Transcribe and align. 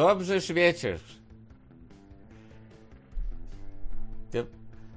Dobrze 0.00 0.40
świecisz. 0.40 1.00
Ты, 4.32 4.46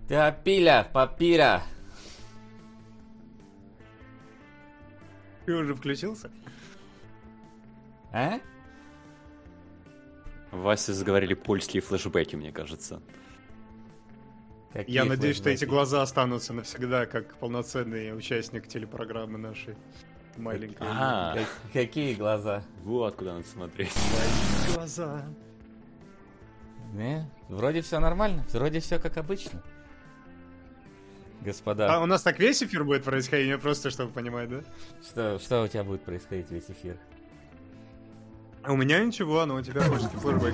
ты 0.08 0.16
опиля, 0.16 0.90
папира. 0.94 1.62
Ты 5.46 5.56
уже 5.56 5.76
включился? 5.76 6.32
А? 8.14 8.40
Васе 10.52 10.94
заговорили 10.94 11.34
польские 11.34 11.82
флешбеки, 11.82 12.38
мне 12.38 12.54
кажется. 12.54 13.02
Какие 14.72 14.96
Я 14.96 15.04
надеюсь, 15.04 15.36
что 15.36 15.50
эти 15.50 15.66
глаза 15.66 16.02
останутся 16.02 16.54
навсегда, 16.54 17.08
как 17.08 17.36
полноценный 17.40 18.16
участник 18.16 18.68
телепрограммы 18.68 19.38
нашей 19.38 19.76
маленькой. 20.38 20.88
А, 20.90 21.36
Как- 21.36 21.48
Какие 21.74 22.14
глаза? 22.16 22.64
вот 22.84 23.16
куда 23.16 23.34
надо 23.34 23.48
смотреть. 23.48 23.94
Глаза. 24.74 25.24
Не, 26.94 27.30
вроде 27.50 27.82
все 27.82 28.00
нормально, 28.00 28.46
вроде 28.54 28.80
все 28.80 29.00
как 29.00 29.18
обычно. 29.18 29.62
Господа, 31.42 31.94
А 31.94 32.00
у 32.02 32.06
нас 32.06 32.22
так 32.22 32.40
весь 32.40 32.64
эфир 32.64 32.84
будет 32.86 33.04
происходить, 33.04 33.48
я 33.50 33.58
просто 33.58 33.90
чтобы 33.90 34.14
понимать, 34.14 34.50
да? 34.50 34.62
что, 35.06 35.40
что 35.40 35.64
у 35.64 35.68
тебя 35.68 35.84
будет 35.84 36.04
происходить 36.04 36.50
весь 36.52 36.70
эфир? 36.70 36.98
А 38.64 38.72
у 38.72 38.78
меня 38.78 39.04
ничего, 39.04 39.46
но 39.46 39.56
у 39.56 39.62
тебя 39.62 39.82
польский 39.82 40.18
флешбэк. 40.20 40.54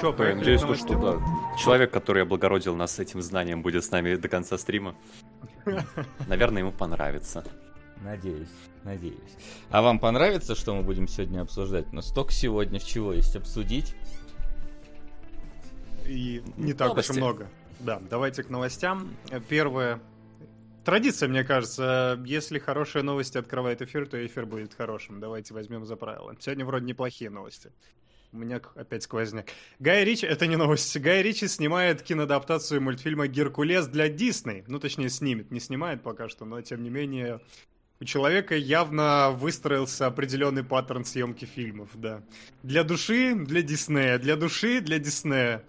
Чё, 0.00 0.06
Я 0.06 0.12
поехали 0.16 0.38
надеюсь, 0.38 0.62
к 0.62 0.66
ну, 0.68 0.74
что 0.74 0.94
да. 0.98 1.56
Человек, 1.58 1.90
который 1.90 2.22
облагородил 2.22 2.74
нас 2.74 2.98
этим 2.98 3.20
знанием, 3.20 3.60
будет 3.60 3.84
с 3.84 3.90
нами 3.90 4.14
до 4.14 4.28
конца 4.30 4.56
стрима. 4.56 4.94
Наверное, 6.28 6.62
ему 6.62 6.72
понравится. 6.72 7.44
Надеюсь, 8.02 8.48
надеюсь. 8.84 9.36
А 9.70 9.82
вам 9.82 9.98
понравится, 9.98 10.54
что 10.54 10.74
мы 10.74 10.82
будем 10.82 11.08
сегодня 11.08 11.40
обсуждать? 11.40 11.86
У 11.92 11.96
нас 11.96 12.08
столько 12.08 12.32
сегодня 12.32 12.78
чего 12.78 13.12
есть 13.12 13.34
обсудить. 13.36 13.94
И 16.06 16.42
не 16.56 16.72
так 16.72 16.88
Новости. 16.88 17.10
уж 17.10 17.16
и 17.16 17.20
много. 17.20 17.50
Да, 17.80 18.00
давайте 18.08 18.42
к 18.42 18.50
новостям. 18.50 19.16
Первое. 19.48 20.00
Традиция, 20.84 21.28
мне 21.28 21.42
кажется, 21.42 22.22
если 22.24 22.60
хорошие 22.60 23.02
новости 23.02 23.38
открывает 23.38 23.82
эфир, 23.82 24.06
то 24.06 24.24
эфир 24.24 24.46
будет 24.46 24.72
хорошим. 24.72 25.18
Давайте 25.18 25.52
возьмем 25.52 25.84
за 25.84 25.96
правило. 25.96 26.36
Сегодня 26.38 26.64
вроде 26.64 26.86
неплохие 26.86 27.28
новости. 27.28 27.72
У 28.32 28.38
меня 28.38 28.60
опять 28.76 29.02
сквозняк. 29.02 29.46
Гай 29.80 30.04
Ричи, 30.04 30.26
это 30.26 30.46
не 30.46 30.56
новость. 30.56 30.96
Гай 31.00 31.22
Ричи 31.22 31.48
снимает 31.48 32.02
киноадаптацию 32.02 32.80
мультфильма 32.80 33.26
«Геркулес» 33.26 33.86
для 33.88 34.08
Дисней. 34.08 34.62
Ну, 34.68 34.78
точнее, 34.78 35.08
снимет. 35.08 35.50
Не 35.50 35.58
снимает 35.58 36.02
пока 36.02 36.28
что, 36.28 36.44
но 36.44 36.60
тем 36.60 36.82
не 36.82 36.90
менее... 36.90 37.40
У 37.98 38.04
человека 38.04 38.54
явно 38.54 39.30
выстроился 39.30 40.06
определенный 40.06 40.62
паттерн 40.62 41.04
съемки 41.04 41.46
фильмов, 41.46 41.88
да. 41.94 42.20
Для 42.62 42.84
души, 42.84 43.34
для 43.34 43.62
Диснея. 43.62 44.18
Для 44.18 44.36
души, 44.36 44.82
для 44.82 44.98
Диснея. 44.98 45.64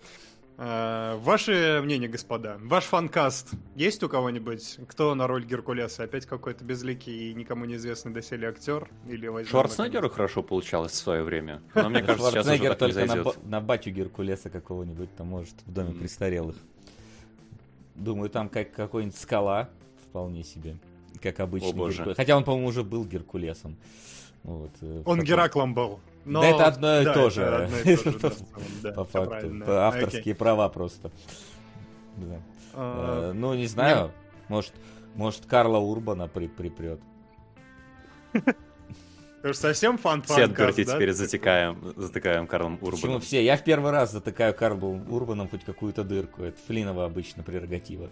Э, 0.58 1.16
Ваше 1.22 1.80
мнение, 1.84 2.10
господа. 2.10 2.58
Ваш 2.62 2.84
фанкаст. 2.84 3.52
Есть 3.76 4.04
у 4.04 4.10
кого-нибудь? 4.10 4.80
Кто 4.90 5.16
на 5.16 5.26
роль 5.28 5.46
Геркулеса? 5.46 6.04
Опять 6.04 6.26
какой-то 6.26 6.66
безликий 6.66 7.32
и 7.32 7.34
никому 7.34 7.64
неизвестный 7.64 8.12
доселе 8.12 8.50
актер? 8.50 8.90
Или 9.08 9.28
возьмем 9.28 9.52
Шварценеггеру 9.52 10.10
хорошо 10.10 10.44
получалось 10.44 10.94
в 10.94 10.96
свое 10.96 11.24
время. 11.24 11.62
Но 11.76 11.88
мне 11.90 12.02
кажется, 12.02 12.32
сейчас 12.32 12.46
уже 12.46 12.58
Шварценеггер 12.58 12.76
так 12.76 12.88
не 12.90 12.94
только 12.94 13.08
на, 13.08 13.24
зайдет. 13.24 13.46
на 13.46 13.62
батю 13.62 13.92
Геркулеса 13.92 14.50
какого-нибудь 14.50 15.16
там 15.16 15.28
может 15.28 15.56
в 15.66 15.72
доме 15.72 15.94
престарелых. 15.94 16.58
Думаю, 17.96 18.30
там 18.30 18.50
как 18.50 18.74
какой-нибудь 18.74 19.18
скала 19.18 19.70
вполне 20.10 20.44
себе. 20.44 20.76
Как 21.22 21.40
обычно. 21.40 21.70
О, 21.70 21.74
боже. 21.74 21.98
Геркулес. 21.98 22.18
Хотя 22.18 22.38
он, 22.38 22.44
по-моему, 22.44 22.68
уже 22.68 22.84
был 22.84 23.06
Геркулесом. 23.06 23.76
Вот, 24.44 24.72
э, 24.82 25.02
Он 25.06 25.22
Гераклом 25.22 25.74
был. 25.74 26.00
Но... 26.26 26.42
Да 26.42 26.48
это 26.50 26.66
одно 26.68 27.02
и 27.02 27.06
да, 27.06 27.14
то 27.14 27.30
же. 27.30 27.70
и 27.86 27.96
то 28.20 28.34
да, 28.84 28.92
По 28.92 29.06
факту. 29.06 29.36
Окей. 29.48 29.62
Авторские 29.68 30.36
права 30.36 30.70
просто. 30.70 31.12
Да. 32.18 32.42
А, 32.74 33.32
Э, 33.32 33.34
Ну, 33.34 33.54
не 33.56 33.68
знаю. 33.68 34.12
Может, 34.48 34.74
может 35.16 35.46
Карла 35.46 35.78
Урбана 35.80 36.28
при, 36.28 36.48
припрет. 36.48 37.00
Ты 39.42 39.54
же 39.54 39.54
совсем 39.54 39.98
фан 39.98 40.24
Все 40.24 40.44
отберти 40.46 40.84
да? 40.84 40.96
теперь 40.96 41.14
затекаем, 41.14 41.94
затыкаем 41.96 42.48
Карлом 42.48 42.78
Почему 42.78 42.96
Урбаном. 42.96 43.22
все? 43.22 43.44
Я 43.44 43.56
в 43.56 43.64
первый 43.64 43.92
раз 43.92 44.12
затыкаю 44.12 44.54
Карлу 44.54 45.00
Урбаном 45.10 45.48
хоть 45.48 45.64
какую-то 45.64 46.04
дырку. 46.04 46.44
Это 46.44 46.58
Флинова 46.68 47.06
обычно 47.06 47.44
прерогатива. 47.44 48.10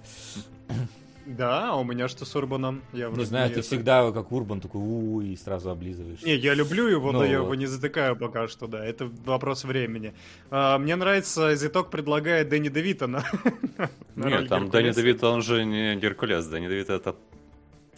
Да, 1.25 1.71
а 1.71 1.75
у 1.75 1.83
меня 1.83 2.07
что 2.07 2.23
с 2.25 2.35
Урбаном? 2.35 2.81
Я 2.93 3.05
Не 3.07 3.11
вроде 3.13 3.25
знаю, 3.25 3.47
ты 3.49 3.59
это- 3.59 3.61
всегда 3.67 4.11
как 4.11 4.31
Урбан 4.31 4.61
такой 4.61 4.81
у 4.81 5.21
и 5.21 5.35
сразу 5.35 5.69
облизываешь. 5.71 6.21
Не, 6.23 6.35
я 6.35 6.53
люблю 6.53 6.87
его, 6.87 7.11
но 7.11 7.19
Ну 7.19 7.25
я 7.25 7.39
вот. 7.39 7.45
его 7.45 7.55
не 7.55 7.65
затыкаю 7.65 8.15
пока 8.15 8.47
что, 8.47 8.67
да. 8.67 8.85
Это 8.85 9.09
вопрос 9.25 9.63
времени. 9.63 10.13
А, 10.51 10.77
мне 10.77 10.95
нравится, 10.95 11.55
Зиток 11.55 11.89
предлагает 11.89 12.49
Дэнни 12.49 12.69
Девита 12.69 13.07
на, 13.07 13.23
Нет, 14.15 14.47
там 14.49 14.69
Дэнни 14.69 14.89
Геркулеса. 14.89 15.01
Девит, 15.01 15.23
он 15.23 15.41
же 15.41 15.65
не 15.65 15.95
Геркулес, 15.95 16.45
Дэнни 16.45 16.67
Девит 16.67 16.89
это 16.89 17.15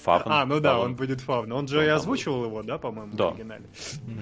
Фавн. 0.08 0.32
А, 0.32 0.46
ну 0.46 0.60
да, 0.62 0.74
Фавн. 0.76 0.86
он 0.86 0.96
будет 0.96 1.20
Фавн. 1.22 1.52
Он 1.52 1.68
же 1.68 1.80
Он 1.80 1.84
и 1.84 1.88
озвучивал 1.88 2.46
его, 2.46 2.64
да, 2.64 2.78
по-моему, 2.78 3.12
Да. 3.14 3.26
в 3.30 3.34
оригинале. 3.34 3.66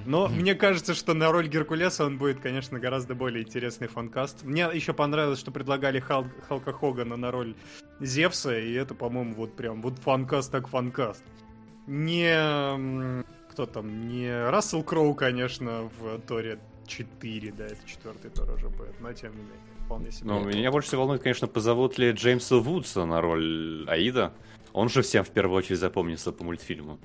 Но 0.08 0.28
мне 0.28 0.56
кажется, 0.56 0.96
что 0.96 1.14
на 1.14 1.32
роль 1.32 1.48
Геркулеса 1.48 2.06
он 2.06 2.18
будет, 2.18 2.40
конечно, 2.40 2.80
гораздо 2.80 3.14
более 3.14 3.44
интересный 3.44 3.88
фанкаст. 3.88 4.44
Мне 4.44 4.68
еще 4.74 4.94
понравилось, 4.94 5.40
что 5.40 5.52
предлагали 5.52 6.00
Хал- 6.00 6.26
Халка 6.48 6.74
Хогана 6.74 7.18
на 7.18 7.30
роль 7.32 7.56
Зевса, 8.00 8.58
и 8.60 8.74
это, 8.74 8.96
по-моему, 8.96 9.36
вот 9.36 9.56
прям 9.56 9.82
вот 9.84 10.00
фанкаст 10.00 10.52
так 10.52 10.68
фанкаст. 10.68 11.24
Не... 12.00 13.24
Кто 13.52 13.66
там? 13.66 14.08
Не 14.08 14.50
Рассел 14.50 14.84
Кроу, 14.84 15.14
конечно, 15.14 15.90
в 16.00 16.20
Торе 16.28 16.60
4, 16.88 17.52
да, 17.54 17.66
это 17.68 17.78
четвертый 17.88 18.30
Тор 18.32 18.52
уже 18.54 18.70
будет, 18.70 19.00
но 19.00 19.14
тем 19.14 19.32
не 19.32 19.38
менее, 19.44 19.56
вполне 19.86 20.12
себе. 20.12 20.28
Ну, 20.28 20.44
меня 20.44 20.72
больше 20.72 20.88
всего 20.90 21.02
волнует, 21.04 21.22
конечно, 21.24 21.48
позовут 21.48 21.98
ли 21.98 22.12
Джеймса 22.12 22.58
Вудса 22.58 23.06
на 23.06 23.22
роль 23.22 23.86
Аида. 23.88 24.34
Он 24.76 24.90
же 24.90 25.02
всем 25.04 25.24
в 25.24 25.30
первую 25.30 25.58
очередь 25.58 25.80
запомнится 25.80 26.34
по 26.34 26.44
мультфильму. 26.44 27.00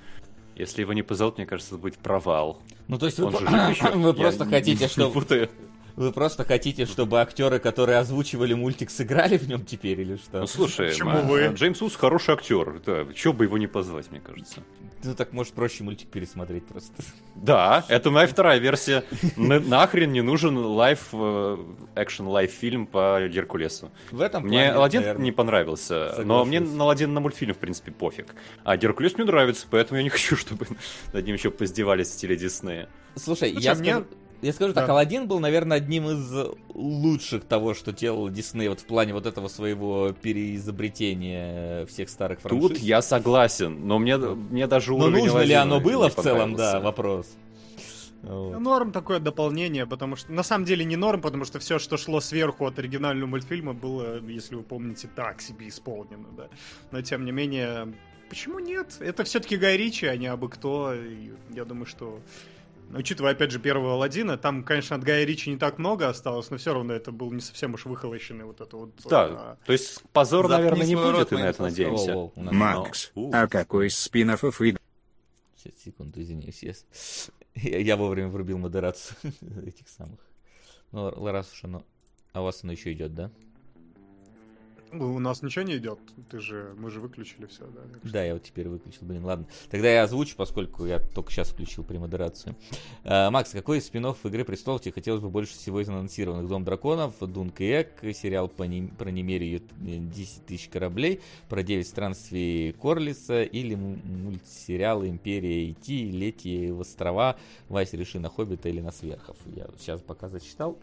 Если 0.56 0.80
его 0.80 0.92
не 0.92 1.02
позовут, 1.02 1.36
мне 1.38 1.46
кажется, 1.46 1.74
это 1.76 1.80
будет 1.80 1.98
провал. 1.98 2.60
Ну, 2.88 2.98
то 2.98 3.06
есть 3.06 3.18
вы, 3.20 3.26
Он 3.26 3.32
же 3.32 3.38
жив 3.38 3.68
еще. 3.70 3.90
вы 3.94 4.08
Я 4.08 4.14
просто 4.14 4.44
не- 4.44 4.50
хотите, 4.50 4.84
не 4.84 4.88
чтобы... 4.88 5.48
Вы 5.96 6.12
просто 6.12 6.44
хотите, 6.44 6.86
чтобы 6.86 7.20
актеры, 7.20 7.58
которые 7.58 7.98
озвучивали 7.98 8.54
мультик, 8.54 8.90
сыграли 8.90 9.36
в 9.38 9.48
нем 9.48 9.64
теперь 9.64 10.00
или 10.00 10.16
что? 10.16 10.40
Ну, 10.40 10.46
слушай, 10.46 10.88
Почему 10.88 11.10
а, 11.10 11.22
вы? 11.22 11.46
Джеймс 11.54 11.80
Вудс 11.80 11.96
хороший 11.96 12.34
актер. 12.34 12.80
Да, 12.84 13.06
чего 13.14 13.32
бы 13.32 13.44
его 13.44 13.58
не 13.58 13.66
позвать, 13.66 14.10
мне 14.10 14.20
кажется. 14.20 14.62
Ну 15.02 15.14
так 15.14 15.32
может 15.32 15.54
проще 15.54 15.82
мультик 15.82 16.08
пересмотреть 16.08 16.66
просто. 16.66 17.02
Да, 17.34 17.84
это 17.88 18.10
моя 18.10 18.26
вторая 18.26 18.58
версия. 18.58 19.04
На- 19.36 19.58
Нахрен 19.58 20.12
не 20.12 20.20
нужен 20.20 20.58
live, 20.58 21.08
э, 21.12 21.56
action 21.96 22.26
live 22.26 22.50
фильм 22.50 22.86
по 22.86 23.18
Геркулесу. 23.26 23.90
В 24.10 24.20
этом 24.20 24.44
Мне 24.44 24.70
Аладдин 24.70 25.22
не 25.22 25.32
понравился, 25.32 26.16
но 26.22 26.44
мне 26.44 26.60
на 26.60 26.84
Аладдин 26.84 27.14
на 27.14 27.20
мультфильм, 27.20 27.54
в 27.54 27.58
принципе, 27.58 27.92
пофиг. 27.92 28.34
А 28.62 28.76
Геркулес 28.76 29.14
мне 29.16 29.24
нравится, 29.24 29.66
поэтому 29.70 29.98
я 29.98 30.02
не 30.02 30.10
хочу, 30.10 30.36
чтобы 30.36 30.66
над 31.12 31.24
ним 31.24 31.34
еще 31.34 31.50
поиздевались 31.50 32.08
в 32.08 32.12
стиле 32.12 32.36
Диснея. 32.36 32.88
Слушай, 33.16 33.52
Слушай, 33.52 33.62
я, 33.62 33.74
мне- 33.74 34.04
я 34.42 34.52
скажу 34.52 34.72
так, 34.72 34.86
Да. 34.86 34.92
Алладин 34.92 35.28
был, 35.28 35.40
наверное, 35.40 35.76
одним 35.76 36.08
из 36.08 36.32
лучших 36.74 37.44
того, 37.44 37.74
что 37.74 37.92
делал 37.92 38.28
Дисней 38.28 38.68
вот 38.68 38.80
в 38.80 38.84
плане 38.84 39.12
вот 39.12 39.26
этого 39.26 39.48
своего 39.48 40.12
переизобретения 40.12 41.86
всех 41.86 42.08
старых 42.08 42.40
франшиз. 42.40 42.68
Тут 42.68 42.78
я 42.78 43.02
согласен, 43.02 43.86
но 43.86 43.98
мне, 43.98 44.16
мне 44.16 44.66
даже 44.66 44.92
Но 44.92 45.06
уровень 45.06 45.24
нужно 45.24 45.40
ли 45.40 45.54
оно 45.54 45.80
было 45.80 46.08
в 46.08 46.14
целом, 46.14 46.54
да, 46.54 46.80
вопрос. 46.80 47.26
Вот. 48.22 48.52
Ну, 48.52 48.60
Норм 48.60 48.92
такое 48.92 49.18
дополнение, 49.18 49.86
потому 49.86 50.16
что 50.16 50.30
на 50.32 50.42
самом 50.42 50.66
деле 50.66 50.84
не 50.84 50.96
норм, 50.96 51.22
потому 51.22 51.44
что 51.46 51.58
все, 51.58 51.78
что 51.78 51.96
шло 51.96 52.20
сверху 52.20 52.66
от 52.66 52.78
оригинального 52.78 53.28
мультфильма, 53.28 53.72
было, 53.72 54.20
если 54.26 54.56
вы 54.56 54.62
помните, 54.62 55.08
так 55.14 55.40
себе 55.40 55.68
исполнено, 55.68 56.28
да. 56.36 56.48
Но 56.90 57.00
тем 57.00 57.24
не 57.24 57.32
менее, 57.32 57.94
почему 58.28 58.58
нет? 58.58 58.96
Это 59.00 59.24
все-таки 59.24 59.56
Гай 59.56 59.78
Ричи, 59.78 60.04
а 60.06 60.16
не 60.16 60.26
абы 60.26 60.50
кто. 60.50 60.92
И 60.92 61.30
я 61.50 61.64
думаю, 61.64 61.86
что 61.86 62.20
Учитывая, 62.92 63.32
опять 63.32 63.50
же, 63.50 63.58
первого 63.58 63.94
Аладдина, 63.94 64.36
там, 64.36 64.64
конечно, 64.64 64.96
от 64.96 65.04
Гая 65.04 65.24
Ричи 65.24 65.50
не 65.50 65.56
так 65.56 65.78
много 65.78 66.08
осталось, 66.08 66.50
но 66.50 66.56
все 66.56 66.74
равно 66.74 66.92
это 66.92 67.12
был 67.12 67.30
не 67.32 67.40
совсем 67.40 67.74
уж 67.74 67.84
выхолощенный 67.84 68.44
вот 68.44 68.60
это 68.60 68.76
вот... 68.76 68.94
Да, 69.08 69.26
а, 69.26 69.58
то 69.64 69.72
есть 69.72 70.02
позор, 70.12 70.48
Заткни 70.48 70.64
наверное, 70.64 70.86
не 70.86 70.96
будет, 70.96 71.10
рот 71.10 71.32
и 71.32 71.34
на 71.36 71.48
это 71.48 71.62
надеемся. 71.62 72.30
Макс, 72.36 73.12
а 73.32 73.46
какой 73.46 73.88
из 73.88 73.98
спин 73.98 74.30
и 74.32 74.36
Сейчас, 74.36 75.74
секунду, 75.84 76.20
извиняюсь. 76.20 76.62
yes. 76.62 77.30
Я, 77.54 77.78
я 77.78 77.96
вовремя 77.96 78.28
врубил 78.28 78.58
модерацию 78.58 79.16
этих 79.66 79.88
самых. 79.88 80.20
Ну, 80.92 81.10
раз 81.30 81.52
уж 81.52 81.64
оно... 81.64 81.84
А 82.32 82.40
у 82.40 82.44
вас 82.44 82.62
оно 82.62 82.72
еще 82.72 82.92
идет, 82.92 83.14
да? 83.14 83.30
У 84.92 85.18
нас 85.20 85.42
ничего 85.42 85.64
не 85.64 85.76
идет. 85.76 85.98
Ты 86.30 86.40
же, 86.40 86.74
мы 86.76 86.90
же 86.90 87.00
выключили 87.00 87.46
все, 87.46 87.64
да? 87.66 87.80
Да, 88.02 88.24
я 88.24 88.34
вот 88.34 88.42
теперь 88.42 88.68
выключил, 88.68 89.06
блин, 89.06 89.24
ладно. 89.24 89.46
Тогда 89.70 89.88
я 89.88 90.02
озвучу, 90.02 90.34
поскольку 90.36 90.84
я 90.84 90.98
только 90.98 91.30
сейчас 91.30 91.50
включил 91.50 91.84
премодерацию. 91.84 92.56
А, 93.04 93.30
Макс, 93.30 93.50
какой 93.52 93.78
из 93.78 93.86
спин 93.86 94.04
Игры 94.24 94.44
Престолов 94.44 94.80
тебе 94.80 94.92
хотелось 94.92 95.20
бы 95.20 95.30
больше 95.30 95.52
всего 95.54 95.80
из 95.80 95.88
анонсированных? 95.88 96.48
Дом 96.48 96.64
драконов, 96.64 97.14
Дунк 97.20 97.60
и 97.60 97.66
Эк, 97.82 97.92
сериал 98.14 98.48
по 98.48 98.64
нем- 98.64 98.88
про 98.88 99.10
Немерию 99.10 99.62
10 99.78 100.46
тысяч 100.46 100.68
кораблей, 100.68 101.20
про 101.48 101.62
9 101.62 101.86
странствий 101.86 102.72
Корлиса 102.72 103.42
или 103.42 103.74
м- 103.74 104.00
мультсериал 104.24 105.04
Империя 105.04 105.70
Идти, 105.70 106.10
Лети 106.10 106.70
в 106.70 106.80
острова, 106.80 107.36
Вась, 107.68 107.92
реши 107.92 108.18
на 108.18 108.28
Хоббита 108.28 108.68
или 108.68 108.80
на 108.80 108.90
Сверхов. 108.90 109.36
Я 109.54 109.68
сейчас 109.78 110.00
пока 110.00 110.28
зачитал. 110.28 110.78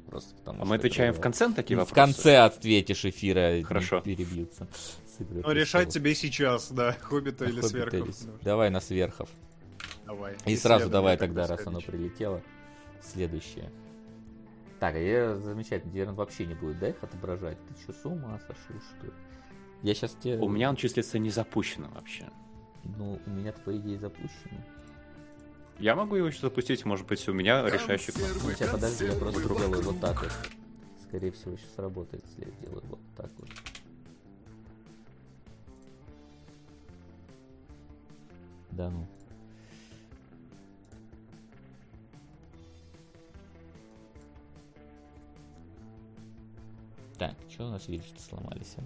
Просто 0.00 0.34
потому 0.36 0.58
А 0.62 0.64
что 0.64 0.70
мы 0.70 0.76
отвечаем 0.76 1.10
это- 1.10 1.18
в 1.20 1.22
конце 1.22 1.48
на 1.48 1.54
такие 1.54 1.76
в 1.76 1.80
вопросы? 1.80 1.94
конце 1.94 2.38
ответишь 2.38 3.04
эфира, 3.04 3.56
не 3.58 3.62
Хорошо. 3.62 4.00
перебьются. 4.00 4.66
с 5.06 5.20
«Игрой 5.20 5.42
Ну, 5.42 5.52
решать 5.52 5.90
тебе 5.90 6.14
сейчас, 6.14 6.70
да, 6.72 6.92
Хоббита 7.00 7.44
или 7.44 7.60
Сверхов. 7.60 7.94
или 8.08 8.12
Давай 8.42 8.70
на 8.70 8.80
сверхов. 8.80 9.28
Давай. 10.06 10.36
И 10.46 10.56
сразу 10.56 10.88
давай 10.88 11.16
тогда, 11.18 11.46
раз 11.46 11.66
оно 11.66 11.80
прилетело. 11.80 12.42
Следующее. 13.02 13.70
Так, 14.80 14.94
а 14.94 14.98
я 14.98 15.36
замечательно, 15.36 15.92
теперь 15.92 16.08
он 16.08 16.14
вообще 16.14 16.46
не 16.46 16.54
будет, 16.54 16.78
да, 16.80 16.88
их 16.88 16.96
отображать? 17.02 17.56
Ты 17.68 17.74
что, 17.82 17.92
с 17.92 18.04
ума 18.06 18.38
сошел, 18.40 18.80
что 18.96 19.06
ли? 19.06 19.12
Я 19.82 19.94
сейчас 19.94 20.16
тебе... 20.20 20.38
У 20.38 20.48
меня 20.48 20.70
он 20.70 20.76
числится 20.76 21.18
не 21.18 21.30
запущено 21.30 21.88
вообще. 21.94 22.28
Ну, 22.84 23.20
у 23.26 23.30
меня 23.30 23.52
по 23.52 23.76
идее 23.76 23.98
запущено. 23.98 24.58
Я 25.78 25.96
могу 25.96 26.16
его 26.16 26.28
еще 26.28 26.40
запустить, 26.40 26.84
может 26.84 27.06
быть, 27.06 27.26
у 27.28 27.32
меня 27.32 27.64
решающий. 27.68 28.12
Ну, 28.16 28.52
тебя 28.52 28.68
подожди, 28.70 29.06
я 29.06 29.12
просто 29.14 29.42
другой 29.42 29.82
вот 29.82 30.00
так 30.00 30.22
вот. 30.22 30.32
Скорее 31.08 31.32
всего, 31.32 31.56
сейчас 31.56 31.74
сработает, 31.74 32.24
если 32.28 32.50
я 32.50 32.56
сделаю 32.56 32.82
вот 32.88 33.00
так 33.16 33.30
вот. 33.38 33.48
Да 38.70 38.88
ну. 38.88 39.06
Так, 47.18 47.36
что 47.48 47.66
у 47.66 47.70
нас 47.70 47.86
виджеты 47.86 48.20
сломались? 48.20 48.74
а? 48.78 48.82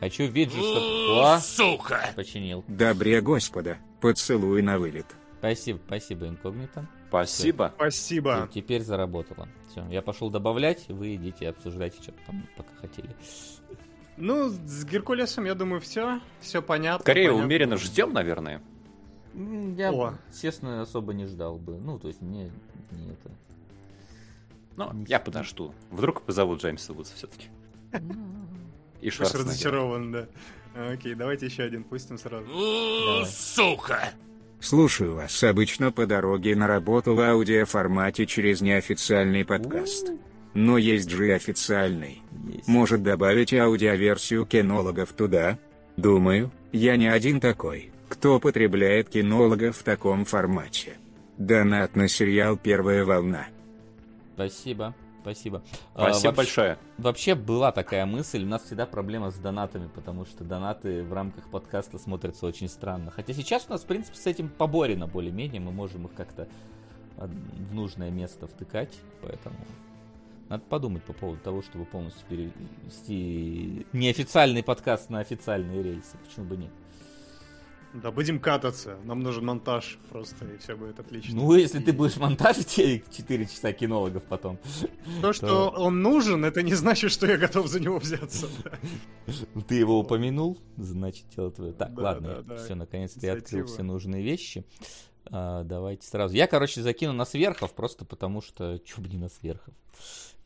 Хочу 0.00 0.24
виджет, 0.26 0.54
чтобы... 0.54 1.20
О, 1.20 1.38
Сука! 1.40 2.12
починил. 2.14 2.64
Добре 2.68 3.20
Господа, 3.20 3.78
поцелуй 4.00 4.62
на 4.62 4.78
вылет. 4.78 5.06
Спасибо, 5.38 5.78
спасибо, 5.86 6.28
инкогнито. 6.28 6.88
Спасибо. 7.08 7.72
Спасибо. 7.76 8.48
Те- 8.52 8.60
Теперь 8.60 8.82
заработало. 8.82 9.48
Все, 9.70 9.86
я 9.88 10.02
пошел 10.02 10.30
добавлять, 10.30 10.88
вы 10.88 11.14
идите 11.14 11.48
обсуждайте, 11.48 12.02
что 12.02 12.12
там 12.26 12.46
пока 12.56 12.74
хотели. 12.80 13.10
Ну, 14.16 14.48
с 14.48 14.84
Геркулесом, 14.84 15.44
я 15.44 15.54
думаю, 15.54 15.80
все. 15.80 16.20
Все 16.40 16.60
понятно. 16.60 17.02
Скорее, 17.04 17.28
понятно. 17.28 17.44
умеренно 17.46 17.76
ждем, 17.76 18.12
наверное. 18.12 18.60
Я, 19.76 19.92
О. 19.92 20.14
честно, 20.40 20.82
особо 20.82 21.14
не 21.14 21.26
ждал 21.26 21.56
бы. 21.58 21.78
Ну, 21.78 21.98
то 22.00 22.08
есть, 22.08 22.20
мне 22.20 22.50
не 22.90 23.10
это. 23.12 23.30
Но 24.76 24.92
Не 24.92 25.04
я 25.04 25.20
подожду. 25.20 25.72
Вдруг 25.90 26.22
позовут 26.22 26.60
Джеймса 26.60 26.92
Вудса 26.92 27.14
все-таки. 27.14 27.46
И 29.00 29.06
Пусть 29.06 29.16
Шварценеггера. 29.16 29.48
разочарован, 29.50 30.12
да. 30.12 30.26
Окей, 30.78 31.14
давайте 31.14 31.46
еще 31.46 31.64
один 31.64 31.82
пустим 31.82 32.18
сразу. 32.18 32.46
У, 32.46 33.24
Сука! 33.24 34.10
Слушаю 34.60 35.16
вас 35.16 35.42
обычно 35.42 35.90
по 35.90 36.06
дороге 36.06 36.54
на 36.54 36.68
работу 36.68 37.14
в 37.14 37.20
аудиоформате 37.20 38.26
через 38.26 38.60
неофициальный 38.60 39.44
подкаст. 39.44 40.12
Но 40.54 40.78
есть 40.78 41.10
же 41.10 41.28
и 41.28 41.30
официальный. 41.32 42.22
Есть. 42.48 42.68
Может 42.68 43.02
добавить 43.02 43.52
аудиоверсию 43.52 44.46
кинологов 44.46 45.12
туда? 45.12 45.58
Думаю, 45.96 46.52
я 46.72 46.96
не 46.96 47.08
один 47.08 47.40
такой, 47.40 47.90
кто 48.08 48.38
потребляет 48.38 49.08
кинологов 49.08 49.78
в 49.78 49.82
таком 49.82 50.24
формате. 50.24 50.96
Донат 51.38 51.96
на 51.96 52.08
сериал 52.08 52.56
«Первая 52.56 53.04
волна». 53.04 53.46
Спасибо, 54.34 54.94
спасибо. 55.32 55.62
А, 55.94 56.02
Спасибо 56.04 56.28
вообще- 56.28 56.32
большое. 56.36 56.78
Вообще 56.98 57.34
была 57.34 57.72
такая 57.72 58.06
мысль, 58.06 58.42
у 58.44 58.46
нас 58.46 58.62
всегда 58.64 58.86
проблема 58.86 59.30
с 59.30 59.36
донатами, 59.36 59.88
потому 59.94 60.24
что 60.24 60.44
донаты 60.44 61.02
в 61.02 61.12
рамках 61.12 61.48
подкаста 61.50 61.98
смотрятся 61.98 62.46
очень 62.46 62.68
странно. 62.68 63.10
Хотя 63.10 63.32
сейчас 63.34 63.66
у 63.68 63.72
нас, 63.72 63.82
в 63.82 63.86
принципе, 63.86 64.16
с 64.18 64.26
этим 64.26 64.48
поборено 64.48 65.06
более-менее, 65.06 65.60
мы 65.60 65.72
можем 65.72 66.06
их 66.06 66.14
как-то 66.14 66.48
от- 67.18 67.30
в 67.30 67.74
нужное 67.74 68.10
место 68.10 68.46
втыкать, 68.46 68.94
поэтому 69.22 69.56
надо 70.48 70.62
подумать 70.68 71.02
по 71.02 71.12
поводу 71.12 71.40
того, 71.42 71.60
чтобы 71.62 71.84
полностью 71.84 72.24
перевести 72.28 73.86
неофициальный 73.92 74.62
подкаст 74.62 75.10
на 75.10 75.20
официальные 75.20 75.82
рельсы, 75.82 76.16
почему 76.26 76.46
бы 76.46 76.56
нет. 76.56 76.70
Да, 77.94 78.10
будем 78.10 78.38
кататься. 78.38 78.98
Нам 79.04 79.20
нужен 79.22 79.46
монтаж 79.46 79.98
просто, 80.10 80.44
и 80.44 80.58
все 80.58 80.76
будет 80.76 81.00
отлично. 81.00 81.34
Ну, 81.34 81.54
если 81.54 81.80
ты 81.80 81.92
будешь 81.92 82.16
монтажить 82.16 82.66
те 82.66 83.02
4 83.10 83.46
часа 83.46 83.72
кинологов 83.72 84.24
потом, 84.24 84.58
То, 85.22 85.32
что 85.32 85.70
он 85.70 86.02
нужен, 86.02 86.44
это 86.44 86.62
не 86.62 86.74
значит, 86.74 87.10
что 87.10 87.26
я 87.26 87.38
готов 87.38 87.66
за 87.66 87.80
него 87.80 87.98
взяться. 87.98 88.46
да. 88.64 89.32
Ты 89.66 89.76
его 89.76 89.98
упомянул, 89.98 90.58
значит, 90.76 91.24
дело 91.34 91.50
твое. 91.50 91.72
Так, 91.72 91.96
ладно, 91.96 92.44
все, 92.58 92.74
наконец-то 92.74 93.24
я 93.24 93.32
открыл 93.34 93.66
все 93.66 93.82
нужные 93.82 94.22
вещи. 94.22 94.64
А, 95.30 95.64
давайте 95.64 96.06
сразу. 96.06 96.34
Я, 96.34 96.46
короче, 96.46 96.82
закину 96.82 97.12
на 97.12 97.24
сверхов, 97.24 97.74
просто 97.74 98.04
потому 98.04 98.40
что, 98.42 98.78
чё 98.84 99.00
бы 99.00 99.08
не 99.08 99.16
на 99.16 99.28
сверхов, 99.28 99.74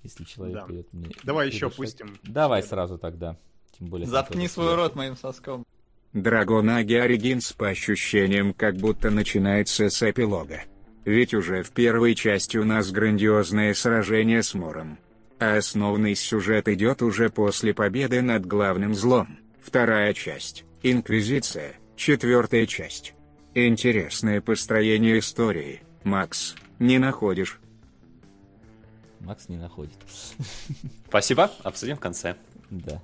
если 0.02 0.24
человек 0.24 0.56
Да. 0.56 0.66
дает 0.66 0.92
мне... 0.92 1.10
Давай 1.24 1.48
еще 1.48 1.70
пустим. 1.70 2.18
Давай 2.22 2.62
сразу 2.62 2.98
тогда. 2.98 3.36
Тем 3.78 3.88
более... 3.88 4.06
Заткни 4.06 4.48
свой 4.48 4.74
рот 4.74 4.94
моим 4.94 5.16
соском. 5.16 5.64
Драгонаги 6.12 6.94
Оригинс 6.94 7.52
по 7.52 7.68
ощущениям 7.68 8.52
как 8.52 8.76
будто 8.76 9.10
начинается 9.10 9.88
с 9.88 10.02
эпилога. 10.02 10.62
Ведь 11.04 11.34
уже 11.34 11.62
в 11.62 11.70
первой 11.70 12.14
части 12.14 12.58
у 12.58 12.64
нас 12.64 12.90
грандиозное 12.90 13.74
сражение 13.74 14.42
с 14.42 14.54
Мором. 14.54 14.98
А 15.38 15.56
основный 15.56 16.14
сюжет 16.14 16.68
идет 16.68 17.02
уже 17.02 17.30
после 17.30 17.74
победы 17.74 18.22
над 18.22 18.46
главным 18.46 18.94
злом. 18.94 19.38
Вторая 19.60 20.12
часть– 20.12 20.64
Инквизиция, 20.84 21.74
четвертая 21.94 22.66
часть. 22.66 23.14
Интересное 23.54 24.40
построение 24.40 25.20
истории, 25.20 25.82
Макс, 26.02 26.56
не 26.80 26.98
находишь? 26.98 27.60
Макс 29.20 29.48
не 29.48 29.56
находит. 29.56 29.94
Спасибо. 31.08 31.52
Обсудим 31.62 31.96
в 31.96 32.00
конце. 32.00 32.34
Да. 32.70 33.00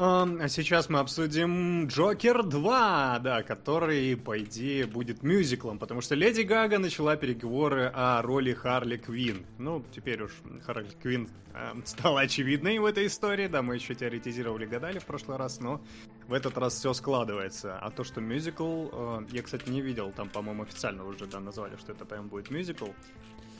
Ам, 0.00 0.38
А 0.40 0.48
сейчас 0.48 0.88
мы 0.88 1.00
обсудим 1.00 1.88
Джокер 1.88 2.44
2, 2.44 3.18
да, 3.18 3.42
который, 3.42 4.16
по 4.16 4.38
идее, 4.38 4.86
будет 4.86 5.24
мюзиклом, 5.24 5.80
потому 5.80 6.02
что 6.02 6.14
Леди 6.14 6.42
Гага 6.42 6.78
начала 6.78 7.16
переговоры 7.16 7.90
о 7.92 8.22
роли 8.22 8.52
Харли 8.52 8.96
Квин. 8.96 9.44
Ну, 9.58 9.84
теперь 9.90 10.22
уж 10.22 10.30
Харли 10.64 10.86
Квин 11.02 11.28
ам, 11.52 11.84
стала 11.84 12.20
очевидной 12.20 12.78
в 12.78 12.84
этой 12.84 13.08
истории, 13.08 13.48
да, 13.48 13.60
мы 13.60 13.74
еще 13.74 13.96
теоретизировали, 13.96 14.66
гадали 14.66 15.00
в 15.00 15.04
прошлый 15.04 15.36
раз, 15.36 15.58
но 15.58 15.80
в 16.28 16.32
этот 16.32 16.56
раз 16.58 16.74
все 16.74 16.92
складывается. 16.94 17.76
А 17.76 17.90
то, 17.90 18.04
что 18.04 18.20
мюзикл, 18.20 18.86
э, 18.92 19.26
я, 19.32 19.42
кстати, 19.42 19.68
не 19.68 19.80
видел, 19.80 20.12
там, 20.12 20.28
по-моему, 20.28 20.62
официально 20.62 21.04
уже, 21.04 21.26
да, 21.26 21.40
назвали, 21.40 21.74
что 21.76 21.90
это 21.90 22.04
прям 22.04 22.28
будет 22.28 22.50
мюзикл. 22.50 22.86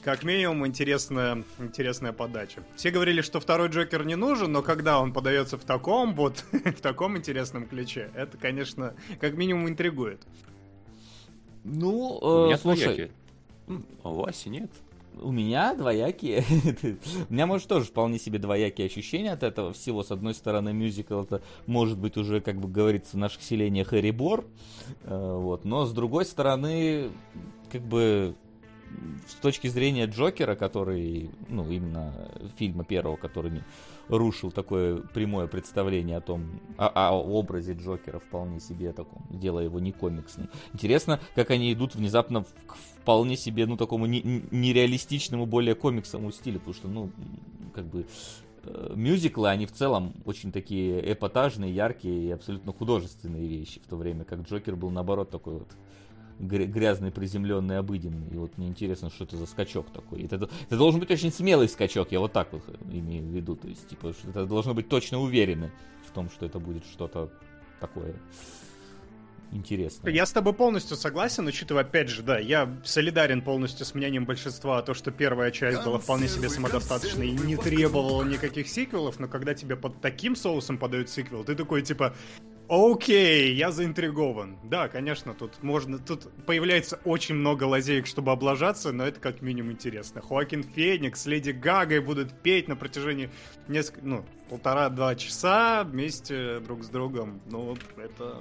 Как 0.09 0.25
минимум, 0.25 0.67
интересная, 0.67 1.45
интересная 1.59 2.15
подача. 2.15 2.62
Все 2.77 2.91
говорили, 2.91 3.21
что 3.21 3.41
второй 3.41 3.69
Джокер 3.69 4.07
не 4.07 4.17
нужен, 4.17 4.50
но 4.50 4.62
когда 4.62 5.03
он 5.03 5.12
подается 5.12 5.59
в 5.59 5.65
таком 5.65 6.15
вот, 6.15 6.47
в 6.50 6.81
таком 6.81 7.19
интересном 7.19 7.69
ключе, 7.69 8.11
это, 8.15 8.38
конечно, 8.38 8.95
как 9.21 9.35
минимум 9.35 9.69
интригует. 9.69 10.23
Ну, 11.62 12.19
У 12.23 12.45
э, 12.45 12.47
меня 12.47 12.57
слушай, 12.57 12.85
двоякие. 12.85 13.11
М, 13.67 13.85
А 14.03 14.09
у 14.09 14.15
Васи 14.15 14.49
нет. 14.49 14.71
У 15.21 15.31
меня 15.31 15.75
двоякие. 15.75 16.43
У 17.29 17.35
меня, 17.35 17.45
может, 17.45 17.69
тоже 17.69 17.85
вполне 17.85 18.19
себе 18.19 18.38
двоякие 18.38 18.87
ощущения 18.87 19.33
от 19.33 19.43
этого 19.43 19.75
всего. 19.75 20.03
С 20.03 20.11
одной 20.11 20.33
стороны, 20.33 20.73
мюзикл 20.73 21.21
это 21.21 21.43
может 21.67 21.99
быть 21.99 22.17
уже, 22.17 22.41
как 22.41 22.59
бы 22.59 22.67
говорится, 22.67 23.19
в 23.19 23.21
наших 23.21 23.43
селениях 23.43 23.88
Хэри 23.88 24.12
Бор. 24.12 24.47
Э, 25.03 25.35
Вот. 25.37 25.67
Но 25.67 25.85
с 25.85 25.93
другой 25.93 26.25
стороны, 26.25 27.11
как 27.71 27.83
бы 27.83 28.35
с 29.26 29.35
точки 29.35 29.68
зрения 29.68 30.07
Джокера, 30.07 30.54
который, 30.54 31.30
ну, 31.49 31.71
именно 31.71 32.12
фильма 32.57 32.85
первого, 32.85 33.16
который 33.16 33.62
рушил 34.09 34.50
такое 34.50 34.97
прямое 34.97 35.47
представление 35.47 36.16
о 36.16 36.21
том, 36.21 36.61
о, 36.78 37.11
о 37.11 37.12
образе 37.12 37.75
Джокера 37.75 38.18
вполне 38.18 38.61
себе 38.61 38.92
таком, 38.92 39.26
делая 39.30 39.64
его 39.64 39.80
не 39.80 39.92
комиксным. 39.92 40.49
Интересно, 40.73 41.21
как 41.35 41.50
они 41.50 41.73
идут 41.73 41.95
внезапно 41.95 42.45
к 42.66 42.76
вполне 43.02 43.37
себе, 43.37 43.66
ну, 43.66 43.76
такому 43.76 44.07
не- 44.07 44.23
не- 44.23 44.45
нереалистичному, 44.50 45.47
более 45.47 45.75
комиксовому 45.75 46.33
стилю, 46.33 46.59
потому 46.59 46.75
что, 46.75 46.88
ну, 46.88 47.11
как 47.75 47.87
бы 47.87 48.07
э, 48.64 48.92
мюзиклы, 48.95 49.49
они 49.49 49.66
в 49.66 49.73
целом 49.73 50.14
очень 50.25 50.52
такие 50.52 51.12
эпатажные, 51.12 51.75
яркие 51.75 52.28
и 52.28 52.30
абсолютно 52.30 52.73
художественные 52.73 53.47
вещи, 53.47 53.80
в 53.80 53.87
то 53.87 53.97
время 53.97 54.25
как 54.25 54.40
Джокер 54.40 54.75
был, 54.76 54.90
наоборот, 54.90 55.30
такой 55.30 55.54
вот 55.54 55.68
грязный, 56.38 57.11
приземленный, 57.11 57.78
обыденный. 57.78 58.28
И 58.28 58.37
вот 58.37 58.57
мне 58.59 58.68
интересно, 58.68 59.11
что 59.11 59.25
это 59.25 59.37
за 59.37 59.47
скачок 59.47 59.90
такой. 59.90 60.23
Это, 60.23 60.37
это 60.37 60.76
должен 60.76 61.00
быть 61.00 61.11
очень 61.11 61.33
смелый 61.33 61.68
скачок, 61.68 62.12
я 62.12 62.21
вот 62.21 62.33
так 62.33 62.52
вот 62.52 62.62
имею 62.90 63.25
в 63.25 63.35
виду. 63.35 63.57
То 63.57 63.68
есть, 63.68 63.88
типа, 63.88 64.14
это 64.28 64.47
должно 64.47 64.75
быть 64.75 64.88
точно 64.88 65.18
уверены 65.18 65.71
в 66.07 66.12
том, 66.12 66.30
что 66.30 66.47
это 66.47 66.59
будет 66.59 66.85
что-то 66.85 67.30
такое 67.80 68.14
интересное. 69.50 70.12
Я 70.12 70.26
с 70.26 70.33
тобой 70.33 70.52
полностью 70.52 70.97
согласен, 70.97 71.47
учитывая, 71.47 71.83
опять 71.83 72.09
же, 72.09 72.23
да, 72.23 72.38
я 72.38 72.76
солидарен 72.85 73.42
полностью 73.42 73.87
с 73.87 73.95
мнением 73.95 74.25
большинства, 74.25 74.83
то, 74.83 74.95
что 74.95 75.11
первая 75.11 75.50
часть 75.50 75.83
была 75.85 75.99
вполне 75.99 76.28
себе 76.28 76.49
самодостаточной 76.49 77.28
и 77.28 77.33
не 77.33 77.57
требовала 77.57 78.23
никаких 78.25 78.68
сиквелов, 78.68 79.18
но 79.18 79.28
когда 79.28 79.54
тебе 79.54 79.76
под 79.76 80.00
таким 80.00 80.37
соусом 80.37 80.78
подают 80.78 81.09
сиквел, 81.09 81.45
ты 81.45 81.54
такой, 81.54 81.83
типа, 81.83 82.14
окей, 82.69 83.55
я 83.55 83.71
заинтригован. 83.71 84.59
Да, 84.65 84.89
конечно, 84.89 85.35
тут 85.35 85.63
можно, 85.63 85.99
тут 85.99 86.29
появляется 86.47 87.01
очень 87.05 87.35
много 87.35 87.65
лазеек, 87.65 88.07
чтобы 88.07 88.33
облажаться, 88.33 88.93
но 88.93 89.07
это 89.07 89.21
как 89.21 89.43
минимум 89.43 89.73
интересно. 89.73 90.21
Хоакин 90.21 90.63
Феникс, 90.63 91.27
Леди 91.27 91.51
Гагой 91.51 92.01
будут 92.01 92.33
петь 92.43 92.69
на 92.69 92.77
протяжении 92.77 93.31
несколько, 93.69 94.07
ну, 94.07 94.25
полтора-два 94.49 95.15
часа 95.15 95.85
вместе 95.85 96.61
друг 96.61 96.85
с 96.85 96.89
другом. 96.89 97.41
Ну, 97.51 97.77
это 97.97 98.37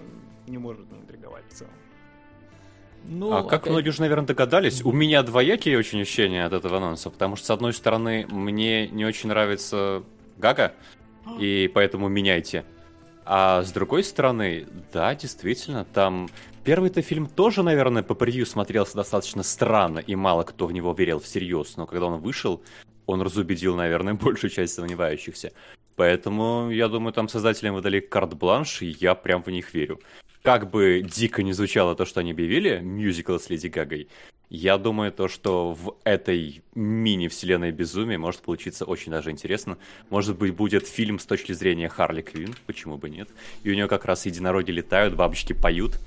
не 0.48 0.58
может 0.58 0.92
не 0.92 1.00
интриговать 1.00 1.44
в 1.50 1.54
целом. 1.54 1.74
Ну, 3.06 3.32
а 3.32 3.44
как 3.44 3.62
опять- 3.62 3.72
многие 3.72 3.90
уже, 3.90 4.02
наверное, 4.02 4.28
догадались, 4.28 4.84
у 4.84 4.92
меня 4.92 5.24
двоякие 5.24 5.78
очень 5.78 6.02
ощущения 6.02 6.46
от 6.46 6.52
этого 6.54 6.78
анонса, 6.78 7.10
потому 7.10 7.36
что, 7.36 7.46
с 7.46 7.50
одной 7.52 7.74
стороны, 7.74 8.26
мне 8.30 8.88
не 8.90 9.06
очень 9.06 9.30
нравится 9.30 10.04
Гага, 10.38 10.74
и 11.40 11.72
поэтому 11.74 12.10
меняйте. 12.10 12.66
А 13.30 13.62
с 13.62 13.74
другой 13.74 14.06
стороны, 14.06 14.66
да, 14.94 15.14
действительно, 15.14 15.84
там... 15.84 16.30
Первый-то 16.64 17.02
фильм 17.02 17.28
тоже, 17.28 17.62
наверное, 17.62 18.04
по 18.04 18.14
превью 18.14 18.46
смотрелся 18.46 18.96
достаточно 18.96 19.44
странно, 19.44 20.00
и 20.00 20.16
мало 20.16 20.44
кто 20.44 20.66
в 20.66 20.72
него 20.72 20.94
верил 20.94 21.20
всерьез, 21.20 21.76
но 21.78 21.86
когда 21.86 22.06
он 22.06 22.22
вышел, 22.22 22.62
он 23.06 23.22
разубедил, 23.22 23.76
наверное, 23.76 24.14
большую 24.22 24.50
часть 24.50 24.76
сомневающихся. 24.76 25.52
Поэтому, 25.98 26.70
я 26.72 26.88
думаю, 26.88 27.12
там 27.12 27.28
создателям 27.28 27.76
выдали 27.76 28.00
карт-бланш, 28.00 28.82
и 28.82 28.96
я 29.00 29.14
прям 29.14 29.44
в 29.44 29.48
них 29.48 29.74
верю. 29.74 30.00
Как 30.42 30.70
бы 30.70 31.02
дико 31.02 31.44
не 31.44 31.52
звучало 31.52 31.96
то, 31.96 32.06
что 32.06 32.22
они 32.22 32.32
объявили, 32.32 32.80
мюзикл 32.80 33.38
с 33.38 33.50
Леди 33.50 33.68
Гагой, 33.68 34.08
я 34.50 34.78
думаю, 34.78 35.12
то, 35.12 35.28
что 35.28 35.74
в 35.74 35.98
этой 36.04 36.62
мини-вселенной 36.74 37.72
безумия 37.72 38.18
может 38.18 38.42
получиться 38.42 38.86
очень 38.86 39.12
даже 39.12 39.32
интересно. 39.32 39.78
Может 40.10 40.38
быть, 40.38 40.54
будет 40.54 40.88
фильм 40.88 41.20
с 41.20 41.26
точки 41.26 41.52
зрения 41.52 41.90
Харли 41.90 42.22
Квин, 42.22 42.56
почему 42.66 42.98
бы 42.98 43.10
нет. 43.10 43.30
И 43.64 43.72
у 43.72 43.74
нее 43.74 43.88
как 43.88 44.06
раз 44.06 44.26
единороги 44.26 44.72
летают, 44.72 45.16
бабочки 45.16 45.54
поют. 45.54 46.00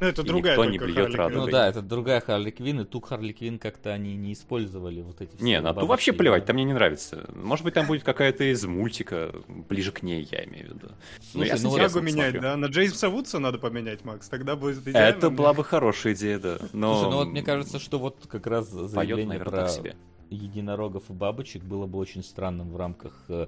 Ну, 0.00 0.06
это 0.06 0.22
И 0.22 0.24
другая 0.24 0.56
никто 0.56 0.70
не 0.70 0.78
блюет 0.78 0.96
Харли 0.96 1.16
радугой. 1.16 1.46
Ну 1.46 1.50
да, 1.50 1.68
это 1.68 1.82
другая 1.82 2.20
Харли 2.20 2.50
Квин, 2.50 2.80
и 2.80 2.84
ту 2.84 3.00
Харли 3.00 3.32
Квин 3.32 3.58
как-то 3.58 3.90
они 3.92 4.16
не 4.16 4.32
использовали 4.32 5.02
вот 5.02 5.20
эти 5.20 5.36
все 5.36 5.44
Не, 5.44 5.60
на 5.60 5.72
ту 5.72 5.86
вообще 5.86 6.12
плевать, 6.12 6.44
там 6.46 6.54
мне 6.56 6.64
не 6.64 6.72
нравится. 6.72 7.28
Может 7.34 7.64
быть, 7.64 7.74
там 7.74 7.86
будет 7.86 8.02
какая-то 8.02 8.44
из 8.44 8.64
мультика, 8.64 9.32
ближе 9.48 9.92
к 9.92 10.02
ней, 10.02 10.28
я 10.30 10.44
имею 10.44 10.70
в 10.70 10.74
виду. 10.74 10.88
Слушай, 11.32 11.48
я 11.48 11.56
с 11.56 11.62
ну 11.62 11.68
вот- 11.70 11.76
интересом 11.76 12.00
Тягу 12.00 12.06
менять, 12.06 12.30
смотрю. 12.32 12.42
да? 12.42 12.56
На 12.56 12.66
Джеймса 12.66 13.08
Вудса 13.08 13.38
надо 13.38 13.58
поменять, 13.58 14.04
Макс. 14.04 14.28
Тогда 14.28 14.56
будет 14.56 14.86
идеально. 14.86 15.16
Это 15.16 15.30
была 15.30 15.54
бы 15.54 15.64
хорошая 15.64 16.14
идея, 16.14 16.38
да. 16.38 16.58
Но... 16.72 16.94
Слушай, 16.94 17.10
ну 17.10 17.16
вот 17.18 17.28
мне 17.28 17.42
кажется, 17.42 17.78
что 17.78 17.98
вот 17.98 18.18
как 18.28 18.46
раз 18.46 18.68
поет, 18.68 18.90
заявление 18.90 19.38
наверное, 19.38 19.60
про 19.62 19.68
себе. 19.68 19.96
единорогов 20.30 21.04
и 21.08 21.12
бабочек 21.12 21.62
было 21.62 21.86
бы 21.86 21.98
очень 21.98 22.22
странным 22.24 22.70
в 22.72 22.76
рамках 22.76 23.12
э, 23.28 23.46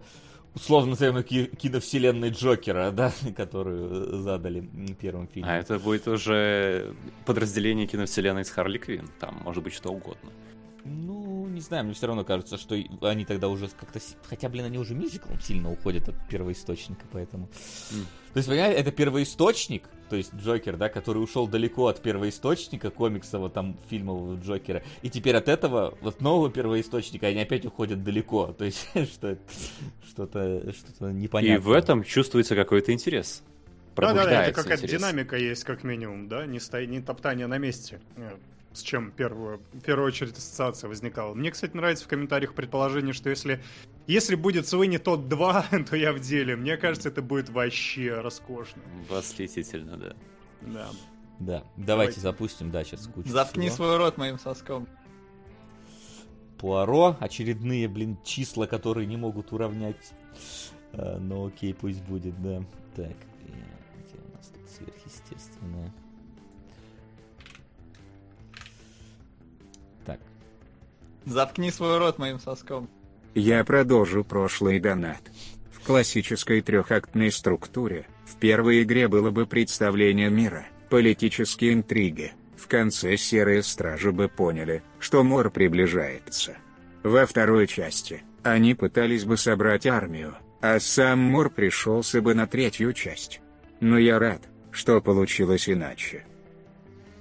условно 0.56 0.90
называемой 0.90 1.22
ки- 1.22 1.46
киновселенной 1.54 2.30
Джокера, 2.30 2.90
да, 2.90 3.12
которую 3.36 4.22
задали 4.22 4.68
первым 4.98 5.28
фильмом. 5.28 5.50
А 5.50 5.58
это 5.58 5.78
будет 5.78 6.08
уже 6.08 6.94
подразделение 7.24 7.86
киновселенной 7.86 8.44
с 8.44 8.50
Харли 8.50 8.78
Квин. 8.78 9.08
Там 9.20 9.40
может 9.44 9.62
быть 9.62 9.74
что 9.74 9.90
угодно. 9.90 10.30
Ну, 10.84 11.46
не 11.48 11.60
знаю, 11.60 11.84
мне 11.84 11.94
все 11.94 12.06
равно 12.06 12.24
кажется, 12.24 12.58
что 12.58 12.76
они 13.02 13.24
тогда 13.24 13.48
уже 13.48 13.68
как-то... 13.68 14.00
Хотя, 14.28 14.48
блин, 14.48 14.66
они 14.66 14.78
уже 14.78 14.94
мюзиклом 14.94 15.40
сильно 15.40 15.70
уходят 15.70 16.08
от 16.08 16.28
первоисточника, 16.28 17.04
поэтому... 17.12 17.48
М. 17.92 18.06
То 18.32 18.38
есть, 18.38 18.48
понимаете, 18.48 18.80
это 18.80 18.92
первоисточник, 18.92 19.88
то 20.08 20.16
есть 20.16 20.32
Джокер, 20.34 20.76
да, 20.76 20.88
который 20.88 21.18
ушел 21.18 21.46
далеко 21.46 21.86
от 21.88 22.00
первоисточника 22.02 22.90
комиксового, 22.90 23.50
там, 23.50 23.76
фильмового 23.88 24.38
Джокера, 24.40 24.82
и 25.02 25.10
теперь 25.10 25.36
от 25.36 25.48
этого, 25.48 25.96
вот 26.00 26.20
нового 26.20 26.50
первоисточника, 26.50 27.26
они 27.26 27.40
опять 27.40 27.64
уходят 27.66 28.02
далеко, 28.02 28.52
то 28.52 28.64
есть, 28.64 28.88
что 29.12 29.28
это- 29.28 29.42
что-то 30.08 30.72
что 30.72 31.10
непонятное. 31.12 31.56
И 31.58 31.60
в 31.60 31.72
этом 31.72 32.02
чувствуется 32.04 32.54
какой-то 32.54 32.92
интерес. 32.92 33.42
Да-да-да, 33.96 34.12
это 34.12 34.16
Пробуждается 34.22 34.62
какая-то 34.62 34.82
интерес. 34.84 35.00
динамика 35.00 35.36
есть, 35.36 35.64
как 35.64 35.82
минимум, 35.84 36.28
да? 36.28 36.46
Не, 36.46 36.60
сто... 36.60 36.80
не 36.84 37.00
топтание 37.00 37.46
на 37.46 37.56
месте. 37.58 38.00
Э, 38.16 38.30
С 38.74 38.82
чем 38.82 39.10
первую, 39.10 39.60
в 39.72 39.80
первую 39.80 40.06
очередь 40.08 40.36
ассоциация 40.36 40.88
возникала. 40.88 41.32
Мне, 41.34 41.50
кстати, 41.50 41.74
нравится 41.74 42.04
в 42.04 42.08
комментариях 42.08 42.52
предположение, 42.54 43.14
что 43.14 43.30
если, 43.30 43.62
если 44.06 44.34
будет 44.34 44.68
Суини 44.68 44.98
тот 44.98 45.28
2, 45.28 45.66
то 45.90 45.96
я 45.96 46.12
в 46.12 46.20
деле. 46.20 46.56
Мне 46.56 46.76
кажется, 46.76 47.08
это 47.08 47.22
будет 47.22 47.48
вообще 47.48 48.20
роскошно. 48.20 48.82
Восхитительно, 49.08 49.96
да. 49.96 50.16
Да. 50.62 50.88
Да, 51.38 51.62
давайте, 51.76 51.84
Давайте. 51.86 52.20
запустим, 52.20 52.70
да, 52.70 52.82
сейчас 52.82 53.06
кучу 53.08 53.28
Заткни 53.28 53.68
всего. 53.68 53.76
свой 53.76 53.96
рот 53.98 54.16
моим 54.16 54.38
соском. 54.38 54.88
Пуаро, 56.56 57.14
очередные, 57.20 57.88
блин, 57.88 58.16
числа, 58.24 58.66
которые 58.66 59.06
не 59.06 59.18
могут 59.18 59.52
уравнять. 59.52 60.14
А, 60.94 61.18
ну 61.18 61.46
окей, 61.48 61.74
пусть 61.74 62.02
будет, 62.04 62.40
да. 62.42 62.62
Так, 62.94 63.10
э, 63.10 63.52
где 64.08 64.18
у 64.18 64.34
нас 64.34 64.46
тут 64.46 64.66
сверхъестественное? 64.70 65.92
Так, 70.06 70.20
Заткни 71.26 71.70
свой 71.70 71.98
рот 71.98 72.18
моим 72.18 72.38
соском. 72.38 72.88
Я 73.38 73.64
продолжу 73.64 74.24
прошлый 74.24 74.80
донат. 74.80 75.20
В 75.70 75.84
классической 75.86 76.62
трехактной 76.62 77.30
структуре, 77.30 78.06
в 78.24 78.36
первой 78.36 78.82
игре 78.82 79.08
было 79.08 79.30
бы 79.30 79.44
представление 79.44 80.30
мира, 80.30 80.64
политические 80.88 81.74
интриги, 81.74 82.32
в 82.56 82.66
конце 82.66 83.18
серые 83.18 83.62
стражи 83.62 84.10
бы 84.10 84.30
поняли, 84.30 84.82
что 84.98 85.22
Мор 85.22 85.50
приближается. 85.50 86.56
Во 87.02 87.26
второй 87.26 87.66
части, 87.66 88.22
они 88.42 88.72
пытались 88.74 89.26
бы 89.26 89.36
собрать 89.36 89.86
армию, 89.86 90.34
а 90.62 90.80
сам 90.80 91.18
Мор 91.18 91.50
пришелся 91.50 92.22
бы 92.22 92.34
на 92.34 92.46
третью 92.46 92.94
часть. 92.94 93.42
Но 93.80 93.98
я 93.98 94.18
рад, 94.18 94.48
что 94.70 95.02
получилось 95.02 95.68
иначе. 95.68 96.24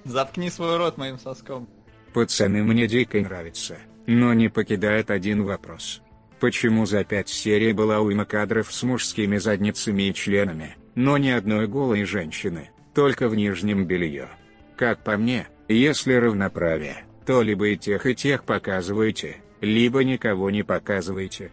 Заткни 0.06 0.50
свой 0.50 0.78
рот 0.78 0.98
моим 0.98 1.20
соском. 1.20 1.68
Пацаны 2.14 2.64
мне 2.64 2.88
дико 2.88 3.20
нравится, 3.20 3.76
но 4.08 4.34
не 4.34 4.48
покидает 4.48 5.12
один 5.12 5.44
вопрос. 5.44 6.02
Почему 6.46 6.86
за 6.86 7.04
пять 7.04 7.28
серий 7.28 7.74
была 7.74 8.02
уйма 8.02 8.24
кадров 8.24 8.72
с 8.72 8.84
мужскими 8.84 9.38
задницами 9.38 10.04
и 10.04 10.14
членами, 10.14 10.78
но 10.94 11.18
ни 11.18 11.30
одной 11.30 11.68
голой 11.68 12.04
женщины, 12.04 12.70
только 12.94 13.30
в 13.30 13.36
нижнем 13.36 13.88
белье? 13.88 14.30
Как 14.78 15.04
по 15.04 15.18
мне, 15.18 15.48
если 15.68 16.14
равноправие, 16.14 17.06
то 17.26 17.42
либо 17.42 17.70
и 17.70 17.78
тех, 17.78 18.06
и 18.06 18.14
тех 18.14 18.44
показываете, 18.44 19.38
либо 19.60 20.04
никого 20.04 20.52
не 20.52 20.62
показываете. 20.62 21.52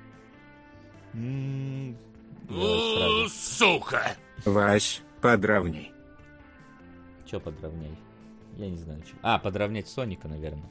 М, 1.14 1.96
давай 2.42 2.94
сразу. 2.94 3.28
Сука! 3.30 4.16
Вась, 4.44 5.00
подравней. 5.22 5.90
Чё 7.24 7.40
подровнять? 7.40 7.96
Я 8.58 8.68
не 8.68 8.76
знаю, 8.76 9.02
что. 9.06 9.16
А, 9.22 9.38
подровнять 9.38 9.88
Соника, 9.88 10.28
наверное. 10.28 10.68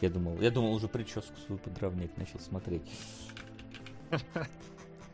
Я 0.00 0.10
думал, 0.10 0.40
я 0.40 0.50
думал 0.50 0.74
уже 0.74 0.88
прическу 0.88 1.36
свою 1.46 1.58
подровнять, 1.58 2.16
начал 2.16 2.38
смотреть. 2.40 2.82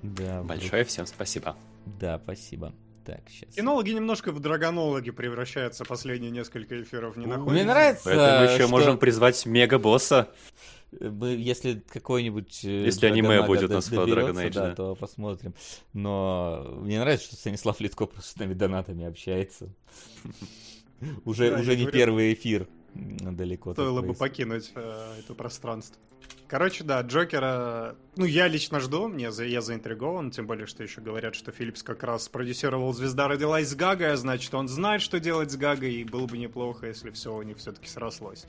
Да, 0.03 0.43
Большое 0.43 0.85
всем 0.85 1.07
спасибо. 1.07 1.57
Да, 1.87 2.19
спасибо. 2.23 2.73
Так, 3.05 3.21
сейчас. 3.29 3.55
Кинологи 3.55 3.91
немножко 3.91 4.31
в 4.31 4.41
драгонологи 4.41 5.11
превращаются 5.11 5.85
последние 5.85 6.31
несколько 6.31 6.81
эфиров, 6.83 7.17
не 7.17 7.27
находите? 7.27 7.53
Мне 7.53 7.65
нравится, 7.65 8.03
Поэтому 8.05 8.45
еще 8.53 8.63
что 8.63 8.69
можем 8.69 8.99
призвать 8.99 9.47
мега-босса. 9.47 10.29
мы- 10.93 11.29
если 11.37 11.83
какой-нибудь 11.89 12.65
э, 12.65 12.85
Если 12.85 13.07
аниме 13.07 13.43
будет 13.43 13.71
нас 13.71 13.89
по 13.89 13.95
Dragon 13.95 14.35
Age, 14.35 14.53
да, 14.53 14.69
да. 14.69 14.75
то 14.75 14.95
посмотрим. 14.95 15.55
Но 15.93 16.79
мне 16.83 17.01
нравится, 17.01 17.27
что 17.27 17.37
Станислав 17.37 17.81
Литко 17.81 18.07
просто 18.07 18.33
с 18.33 18.37
нами 18.37 18.55
донатами 18.55 19.05
общается. 19.07 19.73
Уже, 21.25 21.59
уже 21.59 21.77
не 21.77 21.87
первый 21.87 22.35
эфир 22.35 22.69
далеко. 22.95 23.73
Стоило 23.73 24.01
бы 24.01 24.09
происходит. 24.15 24.19
покинуть 24.19 24.73
э, 24.75 25.15
это 25.21 25.35
пространство. 25.35 25.97
Короче, 26.51 26.83
да, 26.83 27.01
Джокера, 27.03 27.95
ну, 28.17 28.25
я 28.25 28.49
лично 28.49 28.81
жду, 28.81 29.07
мне 29.07 29.31
я 29.39 29.61
заинтригован, 29.61 30.33
тем 30.33 30.49
более, 30.49 30.67
что 30.67 30.83
еще 30.83 31.01
говорят, 31.01 31.37
что 31.37 31.53
Филлипс 31.53 31.85
как 31.85 32.03
раз 32.03 32.29
продюсировал 32.29 32.93
«Звезда 32.93 33.29
родилась 33.29 33.69
с 33.69 33.77
Гагой», 33.77 34.11
а 34.11 34.17
значит, 34.17 34.53
он 34.53 34.67
знает, 34.67 35.01
что 35.01 35.21
делать 35.21 35.53
с 35.53 35.57
Гагой, 35.57 35.95
и 35.95 36.03
было 36.03 36.27
бы 36.27 36.39
неплохо, 36.39 36.89
если 36.89 37.11
все 37.11 37.33
у 37.33 37.41
них 37.43 37.59
все-таки 37.59 37.87
срослось. 37.87 38.47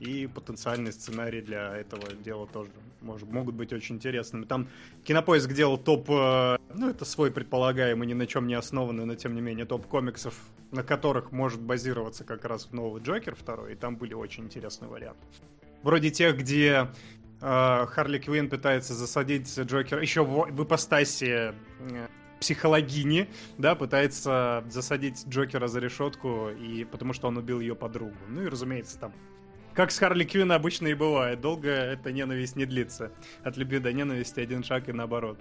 И 0.00 0.26
потенциальный 0.26 0.92
сценарий 0.92 1.42
для 1.42 1.76
этого 1.76 2.02
дела 2.24 2.48
тоже 2.48 2.70
может, 3.00 3.30
могут 3.30 3.54
быть 3.54 3.72
очень 3.72 3.94
интересными. 3.94 4.46
Там 4.46 4.66
Кинопоиск 5.04 5.52
делал 5.52 5.78
топ, 5.78 6.10
э, 6.10 6.56
ну, 6.74 6.90
это 6.90 7.04
свой 7.04 7.30
предполагаемый, 7.30 8.08
ни 8.08 8.14
на 8.14 8.26
чем 8.26 8.48
не 8.48 8.54
основанный, 8.54 9.04
но 9.04 9.14
тем 9.14 9.32
не 9.32 9.40
менее, 9.40 9.64
топ 9.64 9.86
комиксов, 9.86 10.34
на 10.72 10.82
которых 10.82 11.30
может 11.30 11.60
базироваться 11.60 12.24
как 12.24 12.44
раз 12.46 12.72
новый 12.72 13.00
Джокер 13.00 13.36
второй, 13.36 13.74
и 13.74 13.76
там 13.76 13.94
были 13.94 14.12
очень 14.12 14.42
интересные 14.42 14.88
варианты. 14.88 15.22
Вроде 15.84 16.10
тех, 16.10 16.38
где 16.38 16.88
Харли 17.44 18.18
Квинн 18.18 18.48
пытается 18.48 18.94
засадить 18.94 19.58
Джокера 19.58 20.00
еще 20.00 20.24
в, 20.24 20.48
ипостаси 20.62 21.52
э, 21.80 22.08
психологини, 22.40 23.28
да, 23.58 23.74
пытается 23.74 24.64
засадить 24.70 25.26
Джокера 25.28 25.66
за 25.66 25.80
решетку, 25.80 26.48
и 26.48 26.84
потому 26.84 27.12
что 27.12 27.28
он 27.28 27.36
убил 27.36 27.60
ее 27.60 27.74
подругу. 27.74 28.16
Ну 28.28 28.42
и, 28.42 28.48
разумеется, 28.48 28.98
там 28.98 29.12
как 29.74 29.90
с 29.90 29.98
Харли 29.98 30.22
Квинн 30.22 30.52
обычно 30.52 30.86
и 30.86 30.94
бывает. 30.94 31.40
Долго 31.40 31.68
эта 31.68 32.12
ненависть 32.12 32.54
не 32.54 32.64
длится. 32.64 33.10
От 33.42 33.56
любви 33.56 33.80
до 33.80 33.92
ненависти 33.92 34.38
один 34.38 34.62
шаг 34.62 34.88
и 34.88 34.92
наоборот. 34.92 35.36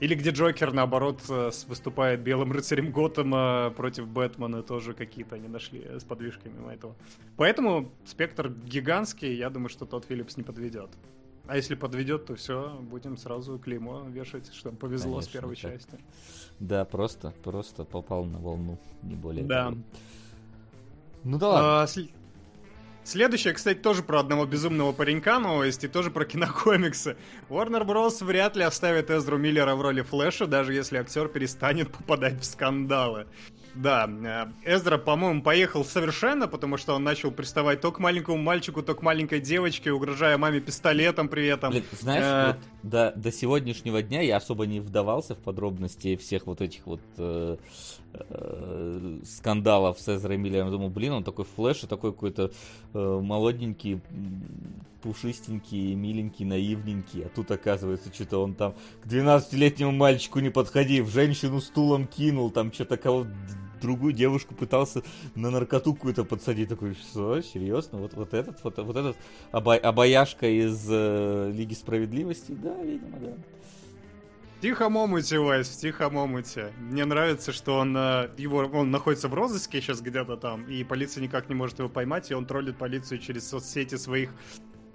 Или 0.00 0.16
где 0.16 0.30
Джокер, 0.30 0.72
наоборот, 0.72 1.22
э, 1.28 1.50
выступает 1.68 2.20
белым 2.20 2.50
рыцарем 2.50 2.90
Готэма 2.90 3.72
против 3.76 4.08
Бэтмена. 4.08 4.64
Тоже 4.64 4.92
какие-то 4.92 5.36
они 5.36 5.46
нашли 5.46 5.86
с 6.00 6.02
подвижками 6.02 6.74
этого. 6.74 6.96
Поэтому 7.36 7.92
спектр 8.04 8.48
гигантский. 8.48 9.36
Я 9.36 9.50
думаю, 9.50 9.68
что 9.68 9.86
тот 9.86 10.04
Филлипс 10.04 10.36
не 10.36 10.42
подведет. 10.42 10.90
А 11.48 11.56
если 11.56 11.74
подведет, 11.76 12.26
то 12.26 12.34
все, 12.34 12.76
будем 12.90 13.16
сразу 13.16 13.58
клеймо 13.58 14.04
вешать, 14.08 14.52
что 14.52 14.70
повезло 14.72 15.14
Конечно, 15.14 15.30
с 15.30 15.32
первой 15.32 15.56
так. 15.56 15.72
части. 15.72 15.98
Да, 16.58 16.84
просто, 16.84 17.32
просто 17.44 17.84
попал 17.84 18.24
на 18.24 18.38
волну, 18.38 18.78
не 19.02 19.14
более 19.14 19.44
Да. 19.44 19.66
того. 19.66 19.76
Ну 21.24 21.38
да 21.38 21.48
ладно. 21.48 21.82
А, 21.82 21.84
сл- 21.86 22.10
Следующая, 23.04 23.52
кстати, 23.52 23.78
тоже 23.78 24.02
про 24.02 24.18
одного 24.18 24.46
безумного 24.46 24.90
паренька 24.92 25.38
новость 25.38 25.84
и 25.84 25.88
тоже 25.88 26.10
про 26.10 26.24
кинокомиксы. 26.24 27.16
Warner 27.48 27.86
Bros. 27.86 28.24
вряд 28.24 28.56
ли 28.56 28.64
оставит 28.64 29.10
Эзру 29.12 29.38
Миллера 29.38 29.76
в 29.76 29.80
роли 29.82 30.02
Флэша, 30.02 30.48
даже 30.48 30.74
если 30.74 30.96
актер 30.98 31.28
перестанет 31.28 31.92
попадать 31.92 32.40
в 32.40 32.44
скандалы. 32.44 33.28
Да, 33.76 34.08
э, 34.64 34.74
Эзра, 34.74 34.96
по-моему, 34.98 35.42
поехал 35.42 35.84
совершенно, 35.84 36.48
потому 36.48 36.76
что 36.78 36.94
он 36.94 37.04
начал 37.04 37.30
приставать 37.30 37.80
то 37.80 37.92
к 37.92 37.98
маленькому 37.98 38.38
мальчику, 38.38 38.82
то 38.82 38.94
к 38.94 39.02
маленькой 39.02 39.40
девочке, 39.40 39.92
угрожая 39.92 40.38
маме 40.38 40.60
пистолетом 40.60 41.28
при 41.28 41.46
этом. 41.46 41.70
Блин, 41.70 41.84
знаешь, 41.92 42.24
э, 42.24 42.46
вот 42.82 42.90
до, 42.90 43.12
до 43.14 43.32
сегодняшнего 43.32 44.02
дня 44.02 44.22
я 44.22 44.38
особо 44.38 44.66
не 44.66 44.80
вдавался 44.80 45.34
в 45.34 45.38
подробности 45.38 46.16
всех 46.16 46.46
вот 46.46 46.60
этих 46.62 46.86
вот 46.86 47.00
э, 47.18 47.56
э, 48.14 49.18
скандалов 49.24 50.00
с 50.00 50.08
Эзрой 50.08 50.38
Миллером. 50.38 50.70
Думал, 50.70 50.88
блин, 50.88 51.12
он 51.12 51.24
такой 51.24 51.44
флеш 51.44 51.84
и 51.84 51.86
такой 51.86 52.12
какой-то 52.12 52.50
э, 52.94 53.20
молоденький, 53.22 54.00
пушистенький, 55.02 55.94
миленький, 55.94 56.44
наивненький. 56.44 57.26
А 57.26 57.28
тут 57.28 57.50
оказывается, 57.50 58.12
что-то 58.12 58.42
он 58.42 58.54
там 58.54 58.74
к 59.02 59.06
12-летнему 59.06 59.92
мальчику 59.92 60.40
не 60.40 60.50
подходив, 60.50 61.08
женщину 61.10 61.60
стулом 61.60 62.06
кинул, 62.06 62.50
там 62.50 62.72
что-то 62.72 62.96
кого 62.96 63.24
д- 63.24 63.30
другую 63.80 64.12
девушку 64.12 64.54
пытался 64.54 65.02
на 65.34 65.50
наркоту 65.50 65.94
какую-то 65.94 66.24
подсадить. 66.24 66.68
Такой, 66.68 66.94
что, 66.94 67.40
серьезно? 67.42 67.98
Вот, 67.98 68.14
вот 68.14 68.34
этот, 68.34 68.62
вот, 68.64 68.78
вот 68.78 68.96
этот 68.96 69.16
оба- 69.52 69.76
обаяшка 69.76 70.46
из 70.48 70.86
э, 70.90 71.50
Лиги 71.54 71.74
Справедливости? 71.74 72.52
Да, 72.52 72.74
видимо, 72.82 73.18
да. 73.20 73.32
В 74.58 74.60
тихом 74.62 74.96
омуте, 74.96 75.38
Вайс, 75.38 75.68
в 75.68 75.78
тихом 75.80 76.16
омуте. 76.16 76.72
Мне 76.80 77.04
нравится, 77.04 77.52
что 77.52 77.76
он, 77.78 77.94
э, 77.96 78.30
его, 78.38 78.58
он 78.60 78.90
находится 78.90 79.28
в 79.28 79.34
розыске 79.34 79.80
сейчас 79.82 80.00
где-то 80.00 80.36
там, 80.38 80.64
и 80.64 80.82
полиция 80.82 81.22
никак 81.22 81.48
не 81.50 81.54
может 81.54 81.78
его 81.78 81.88
поймать, 81.90 82.30
и 82.30 82.34
он 82.34 82.46
троллит 82.46 82.78
полицию 82.78 83.18
через 83.18 83.46
соцсети 83.48 83.96
своих, 83.96 84.30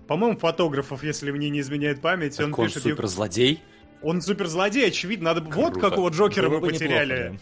по-моему, 0.08 0.38
фотографов, 0.40 1.04
если 1.04 1.30
мне 1.32 1.50
не 1.52 1.60
изменяет 1.60 2.02
память. 2.02 2.40
и 2.40 2.44
он 2.44 2.50
Так 2.50 2.60
он 2.60 2.66
пишет, 2.66 2.86
«You- 2.86 2.90
суперзлодей? 2.92 3.62
он 4.02 4.22
суперзлодей, 4.24 4.88
очевидно. 4.88 5.36
Надо... 5.36 5.42
Вот 5.42 5.74
Круто. 5.74 5.80
какого 5.80 6.10
Джокера 6.10 6.50
Было 6.50 6.60
мы 6.60 6.68
потеряли. 6.70 7.24
неплохо, 7.34 7.40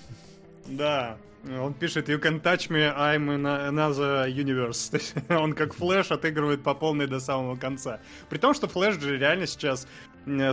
Да. 0.67 1.17
Он 1.47 1.73
пишет, 1.73 2.09
you 2.09 2.19
can 2.21 2.41
touch 2.41 2.69
me, 2.69 2.93
I'm 2.95 3.29
in 3.33 3.45
another 3.45 4.27
universe. 4.27 4.89
То 4.91 4.97
есть 4.97 5.15
он 5.29 5.53
как 5.53 5.73
Флэш 5.73 6.11
отыгрывает 6.11 6.63
по 6.63 6.73
полной 6.73 7.07
до 7.07 7.19
самого 7.19 7.55
конца. 7.55 7.99
При 8.29 8.37
том, 8.37 8.53
что 8.53 8.67
Флэш 8.67 8.99
же 8.99 9.17
реально 9.17 9.47
сейчас 9.47 9.87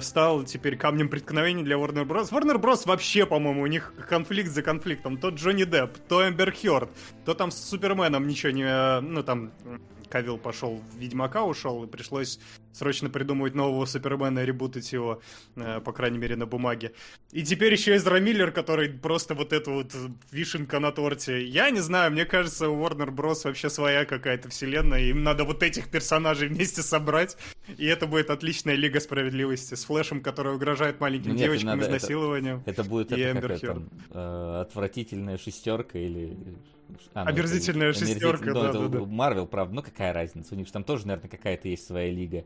стал 0.00 0.44
теперь 0.44 0.76
камнем 0.76 1.08
преткновения 1.08 1.64
для 1.64 1.76
Warner 1.76 2.04
Bros. 2.06 2.30
Warner 2.30 2.56
Bros. 2.60 2.86
вообще, 2.86 3.26
по-моему, 3.26 3.62
у 3.62 3.66
них 3.66 3.92
конфликт 4.08 4.50
за 4.50 4.62
конфликтом. 4.62 5.18
То 5.18 5.30
Джонни 5.30 5.64
Депп, 5.64 5.98
то 6.08 6.26
Эмбер 6.26 6.52
Хёрд, 6.52 6.88
то 7.24 7.34
там 7.34 7.50
с 7.50 7.56
Суперменом 7.68 8.26
ничего 8.26 8.52
не... 8.52 8.62
э, 8.64 9.00
Ну, 9.00 9.22
там 9.24 9.50
Кавилл 10.08 10.38
пошел 10.38 10.76
в 10.76 10.98
Ведьмака, 10.98 11.44
ушел, 11.44 11.84
и 11.84 11.86
пришлось 11.86 12.38
срочно 12.72 13.08
придумывать 13.08 13.54
нового 13.54 13.86
Супермена 13.86 14.40
и 14.40 14.46
ребутать 14.46 14.92
его, 14.92 15.20
э, 15.56 15.80
по 15.80 15.92
крайней 15.92 16.18
мере, 16.18 16.36
на 16.36 16.46
бумаге. 16.46 16.92
И 17.32 17.42
теперь 17.42 17.72
еще 17.72 17.96
Эзра 17.96 18.20
Миллер, 18.20 18.52
который 18.52 18.90
просто 18.90 19.34
вот 19.34 19.52
эта 19.52 19.70
вот 19.70 19.94
вишенка 20.30 20.78
на 20.78 20.92
торте. 20.92 21.44
Я 21.44 21.70
не 21.70 21.80
знаю, 21.80 22.12
мне 22.12 22.24
кажется, 22.24 22.68
у 22.68 22.76
Warner 22.82 23.08
Bros. 23.08 23.40
вообще 23.44 23.70
своя 23.70 24.04
какая-то 24.04 24.48
вселенная, 24.50 25.00
им 25.00 25.22
надо 25.22 25.44
вот 25.44 25.62
этих 25.62 25.88
персонажей 25.90 26.48
вместе 26.48 26.82
собрать, 26.82 27.36
и 27.78 27.86
это 27.86 28.06
будет 28.06 28.30
отличная 28.30 28.74
Лига 28.74 29.00
Справедливости 29.00 29.74
с 29.74 29.84
Флэшем, 29.84 30.20
который 30.20 30.54
угрожает 30.54 31.00
маленьким 31.00 31.30
нет, 31.30 31.40
девочкам 31.40 31.66
надо 31.70 31.86
это- 31.86 31.96
изнасилованием. 31.96 32.62
Это 32.66 32.84
будет 32.84 33.12
И 33.12 33.20
это, 33.20 33.38
Эмбер 33.38 33.52
это, 33.52 33.82
э, 34.10 34.60
отвратительная 34.60 35.38
шестерка 35.38 35.98
или... 35.98 36.36
А, 37.14 37.24
ну, 37.24 37.30
Омерзительная 37.30 37.90
это- 37.90 37.98
шестерка, 37.98 38.52
да, 38.52 38.72
да, 38.72 38.88
да. 38.88 39.04
Марвел, 39.04 39.46
правда, 39.46 39.74
ну 39.74 39.82
какая 39.82 40.12
разница, 40.12 40.54
у 40.54 40.58
них 40.58 40.66
же 40.66 40.72
там 40.72 40.84
тоже, 40.84 41.06
наверное, 41.06 41.28
какая-то 41.28 41.68
есть 41.68 41.86
своя 41.86 42.10
лига 42.10 42.44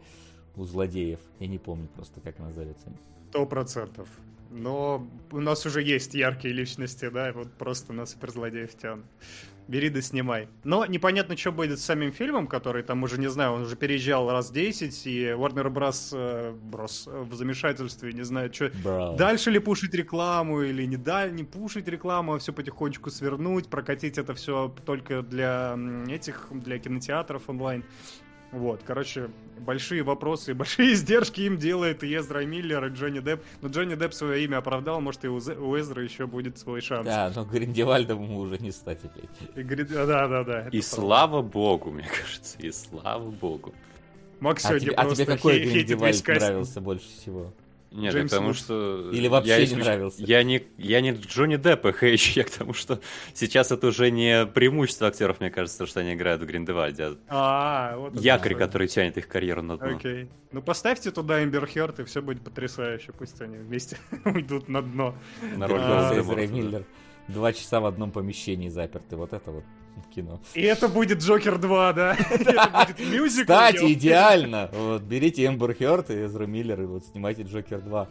у 0.57 0.65
злодеев. 0.65 1.21
Я 1.39 1.47
не 1.47 1.59
помню 1.59 1.89
просто, 1.89 2.21
как 2.21 2.41
она 2.41 2.53
зовется. 2.53 2.93
Сто 3.31 3.47
процентов. 3.47 4.09
Но 4.51 5.09
у 5.31 5.41
нас 5.41 5.65
уже 5.65 5.83
есть 5.83 6.15
яркие 6.15 6.53
личности, 6.53 7.09
да, 7.09 7.33
вот 7.33 7.53
просто 7.53 7.93
на 7.93 8.05
суперзлодеев 8.07 8.75
тянут. 8.75 9.07
Бери 9.69 9.89
да 9.89 10.03
снимай. 10.03 10.49
Но 10.65 10.85
непонятно, 10.85 11.37
что 11.37 11.53
будет 11.53 11.79
с 11.79 11.85
самим 11.85 12.11
фильмом, 12.11 12.49
который 12.49 12.83
там 12.83 13.05
уже, 13.05 13.21
не 13.21 13.31
знаю, 13.31 13.53
он 13.53 13.63
уже 13.63 13.77
переезжал 13.77 14.29
раз 14.29 14.51
10, 14.51 15.07
и 15.07 15.27
Warner 15.27 15.73
Bros. 15.73 16.11
э, 16.13 16.53
Bros. 16.73 17.25
в 17.25 17.35
замешательстве, 17.35 18.13
не 18.13 18.25
знаю, 18.25 18.53
что... 18.53 18.73
Дальше 19.17 19.53
ли 19.53 19.61
пушить 19.61 19.95
рекламу 19.95 20.63
или 20.63 20.85
не 20.87 20.97
даль, 20.97 21.33
не 21.33 21.45
пушить 21.45 21.87
рекламу, 21.87 22.35
а 22.35 22.39
все 22.41 22.53
потихонечку 22.53 23.11
свернуть, 23.11 23.69
прокатить 23.69 24.19
это 24.19 24.35
все 24.35 24.75
только 24.85 25.23
для 25.23 25.79
этих, 26.09 26.49
для 26.51 26.81
кинотеатров 26.81 27.49
онлайн. 27.49 27.85
Вот, 28.53 28.81
короче, 28.85 29.31
большие 29.61 30.03
вопросы 30.03 30.55
большие 30.55 30.95
издержки 30.95 31.43
им 31.43 31.57
делает 31.57 32.03
и 32.03 32.15
Эзра 32.17 32.45
Миллер, 32.45 32.85
и 32.87 32.89
Джонни 32.91 33.21
Депп. 33.21 33.43
Но 33.63 33.69
Джонни 33.69 33.95
Депп 33.95 34.13
свое 34.13 34.45
имя 34.45 34.59
оправдал, 34.59 35.01
может, 35.01 35.25
и 35.25 35.29
у, 35.29 35.39
Эзра 35.39 36.03
еще 36.03 36.27
будет 36.27 36.59
свой 36.59 36.81
шанс. 36.81 37.07
Да, 37.07 37.33
но 37.35 37.45
Гриндевальдом 37.45 38.23
ему 38.23 38.41
уже 38.41 38.59
не 38.59 38.73
стать 38.73 39.05
опять. 39.05 39.31
И 39.57 39.63
говорит, 39.63 39.89
да, 39.89 40.07
да, 40.07 40.45
да. 40.45 40.59
И 40.61 40.63
правда. 40.63 40.83
слава 40.83 41.43
богу, 41.43 41.91
мне 41.91 42.09
кажется, 42.09 42.59
и 42.59 42.73
слава 42.73 43.31
богу. 43.31 43.73
Макс 44.41 44.65
А 44.65 44.69
сегодня 44.69 44.87
тебе, 44.87 44.97
а 44.97 45.03
просто 45.03 45.25
тебе 45.25 45.37
какой 45.37 45.59
хей- 45.63 45.71
Гриндевальд 45.73 46.27
нравился 46.27 46.81
больше 46.81 47.07
всего? 47.07 47.53
Нет, 47.93 48.13
Джеймс 48.15 48.31
я 48.31 48.37
к 48.37 48.39
тому, 48.39 48.49
Вуд. 48.49 48.57
что... 48.57 49.11
Или 49.13 49.27
вообще 49.29 49.51
я, 49.51 49.57
не 49.57 49.63
если- 49.63 49.75
нравился? 49.83 50.23
Я 50.23 50.43
не, 50.45 50.63
я 50.79 51.01
не 51.01 51.11
Джонни 51.13 51.57
Деппа 51.57 51.93
хейчу, 51.93 52.33
я 52.41 52.45
к 52.45 52.51
тому, 52.51 52.73
что 52.73 53.01
сейчас 53.35 53.73
это 53.73 53.89
уже 53.89 54.11
не 54.11 54.47
преимущество 54.47 55.09
актеров, 55.09 55.41
мне 55.41 55.51
кажется, 55.51 55.87
что 55.87 56.01
они 56.01 56.15
играют 56.15 56.41
в 56.43 56.47
Гриндевальде, 56.47 57.17
а 57.29 57.93
А, 57.93 57.97
вот 57.97 58.15
это 58.15 58.23
якорь, 58.23 58.55
который 58.55 58.87
тянет 58.87 59.19
их 59.19 59.27
карьеру 59.27 59.63
на 59.63 59.77
дно. 59.77 59.97
Окей. 59.97 60.29
Ну 60.53 60.63
поставьте 60.63 61.11
туда 61.11 61.43
Эмбер 61.43 61.67
Хёрд, 61.67 62.01
и 62.01 62.05
все 62.05 62.23
будет 62.23 62.43
потрясающе. 62.43 63.13
Пусть 63.13 63.41
они 63.41 63.57
вместе 63.57 63.97
уйдут 64.25 64.69
на 64.69 64.83
дно. 64.83 65.15
На 65.57 65.67
роль. 65.69 66.85
Два 67.29 67.53
часа 67.53 67.81
в 67.81 67.87
одном 67.87 68.11
помещении 68.11 68.69
заперты. 68.69 69.17
Вот 69.17 69.33
это 69.33 69.51
вот 69.53 69.65
кино. 70.15 70.41
И 70.55 70.63
это 70.63 70.89
будет 70.89 71.19
Джокер 71.19 71.59
2, 71.59 71.93
да? 71.93 72.17
Это 72.31 72.87
будет 72.87 72.99
мюзикл. 73.01 73.43
Кстати, 73.43 73.93
идеально! 73.93 74.69
Вот, 74.73 75.03
берите 75.03 75.47
Эмбер 75.47 75.75
Хёрд 75.75 76.11
и 76.11 76.25
Эзру 76.25 76.47
Миллер 76.47 76.81
и 76.83 76.87
вот 76.87 77.05
снимайте 77.05 77.43
Джокер 77.43 77.81
2. 77.81 78.09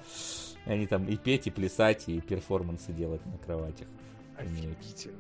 И 0.66 0.72
Они 0.72 0.88
там 0.88 1.06
и 1.06 1.16
петь, 1.18 1.48
и 1.48 1.52
плясать, 1.52 2.08
и 2.08 2.20
перформансы 2.22 2.92
делать 2.92 3.26
на 3.26 3.38
кроватях. 3.38 3.88
Офигительно. 4.38 5.18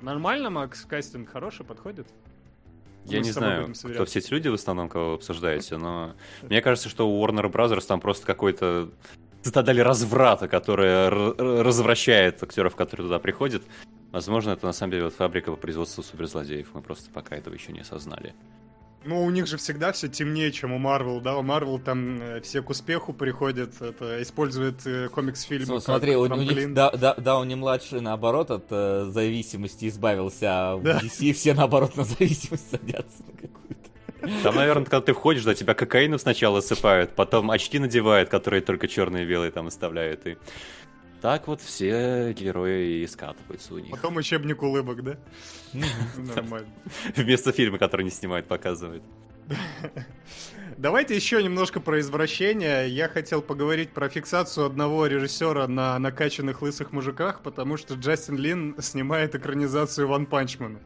Нормально, 0.00 0.50
Макс? 0.50 0.84
Кастинг 0.86 1.30
хороший, 1.30 1.64
подходит? 1.66 2.06
Я 3.04 3.18
Мы 3.18 3.24
не 3.24 3.30
знаю, 3.32 3.72
кто 3.74 4.04
все 4.04 4.18
эти 4.18 4.32
люди 4.32 4.48
в 4.48 4.54
основном, 4.54 4.88
кого 4.88 5.10
вы 5.10 5.14
обсуждаете, 5.14 5.76
но 5.78 6.14
мне 6.42 6.60
кажется, 6.62 6.88
что 6.88 7.08
у 7.08 7.24
Warner 7.24 7.50
Brothers 7.50 7.86
там 7.86 8.00
просто 8.00 8.26
какой-то 8.26 8.90
цитадель 9.42 9.82
разврата, 9.82 10.48
которая 10.48 11.10
р- 11.10 11.34
развращает 11.38 12.42
актеров, 12.42 12.76
которые 12.76 13.06
туда 13.06 13.18
приходят. 13.18 13.62
Возможно, 14.12 14.50
это 14.50 14.66
на 14.66 14.72
самом 14.72 14.92
деле 14.92 15.04
вот 15.04 15.14
фабрика 15.14 15.50
по 15.52 15.56
производству 15.56 16.02
суперзлодеев. 16.02 16.68
Мы 16.74 16.82
просто 16.82 17.10
пока 17.10 17.36
этого 17.36 17.54
еще 17.54 17.72
не 17.72 17.80
осознали. 17.80 18.34
Ну, 19.04 19.24
у 19.24 19.30
них 19.30 19.46
же 19.46 19.56
всегда 19.56 19.92
все 19.92 20.08
темнее, 20.08 20.52
чем 20.52 20.72
у 20.72 20.78
Марвел, 20.78 21.20
да? 21.20 21.36
У 21.38 21.42
Марвел 21.42 21.78
там 21.78 22.20
э, 22.20 22.40
все 22.42 22.60
к 22.60 22.68
успеху 22.68 23.14
приходят, 23.14 23.80
это 23.80 24.20
используют 24.22 24.86
э, 24.86 25.08
комикс-фильмы. 25.08 25.76
Как 25.76 25.82
Смотри, 25.82 26.16
у, 26.16 26.22
у 26.22 26.26
них 26.26 26.74
да, 26.74 26.90
да, 26.90 27.14
Дауни 27.14 27.54
младший 27.54 28.02
наоборот 28.02 28.50
от 28.50 28.66
э, 28.68 29.06
зависимости 29.08 29.88
избавился, 29.88 30.46
а 30.50 30.76
в 30.76 30.82
Да. 30.82 31.00
DC 31.02 31.32
все 31.32 31.54
наоборот 31.54 31.96
на 31.96 32.04
зависимость 32.04 32.70
садятся 32.70 33.22
на 33.26 33.32
какую-то. 33.32 34.42
Там, 34.42 34.54
наверное, 34.54 34.84
когда 34.84 35.00
ты 35.00 35.14
входишь, 35.14 35.44
да, 35.44 35.54
тебя 35.54 35.72
кокаину 35.72 36.18
сначала 36.18 36.60
сыпают, 36.60 37.14
потом 37.16 37.50
очки 37.50 37.78
надевают, 37.78 38.28
которые 38.28 38.60
только 38.60 38.86
черные 38.86 39.24
и 39.24 39.26
белые 39.26 39.50
там 39.50 39.68
оставляют. 39.68 40.26
И 40.26 40.36
так 41.20 41.46
вот 41.48 41.60
все 41.60 42.32
герои 42.32 43.02
и 43.02 43.06
скатываются 43.06 43.74
у 43.74 43.78
них. 43.78 43.90
Потом 43.90 44.16
учебник 44.16 44.62
улыбок, 44.62 45.02
да? 45.02 45.16
Нормально. 46.16 46.68
Вместо 47.16 47.52
фильма, 47.52 47.78
который 47.78 48.02
не 48.02 48.10
снимают, 48.10 48.46
показывают. 48.46 49.02
Давайте 50.78 51.14
еще 51.14 51.42
немножко 51.42 51.80
про 51.80 52.00
извращение. 52.00 52.88
Я 52.88 53.08
хотел 53.08 53.42
поговорить 53.42 53.90
про 53.90 54.08
фиксацию 54.08 54.66
одного 54.66 55.06
режиссера 55.06 55.66
на 55.68 55.98
накачанных 55.98 56.62
лысых 56.62 56.92
мужиках, 56.92 57.42
потому 57.42 57.76
что 57.76 57.94
Джастин 57.94 58.36
Лин 58.36 58.76
снимает 58.80 59.34
экранизацию 59.34 60.08
Ван 60.08 60.26
Панчмана. 60.26 60.80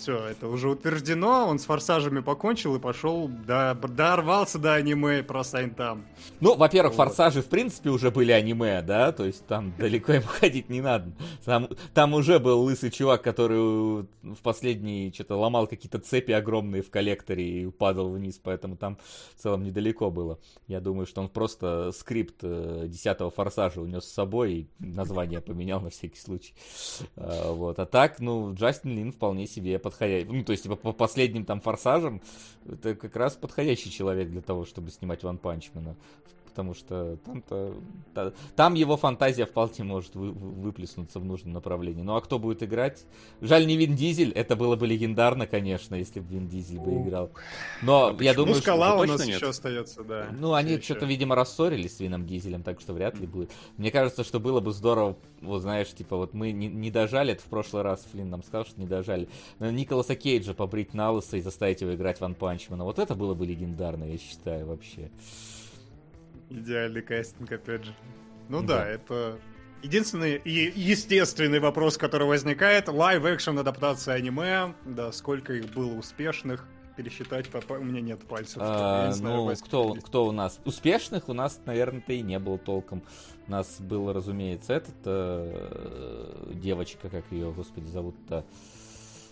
Все, 0.00 0.16
это 0.28 0.48
уже 0.48 0.70
утверждено, 0.70 1.46
он 1.46 1.58
с 1.58 1.66
форсажами 1.66 2.20
покончил 2.20 2.74
и 2.74 2.78
пошел, 2.78 3.28
да, 3.28 3.74
дорвался 3.74 4.58
до 4.58 4.72
аниме 4.72 5.22
про 5.22 5.42
там. 5.44 6.06
Ну, 6.40 6.56
во-первых, 6.56 6.94
Вот. 6.96 7.08
форсажи 7.08 7.42
в 7.42 7.48
принципе 7.48 7.90
уже 7.90 8.10
были 8.10 8.32
аниме, 8.32 8.80
да, 8.80 9.12
то 9.12 9.26
есть 9.26 9.46
там 9.46 9.74
далеко 9.78 10.14
им 10.14 10.22
ходить 10.22 10.70
не 10.70 10.80
надо. 10.80 11.12
Там, 11.44 11.68
там 11.92 12.14
уже 12.14 12.38
был 12.38 12.62
лысый 12.62 12.90
чувак, 12.90 13.20
который 13.20 14.06
в 14.22 14.38
последний 14.42 15.12
что-то 15.12 15.36
ломал 15.36 15.66
какие-то 15.66 15.98
цепи 15.98 16.32
огромные 16.32 16.80
в 16.80 16.90
коллекторе 16.90 17.64
и 17.64 17.70
падал 17.70 18.08
вниз, 18.08 18.40
поэтому 18.42 18.78
там 18.78 18.96
в 19.36 19.42
целом 19.42 19.64
недалеко 19.64 20.10
было. 20.10 20.38
Я 20.66 20.80
думаю, 20.80 21.04
что 21.04 21.20
он 21.20 21.28
просто 21.28 21.92
скрипт 21.92 22.36
э, 22.40 22.86
10 22.86 23.34
форсажа 23.34 23.82
унес 23.82 24.04
с 24.04 24.14
собой 24.14 24.52
и 24.54 24.68
название 24.78 25.42
поменял 25.42 25.82
на 25.82 25.90
всякий 25.90 26.20
случай. 26.20 26.54
А, 27.16 27.52
Вот. 27.52 27.78
А 27.78 27.84
так, 27.84 28.18
ну, 28.18 28.54
Джастин 28.54 28.96
Лин 28.96 29.12
вполне 29.12 29.46
себе 29.46 29.78
подходящий. 29.90 30.32
Ну, 30.32 30.44
то 30.44 30.52
есть, 30.52 30.62
типа, 30.62 30.76
по 30.76 30.92
последним 30.92 31.44
там 31.44 31.60
форсажам, 31.60 32.20
это 32.66 32.94
как 32.94 33.16
раз 33.16 33.36
подходящий 33.36 33.90
человек 33.90 34.30
для 34.30 34.40
того, 34.40 34.64
чтобы 34.64 34.90
снимать 34.90 35.22
Ван 35.22 35.38
Панчмена. 35.38 35.96
Потому 36.60 36.74
что 36.74 37.16
там-то... 37.24 37.74
та- 38.12 38.32
Там 38.54 38.74
его 38.74 38.98
фантазия 38.98 39.46
вполне 39.46 39.82
может 39.82 40.14
вы- 40.14 40.30
вы- 40.30 40.50
выплеснуться 40.50 41.18
в 41.18 41.24
нужном 41.24 41.54
направлении. 41.54 42.02
Ну 42.02 42.16
а 42.16 42.20
кто 42.20 42.38
будет 42.38 42.62
играть? 42.62 43.06
Жаль, 43.40 43.66
не 43.66 43.78
Вин 43.78 43.96
Дизель. 43.96 44.30
Это 44.32 44.56
было 44.56 44.76
бы 44.76 44.86
легендарно, 44.86 45.46
конечно, 45.46 45.94
если 45.94 46.20
бы 46.20 46.34
Вин 46.34 46.48
Дизель 46.48 46.78
бы 46.78 47.00
играл. 47.00 47.30
Но 47.80 48.14
я 48.20 48.34
думаю, 48.34 48.48
ну, 48.48 48.54
что... 48.56 48.62
скала 48.62 48.94
у 48.96 48.98
точно 48.98 49.12
нас 49.14 49.26
нет? 49.26 49.36
еще 49.36 49.48
остается, 49.48 50.04
да. 50.04 50.26
Ну, 50.38 50.52
они 50.52 50.76
Всё 50.76 50.82
что-то, 50.82 51.06
видимо, 51.06 51.34
рассорились 51.34 51.96
с 51.96 52.00
Вином 52.00 52.26
Дизелем, 52.26 52.62
так 52.62 52.78
что 52.80 52.92
вряд 52.92 53.18
ли 53.18 53.26
будет. 53.26 53.50
Мне 53.78 53.90
кажется, 53.90 54.22
что 54.22 54.38
было 54.38 54.60
бы 54.60 54.72
здорово, 54.72 55.16
вот 55.40 55.62
знаешь, 55.62 55.88
типа, 55.94 56.16
вот 56.18 56.34
мы 56.34 56.52
не, 56.52 56.68
не 56.68 56.90
дожали, 56.90 57.32
это 57.32 57.42
в 57.42 57.46
прошлый 57.46 57.82
раз 57.82 58.06
Флинн 58.12 58.28
нам 58.28 58.42
сказал, 58.42 58.66
что 58.66 58.78
не 58.78 58.86
дожали. 58.86 59.30
Но 59.60 59.70
Николаса 59.70 60.14
Кейджа 60.14 60.52
побрить 60.52 60.92
на 60.92 61.10
лысо 61.10 61.38
и 61.38 61.40
заставить 61.40 61.80
его 61.80 61.94
играть 61.94 62.20
One 62.20 62.34
Punch 62.34 62.59
Man 62.59 62.74
а. 62.74 62.84
Вот 62.84 62.98
это 62.98 63.14
было 63.14 63.32
бы 63.32 63.46
легендарно, 63.46 64.04
я 64.04 64.18
считаю, 64.18 64.66
вообще. 64.66 65.10
Идеальный 66.50 67.02
кастинг, 67.02 67.50
опять 67.52 67.84
же. 67.84 67.94
Ну 68.48 68.60
Да. 68.62 68.78
да, 68.78 68.86
это 68.88 69.38
единственный 69.82 70.36
и 70.36 70.72
естественный 70.74 71.60
вопрос, 71.60 71.96
который 71.96 72.26
возникает. 72.26 72.88
Live-action 72.88 73.58
адаптация 73.58 74.14
аниме. 74.14 74.74
Да, 74.84 75.12
сколько 75.12 75.54
их 75.54 75.72
было 75.72 75.94
успешных. 75.94 76.66
Пересчитать, 76.96 77.48
по... 77.48 77.74
у 77.74 77.84
меня 77.84 78.00
нет 78.00 78.20
пальцев. 78.26 78.58
А, 78.60 79.02
я 79.02 79.08
не 79.08 79.14
знаю, 79.14 79.36
ну, 79.36 79.56
кто, 79.64 79.94
есть. 79.94 80.06
кто 80.06 80.26
у 80.26 80.32
нас? 80.32 80.60
Успешных 80.64 81.28
у 81.28 81.32
нас, 81.32 81.60
наверное-то 81.64 82.12
и 82.12 82.20
не 82.20 82.38
было 82.38 82.58
толком. 82.58 83.02
У 83.46 83.50
нас 83.50 83.80
был, 83.80 84.12
разумеется, 84.12 84.74
этот 84.74 84.96
э, 85.04 86.52
девочка, 86.52 87.08
как 87.08 87.24
ее, 87.30 87.52
господи, 87.52 87.86
зовут-то. 87.86 88.44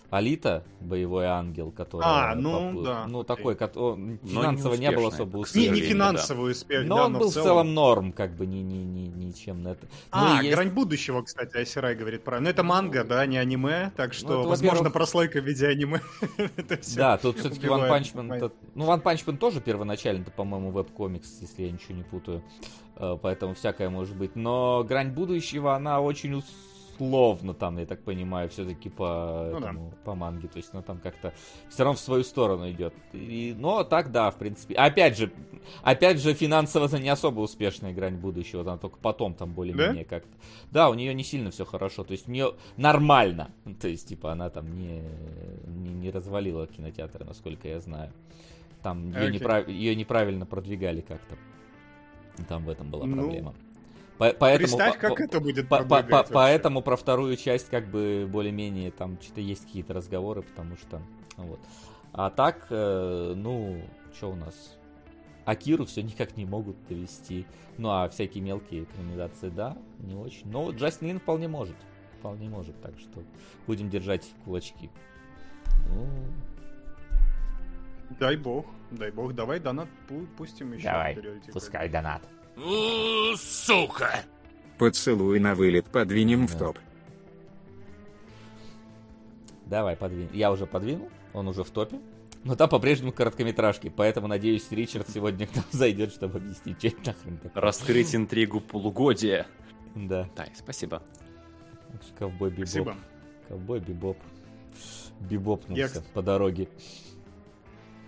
Алита, 0.09 0.63
боевой 0.79 1.25
ангел, 1.25 1.71
который... 1.71 2.01
А, 2.05 2.33
ну, 2.35 2.81
да, 2.83 3.05
Ну, 3.07 3.23
такой, 3.23 3.53
не 3.55 4.17
финансово 4.27 4.73
не, 4.73 4.91
было 4.91 5.07
успешный, 5.07 5.25
особо 5.25 5.43
к 5.43 5.55
Не, 5.55 5.69
не 5.69 5.81
финансовый 5.81 6.51
успех, 6.51 6.85
Но 6.85 6.95
да, 6.95 7.05
он 7.05 7.13
но 7.13 7.19
был 7.19 7.27
в 7.27 7.31
в 7.31 7.33
целом 7.33 7.73
норм, 7.73 8.11
как 8.11 8.35
бы, 8.35 8.45
ни, 8.47 8.57
ни, 8.57 8.77
ни, 8.77 9.07
ничем 9.25 9.61
на 9.61 9.69
это. 9.69 9.85
Ну, 9.85 9.89
А, 10.11 10.41
есть- 10.41 10.55
Грань 10.55 10.69
будущего, 10.69 11.21
кстати, 11.21 11.57
Айсерай 11.57 11.95
говорит 11.95 12.23
про. 12.23 12.39
Ну, 12.39 12.49
это 12.49 12.63
манга, 12.63 13.03
да, 13.03 13.25
не 13.25 13.37
аниме, 13.37 13.91
так 13.95 14.13
что, 14.13 14.27
Ну, 14.27 14.39
это, 14.41 14.49
возможно, 14.49 14.89
прослойка 14.89 15.41
в 15.41 15.45
виде 15.45 15.67
аниме. 15.67 16.01
Это 16.57 16.79
Да, 16.95 17.17
тут 17.17 17.37
все-таки 17.37 17.67
One 17.67 17.81
убивает. 17.81 18.11
Punch 18.13 18.30
Man... 18.30 18.51
Ну, 18.75 18.85
One 18.85 19.01
Punch 19.01 19.23
Man 19.23 19.37
тоже 19.37 19.61
первоначально-то, 19.61 20.31
по-моему, 20.31 20.71
веб-комикс, 20.71 21.37
если 21.41 21.63
я 21.63 21.71
ничего 21.71 21.95
не 21.95 22.03
путаю. 22.03 22.43
Э, 22.95 23.17
Поэтому 23.21 23.53
всякое 23.55 23.89
может 23.89 24.15
быть. 24.17 24.35
Но 24.35 24.83
грань 24.87 25.11
будущего, 25.11 25.75
она 25.75 26.01
очень 26.01 26.35
условно 26.99 27.53
там, 27.53 27.77
я 27.77 27.85
так 27.85 28.01
понимаю, 28.03 28.49
все-таки 28.49 28.89
по, 28.89 29.49
Ну 29.53 29.59
да. 29.59 29.67
этому, 29.69 29.93
по 30.03 30.15
манге. 30.15 30.47
То 30.47 30.57
есть 30.57 30.69
она 30.73 30.81
там 30.81 30.99
как-то 30.99 31.33
все 31.69 31.83
равно 31.83 31.95
в 31.97 31.99
свою 31.99 32.23
сторону 32.23 32.69
идет. 32.69 32.93
И, 33.13 33.55
но 33.57 33.83
так, 33.83 34.11
да, 34.11 34.31
в 34.31 34.37
принципе. 34.37 34.75
Опять 34.75 35.17
же, 35.17 35.31
опять 35.83 36.19
же, 36.21 36.33
финансово 36.33 36.85
это 36.85 36.99
не 36.99 37.09
особо 37.09 37.39
успешная 37.41 37.93
грань 37.93 38.15
будущего. 38.15 38.61
Она 38.61 38.77
только 38.77 38.97
потом 38.97 39.33
там 39.33 39.53
более-менее 39.53 40.05
как-то. 40.05 40.29
Да, 40.71 40.89
у 40.89 40.93
нее 40.93 41.13
не 41.13 41.23
сильно 41.23 41.51
все 41.51 41.65
хорошо. 41.65 42.03
То 42.03 42.11
есть 42.11 42.27
у 42.27 42.31
нее 42.31 42.53
нормально. 42.77 43.51
То 43.81 43.87
есть, 43.87 44.07
типа, 44.09 44.31
она 44.31 44.49
там 44.49 44.75
не, 44.77 45.01
не, 45.67 45.89
не 45.93 46.11
развалила 46.11 46.67
кинотеатры, 46.67 47.25
насколько 47.25 47.67
я 47.67 47.79
знаю. 47.79 48.11
Там 48.83 49.09
ее, 49.11 49.27
Окей. 49.27 49.39
неправ- 49.39 49.69
ее 49.69 49.95
неправильно 49.95 50.45
продвигали 50.45 51.01
как-то. 51.01 51.35
Там 52.47 52.63
в 52.65 52.69
этом 52.69 52.89
была 52.89 53.05
Ну, 53.05 53.15
проблема. 53.17 53.53
По- 54.19 54.33
поэтому, 54.33 54.67
Представь, 54.77 54.97
как 54.99 55.15
по- 55.15 55.21
это 55.23 55.39
будет 55.39 55.69
по- 55.69 55.77
по- 55.79 55.85
по- 56.03 56.11
вообще. 56.11 56.33
Поэтому 56.33 56.81
про 56.81 56.97
вторую 56.97 57.37
часть 57.37 57.69
как 57.69 57.87
бы 57.87 58.27
более-менее 58.29 58.91
там 58.91 59.17
что-то 59.21 59.39
есть 59.39 59.65
какие-то 59.65 59.93
разговоры, 59.93 60.41
потому 60.41 60.75
что 60.75 61.01
вот. 61.37 61.59
А 62.11 62.29
так, 62.29 62.67
э, 62.69 63.33
ну, 63.35 63.81
что 64.13 64.31
у 64.31 64.35
нас? 64.35 64.77
Акиру 65.45 65.85
все 65.85 66.03
никак 66.03 66.35
не 66.35 66.45
могут 66.45 66.75
довести. 66.87 67.47
Ну, 67.77 67.89
а 67.89 68.09
всякие 68.09 68.43
мелкие 68.43 68.83
экранизации, 68.83 69.49
да, 69.49 69.77
не 69.99 70.15
очень. 70.15 70.51
Но 70.51 70.69
Джастин 70.71 71.07
Лин 71.07 71.19
вполне 71.19 71.47
может. 71.47 71.77
Вполне 72.19 72.49
может, 72.49 72.79
так 72.81 72.99
что 72.99 73.23
будем 73.67 73.89
держать 73.89 74.29
кулачки. 74.43 74.91
Ну, 75.87 76.05
Дай 78.19 78.35
бог, 78.35 78.65
дай 78.91 79.11
бог, 79.11 79.33
давай 79.33 79.59
донат 79.59 79.87
пу- 80.09 80.27
пустим 80.35 80.73
еще. 80.73 80.85
давай, 80.85 81.17
пускай 81.53 81.87
донат. 81.87 82.21
У, 82.63 83.35
сука! 83.37 84.23
Поцелуй 84.77 85.39
на 85.39 85.55
вылет 85.55 85.85
подвинем 85.85 86.47
в 86.47 86.53
Да. 86.53 86.59
топ. 86.59 86.79
Давай, 89.65 89.95
подвинь. 89.95 90.29
Я 90.33 90.51
уже 90.51 90.65
подвинул, 90.65 91.09
он 91.33 91.47
уже 91.47 91.63
в 91.63 91.69
топе. 91.69 91.99
Но 92.43 92.55
там 92.55 92.69
по-прежнему 92.69 93.11
короткометражки, 93.11 93.89
поэтому, 93.89 94.27
надеюсь, 94.27 94.71
Ричард 94.71 95.09
сегодня 95.09 95.45
к 95.45 95.55
нам 95.55 95.65
зайдет, 95.71 96.11
чтобы 96.13 96.37
объяснить, 96.37 96.77
что 96.79 96.87
это 96.87 96.97
нахрен 97.07 97.37
такое. 97.37 97.61
Раскрыть 97.61 98.15
интригу 98.15 98.61
полугодия. 98.61 99.45
Да, 99.95 100.29
Да, 100.35 100.47
спасибо. 100.55 101.03
ковбой 102.17 102.49
Бибоп. 102.51 102.67
Спасибо. 102.67 102.95
Ковбой 103.47 103.79
Бибоп. 103.79 104.17
Бибопнулся 105.19 105.81
Я, 105.95 106.01
по 106.13 106.21
дороге. 106.21 106.69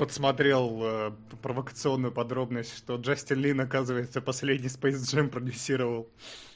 Подсмотрел 0.02 0.80
э, 0.82 1.12
провокационную 1.44 2.12
подробность, 2.12 2.76
что 2.76 2.96
Джастин 2.96 3.38
Лин, 3.38 3.62
оказывается, 3.62 4.20
последний 4.20 4.68
Space 4.68 4.94
Jam 4.96 5.28
продюсировал. 5.30 6.10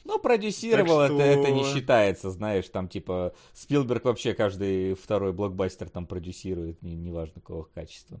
Ну, 0.04 0.18
продюсировал, 0.18 0.98
Так 0.98 1.12
это, 1.12 1.22
это 1.22 1.52
не 1.52 1.62
что- 1.62 1.74
считается, 1.78 2.30
знаешь, 2.32 2.68
там, 2.68 2.88
типа, 2.88 3.36
Спилберг 3.52 4.04
вообще 4.04 4.34
каждый 4.34 4.94
второй 4.94 5.32
блокбастер 5.32 5.88
там 5.88 6.06
продюсирует, 6.08 6.82
не- 6.82 6.96
неважно 6.96 7.34
какого 7.40 7.68
качества. 7.72 8.20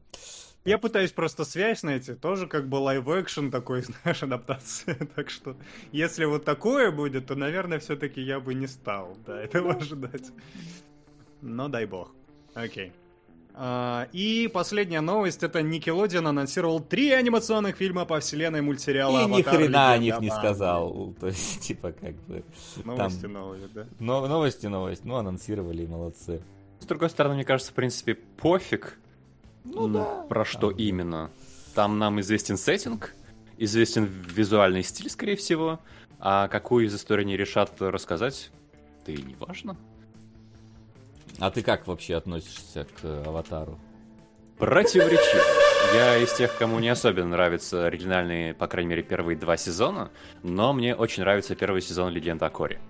Я 0.64 0.78
пытаюсь 0.78 1.10
просто 1.10 1.44
связь 1.44 1.82
найти, 1.82 2.14
тоже 2.14 2.46
как 2.46 2.68
бы 2.68 2.76
live-action 2.76 3.50
такой, 3.50 3.82
знаешь, 4.04 4.22
адаптация. 4.22 4.94
Так 5.16 5.30
что, 5.30 5.56
если 5.90 6.24
вот 6.24 6.44
такое 6.44 6.92
будет, 6.92 7.26
то, 7.26 7.34
наверное, 7.34 7.80
все-таки 7.80 8.20
я 8.20 8.38
бы 8.38 8.54
не 8.54 8.68
стал, 8.68 9.16
да, 9.26 9.42
этого 9.42 9.72
ожидать. 9.74 10.30
Но 11.42 11.66
дай 11.66 11.84
бог. 11.86 12.14
Окей. 12.54 12.92
А, 12.92 13.05
и 14.12 14.50
последняя 14.52 15.00
новость, 15.00 15.42
это 15.42 15.60
Nickelodeon 15.60 16.28
анонсировал 16.28 16.80
три 16.80 17.10
анимационных 17.12 17.76
фильма 17.76 18.04
по 18.04 18.20
вселенной 18.20 18.60
мультсериала 18.60 19.22
И 19.22 19.26
ни 19.26 19.34
«Аватар. 19.40 19.56
хрена 19.56 19.92
о 19.92 19.98
них 19.98 20.20
не 20.20 20.28
об 20.28 20.34
Аанге». 20.34 20.48
сказал. 20.48 21.14
То 21.18 21.28
есть, 21.28 21.60
типа, 21.66 21.92
как 21.92 22.14
бы... 22.26 22.44
Новости 22.84 23.22
там- 23.22 23.32
новые, 23.32 23.68
да. 23.74 23.86
Но, 23.98 24.26
новости, 24.26 24.66
новость. 24.66 25.04
Ну, 25.04 25.16
анонсировали, 25.16 25.82
и 25.84 25.86
молодцы. 25.86 26.42
С 26.80 26.84
другой 26.84 27.08
стороны, 27.08 27.36
мне 27.36 27.44
кажется, 27.44 27.72
в 27.72 27.74
принципе, 27.74 28.14
пофиг, 28.14 28.98
Ну 29.64 29.88
да. 29.88 30.26
про 30.28 30.44
что 30.44 30.70
Там- 30.70 30.78
именно. 30.78 31.30
Там 31.74 31.98
нам 31.98 32.20
известен 32.20 32.58
сеттинг, 32.58 33.14
известен 33.56 34.04
визуальный 34.04 34.82
стиль, 34.82 35.08
скорее 35.08 35.36
всего, 35.36 35.80
а 36.18 36.48
какую 36.48 36.86
из 36.86 36.94
историй 36.94 37.24
они 37.24 37.36
решат 37.38 37.72
рассказать, 37.80 38.50
да 39.06 39.12
и 39.12 39.22
не 39.22 39.34
важно. 39.34 39.76
А 41.38 41.50
ты 41.50 41.62
как 41.62 41.86
вообще 41.86 42.16
относишься 42.16 42.86
к 43.00 43.04
аватару? 43.26 43.78
Противоречиво. 44.58 45.42
Я 45.94 46.16
из 46.18 46.32
тех, 46.32 46.56
кому 46.56 46.78
не 46.78 46.88
особенно 46.88 47.28
нравятся 47.28 47.86
оригинальные, 47.86 48.54
по 48.54 48.66
крайней 48.66 48.90
мере, 48.90 49.02
первые 49.02 49.36
два 49.36 49.56
сезона, 49.56 50.10
но 50.42 50.72
мне 50.72 50.94
очень 50.94 51.22
нравится 51.22 51.54
первый 51.54 51.82
сезон 51.82 52.10
«Легенда 52.10 52.46
о 52.46 52.50
Коре». 52.50 52.80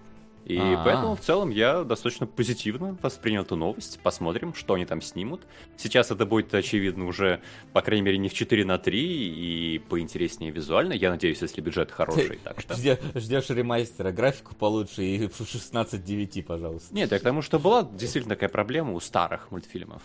И 0.47 0.57
А-а. 0.59 0.85
поэтому 0.85 1.17
в 1.17 1.21
целом 1.21 1.51
я 1.51 1.83
достаточно 1.83 2.25
позитивно 2.25 2.97
воспринял 3.03 3.43
эту 3.43 3.57
новость. 3.57 3.99
Посмотрим, 4.01 4.55
что 4.55 4.75
они 4.75 4.87
там 4.87 5.03
снимут. 5.03 5.43
Сейчас 5.77 6.13
это 6.13 6.25
будет, 6.25 6.55
очевидно, 6.55 7.07
уже, 7.07 7.41
по 7.73 7.83
крайней 7.83 8.03
мере, 8.03 8.19
не 8.19 8.29
в 8.29 8.35
4 8.35 8.65
на 8.65 8.79
3 8.79 8.97
и 8.97 9.79
поинтереснее 9.81 10.53
визуально. 10.53 10.93
Я 10.93 11.11
надеюсь, 11.11 11.43
если 11.43 11.61
бюджет 11.61 11.91
хороший. 11.91 12.39
Так 12.45 12.61
что... 12.61 12.75
Ждешь 12.77 13.51
ремастера, 13.51 14.13
графику 14.13 14.55
получше 14.55 15.03
и 15.03 15.27
в 15.27 15.41
16.9, 15.41 16.45
пожалуйста. 16.45 16.95
Нет, 16.95 17.11
я 17.11 17.19
к 17.19 17.23
тому, 17.23 17.43
что 17.43 17.59
была 17.59 17.83
действительно 17.83 18.37
такая 18.37 18.49
проблема 18.49 18.93
у 18.93 19.01
старых 19.01 19.51
мультфильмов. 19.51 20.03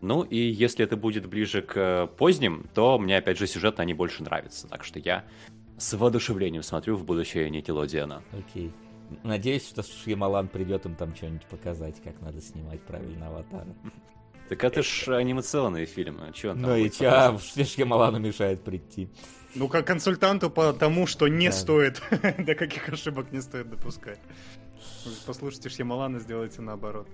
Ну 0.00 0.22
и 0.22 0.36
если 0.36 0.86
это 0.86 0.96
будет 0.96 1.26
ближе 1.26 1.60
к 1.60 1.76
э, 1.76 2.06
поздним, 2.16 2.66
то 2.74 2.98
мне 2.98 3.18
опять 3.18 3.38
же 3.38 3.46
сюжет 3.46 3.78
они 3.78 3.92
больше 3.92 4.22
нравятся. 4.22 4.66
Так 4.68 4.84
что 4.84 4.98
я 4.98 5.24
с 5.78 5.92
воодушевлением 5.92 6.62
смотрю 6.62 6.96
в 6.96 7.04
будущее 7.04 7.50
Никелодиана. 7.50 8.22
Окей. 8.32 8.72
Надеюсь, 9.22 9.68
что 9.68 9.82
Шьямалан 9.82 10.48
придет 10.48 10.86
им 10.86 10.94
там 10.94 11.14
что-нибудь 11.14 11.46
показать, 11.46 12.02
как 12.02 12.20
надо 12.20 12.40
снимать 12.40 12.80
правильно 12.82 13.28
аватара. 13.28 13.74
Так 14.48 14.64
это 14.64 14.82
ж 14.82 15.08
анимационные 15.08 15.86
фильмы. 15.86 16.32
Чё 16.34 16.50
он 16.50 16.60
там 16.60 16.70
Ну 16.70 16.76
и 16.76 16.90
чё, 16.90 17.10
а 17.10 17.38
что 17.38 17.64
Шьямалану 17.64 18.18
мешает 18.18 18.62
прийти? 18.62 19.08
Ну, 19.54 19.68
как 19.68 19.86
консультанту 19.86 20.50
по 20.50 20.72
тому, 20.72 21.06
что 21.06 21.28
не 21.28 21.46
Да. 21.48 21.52
стоит, 21.52 22.02
до 22.38 22.54
каких 22.54 22.88
ошибок 22.88 23.32
не 23.32 23.40
стоит 23.42 23.68
допускать. 23.70 24.18
Послушайте 25.26 25.68
Шьямалана, 25.68 26.20
сделайте 26.20 26.62
наоборот. 26.62 27.08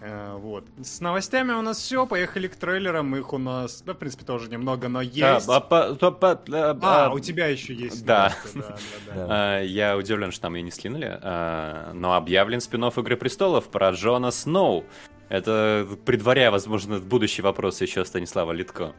Э, 0.00 0.36
Вот. 0.36 0.64
С 0.82 1.00
новостями 1.00 1.52
у 1.52 1.62
нас 1.62 1.78
все. 1.78 2.06
Поехали 2.06 2.48
к 2.48 2.56
трейлерам. 2.56 3.14
Их 3.16 3.32
у 3.32 3.38
нас, 3.38 3.82
да, 3.82 3.94
в 3.94 3.98
принципе, 3.98 4.24
тоже 4.24 4.50
немного, 4.50 4.88
но 4.88 5.02
есть. 5.02 5.48
А, 5.48 5.66
а, 5.70 7.10
у 7.12 7.18
тебя 7.18 7.46
еще 7.46 7.74
есть. 7.74 8.04
Да. 8.04 8.34
а, 9.14 9.60
Я 9.60 9.96
удивлен, 9.96 10.32
что 10.32 10.42
там 10.42 10.54
ее 10.54 10.62
не 10.62 10.70
слинули, 10.70 11.18
а, 11.22 11.92
но 11.92 12.14
объявлен 12.14 12.60
спин 12.60 12.84
Игры 12.84 13.16
Престолов 13.16 13.68
про 13.68 13.90
Джона 13.90 14.30
Сноу. 14.30 14.84
Это 15.28 15.86
предваряя, 16.04 16.50
возможно, 16.50 16.98
будущий 16.98 17.42
вопрос 17.42 17.80
еще 17.80 18.04
Станислава 18.04 18.52
Литко. 18.52 18.94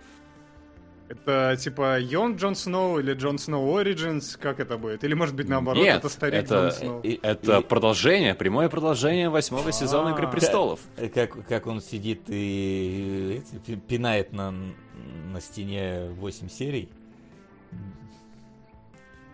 Это 1.12 1.58
типа 1.60 2.00
Йон 2.00 2.38
Джон 2.38 2.56
Сноу 2.56 3.00
или 3.00 3.14
Джон 3.14 3.38
Сноу 3.38 3.78
Origins? 3.78 4.38
Как 4.40 4.62
это 4.62 4.78
будет? 4.78 5.04
Или 5.04 5.14
может 5.14 5.36
быть 5.36 5.50
наоборот, 5.50 5.84
Нет, 5.84 5.98
это 5.98 6.08
старик 6.10 6.44
это- 6.46 6.56
Джон 6.56 6.72
Сноу? 6.72 7.02
И- 7.02 7.20
Это 7.22 7.58
и- 7.60 7.64
продолжение, 7.64 8.34
прямое 8.34 8.70
продолжение 8.70 9.30
восьмого 9.30 9.72
сезона 9.74 10.10
Игры. 10.14 10.30
Престолов. 10.30 10.80
Э, 10.96 11.10
Как, 11.10 11.46
как 11.48 11.68
он 11.68 11.82
сидит 11.82 12.22
и 12.28 13.42
пи- 13.66 13.76
пинает 13.76 14.32
на, 14.32 14.52
на 14.52 15.42
стене 15.42 16.10
8 16.12 16.48
серий. 16.50 16.90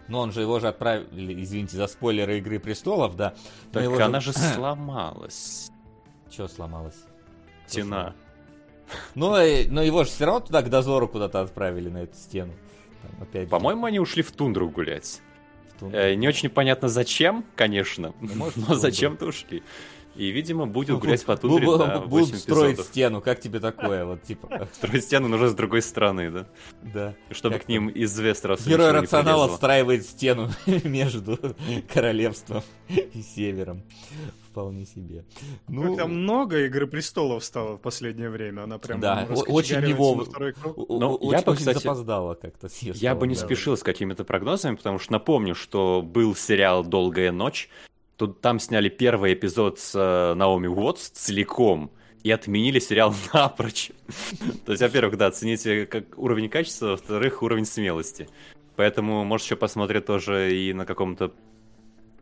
Но 0.07 0.21
он 0.21 0.31
же 0.31 0.41
его 0.41 0.59
же 0.59 0.69
отправили, 0.69 1.43
извините 1.43 1.75
за 1.77 1.85
спойлеры 1.87 2.37
Игры 2.37 2.59
Престолов, 2.59 3.15
да. 3.15 3.35
Но 3.73 3.81
Так 3.81 3.99
она 4.01 4.19
же 4.19 4.31
сломалась. 4.55 5.69
Че 6.31 6.47
сломалось? 6.47 7.03
Тена. 7.67 8.15
Ну, 9.15 9.35
э, 9.35 9.65
но 9.69 9.81
его 9.83 10.03
же 10.03 10.09
все 10.09 10.25
равно 10.25 10.39
туда 10.41 10.61
к 10.61 10.69
дозору 10.69 11.07
куда-то 11.07 11.41
отправили 11.41 11.89
на 11.89 11.99
эту 12.03 12.15
стену. 12.15 12.53
Опять 13.21 13.49
По-моему, 13.49 13.85
они 13.85 13.99
ушли 13.99 14.21
в 14.23 14.31
тундру 14.31 14.69
гулять. 14.69 15.21
в 15.77 15.81
тун- 15.83 15.93
Э, 15.93 16.13
не 16.15 16.27
очень 16.27 16.49
понятно 16.49 16.87
зачем, 16.89 17.43
конечно, 17.55 18.13
Ну, 18.21 18.35
может, 18.35 18.55
но 18.57 18.63
тундру. 18.65 18.75
зачем-то 18.81 19.25
ушли. 19.27 19.63
И, 20.17 20.29
видимо, 20.31 20.65
будет 20.65 20.99
гулять 20.99 21.23
по 21.25 21.37
тундре 21.37 21.65
да, 21.77 21.99
Будут 21.99 22.29
8 22.29 22.35
строить 22.37 22.79
стену, 22.81 23.21
как 23.21 23.39
тебе 23.39 23.59
такое? 23.59 24.05
Вот, 24.05 24.23
типа, 24.23 24.67
Строить 24.73 25.03
стену 25.03 25.27
нужно 25.27 25.49
с 25.49 25.53
другой 25.53 25.81
стороны, 25.81 26.31
да? 26.31 26.47
да. 26.81 27.13
Чтобы 27.31 27.55
Как 27.55 27.65
к 27.65 27.67
ним 27.67 27.87
из 27.89 28.17
Вестероса 28.17 28.67
Герой 28.69 28.91
прилезло. 28.91 29.45
отстраивает 29.45 30.05
стену 30.05 30.49
между 30.83 31.37
королевством 31.93 32.63
и 32.89 33.21
севером. 33.21 33.83
Вполне 34.49 34.85
себе. 34.87 35.23
Ну, 35.67 35.83
Как-то 35.83 36.07
много 36.07 36.65
Игры 36.65 36.87
Престолов 36.87 37.43
стало 37.43 37.77
в 37.77 37.81
последнее 37.81 38.31
время. 38.31 38.63
Она 38.63 38.79
прям 38.79 38.99
Да, 38.99 39.27
очень 39.29 39.29
раскочегаривается 39.35 39.87
не 39.87 39.93
вов- 39.93 40.17
на 40.17 40.25
второй 40.25 40.53
круг. 40.53 40.77
о- 40.89 40.99
Ну, 40.99 41.17
о- 41.21 41.31
я 41.31 41.41
бы, 41.43 41.55
кстати, 41.55 41.77
запоздало 41.83 42.33
как-то. 42.33 42.67
Я 42.81 43.13
бы 43.13 43.27
не 43.27 43.35
спешил 43.35 43.77
с 43.77 43.83
какими-то 43.83 44.23
прогнозами, 44.23 44.75
потому 44.75 44.97
что 44.97 45.11
напомню, 45.11 45.53
что 45.53 46.01
был 46.01 46.35
сериал 46.35 46.83
«Долгая 46.83 47.31
ночь». 47.31 47.69
Тут 48.17 48.41
там 48.41 48.59
сняли 48.59 48.89
первый 48.89 49.33
эпизод 49.35 49.79
с 49.79 49.93
э, 49.95 50.33
Наоми 50.33 50.67
Уотс 50.67 51.09
целиком 51.09 51.91
и 52.23 52.31
отменили 52.31 52.79
сериал 52.79 53.13
напрочь. 53.33 53.91
То 54.65 54.71
есть, 54.71 54.81
во-первых, 54.81 55.17
да, 55.17 55.27
оцените 55.27 55.85
как 55.85 56.17
уровень 56.17 56.49
качества, 56.49 56.87
во-вторых, 56.87 57.43
уровень 57.43 57.65
смелости. 57.65 58.27
Поэтому, 58.75 59.23
может, 59.23 59.45
еще 59.45 59.55
посмотреть 59.55 60.05
тоже 60.05 60.55
и 60.55 60.73
на 60.73 60.85
каком-то 60.85 61.31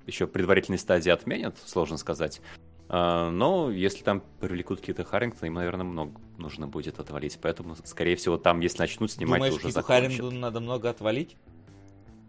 еще 0.06 0.28
предварительной 0.28 0.80
стадии 0.80 1.10
отменят, 1.10 1.58
сложно 1.66 1.98
сказать. 1.98 2.42
А, 2.90 3.32
Но 3.32 3.72
если 3.72 4.04
там 4.04 4.22
привлекут 4.42 4.82
какие-то 4.82 5.06
Харрингтона, 5.06 5.48
им, 5.48 5.54
наверное, 5.54 5.86
много 5.86 6.20
нужно 6.38 6.68
будет 6.68 7.00
отвалить. 7.00 7.40
Поэтому, 7.42 7.76
скорее 7.86 8.18
всего, 8.18 8.38
там, 8.38 8.60
если 8.60 8.80
начнут 8.80 9.12
снимать, 9.12 9.40
Думаешь, 9.40 9.56
уже 9.56 9.72
закончат. 9.72 10.12
Харингу 10.12 10.32
надо 10.32 10.60
много 10.60 10.90
отвалить? 10.90 11.38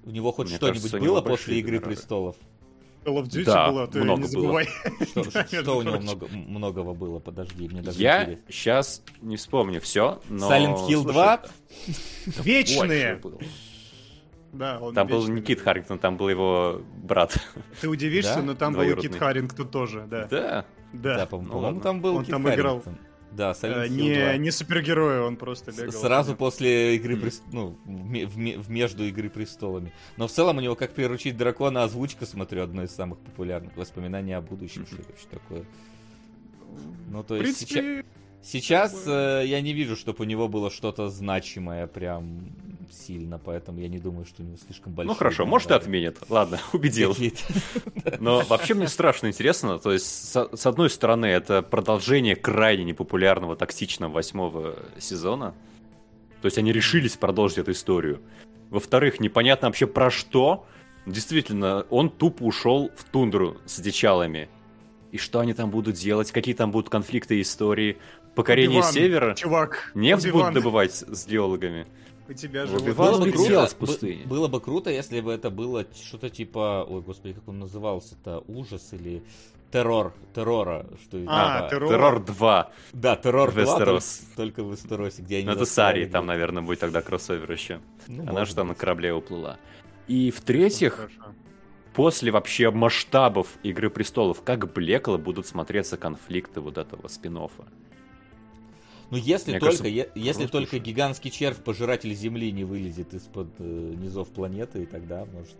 У 0.04 0.10
него 0.10 0.30
хоть 0.30 0.48
что-нибудь 0.50 1.00
было 1.00 1.20
после 1.20 1.58
Игры. 1.58 1.80
Престолов? 1.80 2.36
Call 3.06 3.22
of 3.22 3.28
Duty 3.28 3.44
Да, 3.44 3.70
было, 3.70 3.86
ты 3.86 4.02
много 4.02 4.22
не 4.22 4.28
было. 4.34 4.40
забывай. 4.42 4.68
Что, 5.06 5.20
Между 5.52 5.62
что 5.62 5.76
у 5.78 5.82
него 5.82 5.98
много, 6.00 6.26
многого 6.32 6.92
было? 6.94 7.18
Подожди, 7.20 7.68
мне 7.68 7.82
даже 7.82 7.98
Я 8.00 8.22
интересно. 8.24 8.44
сейчас 8.52 9.02
не 9.22 9.36
вспомню 9.36 9.80
все, 9.80 10.20
но... 10.28 10.50
Silent 10.50 10.86
Hill 10.88 11.02
Слушай, 11.02 11.12
2? 11.12 11.42
Вечные! 12.42 13.14
было. 13.16 13.38
Да, 14.52 14.78
он 14.80 14.94
Там 14.94 15.06
был 15.06 15.18
вечный. 15.20 15.34
не 15.34 15.42
Кит 15.42 15.60
Харрингтон, 15.60 15.98
там 15.98 16.16
был 16.16 16.28
его 16.30 16.80
брат. 17.02 17.36
Ты 17.80 17.88
удивишься, 17.88 18.36
Да? 18.36 18.42
но 18.42 18.54
там 18.54 18.72
был 18.72 18.80
и 18.80 18.84
Двоюродный. 18.84 19.10
Кит 19.10 19.18
Харрингтон 19.18 19.68
тоже, 19.68 20.06
да. 20.08 20.26
Да. 20.30 20.64
Да, 20.94 21.16
Да. 21.18 21.26
по- 21.26 21.36
ну 21.36 21.42
по-моему, 21.44 21.60
ладно. 21.66 21.80
там 21.82 22.00
был 22.00 22.16
Он 22.16 22.24
Кит 22.24 22.30
там 22.32 22.48
играл. 22.54 22.82
Да, 23.32 23.50
Silent 23.52 23.84
Э, 23.84 23.88
Hill 23.88 23.90
Не, 23.90 24.14
2. 24.14 24.36
не 24.38 24.50
супергерой, 24.50 25.20
он 25.20 25.36
просто 25.36 25.72
бегал. 25.72 25.92
Сразу 25.92 26.30
Да. 26.32 26.36
после 26.36 26.96
игры 26.96 27.16
Прес- 27.16 27.42
ну, 27.52 27.76
в, 27.84 27.88
в 28.26 28.38
ме- 28.38 28.56
в 28.56 28.70
между 28.70 29.04
игры 29.04 29.28
престолами. 29.28 29.92
Но 30.16 30.26
в 30.26 30.32
целом 30.32 30.56
у 30.58 30.60
него 30.60 30.74
как 30.74 30.92
приручить 30.92 31.36
дракона 31.36 31.82
озвучка, 31.84 32.24
смотрю, 32.24 32.62
одно 32.62 32.84
из 32.84 32.90
самых 32.92 33.18
популярных. 33.18 33.76
Воспоминания 33.76 34.36
о 34.36 34.40
будущем, 34.40 34.86
что 34.86 34.96
ли, 34.96 35.02
вообще 35.08 35.26
такое. 35.30 35.64
Ну, 37.10 37.22
то 37.22 37.36
есть 37.36 37.58
сейчас, 37.58 37.72
принципе, 37.78 38.02
сейчас 38.02 38.06
э, 39.06 39.42
я 39.46 39.60
не 39.60 39.72
вижу, 39.72 39.96
чтобы 39.96 40.22
у 40.22 40.26
него 40.26 40.48
было 40.48 40.70
что-то 40.70 41.08
значимое 41.08 41.86
прям 41.86 42.52
сильно, 42.90 43.38
поэтому 43.38 43.80
я 43.80 43.88
не 43.88 43.98
думаю, 43.98 44.24
что 44.26 44.42
у 44.42 44.46
него 44.46 44.56
слишком 44.56 44.92
большое. 44.92 45.14
Ну 45.14 45.18
хорошо, 45.18 45.46
может 45.46 45.70
и 45.70 45.74
отменят. 45.74 46.18
Ладно, 46.28 46.60
убедил. 46.72 47.16
Но 48.20 48.42
вообще 48.48 48.74
мне 48.74 48.88
страшно 48.88 49.28
интересно. 49.28 49.78
То 49.78 49.92
есть, 49.92 50.06
с, 50.06 50.48
с 50.52 50.66
одной 50.66 50.90
стороны, 50.90 51.26
это 51.26 51.62
продолжение 51.62 52.36
крайне 52.36 52.84
непопулярного, 52.84 53.56
токсичного 53.56 54.12
восьмого 54.12 54.76
сезона. 54.98 55.54
То 56.40 56.46
есть 56.46 56.58
они 56.58 56.72
решились 56.72 57.16
продолжить 57.16 57.58
эту 57.58 57.72
историю. 57.72 58.20
Во-вторых, 58.70 59.20
непонятно 59.20 59.68
вообще 59.68 59.86
про 59.86 60.10
что. 60.10 60.66
Действительно, 61.06 61.86
он 61.90 62.10
тупо 62.10 62.42
ушел 62.42 62.90
в 62.96 63.04
тундру 63.04 63.58
с 63.64 63.80
дичалами. 63.80 64.48
И 65.12 65.18
что 65.18 65.40
они 65.40 65.54
там 65.54 65.70
будут 65.70 65.94
делать? 65.94 66.32
Какие 66.32 66.54
там 66.54 66.70
будут 66.72 66.90
конфликты 66.90 67.38
и 67.38 67.42
истории? 67.42 67.98
Покорение 68.36 68.78
Оби-Ван, 68.78 68.92
севера? 68.92 69.34
Чувак, 69.34 69.90
Нефть 69.94 70.26
Оби-Ван, 70.26 70.40
будут 70.52 70.54
добывать 70.62 70.92
с 70.92 71.26
геологами? 71.26 71.86
У 72.28 72.32
тебя 72.32 72.66
же 72.66 72.78
Было 72.78 73.18
бы, 73.24 73.32
круто, 73.32 73.66
с 73.66 73.74
пустыни. 73.74 74.22
бы- 74.24 74.28
было 74.28 74.48
бы 74.48 74.60
круто, 74.60 74.90
если 74.90 75.20
бы 75.20 75.32
это 75.32 75.48
было 75.48 75.86
что-то 75.94 76.28
типа, 76.28 76.84
ой, 76.88 77.00
господи, 77.00 77.34
как 77.34 77.48
он 77.48 77.60
назывался-то, 77.60 78.42
ужас 78.48 78.92
или 78.92 79.22
террор, 79.70 80.12
террора, 80.34 80.86
что 81.02 81.18
А, 81.28 81.68
террор. 81.70 81.88
Террор 81.88 82.24
2. 82.24 82.70
Да, 82.92 83.16
террор 83.16 83.52
2, 83.52 83.62
Вестерос. 83.62 84.18
только, 84.34 84.36
только 84.36 84.64
в 84.64 84.72
Вестеросе, 84.72 85.22
где 85.22 85.36
они 85.38 85.46
Ну, 85.46 85.52
это 85.52 85.64
с 85.66 85.78
Арией, 85.78 86.04
застряли. 86.04 86.12
там, 86.12 86.26
наверное, 86.26 86.62
будет 86.62 86.80
тогда 86.80 87.00
кроссовер 87.00 87.50
еще. 87.50 87.80
Ну, 88.08 88.28
Она 88.28 88.44
же 88.44 88.54
там 88.54 88.68
на 88.68 88.74
корабле 88.74 89.12
уплыла. 89.14 89.56
И 90.08 90.30
в-третьих, 90.32 90.94
Хорошо. 90.96 91.34
после 91.94 92.30
вообще 92.32 92.70
масштабов 92.70 93.48
Игры 93.62 93.88
Престолов, 93.88 94.42
как 94.42 94.72
блекло 94.72 95.16
будут 95.16 95.46
смотреться 95.46 95.96
конфликты 95.96 96.60
вот 96.60 96.76
этого 96.76 97.06
спин 97.08 97.36
-оффа. 97.38 97.64
Ну, 99.10 99.16
если 99.16 99.52
Мне 99.52 99.60
только, 99.60 99.76
кажется, 99.82 99.88
е- 99.88 100.10
если 100.14 100.46
только 100.46 100.78
гигантский 100.78 101.30
червь, 101.30 101.58
пожиратель 101.58 102.12
Земли, 102.14 102.50
не 102.50 102.64
вылезет 102.64 103.14
из-под 103.14 103.48
э, 103.58 103.62
низов 103.96 104.28
планеты, 104.30 104.82
и 104.82 104.86
тогда, 104.86 105.24
может, 105.26 105.54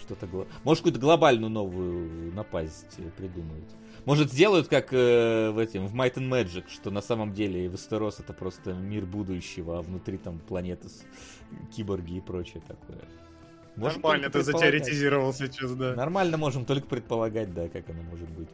что-то... 0.00 0.26
гла- 0.26 0.46
Может, 0.64 0.82
какую-то 0.82 1.00
глобальную 1.00 1.50
новую 1.50 2.34
напасть 2.34 2.94
э, 2.98 3.10
придумают. 3.16 3.64
Может, 4.04 4.30
сделают, 4.30 4.68
как 4.68 4.92
э, 4.92 5.50
в 5.50 5.58
этим, 5.58 5.86
в 5.86 5.94
Might 5.94 6.14
and 6.14 6.28
Magic, 6.28 6.64
что 6.68 6.90
на 6.90 7.00
самом 7.00 7.32
деле 7.32 7.66
Вестерос 7.66 8.20
это 8.20 8.32
просто 8.34 8.72
мир 8.74 9.06
будущего, 9.06 9.78
а 9.78 9.82
внутри 9.82 10.18
там 10.18 10.38
планеты 10.38 10.88
с 10.90 11.02
киборги 11.74 12.18
и 12.18 12.20
прочее 12.20 12.62
такое. 12.68 13.00
Можем 13.74 14.00
Нормально 14.02 14.30
ты 14.30 14.42
затеоретизировал 14.42 15.32
сейчас, 15.34 15.72
да. 15.74 15.94
Нормально 15.94 16.36
можем 16.36 16.64
только 16.64 16.86
предполагать, 16.86 17.52
да, 17.52 17.68
как 17.68 17.88
оно 17.90 18.02
может 18.02 18.28
быть. 18.30 18.48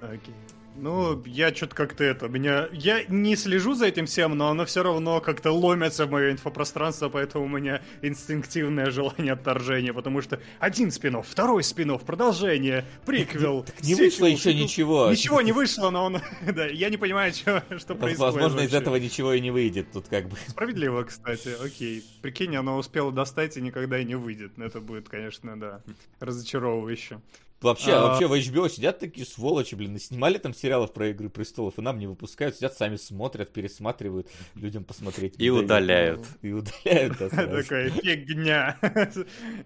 Окей. 0.00 0.34
Ну, 0.80 1.22
я 1.26 1.52
что-то 1.54 1.74
как-то 1.74 2.04
это, 2.04 2.28
меня... 2.28 2.68
Я 2.72 3.04
не 3.08 3.34
слежу 3.34 3.74
за 3.74 3.86
этим 3.86 4.06
всем, 4.06 4.36
но 4.36 4.48
оно 4.48 4.64
все 4.64 4.82
равно 4.82 5.20
как-то 5.20 5.50
ломится 5.50 6.06
в 6.06 6.10
мое 6.10 6.30
инфопространство, 6.32 7.08
поэтому 7.08 7.46
у 7.46 7.48
меня 7.48 7.82
инстинктивное 8.02 8.90
желание 8.90 9.32
отторжения, 9.32 9.92
потому 9.92 10.22
что 10.22 10.40
один 10.60 10.90
спин 10.90 11.20
второй 11.22 11.64
спин 11.64 11.98
продолжение, 11.98 12.84
приквел. 13.06 13.66
Не 13.82 13.94
вышло 13.94 14.26
еще 14.26 14.54
ничего. 14.54 15.10
Ничего 15.10 15.40
не 15.40 15.52
вышло, 15.52 15.90
но 15.90 16.04
он... 16.04 16.18
Да, 16.58 16.66
я 16.66 16.90
не 16.90 16.96
понимаю, 16.96 17.32
что, 17.32 17.62
что 17.78 17.94
происходит. 17.94 18.18
Возможно, 18.18 18.60
из 18.60 18.74
этого 18.74 18.96
ничего 18.96 19.32
и 19.32 19.40
не 19.40 19.50
выйдет 19.50 19.92
тут 19.92 20.08
как 20.08 20.28
бы. 20.28 20.36
Справедливо, 20.46 21.02
кстати, 21.04 21.50
окей. 21.62 22.04
Прикинь, 22.22 22.56
оно 22.56 22.76
успело 22.76 23.12
достать 23.12 23.56
и 23.56 23.60
никогда 23.60 23.98
и 23.98 24.04
не 24.04 24.14
выйдет. 24.14 24.58
Это 24.58 24.80
будет, 24.80 25.08
конечно, 25.08 25.58
да, 25.58 25.82
разочаровывающе. 26.20 27.20
Вообще, 27.60 27.92
А. 27.92 28.02
вообще 28.02 28.28
в 28.28 28.32
HBO 28.32 28.68
сидят 28.68 29.00
такие 29.00 29.26
сволочи, 29.26 29.74
блин, 29.74 29.96
и 29.96 29.98
снимали 29.98 30.38
там 30.38 30.54
сериалов 30.54 30.92
про 30.92 31.08
Игры 31.08 31.28
Престолов, 31.28 31.76
и 31.78 31.82
нам 31.82 31.98
не 31.98 32.06
выпускают, 32.06 32.54
сидят 32.54 32.74
сами 32.74 32.94
смотрят, 32.96 33.52
пересматривают, 33.52 34.28
людям 34.54 34.84
посмотреть. 34.84 35.34
И 35.34 35.48
дают. 35.48 35.64
удаляют. 35.64 36.26
И 36.42 36.52
удаляют, 36.52 37.18
да. 37.18 37.28
Такая 37.30 37.90
фигня. 37.90 38.78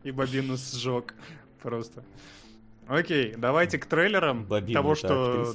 И 0.05 0.11
бобину 0.11 0.57
сжег. 0.57 1.15
Просто. 1.63 2.03
Окей, 2.89 3.35
давайте 3.37 3.79
к 3.79 3.87
трейлерам 3.87 4.45
Бобина, 4.45 4.81
того, 4.81 4.95
что... 4.95 5.53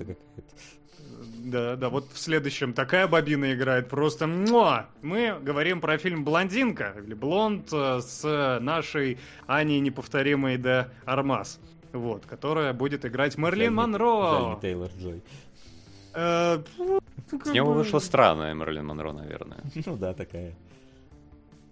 Да, 1.39 1.75
да, 1.75 1.89
вот 1.89 2.11
в 2.11 2.19
следующем 2.19 2.73
такая 2.73 3.07
бобина 3.07 3.53
играет 3.53 3.89
просто... 3.89 4.27
муа! 4.27 4.87
Мы 5.01 5.37
говорим 5.41 5.81
про 5.81 5.97
фильм 5.97 6.23
«Блондинка» 6.23 6.95
или 7.05 7.13
«Блонд» 7.13 7.69
э, 7.71 8.01
с 8.01 8.59
нашей 8.61 9.17
Аней 9.45 9.79
неповторимой 9.79 10.57
де 10.57 10.87
Армас. 11.05 11.59
Вот, 11.97 12.25
которая 12.25 12.73
будет 12.73 13.05
играть 13.05 13.37
Мерлин 13.37 13.73
Монро. 13.75 14.57
Тейлор 14.61 14.89
Джой. 14.99 15.21
Э, 16.13 16.63
ну, 16.77 16.99
С 17.43 17.51
него 17.51 17.73
бы, 17.73 17.79
вышла 17.79 17.99
странная 17.99 18.53
Мерлин 18.53 18.85
Монро, 18.85 19.11
наверное. 19.11 19.59
Ну 19.85 19.97
да, 19.97 20.13
такая. 20.13 20.53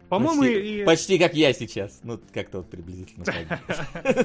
По-моему, 0.10 0.42
почти, 0.42 0.82
и... 0.82 0.86
почти 0.86 1.20
как 1.20 1.34
я 1.34 1.54
сейчас. 1.54 2.00
Ну, 2.04 2.20
как-то 2.34 2.58
вот 2.60 2.70
приблизительно. 2.70 3.26
А, 3.50 4.24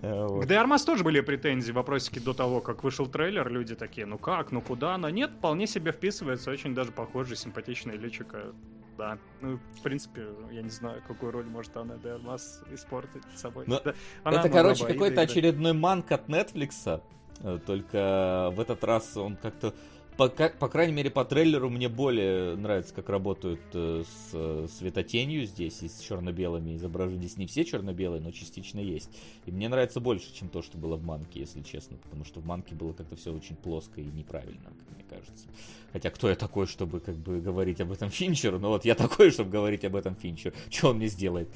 К 0.46 0.50
Армас 0.60 0.84
тоже 0.84 1.04
были 1.04 1.20
претензии, 1.20 1.72
вопросики 1.72 2.18
до 2.18 2.34
того, 2.34 2.60
как 2.60 2.82
вышел 2.82 3.06
трейлер. 3.06 3.48
Люди 3.48 3.74
такие, 3.74 4.06
ну 4.06 4.18
как, 4.18 4.50
ну 4.50 4.60
куда? 4.60 4.98
Но 4.98 5.08
нет, 5.10 5.30
вполне 5.38 5.66
себе 5.66 5.92
вписывается, 5.92 6.50
очень 6.50 6.74
даже 6.74 6.92
похоже, 6.92 7.36
симпатичная 7.36 7.96
личика. 7.96 8.52
Да, 8.96 9.18
ну, 9.40 9.58
в 9.78 9.82
принципе, 9.82 10.26
я 10.52 10.62
не 10.62 10.70
знаю, 10.70 11.02
какую 11.06 11.32
роль 11.32 11.46
может 11.46 11.76
она 11.76 11.96
Де 11.96 12.10
Армас 12.10 12.62
испортить 12.72 13.22
с 13.34 13.40
собой. 13.40 13.64
Ну, 13.66 13.80
Да, 13.84 13.94
она 14.22 14.38
Это, 14.40 14.48
могла 14.48 14.62
короче, 14.62 14.86
какой-то 14.86 15.20
очередной 15.22 15.72
манк 15.72 16.12
от 16.12 16.28
Netflix. 16.28 17.02
э, 17.40 17.58
Только 17.66 18.50
в 18.54 18.60
этот 18.60 18.84
раз 18.84 19.16
он 19.16 19.36
как-то 19.36 19.74
по, 20.16 20.28
как- 20.28 20.58
по 20.58 20.68
крайней 20.68 20.92
мере, 20.92 21.10
по 21.10 21.24
трейлеру 21.24 21.70
мне 21.70 21.88
более 21.88 22.54
нравится, 22.56 22.94
как 22.94 23.08
работают 23.08 23.60
э, 23.72 24.04
с 24.06 24.30
э, 24.32 24.66
светотенью 24.70 25.44
здесь 25.46 25.82
и 25.82 25.88
с 25.88 25.98
черно-белыми 26.00 26.76
изображениями. 26.76 27.26
Здесь 27.26 27.36
не 27.38 27.46
все 27.46 27.64
черно-белые, 27.64 28.20
но 28.20 28.30
частично 28.30 28.78
есть. 28.78 29.10
И 29.46 29.50
мне 29.50 29.68
нравится 29.68 30.00
больше, 30.00 30.32
чем 30.32 30.48
то, 30.48 30.62
что 30.62 30.78
было 30.78 30.96
в 30.96 31.02
Манке, 31.04 31.40
если 31.40 31.62
честно. 31.62 31.96
Потому 31.96 32.24
что 32.24 32.40
в 32.40 32.46
Манке 32.46 32.74
было 32.74 32.92
как-то 32.92 33.16
все 33.16 33.32
очень 33.32 33.56
плоско 33.56 34.00
и 34.00 34.04
неправильно, 34.04 34.72
как 34.78 34.96
мне 34.96 35.04
кажется. 35.08 35.46
Хотя 35.92 36.10
кто 36.10 36.28
я 36.28 36.36
такой, 36.36 36.66
чтобы 36.66 37.00
как 37.00 37.16
бы 37.16 37.40
говорить 37.40 37.80
об 37.80 37.90
этом 37.90 38.10
Финчеру? 38.10 38.58
Ну 38.58 38.68
вот 38.68 38.84
я 38.84 38.94
такой, 38.94 39.30
чтобы 39.30 39.50
говорить 39.50 39.84
об 39.84 39.96
этом 39.96 40.14
Финчеру. 40.14 40.54
Что 40.70 40.90
он 40.90 40.98
мне 40.98 41.08
сделает? 41.08 41.48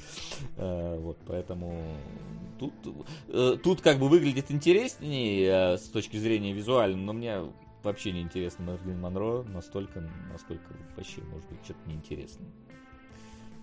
Э, 0.57 0.97
Вот, 0.99 1.17
поэтому 1.25 1.81
тут, 2.59 2.73
э, 3.29 3.57
тут 3.63 3.81
как 3.81 3.99
бы 3.99 4.09
выглядит 4.09 4.51
интереснее 4.51 5.73
э, 5.73 5.77
с 5.77 5.83
точки 5.89 6.17
зрения 6.17 6.51
визуальной, 6.53 7.01
но 7.01 7.13
мне 7.13 7.41
вообще 7.83 8.11
не 8.11 8.21
интересно 8.21 8.63
Мерлин 8.63 8.99
Монро 8.99 9.43
настолько, 9.43 10.03
насколько 10.31 10.73
вообще 10.95 11.21
может 11.23 11.47
быть 11.49 11.59
что-то 11.63 11.79
неинтересно. 11.87 12.45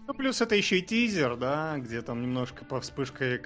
Ну, 0.09 0.15
плюс 0.15 0.41
это 0.41 0.55
еще 0.55 0.79
и 0.79 0.83
тизер, 0.83 1.37
да, 1.37 1.79
где 1.79 2.01
там 2.01 2.23
немножко 2.23 2.65
по 2.65 2.81
вспышкой 2.81 3.43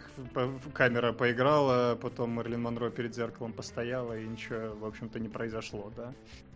камера 0.75 1.13
поиграла, 1.15 1.97
потом 1.97 2.37
Мерлин 2.37 2.61
Монро 2.63 2.91
перед 2.91 3.15
зеркалом 3.15 3.55
постояла, 3.55 4.19
и 4.19 4.27
ничего, 4.27 4.75
в 4.77 4.85
общем-то, 4.85 5.19
не 5.19 5.29
произошло, 5.29 5.91
да. 5.97 6.13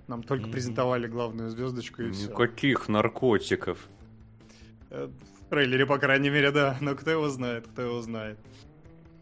Нам 0.07 0.22
только 0.22 0.44
Мгм. 0.44 0.53
презентовали 0.53 1.07
главную 1.07 1.48
звездочку 1.48 2.03
и 2.03 2.11
все. 2.11 2.29
Никаких 2.29 2.88
наркотиков. 2.88 3.88
Э, 4.90 5.09
В 5.40 5.48
трейлере, 5.48 5.87
по 5.87 5.98
крайней 5.98 6.29
мере, 6.31 6.50
да. 6.50 6.77
Но 6.83 6.94
кто 6.94 7.11
его 7.11 7.29
знает, 7.31 7.66
кто 7.68 7.83
его 7.83 8.03
знает. 8.03 8.38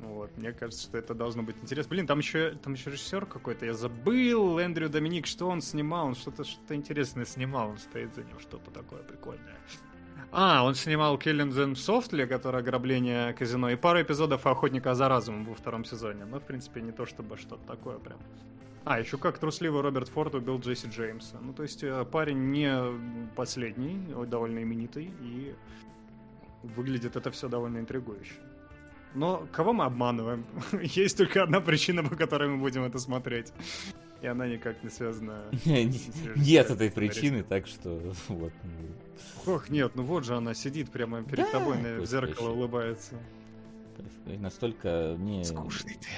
Вот, 0.02 0.36
мне 0.36 0.52
кажется, 0.52 0.82
что 0.82 0.98
это 0.98 1.14
должно 1.14 1.44
быть 1.44 1.56
интересно. 1.62 1.90
Блин, 1.90 2.06
там 2.08 2.18
еще, 2.18 2.50
там 2.62 2.72
еще 2.72 2.90
режиссер 2.90 3.24
какой-то, 3.24 3.66
я 3.66 3.72
забыл, 3.72 4.58
Эндрю 4.58 4.88
Доминик, 4.88 5.26
что 5.26 5.48
он 5.48 5.62
снимал, 5.62 6.08
он 6.08 6.14
что-то 6.16 6.42
что 6.44 6.74
интересное 6.74 7.24
снимал, 7.24 7.70
он 7.70 7.78
стоит 7.78 8.12
за 8.14 8.24
ним, 8.24 8.40
что-то 8.40 8.72
такое 8.72 9.02
прикольное. 9.02 9.56
А, 10.32 10.64
он 10.64 10.74
снимал 10.74 11.18
Killing 11.18 11.50
Them 11.50 11.74
Softly, 11.74 12.26
которое 12.26 12.58
ограбление 12.58 13.32
казино, 13.34 13.70
и 13.70 13.76
пару 13.76 14.02
эпизодов 14.02 14.44
Охотника 14.44 14.94
за 14.94 15.08
разумом 15.08 15.44
во 15.44 15.54
втором 15.54 15.84
сезоне. 15.84 16.24
Но, 16.24 16.40
в 16.40 16.44
принципе, 16.44 16.80
не 16.80 16.90
то 16.90 17.06
чтобы 17.06 17.36
что-то 17.36 17.64
такое 17.66 17.98
прям. 17.98 18.18
А, 18.84 18.98
еще 18.98 19.18
как 19.18 19.38
трусливый 19.38 19.82
Роберт 19.82 20.08
Форд 20.08 20.34
убил 20.34 20.58
Джесси 20.58 20.88
Джеймса. 20.88 21.38
Ну, 21.40 21.52
то 21.52 21.62
есть 21.62 21.84
э, 21.84 22.04
парень 22.10 22.50
не 22.50 23.28
последний, 23.36 24.00
довольно 24.26 24.62
именитый, 24.62 25.12
и 25.20 25.54
выглядит 26.62 27.14
это 27.14 27.30
все 27.30 27.48
довольно 27.48 27.78
интригующе. 27.78 28.34
Но 29.14 29.46
кого 29.53 29.72
мы 29.72 29.85
обманываем? 29.85 30.44
Есть 30.83 31.18
только 31.18 31.42
одна 31.42 31.61
причина, 31.61 32.03
по 32.03 32.16
которой 32.16 32.48
мы 32.48 32.59
будем 32.59 32.85
это 32.85 32.98
смотреть. 32.98 33.53
И 34.22 34.27
она 34.27 34.46
никак 34.46 34.83
не 34.85 34.90
связана 34.90 35.42
Нет 35.64 36.70
этой 36.70 36.90
причины, 36.90 37.42
так 37.42 37.66
что 37.66 38.01
вот. 38.29 38.53
Ох, 39.46 39.68
нет, 39.68 39.92
ну 39.96 40.05
вот 40.05 40.25
же 40.25 40.37
она 40.37 40.55
сидит 40.55 40.90
прямо 40.90 41.22
перед 41.22 41.51
тобой, 41.51 41.77
в 41.98 42.07
зеркало 42.07 42.51
улыбается. 42.51 43.16
Настолько 44.27 45.16
мне... 45.18 45.44
Скучный 45.44 45.94
ты. 45.94 46.09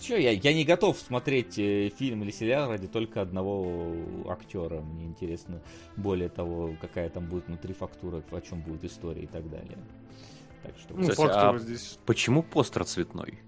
Че, 0.00 0.18
я, 0.18 0.30
я 0.30 0.54
не 0.54 0.64
готов 0.64 0.98
смотреть 0.98 1.58
э, 1.58 1.90
фильм 1.90 2.22
или 2.22 2.30
сериал 2.30 2.70
ради 2.70 2.86
только 2.86 3.20
одного 3.20 3.94
актера. 4.26 4.80
Мне 4.80 5.04
интересно 5.04 5.60
более 5.96 6.30
того, 6.30 6.74
какая 6.80 7.10
там 7.10 7.26
будет 7.26 7.48
внутри 7.48 7.74
фактура, 7.74 8.22
о 8.30 8.40
чем 8.40 8.62
будет 8.62 8.84
история 8.84 9.24
и 9.24 9.26
так 9.26 9.48
далее. 9.50 9.76
Так 10.64 10.78
что, 10.78 10.94
Ну, 10.94 11.08
Кстати, 11.08 11.30
а- 11.32 11.58
здесь. 11.58 11.98
Почему 12.06 12.42
постер 12.42 12.84
цветной? 12.84 13.38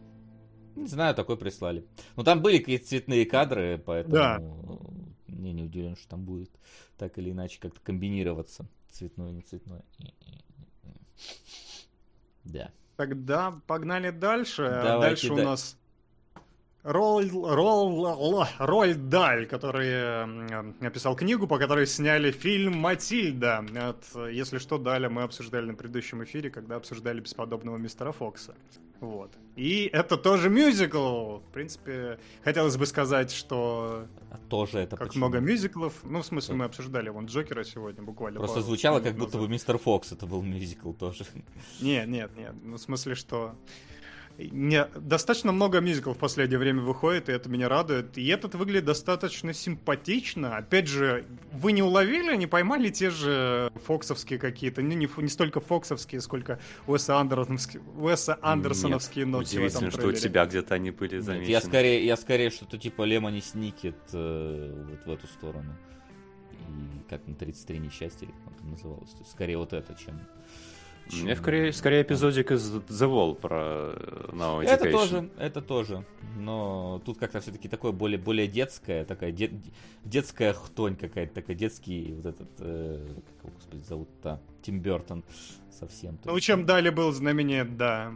не 0.77 0.87
знаю, 0.89 1.15
такой 1.15 1.37
прислали. 1.39 1.85
Ну, 2.17 2.23
там 2.23 2.43
были 2.43 2.59
какие-то 2.59 2.87
цветные 2.87 3.25
кадры, 3.25 3.83
поэтому 3.85 4.15
Да. 4.15 4.39
мне 5.27 5.53
не 5.53 5.63
удивлен, 5.65 5.97
что 5.97 6.07
там 6.09 6.25
будет 6.25 6.51
так 6.99 7.17
или 7.19 7.31
иначе 7.31 7.59
как-то 7.61 7.81
комбинироваться. 7.81 8.67
Цветное, 8.91 9.33
не 9.33 9.41
цветное. 9.41 9.83
Да. 12.45 12.71
Тогда 12.97 13.61
погнали 13.67 14.11
дальше. 14.11 14.63
Давайте 14.63 15.01
дальше 15.29 15.33
у 15.33 15.37
да- 15.37 15.45
нас 15.45 15.79
Роль, 16.87 17.29
Роль, 17.33 18.47
Роль 18.59 18.95
Даль, 18.95 19.47
который 19.47 19.89
э, 19.89 20.63
написал 20.81 21.17
книгу, 21.17 21.49
по 21.49 21.59
которой 21.59 21.85
сняли 21.87 22.31
фильм 22.31 22.77
«Матильда». 22.79 23.65
От, 23.77 24.31
если 24.31 24.59
что, 24.59 24.79
Даля 24.79 25.11
мы 25.11 25.23
обсуждали 25.23 25.67
на 25.67 25.75
предыдущем 25.75 26.23
эфире, 26.23 26.49
когда 26.49 26.77
обсуждали 26.77 27.21
«Бесподобного 27.21 27.77
мистера 27.77 28.13
Фокса». 28.13 28.55
Вот. 29.01 29.33
И 29.57 29.91
это 29.93 30.17
тоже 30.17 30.49
мюзикл. 30.49 31.39
В 31.39 31.53
принципе, 31.53 32.19
хотелось 32.45 32.77
бы 32.77 32.87
сказать, 32.87 33.33
что 33.33 34.07
А 34.31 34.39
тоже 34.49 34.79
это 34.79 34.97
как 34.97 35.09
почему? 35.09 35.27
много 35.27 35.41
мюзиклов. 35.41 35.93
Ну, 36.05 36.23
в 36.23 36.27
смысле, 36.27 36.55
мы 36.55 36.65
обсуждали 36.67 37.09
вон 37.09 37.27
Джокера 37.27 37.65
сегодня 37.65 38.03
буквально. 38.03 38.39
Просто 38.39 38.61
звучало, 38.63 39.01
как 39.01 39.15
будто 39.17 39.33
бы 39.33 39.39
назад. 39.39 39.51
Мистер 39.51 39.79
Фокс 39.79 40.13
это 40.13 40.27
был 40.27 40.41
мюзикл 40.43 40.93
тоже. 40.93 41.25
Нет, 41.81 42.07
нет, 42.09 42.31
нет. 42.37 42.55
Ну, 42.63 42.77
в 42.77 42.81
смысле, 42.81 43.17
что 43.17 43.55
не, 44.39 44.85
достаточно 44.95 45.51
много 45.51 45.81
мюзиклов 45.81 46.17
в 46.17 46.21
последнее 46.21 46.59
время 46.59 46.83
выходит, 46.83 47.29
и 47.29 47.33
это 47.33 47.49
меня 47.49 47.69
радует. 47.69 48.19
И 48.19 48.27
этот 48.29 48.55
выглядит 48.55 48.85
достаточно 48.85 49.55
симпатично. 49.55 50.57
Опять 50.57 50.89
же, 50.89 51.25
вы 51.53 51.73
не 51.73 51.83
уловили, 51.83 52.37
не 52.37 52.47
поймали 52.47 52.91
те 52.91 53.11
же 53.11 53.73
фоксовские 53.87 54.39
какие-то, 54.39 54.83
ну, 54.83 54.89
не, 54.89 55.09
не 55.17 55.29
столько 55.29 55.61
фоксовские, 55.61 56.21
сколько 56.21 56.61
Уэса, 56.87 57.19
Андерсоновские, 57.19 57.83
Уэса 57.97 58.39
Андерсоновские 58.43 59.25
Нет, 59.25 59.33
нотки 59.33 59.57
в 59.57 59.65
этом 59.65 59.67
Удивительно, 59.67 59.91
что 59.91 60.01
у 60.01 60.03
трейлере. 60.03 60.21
тебя 60.21 60.47
где-то 60.47 60.75
они 60.75 60.91
были 60.91 61.15
Нет, 61.17 61.25
замечены. 61.25 61.51
я 61.51 61.61
скорее, 61.61 62.07
я 62.07 62.17
скорее 62.17 62.51
что-то 62.51 62.79
типа 62.79 63.03
Лемони 63.03 63.41
Сникет 63.41 63.97
э, 64.13 64.85
вот 64.91 65.07
в 65.07 65.11
эту 65.11 65.27
сторону. 65.29 65.75
И 66.53 67.09
как 67.09 67.27
на 67.27 67.35
33 67.35 67.79
несчастья, 67.79 68.27
или 68.27 68.35
как 68.45 68.57
там 68.59 68.71
называлось. 68.71 69.11
То 69.13 69.19
есть 69.21 69.31
скорее 69.31 69.57
вот 69.57 69.73
это, 69.73 69.95
чем 69.95 70.21
Мне 71.13 71.37
скорее, 71.37 71.73
скорее 71.73 72.03
эпизодик 72.03 72.51
из 72.51 72.75
The 72.75 73.09
Wall 73.09 73.35
про 73.35 73.93
э, 73.95 74.29
No 74.33 74.63
Это 74.63 74.85
Education. 74.85 74.93
тоже, 74.93 75.31
это 75.39 75.63
тоже. 75.63 76.05
Но 76.37 77.01
тут 77.05 77.19
как-то 77.19 77.41
все-таки 77.41 77.69
такое 77.69 77.93
более, 77.93 78.19
более 78.19 78.47
детское, 78.49 79.05
такая 79.05 79.31
де- 79.33 79.53
детская 80.05 80.53
хтонь 80.53 80.97
какая-то, 80.97 81.35
такой 81.35 81.55
детский 81.55 82.13
вот 82.15 82.27
этот, 82.27 82.49
э, 82.59 83.07
как 83.27 83.45
его, 83.45 83.55
господи, 83.55 83.83
зовут-то, 83.83 84.41
Тим 84.63 84.81
Бертон 84.81 85.25
совсем. 85.71 86.19
Ну, 86.25 86.41
чем 86.41 86.65
далее 86.67 86.91
был 86.91 87.13
знаменит, 87.13 87.77
да, 87.77 88.11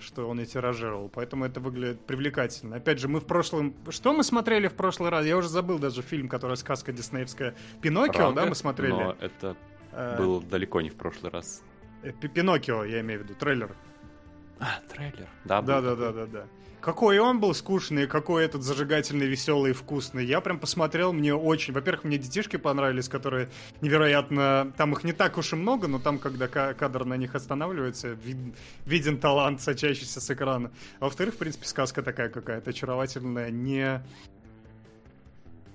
что 0.00 0.28
он 0.28 0.40
и 0.40 0.46
тиражировал, 0.46 1.08
поэтому 1.08 1.44
это 1.46 1.60
выглядит 1.60 2.00
привлекательно. 2.06 2.76
Опять 2.76 2.98
же, 2.98 3.08
мы 3.08 3.20
в 3.20 3.24
прошлом... 3.26 3.74
Что 3.88 4.12
мы 4.12 4.22
смотрели 4.22 4.68
в 4.68 4.74
прошлый 4.74 5.10
раз? 5.10 5.24
Я 5.26 5.36
уже 5.38 5.48
забыл 5.48 5.78
даже 5.78 6.02
фильм, 6.02 6.28
который 6.28 6.56
сказка 6.58 6.92
диснеевская. 6.92 7.54
Пиноккио, 7.80 8.12
да, 8.12 8.32
Правда? 8.32 8.46
мы 8.46 8.54
смотрели? 8.54 8.92
Но 8.92 9.16
это 9.20 9.56
Э, 9.92 10.18
было 10.18 10.42
далеко 10.42 10.82
не 10.82 10.90
в 10.90 10.94
прошлый 10.94 11.32
раз. 11.32 11.62
Э, 12.08 12.12
Пи- 12.12 12.28
Пиноккио, 12.28 12.84
я 12.84 13.00
имею 13.00 13.20
в 13.20 13.22
виду, 13.24 13.34
трейлер. 13.34 13.74
А, 14.58 14.80
трейлер. 14.92 15.28
Да, 15.44 15.60
Да, 15.60 15.80
да, 15.80 15.94
да, 15.96 16.12
да, 16.12 16.26
да. 16.26 16.44
Какой 16.80 17.18
он 17.18 17.40
был 17.40 17.52
скучный, 17.52 18.06
какой 18.06 18.44
этот 18.44 18.62
зажигательный, 18.62 19.26
веселый 19.26 19.72
и 19.72 19.74
вкусный. 19.74 20.24
Я 20.24 20.40
прям 20.40 20.60
посмотрел, 20.60 21.12
мне 21.12 21.34
очень... 21.34 21.74
Во-первых, 21.74 22.04
мне 22.04 22.16
детишки 22.16 22.56
понравились, 22.58 23.08
которые 23.08 23.48
невероятно... 23.80 24.72
Там 24.76 24.92
их 24.92 25.02
не 25.02 25.12
так 25.12 25.36
уж 25.36 25.52
и 25.52 25.56
много, 25.56 25.88
но 25.88 25.98
там, 25.98 26.18
когда 26.20 26.46
ка- 26.46 26.74
кадр 26.74 27.04
на 27.04 27.14
них 27.16 27.34
останавливается, 27.34 28.08
вид- 28.12 28.54
виден 28.84 29.18
талант, 29.18 29.60
сочащийся 29.62 30.20
с 30.20 30.30
экрана. 30.30 30.70
А 31.00 31.06
во-вторых, 31.06 31.34
в 31.34 31.38
принципе, 31.38 31.66
сказка 31.66 32.02
такая 32.02 32.28
какая-то 32.28 32.70
очаровательная, 32.70 33.50
не... 33.50 34.00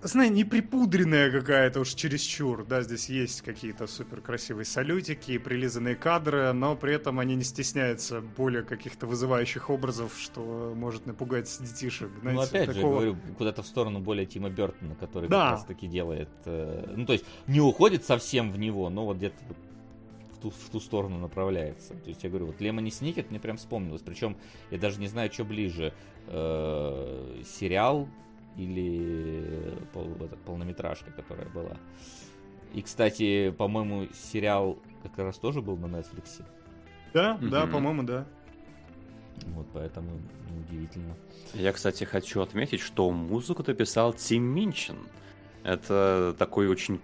Знаю, 0.03 0.31
не 0.31 0.43
припудренная 0.43 1.29
какая-то 1.29 1.79
уж 1.81 1.89
чересчур. 1.93 2.65
Да, 2.65 2.81
здесь 2.81 3.07
есть 3.07 3.41
какие-то 3.43 3.85
супер 3.85 4.19
красивые 4.21 4.65
салютики, 4.65 5.37
прилизанные 5.37 5.95
кадры, 5.95 6.53
но 6.53 6.75
при 6.75 6.95
этом 6.95 7.19
они 7.19 7.35
не 7.35 7.43
стесняются 7.43 8.19
более 8.21 8.63
каких-то 8.63 9.05
вызывающих 9.05 9.69
образов, 9.69 10.17
что 10.19 10.73
может 10.75 11.05
напугать 11.05 11.55
детишек. 11.61 12.09
Ну, 12.23 12.31
Знаете, 12.31 12.49
опять 12.49 12.69
же, 12.69 12.73
такого- 12.75 12.93
говорю, 12.95 13.17
куда-то 13.37 13.61
в 13.61 13.67
сторону 13.67 13.99
более 13.99 14.25
Тима 14.25 14.49
Бертона, 14.49 14.95
который 14.95 15.29
Да. 15.29 15.43
как 15.43 15.51
раз 15.51 15.65
таки 15.65 15.85
делает... 15.87 16.29
э, 16.45 16.93
ну, 16.97 17.05
то 17.05 17.13
есть, 17.13 17.25
не 17.45 17.61
уходит 17.61 18.03
совсем 18.03 18.49
в 18.51 18.57
него, 18.57 18.89
но 18.89 19.05
вот 19.05 19.17
где-то 19.17 19.35
вот 19.47 19.57
в 20.33 20.37
ту, 20.41 20.49
в 20.49 20.69
ту 20.71 20.79
сторону 20.79 21.19
направляется. 21.19 21.93
То 21.93 22.09
есть, 22.09 22.23
я 22.23 22.29
говорю, 22.31 22.47
вот 22.47 22.59
Лемони 22.59 22.89
Сникет 22.89 23.29
мне 23.29 23.39
прям 23.39 23.57
вспомнилось. 23.57 24.01
Причем, 24.01 24.35
я 24.71 24.79
даже 24.79 24.99
не 24.99 25.07
знаю, 25.07 25.31
что 25.31 25.45
ближе. 25.45 25.93
э, 26.27 27.41
сериал 27.45 28.07
или 28.57 29.77
пол- 29.93 30.15
этот, 30.19 30.39
полнометражка, 30.41 31.11
которая 31.11 31.47
была. 31.49 31.77
И, 32.73 32.81
кстати, 32.81 33.51
по-моему, 33.51 34.07
сериал 34.13 34.77
как 35.03 35.17
раз 35.17 35.37
тоже 35.37 35.61
был 35.61 35.77
на 35.77 35.87
Netflix. 35.87 36.43
Да, 37.13 37.37
да, 37.41 37.63
Мгм. 37.63 37.71
по-моему, 37.71 38.03
да. 38.03 38.25
Вот 39.47 39.67
поэтому 39.73 40.19
неудивительно. 40.49 41.15
Я, 41.53 41.73
кстати, 41.73 42.03
хочу 42.03 42.41
отметить, 42.41 42.79
что 42.79 43.09
музыку 43.11 43.63
написал 43.65 44.13
Тим 44.13 44.43
Минчин. 44.43 44.97
Это 45.63 46.35
такой 46.37 46.67
очень, 46.67 47.01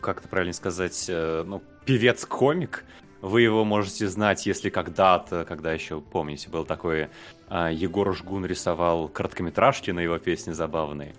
как 0.00 0.18
это 0.20 0.28
правильно 0.28 0.52
сказать, 0.52 1.06
э, 1.08 1.42
ну, 1.46 1.62
певец-комик. 1.86 2.84
Вы 3.22 3.40
его 3.42 3.64
можете 3.64 4.06
знать, 4.08 4.44
если 4.46 4.68
когда-то, 4.68 5.44
когда 5.46 5.72
еще, 5.72 6.00
помните, 6.02 6.50
был 6.50 6.64
такой 6.66 7.08
Егор 7.50 8.14
Жгун 8.16 8.46
рисовал 8.46 9.08
короткометражки 9.08 9.90
на 9.90 10.00
его 10.00 10.18
песни 10.18 10.52
забавные. 10.52 11.14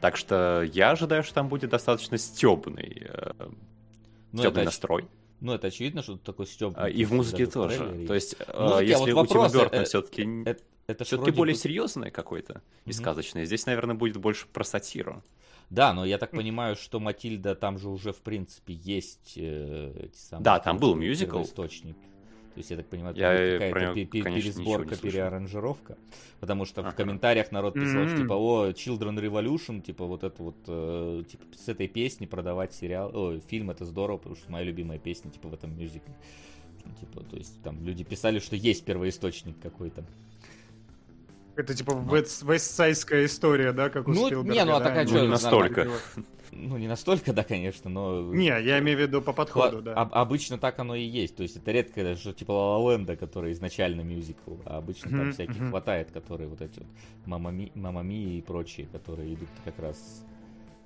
Так 0.00 0.16
что 0.16 0.62
я 0.62 0.90
ожидаю, 0.90 1.22
что 1.22 1.34
там 1.34 1.48
будет 1.48 1.70
достаточно 1.70 2.18
стебный, 2.18 3.06
э, 3.08 3.32
Ну, 4.32 4.38
стебный 4.40 4.64
настрой. 4.64 5.04
ну, 5.40 5.52
это 5.54 5.68
очевидно, 5.68 6.02
что 6.02 6.14
тут 6.14 6.22
такой 6.24 6.46
стёб. 6.46 6.74
А, 6.76 6.88
И 6.88 7.04
в 7.04 7.12
музыке 7.12 7.46
тоже. 7.46 8.04
То 8.08 8.14
есть, 8.14 8.34
э, 8.38 8.60
Музыке, 8.60 8.78
а 8.78 8.82
если 8.82 9.12
вот 9.12 9.24
у 9.30 9.32
Тима 9.32 9.48
Бёртона 9.48 9.80
э, 9.82 9.84
все-таки 9.84 10.42
это, 10.44 10.62
это 10.88 11.04
все-таки 11.04 11.30
вроде 11.30 11.36
более 11.38 11.54
бы- 11.54 11.60
серьезное 11.60 12.10
какое-то 12.10 12.62
и 12.84 12.90
Мгм. 12.90 12.92
сказочное. 12.94 13.44
Здесь, 13.44 13.64
наверное, 13.66 13.94
будет 13.94 14.16
больше 14.16 14.46
про 14.48 14.64
сатиру. 14.64 15.22
Да, 15.70 15.94
но 15.94 16.04
я 16.04 16.18
так 16.18 16.32
понимаю, 16.32 16.74
что 16.76 16.98
Матильда 17.00 17.54
там 17.54 17.78
же 17.78 17.88
уже, 17.88 18.12
в 18.12 18.20
принципе, 18.20 18.74
есть 18.74 19.34
э, 19.36 19.92
эти 20.06 20.16
самые... 20.18 20.44
Да, 20.44 20.58
там 20.58 20.78
был 20.78 20.94
мюзикл. 20.96 21.40
источник. 21.42 21.96
То 22.54 22.58
есть, 22.58 22.70
я 22.70 22.76
так 22.76 22.86
понимаю, 22.86 23.16
Я, 23.16 23.32
это 23.32 23.42
будет 23.58 23.70
про 23.70 23.80
какая-то 23.80 24.00
него, 24.14 24.34
пересборка, 24.36 24.96
переаранжировка. 24.96 25.98
Потому 26.40 26.64
что 26.66 26.82
в 26.82 26.86
Ага. 26.86 26.96
комментариях 26.96 27.50
народ 27.52 27.74
писал, 27.74 28.04
что 28.06 28.16
М. 28.16 28.22
типа, 28.22 28.34
о, 28.34 28.70
Children 28.70 29.18
Revolution, 29.18 29.80
типа, 29.80 30.04
вот 30.04 30.22
это 30.22 30.42
вот, 30.42 30.56
э, 30.66 31.22
типа, 31.30 31.44
с 31.56 31.68
этой 31.68 31.88
песни 31.88 32.26
продавать 32.26 32.74
сериал, 32.74 33.10
о, 33.14 33.38
фильм, 33.40 33.70
это 33.70 33.84
здорово, 33.84 34.18
потому 34.18 34.36
что 34.36 34.50
моя 34.52 34.64
любимая 34.64 34.98
песня, 34.98 35.30
типа, 35.30 35.48
в 35.48 35.54
этом 35.54 35.78
мюзикле. 35.78 36.14
Ну, 36.84 36.92
Типа, 37.00 37.22
то 37.24 37.36
есть, 37.36 37.62
там 37.62 37.82
люди 37.84 38.04
писали, 38.04 38.38
что 38.38 38.56
есть 38.56 38.84
первоисточник 38.84 39.58
какой-то. 39.60 40.04
Это 41.54 41.74
типа 41.74 41.92
вест- 41.92 42.42
вестсайдская 42.42 43.26
история, 43.26 43.72
да, 43.72 43.90
как 43.90 44.08
у 44.08 44.12
Ну, 44.12 44.26
Спилберга, 44.26 44.52
не, 44.54 44.64
ну, 44.64 44.76
а 44.76 44.78
да? 44.78 44.84
такая 44.86 45.04
Ну, 45.04 45.10
чё, 45.10 45.22
не 45.22 45.28
настолько. 45.28 45.88
Ну, 46.50 46.76
не 46.76 46.86
настолько, 46.86 47.32
да, 47.32 47.44
конечно, 47.44 47.88
но... 47.88 48.32
Не, 48.32 48.48
я 48.62 48.78
имею 48.78 48.98
в 48.98 49.00
виду 49.00 49.22
по 49.22 49.32
подходу, 49.32 49.80
да. 49.80 49.94
об- 49.94 50.14
обычно 50.14 50.58
так 50.58 50.78
оно 50.78 50.94
и 50.94 51.02
есть. 51.02 51.34
То 51.36 51.42
есть 51.42 51.56
это 51.56 51.72
редко 51.72 52.02
даже 52.02 52.32
типа 52.34 52.52
Ла 52.52 52.92
Ленда, 52.92 53.16
который 53.16 53.52
изначально 53.52 54.02
мюзикл, 54.02 54.56
а 54.66 54.76
обычно 54.78 55.10
там 55.10 55.20
Мгм, 55.20 55.32
всяких 55.32 55.56
мгм. 55.56 55.70
хватает, 55.70 56.10
которые 56.10 56.48
вот 56.48 56.60
эти 56.60 56.78
вот 56.78 56.88
Мамами, 57.26 57.72
Мамами 57.74 58.36
и 58.36 58.42
прочие, 58.42 58.86
которые 58.86 59.32
идут 59.34 59.48
как 59.64 59.78
раз 59.78 60.24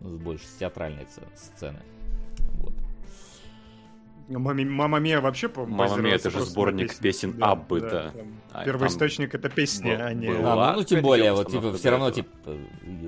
ну, 0.00 0.16
больше 0.18 0.46
с 0.46 0.54
театральной 0.54 1.06
сцены. 1.34 1.80
Вот. 2.60 2.74
Мама, 4.28 4.54
Мама 4.64 4.98
Мия 4.98 5.20
вообще 5.20 5.48
по 5.48 5.64
«Мамма 5.66 5.96
Мия» 5.98 6.14
это 6.16 6.30
же 6.30 6.40
сборник 6.40 6.96
песен 6.98 7.36
Аббы, 7.42 7.80
да. 7.80 8.10
там 8.10 8.40
А, 8.52 8.64
Первый 8.64 8.80
там 8.80 8.88
источник 8.88 9.34
это 9.34 9.48
песни, 9.48 9.94
был- 9.94 10.02
а 10.02 10.12
не... 10.12 10.26
А, 10.28 10.74
ну, 10.76 10.82
тем 10.82 11.02
более, 11.02 11.32
вот 11.32 11.50
типа 11.50 11.72
все 11.74 11.90
равно 11.90 12.10
типа, 12.10 12.56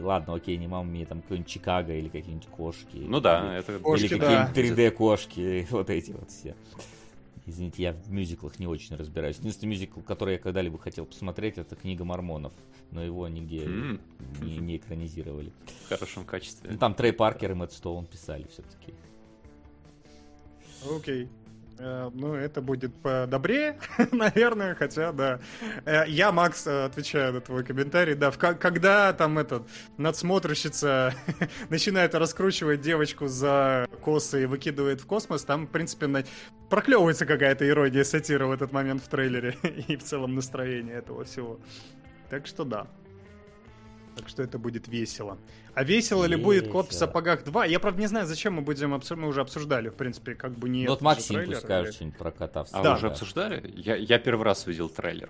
ладно, 0.00 0.34
окей, 0.34 0.56
не 0.56 0.68
Мама 0.68 0.88
Мия, 0.90 1.06
там 1.06 1.22
какой-нибудь 1.22 1.50
Чикаго 1.50 1.92
или 1.92 2.08
какие-нибудь 2.08 2.46
кошки. 2.48 2.98
Ну 2.98 3.20
да, 3.20 3.56
это 3.58 3.78
Кошки, 3.80 4.04
Или 4.06 4.14
да. 4.18 4.46
какие-нибудь 4.54 4.78
3D 4.78 4.90
кошки, 4.92 5.66
вот 5.70 5.90
эти 5.90 6.12
вот 6.12 6.30
все. 6.30 6.54
Извините, 7.46 7.82
я 7.82 7.92
в 7.94 8.10
мюзиклах 8.12 8.58
не 8.58 8.66
очень 8.66 8.94
разбираюсь. 8.96 9.38
Единственный 9.38 9.70
мюзикл, 9.70 10.00
который 10.02 10.34
я 10.34 10.38
когда-либо 10.38 10.78
хотел 10.78 11.06
посмотреть, 11.06 11.56
это 11.56 11.76
«Книга 11.76 12.04
мормонов». 12.04 12.52
Но 12.90 13.02
его 13.02 13.26
нигде 13.26 13.64
М. 13.64 14.00
не, 14.42 14.58
не 14.58 14.76
экранизировали. 14.76 15.50
в 15.86 15.88
хорошем 15.88 16.24
качестве. 16.26 16.70
Ну, 16.72 16.76
там 16.78 16.92
Трей 16.94 17.12
Паркер 17.14 17.52
и 17.52 17.54
Мэтт 17.54 17.72
Стоун 17.72 18.04
писали 18.04 18.46
все-таки. 18.52 18.92
Окей. 20.84 21.28
Э, 21.78 22.10
Ну, 22.12 22.34
это 22.34 22.60
будет 22.60 22.94
подобрее, 23.02 23.78
наверное, 24.12 24.74
хотя, 24.74 25.12
да. 25.12 25.38
Э, 25.84 26.04
Я, 26.08 26.32
Макс, 26.32 26.66
э, 26.66 26.84
отвечаю 26.84 27.32
на 27.34 27.40
твой 27.40 27.64
комментарий. 27.64 28.14
Да, 28.14 28.30
когда 28.32 29.12
там 29.12 29.38
этот 29.38 29.62
надсмотрщица 29.96 31.14
начинает 31.70 32.14
раскручивать 32.14 32.80
девочку 32.80 33.28
за 33.28 33.86
косы 34.02 34.42
и 34.42 34.46
выкидывает 34.46 35.00
в 35.00 35.06
космос, 35.06 35.44
там, 35.44 35.66
в 35.66 35.70
принципе, 35.70 36.24
проклевывается 36.68 37.26
какая-то 37.26 37.68
ирония, 37.68 38.04
сатира 38.04 38.46
в 38.46 38.52
этот 38.52 38.72
момент 38.72 39.02
в 39.02 39.08
трейлере 39.08 39.56
и 39.88 39.96
в 39.96 40.02
целом 40.02 40.34
настроение 40.34 40.96
этого 40.96 41.24
всего. 41.24 41.60
Так 42.28 42.46
что 42.46 42.64
да. 42.64 42.86
Так 44.18 44.28
что 44.28 44.42
это 44.42 44.58
будет 44.58 44.88
весело. 44.88 45.38
А 45.74 45.84
весело 45.84 46.24
ли 46.24 46.36
будет 46.36 46.68
Кот 46.68 46.86
в 46.86 46.90
Весело. 46.90 47.06
сапогах 47.06 47.44
2? 47.44 47.66
Я, 47.66 47.78
правда, 47.78 48.00
не 48.00 48.06
знаю, 48.08 48.26
зачем 48.26 48.54
мы 48.54 48.62
будем 48.62 48.92
обсуждать. 48.94 49.22
Мы 49.22 49.28
уже 49.28 49.40
обсуждали, 49.40 49.88
в 49.90 49.94
принципе, 49.94 50.34
как 50.34 50.52
бы 50.52 50.68
не 50.68 50.84
Ну, 50.84 50.90
вот 50.90 51.00
Максим 51.02 51.44
пусть 51.44 51.60
скажет 51.60 51.86
или- 51.88 51.94
что-нибудь 51.94 52.18
про 52.18 52.30
кота 52.32 52.64
в 52.64 52.66
А 52.66 52.70
сапогах. 52.70 52.92
вы 52.92 52.98
уже 52.98 53.06
обсуждали? 53.08 53.72
Я, 53.76 53.96
я 53.96 54.18
первый 54.18 54.42
раз 54.42 54.66
увидел 54.66 54.88
трейлер. 54.88 55.28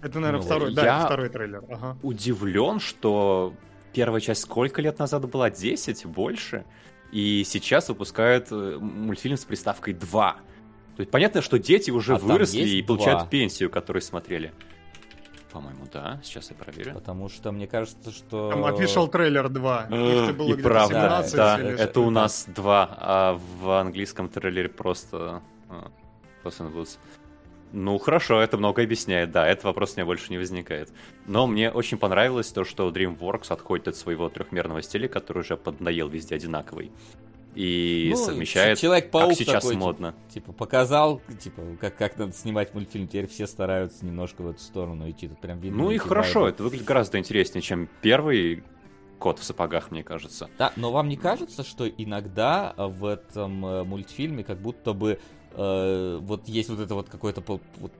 Это, 0.00 0.20
наверное, 0.20 0.40
Ну, 0.40 0.46
второй, 0.46 0.70
я- 0.70 0.76
да, 0.76 0.96
это 0.98 1.06
второй 1.06 1.28
трейлер. 1.28 1.64
Ага. 1.68 1.98
Удивлен, 2.02 2.78
что 2.78 3.52
первая 3.92 4.20
часть 4.20 4.42
сколько 4.42 4.80
лет 4.80 4.98
назад 5.00 5.28
была? 5.28 5.50
10? 5.50 6.06
Больше? 6.06 6.64
И 7.10 7.42
сейчас 7.44 7.88
выпускают 7.88 8.48
э, 8.52 8.78
мультфильм 8.80 9.36
с 9.36 9.44
приставкой 9.44 9.94
2. 9.94 10.34
То 10.96 11.00
есть 11.00 11.10
понятно, 11.10 11.42
что 11.42 11.58
дети 11.58 11.90
уже 11.90 12.14
А 12.14 12.18
выросли 12.18 12.60
и 12.68 12.82
получают 12.82 13.20
2? 13.20 13.28
пенсию, 13.28 13.70
которую 13.70 14.02
смотрели. 14.02 14.52
По-моему, 15.52 15.86
да. 15.92 16.20
Сейчас 16.22 16.50
я 16.50 16.56
проверю. 16.56 16.94
Потому 16.94 17.28
что 17.28 17.52
мне 17.52 17.66
кажется, 17.66 18.10
что... 18.10 18.50
Там 18.50 18.64
official 18.64 19.08
трейлер 19.10 19.48
2. 19.48 19.82
Их-то 19.84 20.32
было 20.34 20.54
И 20.54 20.62
правда, 20.62 20.94
17 20.94 21.34
да, 21.34 21.60
или 21.60 21.78
это 21.78 22.00
у 22.00 22.10
нас 22.10 22.46
два, 22.48 22.88
а 22.98 23.40
в 23.60 23.80
английском 23.80 24.28
трейлере 24.28 24.68
просто... 24.68 25.42
in 26.44 26.72
Boots. 26.72 26.98
Ну, 27.72 27.98
хорошо, 27.98 28.40
это 28.40 28.56
много 28.56 28.82
объясняет, 28.82 29.30
да, 29.30 29.46
этот 29.46 29.64
вопрос 29.64 29.92
у 29.92 29.96
меня 29.96 30.06
больше 30.06 30.30
не 30.30 30.38
возникает. 30.38 30.90
Но 31.26 31.46
мне 31.46 31.70
очень 31.70 31.98
понравилось 31.98 32.50
то, 32.50 32.64
что 32.64 32.88
DreamWorks 32.88 33.52
отходит 33.52 33.88
от 33.88 33.96
своего 33.96 34.30
трехмерного 34.30 34.80
стиля, 34.80 35.06
который 35.08 35.40
уже 35.40 35.56
поднаел 35.56 36.08
везде 36.08 36.36
одинаковый. 36.36 36.90
И 37.58 38.10
Ну, 38.10 38.16
совмещает, 38.16 38.78
Человек-паук 38.78 39.30
как 39.30 39.36
сейчас 39.36 39.64
такой, 39.64 39.74
модно. 39.76 40.14
Типа, 40.32 40.52
показал, 40.52 41.20
типа, 41.40 41.60
как, 41.80 41.96
как 41.96 42.16
надо 42.16 42.32
снимать 42.32 42.72
мультфильм, 42.72 43.08
теперь 43.08 43.26
все 43.26 43.48
стараются 43.48 44.06
немножко 44.06 44.42
в 44.42 44.50
эту 44.50 44.60
сторону 44.60 45.10
идти. 45.10 45.26
Тут 45.26 45.40
прям 45.40 45.58
видно 45.58 45.82
Ну 45.82 45.90
и 45.90 45.98
хорошо, 45.98 46.46
это 46.48 46.62
выглядит 46.62 46.86
гораздо 46.86 47.18
интереснее, 47.18 47.60
чем 47.60 47.88
первый 48.00 48.62
кот 49.18 49.40
в 49.40 49.42
сапогах, 49.42 49.90
мне 49.90 50.04
кажется. 50.04 50.48
Да, 50.56 50.72
но 50.76 50.92
вам 50.92 51.08
не 51.08 51.16
кажется, 51.16 51.64
что 51.64 51.88
иногда 51.88 52.74
в 52.76 53.04
этом 53.04 53.66
э, 53.66 53.82
мультфильме 53.82 54.44
как 54.44 54.60
будто 54.60 54.92
бы 54.92 55.18
э, 55.50 56.18
вот 56.22 56.46
есть 56.46 56.68
вот 56.68 56.78
это 56.78 56.94
вот 56.94 57.08
какое-то 57.08 57.42
вот 57.78 57.92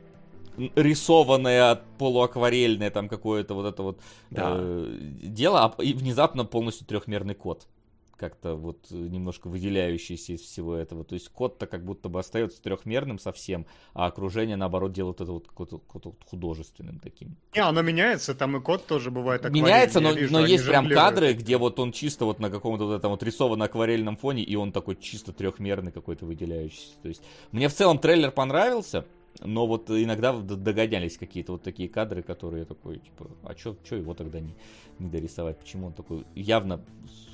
рисованное, 0.77 1.83
полуакварельное 1.99 2.91
там 2.91 3.09
какое-то 3.09 3.55
вот 3.55 3.67
это 3.67 3.83
вот 3.83 4.01
Да. 4.31 4.55
э, 4.57 4.97
дело, 5.01 5.65
а- 5.77 5.83
и 5.83 5.95
внезапно 5.95 6.45
полностью 6.45 6.87
трехмерный 6.87 7.35
код 7.35 7.67
как-то 8.19 8.55
вот 8.55 8.89
э, 8.91 8.95
немножко 8.95 9.49
выделяющийся 9.49 10.33
из 10.35 10.41
всего 10.41 10.75
этого. 10.75 11.05
То 11.05 11.15
есть 11.15 11.29
код-то 11.29 11.67
как 11.67 11.85
будто 11.85 12.09
бы 12.09 12.19
остается 12.19 12.61
трехмерным 12.61 13.19
совсем, 13.19 13.67
а 13.95 14.07
окружение, 14.07 14.57
наоборот, 14.57 14.93
делает 14.93 15.21
это 15.21 15.33
вот 15.33 15.49
какое-то, 15.49 15.79
какое-то 15.79 16.15
художественным 16.27 16.99
таким. 16.99 17.37
Не, 17.55 17.61
оно 17.61 17.83
меняется, 17.83 18.35
там 18.35 18.57
и 18.57 18.61
код 18.61 18.87
тоже 18.87 19.11
бывает 19.11 19.43
акварельный, 19.43 19.71
Меняется, 19.71 20.01
но, 20.01 20.13
вижу, 20.13 20.33
но 20.33 20.45
есть 20.45 20.67
прям 20.67 20.89
кадры, 20.89 21.33
где 21.33 21.57
вот 21.57 21.79
он 21.79 21.93
чисто 21.93 22.25
вот 22.25 22.41
на 22.41 22.51
каком-то 22.51 22.87
вот 22.87 22.95
этом 22.95 23.13
вот 23.13 23.23
рисованном 23.23 23.65
акварельном 23.65 24.17
фоне, 24.17 24.43
и 24.43 24.57
он 24.57 24.73
такой 24.73 24.97
чисто 24.97 25.33
трехмерный 25.33 25.93
какой-то 25.93 26.27
выделяющийся. 26.27 26.99
То 27.03 27.09
есть 27.09 27.23
мне 27.53 27.69
в 27.69 27.75
целом 27.75 27.99
трейлер 27.99 28.33
понравился, 28.33 29.07
но 29.41 29.67
вот 29.67 29.91
иногда 29.91 30.33
догонялись 30.33 31.17
какие-то 31.17 31.53
вот 31.53 31.63
такие 31.63 31.89
кадры, 31.89 32.23
которые 32.23 32.61
я 32.61 32.67
такой, 32.67 32.99
типа, 32.99 33.31
а 33.45 33.55
чё, 33.55 33.77
чё 33.89 33.97
его 33.97 34.15
тогда 34.15 34.41
не, 34.41 34.55
не 34.99 35.09
дорисовать? 35.09 35.59
Почему 35.59 35.87
он 35.87 35.93
такой 35.93 36.25
явно 36.35 36.81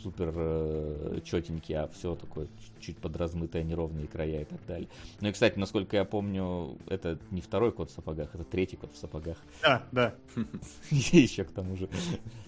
супер 0.03 0.33
э, 0.37 1.21
четенький, 1.25 1.75
а 1.75 1.89
все 1.89 2.15
такое 2.15 2.49
чуть 2.79 2.99
подразмытое, 2.99 3.63
неровные 3.63 4.07
края 4.07 4.43
и 4.43 4.45
так 4.45 4.59
далее. 4.67 4.89
Ну 5.21 5.29
и, 5.29 5.33
кстати, 5.33 5.59
насколько 5.59 5.97
я 5.97 6.05
помню, 6.05 6.77
это 6.89 7.19
не 7.31 7.41
второй 7.41 7.73
кот 7.73 7.91
в 7.91 7.95
сапогах, 7.95 8.35
это 8.35 8.45
третий 8.45 8.77
кот 8.77 8.93
в 8.93 8.99
сапогах. 8.99 9.39
Да, 9.63 9.83
да. 9.91 10.15
Еще 10.91 11.45
к 11.45 11.53
тому 11.53 11.77
же. 11.77 11.89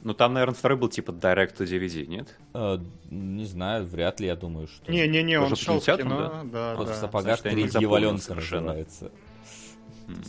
Ну 0.03 0.13
там, 0.13 0.35
наверное, 0.35 0.55
второй 0.55 0.77
был 0.77 0.89
типа 0.89 1.13
Direct 1.13 1.57
to 1.57 1.65
DVD, 1.65 2.07
нет? 2.07 2.37
Э, 2.53 2.79
не 3.11 3.47
знаю, 3.47 3.87
вряд 3.87 4.21
ли, 4.21 4.27
я 4.27 4.37
думаю, 4.37 4.69
что... 4.69 4.93
Не-не-не, 4.93 5.41
он 5.41 5.57
шел 5.57 5.81
в 5.81 5.85
кино, 5.85 6.45
да, 6.45 6.77
да. 6.77 6.83
в 6.83 6.95
сапогах 6.95 7.43
дьяволенка 7.43 8.23
совершенно. 8.23 8.67
называется. 8.67 9.11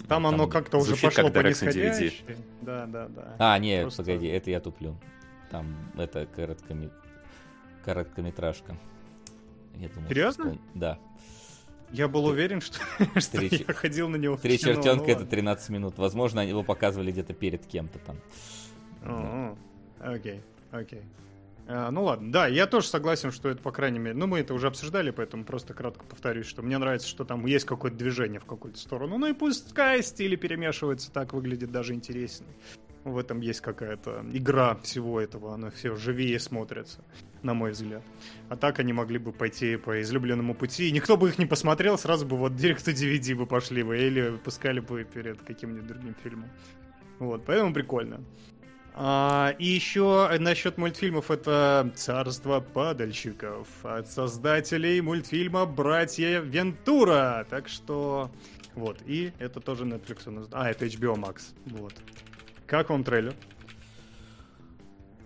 Там 0.07 0.23
Ну, 0.23 0.30
оно 0.30 0.38
там 0.43 0.49
как-то 0.49 0.78
уже 0.78 0.95
пошло 0.95 1.30
по 1.30 1.39
нисходящей. 1.39 2.23
Да, 2.61 2.86
да, 2.88 3.07
да. 3.07 3.36
А, 3.38 3.59
не, 3.59 3.82
Просто- 3.82 4.03
погоди, 4.03 4.28
это 4.28 4.49
я 4.49 4.59
туплю. 4.59 4.95
Там 5.51 5.75
это 5.97 6.23
короткоме- 6.36 6.91
короткометражка. 7.86 8.75
Я 9.75 9.89
думал, 9.89 10.05
что 10.05 10.09
Серьезно? 10.13 10.45
вспом- 10.45 10.59
Да. 10.73 10.97
Я 11.91 12.07
был 12.07 12.25
уверен, 12.25 12.59
что, 12.59 12.80
что 13.19 13.38
Три 13.38 13.65
я 13.67 13.73
ходил 13.73 14.09
на 14.09 14.17
него 14.17 14.36
Три 14.38 14.57
кино, 14.57 14.73
чертенка 14.73 14.97
ну 15.05 15.09
это 15.09 15.19
ладно. 15.19 15.28
13 15.28 15.69
минут. 15.69 15.97
Возможно, 15.97 16.41
они 16.41 16.49
его 16.49 16.63
показывали 16.63 17.11
где-то 17.11 17.34
перед 17.34 17.65
кем-то 17.65 17.99
там. 17.99 18.17
О, 19.05 19.57
Окей, 19.99 20.41
окей. 20.71 21.01
А, 21.68 21.91
Ну 21.91 22.03
ладно, 22.03 22.32
да, 22.32 22.47
я 22.47 22.65
тоже 22.65 22.88
согласен, 22.88 23.32
что 23.32 23.49
это, 23.49 23.61
по 23.61 23.72
крайней 23.72 23.99
мере, 23.99 24.15
ну 24.15 24.26
мы 24.26 24.39
это 24.39 24.53
уже 24.53 24.68
обсуждали, 24.68 25.11
поэтому 25.11 25.43
просто 25.43 25.74
кратко 25.74 26.05
повторюсь, 26.05 26.45
что 26.45 26.61
мне 26.61 26.78
нравится, 26.78 27.07
что 27.07 27.26
там 27.26 27.45
есть 27.45 27.65
какое-то 27.65 27.97
движение 27.97 28.39
в 28.39 28.45
какую-то 28.45 28.80
сторону. 28.80 29.18
Ну 29.18 29.28
и 29.28 29.34
пускай 29.34 30.01
стили 30.01 30.36
перемешиваются, 30.36 31.11
так 31.11 31.34
выглядит 31.34 31.72
даже 31.72 31.93
интереснее. 31.93 32.53
В 33.03 33.18
этом 33.18 33.39
есть 33.39 33.61
какая-то 33.61 34.26
игра 34.34 34.76
всего 34.76 35.22
этого, 35.22 35.53
оно 35.53 35.70
все 35.72 35.95
живее 35.95 36.39
смотрится, 36.39 36.99
на 37.41 37.53
мой 37.53 37.72
взгляд. 37.72 38.03
А 38.49 38.57
так 38.57 38.80
они 38.80 38.91
могли 38.91 39.18
бы 39.18 39.32
пойти 39.32 39.78
по 39.78 40.01
излюбленному 40.01 40.53
пути, 40.53 40.89
и 40.89 40.91
никто 40.91 41.15
бы 41.15 41.30
их 41.30 41.38
не 41.38 41.45
посмотрел, 41.45 41.97
сразу 41.97 42.26
бы 42.26 42.36
вот 42.36 42.55
директу 42.55 42.91
DVD 42.91 43.36
бы 43.36 43.45
пошли 43.45 43.84
бы, 43.84 43.97
или 43.97 44.30
выпускали 44.30 44.82
бы 44.82 45.05
перед 45.05 45.41
каким-нибудь 45.41 45.88
другим 45.88 46.15
фильмом. 46.22 46.49
Вот, 47.20 47.45
поэтому 47.45 47.74
прикольно. 47.74 48.22
А, 49.00 49.54
и 49.60 49.66
еще 49.66 50.28
насчет 50.39 50.80
мультфильмов 50.80 51.30
это 51.30 51.91
«Царство 51.95 52.62
падальщиков» 52.62 53.68
от 53.84 54.10
создателей 54.10 55.02
мультфильма 55.02 55.68
«Братья 55.68 56.39
Вентура». 56.39 57.45
Так 57.48 57.68
что 57.68 58.32
вот, 58.74 58.98
и 59.06 59.34
это 59.38 59.60
тоже 59.60 59.86
Netflix. 59.86 60.50
А, 60.52 60.70
это 60.72 60.86
HBO 60.88 61.16
Max. 61.16 61.54
Вот. 61.66 61.93
Как 62.66 62.89
вам 62.89 63.04
трейлер? 63.04 63.36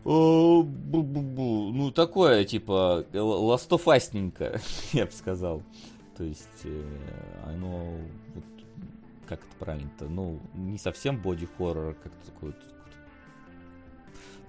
О, 0.04 0.64
бу-бу-бу. 0.64 1.72
Ну, 1.72 1.92
такое, 1.92 2.44
типа, 2.44 3.06
ластофасненько, 3.14 4.60
я 4.92 5.06
бы 5.06 5.12
сказал. 5.14 5.64
То 6.18 6.26
есть, 6.26 6.66
э, 6.66 6.84
оно, 7.46 7.98
вот, 8.36 8.44
как 9.28 9.40
это 9.40 9.56
правильно-то, 9.60 10.10
ну, 10.10 10.42
не 10.56 10.78
совсем 10.78 11.22
боди-хоррор, 11.22 11.92
а 11.92 11.94
как-то 11.94 12.32
такое, 12.32 12.52
вот, 12.52 12.71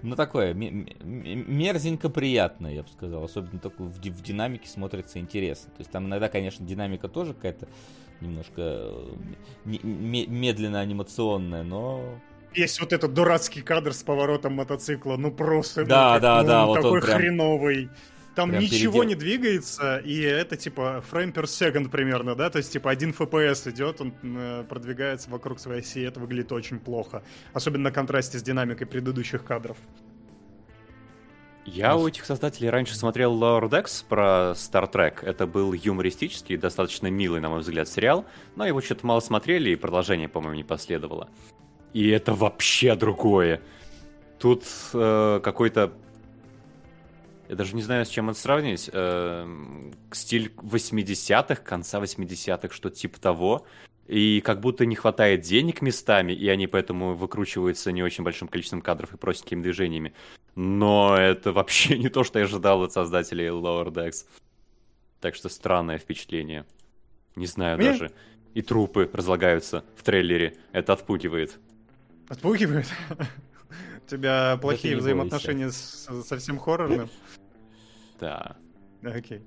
ну, 0.03 0.15
такое, 0.15 0.53
ме- 0.53 0.69
ме- 0.69 1.35
мерзенько 1.35 2.09
приятное, 2.09 2.73
я 2.73 2.83
бы 2.83 2.89
сказал. 2.89 3.23
Особенно 3.23 3.59
такое 3.59 3.87
в, 3.87 3.95
в 3.97 4.21
динамике 4.21 4.67
смотрится 4.69 5.17
интересно. 5.19 5.71
То 5.71 5.79
есть, 5.79 5.91
там 5.91 6.05
иногда, 6.07 6.29
конечно, 6.29 6.65
динамика 6.65 7.07
тоже 7.07 7.33
какая-то 7.33 7.67
немножко 8.21 8.53
э, 8.61 9.13
ме- 9.65 9.79
ме- 9.81 10.27
медленно 10.27 10.79
анимационная, 10.79 11.63
но 11.63 12.03
Есть 12.53 12.79
вот 12.81 12.93
этот 12.93 13.13
дурацкий 13.13 13.61
кадр 13.61 13.93
с 13.93 14.03
поворотом 14.03 14.53
мотоцикла, 14.53 15.17
ну 15.17 15.31
просто... 15.31 15.81
ну, 15.81 15.87
Да, 15.87 16.19
да, 16.19 16.41
ну, 16.41 16.47
да, 16.47 16.65
вот 16.65 16.77
он 16.77 16.83
такой 16.83 17.01
прям- 17.01 17.17
хреновый. 17.17 17.89
Там 18.35 18.49
прям 18.49 18.63
ничего 18.63 19.01
передел. 19.01 19.09
не 19.09 19.15
двигается, 19.15 19.97
и 19.97 20.21
это 20.21 20.57
типа 20.57 21.03
фрейм 21.07 21.29
per 21.29 21.43
second 21.43 21.89
примерно, 21.89 22.35
да, 22.35 22.49
то 22.49 22.57
есть 22.57 22.73
типа 22.73 22.89
один 22.89 23.11
FPS 23.11 23.69
идет, 23.69 24.01
он 24.01 24.13
э, 24.23 24.63
продвигается 24.67 25.29
вокруг 25.29 25.59
своей 25.59 25.81
оси, 25.81 25.99
и 25.99 26.03
это 26.03 26.19
выглядит 26.19 26.51
очень 26.51 26.79
плохо. 26.79 27.23
Особенно 27.53 27.83
на 27.85 27.91
контрасте 27.91 28.39
с 28.39 28.43
динамикой 28.43 28.87
предыдущих 28.87 29.43
кадров. 29.43 29.77
Я 31.65 31.95
у 31.95 32.07
этих 32.07 32.25
создателей 32.25 32.69
раньше 32.69 32.95
смотрел 32.95 33.39
Lower 33.39 33.69
Decks 33.69 34.03
про 34.07 34.51
Star 34.53 34.91
Trek. 34.91 35.19
Это 35.21 35.47
был 35.47 35.71
юмористический, 35.71 36.57
достаточно 36.57 37.07
милый, 37.07 37.39
на 37.39 37.49
мой 37.49 37.59
взгляд, 37.59 37.87
сериал, 37.87 38.25
но 38.55 38.65
его 38.65 38.81
что-то 38.81 39.05
мало 39.05 39.21
смотрели, 39.21 39.69
и 39.69 39.75
продолжение, 39.75 40.27
по-моему, 40.27 40.55
не 40.55 40.63
последовало. 40.63 41.29
И 41.93 42.09
это 42.09 42.33
вообще 42.33 42.95
другое. 42.95 43.61
Тут 44.39 44.65
э, 44.93 45.39
какой-то... 45.41 45.93
Я 47.53 47.57
даже 47.57 47.75
не 47.75 47.83
знаю, 47.83 48.03
с 48.03 48.09
чем 48.09 48.31
это 48.31 48.39
сравнить. 48.39 48.89
Эм, 48.91 49.93
стиль 50.11 50.51
80-х, 50.57 51.61
конца 51.61 52.01
80-х, 52.01 52.73
что-то 52.73 52.95
типа 52.95 53.19
того. 53.19 53.67
И 54.07 54.41
как 54.41 54.59
будто 54.59 54.87
не 54.87 54.95
хватает 54.95 55.41
денег 55.41 55.83
местами, 55.83 56.31
и 56.31 56.49
они 56.49 56.65
поэтому 56.65 57.13
выкручиваются 57.13 57.91
не 57.91 58.01
очень 58.01 58.23
большим 58.23 58.47
количеством 58.47 58.81
кадров 58.81 59.13
и 59.13 59.17
простенькими 59.17 59.61
движениями. 59.61 60.15
Но 60.55 61.15
это 61.15 61.51
вообще 61.51 61.95
не 61.99 62.09
то, 62.09 62.23
что 62.23 62.39
я 62.39 62.45
ожидал 62.45 62.81
от 62.81 62.91
создателей 62.91 63.49
Lower 63.49 63.89
Decks. 63.91 64.25
Так 65.21 65.35
что 65.35 65.47
странное 65.47 65.99
впечатление. 65.99 66.65
Не 67.35 67.45
знаю 67.45 67.77
Мне- 67.77 67.91
даже. 67.91 68.11
И 68.55 68.63
трупы 68.63 69.11
разлагаются 69.13 69.83
в 69.95 70.01
трейлере. 70.01 70.57
Это 70.71 70.93
отпугивает. 70.93 71.59
Отпугивает? 72.29 72.87
У 74.07 74.09
тебя 74.09 74.57
плохие 74.59 74.97
взаимоотношения 74.97 75.69
с 75.69 76.09
совсем 76.25 76.57
хоррорным? 76.57 77.11
Да. 78.23 78.55
Окей. 79.03 79.41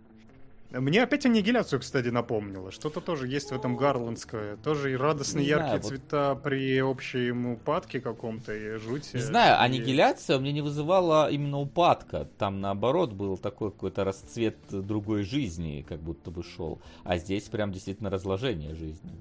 Мне 0.73 1.03
опять 1.03 1.25
аннигиляцию, 1.25 1.81
кстати, 1.81 2.09
напомнило. 2.09 2.71
Что-то 2.73 3.01
тоже 3.01 3.29
есть 3.29 3.51
в 3.51 3.55
этом 3.55 3.77
гарландское. 3.77 4.57
Тоже 4.57 4.93
и 4.93 4.97
радостные 4.97 5.47
яркие 5.47 5.67
знаю, 5.69 5.81
вот- 5.83 5.89
цвета 5.89 6.35
при 6.35 6.83
общей 6.83 7.31
упадке 7.31 8.01
каком-то 8.01 8.53
и 8.53 8.77
жути. 8.79 9.15
Не 9.15 9.23
знаю, 9.23 9.55
И- 9.55 9.65
аннигиляция 9.65 10.39
мне 10.39 10.53
не 10.53 10.61
вызывала 10.63 11.31
именно 11.31 11.59
упадка. 11.61 12.29
Там 12.37 12.61
наоборот 12.61 13.13
был 13.13 13.39
такой 13.39 13.71
какой-то 13.71 14.05
расцвет 14.05 14.57
другой 14.71 15.23
жизни, 15.23 15.87
как 15.89 16.01
будто 16.01 16.31
бы 16.31 16.43
шел. 16.43 16.81
А 17.05 17.17
здесь 17.17 17.45
прям 17.45 17.73
действительно 17.73 18.11
разложение 18.11 18.75
жизни. 18.75 19.13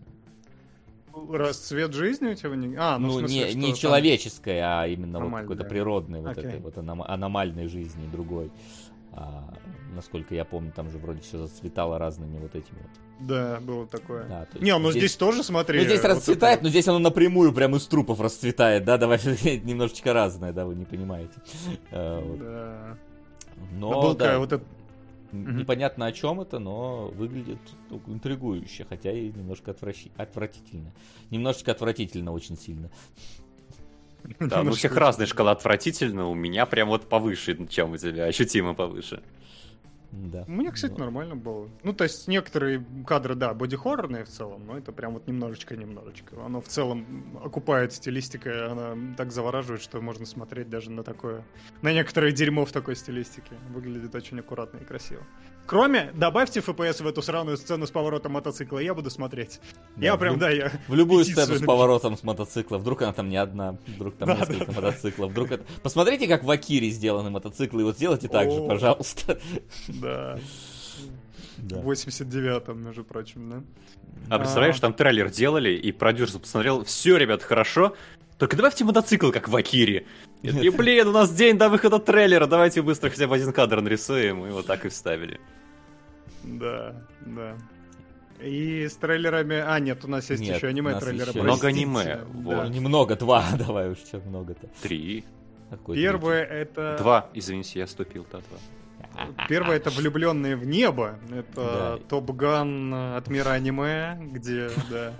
Расцвет 1.29 1.93
жизни 1.93 2.29
у 2.31 2.35
тебя? 2.35 2.55
не- 2.55 2.75
А, 2.75 2.97
ну, 2.99 3.07
Ну, 3.07 3.19
смысле, 3.19 3.47
не, 3.49 3.53
не 3.53 3.67
там- 3.67 3.75
человеческой, 3.75 4.59
а 4.61 4.85
именно 4.85 5.19
вот 5.19 5.31
какой-то 5.31 5.63
природной, 5.63 6.19
вот 6.19 6.31
Окей. 6.31 6.43
этой 6.43 6.59
вот 6.59 6.77
аном- 6.77 7.03
аномальной 7.03 7.67
жизни 7.69 8.05
другой. 8.11 8.51
А, 9.15 9.53
насколько 9.93 10.35
я 10.35 10.43
помню, 10.43 10.73
там 10.75 10.89
же 10.89 10.97
вроде 10.97 11.21
все 11.21 11.37
зацветало 11.37 11.97
разными 11.97 12.37
вот 12.37 12.53
этими 12.53 12.79
вот. 12.79 13.27
Да, 13.27 13.59
было 13.61 13.87
такое. 13.87 14.25
Да, 14.25 14.45
то 14.45 14.59
Не, 14.59 14.77
ну 14.77 14.91
здесь, 14.91 15.15
тоже 15.15 15.41
смотри. 15.41 15.79
Ну, 15.79 15.85
здесь 15.85 16.01
вот 16.01 16.09
расцветает, 16.09 16.55
это 16.55 16.63
но 16.65 16.69
здесь 16.69 16.87
оно 16.89 16.99
напрямую 16.99 17.53
прям 17.53 17.75
из 17.77 17.87
трупов 17.87 18.19
расцветает, 18.19 18.83
да, 18.83 18.97
давай 18.97 19.19
немножечко 19.63 20.11
разное, 20.11 20.51
да, 20.51 20.65
вы 20.65 20.75
не 20.75 20.85
понимаете. 20.85 21.33
Э, 21.91 22.21
вот. 22.21 22.39
Да. 22.39 22.97
Но, 23.71 24.01
Был 24.01 24.15
да, 24.15 24.37
вот 24.37 24.51
это... 24.51 24.65
непонятно 25.31 26.07
о 26.07 26.11
чем 26.11 26.41
это, 26.41 26.59
но 26.59 27.07
выглядит 27.07 27.59
ну, 27.89 28.01
интригующе, 28.07 28.85
хотя 28.87 29.13
и 29.13 29.31
немножко 29.31 29.71
отвращи- 29.71 30.11
отвратительно. 30.17 30.91
Немножечко 31.29 31.71
отвратительно 31.71 32.33
очень 32.33 32.57
сильно. 32.57 32.91
Да, 34.39 34.63
ну 34.63 34.71
у 34.71 34.73
всех 34.73 34.95
разная 34.95 35.27
шкала 35.27 35.51
отвратительно. 35.51 36.27
У 36.27 36.33
меня 36.33 36.65
прям 36.65 36.89
вот 36.89 37.07
повыше, 37.09 37.67
чем 37.67 37.91
у 37.91 37.97
тебя. 37.97 38.25
Ощутимо 38.25 38.73
повыше. 38.73 39.21
Да. 40.11 40.45
У 40.47 40.51
меня, 40.51 40.71
кстати, 40.71 40.93
Вот. 40.93 40.99
нормально 40.99 41.35
было. 41.35 41.69
Ну, 41.83 41.91
то 41.91 42.05
есть 42.05 42.27
некоторые 42.27 42.85
кадры, 43.05 43.35
да, 43.35 43.53
боди-хоррорные 43.53 44.23
в 44.23 44.29
целом, 44.29 44.65
но 44.65 44.77
это 44.77 44.93
прям 44.93 45.13
вот 45.13 45.27
немножечко-немножечко. 45.27 46.37
Оно 46.45 46.61
в 46.61 46.67
целом 46.67 47.37
окупает 47.43 47.91
стилистикой, 47.91 48.67
она 48.67 48.95
так 49.17 49.31
завораживает, 49.31 49.81
что 49.81 49.99
можно 50.01 50.25
смотреть 50.25 50.69
даже 50.69 50.89
на 50.89 51.03
такое... 51.03 51.43
На 51.81 51.91
некоторое 51.91 52.31
дерьмо 52.31 52.65
в 52.65 52.71
такой 52.71 52.95
стилистике. 52.95 53.55
Выглядит 53.69 54.15
очень 54.15 54.39
аккуратно 54.39 54.77
и 54.77 54.85
красиво. 54.85 55.21
Кроме, 55.67 56.11
добавьте 56.13 56.59
FPS 56.59 57.01
в 57.03 57.07
эту 57.07 57.21
сраную 57.21 57.57
сцену 57.57 57.87
с 57.87 57.91
поворотом 57.91 58.33
мотоцикла, 58.33 58.79
я 58.79 58.93
буду 58.93 59.09
смотреть. 59.09 59.59
Да, 59.95 60.05
я 60.05 60.15
в 60.15 60.19
прям, 60.19 60.33
люб- 60.35 60.39
да, 60.39 60.49
я... 60.51 60.71
В 60.87 60.93
любую 60.93 61.25
сцену 61.25 61.55
с 61.55 61.61
поворотом 61.61 62.17
с 62.17 62.23
мотоцикла. 62.23 62.77
Вдруг 62.77 63.01
она 63.01 63.13
там 63.13 63.29
не 63.29 63.37
одна, 63.37 63.77
вдруг 63.87 64.15
там 64.15 64.27
Да, 64.27 64.35
несколько 64.35 64.65
да, 64.65 64.73
да. 64.73 64.81
мотоциклов. 64.81 65.31
Вдруг 65.31 65.51
это... 65.51 65.65
Посмотрите, 65.81 66.27
как 66.27 66.43
в 66.43 66.51
Акире 66.51 66.89
сделаны 66.89 67.29
мотоциклы. 67.31 67.81
И 67.81 67.83
вот 67.85 67.95
сделайте 67.97 68.27
так 68.27 68.51
же, 68.51 68.61
пожалуйста. 68.61 69.39
Да. 69.87 70.39
Да. 71.57 71.77
В 71.79 71.89
89-м, 71.89 72.83
между 72.85 73.03
прочим, 73.03 73.49
да? 73.49 73.63
А 74.29 74.39
представляешь, 74.39 74.79
там 74.79 74.93
трейлер 74.93 75.29
делали, 75.29 75.69
и 75.71 75.91
продюсер 75.91 76.39
посмотрел, 76.39 76.83
все, 76.83 77.17
ребят, 77.17 77.41
хорошо, 77.43 77.95
только 78.37 78.57
добавьте 78.57 78.83
мотоцикл, 78.83 79.31
как 79.31 79.47
в 79.47 79.55
Акире. 79.55 80.05
И 80.49 80.69
блин, 80.69 81.07
у 81.07 81.11
нас 81.11 81.33
день 81.33 81.57
до 81.57 81.69
выхода 81.69 81.99
трейлера, 81.99 82.45
давайте 82.47 82.81
быстро 82.81 83.09
хотя 83.09 83.27
бы 83.27 83.35
один 83.35 83.51
кадр 83.53 83.81
нарисуем, 83.81 84.45
и 84.45 84.51
вот 84.51 84.65
так 84.65 84.85
и 84.85 84.89
вставили. 84.89 85.39
Да, 86.43 86.95
да. 87.25 87.55
И 88.41 88.87
с 88.87 88.95
трейлерами... 88.97 89.55
А, 89.65 89.79
нет, 89.79 90.03
у 90.03 90.07
нас 90.09 90.29
есть 90.29 90.41
Нет, 90.43 90.57
еще 90.57 90.67
аниме-трейлеры. 90.67 91.29
еще- 91.31 91.41
Много 91.41 91.67
аниме, 91.67 92.03
Да. 92.03 92.19
вот. 92.33 92.69
Немного, 92.69 93.15
два, 93.15 93.45
давай 93.57 93.89
уж, 93.91 93.97
что 93.99 94.19
много-то. 94.19 94.67
Три. 94.81 95.23
Какой 95.69 95.95
Первое 95.95 96.43
это... 96.43 96.97
Два, 96.99 97.29
извините, 97.33 97.79
я 97.79 97.87
ступил, 97.87 98.25
да, 98.31 98.39
два. 98.39 99.45
Первое 99.47 99.77
это 99.77 99.89
влюбленные 99.89 100.57
в 100.57 100.65
небо. 100.65 101.17
Это 101.31 101.45
Да. 101.55 101.97
Топ 102.09 102.31
Ган 102.31 102.93
от 102.93 103.27
мира 103.29 103.51
аниме, 103.51 104.17
где, 104.21 104.69
да. 104.91 105.13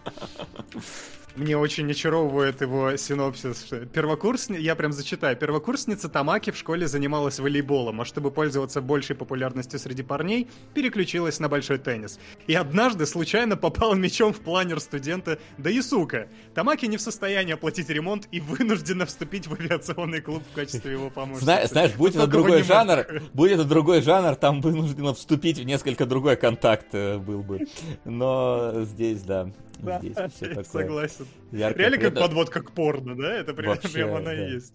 Мне 1.36 1.58
очень 1.58 1.92
очаровывает 1.92 2.62
его 2.62 2.96
синопсис. 2.96 3.68
Первокурсни... 3.94 4.58
Я 4.58 4.76
прям 4.76 4.94
зачитаю. 4.94 5.36
Первокурсница 5.36 6.08
Тамаки 6.08 6.52
в 6.52 6.58
школе 6.58 6.88
занималась 6.88 7.40
волейболом, 7.40 8.00
а 8.00 8.06
чтобы 8.06 8.32
пользоваться 8.32 8.80
большей 8.80 9.18
популярностью 9.18 9.78
среди 9.78 10.02
парней, 10.02 10.48
переключилась 10.74 11.40
на 11.42 11.50
большой 11.50 11.78
теннис. 11.78 12.20
И 12.48 12.54
однажды 12.54 13.06
случайно 13.06 13.58
попал 13.58 13.96
мячом 13.96 14.32
в 14.32 14.40
планер 14.40 14.80
студента 14.80 15.38
Даисука. 15.58 16.30
Тамаки 16.54 16.86
не 16.86 16.96
в 16.96 17.02
состоянии 17.02 17.54
оплатить 17.54 17.90
ремонт 17.90 18.30
и 18.32 18.40
вынуждена 18.40 19.06
вступить 19.06 19.48
в 19.48 19.54
авиационный 19.54 20.22
клуб 20.22 20.42
в 20.50 20.56
качестве 20.56 20.94
его 20.94 21.10
помощницы. 21.10 21.44
Зна- 21.44 21.68
знаешь, 21.68 21.92
будь 21.96 22.16
это 22.16 22.28
другой 22.28 22.64
жанр, 22.64 23.06
будь 23.34 23.52
это 23.52 23.66
другой 23.66 24.02
жанр, 24.02 24.36
там 24.36 24.62
бы 24.62 24.72
нужно 24.72 25.14
вступить 25.14 25.60
в 25.60 25.64
несколько 25.64 26.06
другой 26.06 26.38
контакт 26.38 26.88
э, 26.94 27.18
был 27.18 27.44
бы. 27.44 27.68
Но 28.06 28.84
здесь, 28.84 29.22
да, 29.22 29.50
Да, 29.80 30.00
здесь 30.00 30.14
все 30.34 30.46
я 30.50 30.50
такое. 30.50 30.64
согласен. 30.64 31.26
Реально 31.52 31.98
как 31.98 32.14
предо- 32.14 32.22
подводка 32.22 32.62
к 32.64 32.72
порно, 32.72 33.16
да? 33.16 33.34
Это 33.36 33.54
прям, 33.54 33.70
Вообще, 33.76 33.90
прям 33.90 34.16
она 34.16 34.26
да. 34.26 34.48
и 34.48 34.54
есть. 34.54 34.74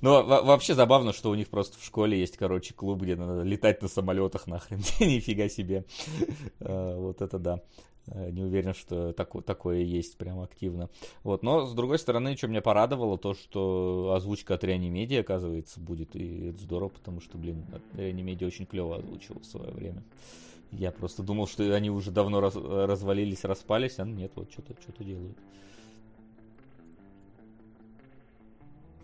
Ну, 0.00 0.22
во- 0.24 0.42
вообще 0.42 0.74
забавно, 0.74 1.12
что 1.12 1.30
у 1.30 1.34
них 1.34 1.48
просто 1.48 1.78
в 1.78 1.84
школе 1.84 2.18
есть, 2.18 2.36
короче, 2.36 2.74
клуб, 2.74 3.00
где 3.02 3.16
надо 3.16 3.42
летать 3.42 3.82
на 3.82 3.88
самолетах 3.88 4.46
нахрен. 4.46 4.78
Нифига 5.00 5.48
себе. 5.48 5.84
Э, 6.60 6.96
Вот 6.96 7.22
это 7.22 7.38
да. 7.38 7.60
Э, 8.06 8.30
Не 8.30 8.42
уверен, 8.42 8.74
что 8.74 9.12
тако- 9.12 9.42
такое 9.42 9.78
есть 9.80 10.16
прям 10.16 10.40
активно. 10.40 10.88
Вот, 11.22 11.42
но 11.42 11.66
с 11.66 11.74
другой 11.74 11.98
стороны, 11.98 12.36
что 12.36 12.48
меня 12.48 12.62
порадовало, 12.62 13.18
то, 13.18 13.34
что 13.34 14.12
озвучка 14.16 14.54
от 14.54 14.64
Реанимедиа, 14.64 15.20
оказывается, 15.20 15.80
будет. 15.80 16.16
И 16.16 16.48
это 16.48 16.58
здорово, 16.58 16.88
потому 16.88 17.20
что, 17.20 17.38
блин, 17.38 17.64
Реанимедиа 17.94 18.46
очень 18.46 18.66
клево 18.66 18.96
озвучивал 18.96 19.40
в 19.40 19.46
свое 19.46 19.70
время. 19.70 20.02
Я 20.72 20.92
просто 20.92 21.22
думал, 21.22 21.48
что 21.48 21.74
они 21.74 21.90
уже 21.90 22.10
давно 22.10 22.40
раз- 22.40 22.54
развалились, 22.56 23.44
распались, 23.44 23.98
а 23.98 24.04
нет, 24.04 24.32
вот 24.36 24.50
что-то 24.52 24.74
что 24.80 25.04
делают. 25.04 25.36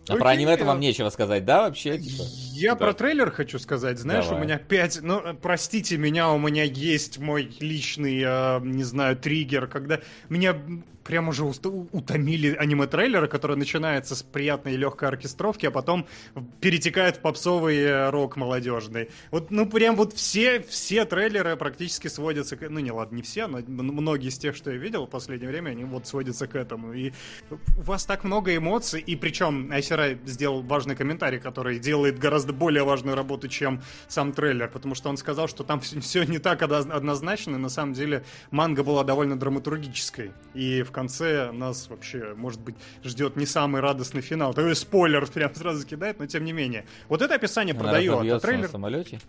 А 0.09 0.14
про 0.14 0.31
Окей, 0.31 0.39
аниме-то 0.39 0.62
а- 0.62 0.67
вам 0.69 0.79
нечего 0.81 1.11
сказать, 1.11 1.45
да, 1.45 1.62
вообще? 1.62 1.99
Типа? 1.99 2.23
Я 2.53 2.73
Да. 2.75 2.77
про 2.77 2.95
трейлер 2.95 3.33
хочу 3.33 3.59
сказать. 3.59 3.99
Знаешь, 3.99 4.27
Давай. 4.27 4.41
у 4.41 4.45
меня 4.45 4.59
пять... 4.59 5.01
Ну, 5.03 5.19
э, 5.19 5.35
простите 5.35 5.97
меня, 5.97 6.31
у 6.31 6.39
меня 6.39 6.62
есть 6.62 7.19
мой 7.19 7.51
личный, 7.59 8.23
э, 8.25 8.61
не 8.61 8.85
знаю, 8.85 9.17
триггер, 9.17 9.67
когда 9.67 10.01
меня 10.29 10.57
прям 11.07 11.29
уже 11.29 11.45
утомили 11.45 12.55
аниме-трейлеры, 12.55 13.29
которые 13.29 13.57
начинаются 13.57 14.17
с 14.17 14.23
приятной 14.23 14.75
и 14.75 14.77
легкой 14.77 15.09
оркестровки, 15.09 15.67
а 15.67 15.71
потом 15.71 16.07
перетекают 16.61 17.17
в 17.17 17.21
попсовый 17.21 17.79
э, 17.79 18.11
рок 18.11 18.37
молодежный. 18.37 19.11
Вот, 19.31 19.51
ну, 19.51 19.67
прям 19.67 19.97
вот 19.97 20.13
все, 20.15 20.61
все 20.61 21.05
трейлеры 21.05 21.57
практически 21.57 22.09
сводятся 22.09 22.57
к... 22.57 22.69
Ну, 22.69 22.81
не, 22.81 22.91
ладно, 22.91 23.17
не 23.17 23.23
все, 23.23 23.47
но 23.47 23.63
многие 23.83 24.29
из 24.29 24.39
тех, 24.39 24.57
что 24.57 24.73
я 24.73 24.77
видел 24.77 25.07
в 25.07 25.11
последнее 25.11 25.49
время, 25.49 25.71
они 25.71 25.85
вот 25.85 26.07
сводятся 26.07 26.47
к 26.47 26.57
этому. 26.57 26.93
И 26.93 27.13
у 27.51 27.83
вас 27.83 28.05
так 28.05 28.25
много 28.25 28.57
эмоций, 28.57 29.01
и 29.01 29.15
причем 29.17 29.71
Айсерай 29.71 30.19
сделал 30.25 30.63
важный 30.63 30.97
комментарий, 30.97 31.39
который 31.39 31.79
делает 31.79 32.19
гораздо 32.19 32.53
более 32.53 32.83
важную 32.83 33.17
работу, 33.17 33.49
чем 33.49 33.81
сам 34.09 34.33
трейлер, 34.33 34.69
потому 34.69 34.95
что 34.95 35.09
он 35.09 35.17
сказал, 35.17 35.47
что 35.47 35.63
там 35.63 35.81
все 35.81 36.25
не 36.25 36.39
так 36.39 36.63
одноз- 36.63 36.91
однозначно, 36.91 37.57
и 37.57 37.59
на 37.59 37.69
самом 37.69 37.93
деле 37.93 38.25
манга 38.51 38.83
была 38.83 39.05
довольно 39.05 39.39
драматургической, 39.39 40.33
и 40.55 40.83
в 40.83 40.96
конце 40.97 41.53
нас 41.53 41.89
вообще, 41.91 42.33
может 42.35 42.61
быть, 42.61 42.75
ждет 43.05 43.37
не 43.37 43.45
самый 43.45 43.83
радостный 43.83 44.23
финал. 44.23 44.55
Такой 44.55 44.75
спойлер 44.75 45.27
прям 45.27 45.55
сразу 45.55 45.87
кидает, 45.87 46.19
но 46.19 46.27
тем 46.27 46.45
не 46.45 46.53
менее. 46.53 46.87
Вот 47.09 47.21
это 47.23 47.35
описание 47.35 47.75
Она 47.75 47.83
продает, 47.83 48.33
а 48.33 48.41
трейлер... 48.41 48.63
на 48.63 48.69
самолете? 48.69 49.21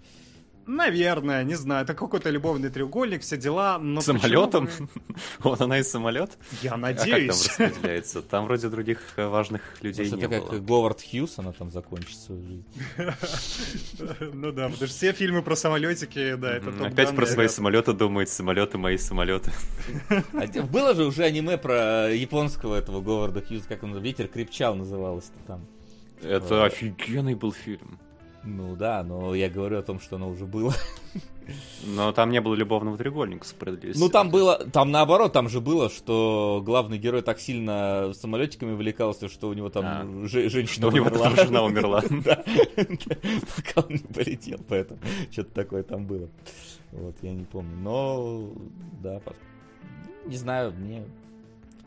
Наверное, 0.67 1.43
не 1.43 1.55
знаю, 1.55 1.83
это 1.85 1.93
какой-то 1.93 2.29
любовный 2.29 2.69
треугольник, 2.69 3.21
все 3.21 3.37
дела, 3.37 3.79
но 3.79 4.01
Самолетом? 4.01 4.67
почему 4.67 4.87
Вот 5.39 5.61
она 5.61 5.79
и 5.79 5.83
самолет. 5.83 6.31
вы- 6.51 6.57
Я 6.61 6.73
А 6.73 6.77
как 6.79 6.97
там 6.97 7.09
надеюсь. 7.09 7.47
распределяется? 7.47 8.21
Там 8.21 8.45
вроде 8.45 8.67
других 8.69 8.99
э, 9.15 9.27
важных 9.27 9.61
людей 9.81 10.05
Может, 10.11 10.17
не 10.19 10.25
это 10.25 10.39
как 10.45 10.49
было. 10.49 10.59
Говард 10.59 11.01
Хьюз, 11.09 11.39
она 11.39 11.53
там 11.53 11.71
закончит 11.71 12.17
свою 12.17 12.41
жизнь. 12.45 12.65
Ну 14.33 14.51
да, 14.51 14.63
потому 14.69 14.75
что 14.75 14.87
все 14.87 15.13
фильмы 15.13 15.41
про 15.41 15.55
самолетики, 15.55 16.35
да, 16.35 16.57
это 16.57 16.69
Опять 16.85 17.15
про 17.15 17.25
свои 17.25 17.47
самолеты 17.47 17.93
думает, 17.93 18.29
самолеты 18.29 18.77
мои 18.77 18.97
самолеты. 18.97 19.51
А 20.09 20.61
Было 20.63 20.93
же 20.95 21.05
уже 21.05 21.23
аниме 21.23 21.57
про 21.57 22.09
японского 22.13 22.75
этого 22.75 23.01
Говарда 23.01 23.41
Хьюза, 23.41 23.67
как 23.67 23.83
он, 23.83 23.97
Ветер 23.97 24.27
крепчал 24.27 24.75
называлось-то 24.75 25.37
там. 25.47 25.65
Это 26.21 26.65
офигенный 26.65 27.35
был 27.35 27.51
фильм. 27.51 27.99
Ну 28.49 28.75
да, 28.77 29.03
но 29.03 29.35
я 29.35 29.49
говорю 29.49 29.77
о 29.79 29.81
том, 29.83 29.99
что 29.99 30.15
оно 30.15 30.29
уже 30.29 30.45
было. 30.45 30.73
Но 31.85 32.11
там 32.11 32.29
не 32.31 32.41
было 32.41 32.55
любовного 32.55 32.97
треугольника, 32.97 33.45
справедливости. 33.45 33.99
Ну 34.01 34.09
там 34.09 34.29
было, 34.31 34.57
там 34.71 34.91
наоборот, 34.91 35.31
там 35.33 35.47
же 35.47 35.61
было, 35.61 35.89
что 35.89 36.61
главный 36.65 36.97
герой 36.97 37.21
так 37.21 37.39
сильно 37.39 38.11
самолетиками 38.13 38.71
увлекался, 38.73 39.29
что 39.29 39.47
у 39.49 39.53
него 39.53 39.69
там 39.69 39.85
А. 39.85 40.27
же- 40.27 40.49
женщина 40.49 40.87
Что 40.87 40.87
у 40.87 40.91
него 40.91 41.05
умерла. 41.07 41.23
там 41.31 41.35
жена 41.45 41.63
умерла. 41.63 42.01
Пока 42.75 43.81
он 43.81 43.85
не 43.89 43.97
полетел, 44.13 44.59
поэтому 44.67 44.99
что-то 45.31 45.51
такое 45.53 45.83
там 45.83 46.05
было. 46.05 46.27
Вот, 46.91 47.15
я 47.21 47.33
не 47.33 47.45
помню. 47.45 47.75
Но, 47.81 48.49
да, 49.01 49.21
не 50.25 50.35
знаю, 50.37 50.73
мне 50.77 51.03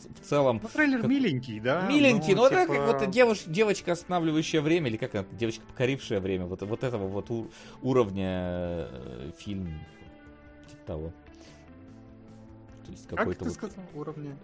в- 0.05 0.21
целом... 0.27 0.61
Ну, 0.63 0.69
трейлер 0.69 1.01
Как- 1.01 1.11
миленький, 1.11 1.61
да? 1.61 1.87
Миленький, 1.89 2.35
ну, 2.35 2.43
но 2.43 2.47
это 2.49 2.63
типа, 2.63 2.75
как 2.75 2.87
вот 3.03 3.09
девуш- 3.15 3.51
девочка, 3.51 3.93
останавливающая 3.93 4.61
время, 4.61 4.89
или 4.89 4.97
как 4.97 5.15
она, 5.15 5.25
девочка, 5.33 5.65
покорившая 5.67 6.21
время, 6.21 6.47
вот, 6.47 6.63
вот 6.63 6.85
этого 6.85 7.07
вот 7.07 7.31
у- 7.31 7.51
уровня 7.83 8.89
э, 8.91 9.31
фильм, 9.39 9.67
типа 10.69 10.83
того. 10.87 11.13
То 12.87 12.91
есть 12.93 13.07
Как 13.09 13.19
какой-то 13.19 13.41
ты 13.41 13.45
вот 13.47 13.55
сказал, 13.55 13.85
уровня? 13.95 14.37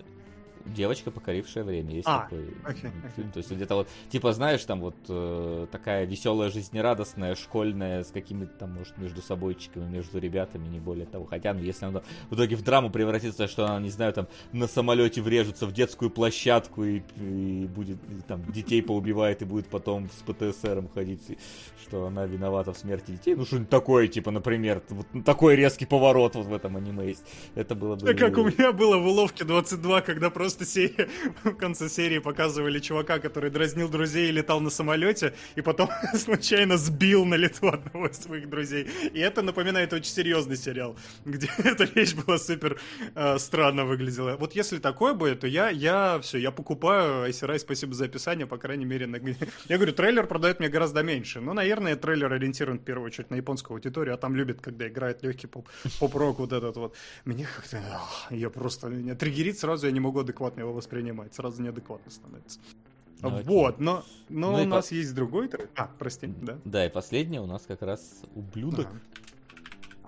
Девочка, 0.75 1.11
покорившая 1.11 1.65
время, 1.65 1.95
есть 1.95 2.09
А, 2.09 2.23
такой 2.23 2.39
м, 2.39 2.55
окей. 2.65 2.91
фильм. 3.15 3.33
То 3.33 3.39
есть 3.39 3.51
где-то 3.51 3.75
вот, 3.77 3.89
типа, 4.11 4.33
знаешь, 4.33 4.65
там 4.65 4.81
вот 4.81 4.97
э, 5.09 5.67
такая 5.71 6.05
веселая, 6.07 6.51
жизнерадостная, 6.51 7.35
школьная, 7.35 8.05
с 8.05 8.11
какими-то 8.11 8.53
там, 8.59 8.73
может, 8.73 8.97
между 8.99 9.23
собойчиками, 9.23 9.85
между 9.89 10.19
ребятами, 10.19 10.67
не 10.69 10.81
более 10.81 11.07
того. 11.07 11.27
Хотя, 11.27 11.53
ну, 11.55 11.61
если 11.61 11.87
она 11.87 12.03
в 12.31 12.35
итоге 12.35 12.57
в 12.57 12.63
драму 12.63 12.91
превратится, 12.91 13.47
что 13.49 13.67
она, 13.67 13.81
не 13.81 13.91
знаю, 13.91 14.13
там, 14.13 14.29
на 14.53 14.67
самолете 14.67 15.23
врежется 15.23 15.67
в 15.67 15.73
детскую 15.73 16.11
площадку 16.11 16.85
и, 16.85 17.03
и 17.17 17.67
будет, 17.67 17.99
и, 18.11 18.23
там, 18.27 18.43
детей 18.53 18.83
поубивает 18.83 19.43
и 19.43 19.45
будет 19.45 19.67
потом 19.69 20.09
с 20.11 20.23
ПТСРом 20.23 20.89
ходить, 20.89 21.23
что 21.83 22.07
она 22.07 22.27
виновата 22.27 22.73
в 22.73 22.79
смерти 22.79 23.13
детей. 23.13 23.35
Ну, 23.35 23.45
что-нибудь 23.45 23.71
такое, 23.71 24.09
типа, 24.09 24.31
например, 24.31 24.83
вот 24.91 25.07
такой 25.25 25.57
резкий 25.57 25.87
поворот 25.87 26.35
вот 26.35 26.47
в 26.47 26.53
этом 26.55 26.77
аниме 26.77 27.09
есть. 27.09 27.25
Это 27.55 27.75
было 27.75 27.97
бы... 27.97 28.15
Как 28.15 28.37
у 28.39 28.45
меня 28.45 28.73
было 28.73 28.97
в 28.99 29.07
уловке 29.07 29.45
22, 29.45 30.01
когда 30.01 30.31
просто 30.31 30.56
серия, 30.65 31.09
в 31.45 31.55
конце 31.55 31.89
серии 31.89 32.19
показывали 32.19 32.79
чувака, 32.79 33.19
который 33.19 33.51
дразнил 33.51 33.89
друзей 33.89 34.29
и 34.29 34.33
летал 34.33 34.61
на 34.61 34.71
самолете, 34.71 35.35
и 35.57 35.61
потом 35.61 35.89
случайно 36.15 36.77
сбил 36.77 37.25
на 37.25 37.35
лету 37.35 37.69
одного 37.69 38.07
из 38.07 38.17
своих 38.19 38.49
друзей. 38.49 38.89
И 39.13 39.19
это 39.21 39.43
напоминает 39.43 39.93
очень 39.93 40.11
серьезный 40.13 40.57
сериал, 40.57 40.97
где 41.25 41.49
эта 41.59 41.85
вещь 41.85 42.15
была 42.15 42.39
супер 42.39 42.79
э, 43.15 43.39
странно 43.39 43.85
выглядела. 43.85 44.37
Вот 44.37 44.55
если 44.55 44.79
такое 44.79 45.15
будет, 45.15 45.41
то 45.41 45.47
я, 45.47 45.69
я 45.71 46.19
все, 46.21 46.39
я 46.39 46.51
покупаю 46.51 47.23
Айсерай, 47.25 47.59
спасибо 47.59 47.95
за 47.95 48.07
описание, 48.07 48.47
по 48.47 48.57
крайней 48.59 48.85
мере. 48.85 49.07
на- 49.07 49.17
Я 49.69 49.77
говорю, 49.77 49.93
трейлер 49.93 50.27
продает 50.27 50.61
мне 50.61 50.69
гораздо 50.69 51.03
меньше. 51.03 51.41
Но, 51.41 51.53
наверное, 51.53 51.97
трейлер 51.97 52.33
ориентирован 52.33 52.79
в 52.79 52.83
первую 52.85 53.07
очередь 53.07 53.31
на 53.31 53.35
японскую 53.37 53.75
аудиторию, 53.77 54.15
а 54.15 54.17
там 54.17 54.37
любят, 54.37 54.61
когда 54.61 54.89
играет 54.89 55.23
легкий 55.23 55.47
поп- 55.47 55.69
поп-рок 55.99 56.39
вот 56.39 56.53
этот 56.53 56.77
вот. 56.77 56.95
Мне 57.25 57.47
как-то... 57.57 57.81
Я 58.31 58.51
просто... 58.51 58.89
Меня 58.89 59.15
триггерит 59.15 59.59
сразу, 59.59 59.87
я 59.87 59.93
не 59.93 60.01
могу 60.01 60.21
адекватно 60.21 60.46
его 60.57 60.73
воспринимать. 60.73 61.35
Сразу 61.35 61.63
неадекватно 61.63 62.11
становится. 62.11 62.61
Ну, 63.23 63.31
вот, 63.45 63.81
но, 63.81 64.05
но 64.29 64.53
Ну 64.53 64.59
у 64.59 64.65
по- 64.65 64.77
нас 64.77 64.93
есть 64.93 65.15
другой 65.15 65.49
трейлер. 65.49 65.71
А, 65.75 65.91
прости, 65.99 66.27
да. 66.27 66.59
Да, 66.65 66.85
и 66.87 66.91
последнее 66.91 67.41
у 67.41 67.47
нас 67.47 67.65
как 67.67 67.81
раз 67.83 68.23
ублюдок. 68.35 68.87
Ага. 68.87 69.01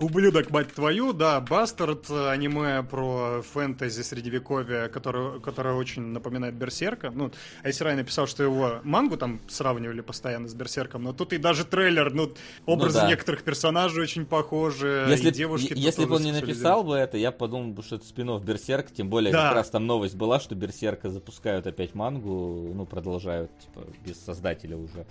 Ублюдок, 0.01 0.51
мать 0.51 0.73
твою, 0.73 1.13
да, 1.13 1.41
Бастард, 1.41 2.09
э, 2.09 2.29
аниме 2.31 2.85
про 2.85 3.43
фэнтези 3.43 4.03
средневековья, 4.03 4.89
которое, 4.89 5.41
которое 5.41 5.75
очень 5.75 6.03
напоминает 6.03 6.55
Берсерка. 6.55 7.11
Ну, 7.11 7.33
Айсерай 7.65 7.97
написал, 7.97 8.29
что 8.29 8.45
его 8.45 8.81
мангу 8.85 9.17
там 9.17 9.41
сравнивали 9.49 10.01
постоянно 10.01 10.47
с 10.47 10.55
Берсерком, 10.55 11.03
но 11.03 11.13
тут 11.13 11.33
и 11.33 11.39
даже 11.39 11.65
трейлер, 11.65 12.13
ну, 12.15 12.33
образы 12.65 12.99
Ну 12.99 13.05
да. 13.05 13.09
некоторых 13.09 13.43
персонажей 13.43 14.01
очень 14.03 14.25
похожи, 14.25 15.07
Если, 15.09 15.29
и 15.29 15.33
девушки 15.33 15.73
если 15.77 16.05
бы 16.05 16.15
он 16.15 16.23
не 16.23 16.33
написал 16.33 16.85
бы 16.85 16.95
это, 16.95 17.17
я 17.17 17.33
подумал 17.33 17.73
бы, 17.73 17.83
что 17.83 17.97
это 17.97 18.05
спин 18.07 18.29
Берсерк, 18.41 18.93
тем 18.93 19.09
более 19.09 19.33
Да. 19.33 19.49
как 19.49 19.55
раз 19.57 19.71
там 19.71 19.87
новость 19.87 20.15
была, 20.15 20.39
что 20.39 20.55
Берсерка 20.55 21.11
запускают 21.11 21.67
опять 21.67 21.97
мангу, 21.97 22.71
ну, 22.73 22.87
продолжают, 22.87 23.51
типа, 23.59 23.85
без 24.07 24.21
создателя 24.23 24.77
уже, 24.77 25.07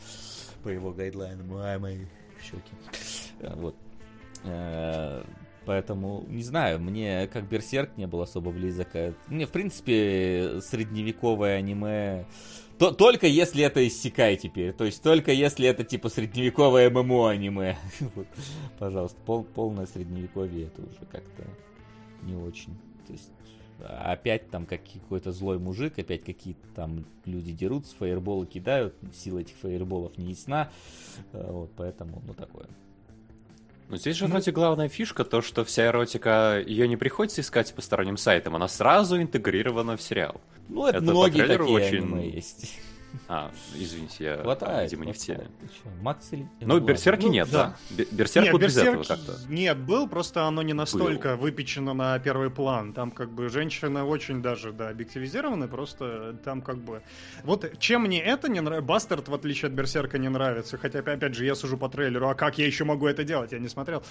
по 0.64 0.70
его 0.70 0.92
гайдлайнам, 0.94 1.58
ай, 1.58 1.78
мои 1.78 2.06
щеки. 2.42 2.62
Э, 3.42 3.54
Вот. 3.56 3.76
Э, 4.44 5.24
Поэтому, 5.66 6.24
не 6.30 6.44
знаю, 6.44 6.80
мне 6.80 7.28
как 7.28 7.50
Берсерк 7.50 7.98
не 7.98 8.08
был 8.08 8.22
особо 8.22 8.52
близок. 8.52 8.88
а 8.94 9.14
Мне, 9.28 9.46
в 9.46 9.52
принципе, 9.52 10.62
средневековое 10.62 11.58
аниме... 11.58 12.26
То- 12.80 12.92
только 12.94 13.28
если 13.28 13.66
это 13.66 13.86
иссякай 13.86 14.38
теперь. 14.38 14.72
То 14.72 14.86
есть 14.86 15.04
только 15.04 15.34
если 15.34 15.68
это 15.68 15.84
типа 15.84 16.08
средневековое 16.08 16.90
ММО 16.90 17.30
аниме. 17.32 17.76
Пожалуйста, 18.80 19.20
пол- 19.26 19.44
полное 19.44 19.88
средневековье 19.88 20.68
это 20.68 20.84
уже 20.84 21.06
как-то 21.12 21.44
не 22.22 22.36
очень. 22.36 22.74
То 23.06 23.12
есть 23.14 23.30
опять 23.86 24.50
там 24.50 24.66
как- 24.66 24.82
какой-то 24.86 25.34
злой 25.34 25.60
мужик, 25.60 26.00
опять 26.00 26.24
какие-то 26.24 26.66
там 26.76 27.06
люди 27.26 27.52
дерутся, 27.52 27.94
фаерболы 27.98 28.46
кидают, 28.46 28.96
сила 29.14 29.40
этих 29.40 29.56
фаерболов 29.58 30.18
не 30.18 30.30
ясна. 30.30 30.70
Э, 31.34 31.52
Вот, 31.52 31.72
поэтому, 31.76 32.22
ну, 32.26 32.34
такое. 32.34 32.68
Ну, 33.90 33.96
здесь 33.96 34.18
же 34.18 34.28
вроде 34.28 34.52
главная 34.52 34.90
фишка, 34.90 35.24
то, 35.24 35.42
что 35.42 35.64
вся 35.64 35.88
эротика, 35.88 36.62
ее 36.66 36.88
не 36.90 36.98
приходится 36.98 37.40
искать 37.40 37.74
по 37.74 37.82
сторонним 37.82 38.18
сайтам, 38.18 38.56
она 38.56 38.68
сразу 38.68 39.22
интегрирована 39.22 39.96
в 39.96 40.02
сериал. 40.02 40.42
Ну, 40.68 40.86
это, 40.86 40.98
Это 40.98 41.06
многие 41.12 41.48
такие 41.48 41.62
очень 41.62 42.34
есть. 42.34 42.80
А, 43.28 43.52
извините, 43.76 44.24
я, 44.24 44.38
Хватает. 44.38 44.92
видимо, 44.92 45.06
не 45.06 45.14
в 45.14 45.18
теме. 45.18 45.48
Макс 46.02 46.32
или... 46.32 46.48
Ну. 46.62 46.80
Берсерки 46.80 47.26
Ну, 47.26 47.32
нет, 47.32 47.50
да. 47.52 47.76
да. 47.90 47.96
Бе- 47.96 48.08
Берсерк 48.12 48.46
Нет, 48.46 48.54
вот 48.54 48.62
без 48.62 48.78
этого 48.78 49.04
как-то. 49.04 49.36
Нет, 49.50 49.78
был, 49.78 50.08
просто 50.08 50.44
оно 50.46 50.62
не 50.62 50.74
настолько 50.74 51.36
выпечено 51.36 51.94
на 51.94 52.18
первый 52.20 52.50
план. 52.50 52.94
Там 52.94 53.12
как 53.12 53.32
бы 53.32 53.50
женщина 53.50 54.06
очень 54.06 54.42
даже, 54.42 54.72
да, 54.72 54.90
объективизированы, 54.90 55.68
просто 55.68 56.38
там 56.44 56.62
как 56.62 56.78
бы... 56.78 57.02
Вот 57.44 57.78
чем 57.80 58.04
мне 58.04 58.22
это 58.22 58.50
не 58.50 58.62
нравится, 58.62 58.88
Бастард, 58.88 59.28
в 59.28 59.34
отличие 59.34 59.68
от 59.68 59.74
Берсерка, 59.74 60.18
не 60.18 60.30
нравится, 60.30 60.78
хотя, 60.78 61.00
опять 61.00 61.34
же, 61.36 61.46
я 61.46 61.56
сужу 61.56 61.78
по 61.78 61.90
трейлеру, 61.90 62.30
а 62.30 62.36
как 62.36 62.58
я 62.58 62.66
еще 62.66 62.84
могу 62.84 63.08
это 63.08 63.24
делать? 63.24 63.52
Я 63.52 63.60
не 63.60 63.70
смотрел 63.70 64.04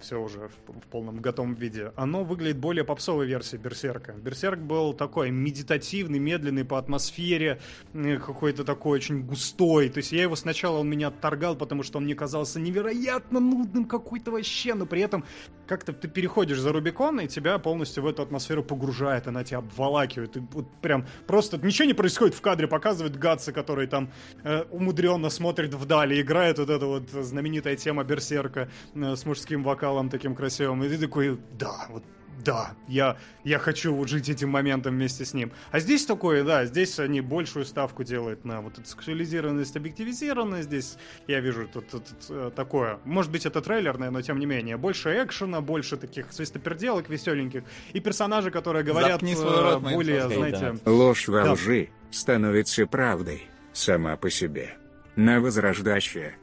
все 0.00 0.20
уже 0.20 0.48
в, 0.66 0.80
в 0.80 0.86
полном 0.90 1.20
готовом 1.20 1.54
виде. 1.54 1.92
Оно 1.96 2.24
выглядит 2.24 2.58
более 2.58 2.84
попсовой 2.84 3.26
версией 3.26 3.60
Берсерка. 3.62 4.12
Берсерк 4.12 4.58
был 4.58 4.92
такой 4.92 5.30
медитативный, 5.30 6.18
медленный 6.18 6.64
по 6.64 6.78
атмосфере, 6.78 7.50
э, 7.50 7.60
какой-то 7.92 8.64
такой 8.64 8.98
очень 8.98 9.22
густой. 9.22 9.88
То 9.88 9.98
есть 9.98 10.12
я 10.12 10.22
его 10.22 10.36
сначала, 10.36 10.78
он 10.78 10.88
меня 10.88 11.08
отторгал, 11.08 11.56
потому 11.56 11.82
что 11.82 11.98
он 11.98 12.04
мне 12.04 12.14
казался 12.14 12.60
невероятно 12.60 13.40
нудным 13.40 13.84
какой-то 13.84 14.30
вообще, 14.30 14.74
но 14.74 14.86
при 14.86 15.02
этом 15.02 15.24
как-то 15.66 15.92
ты 15.92 16.08
переходишь 16.08 16.58
за 16.58 16.72
Рубикон, 16.72 17.20
и 17.20 17.28
тебя 17.28 17.58
полностью 17.58 18.02
в 18.02 18.06
эту 18.06 18.22
атмосферу 18.22 18.62
погружает, 18.62 19.26
она 19.26 19.44
тебя 19.44 19.58
обволакивает. 19.58 20.36
И 20.36 20.40
вот 20.52 20.66
прям 20.80 21.06
просто 21.26 21.58
ничего 21.58 21.86
не 21.86 21.94
происходит 21.94 22.34
в 22.34 22.40
кадре, 22.40 22.66
показывают 22.66 23.16
Гатса, 23.16 23.52
который 23.52 23.86
там 23.86 24.10
э, 24.42 24.62
умудренно 24.70 25.30
смотрит 25.30 25.74
вдали, 25.74 26.20
играет 26.20 26.58
вот 26.58 26.70
эта 26.70 26.86
вот 26.86 27.10
знаменитая 27.10 27.76
тема 27.76 28.04
Берсерка 28.04 28.70
э, 28.94 29.16
с 29.16 29.24
мужским 29.24 29.62
вокалом 29.62 30.08
таким 30.10 30.34
красивым. 30.34 30.82
И 30.84 30.88
ты 30.88 30.98
такой, 30.98 31.38
да, 31.58 31.86
вот 31.90 32.04
да, 32.44 32.72
я, 32.88 33.16
я 33.44 33.58
хочу 33.58 33.94
вот 33.94 34.08
жить 34.08 34.28
этим 34.28 34.50
моментом 34.50 34.94
вместе 34.94 35.24
с 35.24 35.34
ним. 35.34 35.52
А 35.70 35.80
здесь 35.80 36.06
такое, 36.06 36.44
да, 36.44 36.64
здесь 36.64 36.98
они 36.98 37.20
большую 37.20 37.64
ставку 37.64 38.04
делают 38.04 38.44
на 38.44 38.60
вот 38.60 38.78
эту 38.78 38.86
сексуализированность, 38.86 39.76
объективизированность. 39.76 40.68
Здесь 40.68 40.96
я 41.26 41.40
вижу 41.40 41.68
тут, 41.68 41.88
тут, 41.88 42.04
тут, 42.04 42.16
э, 42.30 42.50
такое. 42.54 42.98
Может 43.04 43.30
быть, 43.32 43.46
это 43.46 43.60
трейлерное, 43.60 44.10
но 44.10 44.22
тем 44.22 44.38
не 44.38 44.46
менее. 44.46 44.76
Больше 44.76 45.10
экшена, 45.22 45.60
больше 45.60 45.96
таких 45.96 46.32
свистоперделок 46.32 47.08
веселеньких. 47.08 47.64
И 47.92 48.00
персонажи, 48.00 48.50
которые 48.50 48.84
говорят 48.84 49.22
э, 49.22 49.34
свой 49.34 49.62
рот, 49.62 49.82
более, 49.82 50.22
соском. 50.22 50.48
знаете... 50.50 50.78
Ложь 50.84 51.28
во 51.28 51.44
Да. 51.44 51.52
лжи 51.52 51.88
становится 52.10 52.86
правдой 52.86 53.48
сама 53.72 54.16
по 54.16 54.30
себе. 54.30 54.76
На 55.16 55.40
возрождающее. 55.40 56.36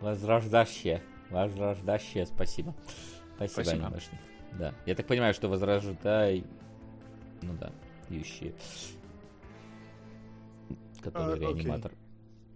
Возрождающее. 0.00 1.02
Возрождающее, 1.30 2.26
спасибо. 2.26 2.74
Спасибо, 3.36 3.62
Спасибо. 3.64 4.18
Да. 4.58 4.74
Я 4.86 4.94
так 4.94 5.06
понимаю, 5.06 5.34
что 5.34 5.48
возрождай... 5.48 6.44
Ну 7.42 7.52
да, 7.60 7.70
ющие. 8.08 8.54
Который 11.02 11.32
А, 11.32 11.50
окей. 11.50 11.62
реаниматор. 11.62 11.92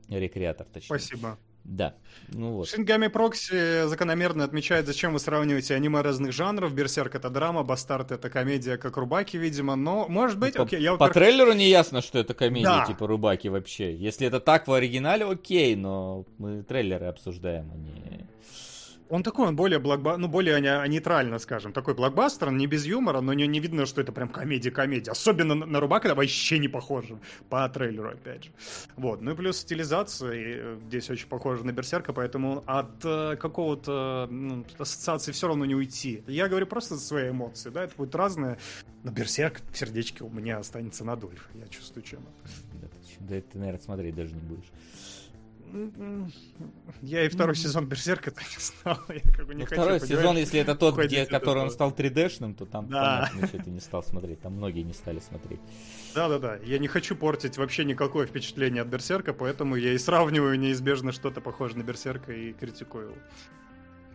Рекреатор, 0.08 0.66
точнее. 0.66 0.86
Спасибо. 0.98 1.38
Да. 1.64 1.94
Ну 2.28 2.54
вот. 2.54 2.68
Шингами 2.68 3.06
Прокси 3.06 3.86
закономерно 3.86 4.42
отмечает, 4.42 4.86
зачем 4.86 5.12
вы 5.12 5.20
сравниваете 5.20 5.76
аниме 5.76 6.00
разных 6.00 6.32
жанров. 6.32 6.74
Берсерк 6.74 7.14
это 7.14 7.30
драма, 7.30 7.62
Бастард 7.62 8.10
это 8.10 8.28
комедия, 8.30 8.76
как 8.76 8.96
Рубаки, 8.96 9.36
видимо. 9.36 9.76
Но, 9.76 10.08
может 10.08 10.40
быть, 10.40 10.54
по, 10.54 10.64
окей, 10.64 10.80
я, 10.82 10.96
по 10.96 11.08
трейлеру 11.08 11.52
не 11.52 11.68
ясно, 11.68 12.02
что 12.02 12.18
это 12.18 12.34
комедия, 12.34 12.64
Да. 12.66 12.84
типа 12.86 13.06
Рубаки 13.06 13.46
вообще. 13.46 13.94
Если 13.94 14.26
это 14.26 14.40
так 14.40 14.66
в 14.66 14.72
оригинале, 14.72 15.24
окей, 15.24 15.76
но 15.76 16.26
мы 16.38 16.64
трейлеры 16.64 17.06
обсуждаем, 17.06 17.70
а 17.72 17.76
не... 17.76 18.26
Он 19.08 19.22
такой, 19.22 19.48
он 19.48 19.56
более 19.56 19.78
блокба... 19.78 20.16
ну, 20.16 20.28
более 20.28 20.60
не- 20.60 20.88
нейтрально, 20.88 21.38
скажем. 21.38 21.72
Такой 21.72 21.94
блокбастер, 21.94 22.48
он 22.48 22.56
не 22.56 22.66
без 22.66 22.86
юмора, 22.86 23.20
но 23.20 23.32
не, 23.32 23.46
не 23.46 23.60
видно, 23.60 23.86
что 23.86 24.00
это 24.00 24.12
прям 24.12 24.28
комедия-комедия. 24.28 25.10
Особенно 25.10 25.54
на, 25.54 25.66
на 25.66 25.80
Рубака 25.80 26.08
это 26.08 26.14
вообще 26.14 26.58
не 26.58 26.68
похоже. 26.68 27.18
По 27.48 27.68
трейлеру, 27.68 28.10
опять 28.10 28.44
же. 28.44 28.50
Вот. 28.96 29.20
Ну 29.20 29.32
и 29.32 29.34
плюс 29.34 29.58
стилизация 29.58 30.32
э, 30.34 30.78
здесь 30.86 31.10
очень 31.10 31.28
похожа 31.28 31.64
на 31.64 31.72
Берсерка, 31.72 32.12
поэтому 32.12 32.62
от 32.66 33.04
э, 33.04 33.36
какого-то 33.36 34.28
ну, 34.30 34.64
ассоциации 34.78 35.32
все 35.32 35.48
равно 35.48 35.64
не 35.64 35.74
уйти. 35.74 36.22
Я 36.26 36.48
говорю 36.48 36.66
просто 36.66 36.96
за 36.96 37.02
свои 37.02 37.30
эмоции, 37.30 37.70
да, 37.70 37.84
это 37.84 37.94
будет 37.96 38.14
разное. 38.14 38.58
Но 39.02 39.10
Берсерк 39.10 39.60
в 39.70 39.76
сердечке 39.76 40.24
у 40.24 40.30
меня 40.30 40.58
останется 40.58 41.04
надолго. 41.04 41.36
Я 41.54 41.66
чувствую, 41.68 42.02
чем 42.02 42.20
это. 42.20 42.52
Да 43.20 43.40
ты, 43.40 43.58
наверное, 43.58 43.80
смотреть 43.80 44.14
даже 44.14 44.34
не 44.34 44.40
будешь. 44.40 44.70
Я 47.02 47.24
и 47.24 47.28
второй 47.28 47.54
сезон 47.56 47.86
Берсерка 47.86 48.30
так 48.30 48.44
не 48.44 48.58
знал. 48.62 48.98
Я 49.08 49.32
как 49.32 49.46
бы 49.46 49.54
не 49.54 49.62
Ну, 49.62 49.66
хочу, 49.66 49.80
второй 49.80 50.00
сезон, 50.00 50.36
если 50.36 50.60
это 50.60 50.74
тот, 50.74 50.96
где, 50.96 51.22
от 51.22 51.28
который 51.30 51.62
он 51.62 51.70
стал 51.70 51.90
3D-шным, 51.92 52.54
то 52.54 52.66
там 52.66 52.88
Да. 52.88 53.28
понятно, 53.32 53.48
что 53.48 53.58
ты 53.64 53.70
не 53.70 53.80
стал 53.80 54.02
смотреть. 54.02 54.40
Там 54.40 54.52
многие 54.54 54.82
не 54.82 54.92
стали 54.92 55.18
смотреть. 55.20 55.60
Да-да-да, 56.14 56.56
я 56.64 56.78
не 56.78 56.88
хочу 56.88 57.16
портить 57.16 57.56
вообще 57.58 57.84
никакое 57.84 58.26
впечатление 58.26 58.82
от 58.82 58.88
Берсерка, 58.88 59.32
поэтому 59.32 59.76
я 59.76 59.92
и 59.94 59.98
сравниваю 59.98 60.58
неизбежно 60.58 61.12
что-то 61.12 61.40
похожее 61.40 61.78
на 61.78 61.82
Берсерка 61.84 62.32
и 62.32 62.52
критикую 62.52 63.06
его. 63.06 63.14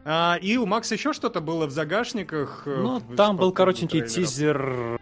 А, 0.05 0.37
и 0.41 0.55
у 0.57 0.65
Макса 0.65 0.93
еще 0.95 1.11
что-то 1.11 1.41
было 1.41 1.65
в 1.65 1.71
загашниках. 1.71 2.63
э, 2.65 2.75
Ну, 2.81 2.99
в- 2.99 3.15
там 3.15 3.35
был 3.35 3.51
коротенький 3.51 4.01
трейлеров. 4.01 4.29
тизер 4.29 4.99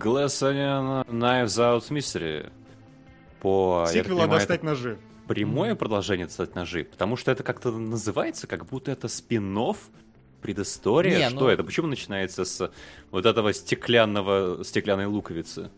Glass 0.00 0.42
Onion 0.42 1.06
Knives 1.06 1.46
Out 1.58 1.88
Mystery. 1.90 2.50
По, 3.40 3.86
Сиквела 3.88 4.20
понимаю, 4.22 4.30
«Достать 4.40 4.58
это 4.58 4.66
ножи». 4.66 4.98
Прямое 5.30 5.76
продолжение 5.76 6.26
«Достать 6.26 6.56
ножи», 6.56 6.82
потому 6.84 7.16
что 7.16 7.30
это 7.30 7.44
как-то 7.44 7.70
называется, 7.70 8.48
как 8.48 8.66
будто 8.66 8.90
это 8.90 9.06
спин 9.06 9.56
предыстория. 10.42 11.18
Не, 11.18 11.28
Что 11.30 11.40
ну- 11.40 11.48
это? 11.48 11.62
Почему 11.62 11.86
начинается 11.86 12.44
с 12.44 12.72
вот 13.12 13.26
этого 13.26 13.52
стеклянного, 13.52 14.64
стеклянной 14.64 15.06
луковицы? 15.06 15.70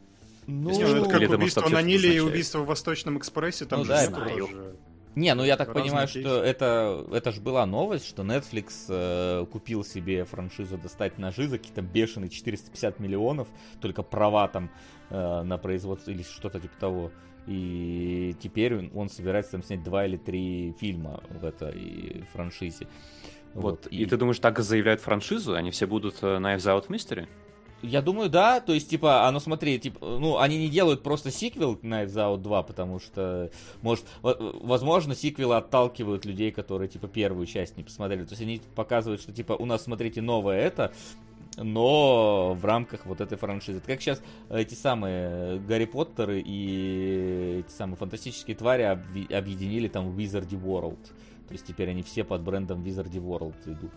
Ну, 0.46 0.70
Если 0.70 0.84
ну, 0.84 1.02
это 1.02 1.10
как 1.10 1.20
это, 1.20 1.34
убийство 1.34 1.68
на 1.68 1.82
Ниле 1.82 2.16
и 2.16 2.20
убийство 2.20 2.60
в 2.60 2.66
Восточном 2.66 3.18
экспрессе. 3.18 3.66
Там 3.66 3.80
Ну 3.80 3.84
же 3.84 3.90
да, 3.90 4.06
тоже-. 4.06 4.76
Не, 5.14 5.34
ну 5.34 5.44
я 5.44 5.58
так 5.58 5.68
Разные 5.68 5.84
понимаю, 5.84 6.08
кейсы. 6.08 6.26
что 6.26 6.42
это, 6.42 7.06
это 7.12 7.32
же 7.32 7.42
была 7.42 7.66
новость, 7.66 8.08
что 8.08 8.22
Netflix 8.22 8.86
э, 8.88 9.44
купил 9.52 9.84
себе 9.84 10.24
франшизу 10.24 10.78
«Достать 10.78 11.18
ножи» 11.18 11.46
за 11.48 11.58
какие-то 11.58 11.82
бешеные 11.82 12.30
450 12.30 12.98
миллионов, 13.00 13.48
только 13.82 14.02
права 14.02 14.48
там 14.48 14.70
э, 15.10 15.42
на 15.42 15.58
производство 15.58 16.10
или 16.10 16.22
что-то 16.22 16.58
типа 16.60 16.74
того. 16.80 17.10
И 17.46 18.36
теперь 18.40 18.90
он, 18.94 19.08
собирается 19.08 19.52
там 19.52 19.62
снять 19.62 19.82
два 19.82 20.06
или 20.06 20.16
три 20.16 20.74
фильма 20.78 21.22
в 21.28 21.44
этой 21.44 22.24
франшизе. 22.32 22.86
Вот. 23.54 23.86
И... 23.88 24.06
ты 24.06 24.16
думаешь, 24.16 24.38
так 24.38 24.58
заявляют 24.60 25.00
франшизу? 25.00 25.54
Они 25.54 25.70
все 25.70 25.86
будут 25.86 26.22
э, 26.22 26.38
Knives 26.38 26.64
Out 26.64 26.88
Mystery? 26.88 27.28
Я 27.82 28.00
думаю, 28.00 28.30
да, 28.30 28.60
то 28.60 28.72
есть, 28.72 28.88
типа, 28.88 29.26
оно, 29.26 29.40
смотри, 29.40 29.76
типа, 29.80 29.98
ну, 30.06 30.38
они 30.38 30.56
не 30.56 30.68
делают 30.68 31.02
просто 31.02 31.32
сиквел 31.32 31.74
Knives 31.74 32.14
Out 32.14 32.38
2, 32.38 32.62
потому 32.62 33.00
что, 33.00 33.50
может, 33.82 34.06
возможно, 34.22 35.16
сиквелы 35.16 35.56
отталкивают 35.56 36.24
людей, 36.24 36.52
которые, 36.52 36.88
типа, 36.88 37.08
первую 37.08 37.44
часть 37.46 37.76
не 37.76 37.82
посмотрели. 37.82 38.24
То 38.24 38.32
есть 38.32 38.42
они 38.42 38.62
показывают, 38.76 39.20
что, 39.20 39.32
типа, 39.32 39.54
у 39.54 39.66
нас, 39.66 39.82
смотрите, 39.82 40.22
новое 40.22 40.60
это, 40.60 40.92
но 41.56 42.54
в 42.54 42.64
рамках 42.64 43.06
вот 43.06 43.20
этой 43.20 43.36
франшизы. 43.38 43.78
Это 43.78 43.86
как 43.86 44.00
сейчас 44.00 44.22
эти 44.50 44.74
самые 44.74 45.58
Гарри 45.60 45.84
Поттеры 45.84 46.40
и 46.44 47.62
эти 47.66 47.70
самые 47.76 47.96
фантастические 47.96 48.56
твари 48.56 48.82
объединили 48.82 49.88
там 49.88 50.10
в 50.10 50.18
Wizardy 50.18 50.60
World. 50.60 50.98
То 51.48 51.52
есть 51.52 51.66
теперь 51.66 51.90
они 51.90 52.02
все 52.02 52.24
под 52.24 52.42
брендом 52.42 52.82
Wizardy 52.82 53.20
World 53.20 53.54
идут. 53.66 53.92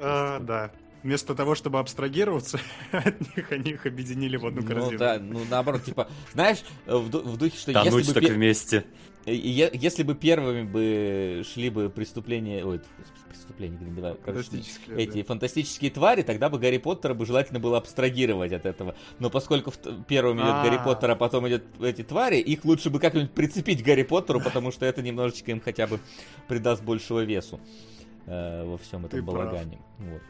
А, 0.00 0.40
да. 0.40 0.70
Вместо 1.02 1.34
того, 1.34 1.54
чтобы 1.54 1.78
абстрагироваться 1.78 2.58
от 2.92 3.20
них, 3.36 3.50
они 3.52 3.70
их 3.70 3.86
объединили 3.86 4.36
в 4.36 4.44
одну 4.46 4.60
Ну 4.60 4.66
корзину. 4.66 4.98
да, 4.98 5.18
ну 5.18 5.40
наоборот, 5.48 5.84
типа, 5.84 6.08
знаешь, 6.34 6.58
в, 6.86 7.08
ду- 7.08 7.22
в 7.22 7.38
духе, 7.38 7.56
что 7.56 7.72
Тонуть 7.72 7.94
если 8.06 8.12
бы, 8.12 8.20
так 8.20 8.30
вместе. 8.30 8.84
Если 9.32 10.02
бы 10.02 10.14
первыми 10.14 10.62
бы 10.62 11.42
шли 11.44 11.70
бы 11.70 11.88
преступления, 11.90 12.64
ой, 12.64 12.80
преступления, 13.28 13.78
короче, 14.24 14.48
Фантастические, 14.50 14.96
эти 14.98 15.18
да. 15.18 15.24
фантастические 15.24 15.90
твари, 15.90 16.22
тогда 16.22 16.48
бы 16.48 16.58
Гарри 16.58 16.78
Поттера 16.78 17.14
бы 17.14 17.26
желательно 17.26 17.58
было 17.60 17.78
абстрагировать 17.78 18.52
от 18.52 18.64
этого. 18.66 18.94
Но 19.18 19.28
поскольку 19.30 19.70
в- 19.70 20.04
первым 20.04 20.38
идет 20.38 20.48
А. 20.54 20.64
Гарри 20.64 20.80
Поттер, 20.84 21.10
а 21.10 21.16
потом 21.16 21.48
идет 21.48 21.64
эти 21.80 22.02
твари, 22.02 22.36
их 22.36 22.64
лучше 22.64 22.90
бы 22.90 22.98
как-нибудь 23.00 23.32
прицепить 23.32 23.82
к 23.82 23.86
Гарри 23.86 24.02
Поттеру, 24.04 24.40
потому 24.40 24.70
что 24.72 24.86
это 24.86 25.02
немножечко 25.02 25.50
им 25.50 25.60
хотя 25.60 25.86
бы 25.86 25.98
придаст 26.48 26.82
большего 26.82 27.24
весу 27.24 27.60
э, 28.26 28.64
во 28.64 28.78
всем 28.78 29.06
этом 29.06 29.20
Ты 29.20 29.24
прав. 29.24 29.36
балагане. 29.50 29.78
Вот. 29.98 30.22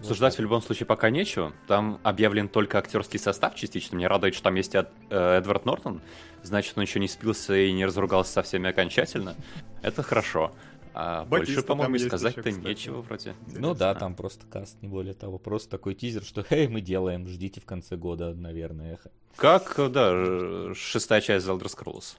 Обсуждать 0.00 0.36
в 0.36 0.40
любом 0.40 0.62
случае 0.62 0.86
пока 0.86 1.10
нечего. 1.10 1.52
Там 1.66 2.00
объявлен 2.02 2.48
только 2.48 2.78
актерский 2.78 3.18
состав 3.18 3.54
частично. 3.54 3.96
Меня 3.96 4.08
радует, 4.08 4.34
что 4.34 4.44
там 4.44 4.54
есть 4.54 4.74
Эд- 4.74 4.88
э, 5.10 5.38
Эдвард 5.38 5.66
Нортон. 5.66 6.00
Значит, 6.42 6.76
он 6.76 6.82
еще 6.82 7.00
не 7.00 7.08
спился 7.08 7.54
и 7.54 7.72
не 7.72 7.84
разругался 7.84 8.32
со 8.32 8.42
всеми 8.42 8.68
окончательно. 8.68 9.36
Это 9.82 10.02
хорошо. 10.02 10.52
А 10.92 11.24
Батиста 11.24 11.54
больше, 11.54 11.66
по-моему, 11.66 11.98
сказать-то 11.98 12.50
нечего 12.50 13.02
вроде. 13.02 13.34
Ну 13.46 13.74
да, 13.74 13.94
там 13.94 14.14
просто 14.14 14.46
каст, 14.46 14.76
не 14.82 14.88
более 14.88 15.14
того. 15.14 15.38
Просто 15.38 15.70
такой 15.70 15.94
тизер, 15.94 16.24
что 16.24 16.44
«Эй, 16.50 16.66
мы 16.66 16.80
делаем, 16.80 17.28
ждите 17.28 17.60
в 17.60 17.64
конце 17.64 17.96
года, 17.96 18.34
наверное». 18.34 18.98
Как, 19.36 19.74
да, 19.92 20.10
э, 20.12 20.72
шестая 20.74 21.20
часть 21.20 21.46
The 21.46 21.56
Elder 21.56 21.66
Scrolls. 21.66 22.16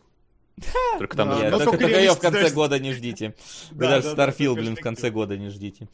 Только 0.99 1.17
там 1.17 1.29
Да, 1.29 1.59
только, 1.59 1.87
ее 1.87 2.13
в 2.13 2.19
конце 2.19 2.49
года 2.51 2.79
не 2.79 2.93
ждите. 2.93 3.35
Вы 3.71 3.85
Да, 3.85 3.89
даже 3.89 4.15
да, 4.15 4.15
да, 4.15 4.31
Starfield, 4.31 4.55
блин, 4.55 4.75
в 4.75 4.79
конце 4.79 5.09
года 5.09 5.37
не 5.37 5.49
ждите. 5.49 5.89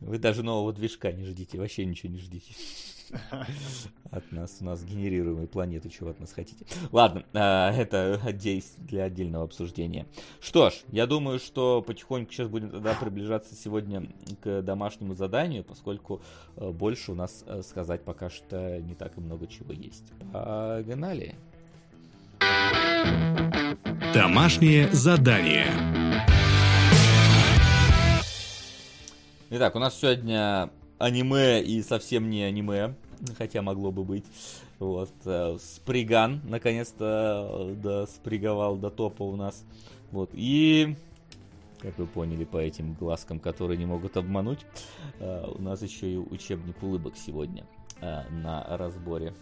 Вы 0.00 0.18
даже 0.18 0.42
нового 0.42 0.72
движка 0.72 1.12
не 1.12 1.24
ждите, 1.24 1.58
вообще 1.58 1.84
ничего 1.84 2.12
не 2.12 2.18
ждите. 2.18 2.54
От 4.10 4.30
нас, 4.30 4.58
у 4.60 4.64
нас 4.64 4.84
генерируемой 4.84 5.46
планеты, 5.46 5.88
чего 5.88 6.10
от 6.10 6.20
нас 6.20 6.32
хотите. 6.32 6.66
Ладно, 6.92 7.24
а, 7.32 7.72
это 7.72 8.20
для 8.78 9.04
отдельного 9.04 9.44
обсуждения. 9.44 10.06
Что 10.40 10.70
ж, 10.70 10.74
я 10.88 11.06
думаю, 11.06 11.38
что 11.38 11.80
потихоньку 11.82 12.32
сейчас 12.32 12.48
будем 12.48 12.70
тогда 12.70 12.94
приближаться 12.94 13.54
сегодня 13.54 14.08
к 14.42 14.62
домашнему 14.62 15.14
заданию, 15.14 15.64
поскольку 15.64 16.20
э, 16.56 16.70
больше 16.70 17.12
у 17.12 17.14
нас 17.14 17.44
э, 17.46 17.62
сказать 17.62 18.04
пока 18.04 18.28
что 18.28 18.80
не 18.80 18.94
так 18.94 19.16
и 19.16 19.20
много 19.20 19.46
чего 19.46 19.72
есть. 19.72 20.12
Погнали. 20.32 21.34
Домашнее 24.12 24.90
задание. 24.92 25.66
Итак, 29.50 29.74
у 29.76 29.78
нас 29.78 29.98
сегодня 29.98 30.70
аниме 31.02 31.62
и 31.62 31.82
совсем 31.82 32.30
не 32.30 32.42
аниме, 32.42 32.94
хотя 33.36 33.62
могло 33.62 33.90
бы 33.90 34.04
быть. 34.04 34.24
Вот, 34.78 35.12
э, 35.24 35.58
Сприган, 35.60 36.40
наконец-то, 36.44 37.68
э, 37.70 37.74
да, 37.74 38.06
сприговал 38.06 38.76
до 38.76 38.90
топа 38.90 39.22
у 39.22 39.36
нас. 39.36 39.64
Вот, 40.10 40.30
и, 40.32 40.96
как 41.80 41.98
вы 41.98 42.06
поняли 42.06 42.44
по 42.44 42.58
этим 42.58 42.94
глазкам, 42.94 43.38
которые 43.38 43.78
не 43.78 43.86
могут 43.86 44.16
обмануть, 44.16 44.60
э, 45.20 45.44
у 45.46 45.62
нас 45.62 45.82
еще 45.82 46.12
и 46.12 46.16
учебник 46.16 46.82
улыбок 46.82 47.14
сегодня 47.16 47.64
на 48.00 48.66
разборе. 48.76 49.32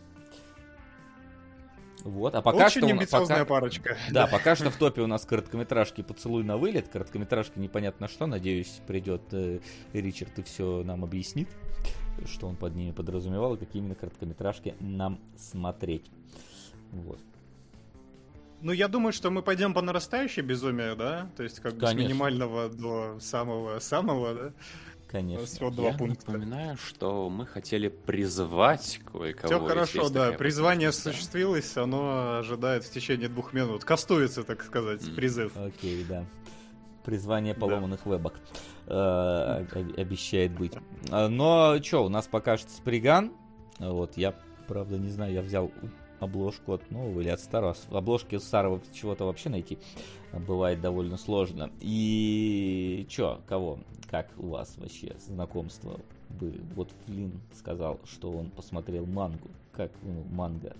Вот, 2.04 2.34
а 2.34 2.42
пока 2.42 2.66
Очень 2.66 2.82
что... 2.82 2.90
амбициозная 2.90 3.40
пока- 3.40 3.48
парочка. 3.48 3.96
да, 4.10 4.26
пока 4.26 4.56
что 4.56 4.70
в 4.70 4.76
топе 4.76 5.02
у 5.02 5.06
нас 5.06 5.24
короткометражки 5.24 6.02
«Поцелуй 6.02 6.44
на 6.44 6.56
вылет». 6.56 6.88
Короткометражка 6.88 7.60
непонятно 7.60 8.08
что. 8.08 8.26
Надеюсь, 8.26 8.80
придет 8.86 9.22
э, 9.32 9.60
Ричард 9.92 10.38
и 10.38 10.42
все 10.42 10.82
нам 10.84 11.04
объяснит, 11.04 11.48
что 12.26 12.46
он 12.46 12.56
под 12.56 12.74
ними 12.74 12.92
подразумевал 12.92 13.54
и 13.54 13.58
какие 13.58 13.80
именно 13.80 13.94
короткометражки 13.94 14.74
нам 14.80 15.20
смотреть. 15.36 16.10
Вот. 16.92 17.18
Ну, 18.62 18.72
я 18.72 18.88
думаю, 18.88 19.12
что 19.12 19.30
мы 19.30 19.42
пойдем 19.42 19.72
по 19.72 19.80
нарастающей 19.80 20.42
безумию, 20.42 20.94
да? 20.94 21.30
То 21.36 21.42
есть, 21.42 21.60
как 21.60 21.74
бы 21.74 21.86
с 21.86 21.90
Конечно. 21.90 22.08
минимального 22.08 22.68
до 22.68 23.18
самого-самого, 23.18 24.34
да? 24.34 24.52
Конечно. 25.10 25.44
Всего 25.46 25.70
два 25.70 25.88
Я 25.88 25.98
пункта. 25.98 26.30
напоминаю, 26.30 26.76
что 26.76 27.28
мы 27.28 27.44
хотели 27.46 27.88
призывать 27.88 29.00
кое-кого. 29.10 29.48
Все 29.48 29.66
хорошо, 29.66 30.08
да. 30.08 30.32
Призвание 30.32 30.88
возможность, 30.88 31.04
да. 31.04 31.10
осуществилось, 31.10 31.76
оно 31.76 32.38
ожидает 32.38 32.84
в 32.84 32.92
течение 32.92 33.28
двух 33.28 33.52
минут. 33.52 33.84
Кастуется, 33.84 34.44
так 34.44 34.62
сказать, 34.62 35.06
М. 35.08 35.14
призыв. 35.16 35.56
Окей, 35.56 36.04
да. 36.08 36.24
Призвание 37.04 37.54
поломанных 37.54 38.06
вебок 38.06 38.34
э, 38.86 38.92
об- 38.92 39.98
обещает 39.98 40.52
быть. 40.56 40.74
А, 41.10 41.28
Но 41.28 41.82
что, 41.82 42.04
у 42.04 42.08
нас 42.08 42.28
пока 42.28 42.56
что 42.56 42.70
Сприган. 42.70 43.32
Вот, 43.80 44.16
я, 44.16 44.34
правда, 44.68 44.96
не 44.98 45.08
знаю, 45.10 45.32
я 45.32 45.42
взял 45.42 45.72
обложку 46.20 46.74
от 46.74 46.88
нового 46.90 47.20
или 47.20 47.30
от 47.30 47.40
старого. 47.40 47.74
Обложки 47.90 48.36
старого 48.38 48.80
чего-то 48.92 49.24
вообще 49.24 49.48
найти 49.48 49.78
бывает 50.32 50.80
довольно 50.80 51.16
сложно. 51.16 51.70
И 51.80 53.06
чё, 53.08 53.40
кого? 53.48 53.78
Как 54.10 54.28
у 54.38 54.48
вас 54.48 54.76
вообще 54.76 55.14
знакомство? 55.20 56.00
Вы, 56.30 56.60
вот 56.74 56.90
Флинн 57.06 57.40
сказал, 57.54 58.00
что 58.04 58.32
он 58.32 58.50
посмотрел 58.50 59.06
мангу. 59.06 59.48
Как, 59.70 59.92
ну, 60.02 60.24
манга. 60.32 60.74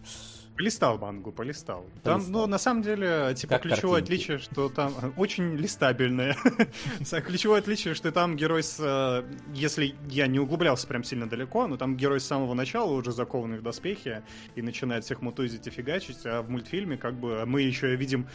Полистал 0.61 0.99
мангу, 0.99 1.33
полистал. 1.33 1.87
Там, 2.03 2.17
Полистал. 2.21 2.41
ну, 2.43 2.47
на 2.47 2.59
самом 2.59 2.83
деле, 2.83 3.33
типа, 3.35 3.55
Как 3.55 3.63
ключевое 3.63 4.01
картинки. 4.01 4.25
отличие, 4.25 4.39
что 4.39 4.69
там 4.69 4.93
очень 5.17 5.57
листабельное. 5.57 6.37
Ключевое 7.27 7.61
отличие, 7.61 7.95
что 7.95 8.13
там 8.13 8.37
герой 8.37 8.63
с... 8.63 8.77
э, 8.79 9.25
Если 9.55 9.95
я 10.11 10.27
не 10.27 10.39
углублялся 10.39 10.87
прям 10.87 11.03
сильно 11.03 11.27
далеко, 11.27 11.67
но 11.67 11.79
там 11.79 11.97
герой 11.97 12.21
с 12.21 12.27
самого 12.27 12.53
начала 12.53 12.93
уже 12.93 13.11
закованный 13.13 13.59
в 13.59 13.63
доспехи 13.63 14.23
и 14.55 14.61
начинает 14.61 15.05
всех 15.05 15.23
мутузить 15.23 15.67
и 15.67 15.71
фигачить, 15.71 16.27
а 16.27 16.43
в 16.43 16.51
мультфильме 16.51 16.99
как 16.99 17.15
бы 17.15 17.47
мы 17.47 17.63
еще 17.63 17.97
видим 17.97 18.27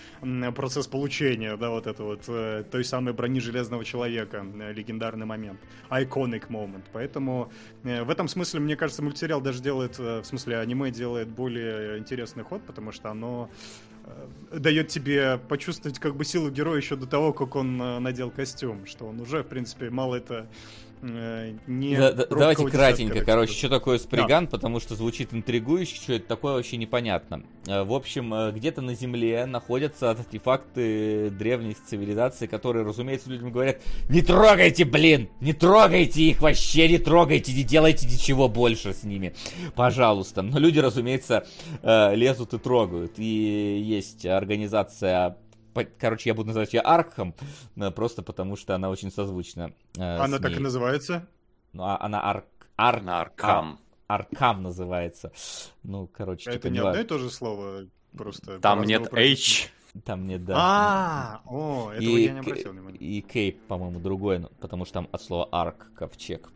процесс 0.55 0.87
получения, 0.87 1.55
да, 1.57 1.69
вот 1.69 1.85
это 1.85 2.03
вот, 2.03 2.23
э, 2.27 2.63
той 2.71 2.83
самой 2.83 3.13
брони 3.13 3.39
Железного 3.39 3.85
Человека, 3.85 4.43
э, 4.59 4.73
легендарный 4.73 5.27
момент, 5.27 5.59
iconic 5.91 6.47
moment. 6.49 6.85
Поэтому 6.91 7.51
в 7.83 8.09
этом 8.09 8.27
смысле, 8.27 8.61
мне 8.61 8.75
кажется, 8.75 9.03
мультсериал 9.03 9.41
даже 9.41 9.61
делает, 9.61 9.99
в 9.99 10.23
смысле, 10.23 10.57
аниме 10.57 10.89
делает 10.89 11.27
более 11.27 11.99
интересный 12.15 12.43
ход, 12.43 12.61
потому 12.65 12.93
что 12.93 13.11
оно 13.11 13.49
э, 14.05 14.59
дает 14.59 14.87
тебе 14.87 15.37
почувствовать 15.37 15.99
как 15.99 16.15
бы 16.15 16.23
силу 16.23 16.49
героя 16.49 16.77
еще 16.77 16.95
до 16.95 17.05
того, 17.05 17.33
как 17.33 17.55
он 17.57 17.81
э, 17.81 17.99
надел 17.99 18.31
костюм, 18.31 18.85
что 18.85 19.05
он 19.05 19.19
уже, 19.19 19.43
в 19.43 19.47
принципе, 19.47 19.89
мало 19.89 20.15
это 20.15 20.47
не... 21.67 21.95
Да- 21.97 22.11
да- 22.13 22.25
давайте 22.29 22.65
кратенько, 22.67 23.13
короче, 23.25 23.53
что 23.53 23.69
такое 23.69 23.97
сприган, 23.97 24.47
потому 24.47 24.79
что 24.79 24.95
звучит 24.95 25.33
интригующе, 25.33 25.95
что 25.95 26.13
это 26.13 26.27
такое 26.27 26.53
вообще 26.53 26.77
непонятно. 26.77 27.43
Э, 27.67 27.83
В 27.83 27.93
общем, 27.93 28.33
э, 28.33 28.51
где-то 28.51 28.81
на 28.81 28.95
Земле 28.95 29.45
находятся 29.45 30.11
артефакты 30.11 31.29
древних 31.29 31.83
цивилизаций, 31.83 32.47
которые, 32.47 32.85
разумеется, 32.85 33.29
людям 33.29 33.51
говорят, 33.51 33.81
не 34.09 34.21
трогайте, 34.21 34.85
блин, 34.85 35.29
не 35.41 35.53
трогайте 35.53 36.23
их, 36.23 36.41
вообще! 36.41 36.87
Не 36.89 36.97
трогайте, 36.97 37.53
не 37.53 37.63
делайте 37.63 38.05
ничего 38.07 38.47
больше 38.49 38.93
с 38.93 39.03
ними, 39.03 39.33
пожалуйста. 39.75 40.41
Но 40.41 40.59
люди, 40.59 40.79
разумеется, 40.79 41.45
э, 41.81 42.15
лезут 42.15 42.53
и 42.53 42.57
трогают. 42.59 43.13
И 43.17 43.83
есть 43.85 44.25
организация 44.25 45.37
Короче, 45.99 46.29
я 46.29 46.33
буду 46.33 46.47
называть 46.47 46.73
ее 46.73 46.81
Аркхам, 46.81 47.33
э, 47.75 47.91
просто 47.91 48.23
потому 48.23 48.55
что 48.55 48.75
она 48.75 48.89
очень 48.89 49.11
созвучна. 49.11 49.73
э, 49.97 50.17
Она 50.17 50.37
с 50.37 50.41
так 50.41 50.51
и 50.53 50.59
называется? 50.59 51.27
Ну, 51.73 51.83
а 51.83 51.97
она 51.99 52.21
Арк... 52.21 52.45
На 52.77 53.21
Аркам. 53.21 53.79
Аркам 54.07 54.63
называется. 54.63 55.31
Ну, 55.83 56.07
короче, 56.07 56.49
Это 56.49 56.59
типа, 56.59 56.71
не 56.73 56.79
одно 56.79 56.99
и 56.99 57.03
то 57.03 57.17
же 57.17 57.29
слово, 57.29 57.87
просто... 58.15 58.59
Там 58.59 58.83
нет. 58.83 59.11
H. 59.13 59.69
Там 60.03 60.27
нет, 60.27 60.43
да. 60.43 60.55
А, 60.57 61.41
о, 61.45 61.91
этого 61.91 62.17
я 62.17 62.33
не 62.33 62.39
обратил 62.39 62.71
внимания. 62.71 62.97
И 62.97 63.21
Кейп, 63.21 63.61
по-моему, 63.67 63.99
другой, 63.99 64.39
ну, 64.39 64.49
потому 64.59 64.83
что 64.85 64.95
там 64.95 65.09
от 65.11 65.21
слова 65.21 65.47
арк, 65.51 65.87
ковчег. 65.95 66.51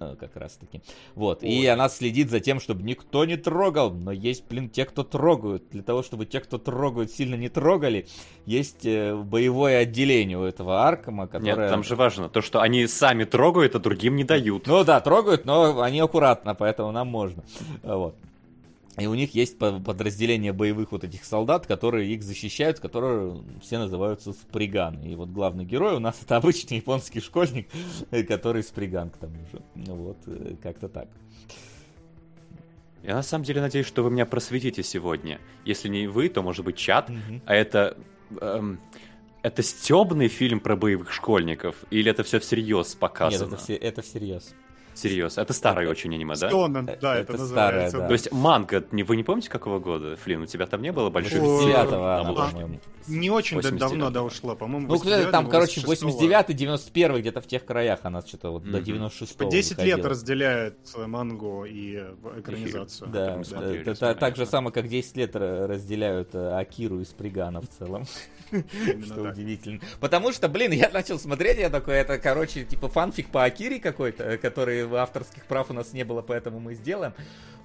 Э, 0.00 0.16
Как 0.18 0.36
раз 0.36 0.54
таки. 0.54 0.82
Вот. 1.14 1.42
И 1.42 1.60
Ой. 1.60 1.68
она 1.68 1.88
следит 1.88 2.30
за 2.30 2.40
тем, 2.40 2.60
чтобы 2.60 2.82
никто 2.82 3.24
не 3.24 3.36
трогал. 3.36 3.92
Но 3.92 4.12
есть, 4.12 4.44
блин, 4.48 4.68
те, 4.68 4.84
кто 4.84 5.04
трогают. 5.04 5.68
Для 5.70 5.82
того, 5.82 6.02
чтобы 6.02 6.26
те, 6.26 6.40
кто 6.40 6.58
трогают, 6.58 7.10
сильно 7.10 7.34
не 7.34 7.48
трогали, 7.48 8.06
есть 8.46 8.84
э, 8.84 9.14
боевое 9.14 9.78
отделение 9.78 10.38
у 10.38 10.42
этого 10.42 10.86
Аркама, 10.86 11.26
которое... 11.26 11.56
Нет, 11.56 11.68
там 11.70 11.84
же 11.84 11.96
важно 11.96 12.28
то, 12.28 12.40
что 12.40 12.60
они 12.60 12.86
сами 12.86 13.24
трогают, 13.24 13.74
а 13.74 13.78
другим 13.78 14.16
не 14.16 14.24
дают. 14.24 14.66
Ну 14.66 14.84
да, 14.84 15.00
трогают, 15.00 15.44
но 15.44 15.80
они 15.82 16.00
аккуратно, 16.00 16.54
поэтому 16.54 16.90
нам 16.92 17.08
можно. 17.08 17.44
Вот. 17.82 18.14
И 18.98 19.06
у 19.06 19.14
них 19.14 19.34
есть 19.34 19.56
по- 19.58 19.78
подразделение 19.80 20.52
боевых 20.52 20.92
вот 20.92 21.04
этих 21.04 21.24
солдат, 21.24 21.66
которые 21.66 22.12
их 22.12 22.22
защищают, 22.22 22.80
которые 22.80 23.42
все 23.62 23.78
называются 23.78 24.32
сприганы. 24.32 25.12
И 25.12 25.14
вот 25.14 25.28
главный 25.30 25.64
герой 25.64 25.94
у 25.96 26.00
нас 26.00 26.20
это 26.22 26.36
обычный 26.36 26.78
японский 26.78 27.20
школьник, 27.20 27.68
э, 28.10 28.22
который 28.24 28.62
сприган 28.62 29.10
к 29.10 29.16
тому 29.16 29.36
же. 29.52 29.62
Ну 29.74 29.94
Вот, 29.94 30.18
э, 30.26 30.56
как-то 30.62 30.88
так. 30.88 31.08
Я 33.02 33.14
на 33.14 33.22
самом 33.22 33.44
деле 33.44 33.62
надеюсь, 33.62 33.86
что 33.86 34.02
вы 34.02 34.10
меня 34.10 34.26
просветите 34.26 34.82
сегодня. 34.82 35.40
Если 35.64 35.88
не 35.88 36.06
вы, 36.06 36.28
то 36.28 36.42
может 36.42 36.64
быть 36.64 36.76
чат. 36.76 37.10
А 37.46 37.54
это 37.54 37.96
эм, 38.40 38.78
Это 39.42 39.62
стебный 39.62 40.28
фильм 40.28 40.60
про 40.60 40.76
боевых 40.76 41.10
школьников? 41.12 41.76
Или 41.90 42.10
это 42.10 42.22
все 42.24 42.38
всерьез 42.40 42.90
Нет, 42.90 42.98
показано? 42.98 43.54
это, 43.54 43.56
все, 43.56 43.74
это 43.74 44.02
всерьез. 44.02 44.54
Всерьез. 45.00 45.38
Это 45.38 45.52
старый 45.52 45.88
очень 45.88 46.14
аниме, 46.14 46.34
да? 46.36 46.48
Стонан, 46.48 46.88
Э, 46.88 46.96
да, 47.00 47.16
это 47.16 47.32
это, 47.34 47.46
старое, 47.46 47.84
называется. 47.84 47.98
да. 47.98 48.06
То 48.06 48.12
есть 48.12 48.32
манга, 48.32 48.84
вы 48.90 49.16
не 49.16 49.22
помните 49.24 49.48
какого 49.50 49.78
года? 49.78 50.16
Флин, 50.16 50.42
у 50.42 50.46
тебя 50.46 50.66
там 50.66 50.82
не 50.82 50.92
было 50.92 51.10
больших 51.10 51.42
Ой, 51.42 51.58
цифр? 51.60 51.68
9 51.72 51.92
она, 51.92 52.22
Там 52.22 52.34
было. 52.34 52.46
по-моему. 52.48 52.80
Не 53.08 53.30
очень 53.30 53.60
да- 53.60 53.70
89-го. 53.70 53.78
давно 53.88 54.10
да 54.10 54.22
ушла, 54.22 54.54
по-моему, 54.54 54.86
Ну, 54.86 54.98
кстати, 54.98 55.30
там, 55.30 55.46
89-го, 55.46 55.50
короче, 55.50 55.80
86-го. 55.80 55.86
89 55.88 56.56
91 56.56 57.16
где-то 57.20 57.40
в 57.40 57.46
тех 57.46 57.64
краях 57.64 58.00
она 58.04 58.20
что-то 58.20 58.50
вот 58.52 58.62
до 58.64 58.76
Мгм. 58.78 58.84
96 58.84 59.36
По 59.38 59.44
10 59.46 59.82
лет 59.82 60.04
разделяет 60.04 60.76
э, 60.94 61.06
мангу 61.06 61.64
и 61.64 61.96
э, 61.96 62.14
экранизацию. 62.38 63.08
Да, 63.10 63.40
это 63.40 64.14
так 64.14 64.36
же 64.36 64.46
самое, 64.46 64.72
как 64.72 64.86
10 64.86 65.16
лет 65.16 65.34
разделяют 65.34 66.34
э, 66.34 66.52
Акиру 66.58 67.00
и 67.00 67.04
Спригана 67.04 67.60
в 67.60 67.68
целом. 67.68 68.04
Что 68.50 69.22
так. 69.24 69.32
удивительно. 69.32 69.80
Потому 70.00 70.32
что, 70.32 70.48
блин, 70.48 70.72
я 70.72 70.90
начал 70.92 71.18
смотреть, 71.18 71.58
я 71.58 71.70
такой, 71.70 71.94
это, 71.94 72.18
короче, 72.18 72.64
типа 72.64 72.88
фанфик 72.88 73.28
по 73.30 73.44
Акире 73.44 73.78
какой-то, 73.78 74.24
э, 74.24 74.36
который 74.38 74.86
авторских 74.96 75.44
прав 75.46 75.70
у 75.70 75.72
нас 75.74 75.92
не 75.92 76.04
было, 76.04 76.22
поэтому 76.22 76.60
мы 76.60 76.74
сделаем. 76.74 77.12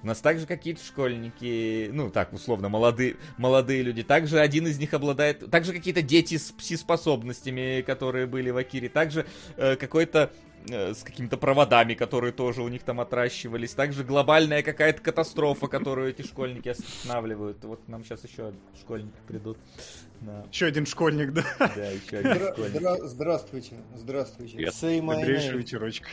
У 0.02 0.06
нас 0.06 0.20
также 0.20 0.46
какие-то 0.46 0.84
школьники, 0.84 1.88
ну, 1.92 2.10
так, 2.10 2.32
условно, 2.32 2.68
молодые, 2.68 3.16
молодые 3.38 3.82
люди. 3.82 4.02
Также 4.02 4.38
один 4.38 4.66
из 4.66 4.78
них 4.78 4.94
обладает... 4.94 5.50
Также 5.50 5.72
какие-то 5.72 6.02
дети 6.02 6.36
с 6.36 6.52
пси-способностями, 6.52 7.82
которые 7.82 8.26
были 8.26 8.50
в 8.50 8.56
Акире. 8.56 8.88
Также 8.88 9.26
э, 9.56 9.74
какой-то 9.76 10.30
э, 10.68 10.92
с 10.94 11.02
какими-то 11.02 11.36
проводами, 11.38 11.94
которые 11.94 12.32
тоже 12.32 12.62
у 12.62 12.68
них 12.68 12.82
там 12.82 13.00
отращивались. 13.00 13.72
Также 13.72 14.04
глобальная 14.04 14.62
какая-то 14.62 15.00
катастрофа, 15.02 15.66
которую 15.66 16.10
эти 16.10 16.22
школьники 16.22 16.68
останавливают. 16.68 17.64
Вот 17.64 17.88
нам 17.88 18.04
сейчас 18.04 18.22
еще 18.24 18.52
школьники 18.78 19.16
придут. 19.26 19.58
Да, 20.20 20.44
Еще 20.50 20.66
один 20.66 20.86
школьник, 20.86 21.32
да. 21.32 21.44
да, 21.58 21.88
еще 21.90 22.18
один 22.18 22.32
Здра- 22.32 22.52
школьник. 22.52 22.80
здра- 22.82 23.06
Здравствуйте, 23.06 23.74
здравствуйте. 23.96 24.56
My 24.58 25.16
Добрейший 25.20 25.58
вечерочек. 25.58 26.06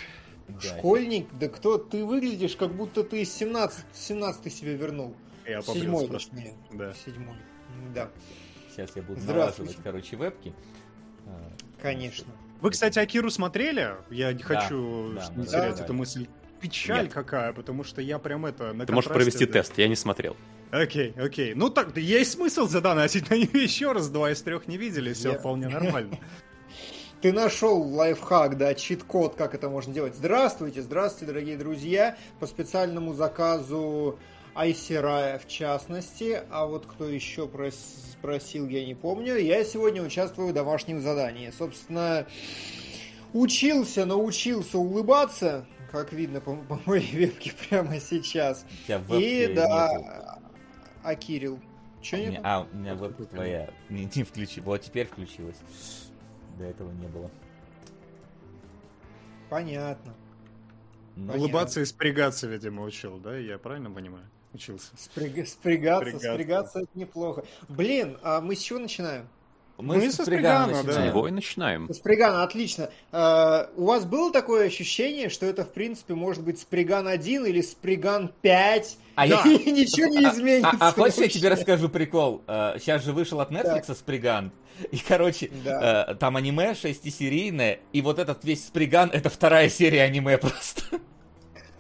Да. 0.48 0.60
Школьник? 0.78 1.28
Да 1.39 1.48
кто? 1.48 1.78
Ты 1.78 2.04
выглядишь, 2.06 2.56
как 2.56 2.74
будто 2.74 3.04
ты 3.04 3.24
17, 3.26 3.86
17 3.94 4.54
себе 4.54 4.76
вернул. 4.76 5.16
Я 5.48 5.62
Седьмой, 5.62 6.08
точнее. 6.08 6.54
Да. 6.72 6.94
Седьмой. 7.06 7.36
Да, 7.94 8.10
Сейчас 8.70 8.91
я 8.96 9.02
буду 9.04 9.22
налаживать, 9.22 9.78
короче, 9.84 10.16
вебки. 10.16 10.54
А, 11.26 11.52
конечно. 11.82 12.28
Вы, 12.62 12.72
кстати, 12.72 12.98
Акиру 13.00 13.30
смотрели? 13.30 13.96
Я 14.10 14.32
не 14.34 14.39
Да, 14.44 14.46
хочу 14.46 15.14
да, 15.16 15.30
не 15.36 15.46
терять 15.46 15.78
да. 15.78 15.84
эту 15.84 15.94
мысль. 15.94 16.28
Печаль 16.62 17.04
Нет. 17.06 17.14
какая, 17.14 17.52
потому 17.52 17.84
что 17.84 18.02
я 18.02 18.20
прям 18.20 18.46
это... 18.46 18.72
на 18.74 18.86
Ты 18.86 18.94
можешь 18.94 19.10
провести 19.12 19.46
да. 19.46 19.54
тест, 19.54 19.78
я 19.78 19.88
не 19.89 19.96
смотрел. 19.98 20.38
Окей, 20.72 21.12
окей. 21.18 21.54
Ну 21.56 21.70
так, 21.70 21.94
да 21.94 22.00
есть 22.00 22.32
смысл 22.32 22.68
задонатить 22.68 23.30
на 23.30 23.36
нее 23.36 23.50
еще 23.54 23.91
раз, 23.91 24.10
два 24.10 24.32
из 24.32 24.41
трех 24.41 24.68
не 24.68 24.78
видели, 24.78 25.12
все 25.14 25.34
Я- 25.34 25.38
вполне 25.39 25.68
нормально. 25.68 26.18
Ты 27.24 27.32
нашел 27.32 27.82
лайфхак, 27.82 28.57
да, 28.57 28.74
чит-код, 28.76 29.36
как 29.36 29.55
это 29.55 29.69
можно 29.69 29.93
делать. 29.93 30.13
Здравствуйте, 30.13 30.82
здравствуйте, 30.82 31.28
дорогие 31.32 31.55
друзья. 31.55 32.17
По 32.41 32.47
специальному 32.47 33.13
заказу 33.13 34.19
Айсерая 34.53 35.39
в 35.39 35.47
частности, 35.47 36.41
а 36.51 36.65
вот 36.65 36.86
кто 36.86 37.07
еще 37.07 37.43
прос- 37.47 38.11
спросил, 38.11 38.67
я 38.67 38.86
не 38.86 38.93
помню. 38.93 39.38
Я 39.38 39.63
сегодня 39.63 40.03
участвую 40.03 40.49
в 40.49 40.53
домашнем 40.53 40.99
задании. 41.01 41.49
Собственно, 41.57 42.28
учился, 43.32 44.05
научился 44.05 44.78
улыбаться, 44.78 45.65
как 45.93 46.11
видно 46.11 46.41
по, 46.41 46.57
по 46.57 46.78
моей 46.86 47.09
вебке 47.15 47.53
прямо 47.69 48.01
сейчас. 48.01 48.65
И 48.89 48.91
вебки 48.91 49.41
нету. 49.47 49.55
да, 49.55 50.39
а 51.03 51.15
Кирилл, 51.15 51.57
А 52.01 52.03
что 52.03 52.17
у 52.17 52.19
не 52.19 52.26
меня- 52.28 52.41
А, 52.43 52.67
у 52.69 52.76
меня 52.76 52.95
вебка 52.95 53.24
твоя 53.24 53.69
не, 53.89 54.09
не 54.13 54.24
включилась. 54.24 54.65
Вот 54.65 54.82
теперь 54.82 55.07
включилась. 55.07 55.55
До 56.58 56.64
этого 56.66 56.91
не 56.91 57.08
было. 57.08 57.30
Понятно. 59.49 60.14
Ну, 61.16 61.28
Понятно. 61.28 61.41
Улыбаться 61.43 61.82
и 61.82 61.86
спрягаться, 61.86 62.47
видимо, 62.47 62.84
учил, 62.84 63.18
да? 63.20 63.38
Я 63.38 63.58
правильно 63.58 63.91
понимаю? 63.91 64.26
Учился. 64.54 64.91
Спряг- 64.95 65.45
Спрягаться, 65.45 66.10
Спрягаться. 66.10 66.34
спрягаться 66.34 66.80
это 66.80 66.89
неплохо. 66.95 67.43
Блин, 67.70 68.18
а 68.24 68.41
мы 68.41 68.56
с 68.56 68.60
чего 68.60 68.80
начинаем? 68.80 69.28
Мы 69.78 69.97
Ну, 69.97 70.01
и 70.03 70.09
со 70.11 70.17
со 70.17 70.26
Спригана 70.26 70.65
Спригана, 70.76 70.84
да. 70.84 70.93
С 70.93 71.05
него 71.05 71.28
и 71.28 71.32
начинаем. 71.32 71.91
С 71.91 71.97
Пригана, 71.99 72.43
отлично. 72.43 72.89
Э, 73.11 73.65
у 73.76 73.86
вас 73.86 74.05
было 74.05 74.32
такое 74.32 74.67
ощущение, 74.67 75.30
что 75.30 75.45
это, 75.45 75.65
в 75.65 75.74
принципе, 75.74 76.13
может 76.13 76.43
быть 76.43 76.59
Сприган 76.59 77.07
1 77.07 77.45
или 77.45 77.61
Сприган 77.61 78.32
5? 78.41 78.97
А 79.15 79.26
я- 79.28 79.41
И 79.43 79.71
ничего 79.71 80.07
не 80.07 80.24
изменится. 80.30 80.71
А, 80.80 80.89
а 80.89 80.91
хочешь, 80.91 81.17
я 81.17 81.28
тебе 81.28 81.49
расскажу 81.49 81.89
прикол? 81.89 82.43
сейчас 82.47 83.03
же 83.03 83.13
вышел 83.13 83.41
от 83.41 83.51
Netflix 83.51 83.93
Сприган. 83.95 84.51
И, 84.91 84.97
короче, 84.97 85.49
Да. 85.63 86.05
э, 86.11 86.15
там 86.15 86.36
аниме 86.36 86.76
шестисерийное, 86.76 87.80
и 87.93 88.01
вот 88.01 88.19
этот 88.19 88.43
весь 88.43 88.65
Сприган 88.65 89.09
это 89.11 89.30
вторая 89.30 89.69
серия 89.69 90.03
аниме 90.03 90.38
просто. 90.38 90.84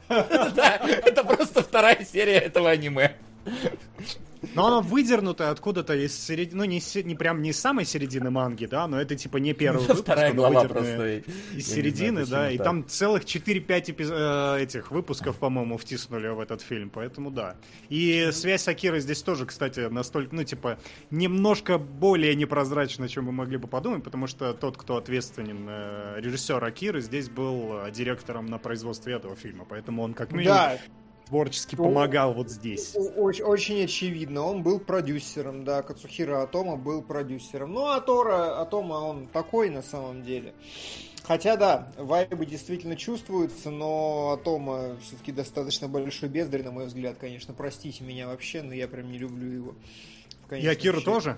Да, 0.09 0.77
это 0.77 1.23
просто 1.23 1.63
вторая 1.63 2.05
серия 2.05 2.37
этого 2.37 2.69
аниме. 2.69 3.15
Но 4.55 4.67
оно 4.67 4.81
выдернуто 4.81 5.49
откуда-то 5.49 5.95
из 5.95 6.17
середины, 6.17 6.57
ну 6.59 6.63
не, 6.65 6.81
не 7.03 7.15
прям 7.15 7.41
не 7.41 7.49
из 7.49 7.59
самой 7.59 7.85
середины 7.85 8.29
манги, 8.29 8.65
да, 8.65 8.87
но 8.87 8.99
это 8.99 9.15
типа 9.15 9.37
не 9.37 9.53
первый 9.53 9.81
выпуск, 9.81 10.01
Вторая 10.03 10.31
оно 10.31 10.35
глава 10.35 10.67
просто. 10.67 11.17
из 11.55 11.67
середины, 11.67 12.25
знаю, 12.25 12.49
да, 12.49 12.51
и 12.51 12.57
так. 12.57 12.65
там 12.65 12.87
целых 12.87 13.23
4-5 13.25 13.89
эпиз- 13.91 14.11
э, 14.11 14.63
этих 14.63 14.91
выпусков, 14.91 15.37
по-моему, 15.37 15.77
втиснули 15.77 16.27
в 16.27 16.39
этот 16.39 16.61
фильм, 16.61 16.89
поэтому 16.89 17.31
да. 17.31 17.55
И 17.89 18.29
связь 18.31 18.67
Акиры 18.67 18.99
здесь 18.99 19.21
тоже, 19.21 19.45
кстати, 19.45 19.81
настолько, 19.81 20.35
ну, 20.35 20.43
типа, 20.43 20.77
немножко 21.11 21.77
более 21.77 22.35
непрозрачна, 22.35 23.07
чем 23.07 23.25
мы 23.25 23.31
могли 23.31 23.57
бы 23.57 23.67
подумать, 23.67 24.03
потому 24.03 24.27
что 24.27 24.53
тот, 24.53 24.77
кто 24.77 24.97
ответственен, 24.97 25.65
э, 25.67 26.15
режиссер 26.19 26.63
Акиры, 26.63 27.01
здесь 27.01 27.29
был 27.29 27.85
э, 27.85 27.91
директором 27.91 28.45
на 28.47 28.57
производстве 28.57 29.13
этого 29.13 29.35
фильма, 29.35 29.65
поэтому 29.67 30.03
он 30.03 30.13
как 30.13 30.31
минимум 30.31 30.55
Да, 30.55 30.77
творчески 31.27 31.75
Ну, 31.75 31.83
помогал 31.85 32.33
вот 32.33 32.49
здесь. 32.49 32.95
очень, 32.95 33.43
очень 33.43 33.83
очевидно. 33.83 34.41
Он 34.41 34.63
был 34.63 34.79
продюсером, 34.79 35.63
да, 35.63 35.81
Кацухира 35.81 36.43
Атома 36.43 36.75
был 36.77 37.01
продюсером. 37.01 37.73
Ну, 37.73 37.87
а 37.87 37.99
Тора 38.01 38.61
Атома, 38.61 38.95
он 38.95 39.27
такой 39.27 39.69
на 39.69 39.81
самом 39.81 40.23
деле. 40.23 40.53
Хотя, 41.23 41.55
да, 41.55 41.91
вайбы 41.97 42.45
действительно 42.45 42.97
чувствуются, 42.97 43.69
но 43.69 44.31
Атома 44.33 44.97
все-таки 45.01 45.31
достаточно 45.31 45.87
большой 45.87 46.27
бездарь, 46.27 46.63
на 46.63 46.71
мой 46.71 46.87
взгляд, 46.87 47.17
конечно. 47.17 47.53
Простите 47.53 48.03
меня 48.03 48.27
вообще, 48.27 48.61
но 48.61 48.73
я 48.73 48.87
прям 48.89 49.09
не 49.09 49.17
люблю 49.17 49.49
его. 49.49 49.75
Акиру 50.49 50.97
счете. 50.99 51.05
тоже? 51.05 51.37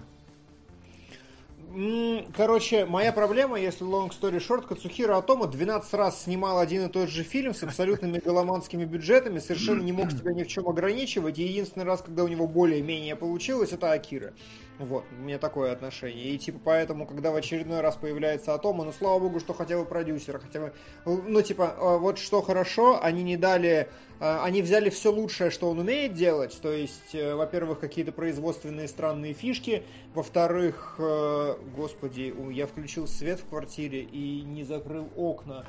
Короче, 2.38 2.86
моя 2.86 3.12
проблема, 3.12 3.60
если 3.60 3.86
long 3.86 4.10
story 4.10 4.40
short, 4.40 4.66
Кацухира 4.66 5.18
Атома 5.18 5.48
12 5.48 5.94
раз 5.96 6.24
снимал 6.24 6.60
один 6.60 6.86
и 6.86 6.90
тот 6.90 7.10
же 7.10 7.24
фильм 7.24 7.54
с 7.54 7.64
абсолютно 7.64 8.06
мегаломанскими 8.06 8.86
бюджетами, 8.86 9.40
совершенно 9.40 9.82
не 9.82 9.92
мог 9.92 10.10
себя 10.10 10.32
ни 10.32 10.44
в 10.44 10.48
чем 10.48 10.70
ограничивать, 10.70 11.38
и 11.38 11.44
единственный 11.44 11.84
раз, 11.84 12.02
когда 12.02 12.24
у 12.24 12.30
него 12.30 12.48
более-менее 12.48 13.18
получилось, 13.18 13.74
это 13.74 13.92
Акира. 13.92 14.34
Вот, 14.78 15.06
у 15.18 15.22
меня 15.24 15.38
такое 15.38 15.72
отношение. 15.72 16.26
И 16.26 16.38
типа 16.38 16.60
поэтому, 16.64 17.08
когда 17.08 17.32
в 17.32 17.36
очередной 17.36 17.80
раз 17.80 17.96
появляется 17.96 18.54
Атома, 18.54 18.84
ну 18.84 18.92
слава 18.92 19.20
богу, 19.20 19.40
что 19.40 19.54
хотя 19.54 19.78
бы 19.78 19.86
продюсера, 19.86 20.40
хотя 20.40 20.60
бы, 20.60 20.74
ну 21.06 21.42
типа, 21.42 21.76
э, 21.78 21.98
вот 21.98 22.18
что 22.18 22.42
хорошо, 22.42 23.02
они 23.02 23.24
не 23.24 23.38
дали, 23.38 23.88
э, 24.20 24.40
они 24.42 24.62
взяли 24.62 24.90
все 24.90 25.14
лучшее, 25.14 25.50
что 25.50 25.70
он 25.70 25.80
умеет 25.80 26.14
делать, 26.14 26.60
то 26.62 26.74
есть, 26.74 27.16
э, 27.16 27.36
во-первых, 27.36 27.80
какие-то 27.80 28.12
производственные 28.12 28.90
странные 28.90 29.34
фишки, 29.34 29.84
во-вторых, 30.14 30.96
э, 31.00 31.56
господи, 31.74 32.34
я 32.52 32.68
включил 32.68 33.08
свет 33.08 33.40
в 33.40 33.48
квартире 33.48 34.02
и 34.02 34.42
не 34.42 34.66
закрыл 34.66 35.08
окна, 35.16 35.66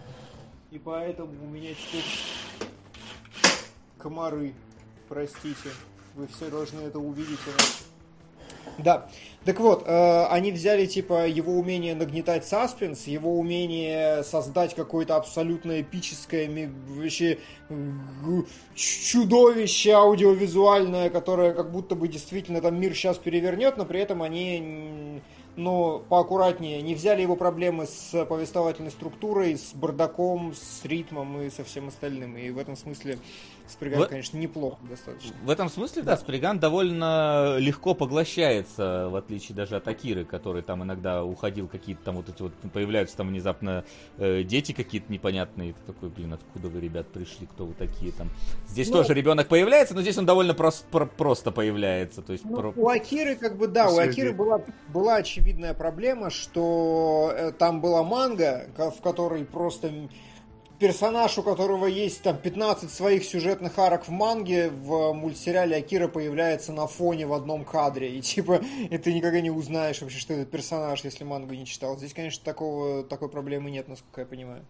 и 0.72 0.80
поэтому 0.80 1.30
у 1.44 1.48
меня 1.48 1.70
теперь 1.74 2.02
комары, 3.98 4.52
простите, 5.08 5.70
вы 6.16 6.26
все 6.26 6.50
должны 6.50 6.80
это 6.80 6.98
увидеть. 6.98 7.38
Да. 8.78 9.08
Так 9.44 9.60
вот, 9.60 9.84
э, 9.86 10.26
они 10.26 10.50
взяли, 10.50 10.86
типа, 10.86 11.28
его 11.28 11.52
умение 11.52 11.94
нагнетать 11.94 12.44
саспенс, 12.44 13.06
его 13.06 13.38
умение 13.38 14.24
создать 14.24 14.74
какое-то 14.74 15.14
абсолютно 15.16 15.80
эпическое, 15.80 16.70
вообще 16.88 17.38
чудовище 18.74 19.92
аудиовизуальное, 19.92 21.10
которое 21.10 21.52
как 21.52 21.70
будто 21.70 21.94
бы 21.94 22.08
действительно 22.08 22.60
там 22.60 22.78
мир 22.80 22.92
сейчас 22.92 23.18
перевернет, 23.18 23.76
но 23.76 23.84
при 23.84 24.00
этом 24.00 24.20
они, 24.22 24.58
м, 24.58 25.22
ну, 25.54 26.02
поаккуратнее, 26.08 26.82
не 26.82 26.96
взяли 26.96 27.22
его 27.22 27.36
проблемы 27.36 27.86
с 27.86 28.24
повествовательной 28.26 28.90
структурой, 28.90 29.56
с 29.56 29.72
бардаком, 29.74 30.54
с 30.54 30.84
ритмом 30.84 31.40
и 31.40 31.50
со 31.50 31.62
всем 31.62 31.86
остальным. 31.88 32.36
И 32.36 32.50
в 32.50 32.58
этом 32.58 32.76
смысле 32.76 33.18
Сприган, 33.68 33.98
Вот. 34.00 34.08
конечно, 34.10 34.36
неплохо 34.38 34.78
достаточно. 34.88 35.32
В 35.44 35.50
этом 35.50 35.68
смысле, 35.68 36.02
да, 36.02 36.16
Сприган 36.16 36.58
довольно 36.58 37.56
легко 37.58 37.94
поглощается, 37.94 39.08
в 39.10 39.16
отличие 39.16 39.56
даже 39.56 39.76
от 39.76 39.88
Акиры, 39.88 40.24
который 40.24 40.62
там 40.62 40.82
иногда 40.84 41.24
уходил, 41.24 41.66
какие-то 41.68 42.02
там 42.04 42.16
вот 42.16 42.28
эти 42.28 42.42
вот, 42.42 42.52
появляются 42.72 43.16
там 43.16 43.28
внезапно 43.28 43.84
э, 44.18 44.42
дети 44.42 44.72
какие-то 44.72 45.12
непонятные. 45.12 45.72
Ты 45.72 45.92
такой, 45.92 46.08
блин, 46.10 46.34
откуда 46.34 46.68
вы, 46.68 46.80
ребят, 46.80 47.08
пришли, 47.08 47.46
кто 47.46 47.66
вы 47.66 47.74
такие 47.74 48.12
там. 48.12 48.28
Здесь 48.68 48.88
Ну- 48.88 48.94
тоже 48.98 49.14
ребенок 49.14 49.48
появляется, 49.48 49.94
но 49.94 50.02
здесь 50.02 50.16
он 50.18 50.26
довольно 50.26 50.52
прос- 50.52 50.84
про- 50.90 51.06
просто 51.06 51.50
появляется. 51.50 52.22
То 52.22 52.32
есть 52.32 52.44
Ну, 52.44 52.56
про- 52.56 52.72
у 52.76 52.88
Акиры, 52.88 53.36
как 53.36 53.56
бы, 53.56 53.66
да, 53.66 53.90
у 53.90 53.98
Акиры 53.98 54.32
была, 54.32 54.62
была 54.88 55.16
очевидная 55.16 55.74
проблема, 55.74 56.30
что 56.30 57.32
э, 57.36 57.52
там 57.52 57.80
была 57.80 58.02
манга, 58.02 58.68
в 58.76 59.00
которой 59.02 59.44
просто 59.44 59.90
персонаж, 60.78 61.36
у 61.38 61.42
которого 61.42 61.86
есть 61.86 62.22
там 62.22 62.36
15 62.36 62.90
своих 62.90 63.24
сюжетных 63.24 63.78
арок 63.78 64.06
в 64.06 64.10
манге, 64.10 64.70
в 64.70 65.12
мультсериале 65.12 65.76
Акира 65.76 66.08
появляется 66.08 66.72
на 66.72 66.86
фоне 66.86 67.26
в 67.26 67.32
одном 67.32 67.64
кадре. 67.64 68.16
И 68.16 68.20
типа, 68.20 68.60
и 68.90 68.98
ты 68.98 69.12
никогда 69.12 69.40
не 69.40 69.50
узнаешь 69.50 70.00
вообще, 70.00 70.18
что 70.18 70.34
это 70.34 70.44
персонаж, 70.50 71.02
если 71.04 71.24
мангу 71.24 71.54
не 71.54 71.66
читал. 71.66 71.96
Здесь, 71.98 72.14
конечно, 72.14 72.44
такого, 72.44 73.02
такой 73.04 73.28
проблемы 73.28 73.70
нет, 73.70 73.88
насколько 73.88 74.20
я 74.22 74.26
понимаю. 74.26 74.64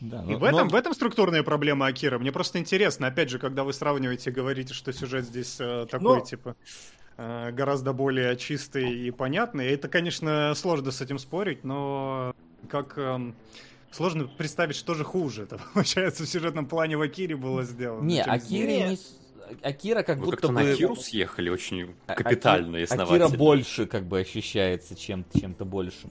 да, 0.00 0.22
И 0.24 0.32
но- 0.32 0.38
в 0.38 0.44
этом, 0.44 0.66
но- 0.68 0.72
в 0.72 0.74
этом 0.74 0.94
структурная 0.94 1.42
проблема 1.42 1.86
Акира. 1.86 2.18
Мне 2.18 2.32
просто 2.32 2.58
интересно, 2.58 3.06
опять 3.08 3.30
же, 3.30 3.38
когда 3.38 3.64
вы 3.64 3.72
сравниваете, 3.72 4.30
говорите, 4.30 4.74
что 4.74 4.92
сюжет 4.92 5.24
здесь 5.24 5.56
э, 5.60 5.86
такой, 5.90 6.18
Но- 6.18 6.24
типа, 6.24 6.56
э, 7.18 7.50
гораздо 7.52 7.92
более 7.92 8.36
чистый 8.36 9.06
и 9.06 9.10
понятный. 9.10 9.66
Это, 9.68 9.88
конечно, 9.88 10.54
сложно 10.54 10.90
с 10.90 11.00
этим 11.02 11.18
спорить, 11.18 11.64
но 11.64 12.34
как 12.70 12.96
эм, 12.96 13.34
сложно 13.90 14.28
представить, 14.28 14.76
что 14.76 14.94
же 14.94 15.04
хуже. 15.04 15.44
Это, 15.44 15.58
получается, 15.74 16.24
в 16.24 16.28
сюжетном 16.28 16.66
плане 16.66 16.96
в 16.96 17.02
Акире 17.02 17.36
было 17.36 17.62
сделано. 17.64 18.04
Не, 18.06 18.22
Акире 18.22 18.90
не... 18.90 18.98
Акира 19.62 20.02
как 20.02 20.18
Вы 20.18 20.26
будто 20.26 20.36
как-то 20.36 20.48
бы... 20.52 20.62
на 20.62 20.76
Киру 20.76 20.94
съехали 20.96 21.50
очень 21.50 21.94
А- 22.06 22.14
капитально 22.14 22.76
и 22.76 22.82
Аки- 22.84 22.92
Акира 22.92 23.02
основательно. 23.02 23.38
больше 23.38 23.86
как 23.86 24.04
бы 24.04 24.20
ощущается 24.20 24.94
чем, 24.94 25.24
чем-то 25.34 25.64
большим. 25.64 26.10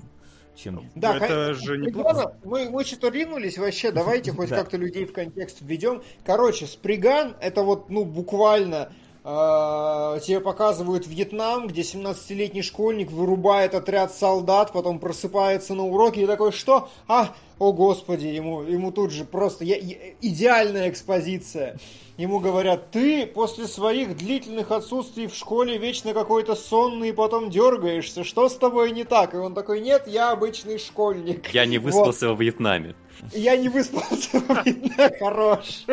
Чем... 0.57 0.89
Да, 0.93 1.15
это 1.15 1.53
же 1.53 1.75
Спригана- 1.77 1.86
неплохо. 1.88 2.36
Мы, 2.43 2.69
мы 2.69 2.84
что-то 2.84 3.07
ринулись 3.09 3.57
вообще, 3.57 3.91
давайте 3.93 4.34
хоть 4.34 4.49
как-то 4.49 4.75
людей 4.75 5.05
в 5.05 5.13
контекст 5.13 5.59
введем. 5.61 6.01
Короче, 6.25 6.65
Сприган 6.67 7.38
это 7.39 7.61
вот, 7.63 7.89
ну, 7.89 8.03
буквально 8.03 8.91
э, 9.23 10.19
тебе 10.25 10.41
показывают 10.41 11.07
Вьетнам, 11.07 11.67
где 11.67 11.82
17-летний 11.82 12.61
школьник 12.61 13.09
вырубает 13.09 13.73
отряд 13.73 14.13
солдат, 14.13 14.73
потом 14.73 14.99
просыпается 14.99 15.75
на 15.75 15.86
уроке 15.86 16.23
и 16.23 16.27
такой, 16.27 16.51
что? 16.51 16.89
А, 17.07 17.34
о 17.60 17.74
господи, 17.74 18.28
ему, 18.28 18.64
ему 18.64 18.91
тут 18.91 19.12
же 19.12 19.26
просто 19.26 19.66
я- 19.66 19.78
я- 19.78 19.97
идеальная 20.22 20.89
экспозиция. 20.89 21.78
Ему 22.18 22.39
говорят, 22.39 22.91
ты 22.91 23.26
после 23.26 23.68
своих 23.68 24.18
длительных 24.18 24.72
отсутствий 24.72 25.28
в 25.28 25.36
школе 25.36 25.78
вечно 25.78 26.14
какой-то 26.14 26.55
сонный 26.55 27.10
и 27.10 27.14
потом 27.14 27.49
дергаешься. 27.49 28.24
Что 28.26 28.49
с 28.49 28.55
тобой 28.55 28.91
не 28.91 29.03
так? 29.05 29.34
И 29.34 29.38
он 29.38 29.53
такой, 29.53 29.80
нет, 29.80 30.03
я 30.07 30.32
обычный 30.32 30.80
школьник. 30.80 31.53
Я 31.53 31.66
не 31.66 31.78
Вот. 31.78 31.86
выспался 31.93 32.30
во 32.30 32.36
Вьетнаме. 32.36 32.95
Я 33.34 33.57
не 33.57 33.70
выспался, 33.70 34.41
хорош. 35.20 35.86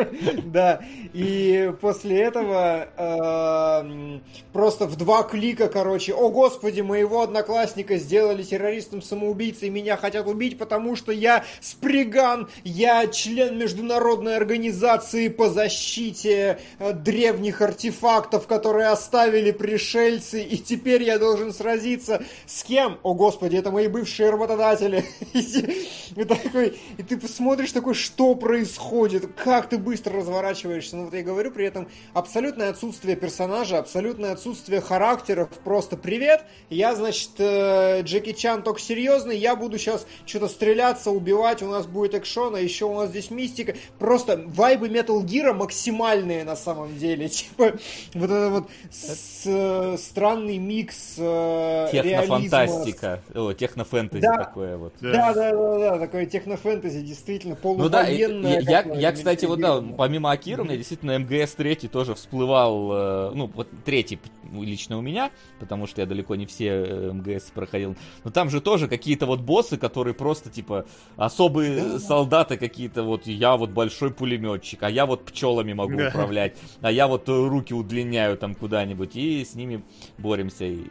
Да. 0.45 0.81
И 1.13 1.73
после 1.81 2.21
этого 2.21 2.87
эм, 2.97 4.23
просто 4.53 4.85
в 4.85 4.95
два 4.95 5.23
клика, 5.23 5.67
короче, 5.67 6.13
о 6.13 6.29
господи, 6.29 6.81
моего 6.81 7.21
одноклассника 7.21 7.97
сделали 7.97 8.43
террористом-самоубийцей, 8.43 9.69
меня 9.69 9.97
хотят 9.97 10.27
убить, 10.27 10.57
потому 10.57 10.95
что 10.95 11.11
я 11.11 11.43
сприган, 11.59 12.49
я 12.63 13.07
член 13.07 13.57
международной 13.57 14.35
организации 14.35 15.27
по 15.27 15.49
защите 15.49 16.59
э, 16.79 16.93
древних 16.93 17.61
артефактов, 17.61 18.47
которые 18.47 18.87
оставили 18.87 19.51
пришельцы, 19.51 20.41
и 20.41 20.57
теперь 20.57 21.03
я 21.03 21.19
должен 21.19 21.53
сразиться 21.53 22.23
с 22.45 22.63
кем? 22.63 22.99
О 23.03 23.13
господи, 23.13 23.57
это 23.57 23.71
мои 23.71 23.87
бывшие 23.87 24.29
работодатели. 24.29 25.05
И 26.15 26.23
такой, 26.23 26.79
и 26.97 27.03
ты 27.03 27.16
посмотришь 27.17 27.71
такой, 27.71 27.93
что 27.93 28.35
происходит, 28.35 29.27
как 29.35 29.69
ты 29.69 29.77
быстро 29.77 30.17
разворачиваешься. 30.17 30.95
Ну 30.97 31.05
вот 31.05 31.13
я 31.13 31.23
говорю, 31.23 31.51
при 31.51 31.65
этом 31.65 31.87
абсолютное 32.13 32.69
отсутствие 32.69 33.15
персонажа, 33.15 33.77
абсолютное 33.79 34.31
отсутствие 34.33 34.81
характеров, 34.81 35.49
просто 35.63 35.97
привет, 35.97 36.45
я, 36.69 36.95
значит, 36.95 37.31
э, 37.39 38.01
Джеки 38.03 38.33
Чан 38.33 38.63
только 38.63 38.79
серьезный, 38.79 39.37
я 39.37 39.55
буду 39.55 39.77
сейчас 39.77 40.05
что-то 40.25 40.47
стреляться, 40.47 41.11
убивать, 41.11 41.61
у 41.63 41.67
нас 41.67 41.85
будет 41.85 42.13
экшон, 42.13 42.55
а 42.55 42.59
еще 42.59 42.85
у 42.85 42.95
нас 42.95 43.09
здесь 43.09 43.31
мистика. 43.31 43.75
Просто 43.99 44.43
вайбы 44.47 44.87
Metal 44.87 45.21
Gear 45.23 45.53
максимальные 45.53 46.43
на 46.43 46.55
самом 46.55 46.97
деле. 46.97 47.27
Типа, 47.37 47.73
вот 48.13 48.23
это 48.25 48.49
вот 48.49 48.69
с- 48.91 49.43
э, 49.45 49.97
странный 49.99 50.57
микс 50.57 51.15
э, 51.17 51.87
Технофантастика. 51.91 53.21
О, 53.33 53.53
технофэнтези 53.53 54.21
Да. 54.21 54.35
такое 54.37 54.77
вот. 54.77 54.93
Да, 55.01 55.33
да, 55.33 55.51
да, 55.51 55.77
да, 55.79 55.99
такое 55.99 56.25
технофэнтези, 56.25 57.01
действительно, 57.07 57.57
Ну 57.63 57.89
да, 57.89 58.07
я, 58.07 58.27
я, 58.27 58.81
я, 58.81 59.11
кстати, 59.11 59.45
вот 59.45 59.59
да, 59.59 59.81
помимо 59.97 60.31
Акира, 60.31 60.61
у 60.61 60.65
меня 60.65 60.75
действительно 60.75 61.17
МГС 61.17 61.53
3 61.53 61.75
тоже 61.87 62.15
всплывал, 62.15 62.91
э, 62.91 63.31
ну, 63.33 63.49
вот 63.53 63.67
третий 63.85 64.19
ну, 64.43 64.63
лично 64.63 64.97
у 64.97 65.01
меня, 65.01 65.31
потому 65.59 65.87
что 65.87 66.01
я 66.01 66.07
далеко 66.07 66.35
не 66.35 66.45
все 66.45 66.67
э, 66.67 67.11
МГС 67.11 67.51
проходил. 67.53 67.95
Но 68.23 68.31
там 68.31 68.49
же 68.49 68.61
тоже 68.61 68.87
какие-то 68.87 69.25
вот 69.25 69.39
боссы, 69.39 69.77
которые 69.77 70.13
просто, 70.13 70.49
типа, 70.49 70.85
особые 71.15 71.99
солдаты 71.99 72.57
какие-то, 72.57 73.03
вот 73.03 73.25
я 73.27 73.55
вот 73.57 73.69
большой 73.71 74.11
пулеметчик, 74.11 74.83
а 74.83 74.89
я 74.89 75.05
вот 75.05 75.25
пчелами 75.25 75.73
могу 75.73 75.97
Да. 75.97 76.09
управлять, 76.09 76.57
а 76.81 76.91
я 76.91 77.07
вот 77.07 77.29
э, 77.29 77.47
руки 77.47 77.73
удлиняю 77.73 78.37
там 78.37 78.55
куда-нибудь, 78.55 79.15
и 79.15 79.43
с 79.43 79.55
ними 79.55 79.83
боремся. 80.17 80.65
И, 80.65 80.85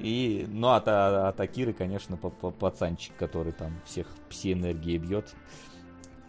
и, 0.00 0.46
ну, 0.48 0.68
от, 0.68 0.88
от 0.88 1.38
Акиры, 1.40 1.72
конечно, 1.72 2.16
па- 2.16 2.30
па- 2.30 2.50
пацанчик, 2.50 3.12
который 3.16 3.52
там 3.52 3.80
всех 3.86 4.06
пси-энергией 4.30 4.98
бьет. 4.98 5.34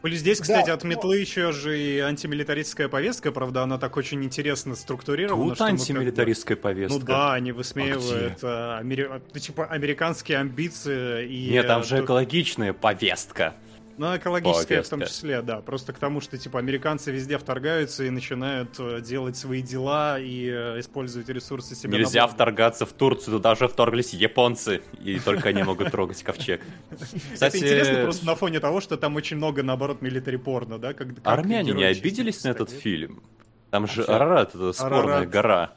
Плюс 0.02 0.20
здесь, 0.20 0.38
Да, 0.38 0.44
кстати, 0.44 0.70
от 0.70 0.84
но- 0.84 0.90
метлы 0.90 1.18
еще 1.18 1.52
же 1.52 1.80
и 1.80 1.98
антимилитаристская 1.98 2.88
повестка, 2.90 3.32
правда, 3.32 3.64
она 3.64 3.80
так 3.80 3.98
очень 3.98 4.24
интересно 4.24 4.76
структурирована. 4.76 5.42
Тут 5.50 5.52
мы 5.52 5.56
как 5.56 5.68
бы- 5.68 5.72
антимилитаристская 5.82 6.56
повестка. 6.58 7.00
Ну 7.00 7.06
да, 7.06 7.34
они 7.34 7.52
высмеивают 7.52 8.38
А 8.44 8.80
амери- 8.84 9.40
типа 9.40 9.66
американские 9.66 10.38
амбиции 10.38 11.28
и... 11.28 11.50
Нет, 11.50 11.66
там 11.66 11.82
э, 11.82 11.84
же 11.86 12.04
экологичная 12.04 12.74
повестка. 12.74 13.56
Ну, 13.98 14.16
экологическая 14.16 14.82
в 14.82 14.90
том 14.90 15.02
числе, 15.02 15.42
да. 15.42 15.62
Просто 15.62 15.94
к 15.94 16.00
тому, 16.00 16.22
что, 16.22 16.38
типа, 16.38 16.60
американцы 16.60 17.12
везде 17.12 17.38
вторгаются 17.38 18.04
и 18.04 18.10
начинают 18.10 18.76
э, 18.80 19.02
делать 19.02 19.38
свои 19.38 19.62
дела 19.62 20.20
и 20.20 20.48
э, 20.50 20.80
использовать 20.80 21.30
ресурсы 21.30 21.76
себе 21.76 21.92
на 21.92 21.98
Нельзя 21.98 22.22
благо. 22.24 22.34
вторгаться 22.34 22.86
в 22.86 22.94
Турцию, 22.94 23.38
туда 23.38 23.56
же 23.56 23.68
вторглись 23.68 24.14
японцы, 24.14 24.82
и 25.02 25.20
только 25.20 25.50
они 25.50 25.64
могут 25.64 25.92
трогать 25.92 26.22
ковчег. 26.24 26.62
Это 26.92 27.58
интересно 27.58 27.84
Кстати, 27.84 28.04
просто 28.04 28.26
на 28.26 28.36
фоне 28.36 28.60
того, 28.60 28.82
что 28.82 28.98
там 28.98 29.16
очень 29.16 29.38
много, 29.38 29.64
наоборот, 29.64 30.02
милитари 30.02 30.38
порно, 30.38 30.78
да? 30.78 30.94
Как, 30.94 31.16
как 31.16 31.20
армяне 31.24 31.72
не 31.74 31.84
обиделись 31.84 32.44
на 32.44 32.50
этот 32.50 32.70
фильм? 32.70 33.24
Там 33.72 33.88
же 33.88 34.04
А? 34.04 34.16
Арарат, 34.16 34.56
это 34.56 34.74
спорная 34.74 35.26
гора. 35.26 35.76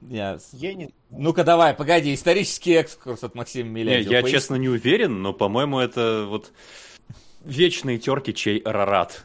Я 0.00 0.38
Я 0.52 0.74
не... 0.74 0.90
Ну-ка 1.10 1.44
давай, 1.44 1.74
погоди, 1.74 2.14
исторический 2.14 2.72
экскурс 2.74 3.24
от 3.24 3.34
Максима 3.34 3.68
Не, 3.70 3.74
Милязева. 3.84 4.12
я 4.12 4.20
Пояс- 4.22 4.30
честно 4.30 4.54
не 4.56 4.68
уверен, 4.68 5.22
но, 5.22 5.32
по-моему, 5.32 5.78
это 5.80 6.26
вот 6.28 6.52
вечные 7.44 7.98
терки, 7.98 8.32
чей 8.34 8.58
Арарат. 8.58 9.24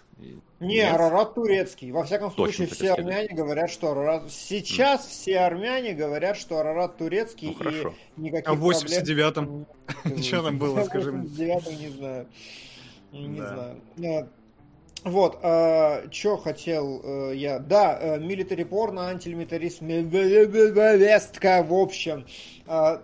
Не, 0.60 0.76
Нет? 0.78 0.94
Арарат 0.94 1.36
турецкий. 1.36 1.92
Во 1.92 2.04
всяком 2.06 2.32
Точно 2.32 2.66
случае, 2.66 2.68
все 2.68 2.76
следует. 2.96 3.00
армяне 3.00 3.28
говорят, 3.36 3.70
что 3.70 3.92
Арарат... 3.92 4.32
Сейчас 4.32 5.06
все 5.06 5.40
армяне 5.40 5.94
говорят, 5.94 6.38
что 6.38 6.58
Арарат 6.60 6.98
турецкий, 6.98 7.50
Ну, 7.50 7.54
хорошо. 7.56 7.94
и 8.18 8.22
никаких 8.22 8.48
А 8.48 8.54
в 8.54 8.60
проблем 8.60 8.82
89-м? 8.82 9.66
не 10.16 10.24
Чё 10.24 10.42
там 10.42 10.58
было, 10.58 10.80
В 10.82 10.86
скажи 10.86 11.12
мне? 11.12 11.28
89-м 11.28 11.80
не 11.80 11.90
знаю. 11.90 12.28
Не 13.12 13.40
Да. 13.40 14.28
Знаю. 15.04 15.40
Э, 15.42 16.02
Вот, 16.04 16.14
что 16.14 16.38
хотел 16.38 17.02
э, 17.04 17.36
я... 17.36 17.60
Да, 17.60 17.98
э, 18.00 18.20
милитари 18.20 18.64
порно, 18.64 19.10
антимилитаризм, 19.10 19.86
вестка, 19.88 21.64
в 21.64 21.74
общем. 21.74 22.26
Э, 22.68 23.00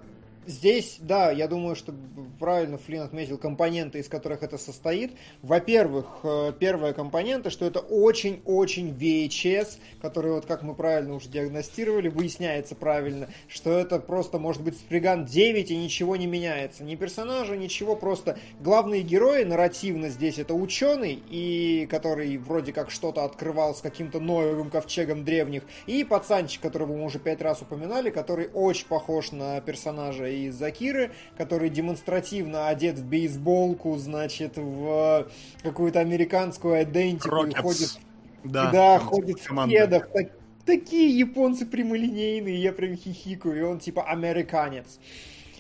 Здесь, 0.50 0.98
да, 1.00 1.30
я 1.30 1.48
думаю, 1.48 1.76
что 1.76 1.94
правильно 2.40 2.80
Флин 2.80 3.04
отметил 3.04 3.38
компоненты, 3.38 4.00
из 4.00 4.10
которых 4.10 4.42
это 4.42 4.58
состоит. 4.58 5.12
Во-первых, 5.44 6.22
э, 6.24 6.54
первая 6.60 6.94
компонента, 6.94 7.52
что 7.52 7.66
это 7.66 7.82
очень-очень 7.82 8.90
VHS, 8.90 9.78
который, 10.02 10.32
вот 10.32 10.48
как 10.48 10.64
мы 10.64 10.74
правильно 10.74 11.14
уже 11.14 11.30
диагностировали, 11.30 12.10
выясняется 12.10 12.74
правильно, 12.74 13.30
что 13.48 13.78
это 13.78 14.00
просто 14.00 14.40
может 14.40 14.64
быть 14.64 14.76
Сприган 14.76 15.26
9 15.26 15.70
и 15.70 15.78
ничего 15.78 16.16
не 16.16 16.26
меняется. 16.26 16.84
Ни 16.84 16.96
персонажа, 16.96 17.56
ничего, 17.56 17.96
просто 17.96 18.40
главные 18.60 19.04
герои 19.04 19.44
нарративно 19.44 20.10
здесь 20.10 20.40
это 20.40 20.56
ученый, 20.56 21.22
и 21.30 21.88
который 21.92 22.40
вроде 22.40 22.74
как 22.74 22.90
что-то 22.90 23.24
открывал 23.24 23.76
с 23.76 23.82
каким-то 23.82 24.20
новым 24.20 24.72
ковчегом 24.72 25.24
древних, 25.24 25.62
и 25.86 26.04
пацанчик, 26.04 26.60
которого 26.60 26.98
мы 26.98 27.06
уже 27.06 27.20
пять 27.20 27.44
раз 27.44 27.62
упоминали, 27.62 28.10
который 28.10 28.50
очень 28.52 28.88
похож 28.88 29.32
на 29.32 29.62
персонажа 29.62 30.39
из 30.48 30.56
Закиры, 30.56 31.12
который 31.38 31.70
демонстративно 31.70 32.68
одет 32.68 32.98
в 33.00 33.06
бейсболку, 33.06 33.98
значит, 33.98 34.58
в 34.58 35.28
какую-то 35.64 36.00
американскую 36.00 36.84
идентику 36.84 37.28
и 37.46 37.52
Крокетс. 37.52 37.62
ходит 37.62 38.00
Да, 38.44 38.72
Да, 38.72 39.00
ходит 39.00 39.40
в 39.40 39.68
кедах. 39.68 40.10
так- 40.14 40.32
такие 40.66 41.18
японцы 41.18 41.66
прямолинейные, 41.66 42.62
я 42.62 42.72
прям 42.72 42.96
хихикаю, 42.96 43.60
и 43.60 43.62
он 43.64 43.80
типа 43.80 44.04
американец. 44.04 45.00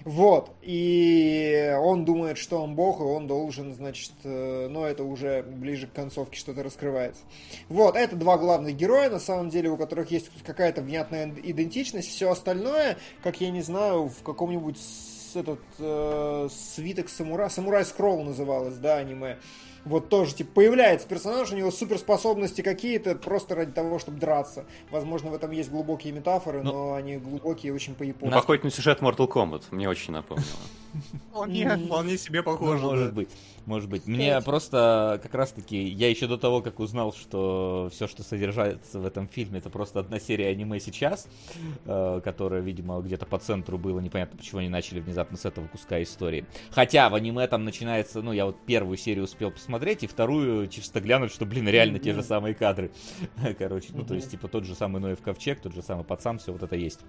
Вот, 0.09 0.49
и 0.63 1.71
он 1.79 2.03
думает, 2.03 2.39
что 2.39 2.63
он 2.63 2.73
бог, 2.73 2.99
и 2.99 3.03
он 3.03 3.27
должен, 3.27 3.75
значит, 3.75 4.11
э, 4.23 4.67
но 4.67 4.87
это 4.87 5.03
уже 5.03 5.43
ближе 5.43 5.85
к 5.85 5.93
концовке 5.93 6.39
что-то 6.39 6.63
раскрывается. 6.63 7.21
Вот, 7.67 7.95
это 7.95 8.15
два 8.15 8.39
главных 8.39 8.75
героя, 8.75 9.11
на 9.11 9.19
самом 9.19 9.51
деле, 9.51 9.69
у 9.69 9.77
которых 9.77 10.09
есть 10.09 10.31
какая-то 10.43 10.81
внятная 10.81 11.31
идентичность. 11.43 12.09
Все 12.09 12.31
остальное, 12.31 12.97
как 13.21 13.39
я 13.39 13.51
не 13.51 13.61
знаю, 13.61 14.07
в 14.07 14.23
каком-нибудь 14.23 14.79
этот 15.35 15.61
э, 15.77 16.47
свиток 16.51 17.07
самурай, 17.07 17.51
самурай 17.51 17.85
скролл 17.85 18.23
называлось, 18.23 18.77
да, 18.77 18.97
аниме. 18.97 19.37
Вот 19.85 20.09
тоже, 20.09 20.35
типа, 20.35 20.51
появляется 20.55 21.07
персонаж, 21.07 21.51
у 21.51 21.55
него 21.55 21.71
суперспособности 21.71 22.61
какие-то 22.61 23.15
просто 23.15 23.55
ради 23.55 23.71
того, 23.71 23.99
чтобы 23.99 24.19
драться. 24.19 24.65
Возможно, 24.91 25.31
в 25.31 25.33
этом 25.33 25.51
есть 25.51 25.69
глубокие 25.69 26.13
метафоры, 26.13 26.63
Ну, 26.63 26.71
но 26.71 26.93
они 26.95 27.17
глубокие 27.17 27.73
очень 27.73 27.95
по-японски. 27.95 28.33
Походит 28.33 28.63
на 28.63 28.71
сюжет 28.71 28.99
Mortal 28.99 29.27
Kombat, 29.27 29.63
мне 29.71 29.87
очень 29.89 30.13
напомнило. 30.13 30.47
Вполне, 31.29 31.77
вполне 31.77 32.17
себе 32.17 32.39
Ну, 32.39 32.45
похоже. 32.45 32.83
может 32.83 33.09
да. 33.09 33.11
быть. 33.13 33.29
Может 33.65 33.89
быть. 33.89 34.07
Мне 34.07 34.41
просто 34.41 35.19
как 35.21 35.33
раз 35.35 35.51
таки, 35.51 35.81
я 35.83 36.09
еще 36.09 36.27
до 36.27 36.37
того, 36.37 36.61
как 36.61 36.79
узнал, 36.79 37.13
что 37.13 37.89
все, 37.91 38.07
что 38.07 38.23
содержится 38.23 38.99
в 38.99 39.05
этом 39.05 39.27
фильме, 39.27 39.59
это 39.59 39.69
просто 39.69 39.99
одна 39.99 40.19
серия 40.19 40.47
аниме 40.47 40.79
сейчас, 40.79 41.27
э, 41.85 42.21
которая, 42.23 42.61
видимо, 42.61 42.99
где-то 43.01 43.25
по 43.25 43.37
центру 43.37 43.77
было. 43.77 43.99
Непонятно, 43.99 44.37
почему 44.37 44.59
они 44.59 44.69
начали 44.69 44.99
внезапно 44.99 45.37
с 45.37 45.45
этого 45.45 45.67
куска 45.67 46.01
истории. 46.01 46.45
Хотя 46.71 47.09
в 47.09 47.15
аниме 47.15 47.47
там 47.47 47.63
начинается, 47.63 48.21
ну, 48.21 48.31
я 48.31 48.45
вот 48.45 48.57
первую 48.65 48.97
серию 48.97 49.25
успел 49.25 49.51
посмотреть, 49.51 50.03
и 50.03 50.07
вторую 50.07 50.67
чисто 50.67 50.99
глянуть, 50.99 51.31
что, 51.31 51.45
блин, 51.45 51.67
реально 51.69 51.99
те 51.99 52.13
же 52.13 52.23
самые 52.23 52.55
кадры. 52.55 52.91
Короче, 53.59 53.89
ну, 53.93 54.03
то 54.03 54.15
есть, 54.15 54.31
типа, 54.31 54.47
тот 54.47 54.65
же 54.65 54.73
самый 54.75 54.99
Ноев 54.99 55.21
ковчег, 55.21 55.61
тот 55.61 55.73
же 55.75 55.83
самый 55.83 56.03
пацан, 56.03 56.39
все 56.39 56.51
вот 56.51 56.63
это 56.63 56.75
есть. 56.75 57.01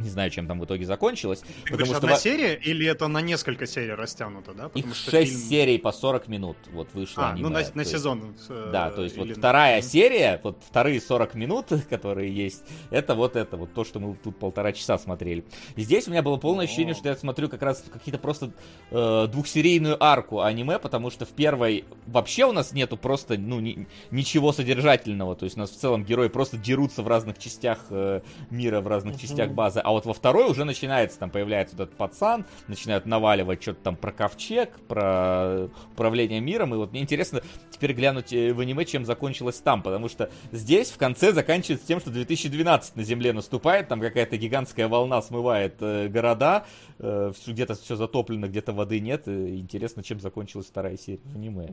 Не 0.00 0.08
знаю, 0.08 0.30
чем 0.30 0.46
там 0.46 0.58
в 0.60 0.64
итоге 0.64 0.84
закончилось. 0.86 1.40
Ты 1.40 1.46
потому 1.72 1.76
говоришь, 1.78 1.88
что 1.88 1.96
одна 1.98 2.10
во- 2.12 2.16
серия 2.18 2.54
или 2.54 2.86
это 2.86 3.06
на 3.08 3.20
несколько 3.20 3.66
серий 3.66 3.92
растянуто, 3.94 4.52
да? 4.54 4.70
их 4.74 4.94
что 4.94 5.10
6 5.10 5.30
фильм- 5.32 5.40
серий 5.48 5.78
по 5.78 5.92
40 5.92 6.26
минут 6.28 6.56
вот 6.72 6.88
вышло 6.94 7.24
А, 7.24 7.30
аниме. 7.32 7.42
ну 7.48 7.54
на, 7.54 7.60
на 7.74 7.80
есть- 7.80 7.90
сезон. 7.92 8.34
э, 8.48 8.70
Да, 8.72 8.90
то 8.90 9.02
есть 9.02 9.16
вот 9.16 9.26
или- 9.26 9.34
вторая 9.34 9.80
Мгм. 9.80 9.88
серия, 9.88 10.40
вот 10.42 10.58
вторые 10.68 11.00
40 11.00 11.34
минут, 11.34 11.66
которые 11.90 12.34
есть, 12.34 12.62
это 12.90 13.14
вот 13.14 13.36
это, 13.36 13.56
вот 13.56 13.74
то, 13.74 13.84
что 13.84 14.00
мы 14.00 14.16
тут 14.16 14.38
полтора 14.38 14.72
часа 14.72 14.96
смотрели. 14.98 15.44
И 15.76 15.82
здесь 15.82 16.08
у 16.08 16.10
меня 16.10 16.22
было 16.22 16.36
полное 16.38 16.64
ощущение, 16.64 16.94
что 16.94 17.08
я 17.08 17.16
смотрю 17.16 17.48
как 17.48 17.62
раз 17.62 17.84
какие-то 17.92 18.18
просто 18.18 18.52
э, 18.90 19.26
двухсерийную 19.30 20.02
арку 20.02 20.40
аниме, 20.40 20.78
потому 20.78 21.10
что 21.10 21.26
в 21.26 21.30
первой 21.30 21.84
вообще 22.06 22.44
у 22.46 22.52
нас 22.52 22.72
нету 22.72 22.96
просто, 22.96 23.36
ну, 23.38 23.60
ни- 23.60 23.86
ничего 24.10 24.52
содержательного, 24.52 25.36
то 25.36 25.44
есть 25.44 25.56
у 25.56 25.60
нас 25.60 25.70
в 25.70 25.76
целом 25.76 26.04
герои 26.04 26.28
просто 26.28 26.56
дерутся 26.56 27.02
в 27.02 27.08
разных 27.08 27.38
частях 27.38 27.78
э, 27.90 28.22
мира, 28.50 28.80
в 28.80 28.86
разных 28.88 29.20
частях 29.20 29.50
базы, 29.50 29.80
а 29.90 29.92
вот 29.92 30.06
во 30.06 30.14
второй 30.14 30.48
уже 30.48 30.64
начинается, 30.64 31.18
там 31.18 31.30
появляется 31.30 31.74
этот 31.74 31.96
пацан, 31.96 32.46
начинают 32.68 33.06
наваливать 33.06 33.60
что-то 33.60 33.80
там 33.82 33.96
про 33.96 34.12
ковчег, 34.12 34.78
про 34.86 35.68
управление 35.92 36.40
миром, 36.40 36.72
и 36.72 36.76
вот 36.76 36.92
мне 36.92 37.00
интересно 37.00 37.42
теперь 37.72 37.92
глянуть 37.92 38.32
э, 38.32 38.52
в 38.52 38.60
аниме, 38.60 38.84
чем 38.84 39.04
закончилось 39.04 39.56
там, 39.56 39.82
потому 39.82 40.08
что 40.08 40.30
здесь 40.52 40.92
в 40.92 40.96
конце 40.96 41.32
заканчивается 41.32 41.88
тем, 41.88 41.98
что 41.98 42.10
2012 42.10 42.94
на 42.94 43.02
Земле 43.02 43.32
наступает, 43.32 43.88
там 43.88 44.00
какая-то 44.00 44.36
гигантская 44.36 44.86
волна 44.86 45.20
смывает 45.22 45.74
э, 45.80 46.06
города, 46.06 46.66
э, 47.00 47.32
где-то 47.44 47.74
все 47.74 47.96
затоплено, 47.96 48.46
где-то 48.46 48.72
воды 48.72 49.00
нет, 49.00 49.26
интересно, 49.26 50.04
чем 50.04 50.20
закончилась 50.20 50.66
вторая 50.66 50.96
серия 50.96 51.18
аниме, 51.34 51.68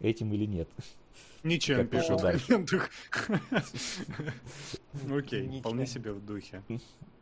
этим 0.00 0.34
или 0.34 0.46
нет. 0.46 0.68
Ничем 1.42 1.76
Как 1.76 1.90
пишут 1.90 2.20
пошло 2.20 2.32
в 2.32 2.46
комментах. 2.46 2.90
Окей, 5.10 5.60
вполне 5.60 5.86
себе 5.86 6.12
в 6.12 6.24
духе. 6.24 6.62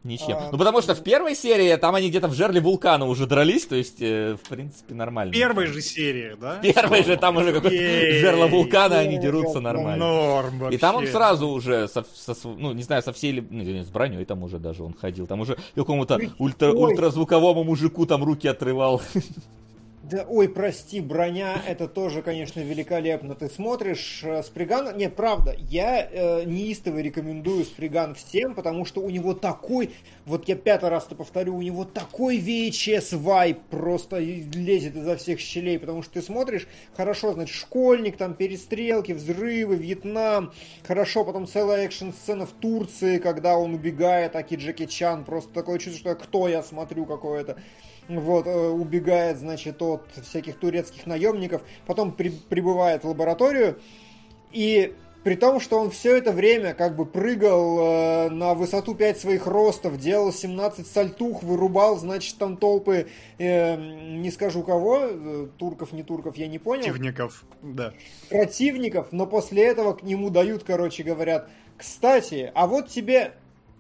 Ничем. 0.05 0.37
А, 0.37 0.49
ну 0.53 0.59
потому 0.59 0.81
что 0.81 0.95
в 0.95 1.03
первой 1.03 1.35
серии 1.35 1.75
там 1.77 1.95
они 1.95 2.09
где-то 2.09 2.29
в 2.29 2.35
жерле 2.35 2.61
вулкана 2.61 3.05
уже 3.05 3.27
дрались, 3.27 3.67
то 3.67 3.75
есть, 3.75 4.01
э, 4.01 4.37
в 4.43 4.49
принципе, 4.49 4.95
нормально. 4.95 5.33
В 5.33 5.37
первой 5.37 5.67
же 5.67 5.83
серии, 5.83 6.37
да? 6.41 6.55
В 6.55 6.61
первой 6.61 7.03
же 7.03 7.17
там 7.17 7.37
уже 7.37 7.53
какое-то 7.53 7.77
Ей. 7.77 8.21
жерло 8.21 8.47
вулкана, 8.47 9.01
они 9.01 9.19
дерутся 9.19 9.55
как 9.55 9.63
нормально. 9.63 10.07
Норм 10.07 10.59
вообще. 10.61 10.77
И 10.77 10.79
там 10.81 10.97
он 10.97 11.07
сразу 11.09 11.49
уже, 11.49 11.89
со, 11.89 12.05
ну, 12.45 12.73
не 12.73 12.85
знаю, 12.85 13.03
со 13.03 13.13
всей, 13.13 13.45
ну, 13.51 13.83
с 13.83 13.91
броней 13.91 14.25
там 14.25 14.43
уже 14.45 14.59
даже 14.59 14.85
он 14.85 14.95
ходил. 14.95 15.27
Там 15.27 15.41
уже 15.41 15.59
какому-то 15.75 16.21
ультра, 16.39 16.73
ультразвуковому 16.73 17.65
мужику 17.65 18.07
там 18.07 18.23
руки 18.23 18.47
отрывал. 18.47 19.03
Да, 20.11 20.25
ой, 20.27 20.49
прости, 20.49 21.01
броня, 21.01 21.61
это 21.67 21.87
тоже, 21.87 22.23
конечно, 22.23 22.61
великолепно. 22.61 23.35
Ты 23.35 23.51
смотришь 23.51 24.21
э, 24.23 24.43
Спригана... 24.43 24.95
Нет, 24.95 25.15
правда, 25.15 25.55
я 25.59 26.01
э, 26.01 26.45
неистово 26.45 26.99
рекомендую 26.99 27.67
Сприган 27.67 28.15
всем, 28.15 28.55
потому 28.55 28.87
что 28.87 29.03
у 29.03 29.11
него 29.11 29.35
такой, 29.35 29.91
вот 30.25 30.49
я 30.49 30.57
пятый 30.57 30.89
раз-то 30.89 31.15
повторю, 31.15 31.57
у 31.57 31.61
него 31.61 31.85
такой 31.85 32.39
VHS 32.39 33.19
вайп 33.19 33.59
просто 33.69 34.19
лезет 34.19 34.97
изо 34.97 35.15
всех 35.19 35.41
щелей, 35.41 35.79
потому 35.79 36.03
что 36.03 36.15
ты 36.15 36.23
смотришь, 36.23 36.67
хорошо, 36.97 37.35
значит, 37.35 37.55
школьник, 37.55 38.17
там 38.17 38.33
перестрелки, 38.33 39.13
взрывы, 39.13 39.77
Вьетнам, 39.77 40.55
хорошо, 40.85 41.23
потом 41.23 41.47
целая 41.47 41.85
экшн-сцена 41.85 42.47
в 42.47 42.53
Турции, 42.53 43.19
когда 43.19 43.59
он 43.59 43.75
убегает, 43.75 44.37
аки 44.37 44.55
Джеки 44.55 44.87
Чан, 44.87 45.27
просто 45.27 45.53
такое 45.53 45.79
чувство, 45.79 46.13
что 46.13 46.15
кто 46.15 46.49
я 46.49 46.63
смотрю 46.63 47.05
какое-то 47.05 47.59
вот, 48.09 48.47
э, 48.47 48.69
убегает, 48.69 49.39
значит, 49.39 49.81
от 49.83 50.03
всяких 50.23 50.59
турецких 50.59 51.07
наемников, 51.07 51.63
потом 51.87 52.13
при- 52.13 52.31
прибывает 52.31 53.05
в 53.05 53.09
лабораторию, 53.09 53.79
и 54.53 54.95
при 55.25 55.35
том, 55.35 55.61
что 55.61 55.79
он 55.79 55.91
все 55.91 56.17
это 56.17 56.33
время 56.33 56.73
как 56.75 56.97
бы 56.97 57.05
прыгал 57.05 57.79
э, 57.81 58.31
на 58.31 58.55
высоту 58.55 58.95
5 58.95 59.19
своих 59.19 59.47
ростов, 59.47 59.99
делал 59.99 60.33
17 60.33 60.87
сальтух, 60.87 61.43
вырубал, 61.43 61.99
значит, 61.99 62.39
там 62.39 62.57
толпы, 62.57 63.09
э, 63.39 63.77
не 63.77 64.31
скажу 64.31 64.63
кого, 64.63 65.01
э, 65.03 65.47
турков, 65.59 65.93
не 65.93 66.03
турков, 66.03 66.37
я 66.37 66.47
не 66.47 66.59
понял, 66.59 66.85
Противников, 66.85 67.45
да. 67.63 67.93
противников, 68.31 69.09
но 69.11 69.27
после 69.27 69.65
этого 69.65 69.93
к 69.93 70.03
нему 70.03 70.31
дают, 70.31 70.65
короче, 70.65 71.03
говорят, 71.03 71.49
кстати, 71.77 72.51
а 72.55 72.67
вот 72.67 72.89
тебе 72.89 73.33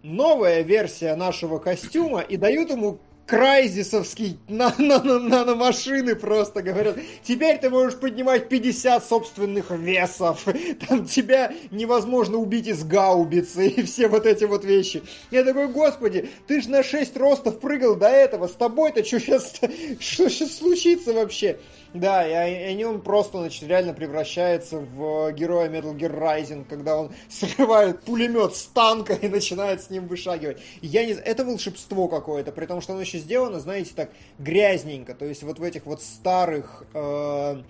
новая 0.03 0.61
версия 0.63 1.15
нашего 1.15 1.59
костюма, 1.59 2.21
и 2.21 2.37
дают 2.37 2.71
ему 2.71 2.99
крайзисовский 3.29 4.39
на, 4.49 4.75
на, 4.79 5.03
на, 5.03 5.19
наномашины 5.19 6.17
просто 6.17 6.63
говорят, 6.63 6.97
теперь 7.23 7.59
ты 7.59 7.69
можешь 7.69 8.01
поднимать 8.01 8.49
50 8.49 9.05
собственных 9.05 9.71
весов, 9.71 10.45
там 10.89 11.05
тебя 11.05 11.53
невозможно 11.71 12.39
убить 12.39 12.67
из 12.67 12.83
гаубицы 12.85 13.69
и 13.69 13.83
все 13.83 14.09
вот 14.09 14.25
эти 14.25 14.45
вот 14.45 14.65
вещи. 14.65 15.03
Я 15.31 15.45
такой, 15.45 15.69
господи, 15.69 16.31
ты 16.47 16.63
же 16.63 16.71
на 16.71 16.83
6 16.83 17.17
ростов 17.19 17.61
прыгал 17.61 17.97
до 17.97 18.09
этого, 18.09 18.47
с 18.47 18.53
тобой-то 18.53 19.05
что 19.05 19.21
сейчас, 19.21 19.61
что 20.01 20.31
сейчас 20.31 20.57
случится 20.57 21.13
вообще? 21.13 21.59
Да, 21.94 22.27
и, 22.28 22.32
они- 22.32 22.85
он 22.85 23.01
просто, 23.01 23.39
значит, 23.39 23.62
реально 23.66 23.94
превращается 23.94 24.78
в 24.78 25.32
героя 25.32 25.70
Metal 25.70 25.97
Gear 25.97 26.12
Rising, 26.19 26.66
когда 26.69 26.98
он 27.01 27.12
срывает 27.31 28.02
пулемет 28.02 28.55
с 28.55 28.65
танка 28.66 29.15
и 29.15 29.28
начинает 29.28 29.82
с 29.82 29.89
ним 29.90 30.06
вышагивать. 30.06 30.59
Я 30.82 31.06
не... 31.06 31.12
Это 31.12 31.44
волшебство 31.44 32.09
какое-то, 32.09 32.52
при 32.52 32.66
том, 32.66 32.82
что 32.82 32.93
оно 32.93 33.01
еще 33.02 33.19
сделано, 33.19 33.59
знаете, 33.60 33.93
так 33.94 34.10
грязненько. 34.39 35.15
То 35.15 35.24
есть 35.24 35.43
вот 35.43 35.59
в 35.59 35.62
этих 35.62 35.86
вот 35.86 36.02
старых 36.02 36.85
э, 36.93 37.62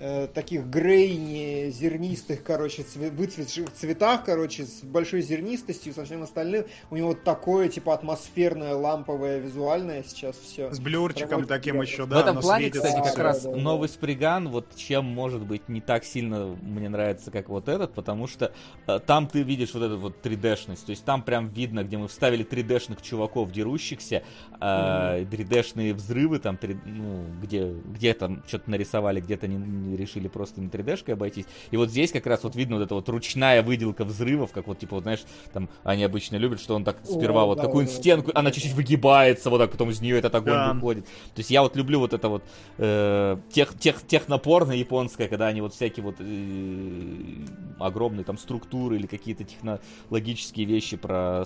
э, 0.00 0.26
таких 0.28 0.66
грейни, 0.66 1.70
зернистых, 1.70 2.42
короче, 2.42 2.82
цве- 2.82 3.10
выцветших 3.10 3.72
цветах, 3.72 4.24
короче, 4.24 4.64
с 4.64 4.82
большой 4.82 5.22
зернистостью, 5.22 5.92
со 5.92 6.04
всем 6.04 6.22
остальным. 6.22 6.64
У 6.90 6.96
него 6.96 7.08
вот 7.08 7.22
такое, 7.22 7.68
типа, 7.68 7.94
атмосферное, 7.94 8.74
ламповое, 8.74 9.38
визуальное 9.38 10.02
сейчас 10.06 10.36
все. 10.36 10.72
С 10.72 10.80
блюрчиком 10.80 11.28
Прям 11.28 11.46
таким 11.46 11.80
еще, 11.82 12.04
в 12.04 12.08
да, 12.08 12.20
этом 12.20 12.30
оно 12.32 12.40
плане, 12.40 12.64
светится 12.64 12.86
кстати, 12.88 13.04
как 13.04 13.12
всё. 13.14 13.22
раз 13.22 13.42
да, 13.42 13.50
да. 13.50 13.56
новый 13.56 13.88
Сприган, 13.88 14.48
вот 14.48 14.74
чем 14.76 15.04
может 15.04 15.42
быть 15.42 15.68
не 15.68 15.80
так 15.80 16.04
сильно 16.04 16.46
мне 16.62 16.88
нравится, 16.88 17.30
как 17.30 17.48
вот 17.48 17.68
этот, 17.68 17.92
потому 17.94 18.26
что 18.26 18.52
э, 18.86 18.98
там 19.06 19.26
ты 19.26 19.42
видишь 19.42 19.74
вот 19.74 19.82
эту 19.82 19.98
вот 19.98 20.24
3D-шность, 20.24 20.86
то 20.86 20.90
есть 20.90 21.04
там 21.04 21.22
прям 21.22 21.46
видно, 21.48 21.84
где 21.84 21.98
мы 21.98 22.08
вставили 22.08 22.44
3D-шных 22.44 23.02
чуваков 23.02 23.52
дерущихся, 23.52 24.22
э, 24.60 25.24
3D-шные 25.24 25.94
взрывы, 25.94 26.38
там, 26.38 26.56
3 26.56 26.76
ну, 26.86 27.24
где, 27.42 27.72
где 27.72 28.14
там 28.14 28.42
что-то 28.46 28.70
нарисовали, 28.70 29.20
где-то 29.20 29.46
не, 29.46 29.56
не 29.56 29.89
решили 29.96 30.28
просто 30.28 30.60
не 30.60 30.68
3D-шкой 30.68 31.14
обойтись. 31.14 31.46
И 31.70 31.76
вот 31.76 31.90
здесь 31.90 32.12
как 32.12 32.26
раз 32.26 32.42
вот 32.44 32.56
видно 32.56 32.76
вот 32.76 32.82
эта 32.84 32.94
вот 32.94 33.08
ручная 33.08 33.62
выделка 33.62 34.04
взрывов, 34.04 34.52
как 34.52 34.66
вот, 34.66 34.78
типа, 34.78 34.96
вот, 34.96 35.02
знаешь, 35.02 35.22
там 35.52 35.68
они 35.84 36.04
обычно 36.04 36.36
любят, 36.36 36.60
что 36.60 36.74
он 36.74 36.84
так 36.84 36.98
сперва 37.04 37.42
О, 37.44 37.46
вот 37.46 37.56
да, 37.58 37.64
какую-нибудь 37.64 37.94
да, 37.94 38.00
стенку, 38.00 38.32
да. 38.32 38.40
она 38.40 38.50
чуть-чуть 38.50 38.74
выгибается, 38.74 39.50
вот 39.50 39.58
так, 39.58 39.70
потом 39.70 39.90
из 39.90 40.00
нее 40.00 40.18
этот 40.18 40.34
огонь 40.34 40.54
Да. 40.54 40.72
выходит. 40.72 41.04
То 41.06 41.38
есть 41.38 41.50
я 41.50 41.62
вот 41.62 41.76
люблю 41.76 41.98
вот 41.98 42.12
это 42.12 42.28
вот 42.28 42.44
э, 42.78 43.36
тех, 43.52 43.78
тех, 43.78 44.06
технопорно 44.06 44.72
японское, 44.72 45.28
когда 45.28 45.46
они 45.48 45.60
вот 45.60 45.74
всякие 45.74 46.04
вот 46.04 46.16
э, 46.18 47.44
огромные 47.78 48.24
там 48.24 48.38
структуры 48.38 48.96
или 48.96 49.06
какие-то 49.06 49.44
технологические 49.44 50.66
вещи 50.66 50.96
про, 50.96 51.44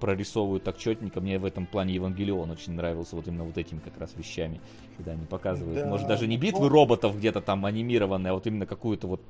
прорисовывают 0.00 0.64
так 0.64 0.78
четненько. 0.78 1.20
Мне 1.20 1.38
в 1.38 1.44
этом 1.44 1.66
плане 1.66 1.94
Евангелион 1.94 2.50
очень 2.50 2.72
нравился 2.72 3.16
вот 3.16 3.26
именно 3.28 3.44
вот 3.44 3.56
этими 3.58 3.78
как 3.78 3.98
раз 3.98 4.12
вещами, 4.16 4.60
когда 4.96 5.12
они 5.12 5.26
показывают. 5.26 5.78
Да. 5.78 5.86
Может 5.86 6.06
даже 6.08 6.26
не 6.26 6.36
битвы 6.36 6.68
роботов 6.68 7.16
где-то 7.16 7.40
там 7.40 7.64
анимированные, 7.68 8.30
а 8.30 8.34
вот 8.34 8.46
именно 8.46 8.66
какую-то 8.66 9.06
вот 9.06 9.22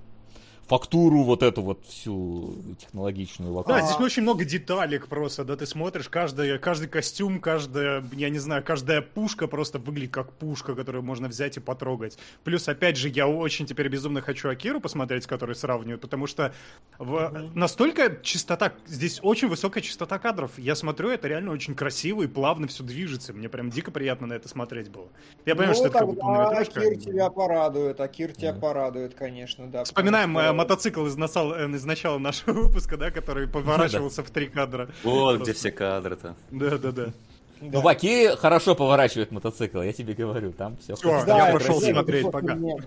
фактуру 0.68 1.22
вот 1.22 1.42
эту 1.42 1.62
вот 1.62 1.84
всю 1.86 2.54
технологичную 2.78 3.52
вокруг. 3.52 3.76
Да, 3.76 3.82
здесь 3.82 3.98
очень 3.98 4.22
много 4.22 4.44
деталек 4.44 5.08
просто, 5.08 5.44
да, 5.44 5.56
ты 5.56 5.66
смотришь, 5.66 6.08
каждый, 6.08 6.58
каждый 6.58 6.88
костюм, 6.88 7.40
каждая, 7.40 8.04
я 8.12 8.28
не 8.28 8.38
знаю, 8.38 8.62
каждая 8.62 9.00
пушка 9.00 9.46
просто 9.46 9.78
выглядит 9.78 10.12
как 10.12 10.32
пушка, 10.34 10.74
которую 10.74 11.02
можно 11.02 11.28
взять 11.28 11.56
и 11.56 11.60
потрогать. 11.60 12.18
Плюс, 12.44 12.68
опять 12.68 12.96
же, 12.96 13.08
я 13.08 13.26
очень 13.26 13.66
теперь 13.66 13.88
безумно 13.88 14.20
хочу 14.20 14.50
Акиру 14.50 14.80
посмотреть, 14.80 15.26
который 15.26 15.54
сравнивают, 15.54 16.02
потому 16.02 16.26
что 16.26 16.52
в... 16.98 17.50
настолько 17.54 18.18
чистота, 18.22 18.72
здесь 18.86 19.20
очень 19.22 19.48
высокая 19.48 19.82
частота 19.82 20.18
кадров. 20.18 20.58
Я 20.58 20.74
смотрю, 20.74 21.08
это 21.08 21.28
реально 21.28 21.52
очень 21.52 21.74
красиво 21.74 22.22
и 22.22 22.26
плавно 22.26 22.68
все 22.68 22.84
движется. 22.84 23.32
Мне 23.32 23.48
прям 23.48 23.70
дико 23.70 23.90
приятно 23.90 24.26
на 24.26 24.34
это 24.34 24.48
смотреть 24.48 24.90
было. 24.90 25.08
Я 25.46 25.54
понимаю, 25.54 25.70
ну, 25.70 25.74
что 25.74 25.86
это 25.86 25.98
как 25.98 26.08
бы 26.08 26.14
полнометражка. 26.14 26.80
Акир 26.80 26.98
тебя 26.98 27.30
порадует, 27.30 28.00
Акир 28.00 28.32
тебя 28.32 28.52
порадует, 28.52 29.14
конечно, 29.14 29.66
да. 29.66 29.84
Вспоминаем 29.84 30.57
мотоцикл 30.58 31.06
из, 31.06 31.16
насал- 31.16 31.54
э, 31.54 31.70
из 31.74 31.84
начала 31.84 32.18
нашего 32.18 32.52
выпуска, 32.64 32.96
да, 32.96 33.10
который 33.10 33.46
поворачивался 33.48 34.22
в 34.22 34.30
три 34.30 34.48
кадра. 34.48 34.88
Вот 35.04 35.40
где 35.40 35.52
все 35.52 35.70
кадры-то. 35.70 36.34
Да-да-да. 36.50 37.12
Ну, 37.60 37.80
в 37.80 37.88
Акире 37.88 38.36
хорошо 38.36 38.76
поворачивает 38.76 39.32
мотоцикл, 39.32 39.80
я 39.82 39.92
тебе 39.92 40.14
говорю, 40.14 40.52
там 40.52 40.76
все 40.76 40.94
Да, 41.02 41.36
я 41.36 41.48
это 41.48 41.58
пошел 41.58 41.80
же 41.80 41.90
смотреть 41.90 42.22
просто 42.22 42.40
пока. 42.40 42.54
мем. 42.54 42.78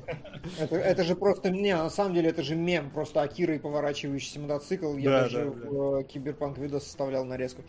Это, 0.59 0.75
это 0.77 1.03
же 1.03 1.15
просто 1.15 1.49
не, 1.49 1.75
на 1.75 1.89
самом 1.89 2.13
деле 2.13 2.29
это 2.29 2.41
же 2.41 2.55
мем, 2.55 2.89
просто 2.89 3.21
Акира 3.21 3.53
и 3.53 3.59
поворачивающийся 3.59 4.39
мотоцикл. 4.39 4.95
Я 4.95 5.09
Да, 5.09 5.21
даже 5.23 5.39
да, 5.39 5.51
в 5.69 5.99
э, 5.99 6.03
Киберпанк 6.03 6.57
видос 6.57 6.83
составлял 6.85 7.25
нарезку. 7.25 7.63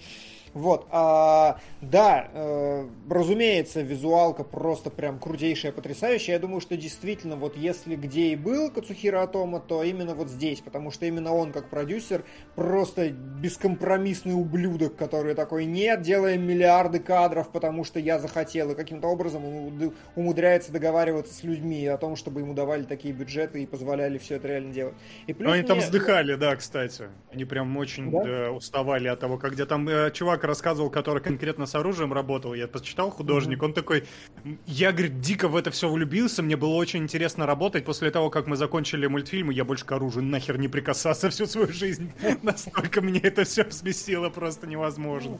Вот, 0.54 0.86
а, 0.90 1.58
да, 1.80 2.28
э, 2.34 2.86
разумеется, 3.08 3.80
визуалка 3.80 4.44
просто 4.44 4.90
прям 4.90 5.18
крутейшая, 5.18 5.72
потрясающая. 5.72 6.34
Я 6.34 6.38
думаю, 6.40 6.60
что 6.60 6.76
действительно, 6.76 7.36
вот 7.36 7.56
если 7.56 7.96
где 7.96 8.28
и 8.32 8.36
был 8.36 8.70
Кацухира 8.70 9.22
Атома, 9.22 9.60
то 9.60 9.82
именно 9.82 10.14
вот 10.14 10.28
здесь, 10.28 10.60
потому 10.60 10.90
что 10.90 11.06
именно 11.06 11.32
он, 11.32 11.52
как 11.52 11.70
продюсер, 11.70 12.24
просто 12.54 13.10
бескомпромиссный 13.10 14.34
ублюдок, 14.34 14.96
который 14.96 15.34
такой, 15.34 15.64
нет, 15.64 16.02
делаем 16.02 16.42
миллиарды 16.46 16.98
кадров, 16.98 17.50
потому 17.50 17.84
что 17.84 17.98
я 17.98 18.18
захотел, 18.18 18.70
и 18.70 18.74
каким-то 18.74 19.08
образом 19.08 19.44
он 19.44 19.92
умудряется 20.16 20.72
договариваться 20.72 21.32
с 21.34 21.42
людьми 21.44 21.86
о 21.86 21.96
том, 21.96 22.16
чтобы 22.16 22.40
ему 22.40 22.54
давали 22.54 22.82
такие 22.82 23.14
бюджеты 23.14 23.62
и 23.62 23.66
позволяли 23.66 24.18
все 24.18 24.36
это 24.36 24.48
реально 24.48 24.72
делать. 24.72 24.94
И 25.26 25.32
плюс 25.32 25.48
Ну, 25.48 25.54
они 25.54 25.62
там 25.62 25.76
мне- 25.78 25.86
вздыхали, 25.86 26.34
да, 26.34 26.56
кстати. 26.56 27.04
Они 27.32 27.44
прям 27.44 27.76
очень 27.76 28.10
Да? 28.10 28.22
э, 28.26 28.48
уставали 28.50 29.08
от 29.08 29.20
того, 29.20 29.38
как 29.38 29.52
где 29.52 29.66
там 29.66 29.88
э, 29.88 30.10
чувак 30.10 30.41
рассказывал, 30.44 30.90
который 30.90 31.22
конкретно 31.22 31.66
с 31.66 31.74
оружием 31.74 32.12
работал. 32.12 32.54
Я 32.54 32.68
почитал 32.68 33.10
художник, 33.10 33.62
он 33.62 33.72
такой, 33.72 34.04
«М, 34.44 34.58
я, 34.66 34.92
говорит, 34.92 35.20
дико 35.20 35.48
в 35.48 35.56
это 35.56 35.70
все 35.70 35.88
влюбился, 35.90 36.42
мне 36.42 36.56
было 36.56 36.74
очень 36.74 37.02
интересно 37.02 37.46
работать. 37.46 37.84
После 37.84 38.10
того, 38.10 38.30
как 38.30 38.46
мы 38.46 38.56
закончили 38.56 39.06
мультфильмы, 39.06 39.52
я 39.54 39.64
больше 39.64 39.84
к 39.84 39.92
оружию 39.92 40.24
нахер 40.24 40.58
не 40.58 40.68
прикасался 40.68 41.30
всю 41.30 41.46
свою 41.46 41.68
жизнь. 41.72 42.12
Настолько 42.42 43.00
мне 43.00 43.20
это 43.20 43.44
все 43.44 43.64
взбесило, 43.64 44.28
просто 44.30 44.66
невозможно. 44.66 45.38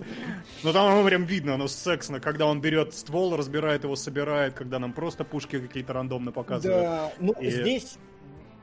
Но 0.62 0.72
там 0.72 0.92
оно 0.92 1.04
прям 1.06 1.24
видно, 1.24 1.54
оно 1.54 1.68
сексно, 1.68 2.20
когда 2.20 2.46
он 2.46 2.60
берет 2.60 2.94
ствол, 2.94 3.36
разбирает 3.36 3.84
его, 3.84 3.96
собирает, 3.96 4.54
когда 4.54 4.78
нам 4.78 4.92
просто 4.92 5.24
пушки 5.24 5.58
какие-то 5.58 5.92
рандомно 5.92 6.32
показывают. 6.32 6.82
Да, 6.82 7.12
ну 7.18 7.32
И- 7.40 7.50
здесь... 7.50 7.98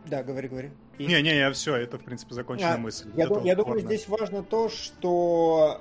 Да, 0.10 0.23
говори, 0.23 0.48
говори. 0.48 0.69
И- 0.98 1.06
Не-не, 1.06 1.52
все, 1.52 1.76
это, 1.76 1.98
в 1.98 2.03
принципе, 2.03 2.34
законченная 2.34 2.76
А, 2.76 2.77
мысль. 2.77 3.10
Я, 3.15 3.27
ду- 3.27 3.44
я 3.44 3.56
думаю, 3.56 3.80
здесь 3.81 4.07
важно 4.07 4.44
то, 4.44 4.69
что 4.69 5.77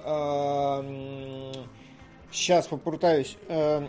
сейчас 2.31 2.67
попытаюсь. 2.67 3.37
э, 3.49 3.89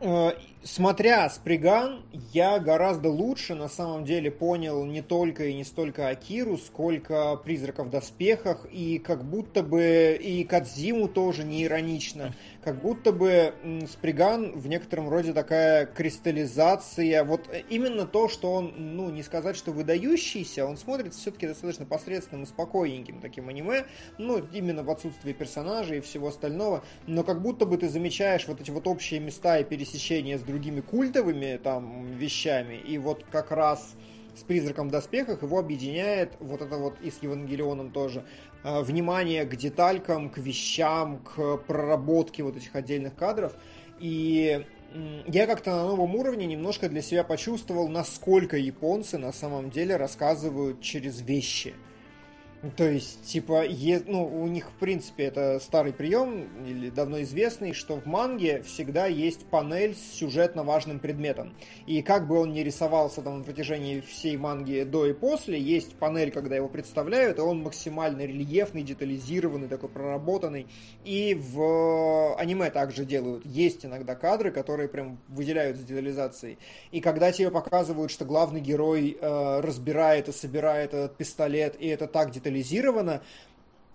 э, 0.00 0.30
смотря 0.62 1.28
Сприган, 1.28 2.02
я 2.32 2.58
гораздо 2.58 3.10
лучше 3.10 3.54
на 3.54 3.68
самом 3.68 4.04
деле 4.04 4.30
понял 4.30 4.84
не 4.86 5.02
только 5.02 5.44
и 5.44 5.54
не 5.54 5.64
столько 5.64 6.08
Акиру, 6.08 6.56
сколько 6.56 7.36
Призраков 7.36 7.88
в 7.88 7.90
доспехах, 7.90 8.66
и 8.72 8.98
как 8.98 9.24
будто 9.24 9.62
бы 9.62 10.18
и 10.20 10.42
Кадзиму 10.44 11.06
тоже 11.08 11.44
не 11.44 11.64
иронично. 11.64 12.34
Как 12.62 12.82
будто 12.82 13.10
бы 13.10 13.54
Сприган 13.88 14.52
в 14.52 14.66
некотором 14.66 15.08
роде 15.08 15.32
такая 15.32 15.86
кристаллизация. 15.86 17.24
Вот 17.24 17.48
э, 17.50 17.62
именно 17.70 18.04
то, 18.04 18.28
что 18.28 18.52
он, 18.52 18.74
ну, 18.76 19.08
не 19.08 19.22
сказать, 19.22 19.56
что 19.56 19.72
выдающийся, 19.72 20.66
он 20.66 20.76
смотрится 20.76 21.20
все-таки 21.20 21.46
достаточно 21.46 21.86
посредственным 21.86 22.44
и 22.44 22.46
спокойненьким 22.46 23.20
таким 23.22 23.48
аниме. 23.48 23.86
Ну, 24.18 24.44
именно 24.52 24.82
в 24.82 24.90
отсутствии 24.90 25.32
персонажей 25.32 25.98
и 25.98 26.00
всего 26.02 26.28
остального. 26.28 26.84
Но 27.06 27.24
как 27.24 27.40
будто 27.40 27.64
бы 27.64 27.78
ты 27.78 27.88
замечаешь 27.88 28.46
вот 28.46 28.60
эти 28.60 28.70
вот 28.70 28.86
общие 28.86 29.20
места 29.20 29.58
и 29.58 29.64
пересечения 29.64 30.36
с 30.36 30.42
другими 30.42 30.82
культовыми 30.82 31.58
там 31.62 32.12
вещами. 32.18 32.74
И 32.74 32.98
вот 32.98 33.24
как 33.30 33.52
раз 33.52 33.94
с 34.36 34.42
призраком 34.42 34.88
в 34.88 34.90
доспехах 34.90 35.42
его 35.42 35.58
объединяет 35.58 36.32
вот 36.40 36.62
это 36.62 36.76
вот 36.76 37.00
и 37.02 37.10
с 37.10 37.22
Евангелионом 37.22 37.90
тоже 37.90 38.24
внимание 38.62 39.44
к 39.44 39.56
деталькам, 39.56 40.30
к 40.30 40.38
вещам, 40.38 41.18
к 41.18 41.56
проработке 41.58 42.42
вот 42.42 42.56
этих 42.56 42.74
отдельных 42.74 43.14
кадров. 43.14 43.56
И 43.98 44.66
я 45.26 45.46
как-то 45.46 45.70
на 45.70 45.84
новом 45.84 46.16
уровне 46.16 46.46
немножко 46.46 46.88
для 46.88 47.02
себя 47.02 47.22
почувствовал, 47.22 47.88
насколько 47.88 48.56
японцы 48.56 49.18
на 49.18 49.32
самом 49.32 49.70
деле 49.70 49.96
рассказывают 49.96 50.80
через 50.80 51.20
вещи. 51.20 51.74
То 52.76 52.86
есть, 52.86 53.22
типа, 53.22 53.64
е- 53.64 54.02
ну, 54.06 54.22
у 54.26 54.46
них, 54.46 54.68
в 54.68 54.74
принципе, 54.74 55.24
это 55.24 55.58
старый 55.60 55.94
прием, 55.94 56.46
или 56.66 56.90
давно 56.90 57.22
известный, 57.22 57.72
что 57.72 57.96
в 57.96 58.04
манге 58.04 58.62
всегда 58.62 59.06
есть 59.06 59.46
панель 59.46 59.94
с 59.94 60.18
сюжетно 60.18 60.62
важным 60.62 60.98
предметом. 60.98 61.54
И 61.86 62.02
как 62.02 62.28
бы 62.28 62.38
он 62.38 62.52
ни 62.52 62.60
рисовался 62.60 63.22
там 63.22 63.38
на 63.38 63.44
протяжении 63.44 64.00
всей 64.00 64.36
манги 64.36 64.82
до 64.82 65.06
и 65.06 65.14
после, 65.14 65.58
есть 65.58 65.94
панель, 65.94 66.30
когда 66.30 66.54
его 66.54 66.68
представляют, 66.68 67.38
и 67.38 67.40
он 67.40 67.62
максимально 67.62 68.26
рельефный, 68.26 68.82
детализированный, 68.82 69.68
такой 69.68 69.88
проработанный. 69.88 70.66
И 71.02 71.34
в 71.34 72.36
аниме 72.36 72.70
также 72.70 73.06
делают. 73.06 73.46
Есть 73.46 73.86
иногда 73.86 74.14
кадры, 74.14 74.50
которые 74.50 74.90
прям 74.90 75.18
выделяются 75.28 75.82
детализацией. 75.82 76.58
И 76.90 77.00
когда 77.00 77.32
тебе 77.32 77.50
показывают, 77.50 78.10
что 78.10 78.26
главный 78.26 78.60
герой 78.60 79.16
э, 79.18 79.60
разбирает 79.60 80.28
и 80.28 80.32
собирает 80.32 80.92
этот 80.92 81.16
пистолет, 81.16 81.76
и 81.80 81.86
это 81.86 82.06
так 82.06 82.30
детализировано, 82.30 82.49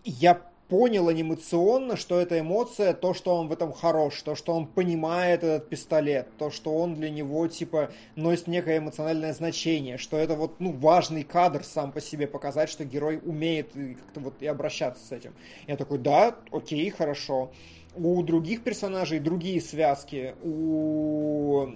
я 0.03 0.41
понял 0.67 1.09
анимационно, 1.09 1.95
что 1.95 2.19
эта 2.19 2.39
эмоция, 2.39 2.93
то, 2.93 3.13
что 3.13 3.35
он 3.35 3.47
в 3.47 3.51
этом 3.51 3.71
хорош, 3.71 4.21
то, 4.21 4.35
что 4.35 4.53
он 4.53 4.65
понимает 4.65 5.43
этот 5.43 5.69
пистолет, 5.69 6.27
то, 6.37 6.49
что 6.49 6.75
он 6.75 6.95
для 6.95 7.09
него, 7.09 7.47
типа, 7.47 7.91
носит 8.15 8.47
некое 8.47 8.79
эмоциональное 8.79 9.33
значение, 9.33 9.97
что 9.97 10.17
это 10.17 10.35
вот, 10.35 10.59
ну, 10.59 10.71
важный 10.71 11.23
кадр 11.23 11.63
сам 11.63 11.91
по 11.91 12.01
себе 12.01 12.27
показать, 12.27 12.69
что 12.69 12.83
герой 12.83 13.21
умеет 13.23 13.73
как-то 13.73 14.19
вот 14.19 14.41
и 14.41 14.47
обращаться 14.47 15.05
с 15.05 15.11
этим. 15.11 15.33
Я 15.67 15.77
такой, 15.77 15.99
да, 15.99 16.35
окей, 16.51 16.89
хорошо. 16.89 17.51
У 17.95 18.21
других 18.23 18.63
персонажей 18.63 19.19
другие 19.19 19.61
связки. 19.61 20.35
У 20.43 21.69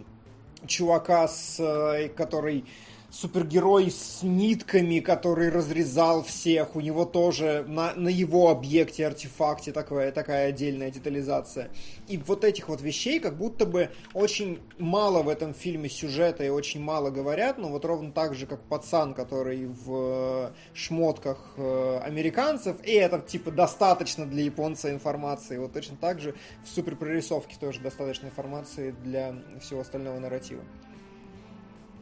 чувака, 0.66 1.28
с, 1.28 1.60
э, 1.60 2.10
который 2.10 2.66
супергерой 3.12 3.90
с 3.90 4.22
нитками, 4.24 5.00
который 5.00 5.50
разрезал 5.50 6.24
всех, 6.24 6.76
у 6.76 6.82
него 6.82 7.06
тоже 7.06 7.66
на, 7.68 7.94
на 7.96 8.10
его 8.10 8.50
объекте, 8.50 9.08
артефакте 9.08 9.72
такая, 9.72 10.12
такая 10.12 10.50
отдельная 10.50 10.92
детализация. 10.92 11.70
И 12.08 12.18
вот 12.18 12.44
этих 12.44 12.70
вот 12.70 12.82
вещей 12.82 13.20
как 13.20 13.38
будто 13.38 13.66
бы 13.66 13.90
очень 14.14 14.60
мало 14.78 15.24
в 15.24 15.30
этом 15.30 15.54
фильме 15.54 15.90
сюжета 15.90 16.44
и 16.44 16.50
очень 16.50 16.82
мало 16.82 17.10
говорят, 17.10 17.58
но 17.58 17.70
вот 17.70 17.86
ровно 17.86 18.12
так 18.12 18.36
же, 18.36 18.46
как 18.46 18.62
пацан, 18.62 19.14
который 19.14 19.66
в 19.66 20.52
э, 20.52 20.52
шмотках 20.74 21.54
э, 21.58 22.00
американцев, 22.04 22.78
и 22.84 22.92
это 22.92 23.20
типа 23.20 23.52
достаточно 23.52 24.26
для 24.26 24.44
японца 24.44 24.92
информации, 24.92 25.58
вот 25.58 25.74
точно 25.74 25.98
так 25.98 26.20
же 26.20 26.36
в 26.64 26.70
суперпрорисовке 26.70 27.56
тоже 27.60 27.80
достаточно 27.80 28.28
информации 28.28 28.92
для 29.04 29.36
всего 29.60 29.82
остального 29.82 30.20
нарратива. 30.20 30.62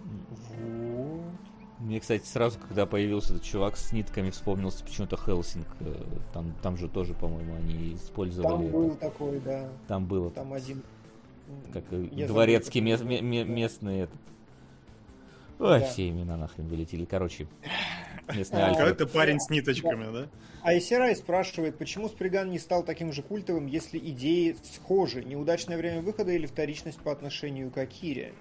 Вот. 0.07 1.21
Мне, 1.79 1.99
кстати, 1.99 2.25
сразу, 2.25 2.57
когда 2.59 2.85
появился 2.88 3.34
этот 3.34 3.45
чувак 3.45 3.77
с 3.77 3.91
нитками, 3.91 4.31
вспомнился 4.31 4.84
почему-то 4.84 5.15
Хелсинг. 5.15 5.67
Э, 5.79 5.93
Там, 6.34 6.53
там 6.63 6.75
же 6.77 6.89
тоже, 6.89 7.13
по-моему, 7.13 7.55
они 7.55 7.93
использовали. 7.93 8.49
Там 8.51 8.61
это. 8.63 8.71
был 8.73 8.95
такой, 8.95 9.39
да, 9.39 9.69
Там 9.88 10.05
было 10.07 10.31
там 10.31 10.53
один... 10.53 10.81
как 11.71 11.84
Я 12.11 12.27
дворецкий 12.27 12.79
забыл, 12.81 12.91
мес- 12.91 12.99
как 12.99 13.07
ме- 13.09 13.15
его 13.17 13.27
ме- 13.27 13.43
зовут. 13.43 13.55
местный 13.55 13.99
этот. 13.99 14.15
Ой, 15.59 15.79
Да. 15.79 15.85
все 15.88 16.09
имена 16.09 16.35
нахрен 16.38 16.67
вылетели. 16.67 17.05
Короче, 17.05 17.47
местный 18.35 18.61
А, 18.63 18.67
Альфред. 18.67 18.97
Какой-то 18.97 19.07
парень 19.13 19.39
с 19.39 19.49
ниточками, 19.49 20.11
да? 20.11 20.27
Айсерай 20.63 21.15
спрашивает, 21.15 21.77
почему 21.77 22.09
Сприган 22.09 22.49
не 22.49 22.59
стал 22.59 22.84
таким 22.84 23.13
же 23.13 23.21
культовым, 23.21 23.67
если 23.67 23.97
идеи 23.99 24.55
схожи? 24.63 25.23
Неудачное 25.23 25.77
время 25.77 26.01
выхода 26.01 26.31
или 26.31 26.45
вторичность 26.47 26.99
по 26.99 27.11
отношению 27.11 27.69
к 27.71 27.77
Акире? 27.77 28.34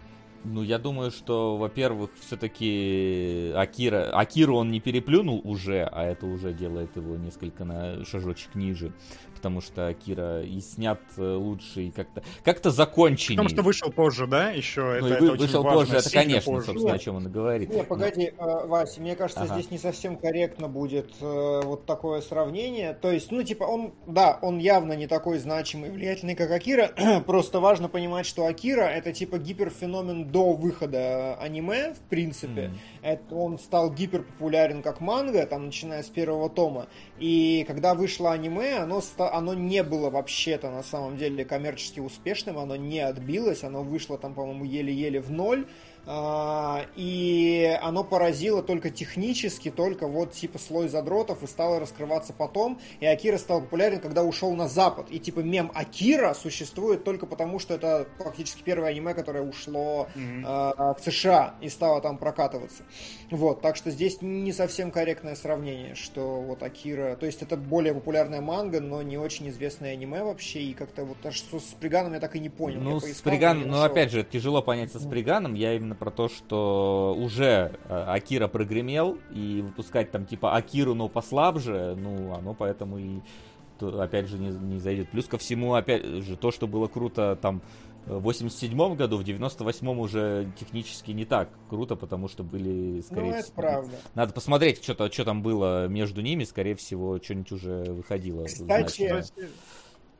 Ну, 0.48 0.62
я 0.62 0.78
думаю, 0.78 1.10
что, 1.10 1.56
во-первых, 1.56 2.10
все-таки 2.20 3.52
Акира... 3.56 4.10
Акиру 4.12 4.56
он 4.56 4.70
не 4.70 4.78
переплюнул 4.78 5.40
уже, 5.42 5.82
а 5.82 6.04
это 6.04 6.26
уже 6.26 6.52
делает 6.52 6.96
его 6.96 7.16
несколько 7.16 7.64
на 7.64 8.04
шажочек 8.04 8.54
ниже. 8.54 8.92
Потому 9.36 9.60
что 9.60 9.86
Акира 9.88 10.42
и 10.42 10.60
снят 10.60 11.00
э, 11.16 11.34
лучше, 11.34 11.82
и 11.82 11.90
как-то 11.90 12.22
как-то 12.42 12.70
законченнее. 12.70 13.36
Потому 13.36 13.48
что 13.50 13.62
вышел 13.62 13.92
позже, 13.92 14.26
да, 14.26 14.50
еще? 14.50 14.80
Ну, 14.80 15.06
это, 15.06 15.06
это 15.06 15.22
вы- 15.22 15.30
очень 15.30 15.42
вышел 15.42 15.62
важно, 15.62 15.80
позже, 15.80 15.96
это, 15.96 16.10
конечно, 16.10 16.52
позже. 16.52 16.66
собственно, 16.66 16.94
о 16.94 16.98
чем 16.98 17.16
он 17.16 17.26
и 17.26 17.30
говорит. 17.30 17.70
Не, 17.70 17.84
погоди, 17.84 18.32
э, 18.36 18.66
Вася, 18.66 19.00
мне 19.00 19.14
кажется, 19.14 19.42
Ага. 19.42 19.54
здесь 19.54 19.70
не 19.70 19.78
совсем 19.78 20.16
корректно 20.16 20.68
будет 20.68 21.10
э, 21.20 21.60
вот 21.64 21.86
такое 21.86 22.20
сравнение. 22.22 22.94
То 22.94 23.12
есть, 23.12 23.30
ну, 23.30 23.42
типа, 23.42 23.64
он, 23.64 23.94
да, 24.06 24.38
он 24.42 24.58
явно 24.58 24.94
не 24.94 25.06
такой 25.06 25.38
значимый 25.38 25.90
и 25.90 25.92
влиятельный, 25.92 26.34
как 26.34 26.50
Акира. 26.50 26.90
Просто 27.26 27.60
важно 27.60 27.88
понимать, 27.88 28.26
что 28.26 28.46
Акира 28.46 28.82
это 28.82 29.12
типа 29.12 29.38
гиперфеномен 29.38 30.30
до 30.30 30.52
выхода 30.54 31.36
аниме, 31.36 31.94
в 31.94 32.00
принципе. 32.08 32.68
Мгм. 32.68 32.78
Это 33.02 33.34
он 33.34 33.58
стал 33.58 33.92
гиперпопулярен 33.92 34.82
как 34.82 35.00
манга, 35.00 35.46
там, 35.46 35.66
начиная 35.66 36.02
с 36.02 36.08
первого 36.08 36.48
тома. 36.48 36.86
И 37.18 37.64
когда 37.66 37.94
вышло 37.94 38.32
аниме, 38.32 38.76
оно, 38.76 39.00
оно 39.18 39.54
не 39.54 39.82
было 39.82 40.10
вообще-то 40.10 40.70
на 40.70 40.82
самом 40.82 41.16
деле 41.16 41.44
коммерчески 41.44 41.98
успешным, 41.98 42.58
оно 42.58 42.76
не 42.76 43.00
отбилось, 43.00 43.64
оно 43.64 43.82
вышло 43.82 44.18
там, 44.18 44.34
по-моему, 44.34 44.64
еле-еле 44.64 45.20
в 45.20 45.30
ноль. 45.30 45.66
А, 46.08 46.86
и 46.94 47.76
оно 47.82 48.04
поразило 48.04 48.62
только 48.62 48.90
технически, 48.90 49.70
только 49.70 50.06
вот 50.06 50.32
типа 50.32 50.58
слой 50.58 50.88
задротов 50.88 51.42
и 51.42 51.46
стало 51.46 51.80
раскрываться 51.80 52.32
потом. 52.32 52.78
И 53.00 53.06
Акира 53.06 53.38
стал 53.38 53.60
популярен, 53.60 53.98
когда 53.98 54.22
ушел 54.22 54.54
на 54.54 54.68
Запад. 54.68 55.06
И 55.10 55.18
типа 55.18 55.40
мем 55.40 55.72
Акира 55.74 56.32
существует 56.34 57.02
только 57.02 57.26
потому, 57.26 57.58
что 57.58 57.74
это 57.74 58.06
фактически 58.18 58.62
первое 58.62 58.90
аниме, 58.90 59.14
которое 59.14 59.42
ушло 59.42 60.06
Мгм. 60.14 60.44
а, 60.46 60.94
в 60.94 61.00
США 61.02 61.54
и 61.60 61.68
стало 61.68 62.00
там 62.00 62.18
прокатываться. 62.18 62.84
Вот, 63.30 63.60
так 63.60 63.74
что 63.74 63.90
здесь 63.90 64.22
не 64.22 64.52
совсем 64.52 64.92
корректное 64.92 65.34
сравнение, 65.34 65.96
что 65.96 66.40
вот 66.40 66.62
Акира, 66.62 67.16
то 67.16 67.26
есть 67.26 67.42
это 67.42 67.56
более 67.56 67.92
популярная 67.92 68.40
манга, 68.40 68.80
но 68.80 69.02
не 69.02 69.18
очень 69.18 69.48
известное 69.48 69.92
аниме 69.94 70.22
вообще, 70.22 70.60
и 70.60 70.74
как-то 70.74 71.04
вот 71.04 71.16
что 71.32 71.58
с 71.58 71.74
Приганом 71.80 72.12
я 72.12 72.20
так 72.20 72.36
и 72.36 72.38
не 72.38 72.48
понял. 72.48 72.80
Ну, 72.80 73.00
с 73.00 73.02
поискал, 73.02 73.32
Приган, 73.32 73.58
не 73.58 73.64
ну, 73.64 73.72
нашел. 73.72 73.86
опять 73.86 74.12
же, 74.12 74.22
тяжело 74.22 74.62
понять 74.62 74.92
со 74.92 75.00
Сприганом. 75.00 75.54
Я 75.54 75.74
именно 75.74 75.95
про 75.96 76.10
то, 76.10 76.28
что 76.28 77.16
уже 77.18 77.72
э, 77.88 78.04
Акира 78.08 78.48
прогремел, 78.48 79.18
и 79.32 79.62
выпускать 79.62 80.10
там 80.10 80.26
типа 80.26 80.54
Акиру, 80.54 80.94
но 80.94 81.08
послабже, 81.08 81.96
ну, 81.98 82.34
оно 82.34 82.54
поэтому 82.54 82.98
и 82.98 83.20
то, 83.78 84.00
опять 84.00 84.28
же 84.28 84.38
не, 84.38 84.48
не 84.48 84.78
зайдет. 84.78 85.10
Плюс 85.10 85.26
ко 85.26 85.38
всему, 85.38 85.74
опять 85.74 86.04
же, 86.04 86.36
то, 86.36 86.50
что 86.50 86.66
было 86.66 86.86
круто 86.86 87.38
там 87.40 87.62
в 88.06 88.20
87 88.20 88.94
году, 88.94 89.16
в 89.16 89.24
98 89.24 89.88
уже 90.00 90.52
технически 90.58 91.10
не 91.10 91.24
так 91.24 91.50
круто, 91.68 91.96
потому 91.96 92.28
что 92.28 92.44
были, 92.44 93.00
скорее 93.00 93.30
Ну, 93.30 93.34
это 93.34 93.42
всего... 93.42 93.56
правда. 93.56 93.96
Надо 94.14 94.32
посмотреть, 94.32 94.82
что, 94.82 95.10
что 95.10 95.24
там 95.24 95.42
было 95.42 95.88
между 95.88 96.20
ними, 96.20 96.44
скорее 96.44 96.76
всего, 96.76 97.18
что-нибудь 97.20 97.52
уже 97.52 97.84
выходило. 97.92 98.44
Кстати, 98.44 98.62
значимое. 98.62 99.24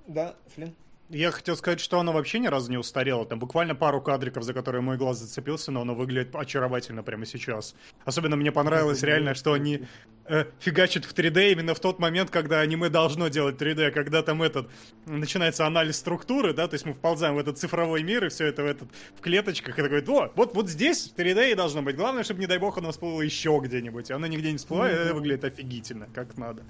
Да, 0.09 0.35
Флин. 0.55 0.75
Я 1.09 1.31
хотел 1.31 1.57
сказать, 1.57 1.79
что 1.79 2.01
оно 2.01 2.13
вообще 2.13 2.41
ни 2.41 2.49
разу 2.49 2.69
не 2.69 2.79
устарело. 2.79 3.25
Там 3.25 3.39
буквально 3.39 3.77
пару 3.77 4.01
кадриков, 4.03 4.43
за 4.43 4.53
которые 4.53 4.83
мой 4.83 4.97
глаз 4.97 5.19
зацепился, 5.19 5.71
но 5.71 5.83
оно 5.83 5.95
выглядит 5.95 6.35
очаровательно 6.35 7.05
прямо 7.05 7.25
сейчас. 7.27 7.77
Особенно 8.05 8.35
мне 8.35 8.51
понравилось 8.51 9.05
реально, 9.05 9.35
что 9.35 9.53
они 9.53 9.83
э, 10.25 10.47
фигачат 10.59 11.05
в 11.05 11.15
3D 11.15 11.53
именно 11.53 11.75
в 11.75 11.81
тот 11.81 12.01
момент, 12.01 12.31
когда 12.31 12.59
аниме 12.59 12.89
должно 12.89 13.29
делать 13.29 13.55
3D, 13.55 13.93
когда 13.93 14.23
там 14.23 14.43
этот 14.43 14.69
начинается 15.05 15.65
анализ 15.65 15.97
структуры, 15.97 16.53
да, 16.53 16.67
то 16.67 16.75
есть 16.75 16.85
мы 16.85 16.95
вползаем 16.95 17.37
в 17.37 17.39
этот 17.39 17.57
цифровой 17.57 18.03
мир 18.03 18.25
и 18.25 18.29
все 18.29 18.47
это 18.47 18.65
в 18.65 18.67
этот 18.67 18.89
в 19.17 19.21
клеточках 19.21 19.79
и 19.79 19.83
такой, 19.83 20.03
о, 20.09 20.33
вот 20.35 20.55
вот 20.57 20.69
здесь 20.69 21.15
3D 21.17 21.53
и 21.53 21.55
должно 21.55 21.83
быть. 21.83 21.95
Главное, 21.95 22.25
чтобы 22.25 22.41
не 22.41 22.49
дай 22.49 22.59
бог 22.59 22.79
оно 22.79 22.91
всплыло 22.91 23.23
еще 23.23 23.61
где-нибудь. 23.63 24.11
Оно 24.11 24.27
нигде 24.27 24.51
не 24.51 24.59
всплывает, 24.59 24.99
и 24.99 25.03
это 25.03 25.15
выглядит 25.15 25.45
офигительно, 25.45 26.09
как 26.13 26.37
надо. 26.37 26.65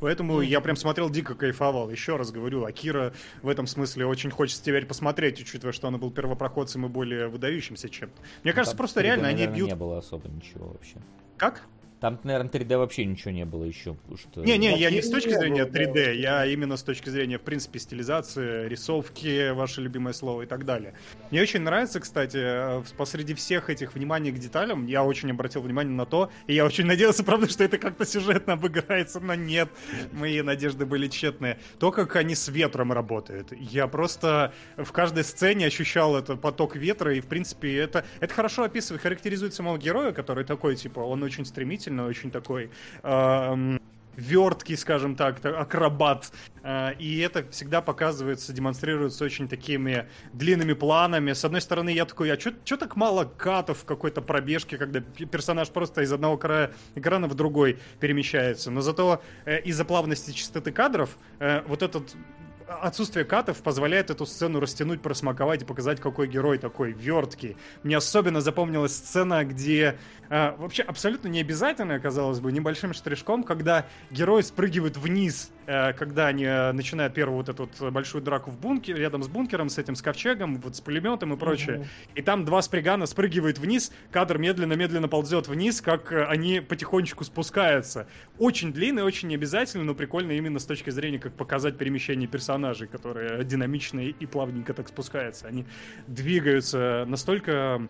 Поэтому 0.00 0.40
я 0.40 0.60
прям 0.60 0.76
смотрел, 0.76 1.10
дико 1.10 1.34
кайфовал. 1.34 1.90
Еще 1.90 2.16
раз 2.16 2.30
говорю, 2.30 2.64
Акира 2.64 3.12
в 3.42 3.48
этом 3.48 3.66
смысле 3.66 4.06
очень 4.06 4.30
хочется 4.30 4.62
теперь 4.62 4.86
посмотреть, 4.86 5.40
учитывая, 5.40 5.72
что 5.72 5.88
он 5.88 5.98
был 5.98 6.10
первопроходцем 6.10 6.86
и 6.86 6.88
более 6.88 7.28
выдающимся 7.28 7.88
чем-то. 7.88 8.20
Мне 8.44 8.52
кажется, 8.52 8.72
Там 8.72 8.78
просто 8.78 9.00
3D, 9.00 9.04
реально 9.04 9.28
они 9.28 9.46
бьют... 9.46 9.68
не 9.68 9.76
было 9.76 9.98
особо 9.98 10.28
ничего 10.28 10.68
вообще. 10.68 10.96
Как? 11.36 11.62
Там, 12.00 12.20
наверное, 12.24 12.50
3D 12.50 12.76
вообще 12.76 13.06
ничего 13.06 13.30
не 13.30 13.46
было 13.46 13.64
еще. 13.64 13.94
потому 13.94 14.18
Что... 14.18 14.42
Не-не, 14.42 14.78
я 14.78 14.90
не 14.90 15.00
с 15.00 15.10
точки 15.10 15.28
не 15.28 15.38
зрения 15.38 15.64
было, 15.64 15.72
да. 15.72 15.80
3D, 15.80 16.14
я 16.16 16.46
именно 16.46 16.76
с 16.76 16.82
точки 16.82 17.08
зрения, 17.08 17.38
в 17.38 17.42
принципе, 17.42 17.78
стилизации, 17.78 18.68
рисовки, 18.68 19.50
ваше 19.52 19.80
любимое 19.80 20.12
слово 20.12 20.42
и 20.42 20.46
так 20.46 20.66
далее. 20.66 20.92
Мне 21.30 21.40
очень 21.40 21.60
нравится, 21.60 22.00
кстати, 22.00 22.36
э, 22.36 22.82
посреди 22.98 23.32
всех 23.32 23.70
этих 23.70 23.94
вниманий 23.94 24.30
к 24.30 24.38
деталям, 24.38 24.86
я 24.86 25.04
очень 25.04 25.30
обратил 25.30 25.62
внимание 25.62 25.94
на 25.94 26.04
то, 26.04 26.30
и 26.46 26.54
я 26.54 26.66
очень 26.66 26.84
надеялся, 26.84 27.24
правда, 27.24 27.48
что 27.48 27.64
это 27.64 27.78
как-то 27.78 28.04
сюжетно 28.04 28.52
обыграется, 28.54 29.20
но 29.20 29.34
нет, 29.34 29.70
мои 30.12 30.42
надежды 30.42 30.84
были 30.84 31.08
тщетные. 31.08 31.58
То, 31.78 31.92
как 31.92 32.16
они 32.16 32.34
с 32.34 32.48
ветром 32.48 32.92
работают. 32.92 33.52
Я 33.52 33.86
просто 33.86 34.52
в 34.76 34.92
каждой 34.92 35.24
сцене 35.24 35.66
ощущал 35.66 36.14
этот 36.14 36.42
поток 36.42 36.76
ветра, 36.76 37.14
и, 37.14 37.20
в 37.20 37.26
принципе, 37.26 37.74
это, 37.78 38.04
это 38.20 38.34
хорошо 38.34 38.64
описывает, 38.64 39.02
характеризует 39.02 39.54
самого 39.54 39.78
героя, 39.78 40.12
который 40.12 40.44
такой, 40.44 40.76
типа, 40.76 41.00
он 41.00 41.22
очень 41.22 41.46
стремительный, 41.46 41.85
очень 41.90 42.30
такой 42.30 42.70
эм, 43.02 43.80
верткий, 44.16 44.76
скажем 44.76 45.14
так, 45.14 45.40
та- 45.40 45.58
акробат. 45.60 46.32
Э, 46.62 46.94
И 46.98 47.18
это 47.18 47.46
всегда 47.50 47.82
показывается, 47.82 48.52
демонстрируется 48.52 49.24
очень 49.24 49.46
такими 49.48 50.06
длинными 50.32 50.72
планами. 50.72 51.32
С 51.34 51.44
одной 51.44 51.60
стороны, 51.60 51.90
я 51.90 52.04
такой, 52.06 52.30
а 52.32 52.40
что 52.40 52.76
так 52.76 52.96
мало 52.96 53.24
катов 53.24 53.78
в 53.78 53.84
какой-то 53.84 54.22
пробежке, 54.22 54.78
когда 54.78 55.00
персонаж 55.00 55.68
просто 55.68 56.02
из 56.02 56.12
одного 56.12 56.36
края 56.38 56.72
экрана 56.94 57.28
в 57.28 57.34
другой 57.34 57.78
перемещается. 58.00 58.70
Но 58.70 58.80
зато 58.80 59.22
э, 59.44 59.60
из-за 59.62 59.84
плавности 59.84 60.30
частоты 60.30 60.72
кадров 60.72 61.16
э, 61.38 61.62
вот 61.68 61.82
этот 61.82 62.16
отсутствие 62.66 63.24
катов 63.24 63.62
позволяет 63.62 64.10
эту 64.10 64.26
сцену 64.26 64.60
растянуть, 64.60 65.00
просмаковать 65.00 65.62
и 65.62 65.64
показать, 65.64 66.00
какой 66.00 66.28
герой 66.28 66.58
такой 66.58 66.92
верткий. 66.92 67.56
Мне 67.82 67.96
особенно 67.96 68.40
запомнилась 68.40 68.94
сцена, 68.96 69.44
где 69.44 69.98
э, 70.28 70.56
вообще 70.56 70.82
абсолютно 70.82 71.28
не 71.28 71.40
обязательно, 71.40 71.98
казалось 72.00 72.40
бы, 72.40 72.52
небольшим 72.52 72.92
штришком, 72.92 73.42
когда 73.44 73.86
герой 74.10 74.42
спрыгивает 74.42 74.96
вниз, 74.96 75.50
когда 75.94 76.28
они 76.28 76.44
э, 76.44 76.72
начинают 76.72 77.12
первую 77.12 77.38
вот 77.38 77.48
эту 77.48 77.68
вот 77.78 77.92
большую 77.92 78.22
драку 78.22 78.50
в 78.50 78.58
бункере, 78.58 79.00
рядом 79.00 79.22
с 79.22 79.28
бункером, 79.28 79.68
с 79.68 79.78
этим, 79.78 79.96
с 79.96 80.02
ковчегом, 80.02 80.60
вот 80.60 80.76
с 80.76 80.80
пулеметом 80.80 81.32
и 81.32 81.36
прочее. 81.36 81.86
И 82.14 82.22
там 82.22 82.44
два 82.44 82.62
спригана 82.62 83.06
спрыгивают 83.06 83.58
вниз, 83.58 83.92
кадр 84.12 84.38
медленно-медленно 84.38 85.08
ползет 85.08 85.48
вниз, 85.48 85.80
как 85.80 86.12
э, 86.12 86.24
они 86.26 86.60
потихонечку 86.60 87.24
спускаются. 87.24 88.06
Очень 88.38 88.72
длинно, 88.72 89.04
очень 89.04 89.28
необязательно, 89.28 89.84
но 89.84 89.94
прикольно 89.94 90.32
именно 90.32 90.58
с 90.58 90.66
точки 90.66 90.90
зрения, 90.90 91.18
как 91.18 91.34
показать 91.34 91.76
перемещение 91.78 92.28
персонажей, 92.28 92.86
которые 92.86 93.44
динамично 93.44 94.00
и 94.00 94.26
плавненько 94.26 94.72
так 94.72 94.88
спускаются. 94.88 95.48
Они 95.48 95.66
двигаются 96.06 97.04
настолько 97.08 97.88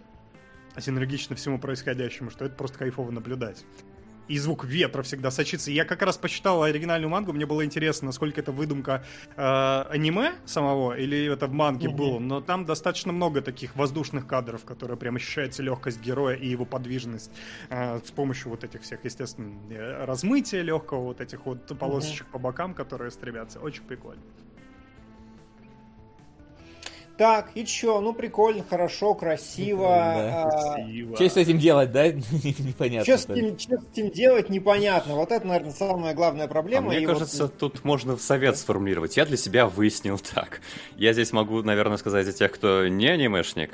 синергично 0.79 1.37
всему 1.37 1.59
происходящему, 1.59 2.31
что 2.31 2.45
это 2.45 2.55
просто 2.55 2.79
кайфово 2.79 3.11
наблюдать. 3.11 3.65
И 4.29 4.39
звук 4.39 4.65
ветра 4.65 5.03
всегда 5.03 5.31
сочится. 5.31 5.71
Я 5.71 5.85
как 5.85 6.03
раз 6.03 6.17
почитал 6.17 6.63
оригинальную 6.63 7.09
мангу, 7.11 7.33
мне 7.33 7.47
было 7.47 7.65
интересно, 7.65 8.07
насколько 8.07 8.41
это 8.41 8.53
выдумка 8.53 9.05
э, 9.37 9.85
аниме 9.91 10.33
самого, 10.45 10.95
или 10.99 11.33
это 11.33 11.47
в 11.47 11.53
манге 11.53 11.89
Мгм. 11.89 11.97
было, 11.97 12.19
но 12.19 12.41
там 12.41 12.65
достаточно 12.65 13.13
много 13.13 13.41
таких 13.43 13.77
воздушных 13.77 14.27
кадров, 14.27 14.65
которые 14.65 14.97
прям 14.97 15.17
ощущается 15.17 15.63
легкость 15.63 16.01
героя 16.01 16.35
и 16.37 16.49
его 16.49 16.65
подвижность 16.65 17.31
э, 17.71 17.99
с 18.05 18.11
помощью 18.11 18.51
вот 18.51 18.65
этих 18.65 18.83
всех, 18.83 19.05
естественно, 19.05 19.55
э, 19.71 20.05
размытия 20.05 20.63
легкого, 20.63 21.03
вот 21.03 21.21
этих 21.21 21.47
вот 21.47 21.67
полосочек 21.79 22.27
по 22.27 22.39
бокам, 22.39 22.75
которые 22.75 23.11
стремятся. 23.11 23.61
Очень 23.61 23.83
прикольно. 23.85 24.23
Так, 27.17 27.51
и 27.55 27.65
чё? 27.65 28.01
Ну, 28.03 28.13
прикольно, 28.13 28.63
хорошо, 28.69 29.15
красиво. 29.15 29.87
Да. 29.89 30.43
а, 30.45 30.75
Красиво. 30.75 31.17
Что 31.17 31.29
с 31.31 31.37
этим 31.39 31.59
делать, 31.59 31.91
да? 31.91 32.09
Непонятно. 32.13 33.05
Что 33.05 33.17
с, 33.19 33.31
этим, 33.31 33.57
чё 33.57 33.79
с 33.79 33.85
этим 33.93 34.11
делать, 34.11 34.51
непонятно. 34.51 35.15
Вот 35.15 35.33
это, 35.33 35.47
наверное, 35.47 35.73
самая 35.73 36.15
главная 36.15 36.45
А 36.45 36.49
проблема. 36.49 36.89
мне 36.89 37.01
И 37.01 37.07
вот- 37.07 37.15
кажется, 37.15 37.49
тут 37.49 37.85
можно 37.85 38.19
совет 38.19 38.59
сформулировать. 38.59 39.17
Я 39.17 39.25
для 39.25 39.39
себя 39.39 39.67
выяснил 39.67 40.19
так. 40.35 40.61
Я 40.97 41.15
здесь 41.15 41.33
могу, 41.33 41.63
наверное, 41.63 41.97
сказать 41.97 42.27
за 42.27 42.33
тех, 42.35 42.53
кто 42.53 42.87
не 42.87 43.07
анимешник. 43.09 43.71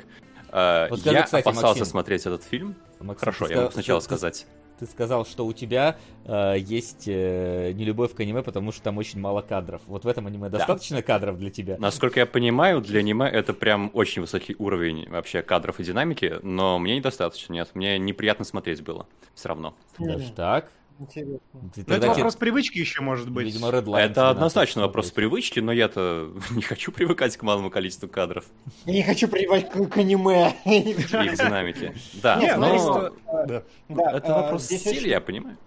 Вот 0.51 0.99
скажи, 0.99 1.15
Я 1.17 1.23
кстати, 1.23 1.43
опасался 1.43 1.67
Максим. 1.79 1.85
смотреть 1.85 2.21
этот 2.25 2.43
фильм. 2.43 2.75
Максим, 2.99 3.19
Хорошо, 3.19 3.47
я 3.49 3.57
могу 3.57 3.71
сначала 3.71 3.99
ты- 3.99 4.05
сказать. 4.05 4.45
Ты 4.83 4.91
сказал, 4.91 5.25
что 5.25 5.45
у 5.45 5.53
тебя 5.53 5.95
э, 6.25 6.55
есть 6.59 7.07
э, 7.07 7.71
нелюбовь 7.71 8.13
к 8.13 8.19
аниме, 8.19 8.43
потому 8.43 8.73
что 8.73 8.83
там 8.83 8.97
очень 8.97 9.17
мало 9.17 9.41
кадров. 9.41 9.81
Вот 9.87 10.03
в 10.03 10.07
этом 10.09 10.27
аниме 10.27 10.49
достаточно 10.49 11.01
кадров 11.01 11.39
для 11.39 11.49
тебя? 11.49 11.77
Насколько 11.79 12.19
я 12.19 12.25
понимаю, 12.25 12.81
для 12.81 12.99
аниме 12.99 13.29
это 13.29 13.53
прям 13.53 13.91
очень 13.93 14.21
высокий 14.21 14.57
уровень 14.59 15.09
вообще 15.09 15.41
кадров 15.41 15.79
и 15.79 15.85
динамики, 15.85 16.35
но 16.43 16.79
мне 16.79 16.97
недостаточно, 16.97 17.53
нет. 17.53 17.69
Мне 17.75 17.97
неприятно 17.97 18.43
смотреть 18.43 18.81
было. 18.83 19.07
Все 19.35 19.47
равно. 19.47 19.73
Даже 19.97 20.33
так? 20.33 20.69
Интересно. 21.03 21.39
Ты 21.75 21.83
Ну, 21.87 21.95
это 21.95 22.07
вопрос 22.07 22.35
привычки 22.35 22.77
еще 22.79 23.01
может 23.01 23.29
быть. 23.29 23.45
Видимо, 23.45 23.67
Red 23.69 23.85
Line 23.85 23.97
это 23.99 24.13
12 24.13 24.35
однозначно 24.35 24.81
вопрос 24.83 25.11
привычки, 25.11 25.59
но 25.59 25.71
я-то 25.71 26.31
не 26.51 26.61
хочу 26.61 26.91
привыкать 26.91 27.35
к 27.37 27.43
малому 27.43 27.69
количеству 27.69 28.07
кадров 28.07 28.45
Я 28.85 28.93
не 28.93 29.03
хочу 29.03 29.27
привать 29.27 29.69
к, 29.69 29.87
к 29.87 29.97
аниме. 29.97 30.53
и 30.65 30.93
к 30.93 31.07
динамике. 31.07 31.93
Да, 32.21 32.39
но 32.57 32.77
что- 32.77 33.13
Да. 33.47 33.63
Это 33.89 34.35
а, 34.35 34.41
вопрос 34.43 34.63
здесь 34.65 34.81
стиля, 34.81 35.09
я 35.09 35.21
понимаю. 35.21 35.57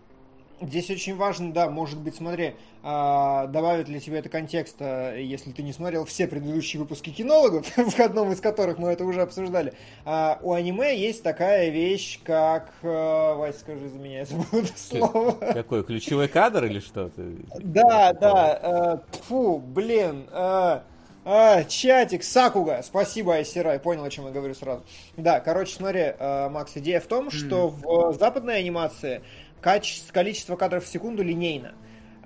Здесь 0.61 0.89
очень 0.89 1.15
важно, 1.17 1.53
да, 1.53 1.69
может 1.69 1.99
быть, 1.99 2.17
смотри, 2.17 2.55
а, 2.83 3.47
добавит 3.49 3.89
ли 3.89 4.01
тебе 4.01 4.21
это 4.21 4.31
контекста, 4.31 5.15
если 5.15 5.51
ты 5.53 5.63
не 5.63 5.75
смотрел 5.75 6.07
все 6.07 6.27
предыдущие 6.27 6.81
выпуски 6.81 7.11
кинологов, 7.11 7.67
в 7.77 8.01
одном 8.01 8.33
из 8.33 8.41
которых 8.41 8.79
мы 8.79 8.89
это 8.89 9.05
уже 9.05 9.21
обсуждали. 9.21 9.75
А, 10.07 10.39
у 10.43 10.55
аниме 10.55 10.99
есть 10.99 11.23
такая 11.23 11.69
вещь, 11.69 12.21
как... 12.25 12.73
а, 12.83 13.35
Вась, 13.35 13.59
скажи 13.61 13.87
за 13.91 13.99
меня, 13.99 14.21
я 14.21 14.25
забыл 14.25 14.61
это 14.61 14.73
слово. 14.79 15.33
Какой, 15.33 15.85
ключевой 15.85 16.29
кадр 16.29 16.65
или 16.65 16.81
что? 16.81 17.11
Ты- 17.11 17.37
Да, 17.59 18.15
да, 18.15 19.03
фу, 19.29 19.59
блин, 19.59 20.27
э, 20.33 20.81
чатик, 21.69 22.23
Сакуга, 22.25 22.81
спасибо, 22.83 23.35
Айсирай, 23.35 23.79
понял, 23.79 24.05
о 24.05 24.11
чем 24.11 24.25
я 24.25 24.31
говорю 24.31 24.55
сразу. 24.55 24.85
Да, 25.19 25.41
короче, 25.41 25.75
смотри, 25.75 26.15
Макс, 26.19 26.75
идея 26.77 27.01
в 27.01 27.07
том, 27.07 27.31
что 27.31 27.69
в 27.69 28.15
западной 28.15 28.61
анимации 28.61 29.21
каче- 29.63 30.13
количество 30.13 30.57
кадров 30.57 30.85
в 30.85 30.89
секунду 30.89 31.23
линейно. 31.23 31.75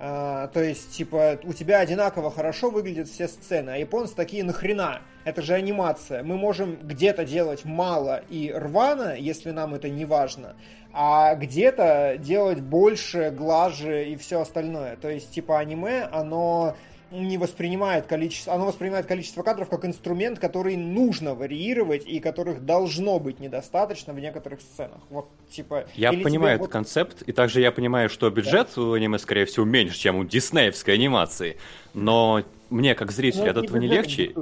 А, 0.03 0.47
то 0.47 0.63
есть, 0.63 0.91
типа, 0.93 1.39
у 1.43 1.53
тебя 1.53 1.79
одинаково 1.79 2.31
хорошо 2.31 2.71
выглядят 2.71 3.07
все 3.07 3.27
сцены, 3.27 3.69
а 3.69 3.77
японцы 3.77 4.15
такие 4.15 4.43
нахрена? 4.43 5.01
Это 5.25 5.43
же 5.43 5.53
анимация. 5.53 6.23
Мы 6.23 6.37
можем 6.37 6.75
где-то 6.81 7.23
делать 7.23 7.65
мало 7.65 8.23
и 8.27 8.51
рвано, 8.51 9.15
если 9.15 9.51
нам 9.51 9.75
это 9.75 9.89
не 9.89 10.05
важно, 10.05 10.55
а 10.91 11.35
где-то 11.35 12.17
делать 12.17 12.61
больше, 12.61 13.29
глаже 13.29 14.09
и 14.09 14.15
все 14.15 14.41
остальное. 14.41 14.95
То 14.95 15.07
есть, 15.07 15.29
типа, 15.29 15.59
аниме, 15.59 16.09
оно 16.11 16.75
не 17.11 17.37
воспринимает 17.37 18.07
количество, 18.07 18.53
оно 18.53 18.65
воспринимает 18.65 19.05
количество 19.05 19.43
кадров 19.43 19.69
как 19.69 19.85
инструмент, 19.85 20.39
который 20.39 20.77
нужно 20.77 21.35
варьировать 21.35 22.07
и 22.07 22.19
которых 22.19 22.65
должно 22.65 23.19
быть 23.19 23.39
недостаточно 23.39 24.13
в 24.13 24.19
некоторых 24.19 24.61
сценах. 24.61 24.99
Вот, 25.09 25.29
типа, 25.49 25.85
Я 25.95 26.13
понимаю 26.13 26.55
этот 26.55 26.67
вот- 26.67 26.71
концепт, 26.71 27.21
и 27.23 27.31
также 27.33 27.61
я 27.61 27.71
понимаю, 27.71 28.09
что 28.09 28.29
бюджет 28.29 28.77
у 28.77 28.93
аниме, 28.93 29.19
скорее 29.19 29.45
всего, 29.45 29.65
меньше, 29.65 29.97
чем 29.97 30.15
у 30.17 30.23
диснеевской 30.23 30.93
анимации. 30.93 31.57
Но 31.93 32.43
мне, 32.69 32.95
как 32.95 33.11
зрителю, 33.11 33.45
Ну, 33.45 33.51
от 33.51 33.57
этого 33.57 33.77
не 33.77 33.87
легче. 33.87 34.33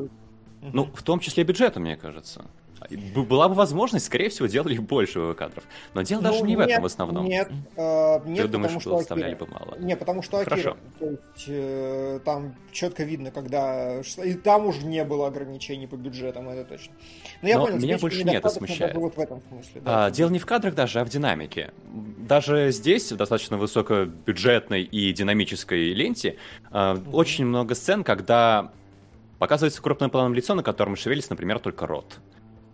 Ну, 0.62 0.86
в 0.94 1.04
том 1.04 1.20
числе 1.20 1.44
бюджетом, 1.44 1.84
мне 1.84 1.96
кажется. 1.98 2.46
Была 3.16 3.50
бы 3.50 3.56
возможность, 3.56 4.06
скорее 4.06 4.30
всего, 4.30 4.48
делали 4.48 4.78
больше 4.78 5.34
кадров. 5.36 5.64
Но 5.94 6.02
дело 6.02 6.22
даже 6.22 6.40
Ну, 6.40 6.46
не 6.46 6.56
в 6.56 6.60
нет, 6.60 6.70
этом 6.70 6.84
в 6.84 6.86
основном. 6.86 7.26
Нет, 7.26 7.50
э, 7.76 8.20
нет, 8.26 8.46
Ты 8.46 8.48
думаешь, 8.48 8.72
потому 8.74 8.80
что 8.80 8.90
что 8.90 8.98
оставляли 8.98 9.36
бы 9.36 9.48
мало? 9.48 9.78
Не, 9.80 9.96
потому 9.96 10.22
что 10.22 10.40
Акира. 10.40 10.56
Хорошо. 10.56 10.78
То 11.00 11.06
есть, 11.06 11.46
э, 11.48 12.20
там 12.26 12.56
четко 12.72 13.04
видно, 13.04 13.32
когда... 13.32 14.02
И 14.24 14.34
там 14.34 14.66
уже 14.66 14.86
не 14.86 15.04
было 15.04 15.28
ограничений 15.28 15.88
по 15.88 15.96
бюджетам, 15.96 16.50
это 16.50 16.64
точно. 16.70 16.94
Но 17.42 17.50
я 17.50 17.58
Но 17.58 17.66
понял, 17.66 17.78
меня 17.78 17.98
больше 17.98 18.24
не 18.24 18.36
это 18.36 18.50
смущает. 18.50 18.94
даже 18.94 19.00
вот 19.00 19.16
в 19.16 19.20
этом 19.20 19.42
смысле. 19.50 19.82
да. 19.82 20.06
А, 20.06 20.12
дело 20.12 20.30
не 20.30 20.40
в 20.40 20.46
кадрах 20.46 20.76
даже, 20.76 21.00
а 21.00 21.06
в 21.06 21.10
динамике. 21.10 21.72
Даже 21.94 22.72
здесь, 22.72 23.12
в 23.12 23.18
достаточно 23.18 23.58
высокобюджетной 23.58 24.84
и 24.84 25.12
динамической 25.14 25.94
ленте, 25.94 26.38
а, 26.72 26.98
очень 27.12 27.46
много 27.46 27.76
сцен, 27.76 28.04
когда 28.04 28.72
показывается 29.40 29.82
крупным 29.82 30.10
планом 30.10 30.34
лицо, 30.34 30.54
на 30.54 30.64
котором 30.64 30.96
шевелится, 30.96 31.32
например, 31.32 31.60
только 31.60 31.88
рот. 31.88 32.20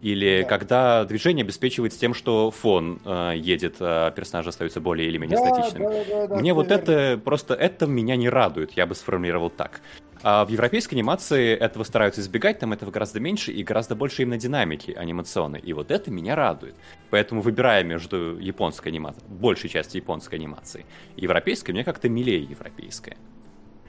Или 0.05 0.43
Да. 0.43 0.47
когда 0.47 1.03
движение 1.05 1.43
обеспечивается 1.43 1.99
тем, 1.99 2.13
что 2.13 2.51
фон 2.51 2.99
э, 3.03 3.33
едет, 3.37 3.77
а 3.79 4.11
персонажи 4.11 4.49
остаются 4.49 4.79
более 4.79 5.07
или 5.07 5.17
менее 5.17 5.39
Да, 5.39 5.49
статичными. 5.49 5.83
да, 5.83 6.03
да, 6.07 6.27
да, 6.27 6.35
Мне 6.35 6.53
вот 6.53 6.69
верно. 6.69 6.81
это 6.83 7.17
просто 7.23 7.55
это 7.55 7.87
меня 7.87 8.15
не 8.15 8.29
радует, 8.29 8.73
я 8.73 8.85
бы 8.85 8.93
сформулировал 8.93 9.49
так. 9.49 9.81
А 10.21 10.45
в 10.45 10.49
европейской 10.49 10.93
анимации 10.93 11.55
этого 11.55 11.83
стараются 11.83 12.21
избегать, 12.21 12.59
там 12.59 12.73
этого 12.73 12.91
гораздо 12.91 13.19
меньше 13.19 13.51
и 13.51 13.63
гораздо 13.63 13.95
больше 13.95 14.21
именно 14.21 14.37
динамики 14.37 14.91
анимационной. 14.91 15.59
И 15.59 15.73
вот 15.73 15.89
это 15.89 16.11
меня 16.11 16.35
радует. 16.35 16.75
Поэтому 17.09 17.41
выбирая 17.41 17.83
между 17.83 18.37
японской 18.37 18.89
анимацией, 18.89 19.25
большей 19.27 19.71
частью 19.71 20.01
японской 20.01 20.35
анимации, 20.35 20.85
европейской, 21.17 21.71
мне 21.71 21.83
как-то 21.83 22.09
милее 22.09 22.43
европейская. 22.43 23.17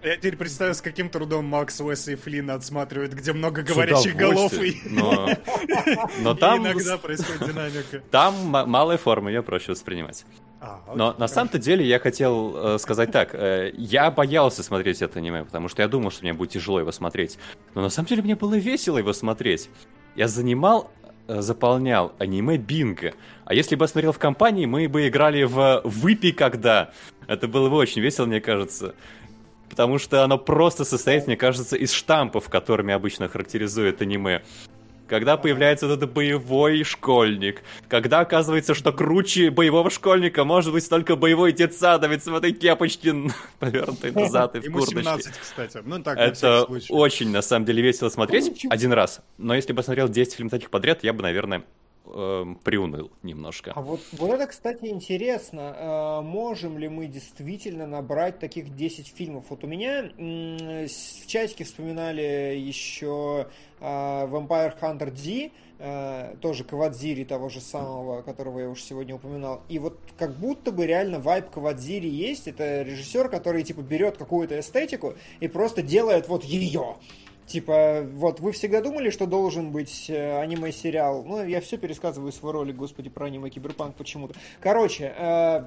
Я 0.02 0.16
теперь 0.16 0.36
представил, 0.36 0.74
с 0.74 0.80
каким 0.80 1.08
трудом 1.08 1.46
Макс, 1.46 1.80
Уэс 1.80 2.08
и 2.08 2.14
Флинн 2.14 2.50
отсматривают, 2.50 3.12
где 3.12 3.32
много 3.32 3.62
говорящих 3.62 4.14
голов 4.14 4.52
и... 4.54 4.80
Но, 4.90 5.28
но 6.20 6.32
и 6.32 6.36
там, 6.36 6.62
иногда 6.62 6.98
происходит 6.98 7.46
динамика. 7.46 8.02
там 8.10 8.34
малая 8.46 8.98
форма, 8.98 9.30
ее 9.30 9.42
проще 9.42 9.72
воспринимать. 9.72 10.24
А, 10.60 10.80
Но 10.94 11.08
окей, 11.08 11.20
на 11.20 11.28
самом-то 11.28 11.58
деле 11.58 11.84
я 11.84 11.98
хотел 11.98 12.74
э, 12.74 12.78
сказать 12.78 13.10
так. 13.10 13.34
э, 13.34 13.72
я 13.76 14.10
боялся 14.10 14.62
смотреть 14.62 15.02
это 15.02 15.18
аниме, 15.18 15.44
потому 15.44 15.68
что 15.68 15.82
я 15.82 15.88
думал, 15.88 16.10
что 16.10 16.22
мне 16.22 16.32
будет 16.32 16.50
тяжело 16.50 16.80
его 16.80 16.92
смотреть. 16.92 17.38
Но 17.74 17.82
на 17.82 17.90
самом 17.90 18.08
деле 18.08 18.22
мне 18.22 18.36
было 18.36 18.54
весело 18.54 18.98
его 18.98 19.12
смотреть. 19.12 19.70
Я 20.14 20.28
занимал, 20.28 20.90
э, 21.28 21.40
заполнял 21.40 22.14
аниме 22.18 22.56
бинго. 22.56 23.12
А 23.44 23.54
если 23.54 23.76
бы 23.76 23.84
я 23.84 23.88
смотрел 23.88 24.12
в 24.12 24.18
компании, 24.18 24.66
мы 24.66 24.88
бы 24.88 25.08
играли 25.08 25.44
в 25.44 25.82
«Выпей 25.84 26.32
когда». 26.32 26.90
Это 27.26 27.48
было 27.48 27.68
бы 27.68 27.76
очень 27.76 28.02
весело, 28.02 28.26
мне 28.26 28.40
кажется. 28.40 28.94
Потому 29.68 29.98
что 29.98 30.22
оно 30.24 30.38
просто 30.38 30.84
состоит, 30.84 31.26
мне 31.26 31.36
кажется, 31.36 31.76
из 31.76 31.92
штампов, 31.92 32.48
которыми 32.48 32.94
обычно 32.94 33.28
характеризует 33.28 34.00
аниме. 34.02 34.42
Когда 35.08 35.36
появляется 35.36 35.86
вот 35.86 35.98
этот 35.98 36.12
боевой 36.12 36.82
школьник, 36.82 37.62
когда 37.88 38.20
оказывается, 38.20 38.74
что 38.74 38.92
круче 38.92 39.50
боевого 39.50 39.88
школьника 39.88 40.44
может 40.44 40.72
быть 40.72 40.88
только 40.88 41.14
боевой 41.14 41.52
детсадовец 41.52 42.26
в 42.26 42.34
этой 42.34 42.52
кепочке, 42.52 43.14
повернутой 43.60 44.10
назад 44.10 44.56
и 44.56 44.60
в 44.60 44.64
Ему 44.64 44.78
курточке. 44.78 45.02
17, 45.02 45.38
кстати. 45.38 45.80
Ну, 45.84 46.02
так, 46.02 46.18
Это 46.18 46.64
очень, 46.88 47.30
на 47.30 47.42
самом 47.42 47.66
деле, 47.66 47.82
весело 47.82 48.08
смотреть 48.08 48.66
один 48.68 48.92
раз. 48.92 49.20
Но 49.38 49.54
если 49.54 49.72
бы 49.72 49.80
я 49.80 49.84
смотрел 49.84 50.08
10 50.08 50.34
фильмов 50.34 50.50
таких 50.50 50.70
подряд, 50.70 51.04
я 51.04 51.12
бы, 51.12 51.22
наверное, 51.22 51.62
эм, 52.14 52.56
приуныл 52.56 53.10
немножко. 53.22 53.72
А 53.74 53.80
вот, 53.82 54.00
вот 54.12 54.30
это, 54.30 54.46
кстати, 54.46 54.86
интересно. 54.86 55.74
А, 55.76 56.22
можем 56.22 56.78
ли 56.78 56.88
мы 56.88 57.06
действительно 57.06 57.86
набрать 57.86 58.38
таких 58.38 58.74
10 58.74 59.08
фильмов? 59.08 59.44
Вот 59.50 59.64
у 59.64 59.66
меня 59.66 60.04
с- 60.88 61.22
в 61.24 61.26
чатике 61.26 61.64
вспоминали 61.64 62.56
еще 62.58 63.48
а, 63.80 64.26
Vampire 64.26 64.74
Hunter 64.80 65.10
D, 65.10 65.50
а, 65.78 66.34
тоже 66.40 66.64
Кавадзири 66.64 67.24
того 67.24 67.50
же 67.50 67.60
самого, 67.60 68.22
которого 68.22 68.60
я 68.60 68.68
уже 68.70 68.80
сегодня 68.82 69.14
упоминал. 69.14 69.62
И 69.68 69.78
вот 69.78 69.98
как 70.18 70.34
будто 70.34 70.72
бы 70.72 70.86
реально 70.86 71.20
вайб 71.20 71.50
Кавадзири 71.50 72.08
есть. 72.08 72.48
Это 72.48 72.82
режиссер, 72.82 73.28
который 73.28 73.62
типа 73.64 73.80
берет 73.82 74.16
какую-то 74.16 74.58
эстетику 74.58 75.14
и 75.40 75.48
просто 75.48 75.82
делает 75.82 76.28
вот 76.28 76.42
ее. 76.44 76.96
Типа, 77.46 78.04
вот 78.12 78.40
вы 78.40 78.50
всегда 78.50 78.80
думали, 78.80 79.10
что 79.10 79.26
должен 79.26 79.70
быть 79.70 80.10
э, 80.10 80.40
аниме-сериал? 80.40 81.22
Ну, 81.24 81.44
я 81.44 81.60
все 81.60 81.76
пересказываю 81.76 82.32
свой 82.32 82.52
ролик, 82.52 82.74
господи, 82.74 83.08
про 83.08 83.26
аниме-киберпанк 83.26 83.94
почему-то. 83.94 84.34
Короче, 84.60 85.14
э, 85.16 85.64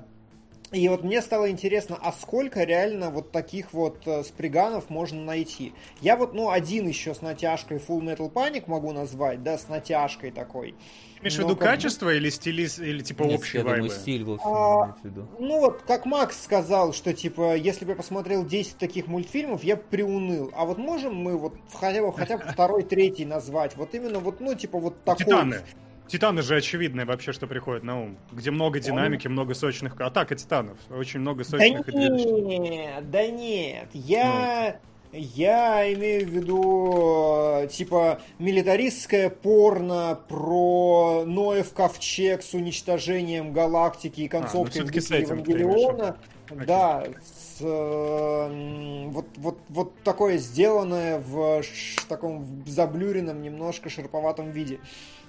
и 0.72 0.88
вот 0.88 1.04
мне 1.04 1.22
стало 1.22 1.50
интересно, 1.50 1.98
а 2.02 2.12
сколько 2.12 2.64
реально 2.64 3.10
вот 3.10 3.32
таких 3.32 3.74
вот 3.74 4.06
э, 4.06 4.24
сприганов 4.24 4.90
можно 4.90 5.22
найти? 5.22 5.74
Я 6.02 6.16
вот, 6.16 6.34
ну, 6.34 6.52
один 6.52 6.88
еще 6.88 7.16
с 7.16 7.22
натяжкой 7.22 7.78
Full 7.78 8.02
Metal 8.02 8.32
Panic 8.32 8.66
могу 8.68 8.92
назвать, 8.92 9.42
да, 9.42 9.58
с 9.58 9.68
натяжкой 9.68 10.32
такой. 10.32 10.76
Имеешь 11.22 11.36
в 11.36 11.40
Ну, 11.40 11.46
виду 11.46 11.56
как 11.58 11.70
качество 11.70 12.14
или 12.14 12.30
стилист, 12.30 12.80
или 12.80 13.02
типа 13.02 13.24
Нет, 13.24 13.40
общий 13.40 13.58
я 13.58 13.64
думаю, 13.64 13.90
стиль 13.90 14.24
был 14.24 14.40
А, 14.44 14.96
в 15.02 15.04
виду. 15.04 15.28
Ну 15.40 15.60
вот, 15.60 15.82
как 15.82 16.06
Макс 16.06 16.42
сказал, 16.42 16.94
что 16.94 17.14
типа, 17.14 17.56
если 17.56 17.84
бы 17.84 17.92
я 17.92 17.98
посмотрел 17.98 18.46
10 18.46 18.78
таких 18.78 19.08
мультфильмов, 19.08 19.64
я 19.64 19.76
бы 19.76 19.84
приуныл. 19.90 20.52
А 20.56 20.66
вот 20.66 20.78
можем 20.78 21.16
мы 21.16 21.36
вот 21.36 21.56
хотя 21.74 22.02
бы, 22.04 22.14
хотя 22.14 22.38
бы 22.38 22.44
второй, 22.48 22.84
третий 22.84 23.26
назвать? 23.26 23.76
Вот 23.76 23.96
именно 23.96 24.20
вот, 24.20 24.40
ну, 24.40 24.54
типа 24.54 24.80
вот 24.80 25.04
такой. 25.04 25.26
Титаны. 25.26 25.62
Титаны 26.10 26.42
же 26.42 26.56
очевидные 26.56 27.06
вообще, 27.06 27.32
что 27.34 27.48
приходит 27.48 27.84
на 27.84 28.02
ум. 28.02 28.18
Где 28.32 28.52
много 28.52 28.80
динамики, 28.80 29.28
много 29.28 29.54
сочных... 29.54 30.00
Атака 30.02 30.36
титанов. 30.36 30.78
Очень 30.90 31.20
много 31.20 31.44
Да 31.44 31.50
сочных 31.52 31.88
и 31.88 31.92
движущих. 31.92 32.48
нет, 32.48 33.10
да 33.12 33.28
нет. 33.28 33.90
Я... 33.94 34.80
Я 35.12 35.92
имею 35.96 36.28
в 36.28 36.30
виду, 36.30 37.64
э, 37.64 37.68
типа, 37.68 38.22
милитаристское 38.38 39.32
порно 39.32 40.20
про 40.28 41.24
Ноев 41.26 41.74
ковчег 41.74 42.44
с 42.44 42.54
уничтожением 42.54 43.52
галактики 43.52 44.22
и 44.22 44.28
концовкой 44.28 44.82
ну 44.82 44.88
этим 44.88 45.44
ты 45.44 45.52
Евангелиона. 45.52 46.18
Да, 46.52 47.06
с, 47.24 47.58
э, 47.62 49.08
вот, 49.10 49.26
вот, 49.38 49.58
вот 49.70 49.94
такое 50.04 50.38
сделанное 50.38 51.18
в 51.18 51.64
ш- 51.64 52.02
таком 52.08 52.46
заблюренном, 52.68 53.42
немножко 53.42 53.90
шерповатом 53.90 54.52
виде. 54.52 54.80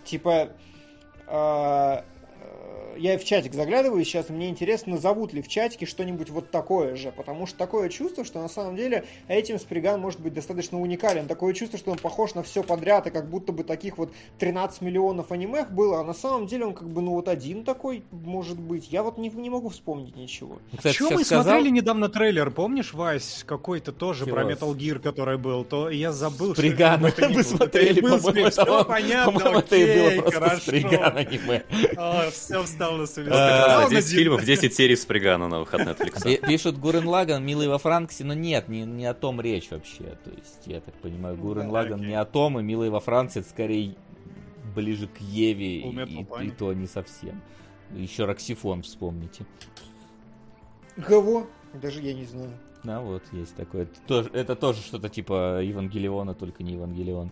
Типа, 0.05 0.49
э, 1.27 2.03
я 2.97 3.19
в 3.19 3.25
чатик 3.25 3.55
заглядываю 3.55 4.05
сейчас, 4.05 4.31
и 4.31 4.33
мне 4.33 4.49
интересно, 4.49 4.93
назовут 4.95 5.33
ли 5.33 5.43
в 5.43 5.49
чатике 5.49 5.87
что-нибудь 5.87 6.31
вот 6.31 6.51
такое 6.51 6.97
же, 6.97 7.13
потому 7.13 7.47
что 7.47 7.57
такое 7.59 7.89
чувство, 7.89 8.25
что 8.25 8.41
на 8.41 8.49
самом 8.49 8.77
деле 8.77 9.05
этим 9.29 9.59
Сприган 9.59 10.01
может 10.01 10.21
быть 10.21 10.35
достаточно 10.35 10.81
уникален. 10.81 11.27
Такое 11.27 11.53
чувство, 11.55 11.79
что 11.79 11.91
он 11.93 11.99
похож 11.99 12.35
на 12.35 12.43
все 12.43 12.63
подряд, 12.63 13.07
и 13.07 13.11
как 13.11 13.29
будто 13.29 13.53
бы 13.53 13.65
таких 13.65 13.99
вот 13.99 14.13
13 14.39 14.81
миллионов 14.83 15.33
анимех 15.33 15.71
было, 15.73 16.01
а 16.01 16.05
на 16.05 16.15
самом 16.15 16.47
деле 16.47 16.67
он 16.67 16.75
как 16.75 16.89
бы, 16.89 17.01
ну 17.03 17.13
вот 17.13 17.29
один 17.29 17.65
такой 17.65 18.03
может 18.11 18.59
быть. 18.59 18.89
Я 18.91 19.03
вот 19.03 19.19
не, 19.19 19.29
не 19.31 19.51
могу 19.51 19.69
вспомнить 19.69 20.17
ничего. 20.17 20.59
Кстати, 20.77 20.95
Чё 20.95 21.07
сейчас 21.09 21.19
мы 21.19 21.25
сказал- 21.25 21.45
смотрели 21.45 21.71
недавно 21.71 22.09
трейлер, 22.09 22.51
помнишь, 22.51 22.93
Вась, 22.95 23.45
какой-то 23.47 23.93
тоже 23.93 24.25
Чего? 24.27 24.37
про 24.37 24.45
Metal 24.51 24.75
Gear, 24.77 24.99
который 24.99 25.39
был, 25.39 25.65
то 25.65 25.91
я 25.91 26.13
забыл, 26.13 26.53
что 26.55 26.63
Сприган, 26.63 27.01
вы 27.01 27.11
было. 27.11 27.43
смотрели, 27.43 28.01
по-моему, 28.01 28.29
это 28.47 28.85
понятно, 28.85 29.33
По-моему, 29.33 29.59
это 29.61 29.77
и 29.77 29.99
было 29.99 30.09
окей, 30.09 30.21
просто 30.21 30.41
хорошо. 30.41 30.61
Сприган 30.63 31.17
аниме. 31.17 31.63
А, 31.97 32.31
все 32.31 32.63
встал 32.71 32.97
на 32.97 33.07
свои 33.07 33.27
А, 33.27 33.29
Как 33.29 33.37
места. 33.39 33.67
раз 33.67 33.75
за 33.77 33.83
Ровно 33.83 33.97
10 33.97 34.11
день. 34.11 34.19
фильмов, 34.19 34.45
10 34.45 34.75
серий 34.75 34.97
Спригана 34.97 35.49
новых 35.49 35.75
от 35.75 35.81
Netflix. 35.83 36.23
Пи- 36.25 36.41
Пишут 36.47 36.79
Гурен 36.79 37.07
Лаган, 37.09 37.45
милый 37.45 37.69
во 37.69 37.79
Франксе, 37.79 38.25
но 38.25 38.35
нет, 38.35 38.69
не, 38.69 38.83
не 38.83 39.07
о 39.07 39.15
том 39.15 39.41
речь 39.41 39.71
вообще. 39.71 40.05
То 40.25 40.31
есть, 40.31 40.63
я 40.67 40.81
так 40.81 40.95
понимаю, 40.95 41.37
Гурен 41.37 41.67
Да, 41.67 41.73
Лаган 41.73 41.95
окей. 42.01 42.09
не 42.09 42.15
о 42.15 42.25
том, 42.25 42.59
и 42.59 42.63
милый 42.63 42.91
во 42.91 43.01
Франксе 43.01 43.41
это 43.41 43.49
скорее 43.49 43.95
ближе 44.75 45.09
к 45.09 45.19
Еве, 45.21 45.81
и, 45.81 46.51
то 46.51 46.73
не 46.73 46.87
совсем. 46.87 47.41
Еще 47.95 48.25
Роксифон 48.25 48.83
вспомните. 48.83 49.45
Кого? 51.07 51.47
Даже 51.75 52.01
я 52.03 52.15
не 52.15 52.25
знаю. 52.25 52.53
Да, 52.85 53.01
вот 53.01 53.23
есть 53.33 53.55
такое. 53.57 53.83
Это 53.83 54.01
тоже, 54.07 54.31
это 54.33 54.57
тоже 54.57 54.81
что-то 54.81 55.09
типа 55.09 55.61
Евангелиона, 55.63 56.35
только 56.35 56.63
не 56.63 56.73
Евангелион. 56.75 57.31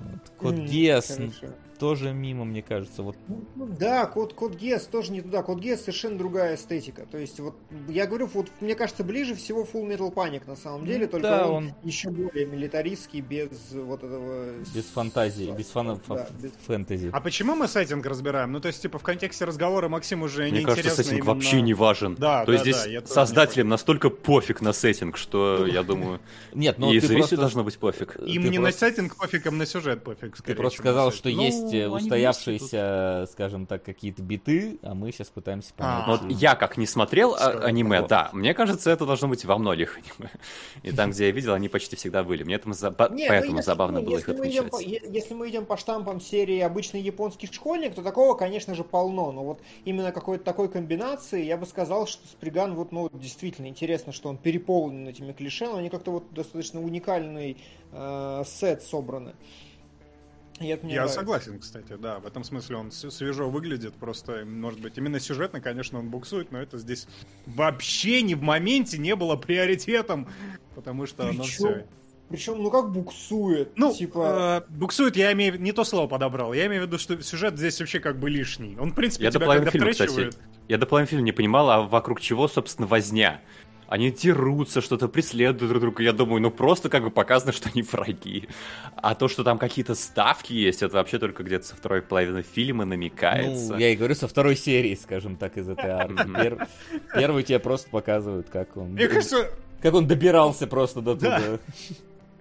Вот. 0.00 0.32
Код 0.36 0.54
Гиас 0.56 1.16
хорошо. 1.16 1.54
Тоже 1.78 2.12
мимо, 2.12 2.44
мне 2.44 2.62
кажется. 2.62 3.02
Вот 3.02 3.16
Ну, 3.28 3.66
Да, 3.66 4.06
код, 4.06 4.34
код 4.34 4.54
Гес 4.56 4.84
тоже 4.86 5.12
не 5.12 5.20
туда. 5.20 5.42
Код 5.42 5.58
Гес 5.60 5.80
совершенно 5.80 6.16
другая 6.18 6.54
эстетика. 6.56 7.06
То 7.10 7.18
есть, 7.18 7.40
вот 7.40 7.56
я 7.88 8.06
говорю, 8.06 8.26
вот 8.32 8.48
мне 8.60 8.74
кажется, 8.74 9.04
ближе 9.04 9.34
всего 9.34 9.64
Full 9.64 9.86
Metal 9.88 10.12
Panic 10.12 10.42
на 10.46 10.56
самом 10.56 10.86
деле, 10.86 11.06
Ну 11.06 11.10
только 11.12 11.28
да, 11.28 11.46
он, 11.48 11.54
он- 11.66 11.72
еще 11.82 12.10
более 12.10 12.46
милитаристский, 12.46 13.20
без 13.20 13.48
вот 13.72 14.02
этого... 14.02 14.52
без 14.74 14.84
фантазии, 14.86 15.52
без 15.56 15.70
фана- 15.70 16.00
Да, 16.08 16.28
без- 16.40 16.52
фэнтези. 16.66 17.10
А 17.12 17.20
почему 17.20 17.54
мы 17.54 17.68
сеттинг 17.68 18.06
разбираем? 18.06 18.52
Ну, 18.52 18.60
то 18.60 18.68
есть, 18.68 18.82
типа, 18.82 18.98
в 18.98 19.02
контексте 19.02 19.44
разговора 19.44 19.88
Максим 19.88 20.22
уже 20.22 20.42
Мне 20.42 20.50
неинтересно 20.52 20.82
кажется, 20.82 21.02
сеттинг 21.02 21.18
именно- 21.24 21.34
вообще 21.34 21.60
не 21.62 21.74
важен. 21.74 22.14
Да, 22.16 22.44
То 22.44 22.52
есть 22.52 22.64
да, 22.64 22.70
да, 22.72 22.78
здесь 22.88 23.08
создателям 23.08 23.68
настолько 23.68 24.10
пофиг 24.10 24.60
на 24.60 24.72
сеттинг, 24.72 25.16
что 25.16 25.66
я 25.66 25.82
думаю, 25.82 26.20
Нет, 26.54 26.78
ну 26.78 26.92
и 26.92 27.00
зрителю 27.00 27.38
должно 27.38 27.64
быть 27.64 27.78
пофиг. 27.78 28.16
Им 28.24 28.50
не 28.50 28.58
на 28.58 28.72
сеттинг 28.72 29.16
пофиг, 29.16 29.46
им 29.46 29.58
на 29.58 29.66
сюжет 29.66 30.02
пофиг. 30.04 30.36
ты 30.42 30.54
просто 30.54 30.78
сказал, 30.80 31.12
что 31.12 31.28
Ну, 31.28 31.42
есть 31.64 31.74
э, 31.74 31.88
устоявшиеся, 31.88 33.26
скажем 33.30 33.66
так, 33.66 33.82
какие-то 33.82 34.22
биты, 34.22 34.78
а 34.82 34.94
мы 34.94 35.12
сейчас 35.12 35.28
пытаемся 35.28 35.72
понять. 35.74 36.04
А. 36.06 36.10
Вот 36.10 36.30
я 36.30 36.54
как 36.54 36.76
не 36.76 36.86
смотрел 36.86 37.34
а, 37.34 37.50
аниме, 37.64 38.02
да, 38.02 38.30
мне 38.32 38.54
кажется, 38.54 38.90
это 38.90 39.06
должно 39.06 39.28
быть 39.28 39.44
во 39.44 39.58
многих 39.58 39.98
аниме. 39.98 40.30
И 40.82 40.92
там, 40.92 41.10
где 41.10 41.26
я 41.26 41.30
видел, 41.32 41.54
они 41.54 41.68
почти 41.68 41.96
всегда 41.96 42.24
были. 42.24 42.42
Мне 42.44 42.56
это 42.56 42.68
заба- 42.70 43.12
Не, 43.12 43.24
ну, 43.24 43.28
поэтому 43.28 43.56
если- 43.58 43.66
забавно 43.66 44.00
ну, 44.00 44.06
было 44.06 44.18
их 44.18 44.28
отмечать. 44.28 44.72
если 44.82 45.34
мы 45.34 45.48
идем 45.48 45.66
по 45.66 45.76
штампам 45.76 46.20
серии 46.20 46.60
«Обычный 46.60 47.00
японский 47.00 47.46
школьник», 47.46 47.94
то 47.94 48.02
такого, 48.02 48.34
конечно 48.34 48.74
же, 48.74 48.84
полно. 48.84 49.32
Но 49.32 49.44
вот 49.44 49.60
именно 49.84 50.12
какой-то 50.12 50.44
такой 50.44 50.68
комбинации, 50.68 51.44
я 51.44 51.56
бы 51.56 51.66
сказал, 51.66 52.06
что 52.06 52.26
Сприган, 52.28 52.74
вот, 52.74 52.92
ну, 52.92 53.10
действительно 53.12 53.66
интересно, 53.66 54.12
что 54.12 54.28
он 54.28 54.36
переполнен 54.36 55.08
этими 55.08 55.32
клише, 55.32 55.66
но 55.66 55.78
они 55.78 55.90
как-то 55.90 56.10
вот 56.10 56.32
достаточно 56.32 56.80
уникальный 56.82 57.56
э, 57.92 58.42
сет 58.46 58.82
собраны. 58.82 59.34
И 60.60 60.68
это 60.68 60.84
мне 60.84 60.94
Я 60.94 61.00
нравится. 61.00 61.20
согласен, 61.20 61.58
кстати, 61.58 61.96
да. 61.98 62.20
В 62.20 62.26
этом 62.26 62.44
смысле 62.44 62.76
он 62.76 62.92
свежо 62.92 63.50
выглядит. 63.50 63.94
Просто, 63.94 64.44
может 64.46 64.80
быть, 64.80 64.96
именно 64.96 65.18
сюжетно, 65.18 65.60
конечно, 65.60 65.98
он 65.98 66.10
буксует, 66.10 66.52
но 66.52 66.60
это 66.60 66.78
здесь 66.78 67.08
вообще 67.46 68.22
не 68.22 68.36
в 68.36 68.42
моменте 68.42 68.98
не 68.98 69.16
было 69.16 69.34
приоритетом. 69.34 70.28
Потому 70.76 71.06
что 71.06 71.24
оно 71.28 71.42
Причем, 71.42 71.46
все. 71.46 71.86
причем, 72.28 72.62
ну 72.62 72.70
как 72.70 72.92
буксует. 72.92 73.72
Ну, 73.76 73.92
типа... 73.92 74.64
э, 74.68 74.72
буксует, 74.72 75.16
я 75.16 75.32
имею 75.32 75.52
в 75.52 75.54
виду, 75.56 75.64
не 75.64 75.72
то 75.72 75.82
слово 75.82 76.06
подобрал. 76.06 76.52
Я 76.52 76.66
имею 76.66 76.84
в 76.84 76.86
виду, 76.86 76.98
что 76.98 77.20
сюжет 77.20 77.58
здесь 77.58 77.80
вообще 77.80 77.98
как 77.98 78.20
бы 78.20 78.30
лишний. 78.30 78.76
Он, 78.78 78.92
в 78.92 78.94
принципе, 78.94 79.24
Я 79.24 79.30
до 79.30 79.38
тебя 79.38 79.46
половины 79.46 79.70
когда 79.70 79.92
фильма, 79.92 80.08
кстати, 80.08 80.36
я 80.68 80.78
до 80.78 80.86
половины 80.86 81.08
фильма 81.08 81.24
не 81.24 81.32
понимал, 81.32 81.70
а 81.70 81.80
вокруг 81.82 82.20
чего, 82.20 82.46
собственно, 82.46 82.86
возня. 82.86 83.40
Они 83.88 84.10
дерутся, 84.10 84.80
что-то 84.80 85.08
преследуют 85.08 85.70
друг 85.70 85.80
друга. 85.82 86.02
Я 86.02 86.12
думаю, 86.12 86.40
ну 86.42 86.50
просто 86.50 86.88
как 86.88 87.02
бы 87.04 87.10
показано, 87.10 87.52
что 87.52 87.68
они 87.72 87.82
враги. 87.82 88.48
А 88.96 89.14
то, 89.14 89.28
что 89.28 89.44
там 89.44 89.58
какие-то 89.58 89.94
ставки 89.94 90.52
есть, 90.52 90.82
это 90.82 90.96
вообще 90.96 91.18
только 91.18 91.42
где-то 91.42 91.66
со 91.66 91.76
второй 91.76 92.02
половины 92.02 92.42
фильма 92.42 92.84
намекается. 92.84 93.72
Ну, 93.74 93.78
я 93.78 93.90
и 93.90 93.96
говорю, 93.96 94.14
со 94.14 94.26
второй 94.28 94.56
серии, 94.56 94.94
скажем 94.94 95.36
так, 95.36 95.56
из 95.56 95.68
этой 95.68 95.90
арки. 95.90 96.12
Мгм. 96.26 96.36
Пер- 96.36 96.68
Первый 97.14 97.42
тебе 97.42 97.58
просто 97.58 97.90
показывают, 97.90 98.48
как 98.50 98.76
он... 98.76 98.92
Мне 98.92 99.06
кажется, 99.08 99.50
Как 99.82 99.92
он 99.94 100.06
добирался 100.06 100.66
просто 100.66 101.00
до 101.02 101.14
Да. 101.14 101.38
туда. 101.40 101.58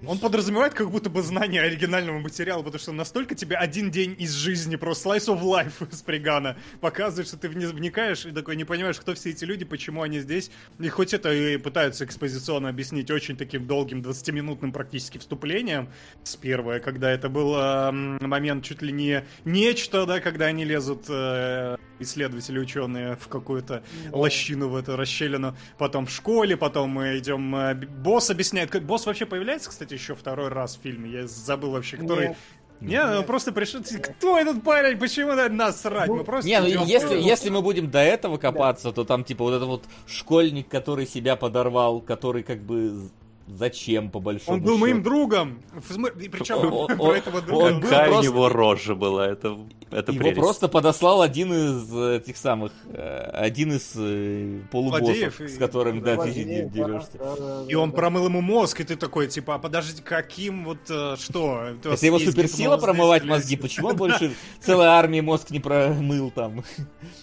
Он 0.06 0.20
подразумевает 0.20 0.74
как 0.74 0.90
будто 0.90 1.10
бы 1.10 1.22
знание 1.22 1.62
оригинального 1.62 2.20
материала, 2.20 2.62
потому 2.62 2.80
что 2.80 2.92
настолько 2.92 3.36
тебе 3.36 3.56
один 3.56 3.92
день 3.92 4.16
из 4.20 4.34
жизни, 4.34 4.76
просто 4.76 5.10
slice 5.10 5.28
of 5.28 5.42
life 5.42 5.92
с 5.92 6.02
Пригана 6.02 6.58
показывает, 6.82 7.28
что 7.28 7.38
ты 7.38 7.50
не 7.50 7.66
вникаешь 7.66 8.26
и 8.26 8.32
такой 8.32 8.56
не 8.56 8.66
понимаешь, 8.66 9.00
кто 9.00 9.14
все 9.14 9.30
эти 9.30 9.46
люди, 9.46 9.66
почему 9.66 10.02
они 10.02 10.20
здесь. 10.20 10.52
И 10.80 10.90
хоть 10.90 11.14
это 11.14 11.34
и 11.34 11.58
пытаются 11.58 12.06
экспозиционно 12.06 12.70
объяснить 12.70 13.10
очень 13.12 13.38
таким 13.38 13.66
долгим 13.66 14.02
20-минутным 14.02 14.72
практически 14.72 15.18
вступлением 15.18 15.90
с 16.24 16.36
первое, 16.36 16.80
когда 16.80 17.12
это 17.12 17.30
был 17.30 17.56
эм, 17.56 18.18
момент 18.22 18.64
чуть 18.66 18.82
ли 18.82 18.92
не 18.92 19.24
нечто, 19.46 20.06
да, 20.06 20.20
когда 20.20 20.46
они 20.46 20.66
лезут 20.66 21.06
э, 21.10 21.78
исследователи, 22.00 22.60
ученые 22.60 23.16
в 23.16 23.28
какую-то 23.28 23.84
лощину, 24.12 24.70
в 24.70 24.76
эту 24.76 24.96
расщелину, 24.96 25.56
потом 25.78 26.06
в 26.06 26.12
школе, 26.12 26.58
потом 26.58 26.90
мы 26.90 27.18
идем, 27.18 27.56
э, 27.56 27.76
босс 27.76 28.30
объясняет, 28.30 28.70
как 28.70 28.84
босс 28.84 29.06
вообще 29.06 29.26
появляется, 29.26 29.70
кстати, 29.70 29.93
еще 29.94 30.16
второй 30.16 30.50
раз 30.50 30.78
в 30.78 30.82
фильме, 30.82 31.10
я 31.10 31.28
забыл 31.28 31.72
вообще, 31.72 31.98
который... 31.98 32.30
Нет. 32.30 32.38
Не, 32.82 33.02
он 33.02 33.24
просто 33.24 33.54
пришел, 33.54 33.82
кто 33.82 34.38
этот 34.38 34.62
парень, 34.62 34.98
почему 34.98 35.30
надо 35.30 35.48
насрать, 35.54 36.10
мы 36.10 36.26
просто 36.26 36.50
Не, 36.50 36.60
ну 36.60 36.86
если, 36.86 37.18
если 37.18 37.50
мы 37.50 37.62
будем 37.62 37.90
до 37.90 38.00
этого 38.00 38.38
копаться, 38.38 38.92
то 38.92 39.06
там 39.06 39.24
типа 39.24 39.46
вот 39.46 39.54
этот 39.54 39.68
вот 39.68 39.84
школьник, 40.06 40.68
который 40.68 41.08
себя 41.08 41.38
подорвал, 41.38 42.02
который 42.02 42.44
как 42.44 42.60
бы 42.60 43.10
зачем 43.48 44.10
по 44.10 44.20
большому 44.20 44.58
Он 44.58 44.64
был 44.64 44.78
моим 44.78 44.98
счету? 44.98 45.10
другом, 45.10 45.60
смы- 45.90 46.24
и 46.24 46.30
причем 46.30 46.58
Он- 46.58 46.88
про 46.88 46.96
он- 47.04 47.16
этого 47.16 47.38
он 47.40 47.46
друга... 47.46 47.70
был 47.72 47.82
Какая 47.82 48.06
просто- 48.10 48.30
у 48.30 48.34
него 48.34 48.50
рожа 48.50 48.96
была, 48.96 49.28
это, 49.28 49.58
это 49.92 50.12
Его 50.12 50.22
прелесть. 50.22 50.40
просто 50.40 50.68
подослал 50.68 51.22
один 51.22 51.52
из 51.54 51.94
э, 51.94 52.18
этих 52.18 52.38
самых, 52.38 52.72
э, 52.86 53.30
один 53.34 53.74
из 53.74 53.92
э, 53.96 54.60
полубоссов, 54.72 55.42
и- 55.42 55.48
с 55.48 55.58
которым, 55.58 56.02
да, 56.02 56.16
ты 56.16 56.32
Злодеев, 56.32 56.72
да, 56.72 56.86
дерешься. 56.86 57.10
да, 57.20 57.36
да, 57.38 57.66
И 57.68 57.76
он 57.76 57.92
да. 57.92 57.96
промыл 57.98 58.26
ему 58.26 58.42
мозг, 58.42 58.80
и 58.80 58.84
ты 58.84 58.96
такой, 58.96 59.28
типа, 59.28 59.56
а 59.56 59.60
подождите, 59.60 60.02
каким 60.04 60.66
вот, 60.66 60.78
э, 60.90 61.16
что? 61.20 61.64
Это 61.84 62.06
его 62.06 62.20
суперсила 62.20 62.78
промывать 62.78 63.24
мозги? 63.26 63.56
Почему 63.58 63.90
он 63.90 63.98
больше 63.98 64.34
целой 64.62 64.88
армии 64.88 65.22
мозг 65.22 65.50
не 65.52 65.60
промыл 65.60 66.32
там? 66.32 66.64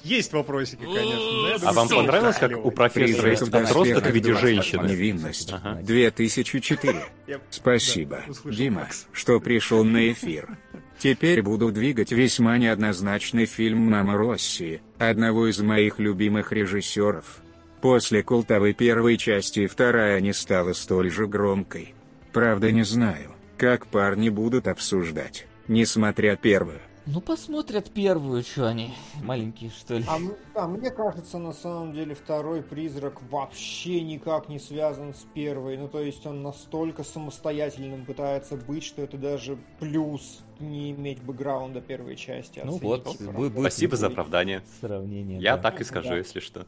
Есть 0.05 0.33
вопросики, 0.33 0.83
конечно. 0.85 1.69
А 1.69 1.73
вам 1.73 1.89
понравилось, 1.89 2.37
как 2.37 2.65
у 2.65 2.71
профессора 2.71 3.31
есть 3.31 3.43
в 3.43 3.51
подросток 3.51 4.05
в 4.05 4.11
виде 4.11 4.33
2. 4.33 4.41
женщины? 4.41 4.87
Невинность. 4.89 5.53
Ага. 5.53 5.81
2004. 6.17 7.05
Я- 7.27 7.41
Спасибо, 7.51 8.23
Дима, 8.45 8.89
что 9.13 9.41
пришел 9.41 9.85
на 9.85 10.11
эфир. 10.13 10.59
Теперь 10.99 11.43
буду 11.43 11.73
двигать 11.73 12.13
весьма 12.13 12.59
неоднозначный 12.59 13.47
фильм 13.47 13.79
«Мама 13.91 14.19
Росси», 14.19 14.81
одного 14.99 15.47
из 15.49 15.59
моих 15.61 15.99
любимых 15.99 16.53
режиссеров. 16.53 17.39
После 17.81 18.23
культовой 18.23 18.75
первой 18.75 19.17
части 19.17 19.67
вторая 19.67 20.21
не 20.21 20.35
стала 20.35 20.75
столь 20.75 21.11
же 21.11 21.27
громкой. 21.27 21.95
Правда 22.33 22.71
не 22.71 22.83
знаю, 22.85 23.33
как 23.57 23.87
парни 23.87 24.29
будут 24.29 24.69
обсуждать, 24.69 25.47
несмотря 25.69 26.37
первую. 26.37 26.81
Ну, 27.13 27.21
посмотрят 27.21 27.91
первую, 27.91 28.43
что 28.45 28.69
они, 28.69 28.95
маленькие, 29.23 29.71
что 29.71 29.95
ли. 29.97 30.05
А, 30.07 30.19
а 30.55 30.69
мне 30.69 30.91
кажется, 30.91 31.39
на 31.39 31.53
самом 31.53 31.93
деле, 31.93 32.15
второй 32.15 32.63
призрак 32.63 33.21
вообще 33.31 34.01
никак 34.03 34.49
не 34.49 34.61
связан 34.61 35.13
с 35.15 35.27
первой. 35.35 35.77
Ну, 35.77 35.89
то 35.89 36.01
есть 36.01 36.25
он 36.27 36.43
настолько 36.43 37.03
самостоятельным 37.03 38.05
пытается 38.05 38.57
быть, 38.57 38.85
что 38.85 39.03
это 39.03 39.17
даже 39.17 39.59
плюс 39.81 40.41
не 40.61 40.93
иметь 40.93 41.21
бэкграунда 41.23 41.81
первой 41.81 42.15
части. 42.17 42.61
Ну 42.65 42.77
вот, 42.79 43.03
просто. 43.03 43.25
бу- 43.25 43.49
будет 43.51 43.59
Спасибо 43.73 43.97
за 43.97 44.07
оправдание. 44.09 44.63
сравнение. 44.81 45.41
Я 45.41 45.57
да. 45.57 45.63
так 45.63 45.81
и 45.81 45.85
скажу, 45.85 46.11
Да. 46.11 46.17
если 46.19 46.39
что. 46.39 46.67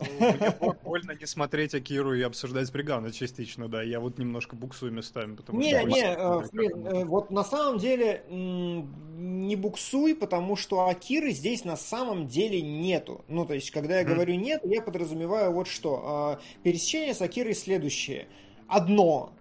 Мне 0.00 0.74
больно 0.84 1.12
не 1.12 1.26
смотреть 1.26 1.74
Акиру 1.74 2.14
и 2.14 2.22
обсуждать 2.22 2.70
Бригана 2.72 3.12
частично, 3.12 3.68
да. 3.68 3.82
Я 3.82 4.00
вот 4.00 4.18
немножко 4.18 4.56
буксую 4.56 4.92
местами, 4.92 5.36
потому 5.36 5.60
Не, 5.60 5.78
что... 5.78 5.88
не, 5.88 6.16
хочется 6.16 6.56
э, 6.56 7.00
э, 7.00 7.04
вот 7.04 7.30
на 7.30 7.44
самом 7.44 7.78
деле 7.78 8.24
не 8.28 9.56
буксуй, 9.56 10.14
потому 10.14 10.56
что 10.56 10.88
Акиры 10.88 11.32
здесь 11.32 11.64
на 11.64 11.76
самом 11.76 12.26
деле 12.26 12.60
нету. 12.60 13.24
Ну, 13.28 13.44
то 13.44 13.54
есть, 13.54 13.70
когда 13.70 13.98
я 13.98 14.04
говорю 14.04 14.34
нет, 14.34 14.62
я 14.64 14.82
подразумеваю 14.82 15.52
вот 15.52 15.68
что. 15.68 16.02
А, 16.04 16.40
Пересечение 16.62 17.14
с 17.14 17.22
Акирой 17.22 17.54
следующее. 17.54 18.28
Одно. 18.68 19.32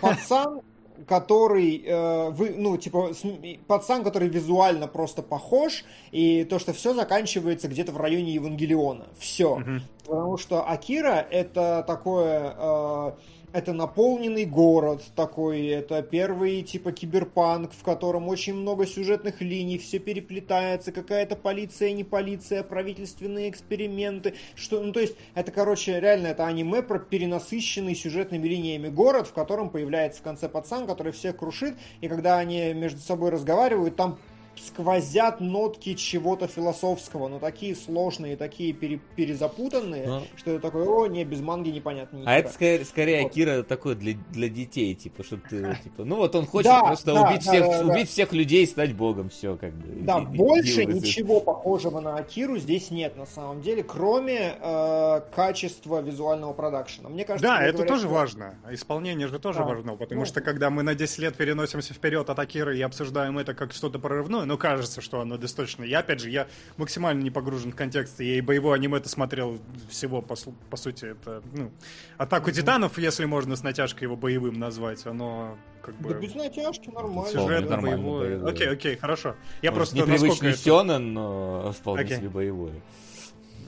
Пацан, 0.00 0.60
который, 1.06 1.82
э, 1.84 2.30
вы, 2.30 2.50
ну, 2.56 2.76
типа, 2.76 3.12
см- 3.14 3.58
пацан, 3.66 4.04
который 4.04 4.28
визуально 4.28 4.88
просто 4.88 5.22
похож, 5.22 5.84
и 6.12 6.44
то, 6.44 6.58
что 6.58 6.72
все 6.72 6.94
заканчивается 6.94 7.68
где-то 7.68 7.92
в 7.92 7.96
районе 7.96 8.32
Евангелиона. 8.34 9.06
Все. 9.18 9.56
Мгм. 9.56 9.82
Потому 10.06 10.38
что 10.38 10.62
Акира 10.68 11.26
это 11.30 11.84
такое, 11.86 12.54
э, 12.56 13.12
это 13.52 13.72
наполненный 13.72 14.44
город 14.44 15.02
такой, 15.16 15.66
это 15.66 16.02
первый 16.02 16.62
типа 16.62 16.92
киберпанк, 16.92 17.72
в 17.72 17.82
котором 17.82 18.28
очень 18.28 18.54
много 18.54 18.86
сюжетных 18.86 19.40
линий, 19.40 19.78
все 19.78 19.98
переплетается, 19.98 20.92
какая-то 20.92 21.36
полиция, 21.36 21.92
не 21.92 22.04
полиция, 22.04 22.62
правительственные 22.62 23.50
эксперименты, 23.50 24.34
что, 24.54 24.80
ну 24.82 24.92
то 24.92 25.00
есть 25.00 25.16
это, 25.34 25.52
короче, 25.52 26.00
реально 26.00 26.28
это 26.28 26.46
аниме 26.46 26.82
про 26.82 26.98
перенасыщенный 26.98 27.94
сюжетными 27.94 28.46
линиями 28.46 28.88
город, 28.88 29.26
в 29.26 29.32
котором 29.32 29.70
появляется 29.70 30.20
в 30.20 30.24
конце 30.24 30.48
пацан, 30.48 30.86
который 30.86 31.12
всех 31.12 31.36
крушит, 31.36 31.74
и 32.00 32.08
когда 32.08 32.38
они 32.38 32.72
между 32.74 33.00
собой 33.00 33.30
разговаривают, 33.30 33.96
там 33.96 34.18
сквозят 34.60 35.40
нотки 35.40 35.94
чего-то 35.94 36.46
философского, 36.46 37.28
но 37.28 37.38
такие 37.38 37.74
сложные, 37.76 38.36
такие 38.36 38.72
пере- 38.72 39.00
перезапутанные, 39.16 40.06
Ну. 40.06 40.22
что 40.36 40.52
это 40.52 40.60
такое, 40.60 40.86
о, 40.86 41.06
не, 41.06 41.24
без 41.24 41.40
манги 41.40 41.70
непонятно 41.70 42.16
ни 42.18 42.22
А 42.22 42.24
хера». 42.24 42.38
это 42.38 42.50
скорее, 42.52 42.84
скорее 42.84 43.22
Вот. 43.22 43.30
Акира 43.30 43.62
такой 43.62 43.94
для, 43.94 44.14
для 44.30 44.48
детей, 44.48 44.94
типа, 44.94 45.22
что 45.22 45.36
ты, 45.36 45.76
типа, 45.84 46.04
ну 46.04 46.16
вот 46.16 46.34
он 46.34 46.46
хочет 46.46 46.70
Да, 46.70 46.82
просто 46.84 47.14
да, 47.14 47.22
убить, 47.28 47.44
да, 47.44 47.50
всех, 47.52 47.64
да, 47.66 47.82
да. 47.84 47.92
убить 47.92 48.08
всех 48.08 48.32
людей 48.32 48.64
и 48.64 48.66
стать 48.66 48.94
богом, 48.94 49.28
все, 49.28 49.56
как 49.56 49.72
бы. 49.74 50.02
Да, 50.02 50.18
И- 50.20 50.36
больше 50.36 50.82
и 50.82 50.86
ничего 50.86 51.40
похожего 51.40 52.00
на 52.00 52.16
Акиру 52.16 52.58
здесь 52.58 52.90
нет 52.90 53.16
на 53.16 53.26
самом 53.26 53.60
деле, 53.62 53.82
кроме 53.82 54.54
э, 54.60 55.20
качества 55.34 56.00
визуального 56.00 56.52
продакшена. 56.52 57.08
Мне 57.08 57.24
кажется, 57.24 57.46
Да, 57.48 57.62
это 57.62 57.72
говорят, 57.78 57.88
тоже 57.88 58.02
что- 58.06 58.14
важно. 58.14 58.54
Исполнение 58.70 59.28
же 59.28 59.38
тоже 59.38 59.58
Да. 59.60 59.64
важно, 59.64 59.96
потому 59.96 60.20
Ну. 60.22 60.26
что 60.26 60.40
когда 60.40 60.70
мы 60.70 60.82
на 60.82 60.94
10 60.94 61.18
лет 61.18 61.36
переносимся 61.36 61.94
вперед 61.94 62.28
от 62.28 62.38
Акиры 62.38 62.76
и 62.76 62.82
обсуждаем 62.82 63.38
это 63.38 63.54
как 63.54 63.72
что-то 63.72 63.98
прорывное, 63.98 64.44
ну, 64.48 64.56
кажется, 64.58 65.00
что 65.00 65.20
оно 65.20 65.36
достаточно. 65.36 65.84
Я, 65.84 65.98
опять 66.00 66.20
же, 66.20 66.30
я 66.30 66.46
максимально 66.78 67.22
не 67.22 67.30
погружен 67.30 67.72
в 67.72 67.76
контекст, 67.76 68.18
я 68.20 68.36
и 68.38 68.40
боевое 68.40 68.74
аниме-то 68.76 69.08
смотрел 69.08 69.58
всего, 69.90 70.22
по, 70.22 70.34
по 70.70 70.76
сути, 70.76 71.04
это, 71.12 71.42
ну, 71.52 71.70
Атаку 72.16 72.50
Титанов, 72.50 72.98
если 72.98 73.26
можно 73.26 73.54
с 73.56 73.62
натяжкой 73.62 74.04
его 74.06 74.16
боевым 74.16 74.58
назвать, 74.58 75.06
оно 75.06 75.56
как 75.82 75.94
бы... 75.96 76.08
Да 76.08 76.18
без 76.18 76.34
натяжки 76.34 76.88
нормально. 76.88 77.30
Сюжетно, 77.30 77.70
нормально 77.70 77.96
боевое. 77.98 78.28
боевое. 78.30 78.52
Окей, 78.52 78.68
окей, 78.70 78.96
хорошо. 78.96 79.36
Я 79.60 79.70
Может, 79.70 79.74
просто 79.90 79.96
насколько 79.96 80.14
непривычный 80.14 80.50
это- 80.50 80.58
сёнэн, 80.58 81.12
но 81.12 81.72
вполне 81.72 82.02
Окей. 82.02 82.16
себе 82.16 82.28
боевой. 82.30 82.72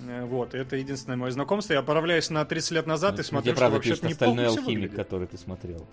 Э, 0.09 0.25
Вот, 0.25 0.55
это 0.55 0.77
единственное 0.77 1.17
мое 1.17 1.31
знакомство. 1.31 1.75
Я 1.75 1.81
отправляюсь 1.81 2.31
на 2.31 2.45
30 2.47 2.73
лет 2.73 2.87
назад 2.87 3.15
и 3.15 3.19
Ну, 3.19 3.23
смотрю, 3.25 3.43
Где, 3.43 3.51
что 3.53 3.59
правда, 3.61 3.77
вообще 3.77 3.91
пишет 3.91 4.05
неплохо 4.05 4.25
остальной 4.25 4.45
всё 4.51 4.61
алхимик, 4.61 4.77
выглядит. 4.81 4.97
который 4.97 5.27
ты 5.27 5.37
смотрел. 5.39 5.87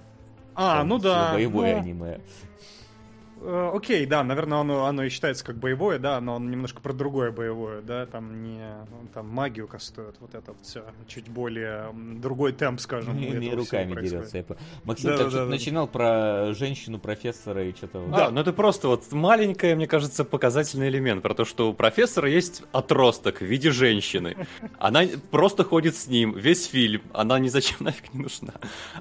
А, 0.56 0.84
ну 0.84 0.98
Полностью 1.00 1.12
да. 1.12 1.34
Боевое 1.34 1.74
ну, 1.76 1.82
аниме. 1.82 2.20
Э, 3.42 3.72
Окей, 3.74 4.06
да, 4.06 4.24
наверное, 4.24 4.60
оно, 4.60 4.86
оно 4.86 5.04
и 5.04 5.10
считается 5.10 5.46
как 5.46 5.58
боевое, 5.58 6.00
да, 6.00 6.20
но 6.22 6.36
оно 6.36 6.50
немножко 6.50 6.82
про 6.82 6.94
другое 6.94 7.32
боевое, 7.32 7.82
да, 7.82 8.06
там 8.06 8.44
не 8.44 8.60
ну, 8.90 9.08
там 9.14 9.28
магию 9.30 9.68
кастуют, 9.68 10.16
вот 10.20 10.34
это 10.34 10.54
вот 10.54 10.62
все, 10.64 10.84
чуть 11.08 11.30
более 11.30 11.92
другой 11.94 12.54
темп, 12.54 12.80
скажем. 12.80 13.18
Не, 13.18 13.30
не 13.30 13.54
руками 13.54 13.94
дерется. 14.02 14.46
Максим, 14.84 15.10
Да, 15.10 15.18
ты 15.18 15.24
да, 15.24 15.30
что-то 15.30 15.46
да. 15.46 15.52
начинал 15.52 15.88
про 15.88 16.54
женщину-профессора 16.54 17.64
и 17.64 17.74
что-то... 17.74 18.06
Да, 18.08 18.32
ну 18.32 18.42
это 18.42 18.54
просто 18.54 18.88
вот 18.88 19.12
маленькая, 19.12 19.76
мне 19.76 19.88
кажется, 19.88 20.24
показательный 20.26 20.90
элемент 20.90 21.22
про 21.22 21.34
то, 21.34 21.46
что 21.46 21.70
у 21.70 21.74
профессора 21.74 22.30
есть 22.30 22.64
отросток 22.72 23.42
в 23.42 23.46
виде 23.46 23.72
женщины. 23.72 24.36
Она 24.80 25.04
просто 25.32 25.64
ходит 25.64 25.96
с 25.96 26.08
ним 26.08 26.34
весь 26.34 26.66
фильм. 26.68 27.02
Она 27.14 27.40
ни 27.40 27.50
зачем 27.50 27.78
нафиг 27.82 28.14
не 28.14 28.24
нужна. 28.24 28.54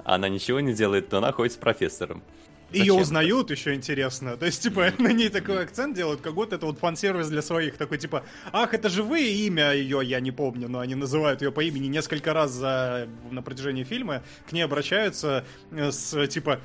Она 0.03 0.29
ничего 0.29 0.59
не 0.59 0.73
делает, 0.73 1.11
но 1.11 1.19
она 1.19 1.31
ходит 1.31 1.53
с 1.53 1.57
профессором. 1.57 2.21
Ее 2.71 2.93
узнают 2.93 3.49
еще 3.49 3.73
интересно. 3.73 4.35
То 4.37 4.45
есть, 4.45 4.61
типа, 4.61 4.91
на 4.97 5.13
ней 5.13 5.29
такой 5.29 5.63
акцент 5.63 5.95
делают, 5.95 6.21
как 6.21 6.33
будто 6.33 6.55
это 6.55 6.65
вот 6.65 6.79
фан-сервис 6.79 7.29
для 7.29 7.41
своих. 7.41 7.77
Такой, 7.77 7.97
типа, 7.97 8.23
ах, 8.51 8.73
это 8.73 8.89
же 8.89 9.03
вы, 9.03 9.23
имя 9.23 9.73
ее 9.73 10.01
я 10.03 10.19
не 10.19 10.31
помню, 10.31 10.67
но 10.67 10.79
они 10.79 10.95
называют 10.95 11.41
ее 11.41 11.51
по 11.51 11.61
имени 11.61 11.87
несколько 11.87 12.33
раз 12.33 12.51
за, 12.51 13.07
на 13.31 13.41
протяжении 13.41 13.83
фильма. 13.83 14.23
К 14.49 14.51
ней 14.51 14.61
обращаются 14.61 15.45
э, 15.71 15.91
с, 15.91 16.27
типа, 16.27 16.59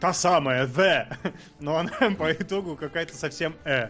та 0.00 0.12
самая, 0.12 0.66
the. 0.66 1.06
Но 1.60 1.76
она 1.76 1.92
по 2.16 2.32
итогу 2.32 2.76
какая-то 2.76 3.16
совсем 3.16 3.54
э. 3.64 3.88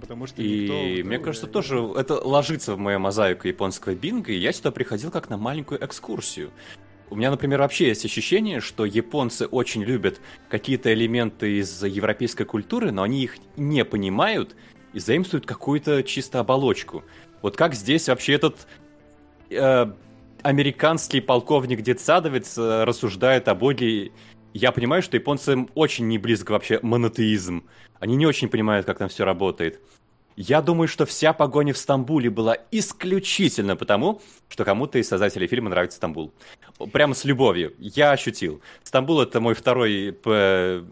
Потому 0.00 0.26
что 0.26 0.42
никто... 0.42 0.74
И 0.74 1.02
мне 1.02 1.18
кажется, 1.18 1.46
э, 1.46 1.50
тоже 1.50 1.78
это 1.96 2.14
ложится 2.14 2.74
в 2.74 2.78
мою 2.78 2.98
мозаику 2.98 3.46
японского 3.46 3.94
бинга, 3.94 4.32
и 4.32 4.36
я 4.36 4.52
сюда 4.52 4.70
приходил 4.70 5.10
как 5.10 5.28
на 5.28 5.36
маленькую 5.36 5.84
экскурсию. 5.84 6.50
У 7.12 7.14
меня, 7.14 7.30
например, 7.30 7.60
вообще 7.60 7.88
есть 7.88 8.06
ощущение, 8.06 8.60
что 8.60 8.86
японцы 8.86 9.46
очень 9.46 9.82
любят 9.82 10.18
какие-то 10.48 10.94
элементы 10.94 11.58
из 11.58 11.84
европейской 11.84 12.44
культуры, 12.44 12.90
но 12.90 13.02
они 13.02 13.22
их 13.22 13.36
не 13.58 13.84
понимают 13.84 14.56
и 14.94 14.98
заимствуют 14.98 15.44
какую-то 15.44 16.02
чисто 16.04 16.40
оболочку. 16.40 17.04
Вот 17.42 17.54
как 17.54 17.74
здесь 17.74 18.08
вообще 18.08 18.32
этот 18.32 18.66
э, 19.50 19.92
американский 20.40 21.20
полковник 21.20 21.82
детсадовец 21.82 22.56
э, 22.56 22.84
рассуждает 22.84 23.46
о 23.48 23.54
боге. 23.54 24.12
Я 24.54 24.72
понимаю, 24.72 25.02
что 25.02 25.18
японцам 25.18 25.68
очень 25.74 26.08
не 26.08 26.16
близко 26.16 26.52
вообще 26.52 26.78
монотеизм. 26.80 27.68
Они 28.00 28.16
не 28.16 28.24
очень 28.24 28.48
понимают, 28.48 28.86
как 28.86 28.96
там 28.96 29.10
все 29.10 29.26
работает. 29.26 29.82
Я 30.36 30.62
думаю, 30.62 30.88
что 30.88 31.04
вся 31.06 31.32
погоня 31.32 31.74
в 31.74 31.78
Стамбуле 31.78 32.30
была 32.30 32.56
исключительно 32.70 33.76
потому, 33.76 34.20
что 34.48 34.64
кому-то 34.64 34.98
из 34.98 35.08
создателей 35.08 35.46
фильма 35.46 35.70
нравится 35.70 35.96
Стамбул. 35.96 36.32
Прямо 36.92 37.14
с 37.14 37.24
любовью. 37.24 37.74
Я 37.78 38.12
ощутил. 38.12 38.60
Стамбул 38.82 39.20
это 39.20 39.40
мой 39.40 39.54
второй 39.54 40.12
по 40.12 40.82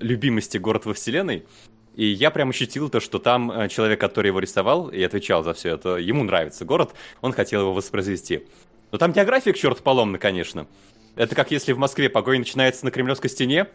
любимости 0.00 0.58
город 0.58 0.86
во 0.86 0.94
вселенной. 0.94 1.46
И 1.94 2.06
я 2.06 2.30
прям 2.30 2.50
ощутил 2.50 2.88
то, 2.88 3.00
что 3.00 3.18
там 3.18 3.50
э, 3.50 3.68
человек, 3.68 4.00
который 4.00 4.28
его 4.28 4.38
рисовал 4.38 4.88
и 4.88 5.02
отвечал 5.02 5.42
за 5.42 5.52
все 5.52 5.70
это, 5.70 5.96
ему 5.96 6.22
нравится 6.22 6.64
город, 6.64 6.92
он 7.22 7.32
хотел 7.32 7.62
его 7.62 7.72
воспроизвести. 7.72 8.46
Но 8.92 8.98
там 8.98 9.12
география 9.12 9.52
к 9.52 9.56
черту 9.56 9.82
поломна, 9.82 10.16
конечно. 10.16 10.68
Это 11.16 11.34
как 11.34 11.50
если 11.50 11.72
в 11.72 11.78
Москве 11.78 12.08
погоня 12.08 12.38
начинается 12.38 12.84
на 12.84 12.92
Кремлевской 12.92 13.28
стене, 13.28 13.66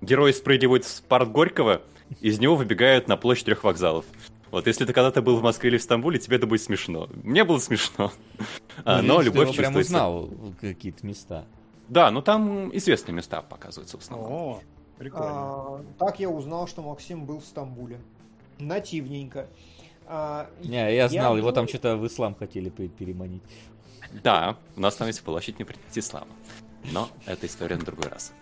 герои 0.00 0.30
спрыгивают 0.30 0.84
в 0.84 1.02
парк 1.02 1.30
Горького, 1.30 1.82
из 2.20 2.38
него 2.38 2.54
выбегают 2.54 3.08
на 3.08 3.16
площадь 3.16 3.46
трех 3.46 3.64
вокзалов. 3.64 4.04
Вот 4.52 4.66
если 4.68 4.84
ты 4.84 4.92
когда-то 4.92 5.20
был 5.22 5.36
в 5.38 5.42
Москве 5.42 5.70
или 5.70 5.78
в 5.78 5.82
Стамбуле, 5.82 6.18
тебе 6.20 6.36
это 6.36 6.46
будет 6.46 6.62
смешно. 6.62 7.08
Мне 7.24 7.42
было 7.42 7.58
смешно. 7.58 8.12
А, 8.84 9.02
Ну, 9.02 9.08
Но 9.08 9.20
видишь, 9.20 9.32
ты 9.32 9.38
любовь 9.40 9.56
прям 9.56 9.74
чувствуется. 9.74 10.06
узнал 10.08 10.30
какие-то 10.60 11.04
места. 11.06 11.44
Да, 11.88 12.10
ну 12.10 12.22
там 12.22 12.74
известные 12.76 13.14
места 13.14 13.42
показываются 13.42 13.98
в 13.98 14.02
основном. 14.02 14.32
О, 14.32 14.60
прикольно. 14.98 15.26
А, 15.28 15.84
так 15.98 16.20
я 16.20 16.28
узнал, 16.30 16.68
что 16.68 16.82
Максим 16.82 17.24
был 17.26 17.40
в 17.40 17.44
Стамбуле. 17.44 17.98
Нативненько. 18.58 19.48
А, 20.06 20.48
Не, 20.62 20.94
я 20.94 21.08
знал, 21.08 21.36
его 21.36 21.50
там 21.52 21.66
что-то 21.66 21.96
в 21.96 22.06
ислам 22.06 22.34
хотели 22.34 22.68
пе- 22.68 22.88
переманить. 22.88 23.42
Да, 24.22 24.56
у 24.76 24.80
нас 24.80 24.94
там 24.96 25.06
есть 25.08 25.22
площадь 25.22 25.58
не 25.58 25.64
принять 25.64 25.96
ислама. 25.96 26.28
Но 26.92 27.08
это 27.24 27.46
история 27.46 27.76
на 27.76 27.84
другой 27.84 28.08
раз. 28.08 28.32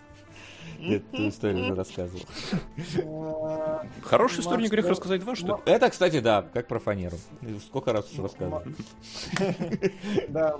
Эту 0.81 1.29
историю 1.29 1.65
уже 1.65 1.75
рассказывал. 1.75 2.21
Хорошую 4.01 4.41
историю 4.41 4.63
не 4.63 4.69
грех 4.69 4.87
рассказать 4.87 5.21
два, 5.21 5.35
что? 5.35 5.61
Это, 5.65 5.89
кстати, 5.89 6.19
да, 6.19 6.45
как 6.53 6.67
про 6.67 6.79
фанеру. 6.79 7.17
Сколько 7.65 7.93
раз 7.93 8.11
уже 8.11 8.23
рассказывал. 8.23 8.63
Да, 10.27 10.57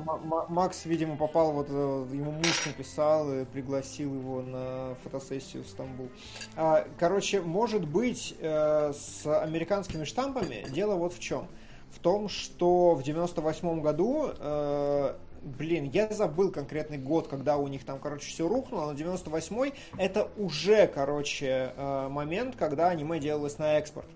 Макс, 0.50 0.86
видимо, 0.86 1.16
попал, 1.16 1.52
вот 1.52 1.68
э, 1.70 2.06
ему 2.14 2.32
муж 2.32 2.66
написал 2.66 3.32
и 3.34 3.46
пригласил 3.46 4.14
его 4.14 4.42
на 4.42 4.96
фотосессию 5.04 5.64
в 5.64 5.68
Стамбул. 5.68 6.10
А, 6.56 6.86
Короче, 6.98 7.42
может 7.42 7.88
быть, 7.88 8.36
э, 8.40 8.94
с 8.94 9.26
американскими 9.26 10.04
штампами 10.04 10.66
дело 10.70 10.96
вот 10.96 11.14
в 11.14 11.20
чем. 11.20 11.48
В 11.90 12.00
том, 12.00 12.30
что 12.30 12.96
в 12.96 13.04
98 13.04 13.82
году, 13.82 14.32
э, 14.38 15.16
блин, 15.42 15.90
я 15.92 16.08
забыл 16.10 16.52
конкретный 16.52 16.98
год, 16.98 17.28
когда 17.28 17.58
у 17.58 17.68
них 17.68 17.84
там, 17.84 18.00
короче, 18.00 18.30
все 18.30 18.48
рухнуло, 18.48 18.88
но 18.88 18.94
98 18.94 19.72
это 19.98 20.30
уже, 20.38 20.88
короче, 20.88 21.74
э, 21.76 22.08
момент, 22.10 22.56
когда 22.56 22.90
аниме 22.90 23.20
делалось 23.20 23.58
на 23.58 23.78
экспорт. 23.78 24.08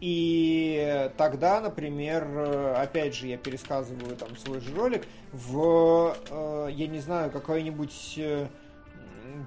И 0.00 1.10
тогда, 1.16 1.60
например, 1.60 2.24
э, 2.24 2.74
опять 2.74 3.14
же, 3.14 3.26
я 3.26 3.36
пересказываю 3.36 4.16
там 4.16 4.36
свой 4.36 4.60
же 4.60 4.74
ролик, 4.74 5.06
в, 5.32 6.16
э, 6.30 6.68
я 6.72 6.86
не 6.86 7.00
знаю, 7.00 7.30
какой-нибудь, 7.30 8.18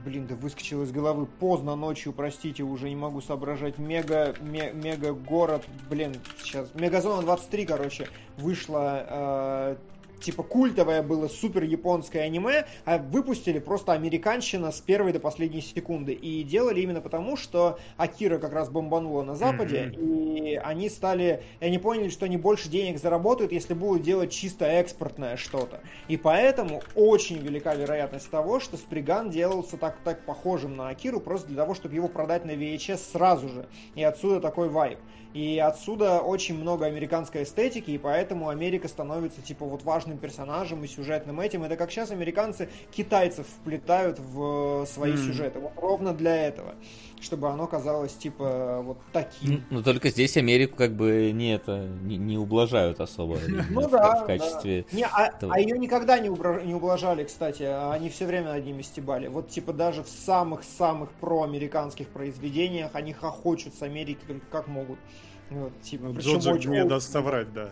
блин, 0.03 0.27
да 0.27 0.35
выскочил 0.35 0.83
из 0.83 0.91
головы, 0.91 1.25
поздно 1.25 1.75
ночью, 1.75 2.11
простите, 2.13 2.63
уже 2.63 2.89
не 2.89 2.95
могу 2.95 3.21
соображать, 3.21 3.77
мега, 3.77 4.35
ме- 4.41 4.73
мега 4.73 5.13
город, 5.13 5.63
блин, 5.89 6.15
сейчас, 6.43 6.73
Мегазона 6.75 7.21
23, 7.21 7.65
короче, 7.65 8.07
вышла 8.37 9.05
э, 9.07 9.75
типа 10.21 10.43
культовое 10.43 11.01
было 11.01 11.27
супер 11.27 11.63
японское 11.63 12.21
аниме, 12.21 12.65
а 12.85 12.97
выпустили 12.97 13.59
просто 13.59 13.93
американщина 13.93 14.71
с 14.71 14.79
первой 14.79 15.13
до 15.13 15.19
последней 15.19 15.61
секунды. 15.61 16.13
И 16.13 16.43
делали 16.43 16.81
именно 16.81 17.01
потому, 17.01 17.35
что 17.35 17.79
Акира 17.97 18.37
как 18.37 18.53
раз 18.53 18.69
бомбанула 18.69 19.23
на 19.23 19.35
Западе, 19.35 19.91
и 19.97 20.55
они 20.63 20.89
стали, 20.89 21.43
и 21.59 21.65
они 21.65 21.77
поняли, 21.77 22.09
что 22.09 22.25
они 22.25 22.37
больше 22.37 22.69
денег 22.69 22.99
заработают, 22.99 23.51
если 23.51 23.73
будут 23.73 24.03
делать 24.03 24.31
чисто 24.31 24.65
экспортное 24.65 25.37
что-то. 25.37 25.81
И 26.07 26.17
поэтому 26.17 26.81
очень 26.95 27.37
велика 27.39 27.73
вероятность 27.75 28.29
того, 28.29 28.59
что 28.59 28.77
Сприган 28.77 29.29
делался 29.29 29.77
так, 29.77 29.97
так 30.03 30.25
похожим 30.25 30.75
на 30.75 30.89
Акиру, 30.89 31.19
просто 31.19 31.47
для 31.47 31.57
того, 31.57 31.73
чтобы 31.73 31.95
его 31.95 32.07
продать 32.07 32.45
на 32.45 32.51
VHS 32.51 32.99
сразу 33.11 33.49
же. 33.49 33.67
И 33.95 34.03
отсюда 34.03 34.39
такой 34.39 34.69
вайб. 34.69 34.99
И 35.33 35.59
отсюда 35.59 36.19
очень 36.19 36.57
много 36.59 36.85
американской 36.85 37.43
эстетики, 37.43 37.91
и 37.91 37.97
поэтому 37.97 38.49
Америка 38.49 38.87
становится 38.87 39.41
типа 39.41 39.65
вот 39.65 39.83
важным 39.83 40.17
персонажем 40.17 40.83
и 40.83 40.87
сюжетным 40.87 41.39
этим. 41.39 41.63
Это 41.63 41.77
как 41.77 41.91
сейчас 41.91 42.11
американцы 42.11 42.69
китайцев 42.91 43.47
вплетают 43.47 44.19
в 44.19 44.85
свои 44.85 45.11
М. 45.11 45.17
сюжеты. 45.17 45.59
Вот 45.59 45.73
ровно 45.77 46.13
для 46.13 46.35
этого. 46.47 46.75
Чтобы 47.21 47.49
оно 47.49 47.67
казалось 47.67 48.13
типа 48.13 48.81
вот 48.83 48.97
таким. 49.13 49.63
Но 49.69 49.83
только 49.83 50.09
здесь 50.09 50.37
Америку 50.37 50.75
как 50.75 50.93
бы 50.93 51.31
не 51.31 51.53
это 51.53 51.87
не, 52.01 52.17
не 52.17 52.37
ублажают 52.37 52.99
особо 52.99 53.37
Ну 53.69 53.87
да, 53.87 54.23
в 54.23 54.25
качестве. 54.25 54.85
Не, 54.91 55.05
а, 55.05 55.27
этого. 55.27 55.53
а 55.53 55.59
ее 55.59 55.77
никогда 55.77 56.17
не, 56.17 56.29
убра- 56.29 56.65
не 56.65 56.73
ублажали, 56.73 57.23
кстати. 57.23 57.63
а 57.63 57.93
Они 57.93 58.09
все 58.09 58.25
время 58.25 58.53
над 58.53 58.65
ними 58.65 58.81
стебали. 58.81 59.27
Вот 59.27 59.49
типа 59.49 59.71
даже 59.71 60.03
в 60.03 60.09
самых-самых 60.09 61.11
проамериканских 61.11 62.07
произведениях 62.07 62.91
они 62.93 63.13
хохочут 63.13 63.75
с 63.75 63.83
Америки 63.83 64.19
только 64.27 64.45
как 64.51 64.67
могут. 64.67 64.97
Вот, 65.51 65.79
типа, 65.81 66.05
Ну, 66.05 66.13
причем 66.13 66.31
Джоджо 66.39 66.53
очень 66.53 66.71
не 66.71 66.77
old 66.77 66.87
даст 66.87 67.11
соврать, 67.11 67.53
да. 67.53 67.71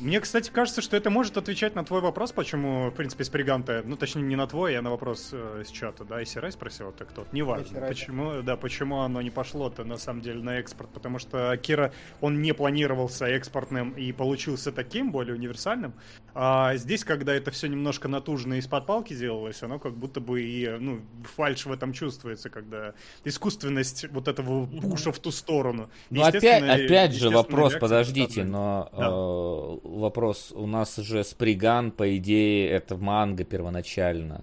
Мне, 0.00 0.20
кстати, 0.20 0.50
кажется, 0.50 0.80
что 0.80 0.96
это 0.96 1.10
может 1.10 1.36
отвечать 1.36 1.74
на 1.74 1.84
твой 1.84 2.00
вопрос, 2.00 2.30
почему, 2.30 2.90
в 2.90 2.94
принципе, 2.94 3.24
Сприганта, 3.24 3.82
ну, 3.84 3.96
точнее, 3.96 4.22
не 4.22 4.36
на 4.36 4.46
твой, 4.46 4.78
а 4.78 4.82
на 4.82 4.90
вопрос 4.90 5.30
э, 5.32 5.62
из 5.62 5.70
чата, 5.70 6.04
да, 6.04 6.22
и 6.22 6.24
Сирай 6.24 6.52
спросил, 6.52 6.90
это 6.90 7.04
кто-то, 7.04 7.28
неважно, 7.34 7.66
Сирай, 7.66 7.80
да. 7.80 7.88
почему, 7.88 8.42
да, 8.42 8.56
почему 8.56 9.00
оно 9.00 9.20
не 9.22 9.30
пошло-то, 9.30 9.82
на 9.82 9.96
самом 9.96 10.22
деле, 10.22 10.40
на 10.40 10.58
экспорт, 10.58 10.90
потому 10.90 11.18
что 11.18 11.50
Акира, 11.50 11.92
он 12.20 12.40
не 12.40 12.54
планировался 12.54 13.26
экспортным 13.26 13.90
и 13.90 14.12
получился 14.12 14.70
таким, 14.70 15.10
более 15.10 15.34
универсальным, 15.34 15.94
а 16.32 16.76
здесь, 16.76 17.02
когда 17.02 17.34
это 17.34 17.50
все 17.50 17.66
немножко 17.66 18.06
натужно 18.06 18.54
из-под 18.54 18.86
палки 18.86 19.14
делалось, 19.14 19.64
оно 19.64 19.80
как 19.80 19.94
будто 19.94 20.20
бы 20.20 20.40
и, 20.40 20.68
ну, 20.78 21.00
фальш 21.34 21.66
в 21.66 21.72
этом 21.72 21.92
чувствуется, 21.92 22.50
когда 22.50 22.94
искусственность 23.24 24.08
вот 24.12 24.28
этого 24.28 24.66
пуша 24.66 25.10
в 25.10 25.18
ту 25.18 25.32
сторону. 25.32 25.90
Ну 26.10 26.22
опять, 26.22 26.62
опять 26.62 27.14
же 27.14 27.30
вопрос, 27.30 27.74
подождите, 27.74 28.44
но 28.44 28.88
Да. 28.96 29.87
Э, 29.94 29.98
вопрос, 29.98 30.52
у 30.54 30.66
нас 30.66 30.96
же 30.96 31.24
Сприган, 31.24 31.90
по 31.90 32.16
идее, 32.16 32.68
это 32.70 32.96
манга 32.96 33.44
первоначально, 33.44 34.42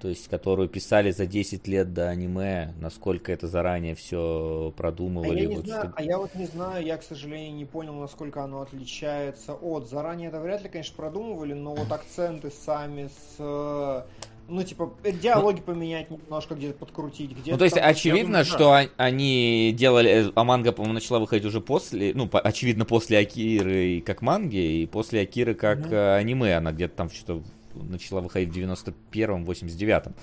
то 0.00 0.08
есть, 0.08 0.28
которую 0.28 0.68
писали 0.68 1.10
за 1.10 1.26
10 1.26 1.66
лет 1.66 1.94
до 1.94 2.08
аниме, 2.10 2.74
насколько 2.78 3.32
это 3.32 3.46
заранее 3.48 3.94
все 3.94 4.72
А 4.74 4.76
продумывали. 4.76 5.40
я, 5.40 5.46
не 5.46 5.56
вот 5.56 5.66
знаю, 5.66 5.82
что- 5.88 5.92
а 5.96 6.02
я 6.02 6.18
вот 6.18 6.34
не 6.34 6.46
знаю, 6.46 6.84
я, 6.84 6.96
к 6.98 7.02
сожалению, 7.02 7.54
не 7.56 7.64
понял, 7.64 7.94
насколько 7.94 8.42
оно 8.42 8.60
отличается 8.60 9.54
от. 9.54 9.88
Заранее 9.88 10.28
это 10.28 10.40
вряд 10.40 10.62
ли, 10.62 10.68
конечно, 10.68 10.94
продумывали, 10.96 11.54
но 11.54 11.74
вот 11.74 11.90
акценты 11.90 12.50
сами 12.50 13.08
с... 13.08 14.04
Ну, 14.48 14.62
типа, 14.62 14.92
э, 15.04 15.12
диалоги 15.12 15.60
поменять 15.60 16.10
немножко, 16.10 16.54
где-то 16.54 16.74
подкрутить, 16.78 17.30
где-то... 17.32 17.52
Ну, 17.52 17.58
то 17.58 17.64
есть, 17.64 17.76
там- 17.76 17.88
очевидно, 17.88 18.26
думаю, 18.42 18.44
да. 18.44 18.50
что 18.50 18.72
о- 18.74 18.88
они 18.98 19.74
делали... 19.76 20.10
э, 20.28 20.32
А 20.34 20.44
манга, 20.44 20.72
по-моему, 20.72 20.94
начала 20.94 21.18
выходить 21.18 21.46
уже 21.46 21.60
после... 21.60 22.12
Ну, 22.14 22.26
по- 22.28 22.40
очевидно, 22.40 22.84
после 22.84 23.18
Акиры 23.18 23.86
и 23.96 24.00
как 24.00 24.20
манги, 24.22 24.82
и 24.82 24.86
после 24.86 25.20
Акиры 25.22 25.54
как 25.54 25.90
э, 25.90 26.16
аниме. 26.16 26.56
Она 26.56 26.72
где-то 26.72 26.94
там 26.94 27.10
что-то 27.10 27.42
начала 27.74 28.20
выходить 28.20 28.50
в 28.50 28.56
91-м, 28.56 29.44
89-м. 29.44 30.14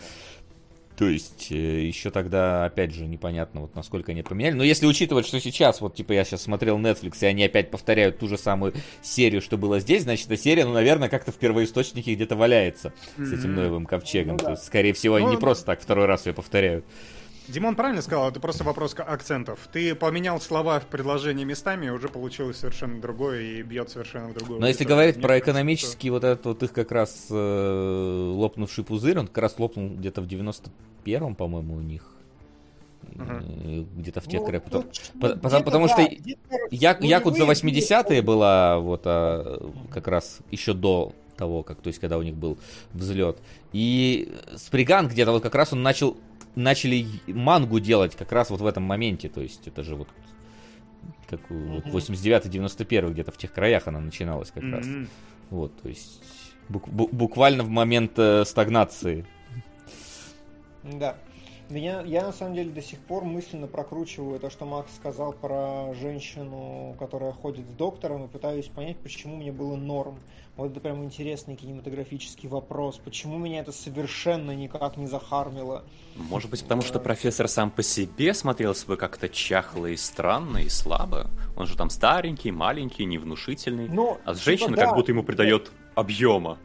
То 1.02 1.07
есть, 1.07 1.52
э, 1.52 1.56
еще 1.56 2.11
тогда, 2.11 2.64
опять 2.64 2.94
же, 2.94 3.07
непонятно, 3.07 3.61
вот 3.61 3.76
насколько 3.76 4.11
они 4.11 4.22
поменяли. 4.22 4.53
Но 4.53 4.64
если 4.64 4.86
учитывать, 4.86 5.26
что 5.26 5.40
сейчас, 5.40 5.82
вот, 5.82 5.95
типа, 5.95 6.11
я 6.11 6.23
сейчас 6.23 6.44
смотрел 6.44 6.78
Netflix, 6.78 7.18
и 7.22 7.26
они 7.26 7.44
опять 7.44 7.72
повторяют 7.72 8.19
ту 8.19 8.28
же 8.28 8.38
самую 8.38 8.76
серию, 9.02 9.41
что 9.41 9.57
было 9.57 9.80
здесь, 9.80 10.03
значит, 10.03 10.28
эта 10.28 10.38
серия, 10.38 10.64
ну, 10.64 10.73
наверное, 10.73 11.10
как-то 11.10 11.32
в 11.32 11.38
первоисточнике 11.38 12.14
где-то 12.14 12.36
валяется 12.36 12.94
с 13.18 13.34
этим 13.34 13.53
Мгм. 13.53 13.56
Ноевым 13.56 13.86
ковчегом. 13.88 14.34
Ну 14.34 14.38
да. 14.38 14.45
То 14.45 14.52
есть, 14.52 14.65
скорее 14.65 14.94
всего, 14.94 15.15
они 15.15 15.26
Ну, 15.26 15.32
не 15.32 15.38
просто 15.40 15.65
так 15.65 15.82
второй 15.82 16.06
раз 16.06 16.28
ее 16.28 16.34
повторяют. 16.34 16.86
Димон 17.52 17.76
правильно 17.76 18.02
сказал, 18.02 18.30
это 18.30 18.40
просто 18.40 18.64
вопрос 18.64 18.95
акцентов. 18.98 19.60
Ты 19.72 19.94
поменял 19.95 20.40
слова 20.41 20.80
в 20.80 20.86
предложении 20.86 21.44
местами, 21.44 21.88
и 21.88 21.90
уже 21.90 22.07
получилось 22.07 22.57
совершенно 22.57 23.02
другое 23.02 23.41
и 23.41 23.61
бьет 23.61 23.90
совершенно 23.90 24.30
в 24.30 24.34
другую. 24.34 24.60
Но 24.60 24.68
если 24.68 24.84
говорить 24.86 25.15
Мне 25.18 25.22
про 25.22 25.30
кажется, 25.30 25.52
экономический 25.52 26.10
вот 26.10 26.23
этот 26.23 26.45
вот 26.45 26.64
их 26.64 26.72
как 26.73 26.91
раз 26.91 27.28
э, 27.30 28.32
лопнувший 28.36 28.84
пузырь, 28.84 29.19
он 29.19 29.28
как 29.28 29.38
раз 29.40 29.60
лопнул 29.60 29.90
где-то 29.90 30.22
в 30.22 30.26
91-м, 30.28 31.36
по-моему, 31.36 31.76
у 31.76 31.82
них. 31.82 32.03
Э, 33.15 33.84
Где-то 33.98 34.22
в 34.22 34.28
тех 34.28 34.41
Ну, 34.41 34.45
по- 34.48 34.52
ну, 34.52 35.36
потому- 35.36 35.40
где-то 35.41 35.64
потому 35.64 35.88
да, 35.88 35.94
что 35.94 36.02
Я, 36.72 36.98
Якудза 36.99 37.45
нулевые 37.45 37.56
80-е 37.56 38.22
была 38.22 38.80
вот 38.80 39.02
а, 39.06 39.69
как 39.91 40.07
раз 40.07 40.40
еще 40.52 40.73
до 40.73 41.14
того, 41.41 41.63
как, 41.63 41.81
то 41.81 41.88
есть, 41.88 41.99
когда 41.99 42.19
у 42.19 42.22
них 42.22 42.35
был 42.35 42.59
взлет. 42.93 43.39
И 43.73 44.31
Сприган 44.57 45.07
где-то 45.07 45.31
вот 45.31 45.41
как 45.41 45.55
раз 45.55 45.73
он 45.73 45.81
начал, 45.81 46.15
начали 46.55 47.07
мангу 47.26 47.80
делать 47.80 48.15
как 48.15 48.31
раз 48.31 48.51
вот 48.51 48.61
в 48.61 48.65
этом 48.68 48.84
моменте, 48.84 49.27
то 49.27 49.41
есть 49.41 49.68
это 49.68 49.81
же 49.84 49.95
вот 49.95 50.07
как 51.27 51.39
вот 51.49 51.85
Мгм. 51.85 51.95
89-91 51.97 53.11
где-то 53.11 53.31
в 53.31 53.38
тех 53.38 53.51
краях 53.51 53.88
она 53.88 53.99
начиналась 53.99 54.51
как 54.51 54.63
раз. 54.65 54.85
Вот, 55.49 55.72
то 55.81 55.89
есть 55.89 56.22
бук- 56.69 56.88
бу- 56.89 57.09
буквально 57.11 57.63
в 57.63 57.69
момент 57.69 58.11
э, 58.18 58.45
стагнации. 58.45 59.26
Да. 60.84 61.15
Меня, 61.72 62.02
я 62.02 62.23
на 62.23 62.34
самом 62.34 62.53
деле 62.53 62.69
до 62.69 62.81
сих 62.81 62.99
пор 62.99 63.23
мысленно 63.23 63.65
прокручиваю 63.65 64.41
то, 64.41 64.49
что 64.49 64.65
Макс 64.65 64.93
сказал 64.93 65.31
про 65.31 65.93
женщину, 65.93 66.98
которая 66.99 67.31
ходит 67.31 67.65
с 67.69 67.72
доктором, 67.72 68.26
и 68.26 68.27
пытаюсь 68.27 68.68
понять, 68.68 68.98
почему 68.98 69.38
мне 69.38 69.53
было 69.53 69.77
норм. 69.77 70.19
Вот 70.57 70.72
это 70.72 70.81
прям 70.81 71.02
интересный 71.06 71.56
кинематографический 71.56 72.49
вопрос. 72.49 72.98
Почему 72.98 73.38
меня 73.38 73.61
это 73.61 73.72
совершенно 73.72 74.52
никак 74.52 74.98
не 74.98 75.07
захармило? 75.07 75.85
Может 76.18 76.49
быть, 76.52 76.61
потому 76.61 76.81
что 76.81 76.99
профессор 76.99 77.48
сам 77.48 77.72
по 77.72 77.84
себе 77.84 78.34
смотрелся 78.34 78.85
бы 78.85 78.98
как-то 78.98 79.30
чахло 79.30 79.85
и 79.85 79.95
странно 79.95 80.57
и 80.57 80.68
слабо. 80.68 81.31
Он 81.56 81.68
же 81.68 81.77
там 81.77 81.89
старенький, 81.89 82.52
маленький, 82.52 83.06
невнушительный. 83.06 83.88
Ну, 83.88 84.18
А 84.26 84.34
типа, 84.34 84.43
женщиной 84.43 84.76
да. 84.76 84.88
как 84.88 84.95
будто 84.95 85.14
ему 85.14 85.23
придает 85.23 85.72
объема. 85.95 86.57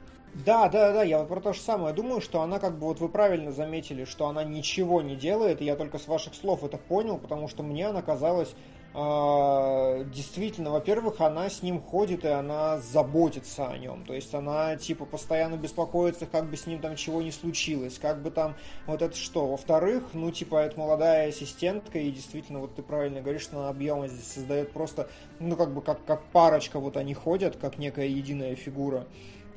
Да, 0.45 0.69
да, 0.69 0.93
да, 0.93 1.03
я 1.03 1.21
вот 1.21 1.29
про 1.29 1.41
то 1.41 1.55
же 1.55 1.61
самое 1.61 1.95
думаю, 1.95 2.21
что 2.21 2.43
она 2.43 2.59
как 2.59 2.79
бы, 2.79 2.89
вот 2.89 3.01
вы 3.01 3.09
правильно 3.09 3.53
заметили, 3.53 4.05
что 4.05 4.27
она 4.29 4.45
ничего 4.45 5.01
не 5.01 5.17
делает, 5.17 5.63
и 5.63 5.65
я 5.65 5.77
только 5.77 5.99
с 5.99 6.07
ваших 6.07 6.35
слов 6.35 6.63
это 6.63 6.77
понял, 6.77 7.17
потому 7.17 7.49
что 7.49 7.63
мне 7.63 7.87
она 7.87 8.03
казалась 8.03 8.55
э, 8.93 10.05
действительно, 10.15 10.71
во-первых, 10.73 11.23
она 11.23 11.49
с 11.49 11.63
ним 11.63 11.81
ходит, 11.81 12.27
и 12.27 12.29
она 12.29 12.79
заботится 12.81 13.69
о 13.69 13.79
нем, 13.79 14.05
то 14.05 14.13
есть 14.13 14.35
она 14.35 14.77
типа 14.77 15.07
постоянно 15.07 15.57
беспокоится, 15.57 16.27
как 16.27 16.51
бы 16.51 16.59
с 16.59 16.67
ним 16.67 16.81
там 16.81 16.97
чего 16.97 17.23
не 17.23 17.33
случилось, 17.33 17.99
как 17.99 18.21
бы 18.23 18.31
там 18.31 18.57
вот 18.87 19.01
это 19.01 19.17
что. 19.17 19.47
Во-вторых, 19.47 20.11
ну 20.13 20.31
типа 20.31 20.57
это 20.57 20.79
молодая 20.79 21.31
ассистентка, 21.31 21.99
и 21.99 22.11
действительно, 22.11 22.61
вот 22.61 22.75
ты 22.75 22.83
правильно 22.83 23.23
говоришь, 23.23 23.43
что 23.43 23.61
она 23.61 23.71
объема 23.71 24.07
здесь 24.09 24.31
создает 24.35 24.73
просто, 24.73 25.09
ну 25.39 25.57
как 25.57 25.73
бы 25.73 25.81
как, 25.81 26.05
как 26.05 26.25
парочка 26.25 26.79
вот 26.79 26.99
они 26.99 27.15
ходят, 27.15 27.57
как 27.57 27.79
некая 27.79 28.09
единая 28.09 28.55
фигура. 28.55 29.07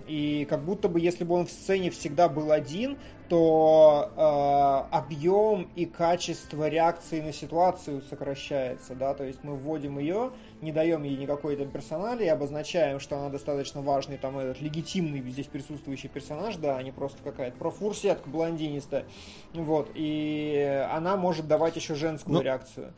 И 0.10 0.45
как 0.49 0.65
будто 0.65 0.90
бы, 0.90 0.99
если 0.99 1.23
бы 1.23 1.36
он 1.36 1.45
в 1.45 1.52
сцене 1.52 1.91
всегда 1.91 2.27
был 2.30 2.52
один, 2.52 2.98
то 3.30 4.10
э, 4.18 4.95
объем 4.95 5.69
и 5.76 5.86
качество 5.86 6.68
реакции 6.68 7.22
на 7.22 7.31
ситуацию 7.31 8.02
сокращается, 8.02 8.95
да, 8.95 9.14
то 9.14 9.23
есть 9.23 9.44
мы 9.44 9.56
вводим 9.56 9.99
ее, 9.99 10.31
не 10.61 10.72
даем 10.72 11.03
ей 11.03 11.15
никакой 11.15 11.56
там 11.56 11.69
персонали, 11.69 12.26
и 12.26 12.27
обозначаем, 12.27 12.99
что 12.99 13.18
она 13.18 13.30
достаточно 13.30 13.81
важный, 13.81 14.18
там, 14.18 14.40
этот 14.40 14.60
легитимный 14.61 15.22
здесь 15.22 15.45
присутствующий 15.45 16.10
персонаж, 16.10 16.56
да, 16.56 16.77
а 16.77 16.81
не 16.81 16.91
просто 16.91 17.19
какая-то 17.23 17.56
профурсетка 17.57 18.27
блондинистая, 18.27 19.06
вот, 19.53 19.91
и 19.94 20.88
она 20.91 21.15
может 21.15 21.48
давать 21.48 21.76
еще 21.76 21.94
женскую 21.94 22.38
Ну, 22.38 22.41
реакцию. 22.41 22.95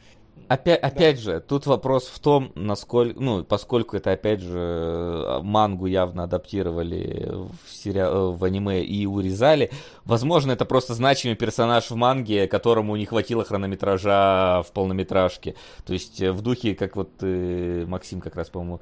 Опять, 0.52 0.82
опять 0.82 1.20
же, 1.20 1.40
тут 1.40 1.66
вопрос 1.66 2.08
в 2.08 2.20
том, 2.20 2.52
насколько, 2.56 3.18
ну, 3.18 3.42
поскольку 3.46 3.96
это, 3.96 4.12
опять 4.12 4.42
же, 4.42 5.40
мангу 5.44 5.86
явно 5.86 6.24
адаптировали 6.24 7.32
в, 7.32 7.74
сериа... 7.74 8.08
э, 8.08 8.32
в 8.32 8.44
аниме 8.44 8.84
и 8.84 9.06
урезали, 9.06 9.72
возможно, 10.04 10.52
это 10.52 10.66
просто 10.66 10.94
значимый 10.94 11.38
персонаж 11.38 11.90
в 11.90 11.96
манге, 11.96 12.50
которому 12.50 12.98
не 12.98 13.06
хватило 13.06 13.46
хронометража 13.46 14.62
в 14.68 14.74
полнометражке. 14.74 15.56
То 15.86 15.94
есть 15.94 16.22
э, 16.22 16.34
в 16.34 16.42
духе, 16.42 16.76
как 16.76 16.98
вот 16.98 17.12
э, 17.22 17.86
Максим 17.88 18.20
как 18.20 18.36
раз, 18.36 18.50
по-моему, 18.50 18.82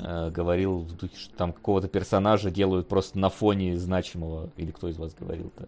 э, 0.00 0.30
говорил, 0.30 0.82
в 0.82 0.96
духе, 0.96 1.16
что 1.16 1.36
там 1.36 1.52
какого-то 1.52 1.88
персонажа 1.88 2.52
делают 2.52 2.86
просто 2.86 3.18
на 3.18 3.28
фоне 3.28 3.76
значимого, 3.76 4.50
или 4.56 4.70
кто 4.70 4.86
из 4.86 4.98
вас 4.98 5.14
говорил-то? 5.14 5.66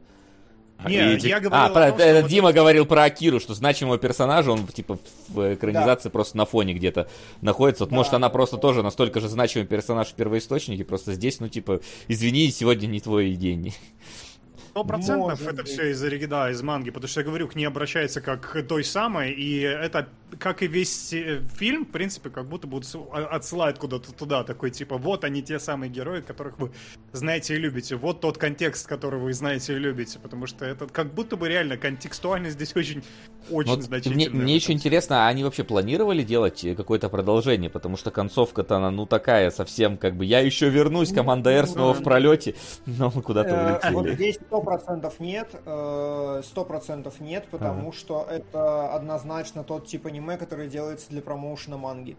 Не, 0.86 1.14
И 1.14 1.16
Ди- 1.16 1.28
я 1.28 1.40
говорил 1.40 1.66
А, 1.66 1.68
про, 1.70 1.86
том, 1.88 1.94
что 1.98 2.02
это 2.08 2.20
вот 2.22 2.30
Дима 2.30 2.52
говорил 2.52 2.84
про 2.84 3.04
Акиру, 3.04 3.40
что 3.40 3.54
значимого 3.54 3.96
персонажа, 3.96 4.50
он 4.50 4.66
типа 4.66 4.98
в 5.28 5.54
экранизации 5.54 6.08
просто 6.10 6.36
на 6.36 6.44
фоне 6.44 6.74
где-то 6.74 7.08
находится. 7.40 7.84
Вот 7.84 7.90
Да, 7.90 7.96
может 7.96 8.12
она 8.12 8.28
да, 8.28 8.32
просто 8.32 8.56
да. 8.56 8.62
тоже 8.62 8.82
настолько 8.82 9.20
же 9.20 9.28
значимый 9.28 9.66
персонаж 9.66 10.08
в 10.08 10.14
первоисточнике, 10.14 10.84
просто 10.84 11.14
здесь, 11.14 11.40
ну 11.40 11.48
типа, 11.48 11.80
извини, 12.08 12.50
сегодня 12.50 12.86
не 12.86 13.00
твой 13.00 13.30
день. 13.34 13.74
Сто 14.74 14.82
процентов 14.82 15.40
это 15.46 15.62
быть. 15.62 15.68
все 15.68 15.90
из 15.92 16.00
да, 16.28 16.50
из 16.50 16.60
манги, 16.62 16.90
потому 16.90 17.08
что 17.08 17.20
я 17.20 17.26
говорю, 17.26 17.46
к 17.46 17.54
ней 17.54 17.64
обращается 17.64 18.20
как 18.20 18.40
к 18.50 18.62
той 18.64 18.82
самой, 18.82 19.30
и 19.32 19.60
это, 19.60 20.08
как 20.40 20.64
и 20.64 20.66
весь 20.66 21.12
э, 21.12 21.42
фильм, 21.56 21.84
в 21.84 21.90
принципе, 21.92 22.28
как 22.28 22.46
будто 22.48 22.66
будут 22.66 22.88
а- 23.12 23.26
отсылают 23.36 23.78
куда-то 23.78 24.12
туда, 24.12 24.42
такой 24.42 24.70
типа, 24.72 24.98
вот 24.98 25.22
они 25.22 25.42
те 25.42 25.60
самые 25.60 25.90
герои, 25.90 26.22
которых 26.22 26.58
вы 26.58 26.72
знаете 27.12 27.54
и 27.54 27.58
любите, 27.58 27.94
вот 27.94 28.20
тот 28.20 28.36
контекст, 28.38 28.88
который 28.88 29.20
вы 29.20 29.32
знаете 29.32 29.74
и 29.74 29.78
любите, 29.78 30.18
потому 30.18 30.48
что 30.48 30.64
это 30.64 30.88
как 30.88 31.14
будто 31.14 31.36
бы 31.36 31.48
реально 31.48 31.76
контекстуальность 31.76 32.54
здесь 32.56 32.74
очень, 32.74 33.04
очень 33.50 33.70
Вот 33.70 33.78
мне, 33.78 33.86
значительная. 33.86 34.30
мне 34.30 34.56
еще 34.56 34.72
интересно, 34.72 35.26
а 35.26 35.28
они 35.28 35.44
вообще 35.44 35.62
планировали 35.62 36.24
делать 36.24 36.66
какое-то 36.76 37.08
продолжение? 37.08 37.70
Потому 37.70 37.96
что 37.96 38.10
концовка-то 38.10 38.76
она, 38.78 38.90
ну, 38.90 39.06
такая 39.06 39.50
совсем, 39.50 39.96
как 39.98 40.16
бы, 40.16 40.24
я 40.24 40.40
еще 40.40 40.68
вернусь, 40.68 41.12
команда 41.12 41.50
R 41.50 41.66
снова 41.68 41.94
в 41.94 42.02
пролете, 42.02 42.56
но 42.86 43.12
мы 43.14 43.22
куда-то 43.22 43.80
Э, 43.84 43.90
Вот 43.92 44.06
улетели. 44.06 44.14
здесь 44.14 44.36
сто 44.36 44.60
процентов 44.64 45.20
нет, 45.20 45.50
э, 45.66 46.42
сто 46.44 46.64
процентов 46.64 47.20
нет, 47.20 47.46
потому 47.50 47.92
что 47.92 48.26
это 48.28 48.92
однозначно 48.94 49.64
тот 49.64 49.86
тип 49.86 50.06
аниме, 50.06 50.36
который 50.36 50.68
делается 50.68 51.10
для 51.10 51.22
промоушена 51.22 51.76
манги. 51.76 52.16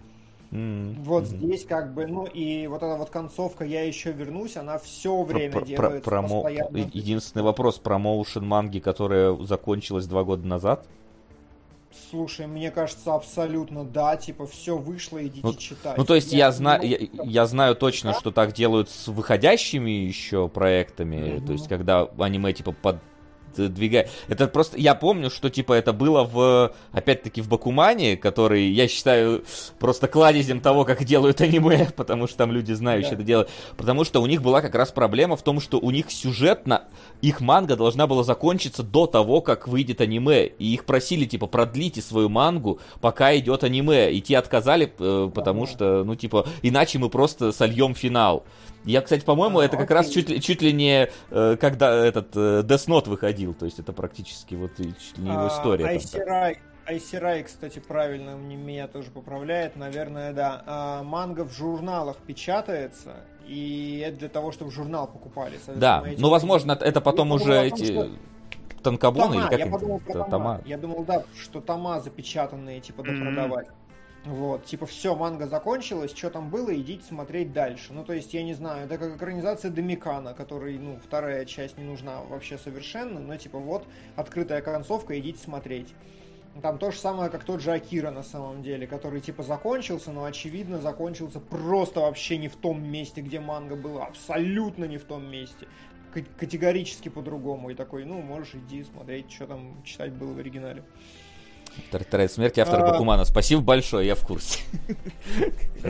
М, 0.51 0.95
Вот 1.03 1.23
мгм. 1.23 1.37
здесь 1.37 1.65
как 1.65 1.93
бы, 1.93 2.05
ну 2.07 2.25
и 2.25 2.67
вот 2.67 2.77
эта 2.77 2.95
вот 2.95 3.09
концовка 3.09 3.65
«Я 3.65 3.83
еще 3.85 4.11
вернусь», 4.11 4.55
она 4.55 4.77
все 4.77 5.09
Про- 5.23 5.33
время 5.33 5.51
про- 5.51 5.59
про- 5.61 5.65
делается 5.65 6.09
промо- 6.09 6.43
постоянно. 6.43 6.77
Единственный 6.77 7.41
вопрос, 7.43 7.79
промоушен 7.79 8.45
манги, 8.47 8.79
которая 8.79 9.35
закончилась 9.43 10.05
два 10.05 10.23
года 10.23 10.45
назад? 10.47 10.85
Слушай, 12.09 12.47
мне 12.47 12.71
кажется, 12.71 13.13
абсолютно 13.13 13.83
да, 13.83 14.15
типа 14.17 14.47
все 14.47 14.77
вышло, 14.77 15.25
идите 15.25 15.41
Ну, 15.43 15.53
читать. 15.53 15.97
Ну, 15.97 16.05
то 16.05 16.15
есть 16.15 16.33
я, 16.33 16.51
знаю, 16.51 16.81
не 16.81 16.89
я, 16.89 16.97
я 17.23 17.45
знаю 17.45 17.75
точно, 17.75 18.13
что 18.13 18.31
так 18.31 18.53
делают 18.53 18.89
с 18.89 19.07
выходящими 19.07 19.91
еще 19.91 20.47
проектами. 20.47 21.37
Мгм. 21.37 21.45
То 21.45 21.53
есть, 21.53 21.67
когда 21.67 22.07
аниме 22.17 22.53
типа 22.53 22.73
подвигает. 23.55 24.09
Это 24.27 24.47
просто. 24.47 24.77
Я 24.77 24.95
помню, 24.95 25.29
что 25.29 25.49
типа 25.49 25.73
это 25.73 25.93
было 25.93 26.23
в. 26.23 26.73
Опять-таки 26.91 27.41
в 27.41 27.47
Бакумане, 27.47 28.17
который, 28.17 28.67
я 28.69 28.87
считаю, 28.87 29.43
просто 29.79 30.07
кладезем 30.07 30.59
того, 30.61 30.85
как 30.85 31.03
делают 31.03 31.41
аниме, 31.41 31.89
потому 31.95 32.27
что 32.27 32.37
там 32.37 32.51
люди 32.51 32.73
знающие 32.73 33.11
Да. 33.11 33.15
это 33.17 33.23
делают. 33.23 33.49
Потому 33.77 34.03
что 34.03 34.21
у 34.21 34.25
них 34.25 34.41
была 34.41 34.61
как 34.61 34.75
раз 34.75 34.91
проблема 34.91 35.35
в 35.35 35.41
том, 35.43 35.59
что 35.59 35.79
у 35.79 35.91
них 35.91 36.11
сюжетно 36.11 36.83
их 37.21 37.41
манга 37.41 37.75
должна 37.75 38.07
была 38.07 38.23
закончиться 38.23 38.83
до 38.83 39.07
того, 39.07 39.41
как 39.41 39.67
выйдет 39.67 40.01
аниме. 40.01 40.45
И 40.45 40.73
их 40.73 40.85
просили, 40.85 41.25
типа, 41.25 41.47
продлите 41.47 42.01
свою 42.01 42.29
мангу, 42.29 42.79
пока 43.01 43.35
идет 43.37 43.63
аниме. 43.63 44.11
И 44.11 44.21
те 44.21 44.37
отказали, 44.37 44.93
э, 44.97 45.29
потому 45.33 45.65
что, 45.65 46.03
ну, 46.03 46.15
типа, 46.15 46.47
иначе 46.61 46.99
мы 46.99 47.09
просто 47.09 47.51
сольем 47.51 47.95
финал. 47.95 48.43
Я, 48.83 49.01
кстати, 49.01 49.25
по-моему, 49.25 49.59
А, 49.59 49.65
это 49.65 49.77
как 49.77 49.89
раз 49.89 50.09
чуть 50.09 50.29
ли, 50.29 50.39
чуть 50.39 50.61
ли 50.61 50.71
не 50.71 51.09
э, 51.31 51.57
когда 51.59 52.05
этот 52.05 52.35
э, 52.35 52.61
Death 52.61 52.87
Note 52.87 53.09
выходил. 53.09 53.53
То 53.53 53.65
есть 53.65 53.79
это 53.79 53.93
практически 53.93 54.53
вот 54.55 54.77
чуть 54.77 55.17
ли 55.17 55.23
не 55.23 55.31
его 55.31 55.45
А, 55.45 55.47
история. 55.47 55.85
Айсирай, 56.87 57.43
кстати, 57.43 57.79
правильно 57.79 58.35
меня 58.35 58.87
тоже 58.87 59.09
поправляет, 59.09 59.75
наверное, 59.75 60.33
да. 60.33 60.63
А, 60.67 61.03
манга 61.03 61.43
в 61.43 61.51
журналах 61.51 62.17
печатается, 62.17 63.15
и 63.47 64.03
это 64.05 64.17
для 64.19 64.29
того, 64.29 64.51
чтобы 64.51 64.71
журнал 64.71 65.07
покупали. 65.07 65.53
Да, 65.55 65.59
Соответственно, 65.65 66.01
ну, 66.19 66.27
эти- 66.27 66.31
возможно, 66.31 66.71
это 66.73 67.01
потом 67.01 67.29
Я 67.29 67.33
уже 67.35 67.45
том, 67.45 67.63
эти 67.63 67.85
что- 67.91 68.09
танкобоны 68.83 69.33
Тома, 69.33 69.41
или 69.41 69.49
как 69.49 69.59
я 69.59 69.67
подумал 69.67 69.99
про 69.99 70.13
тома. 70.13 70.29
тома. 70.29 70.61
Я 70.65 70.77
думал, 70.77 71.03
да, 71.05 71.23
что 71.41 71.61
тома 71.61 71.99
запечатанные, 72.01 72.81
типа, 72.81 73.03
допродавать. 73.03 73.67
Вот, 74.25 74.65
типа, 74.65 74.87
все, 74.87 75.15
манга 75.15 75.45
закончилась, 75.47 76.11
что 76.15 76.31
там 76.31 76.49
было, 76.49 76.75
идите 76.75 77.03
смотреть 77.03 77.53
дальше. 77.53 77.93
Ну, 77.93 78.03
то 78.03 78.13
есть, 78.13 78.33
я 78.33 78.41
не 78.41 78.55
знаю, 78.55 78.85
это 78.85 78.97
как 78.97 79.15
экранизация 79.17 79.69
Домикана, 79.69 80.33
который, 80.33 80.79
ну, 80.79 80.97
вторая 81.03 81.45
часть 81.45 81.77
не 81.77 81.83
нужна 81.83 82.21
вообще 82.21 82.57
совершенно, 82.57 83.19
но, 83.19 83.37
типа, 83.37 83.59
вот, 83.59 83.85
открытая 84.15 84.61
концовка, 84.61 85.17
идите 85.19 85.37
смотреть. 85.43 85.93
Там 86.61 86.77
то 86.77 86.89
же 86.91 86.97
самое, 86.97 87.29
как 87.29 87.43
тот 87.43 87.61
же 87.61 87.71
Акира 87.73 88.11
на 88.11 88.23
самом 88.23 88.63
деле, 88.63 88.87
который, 88.87 89.19
типа, 89.19 89.43
закончился, 89.43 90.11
но, 90.11 90.23
очевидно, 90.23 90.79
закончился 90.79 91.39
просто 91.39 91.99
вообще 91.99 92.37
не 92.37 92.47
в 92.47 92.55
том 92.55 92.81
месте, 92.81 93.21
где 93.21 93.39
манга 93.41 93.75
была, 93.75 94.05
абсолютно 94.05 94.85
не 94.85 94.97
в 94.97 95.03
том 95.03 95.29
месте. 95.29 95.67
К- 96.13 96.23
Категорически 96.39 97.09
по-другому. 97.09 97.71
И 97.71 97.75
такой, 97.75 98.05
ну, 98.05 98.21
можешь 98.21 98.55
иди 98.55 98.83
смотреть, 98.85 99.31
что 99.31 99.47
там 99.47 99.81
читать 99.83 100.13
было 100.13 100.31
в 100.33 100.39
оригинале. 100.39 100.83
Тетрадь 101.91 102.31
смерти 102.31 102.61
автора 102.61 102.83
А. 102.85 102.91
Бакумана. 102.93 103.25
Спасибо 103.25 103.61
большое, 103.61 104.07
я 104.07 104.15
в 104.15 104.25
курсе. 104.25 104.61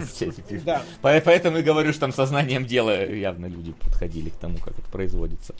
Да. 0.66 0.82
По- 1.02 1.22
Поэтому 1.24 1.58
и 1.58 1.62
говорю, 1.62 1.92
что 1.92 2.02
там 2.02 2.12
сознанием 2.12 2.66
дела 2.66 3.06
явно 3.06 3.46
люди 3.46 3.72
подходили 3.74 4.30
к 4.30 4.36
тому, 4.38 4.58
как 4.58 4.80
это 4.80 4.90
производится. 4.90 5.54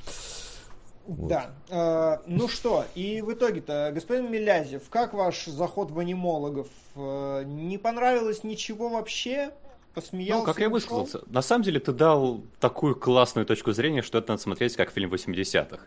Вот. 1.08 1.28
Да. 1.28 1.52
Э, 1.70 2.18
ну 2.28 2.48
что, 2.48 2.86
и 2.96 3.22
в 3.22 3.34
итоге-то, 3.34 3.92
господин 3.94 4.32
Милязев, 4.32 4.90
как 4.90 5.14
ваш 5.14 5.46
заход 5.46 5.92
в 5.92 6.00
анимологов? 6.00 6.68
Э, 6.96 7.44
не 7.46 7.78
понравилось 7.78 8.44
ничего 8.44 8.90
вообще? 8.90 9.52
Посмеялся? 9.94 10.40
Ну, 10.40 10.46
как 10.46 10.60
я 10.60 10.70
высказался, 10.70 11.22
на 11.28 11.42
самом 11.42 11.64
деле 11.64 11.80
ты 11.80 11.94
дал 11.94 12.42
такую 12.60 12.96
классную 12.96 13.46
точку 13.46 13.72
зрения, 13.72 14.02
что 14.02 14.18
это 14.18 14.34
надо 14.34 14.42
смотреть 14.42 14.76
как 14.76 14.92
фильм 14.92 15.14
80-х. 15.14 15.80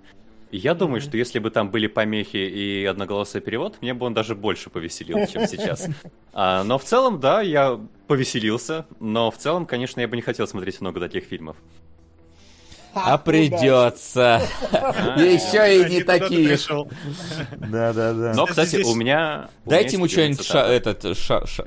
И 0.51 0.57
я 0.57 0.75
думаю, 0.75 1.01
что 1.01 1.17
если 1.17 1.41
бы 1.41 1.51
там 1.51 1.71
были 1.71 1.89
помехи 1.89 2.37
и 2.37 2.85
одноголосый 2.87 3.43
перевод, 3.43 3.77
мне 3.83 3.93
бы 3.93 4.07
он 4.07 4.15
даже 4.15 4.35
больше 4.35 4.71
повеселил, 4.71 5.27
чем 5.27 5.47
сейчас. 5.47 5.87
А, 6.33 6.63
но 6.65 6.79
в 6.79 6.85
целом, 6.85 7.21
да, 7.21 7.43
я 7.43 7.81
повеселился, 8.07 8.87
но 9.01 9.31
в 9.31 9.37
целом, 9.37 9.67
конечно, 9.67 10.01
я 10.01 10.09
бы 10.09 10.17
не 10.17 10.23
хотел 10.23 10.47
смотреть 10.47 10.81
много 10.81 11.01
таких 11.01 11.25
фильмов. 11.25 11.57
А 12.95 13.15
удачи. 13.15 13.25
придется. 13.25 14.43
А, 14.73 15.21
Еще 15.21 15.83
и 15.87 15.91
не 15.91 16.03
такие. 16.03 16.49
пришел. 16.49 16.89
Да, 17.57 17.93
да, 17.93 18.13
да. 18.13 18.33
Но, 18.35 18.47
Кстати, 18.47 18.83
у 18.83 18.95
меня... 18.95 19.49
Дайте 19.65 19.97
ему 19.97 20.09
что-нибудь 20.09 20.49
этот 20.51 21.05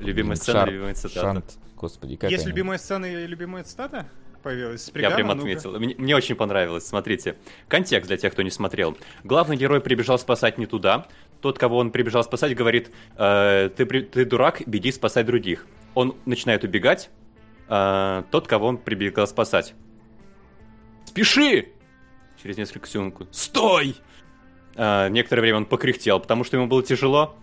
Любимая 0.00 0.36
сцена, 0.36 0.64
любимая 0.66 0.94
цитата. 0.94 1.42
Господи, 1.76 2.16
как 2.16 2.30
Есть 2.30 2.46
любимая 2.46 2.78
сцена 2.78 3.06
и 3.06 3.26
любимая 3.26 3.64
цитата? 3.64 4.06
Появилась. 4.42 4.90
Я 4.94 5.10
прям 5.10 5.28
Ну-ка. 5.28 5.38
отметил. 5.38 5.78
Мне, 5.78 5.94
мне 5.96 6.16
очень 6.16 6.34
понравилось. 6.34 6.86
Смотрите. 6.86 7.36
Контекст 7.68 8.08
для 8.08 8.16
тех, 8.16 8.32
кто 8.32 8.42
не 8.42 8.50
смотрел. 8.50 8.96
Главный 9.22 9.56
герой 9.56 9.80
прибежал 9.80 10.18
спасать 10.18 10.58
не 10.58 10.66
туда. 10.66 11.06
Тот, 11.40 11.58
кого 11.58 11.78
он 11.78 11.92
прибежал 11.92 12.24
спасать, 12.24 12.54
говорит, 12.56 12.90
«Э, 13.16 13.70
ты, 13.76 13.84
ты 13.84 14.24
дурак, 14.24 14.62
беги 14.66 14.90
спасать 14.90 15.26
других. 15.26 15.66
Он 15.94 16.16
начинает 16.24 16.64
убегать. 16.64 17.10
э, 17.68 18.22
тот, 18.32 18.48
кого 18.48 18.66
он 18.66 18.78
прибегал 18.78 19.26
спасать. 19.28 19.74
Спеши! 21.12 21.68
Через 22.42 22.56
несколько 22.56 22.88
секунд. 22.88 23.16
Стой! 23.32 23.96
Э, 24.76 25.10
некоторое 25.10 25.42
время 25.42 25.58
он 25.58 25.66
покряхтел, 25.66 26.18
потому 26.18 26.42
что 26.42 26.56
ему 26.56 26.66
было 26.68 26.82
тяжело. 26.82 27.34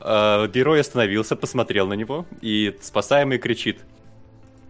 Э, 0.00 0.46
герой 0.52 0.80
остановился, 0.80 1.34
посмотрел 1.34 1.86
на 1.86 1.94
него, 1.94 2.26
и 2.42 2.76
спасаемый 2.82 3.38
кричит. 3.38 3.80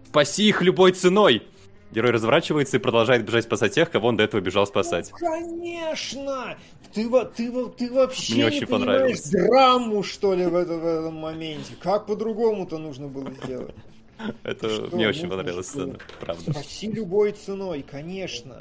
Спаси 0.07 0.47
их 0.47 0.61
любой 0.61 0.93
ценой! 0.93 1.43
Герой 1.91 2.11
разворачивается 2.11 2.77
и 2.77 2.79
продолжает 2.79 3.25
бежать 3.25 3.43
спасать 3.43 3.73
тех, 3.73 3.91
кого 3.91 4.07
он 4.07 4.15
до 4.17 4.23
этого 4.23 4.39
бежал 4.39 4.65
спасать. 4.65 5.11
Конечно! 5.11 6.57
Ты, 6.93 7.09
ты, 7.35 7.51
ты 7.77 7.91
вообще 7.91 8.33
Мне 8.35 8.43
не 8.43 8.47
очень 8.47 8.65
понимаешь 8.67 9.19
понравилось. 9.21 9.29
драму, 9.29 10.03
что 10.03 10.33
ли, 10.33 10.45
в, 10.45 10.55
это- 10.55 10.77
в 10.77 10.85
этом 10.85 11.15
моменте. 11.15 11.73
Как 11.81 12.05
по-другому-то 12.05 12.77
нужно 12.77 13.07
было 13.09 13.29
сделать? 13.43 13.75
Это 14.43 14.69
Что, 14.69 14.95
мне 14.95 15.07
очень 15.07 15.29
понравилась 15.29 15.69
что? 15.69 15.81
сцена, 15.81 15.97
правда. 16.19 16.51
Спаси 16.51 16.91
любой 16.91 17.31
ценой, 17.33 17.83
конечно. 17.89 18.57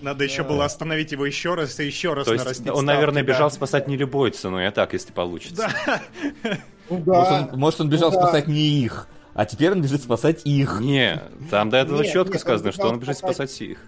Надо 0.00 0.24
еще 0.24 0.42
Да. 0.42 0.48
было 0.50 0.64
остановить 0.66 1.12
его 1.12 1.24
еще 1.24 1.54
раз 1.54 1.78
и 1.80 1.86
еще 1.86 2.12
раз 2.14 2.26
То 2.26 2.32
есть 2.34 2.44
нарастить 2.44 2.68
он, 2.70 2.84
наверное, 2.84 3.22
ставки, 3.22 3.26
да. 3.26 3.32
бежал 3.32 3.50
спасать 3.50 3.88
не 3.88 3.96
любой 3.96 4.30
ценой, 4.32 4.66
а 4.68 4.70
так, 4.72 4.92
если 4.92 5.12
получится. 5.12 5.70
Да. 5.86 6.02
Ну 6.90 6.98
Может, 6.98 7.06
да. 7.06 7.48
он, 7.52 7.58
может, 7.58 7.80
он 7.80 7.88
бежал 7.88 8.10
Ну 8.10 8.16
да. 8.16 8.22
спасать 8.24 8.46
не 8.46 8.60
их, 8.82 9.08
а 9.32 9.46
теперь 9.46 9.70
он 9.72 9.80
бежит 9.80 10.02
спасать 10.02 10.42
их. 10.44 10.80
Не, 10.80 11.22
там 11.50 11.70
до 11.70 11.78
этого 11.78 12.02
Нет, 12.02 12.12
четко 12.12 12.34
нет, 12.34 12.34
он 12.34 12.40
сказано, 12.40 12.72
что 12.72 12.82
бежал 12.82 12.92
он 12.92 12.98
бежит 13.00 13.16
спасать- 13.16 13.50
спасать 13.50 13.62
их. 13.62 13.78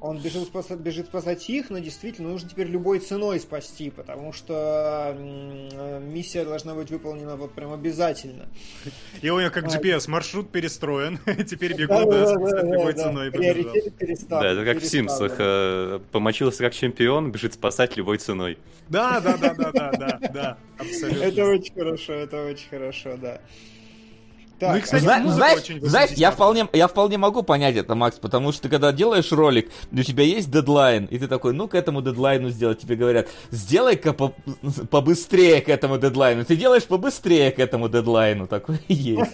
Он 0.00 0.18
бежит 0.18 0.44
спасать, 0.44 0.78
бежит 0.78 1.06
спасать 1.06 1.48
их, 1.48 1.70
но 1.70 1.78
действительно 1.78 2.28
нужно 2.28 2.50
теперь 2.50 2.66
любой 2.68 2.98
ценой 2.98 3.40
спасти, 3.40 3.90
потому 3.90 4.32
что 4.32 5.14
э, 5.16 6.00
миссия 6.00 6.44
должна 6.44 6.74
быть 6.74 6.90
выполнена 6.90 7.36
вот 7.36 7.52
прям 7.52 7.72
обязательно. 7.72 8.46
И 9.22 9.30
у 9.30 9.40
него 9.40 9.50
как 9.50 9.64
А. 9.64 9.68
GPS, 9.68 10.08
маршрут 10.10 10.50
перестроен. 10.50 11.18
Теперь 11.48 11.74
бегу, 11.74 11.94
Да, 11.94 12.34
любой 12.62 12.92
да, 12.94 13.02
ценой 13.04 13.30
Да, 13.30 14.46
это 14.52 14.64
как 14.64 14.78
в. 14.82 14.86
Симсах. 14.86 15.34
э, 15.38 16.00
Помочился 16.12 16.58
как 16.64 16.74
чемпион, 16.74 17.32
бежит 17.32 17.54
спасать 17.54 17.96
любой 17.96 18.18
ценой. 18.18 18.58
Да, 18.88 19.20
да, 19.20 19.36
да, 19.36 19.54
да, 19.54 19.72
да, 19.72 19.90
да, 19.92 20.18
да, 20.32 20.58
абсолютно. 20.78 21.22
Это 21.22 21.44
очень 21.44 21.74
хорошо, 21.74 22.12
это 22.12 22.46
очень 22.46 22.68
хорошо, 22.68 23.16
да. 23.16 23.40
Так, 24.58 24.70
Ну 24.72 24.76
и, 24.78 24.80
кстати, 24.80 25.02
Зна- 25.02 25.22
знаешь, 25.28 25.58
очень 25.58 25.84
знаешь, 25.86 26.10
я 26.12 26.28
80-х. 26.28 26.34
вполне, 26.34 26.68
я 26.72 26.88
вполне 26.88 27.18
могу 27.18 27.42
понять 27.42 27.76
это, 27.76 27.94
Макс, 27.94 28.18
потому 28.18 28.52
что 28.52 28.62
ты 28.62 28.68
когда 28.70 28.90
делаешь 28.90 29.30
ролик, 29.30 29.70
у 29.92 30.02
тебя 30.02 30.24
есть 30.24 30.50
дедлайн, 30.50 31.04
и 31.06 31.18
ты 31.18 31.28
такой, 31.28 31.52
ну 31.52 31.68
к 31.68 31.74
этому 31.74 32.00
дедлайну 32.00 32.48
сделать, 32.48 32.78
тебе 32.78 32.96
говорят, 32.96 33.28
сделай-ка 33.50 34.14
по- 34.14 34.32
побыстрее 34.90 35.60
к 35.60 35.68
этому 35.68 35.98
дедлайну. 35.98 36.44
Ты 36.44 36.56
делаешь 36.56 36.84
побыстрее 36.84 37.50
к 37.50 37.58
этому 37.58 37.88
дедлайну, 37.90 38.46
такой 38.46 38.80
есть. 38.88 39.32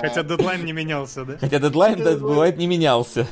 Хотя 0.00 0.22
дедлайн 0.22 0.64
не 0.64 0.72
менялся, 0.72 1.24
да? 1.24 1.36
Хотя 1.38 1.58
дедлайн 1.58 2.02
бывает 2.18 2.56
не 2.56 2.66
менялся. 2.66 3.26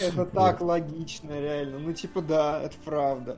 Это 0.00 0.24
так 0.24 0.60
логично, 0.60 1.30
реально. 1.40 1.78
Ну, 1.78 1.92
типа, 1.92 2.20
да, 2.22 2.60
это 2.64 2.74
правда. 2.84 3.36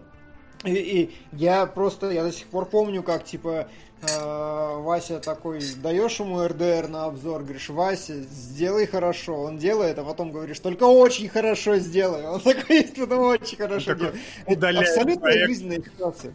И, 0.64 0.74
и 0.74 1.14
я 1.32 1.66
просто, 1.66 2.10
я 2.10 2.22
до 2.24 2.32
сих 2.32 2.46
пор 2.46 2.66
помню, 2.66 3.02
как, 3.02 3.24
типа, 3.24 3.68
э, 4.02 4.76
Вася 4.80 5.20
такой, 5.20 5.60
даешь 5.82 6.18
ему 6.18 6.44
РДР 6.46 6.88
на 6.88 7.04
обзор, 7.04 7.42
говоришь, 7.42 7.68
Вася, 7.68 8.22
сделай 8.22 8.86
хорошо. 8.86 9.34
Он 9.42 9.58
делает, 9.58 9.98
а 9.98 10.04
потом 10.04 10.32
говоришь, 10.32 10.58
только 10.60 10.84
очень 10.84 11.28
хорошо 11.28 11.76
сделай. 11.76 12.24
Он 12.26 12.40
такой, 12.40 12.84
потом 12.96 13.20
очень 13.20 13.58
хорошо 13.58 13.94
такой 13.94 14.12
делает. 14.12 14.20
Это 14.46 14.68
абсолютно 14.80 15.32
жизненная 15.32 15.82
ситуация. 15.82 16.32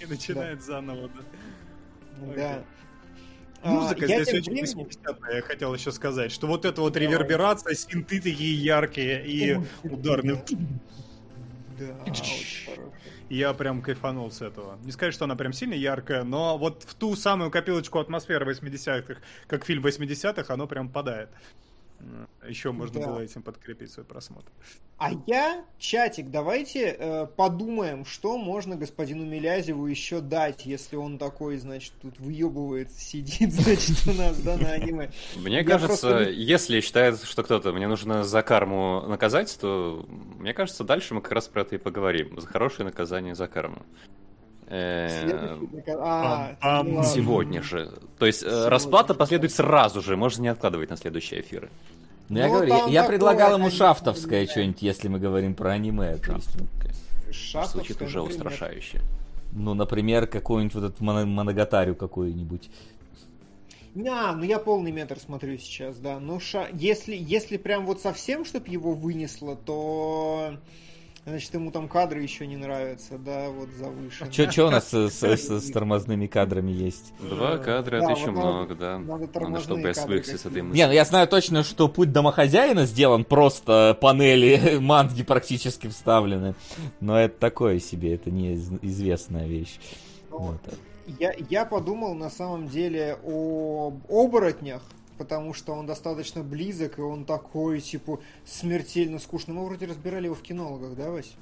И 0.00 0.06
начинает 0.06 0.62
заново, 0.62 1.08
да. 1.08 2.32
Да. 2.36 2.64
А, 3.62 3.70
Музыка 3.70 4.06
я 4.06 4.22
здесь 4.22 4.34
очень 4.40 4.52
временем- 4.52 4.76
80 4.78 5.16
я 5.34 5.42
хотел 5.42 5.74
еще 5.74 5.90
сказать, 5.92 6.30
что 6.30 6.46
вот 6.46 6.64
эта 6.64 6.80
вот 6.80 6.96
реверберация, 6.96 7.74
синты 7.74 8.20
такие 8.20 8.54
яркие 8.62 9.26
и 9.26 9.58
ударные. 9.82 10.42
Да, 11.78 11.94
очень 12.06 12.64
хорошо. 12.64 12.92
Я 13.28 13.52
прям 13.54 13.82
кайфанул 13.82 14.30
с 14.30 14.40
этого. 14.40 14.78
Не 14.84 14.92
сказать, 14.92 15.12
что 15.12 15.24
она 15.24 15.34
прям 15.34 15.52
сильно 15.52 15.74
яркая, 15.74 16.22
но 16.22 16.56
вот 16.56 16.84
в 16.84 16.94
ту 16.94 17.16
самую 17.16 17.50
копилочку 17.50 17.98
атмосферы 17.98 18.48
80-х, 18.48 19.20
как 19.48 19.64
фильм 19.64 19.84
80-х, 19.84 20.52
оно 20.52 20.68
прям 20.68 20.88
падает. 20.88 21.30
Еще 22.48 22.72
можно 22.72 23.00
Да. 23.00 23.06
было 23.06 23.20
этим 23.20 23.42
подкрепить 23.42 23.90
свой 23.90 24.04
просмотр. 24.06 24.50
А 24.98 25.10
я, 25.26 25.64
чатик, 25.78 26.30
давайте 26.30 26.96
э, 26.98 27.26
подумаем, 27.26 28.06
что 28.06 28.38
можно 28.38 28.76
господину 28.76 29.24
Милязеву 29.26 29.86
еще 29.86 30.20
дать, 30.20 30.64
если 30.64 30.96
он 30.96 31.18
такой, 31.18 31.58
значит, 31.58 31.92
тут 32.00 32.18
выебывается, 32.18 32.98
сидит, 32.98 33.52
значит, 33.52 34.06
у 34.06 34.12
нас, 34.12 34.38
да, 34.40 34.56
на 34.56 34.70
аниме. 34.72 35.10
Мне 35.36 35.58
Я 35.58 35.64
кажется, 35.64 36.08
просто 36.08 36.30
если 36.30 36.80
считает, 36.80 37.22
что 37.22 37.42
кто-то 37.42 37.72
мне 37.72 37.88
нужно 37.88 38.24
за 38.24 38.42
карму 38.42 39.02
наказать, 39.06 39.54
то 39.60 40.06
мне 40.08 40.54
кажется, 40.54 40.84
дальше 40.84 41.14
мы 41.14 41.20
как 41.20 41.32
раз 41.32 41.48
про 41.48 41.62
это 41.62 41.74
и 41.74 41.78
поговорим. 41.78 42.40
За 42.40 42.46
хорошее 42.46 42.86
наказание 42.86 43.34
за 43.34 43.48
карму. 43.48 43.82
Э, 44.68 45.58
дока- 45.72 45.96
А, 46.00 46.56
Пам-пам. 46.60 46.82
ну 46.88 46.94
ладно. 46.96 47.10
Сегодня 47.10 47.62
же. 47.62 47.90
То 48.18 48.26
есть 48.26 48.42
э, 48.42 48.68
расплата 48.68 49.14
последует 49.14 49.52
сразу 49.52 50.00
же, 50.02 50.16
можно 50.16 50.42
не 50.42 50.48
откладывать 50.48 50.90
на 50.90 50.96
следующие 50.96 51.40
эфиры. 51.40 51.70
Ну, 52.28 52.38
я 52.38 52.46
Ну, 52.48 52.52
говорю, 52.54 52.68
я, 52.72 52.78
там 52.80 52.90
я 52.90 53.04
предлагал 53.04 53.56
ему 53.56 53.70
шафтовское 53.70 54.44
да. 54.46 54.50
что-нибудь, 54.50 54.82
если 54.82 55.06
мы 55.08 55.20
говорим 55.20 55.54
про 55.54 55.70
аниме. 55.72 56.16
То 56.16 56.32
есть, 56.34 56.50
Шахтовская, 57.30 57.84
Звучит 57.84 58.02
уже 58.02 58.20
устрашающе. 58.22 59.00
ну, 59.52 59.74
например, 59.74 60.26
какой-нибудь 60.26 60.74
вот 60.74 60.84
этот 60.84 61.00
моно- 61.00 61.26
моногатарю 61.26 61.94
какой-нибудь. 61.94 62.68
А, 64.08 64.32
ну 64.34 64.42
я 64.42 64.58
полный 64.58 64.90
метр 64.92 65.18
смотрю 65.18 65.56
сейчас, 65.58 65.96
да. 65.98 66.18
Ну, 66.20 66.38
ша... 66.40 66.66
если, 66.72 67.16
если 67.16 67.56
прям 67.56 67.86
вот 67.86 68.00
совсем, 68.00 68.44
чтоб 68.44 68.66
его 68.68 68.92
вынесло, 68.92 69.56
то... 69.56 70.56
Значит, 71.28 71.52
ему 71.54 71.72
там 71.72 71.88
кадры 71.88 72.22
еще 72.22 72.46
не 72.46 72.56
нравятся, 72.56 73.18
да, 73.18 73.48
вот 73.50 73.68
завышено. 73.70 74.30
Че 74.30 74.66
у 74.68 74.70
нас 74.70 74.90
с, 74.90 75.10
с- 75.10 75.22
с- 75.36 75.60
с 75.60 75.70
тормозными 75.72 76.28
кадрами 76.28 76.70
есть? 76.70 77.12
Два 77.18 77.58
кадра, 77.58 77.98
Да, 77.98 78.04
это 78.12 78.12
еще 78.20 78.30
вот 78.30 78.36
надо- 78.36 78.52
много, 78.52 78.74
да. 78.76 78.98
надо 79.00 79.60
чтобы 79.60 79.80
я 79.80 79.92
свыкся 79.94 80.38
с 80.38 80.46
этой 80.46 80.62
мыслью. 80.62 80.76
Не, 80.76 80.86
ну 80.86 80.92
я 80.92 81.04
знаю 81.04 81.26
точно, 81.26 81.64
что 81.64 81.88
путь 81.88 82.12
домохозяина 82.12 82.86
сделан, 82.86 83.24
просто 83.24 83.98
панели 84.00 84.78
манги 84.80 85.24
практически 85.24 85.88
вставлены. 85.88 86.54
Но 87.00 87.18
это 87.18 87.36
такое 87.40 87.80
себе, 87.80 88.14
это 88.14 88.30
не 88.30 88.52
из- 88.54 88.70
известная 88.82 89.48
вещь. 89.48 89.80
Ну, 90.30 90.38
Вот. 90.38 90.60
Я, 91.18 91.34
я 91.50 91.64
подумал 91.64 92.14
на 92.14 92.30
самом 92.30 92.68
деле 92.68 93.16
об 93.24 93.94
оборотнях, 94.08 94.82
потому 95.18 95.54
что 95.54 95.72
он 95.72 95.86
достаточно 95.86 96.42
близок, 96.42 96.98
и 96.98 97.02
он 97.02 97.24
такой, 97.24 97.80
типа, 97.80 98.20
смертельно 98.44 99.18
скучный. 99.18 99.54
Мы 99.54 99.64
вроде 99.64 99.86
разбирали 99.86 100.26
его 100.26 100.34
в 100.34 100.42
кинологах, 100.42 100.94
да, 100.96 101.10
Вась? 101.10 101.34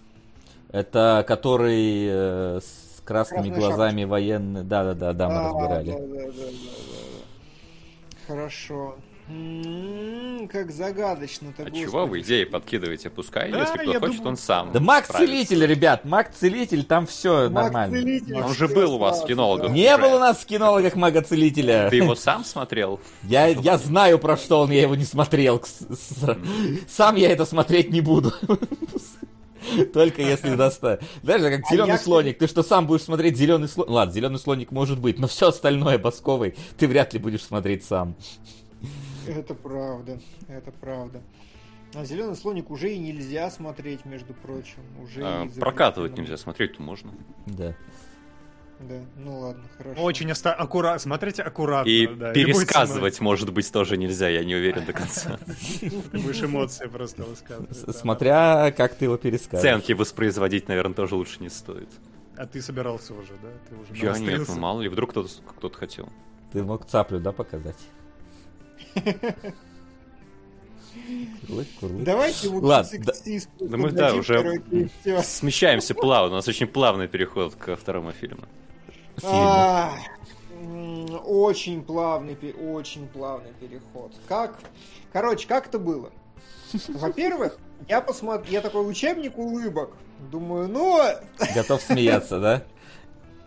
Это 0.71 1.25
который 1.27 2.07
э, 2.09 2.61
с 2.61 3.01
красными 3.05 3.49
Красная 3.49 3.61
глазами 3.61 4.05
военный. 4.05 4.65
Да-да-да, 4.65 5.13
да, 5.13 5.29
мы 5.29 5.37
А, 5.37 5.49
разбирали. 5.49 5.91
Да, 5.93 5.99
да, 5.99 6.07
да, 6.07 6.09
да, 6.09 6.27
да, 6.27 6.31
да. 6.33 7.25
Хорошо. 8.27 8.97
М, 9.27 10.49
как 10.49 10.71
загадочно-то, 10.71 11.63
А 11.63 11.65
господи. 11.67 11.83
чего 11.83 12.07
вы 12.07 12.21
идеи 12.21 12.45
подкидываете? 12.45 13.09
Пускай, 13.09 13.51
Да, 13.51 13.61
если 13.61 13.79
кто 13.79 13.93
я 13.93 13.99
хочет, 14.01 14.17
думаю- 14.19 14.29
он 14.33 14.37
сам. 14.37 14.71
Да 14.73 14.81
маг-целитель, 14.81 15.65
ребят, 15.67 16.05
маг-целитель, 16.05 16.85
там 16.85 17.07
все 17.07 17.49
нормально. 17.49 17.97
Целитель, 17.99 18.35
Он 18.43 18.53
же 18.55 18.69
был 18.69 18.95
у 18.95 18.99
вас 18.99 19.23
в 19.23 19.27
кинологах. 19.27 19.69
да. 19.69 19.73
Не 19.73 19.95
Уже. 19.95 20.03
было 20.03 20.17
у 20.17 20.19
нас 20.19 20.39
в 20.39 20.45
кинологах 20.47 20.95
мага-целителя. 20.95 21.89
Ты 21.89 21.97
его 21.97 22.15
сам 22.15 22.45
смотрел? 22.45 23.01
Я, 23.23 23.47
я 23.47 23.79
знаю, 23.79 24.19
про 24.19 24.37
что 24.37 24.61
он, 24.61 24.71
я 24.71 24.83
его 24.83 24.95
не 24.95 25.05
смотрел. 25.05 25.59
К- 25.59 25.67
с- 25.67 25.87
с- 25.89 26.39
Сам 26.89 27.17
я 27.17 27.31
это 27.31 27.47
смотреть 27.47 27.91
не 27.91 28.03
буду. 28.03 28.33
Только 29.95 30.21
если 30.21 30.55
доставить. 30.57 31.01
Знаешь, 31.23 31.41
это 31.41 31.57
как 31.57 31.65
А 31.67 31.71
зеленый 31.73 31.89
я, 31.93 31.99
слоник. 31.99 32.39
Ты 32.39 32.47
что, 32.47 32.63
сам 32.63 32.87
будешь 32.87 33.03
смотреть 33.05 33.39
зеленый 33.39 33.67
слоник? 33.69 33.91
Ладно, 33.91 34.13
зеленый 34.13 34.39
слоник 34.39 34.71
может 34.71 34.99
быть, 35.01 35.19
но 35.19 35.27
все 35.27 35.49
остальное 35.49 35.97
босковый 35.97 36.55
ты 36.77 36.87
вряд 36.87 37.15
ли 37.15 37.19
будешь 37.19 37.43
смотреть 37.43 37.83
сам. 37.85 38.15
Это 39.29 39.55
правда, 39.55 40.21
это 40.49 40.71
правда. 40.73 41.23
А 41.95 42.05
зеленый 42.05 42.35
слоник 42.35 42.71
уже 42.71 42.93
и 42.93 42.99
нельзя 42.99 43.51
смотреть, 43.51 44.05
между 44.05 44.35
прочим. 44.35 44.83
Уже 45.03 45.23
А. 45.23 45.49
Прокатывать 45.61 46.17
нельзя, 46.19 46.37
смотреть 46.37 46.79
можно. 46.79 47.13
Да. 47.47 47.75
Да, 48.81 49.01
ну 49.17 49.39
ладно, 49.39 49.63
хорошо. 49.79 50.03
Очень 50.03 50.31
аккуратно. 50.33 50.99
Смотрите 50.99 51.43
аккуратно. 51.43 51.89
И 51.89 52.09
да, 52.09 52.33
пересказывать, 52.33 53.21
может 53.21 53.53
быть, 53.53 53.71
тоже 53.71 53.97
нельзя, 53.97 54.29
я 54.29 54.45
не 54.45 54.57
уверен 54.57 54.85
до 54.85 54.93
конца. 55.01 55.39
Ты 55.81 56.19
будешь 56.19 56.43
эмоции 56.43 56.87
просто 56.87 57.23
высказывать. 57.23 57.97
Смотря 57.97 58.73
как 58.73 58.95
ты 58.97 59.05
его 59.05 59.17
пересказываешь. 59.17 59.61
Сценки 59.61 59.93
воспроизводить, 59.93 60.67
наверное, 60.67 60.95
тоже 60.95 61.15
лучше 61.15 61.41
не 61.41 61.49
стоит. 61.49 61.89
А 62.37 62.47
ты 62.47 62.61
собирался 62.61 63.15
уже, 63.15 63.33
да? 63.41 63.49
Ты 63.69 63.77
уже 63.77 64.05
Я 64.05 64.19
нет, 64.19 64.49
ну 64.49 64.57
мало 64.57 64.81
ли, 64.81 64.89
вдруг 64.89 65.11
кто-то 65.11 65.29
кто-то 65.57 65.79
хотел. 65.79 66.09
Ты 66.53 66.65
мог 66.65 66.85
цаплю, 66.87 67.21
да, 67.21 67.31
показать? 67.31 67.79
Курлык, 71.47 71.69
курлык. 71.81 72.05
Давайте 72.05 72.49
Ладно, 72.49 72.91
да- 73.05 73.77
мы, 73.77 73.91
да, 73.91 74.15
уже-. 74.15 74.61
Смещаемся 75.23 75.95
плавно, 75.95 76.33
у 76.35 76.37
нас 76.37 76.49
очень 76.49 76.67
плавный 76.67 77.09
переход 77.09 77.55
ко 77.55 77.77
второму 77.77 78.13
фильму. 78.13 78.45
Очень 81.27 81.83
плавный, 81.83 82.37
очень 82.55 83.07
плавный 83.09 83.53
переход. 83.61 84.13
Как? 84.29 84.59
Короче, 85.13 85.47
как 85.47 85.67
это 85.69 85.79
было? 85.79 86.11
Во-первых, 86.89 87.59
я 87.89 88.01
посмотрел, 88.01 88.53
я 88.53 88.61
такой 88.61 88.89
учебник 88.89 89.37
улыбок. 89.37 89.91
Думаю, 90.31 90.69
ну, 90.69 91.01
Готов 91.55 91.83
смеяться, 91.83 92.39
да? 92.41 92.63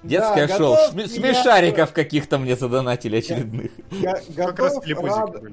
Да, 0.07 0.35
Детское 0.35 0.57
шоу. 0.57 0.75
готов. 0.75 1.09
Смешариков 1.11 1.93
каких-то 1.93 2.37
мне 2.37 2.55
задонатили 2.55 3.17
очередных. 3.17 3.71
Я 3.91 4.13
раз 4.13 4.27
готов, 4.29 4.83
рад- 5.03 5.43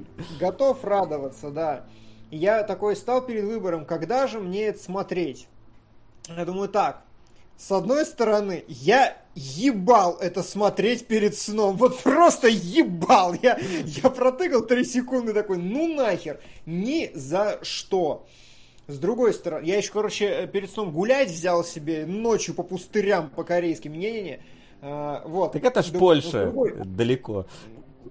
готов 0.41 0.85
радоваться, 0.85 1.51
да. 1.51 1.85
Я 2.31 2.63
такой 2.65 2.97
стал 2.97 3.23
перед 3.23 3.45
выбором, 3.45 3.85
когда 3.85 4.27
же 4.27 4.41
мне 4.41 4.65
это 4.67 4.83
смотреть. 4.83 5.47
Я 6.29 6.45
думаю, 6.45 6.69
так, 6.69 7.03
с 7.57 7.71
одной 7.71 8.05
стороны, 8.05 8.65
я 8.67 9.17
ебал 9.35 10.17
это 10.21 10.43
смотреть 10.43 11.07
перед 11.07 11.37
сном. 11.37 11.77
Вот 11.77 12.01
просто 12.03 12.49
ебал. 12.49 13.35
Я, 13.41 13.59
я 13.85 14.11
протыкал 14.11 14.63
3 14.63 14.85
секунды 14.85 15.33
такой, 15.33 15.59
ну 15.59 15.95
нахер, 15.95 16.41
ни 16.67 17.11
за 17.15 17.59
что. 17.63 18.27
С 18.87 18.99
другой 18.99 19.33
стороны, 19.33 19.65
я 19.65 19.79
еще, 19.79 19.93
короче, 19.93 20.47
перед 20.53 20.71
сном 20.71 20.93
гулять 20.93 21.31
взял 21.31 21.65
себе 21.65 22.05
ночью 22.05 22.55
по 22.55 22.63
пустырям 22.63 23.31
по-корейски. 23.31 23.89
Не-не-не. 23.89 24.41
А, 24.83 25.23
вот. 25.27 25.53
Так 25.53 25.65
это 25.65 25.83
ж 25.83 25.87
с 25.87 25.91
Польша, 25.91 26.43
другой- 26.45 26.75
далеко. 26.85 27.47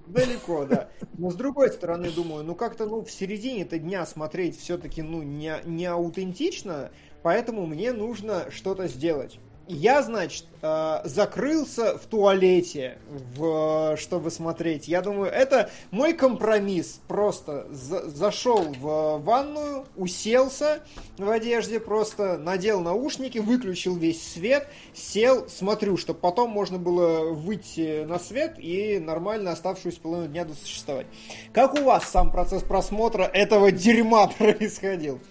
Далеко, 0.07 0.65
да. 0.65 0.89
Но 1.17 1.29
с 1.29 1.35
другой 1.35 1.69
стороны, 1.69 2.09
думаю, 2.09 2.43
ну 2.43 2.55
как-то 2.55 2.85
ну 2.85 3.03
в 3.03 3.11
середине-то 3.11 3.77
дня 3.77 4.05
смотреть 4.05 4.59
все-таки 4.59 5.01
ну 5.03 5.21
не, 5.21 5.55
не 5.65 5.85
аутентично, 5.85 6.91
поэтому 7.21 7.67
мне 7.67 7.93
нужно 7.93 8.49
что-то 8.49 8.87
сделать. 8.87 9.39
Я, 9.67 10.01
значит, 10.03 10.45
э, 10.61 10.99
закрылся 11.05 11.97
в 11.97 12.05
туалете, 12.05 12.97
в, 13.35 13.95
чтобы 13.97 14.29
смотреть. 14.29 14.89
Я 14.89 15.01
думаю, 15.01 15.31
это 15.31 15.69
мой 15.89 16.11
компромисс. 16.11 16.99
Просто 17.07 17.65
за- 17.71 18.09
зашел 18.09 18.61
в 18.77 19.19
ванную, 19.23 19.85
уселся 19.95 20.81
в 21.17 21.29
одежде, 21.29 21.79
просто 21.79 22.37
надел 22.37 22.81
наушники, 22.81 23.37
выключил 23.37 23.95
весь 23.95 24.21
свет, 24.33 24.67
сел, 24.93 25.47
смотрю, 25.47 25.95
чтобы 25.95 26.19
потом 26.19 26.49
можно 26.49 26.77
было 26.77 27.31
выйти 27.31 28.03
на 28.03 28.19
свет 28.19 28.55
и 28.57 28.99
нормально 28.99 29.51
оставшуюся 29.53 30.01
половину 30.01 30.27
дня 30.27 30.43
досуществовать. 30.43 31.07
Как 31.53 31.73
у 31.75 31.83
вас 31.83 32.09
сам 32.09 32.31
процесс 32.31 32.63
просмотра 32.63 33.23
этого 33.23 33.71
дерьма 33.71 34.27
происходил? 34.37 35.21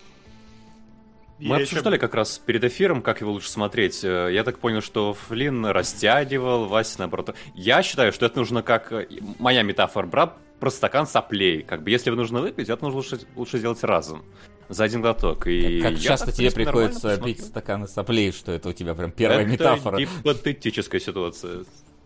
Мы 1.43 1.56
Я 1.56 1.62
обсуждали 1.62 1.98
как 1.98 2.14
раз 2.14 2.39
перед 2.39 2.62
эфиром, 2.64 3.02
как 3.02 3.20
его 3.20 3.32
лучше 3.32 3.51
смотреть. 3.51 4.02
Э, 4.05 4.28
Я 4.32 4.44
так 4.44 4.59
понял, 4.59 4.81
что 4.81 5.12
Флинн 5.14 5.66
растягивал, 5.66 6.66
Вася 6.66 7.01
наоборот. 7.01 7.35
Я 7.55 7.82
считаю, 7.82 8.12
что 8.12 8.27
это 8.27 8.39
нужно 8.39 8.62
как... 8.62 8.93
э, 8.93 9.06
Моя 9.39 9.62
метафора, 9.62 10.06
брат, 10.06 10.36
про 10.60 10.70
стакан 10.70 11.06
соплей. 11.06 11.62
Как 11.62 11.82
бы, 11.82 11.90
если 11.90 12.10
вы 12.10 12.16
нужно 12.16 12.40
выпить, 12.40 12.69
это 12.69 12.85
нужно 12.85 12.98
лучше, 12.98 13.19
лучше 13.36 13.59
сделать 13.59 13.82
разом. 13.82 14.24
За 14.69 14.85
один 14.85 15.02
глоток. 15.02 15.47
И 15.48 15.81
Как 15.82 15.93
я 15.93 15.98
часто 15.98 16.27
так, 16.27 16.35
тебе 16.36 16.51
принципе, 16.51 16.64
приходится 16.73 17.19
пить 17.19 17.44
стаканы 17.44 17.89
соплей, 17.89 18.32
что 18.32 18.52
это 18.52 18.69
у 18.69 18.73
тебя 18.73 18.94
прям 18.94 19.10
первая 19.10 19.40
Это 19.43 19.51
метафора. 19.51 19.98
гипотетическая 19.98 21.01
ситуация. 21.01 21.64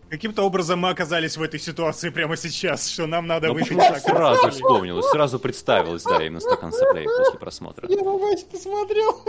Каким-то 0.09 0.43
образом 0.43 0.79
мы 0.79 0.89
оказались 0.89 1.35
в 1.35 1.41
этой 1.41 1.59
ситуации 1.59 2.09
прямо 2.09 2.37
сейчас, 2.37 2.87
что 2.87 3.07
нам 3.07 3.27
надо 3.27 3.51
выпить 3.51 3.69
почему-то 3.69 3.99
стакан 3.99 4.15
сразу 4.15 4.51
вспомнилось, 4.51 5.05
сразу 5.11 5.37
представилось, 5.39 6.03
да, 6.03 6.23
именно 6.23 6.39
стакан 6.39 6.71
соплей 6.71 7.05
после 7.05 7.37
просмотра. 7.39 7.89
Я 7.89 8.01
на 8.03 8.13
Васю 8.13 8.45
посмотрел. 8.45 9.21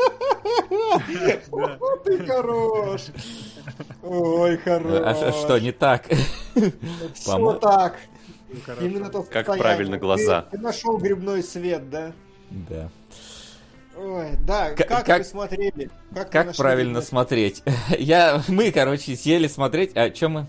Ты 2.04 2.26
хорош. 2.26 3.02
Ой, 4.02 4.56
хорош. 4.58 5.02
А 5.04 5.14
ш- 5.14 5.32
что, 5.32 5.58
не 5.58 5.72
так? 5.72 6.06
Все 7.14 7.52
так. 7.54 7.96
Ну. 8.48 8.86
Именно 8.86 9.10
то 9.10 9.22
Как 9.24 9.46
правильно 9.46 9.98
глаза. 9.98 10.42
Ты, 10.50 10.58
нашел 10.58 10.96
грибной 10.96 11.42
свет, 11.42 11.90
да? 11.90 12.12
Да. 12.50 12.88
Ой, 13.96 14.30
да, 14.46 14.70
К- 14.70 14.86
как, 14.86 15.04
как- 15.04 15.18
вы 15.18 15.24
смотрели? 15.24 15.90
Как, 16.14 16.30
Как 16.30 16.56
правильно 16.56 17.02
смотреть? 17.02 17.62
Я, 17.98 18.42
мы, 18.46 18.70
короче, 18.70 19.16
сели 19.16 19.48
смотреть. 19.48 19.96
А 19.96 20.14
что 20.14 20.28
мы? 20.28 20.46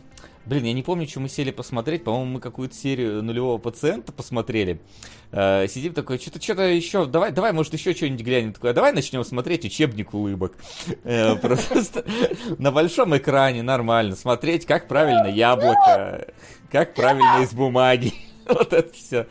Блин, 0.50 0.64
я 0.64 0.74
не 0.74 0.82
помню, 0.82 1.08
что 1.08 1.20
мы 1.20 1.30
сели 1.30 1.52
посмотреть. 1.52 2.04
По-моему, 2.04 2.32
мы 2.32 2.40
какую-то 2.40 2.74
серию 2.74 3.22
нулевого 3.22 3.60
пациента 3.60 4.12
посмотрели. 4.12 4.82
Э, 5.32 5.68
сидим 5.68 5.94
такой, 5.94 6.18
что-то, 6.18 6.42
что-то 6.42 6.64
еще, 6.64 7.06
давай, 7.06 7.32
давай, 7.32 7.54
может, 7.54 7.72
еще 7.74 7.94
что-нибудь 7.94 8.26
глянем. 8.26 8.54
Такой, 8.54 8.72
а 8.72 8.74
давай 8.74 8.92
начнем 8.92 9.24
смотреть 9.24 9.66
учебник 9.66 10.12
улыбок. 10.12 10.58
Э, 11.04 11.36
Просто 11.42 12.04
на 12.58 12.72
большом 12.72 13.16
экране 13.16 13.62
нормально 13.62 14.16
смотреть, 14.16 14.66
как 14.66 14.88
правильно 14.88 15.28
яблоко, 15.28 16.34
как 16.72 16.96
правильно 16.96 17.44
из 17.44 17.54
бумаги. 17.54 18.14
Вот 18.50 18.74
это 18.74 18.92
все. 18.92 19.28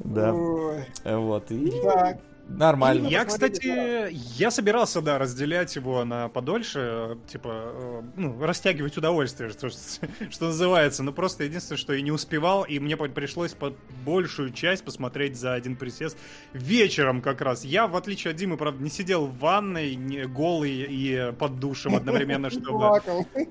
Да. 0.00 0.32
Вот. 0.32 1.52
И 1.52 1.70
Так. 1.84 2.18
Нормально. 2.48 3.08
Я, 3.08 3.24
кстати, 3.24 4.10
я 4.38 4.50
собирался, 4.50 5.00
да, 5.00 5.18
разделять 5.18 5.74
его 5.76 6.04
на 6.04 6.28
подольше, 6.28 7.18
типа, 7.26 7.48
э, 7.52 8.02
ну, 8.16 8.44
растягивать 8.44 8.96
удовольствие, 8.96 9.50
что, 9.50 9.70
что 9.70 10.46
называется. 10.46 11.02
Но 11.02 11.12
просто 11.12 11.44
единственное, 11.44 11.78
что 11.78 11.92
я 11.92 12.02
не 12.02 12.12
успевал, 12.12 12.64
и 12.64 12.78
мне 12.78 12.96
по- 12.96 13.08
пришлось 13.08 13.52
под 13.52 13.76
большую 14.04 14.52
часть 14.52 14.84
посмотреть 14.84 15.36
за 15.36 15.54
один 15.54 15.76
присест 15.76 16.18
вечером 16.52 17.22
как 17.22 17.40
раз. 17.40 17.64
Я, 17.64 17.86
в 17.86 17.96
отличие 17.96 18.32
от 18.32 18.36
Димы, 18.36 18.56
правда, 18.56 18.82
не 18.82 18.90
сидел 18.90 19.26
в 19.26 19.38
ванной, 19.38 19.94
не, 19.94 20.26
голый 20.26 20.86
и 20.88 21.32
под 21.38 21.58
душем 21.58 21.94
одновременно, 21.94 22.50
чтобы... 22.50 23.00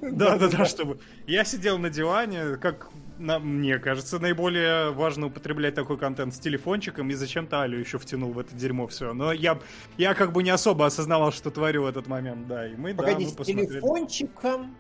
Да, 0.02 0.38
да, 0.38 0.48
да, 0.50 0.66
чтобы. 0.66 1.00
Я 1.28 1.44
сидел 1.46 1.78
на 1.78 1.90
диване, 1.90 2.58
как 2.58 2.90
на- 3.18 3.40
мне 3.40 3.80
кажется, 3.80 4.20
наиболее 4.20 4.92
важно 4.92 5.28
употреблять 5.28 5.76
такой 5.76 5.98
контент 5.98 6.34
с 6.34 6.40
телефончиком, 6.40 7.10
и 7.10 7.14
зачем-то 7.14 7.62
Алю 7.62 7.80
еще 7.80 7.98
втянул 7.98 8.32
в 8.32 8.40
это 8.40 8.56
дерьмо 8.56 8.88
все. 8.88 9.14
Но 9.14 9.32
я, 9.32 9.60
я 9.98 10.14
как 10.14 10.32
бы 10.32 10.44
не 10.44 10.50
особо 10.50 10.86
осознавал, 10.86 11.32
что 11.32 11.52
творю 11.52 11.84
в 11.84 11.86
этот 11.88 12.08
момент, 12.08 12.48
да. 12.48 12.68
И 12.68 12.76
мы, 12.76 12.94
да, 12.94 13.04
Погоди, 13.04 13.26
мы 13.26 13.32
с 13.32 13.34
посмотрели. 13.34 13.68
телефончиком 13.68 14.76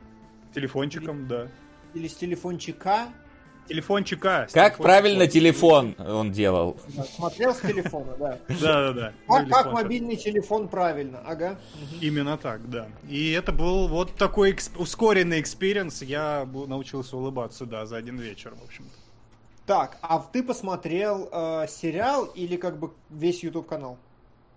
Телефончиком, 0.54 1.28
да. 1.28 1.48
или 1.94 2.08
с 2.08 2.16
телефончика? 2.16 3.08
Телефончика. 3.68 4.22
Как 4.24 4.50
телефончиком. 4.52 4.84
правильно 4.84 5.28
телефон 5.28 5.96
он 6.00 6.32
делал. 6.32 6.78
Смотрел 7.16 7.54
с 7.54 7.60
телефона, 7.60 8.14
да. 8.20 8.40
Да, 8.62 8.92
да, 8.92 8.94
да. 8.94 9.14
Как, 9.28 9.38
как 9.38 9.46
Телефон, 9.46 9.74
мобильный 9.74 10.16
телефон 10.16 10.68
правильно, 10.68 11.20
ага. 11.26 11.58
Именно 12.02 12.38
так, 12.38 12.70
да. 12.70 12.88
И 13.08 13.32
это 13.32 13.52
был 13.52 13.88
вот 13.88 14.16
такой 14.16 14.52
эксп- 14.52 14.78
ускоренный 14.78 15.40
experience. 15.40 16.02
Я 16.02 16.48
научился 16.68 17.18
улыбаться, 17.18 17.66
да, 17.66 17.86
за 17.86 17.98
один 17.98 18.18
вечер, 18.20 18.54
в 18.60 18.64
общем-то. 18.66 18.92
Так, 19.66 19.98
а 20.02 20.20
ты 20.20 20.44
посмотрел 20.44 21.30
э, 21.32 21.68
сериал 21.70 22.26
или 22.26 22.58
как 22.58 22.78
бы 22.80 22.92
весь 23.10 23.44
YouTube 23.44 23.66
канал? 23.68 23.98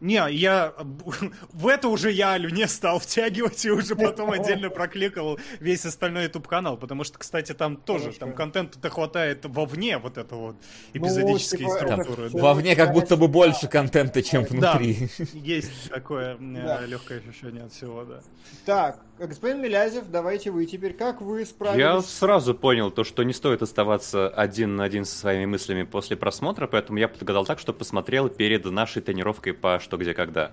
Не, 0.01 0.23
я 0.31 0.75
в 1.53 1.67
это 1.69 1.89
уже 1.89 2.11
я 2.11 2.33
Алю 2.33 2.51
не 2.51 2.67
стал 2.67 2.99
втягивать 2.99 3.65
и 3.65 3.71
уже 3.71 3.97
потом 3.97 4.31
отдельно 4.31 4.69
прокликал 4.71 5.39
весь 5.61 5.87
остальной 5.87 6.25
YouTube 6.25 6.47
канал, 6.47 6.77
потому 6.77 7.03
что, 7.05 7.19
кстати, 7.19 7.53
там 7.53 7.77
тоже 7.77 8.13
там 8.13 8.33
контента-то 8.35 8.91
хватает 8.91 9.45
вовне 9.47 9.99
вот 9.99 10.19
это 10.19 10.35
вот 10.35 10.57
эпизодические 10.93 11.69
типа, 11.69 11.77
это 11.79 12.03
структуры. 12.03 12.29
всё- 12.29 12.39
Вовне 12.39 12.77
как 12.77 12.93
будто 12.93 13.17
бы 13.17 13.29
больше 13.29 13.69
контента, 13.69 14.23
чем 14.23 14.45
Да. 14.51 14.73
внутри. 14.75 15.09
Есть 15.33 15.91
такое 15.91 16.37
Да. 16.39 16.81
легкое 16.87 17.21
ощущение 17.21 17.65
от 17.65 17.73
всего, 17.73 18.05
да. 18.05 18.21
Так, 18.65 19.01
господин 19.19 19.63
Милязев, 19.63 20.05
давайте 20.11 20.51
вы 20.51 20.67
теперь. 20.67 20.93
Как 20.93 21.21
вы 21.21 21.45
справились? 21.47 21.81
Я 21.81 22.01
сразу 22.03 22.55
понял 22.55 22.91
то, 22.91 23.03
что 23.05 23.23
не 23.23 23.33
стоит 23.33 23.63
оставаться 23.63 24.29
один 24.29 24.77
на 24.77 24.85
один 24.85 25.05
со 25.05 25.17
своими 25.19 25.47
мыслями 25.47 25.83
после 25.85 26.17
просмотра, 26.17 26.67
поэтому 26.67 26.99
я 26.99 27.09
подгадал 27.09 27.45
так, 27.47 27.59
что 27.59 27.73
посмотрел 27.73 28.29
перед 28.29 28.65
нашей 28.67 29.03
тренировкой 29.03 29.53
по 29.55 29.79
«Что, 29.87 29.97
где, 29.99 30.15
когда». 30.15 30.51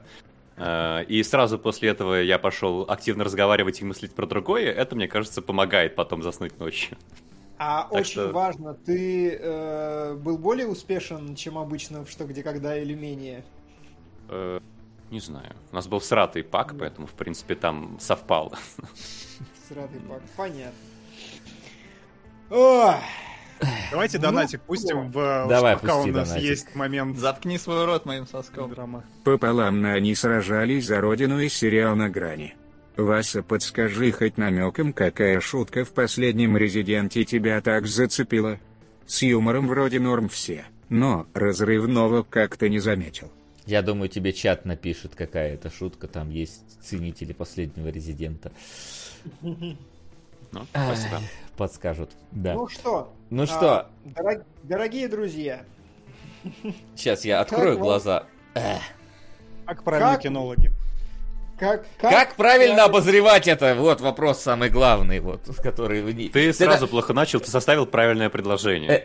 Э, 0.58 1.04
И 1.08 1.24
сразу 1.24 1.58
после 1.58 1.90
этого 1.90 2.22
я 2.22 2.38
пошел 2.38 2.86
активно 2.88 3.24
разговаривать 3.24 3.82
и 3.82 3.86
мыслить 3.86 4.14
про 4.14 4.28
другое. 4.28 4.72
Это, 4.72 4.96
мне 4.96 5.08
кажется, 5.08 5.42
помогает 5.42 5.96
потом 5.96 6.22
заснуть 6.22 6.60
ночью. 6.60 6.96
А 7.58 7.84
Так 7.84 7.92
очень 7.94 8.12
что- 8.12 8.32
важно, 8.32 8.76
ты 8.76 9.32
э, 9.42 10.14
был 10.14 10.38
более 10.38 10.68
успешен, 10.68 11.34
чем 11.36 11.58
обычно 11.58 12.06
в 12.06 12.10
что, 12.12 12.26
где, 12.26 12.44
когда 12.44 12.78
или 12.78 12.94
менее? 12.94 13.44
Э, 14.30 14.60
Не 15.10 15.20
знаю. 15.20 15.56
У 15.72 15.76
нас 15.76 15.88
был 15.88 16.00
сратый 16.02 16.44
пак, 16.44 16.76
поэтому, 16.78 17.08
в 17.08 17.14
принципе, 17.14 17.56
там 17.56 17.98
совпало. 18.00 18.58
Сратый 19.68 20.00
пак. 20.02 20.22
Понятно. 20.38 20.74
Ой, 22.52 22.96
Давайте 23.92 24.18
Ну, 24.18 24.24
донатик 24.24 24.62
пустим, 24.62 25.12
в, 25.12 25.46
Давай, 25.48 25.78
пока 25.78 25.98
у 25.98 26.06
нас 26.08 26.30
донатик. 26.30 26.50
есть 26.50 26.76
момент 26.76 27.18
Заткни 27.18 27.58
свой 27.58 27.86
рот 27.86 28.06
моим 28.06 28.28
соском. 28.28 28.72
драма. 28.72 29.04
Пополам 29.24 29.82
на 29.82 29.94
они 29.94 30.16
сражались 30.16 30.88
за 30.88 31.00
родину 31.02 31.40
и 31.40 31.50
сериал 31.50 31.96
на 31.96 32.10
грани. 32.10 32.56
Васа, 32.98 33.42
подскажи 33.42 34.12
хоть 34.12 34.38
намеком, 34.38 34.94
какая 34.94 35.40
шутка 35.40 35.84
в 35.84 35.92
последнем 35.94 36.58
«Резиденте» 36.58 37.24
тебя 37.26 37.60
так 37.62 37.88
зацепила? 37.88 38.60
С 39.08 39.22
юмором 39.24 39.68
вроде 39.68 40.00
норм 40.00 40.30
все, 40.30 40.66
но 40.90 41.26
разрывного 41.34 42.24
как-то 42.24 42.70
не 42.70 42.80
заметил. 42.80 43.32
Я 43.66 43.82
думаю, 43.82 44.10
тебе 44.10 44.34
чат 44.34 44.66
напишет, 44.66 45.14
какая 45.16 45.54
это 45.54 45.72
шутка. 45.72 46.08
Там 46.08 46.30
есть 46.30 46.62
ценители 46.84 47.34
последнего 47.34 47.88
резидента. 47.88 48.52
Ну, 49.42 49.76
спасибо. 50.72 51.22
Подскажут. 51.58 52.12
Да. 52.32 52.54
Ну 52.56 52.68
что? 52.68 53.14
Ну 53.30 53.44
а, 53.44 53.48
что, 53.48 53.90
дорог- 54.06 54.44
дорогие 54.64 55.08
друзья, 55.08 55.64
сейчас 56.96 57.26
я 57.26 57.42
открою 57.42 57.72
как 57.72 57.78
вам? 57.80 57.84
глаза. 57.84 58.24
Как 59.66 59.84
правильно 59.84 60.14
Как- 60.14 60.22
кинологи. 60.24 60.72
Как, 61.64 62.12
Как 62.12 62.36
правильно 62.36 62.84
обозревать 62.86 63.48
это? 63.48 63.76
Вот 63.76 64.02
вопрос 64.02 64.40
самый 64.42 64.70
главный, 64.70 65.20
вот, 65.20 65.42
который 65.62 66.02
вы 66.02 66.14
не... 66.14 66.30
Ты 66.30 66.50
Это- 66.50 66.58
сразу 66.58 66.88
плохо 66.88 67.14
начал, 67.14 67.40
ты 67.40 67.50
составил 67.50 67.86
правильное 67.86 68.30
предложение. 68.30 68.90
Э. 68.92 69.04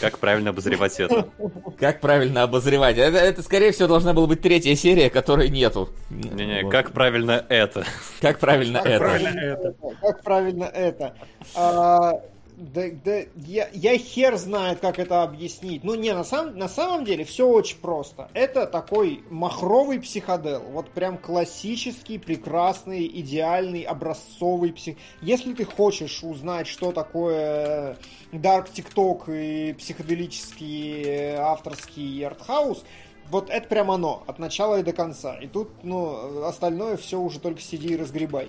Как 0.00 0.18
правильно 0.18 0.50
обозревать 0.50 0.98
это? 0.98 1.28
Как 1.78 2.00
правильно 2.00 2.42
обозревать? 2.42 2.98
Это, 2.98 3.18
это, 3.18 3.42
скорее 3.42 3.70
всего, 3.70 3.86
должна 3.88 4.14
была 4.14 4.26
быть 4.26 4.40
третья 4.42 4.74
серия, 4.74 5.10
которой 5.10 5.48
нету. 5.48 5.90
Не-не, 6.10 6.62
Вот. 6.64 6.72
как 6.72 6.90
правильно 6.92 7.44
это? 7.48 7.84
Как 8.20 8.38
правильно 8.40 8.80
Как 8.80 8.86
это? 8.88 8.98
правильно 8.98 9.38
это? 9.40 9.74
Как 10.00 10.22
правильно 10.22 10.64
это? 10.64 11.14
А, 11.54 12.12
да, 12.56 12.84
да, 13.04 13.20
я, 13.36 13.68
я 13.74 13.98
хер 13.98 14.36
знает, 14.36 14.80
как 14.80 14.98
это 14.98 15.22
объяснить. 15.22 15.84
Ну, 15.84 15.94
не, 15.94 16.14
на, 16.14 16.24
самом 16.24 16.56
на 16.56 16.68
самом 16.68 17.04
деле 17.04 17.24
все 17.24 17.46
очень 17.46 17.78
просто. 17.78 18.30
Это 18.32 18.66
такой 18.66 19.22
махровый 19.28 20.00
психодел. 20.00 20.62
Вот 20.70 20.90
прям 20.90 21.18
классический, 21.18 22.18
прекрасный, 22.18 23.06
идеальный, 23.06 23.82
образцовый 23.82 24.72
псих... 24.72 24.96
Если 25.20 25.52
ты 25.52 25.66
хочешь 25.66 26.22
узнать, 26.22 26.66
что 26.66 26.92
такое 26.92 27.98
Dark 28.32 28.68
TikTok 28.74 29.24
и 29.28 29.74
психоделический 29.74 31.02
э, 31.02 31.36
авторский 31.36 32.24
артхаус, 32.26 32.84
вот 33.30 33.50
это 33.50 33.68
прям 33.68 33.90
оно, 33.90 34.22
от 34.26 34.38
начала 34.38 34.80
и 34.80 34.82
до 34.82 34.94
конца. 34.94 35.36
И 35.36 35.46
тут, 35.46 35.68
ну, 35.82 36.44
остальное 36.44 36.96
все 36.96 37.20
уже 37.20 37.38
только 37.38 37.60
сиди 37.60 37.88
и 37.88 37.96
разгребай. 37.96 38.46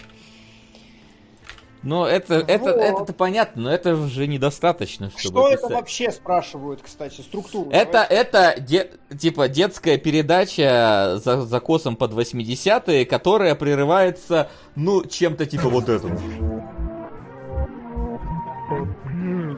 Ну, 1.84 2.06
это, 2.06 2.36
это, 2.36 2.64
Вот. 2.66 2.78
это-то 2.78 3.14
понятно, 3.14 3.62
но 3.64 3.72
это 3.72 3.94
уже 3.96 4.28
недостаточно, 4.28 5.12
чтобы 5.16 5.22
Что 5.40 5.48
это 5.50 5.54
описать. 5.66 5.72
вообще 5.72 6.12
спрашивают, 6.12 6.82
кстати, 6.82 7.22
структуру? 7.22 7.70
Это, 7.72 7.92
Давайте. 8.10 8.16
это 8.16 8.56
де- 8.60 8.92
типа 9.18 9.48
детская 9.48 9.98
передача 9.98 11.20
за 11.24 11.42
закосом 11.44 11.96
под 11.96 12.14
80-е, 12.14 13.06
которая 13.06 13.56
прерывается, 13.56 14.50
ну, 14.76 15.06
чем-то 15.06 15.46
типа 15.46 15.70
вот 15.70 15.88
этим. 15.88 16.18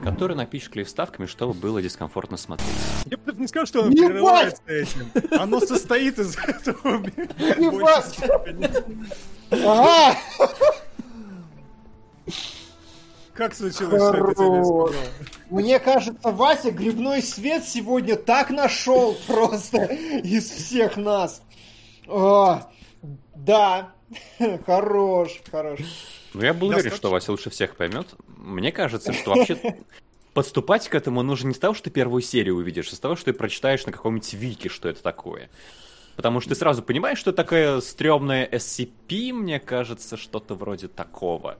Который 0.04 0.36
напичкали 0.36 0.84
вставками, 0.84 1.26
чтобы 1.26 1.54
было 1.54 1.82
дискомфортно 1.82 2.38
смотреть. 2.38 2.70
Я 3.06 3.18
бы 3.18 3.34
не 3.34 3.48
сказал, 3.48 3.66
что 3.66 3.82
он 3.82 3.90
Ебать! 3.92 4.08
прерывается 4.08 4.62
этим. 4.68 5.12
Оно 5.40 5.60
состоит 5.60 6.20
из 6.20 6.38
этого. 6.48 7.02
степени. 8.04 8.70
Ага! 9.52 10.16
Как 13.34 13.56
случилось, 13.56 14.02
что 14.02 14.18
это 14.18 14.34
тебе 14.34 14.48
Хорош. 14.48 14.66
сказал? 14.66 14.92
Мне 15.50 15.80
кажется, 15.80 16.32
Вася 16.32 16.72
грибной 16.72 17.22
свет 17.22 17.64
сегодня 17.64 18.16
так 18.18 18.50
нашел 18.50 19.16
просто 19.28 19.86
из 19.86 20.50
всех 20.50 20.98
нас. 20.98 21.42
А, 22.08 22.70
да, 23.36 23.94
хорош, 24.66 25.42
хорош. 25.50 25.80
Ну, 26.34 26.42
я 26.42 26.54
был 26.54 26.68
уверен, 26.68 26.92
что 26.92 27.10
Вася 27.10 27.32
лучше 27.32 27.50
всех 27.50 27.76
поймет. 27.76 28.08
Мне 28.28 28.72
кажется, 28.72 29.14
что 29.14 29.32
вообще 29.32 29.78
подступать 30.34 30.88
к 30.90 30.96
этому 30.96 31.22
нужно 31.22 31.48
не 31.48 31.54
с 31.54 31.60
того, 31.60 31.74
что 31.74 31.86
ты 31.86 31.92
первую 31.92 32.22
серию 32.22 32.56
увидишь, 32.56 32.92
а 32.92 32.96
с 32.96 33.00
того, 33.00 33.16
что 33.16 33.26
ты 33.26 33.34
прочитаешь 33.34 33.86
на 33.86 33.92
каком-нибудь 33.92 34.34
вики, 34.34 34.68
что 34.68 34.90
это 34.90 35.02
такое. 35.02 35.50
Потому 36.16 36.42
что 36.42 36.50
ты 36.50 36.56
сразу 36.56 36.84
понимаешь, 36.84 37.18
что 37.18 37.32
такое 37.32 37.80
стрёмное 37.80 38.46
SCP, 38.46 39.32
мне 39.32 39.60
кажется, 39.60 40.18
что-то 40.18 40.56
вроде 40.56 40.90
такого. 40.90 41.58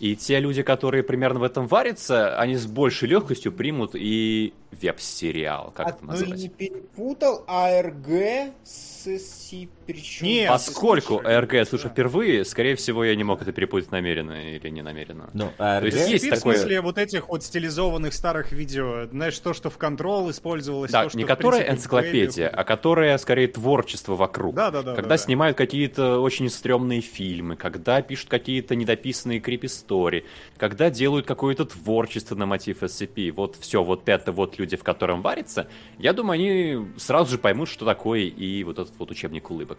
И 0.00 0.16
те 0.16 0.40
люди, 0.40 0.62
которые 0.62 1.02
примерно 1.02 1.40
в 1.40 1.42
этом 1.44 1.66
варятся, 1.66 2.38
они 2.38 2.56
с 2.56 2.66
большей 2.66 3.08
легкостью 3.08 3.52
примут 3.52 3.92
и 3.94 4.52
веб-сериал, 4.72 5.72
как 5.74 5.86
А 5.86 5.90
это 5.90 5.98
ты 6.00 6.04
назвать. 6.06 6.38
не 6.38 6.48
перепутал 6.48 7.44
АРГ 7.46 8.52
с 8.64 9.06
SCP? 9.06 9.68
Причем? 9.86 10.26
Нет, 10.26 10.48
Поскольку 10.48 11.14
слушай, 11.20 11.40
РГ 11.40 11.52
я 11.52 11.64
слышу 11.66 11.84
да. 11.84 11.90
впервые, 11.90 12.44
скорее 12.46 12.74
всего, 12.74 13.04
я 13.04 13.14
не 13.14 13.22
мог 13.22 13.42
это 13.42 13.52
перепутать 13.52 13.90
намеренно 13.92 14.32
или 14.56 14.68
не 14.70 14.80
намеренно. 14.80 15.28
Ну, 15.34 15.50
а 15.58 15.78
То 15.80 15.86
есть 15.86 16.08
есть 16.08 16.24
в 16.26 16.30
такое- 16.30 16.54
смысле 16.56 16.80
вот 16.80 16.96
этих 16.96 17.28
вот 17.28 17.42
стилизованных 17.44 18.14
старых 18.14 18.52
видео, 18.52 19.06
знаешь, 19.10 19.38
то, 19.38 19.52
что 19.52 19.68
в 19.68 19.76
Control 19.76 20.30
использовалось, 20.30 20.90
Да, 20.90 21.02
то, 21.04 21.10
что, 21.10 21.18
не 21.18 21.24
которая 21.24 21.60
принципе, 21.60 21.72
в 21.72 21.78
энциклопедия, 21.78 22.48
а 22.48 22.64
которая 22.64 23.18
скорее 23.18 23.48
творчество 23.48 24.14
вокруг. 24.16 24.54
Да, 24.54 24.70
да, 24.70 24.82
да. 24.82 24.94
когда 24.94 25.10
да, 25.10 25.16
да. 25.16 25.18
снимают 25.18 25.56
какие-то 25.58 26.20
очень 26.20 26.48
стрёмные 26.48 27.02
фильмы, 27.02 27.56
когда 27.56 28.00
пишут 28.00 28.30
какие-то 28.30 28.74
недописанные 28.74 29.40
крипи-стори, 29.94 30.24
когда 30.56 30.90
делают 30.90 31.26
какое-то 31.26 31.64
творчество 31.64 32.34
на 32.34 32.46
мотив 32.46 32.82
SCP. 32.82 33.32
Вот 33.32 33.56
все, 33.56 33.82
вот 33.82 34.08
это 34.08 34.32
вот 34.32 34.58
люди, 34.58 34.76
в 34.76 34.84
котором 34.84 35.22
варится, 35.22 35.68
я 35.98 36.12
думаю, 36.12 36.34
они 36.34 36.86
сразу 36.96 37.32
же 37.32 37.38
поймут, 37.38 37.68
что 37.68 37.84
такое 37.84 38.20
и 38.20 38.64
вот 38.64 38.78
этот 38.78 38.94
вот 38.98 39.10
учебник 39.10 39.50
улыбок. 39.50 39.78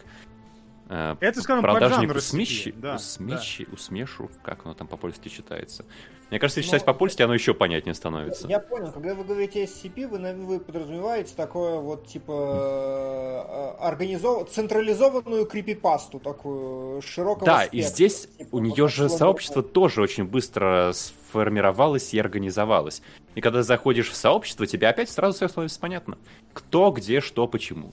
Э, 0.87 1.15
Это, 1.19 1.41
скажем, 1.41 1.63
Продажник 1.63 2.15
усмещи, 2.15 2.71
да, 2.71 2.95
усмещи, 2.95 3.67
усмешу, 3.71 4.29
как 4.43 4.65
оно 4.65 4.73
там 4.73 4.87
по-польски 4.87 5.29
читается. 5.29 5.85
Мне 6.29 6.39
кажется, 6.39 6.59
если 6.59 6.71
Ну, 6.71 6.77
читать 6.77 6.85
по-польски, 6.85 7.21
оно 7.21 7.33
еще 7.33 7.53
понятнее 7.53 7.93
становится. 7.93 8.47
Я 8.47 8.59
понял, 8.59 8.91
когда 8.91 9.13
вы 9.13 9.23
говорите 9.23 9.63
SCP, 9.63 10.07
вы, 10.07 10.33
вы 10.45 10.59
подразумеваете 10.59 11.33
такое 11.35 11.79
вот, 11.79 12.07
типа, 12.07 13.77
э, 13.79 13.83
организов... 13.83 14.49
централизованную 14.49 15.45
крипипасту, 15.45 16.19
такую 16.19 17.01
широкого 17.01 17.45
Да, 17.45 17.63
и 17.63 17.81
спектра. 17.81 17.89
здесь 17.89 18.27
Типа, 18.37 18.55
у 18.55 18.59
нее 18.59 18.87
же 18.87 19.09
сообщество 19.09 19.61
тоже 19.61 20.01
очень 20.01 20.25
быстро 20.25 20.91
сформировалось 20.93 22.13
и 22.13 22.19
организовалось. 22.19 23.01
И 23.35 23.41
когда 23.41 23.61
заходишь 23.61 24.09
в 24.09 24.15
сообщество, 24.15 24.65
тебе 24.65 24.87
опять 24.87 25.09
сразу 25.09 25.35
все 25.35 25.47
становится 25.47 25.79
понятно. 25.79 26.17
Кто, 26.53 26.91
где, 26.91 27.21
что, 27.21 27.47
почему. 27.47 27.91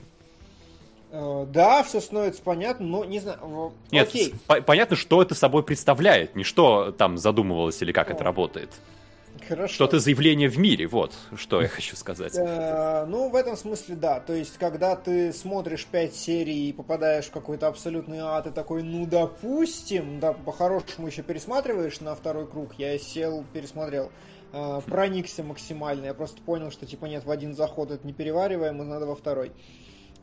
Э, 1.13 1.45
Да, 1.49 1.83
все 1.83 2.01
становится 2.01 2.41
понятно, 2.41 2.85
но 2.85 3.05
не 3.05 3.19
знаю. 3.19 3.71
Нет, 3.91 4.09
Окей. 4.09 4.33
по- 4.47 4.61
понятно, 4.61 4.95
что 4.97 5.21
это 5.21 5.35
собой 5.35 5.63
представляет, 5.63 6.35
не 6.35 6.43
что 6.43 6.91
там 6.91 7.17
задумывалось 7.17 7.81
или 7.81 7.91
как 7.93 8.09
это 8.11 8.21
О. 8.21 8.25
работает. 8.25 8.69
Хорошо. 9.47 9.73
Что-то 9.73 9.99
заявление 9.99 10.47
в 10.47 10.57
мире, 10.57 10.87
вот, 10.87 11.11
что 11.35 11.61
я 11.61 11.67
хочу 11.67 11.95
сказать. 11.97 12.33
Э, 12.37 13.05
Ну, 13.07 13.29
в 13.29 13.35
этом 13.35 13.57
смысле, 13.57 13.95
да. 13.95 14.19
То 14.21 14.31
есть, 14.33 14.57
когда 14.57 14.95
ты 14.95 15.33
смотришь 15.33 15.85
пять 15.85 16.15
серий 16.15 16.69
и 16.69 16.73
попадаешь 16.73 17.25
в 17.25 17.31
какой-то 17.31 17.67
абсолютный 17.67 18.19
ад, 18.19 18.47
и 18.47 18.51
такой, 18.51 18.83
ну, 18.83 19.05
допустим, 19.05 20.19
да, 20.21 20.31
по-хорошему 20.33 21.07
еще 21.07 21.23
пересматриваешь 21.23 21.99
на 21.99 22.15
второй 22.15 22.47
круг, 22.47 22.73
я 22.77 22.97
сел, 22.97 23.43
пересмотрел, 23.51 24.11
э, 24.53 24.81
проникся 24.85 25.43
максимально, 25.43 26.05
я 26.05 26.13
просто 26.13 26.41
понял, 26.41 26.71
что, 26.71 26.85
типа, 26.85 27.05
нет, 27.05 27.25
в 27.25 27.31
один 27.31 27.53
заход 27.53 27.91
это 27.91 28.05
не 28.07 28.13
перевариваем, 28.13 28.77
надо 28.77 29.05
во 29.07 29.15
второй. 29.15 29.51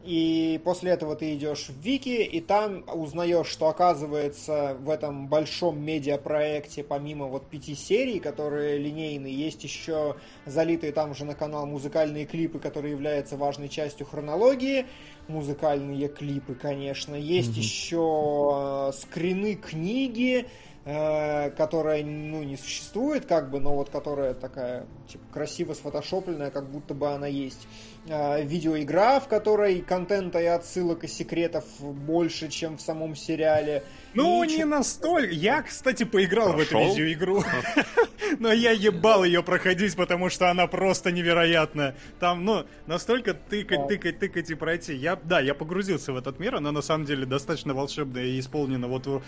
И 0.02 0.58
после 0.64 0.92
этого 0.92 1.14
ты 1.14 1.34
идешь 1.34 1.66
в 1.68 1.78
Вики, 1.78 2.22
и 2.22 2.40
там 2.40 2.84
узнаешь, 2.90 3.48
что 3.48 3.68
оказывается 3.68 4.74
в 4.80 4.88
этом 4.88 5.28
большом 5.28 5.78
медиапроекте, 5.84 6.82
помимо 6.82 7.26
вот 7.26 7.46
пяти 7.50 7.74
серий, 7.74 8.18
которые 8.18 8.78
линейные, 8.78 9.34
есть 9.34 9.62
еще 9.62 10.16
залитые 10.46 10.92
там 10.92 11.14
же 11.14 11.26
на 11.26 11.34
канал 11.34 11.66
музыкальные 11.66 12.24
клипы, 12.24 12.58
которые 12.58 12.92
являются 12.92 13.36
важной 13.36 13.68
частью 13.68 14.06
хронологии. 14.06 14.86
Музыкальные 15.28 16.08
клипы, 16.08 16.54
конечно. 16.54 17.14
Есть 17.14 17.56
еще 17.56 18.88
э, 18.88 18.92
скрины 18.96 19.54
книги, 19.54 20.46
э, 20.86 21.50
которая, 21.50 22.02
ну, 22.02 22.42
не 22.42 22.56
существует, 22.56 23.26
как 23.26 23.50
бы, 23.50 23.60
но 23.60 23.74
вот 23.74 23.90
которая 23.90 24.32
такая, 24.32 24.86
типа, 25.08 25.24
красиво 25.32 25.74
сфотошопленная, 25.74 26.50
как 26.50 26.70
будто 26.70 26.94
бы 26.94 27.12
она 27.12 27.26
есть. 27.26 27.68
Э, 28.06 28.42
видеоигра, 28.42 29.20
в 29.20 29.28
которой 29.28 29.80
контента 29.82 30.40
и 30.40 30.46
отсылок 30.46 31.04
и 31.04 31.08
секретов 31.08 31.64
больше, 31.80 32.48
чем 32.48 32.78
в 32.78 32.80
самом 32.80 33.14
сериале. 33.14 33.84
Ну, 34.14 34.42
И 34.44 34.48
не 34.56 34.64
настолько. 34.64 35.30
Я, 35.30 35.62
кстати, 35.62 36.04
поиграл 36.04 36.52
в 36.52 36.58
эту 36.58 36.78
видеоигру. 36.78 37.44
Но 38.38 38.52
я 38.52 38.70
ебал 38.70 39.24
ее 39.24 39.42
проходить, 39.42 39.96
потому 39.96 40.30
что 40.30 40.50
она 40.50 40.66
просто 40.66 41.10
невероятная. 41.10 41.96
Там, 42.20 42.44
ну, 42.44 42.64
настолько 42.86 43.34
тыкать, 43.34 43.88
тыкать, 43.88 44.18
тыкать 44.18 44.50
и 44.50 44.54
пройти. 44.54 44.94
Я, 44.94 45.16
да, 45.16 45.40
я 45.40 45.54
погрузился 45.54 46.12
в 46.12 46.16
этот 46.16 46.38
мир, 46.38 46.54
она 46.56 46.70
на 46.72 46.82
самом 46.82 47.06
деле 47.06 47.26
достаточно 47.26 47.74
волшебная 47.74 48.24
и 48.24 48.38
исполнена 48.38 48.86
вот 48.88 49.22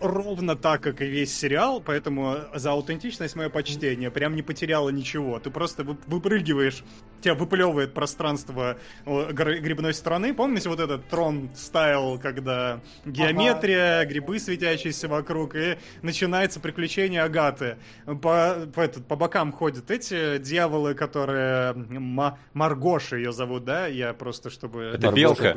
ровно 0.00 0.56
так, 0.56 0.80
как 0.82 1.02
и 1.02 1.06
весь 1.06 1.36
сериал, 1.36 1.80
поэтому 1.84 2.36
за 2.54 2.72
аутентичность 2.72 3.36
мое 3.36 3.48
почтение. 3.50 4.10
Прям 4.10 4.34
не 4.34 4.42
потеряла 4.42 4.88
ничего. 4.90 5.38
Ты 5.38 5.50
просто 5.50 5.84
вы- 5.84 5.98
выпрыгиваешь, 6.06 6.84
тебя 7.20 7.34
выплевывает 7.34 7.92
пространство 7.94 8.78
гр- 9.06 9.58
грибной 9.58 9.92
страны. 9.92 10.32
Помните 10.32 10.68
вот 10.68 10.80
этот 10.80 11.06
трон 11.08 11.50
стайл, 11.54 12.18
когда 12.18 12.80
геометрия, 13.04 14.04
грибы 14.18 14.38
светящиеся 14.40 15.06
вокруг, 15.08 15.54
и 15.54 15.78
начинается 16.02 16.58
приключение 16.60 17.22
Агаты. 17.22 17.76
По, 18.04 18.66
по, 18.74 18.80
этот, 18.80 19.06
по 19.06 19.16
бокам 19.16 19.52
ходят 19.52 19.90
эти 19.90 20.38
дьяволы, 20.38 20.94
которые... 20.94 21.74
Ма- 21.74 22.38
Маргоша 22.52 23.16
ее 23.16 23.32
зовут, 23.32 23.64
да? 23.64 23.86
Я 23.86 24.12
просто, 24.12 24.50
чтобы... 24.50 24.92
Это 24.94 25.12
белка. 25.12 25.54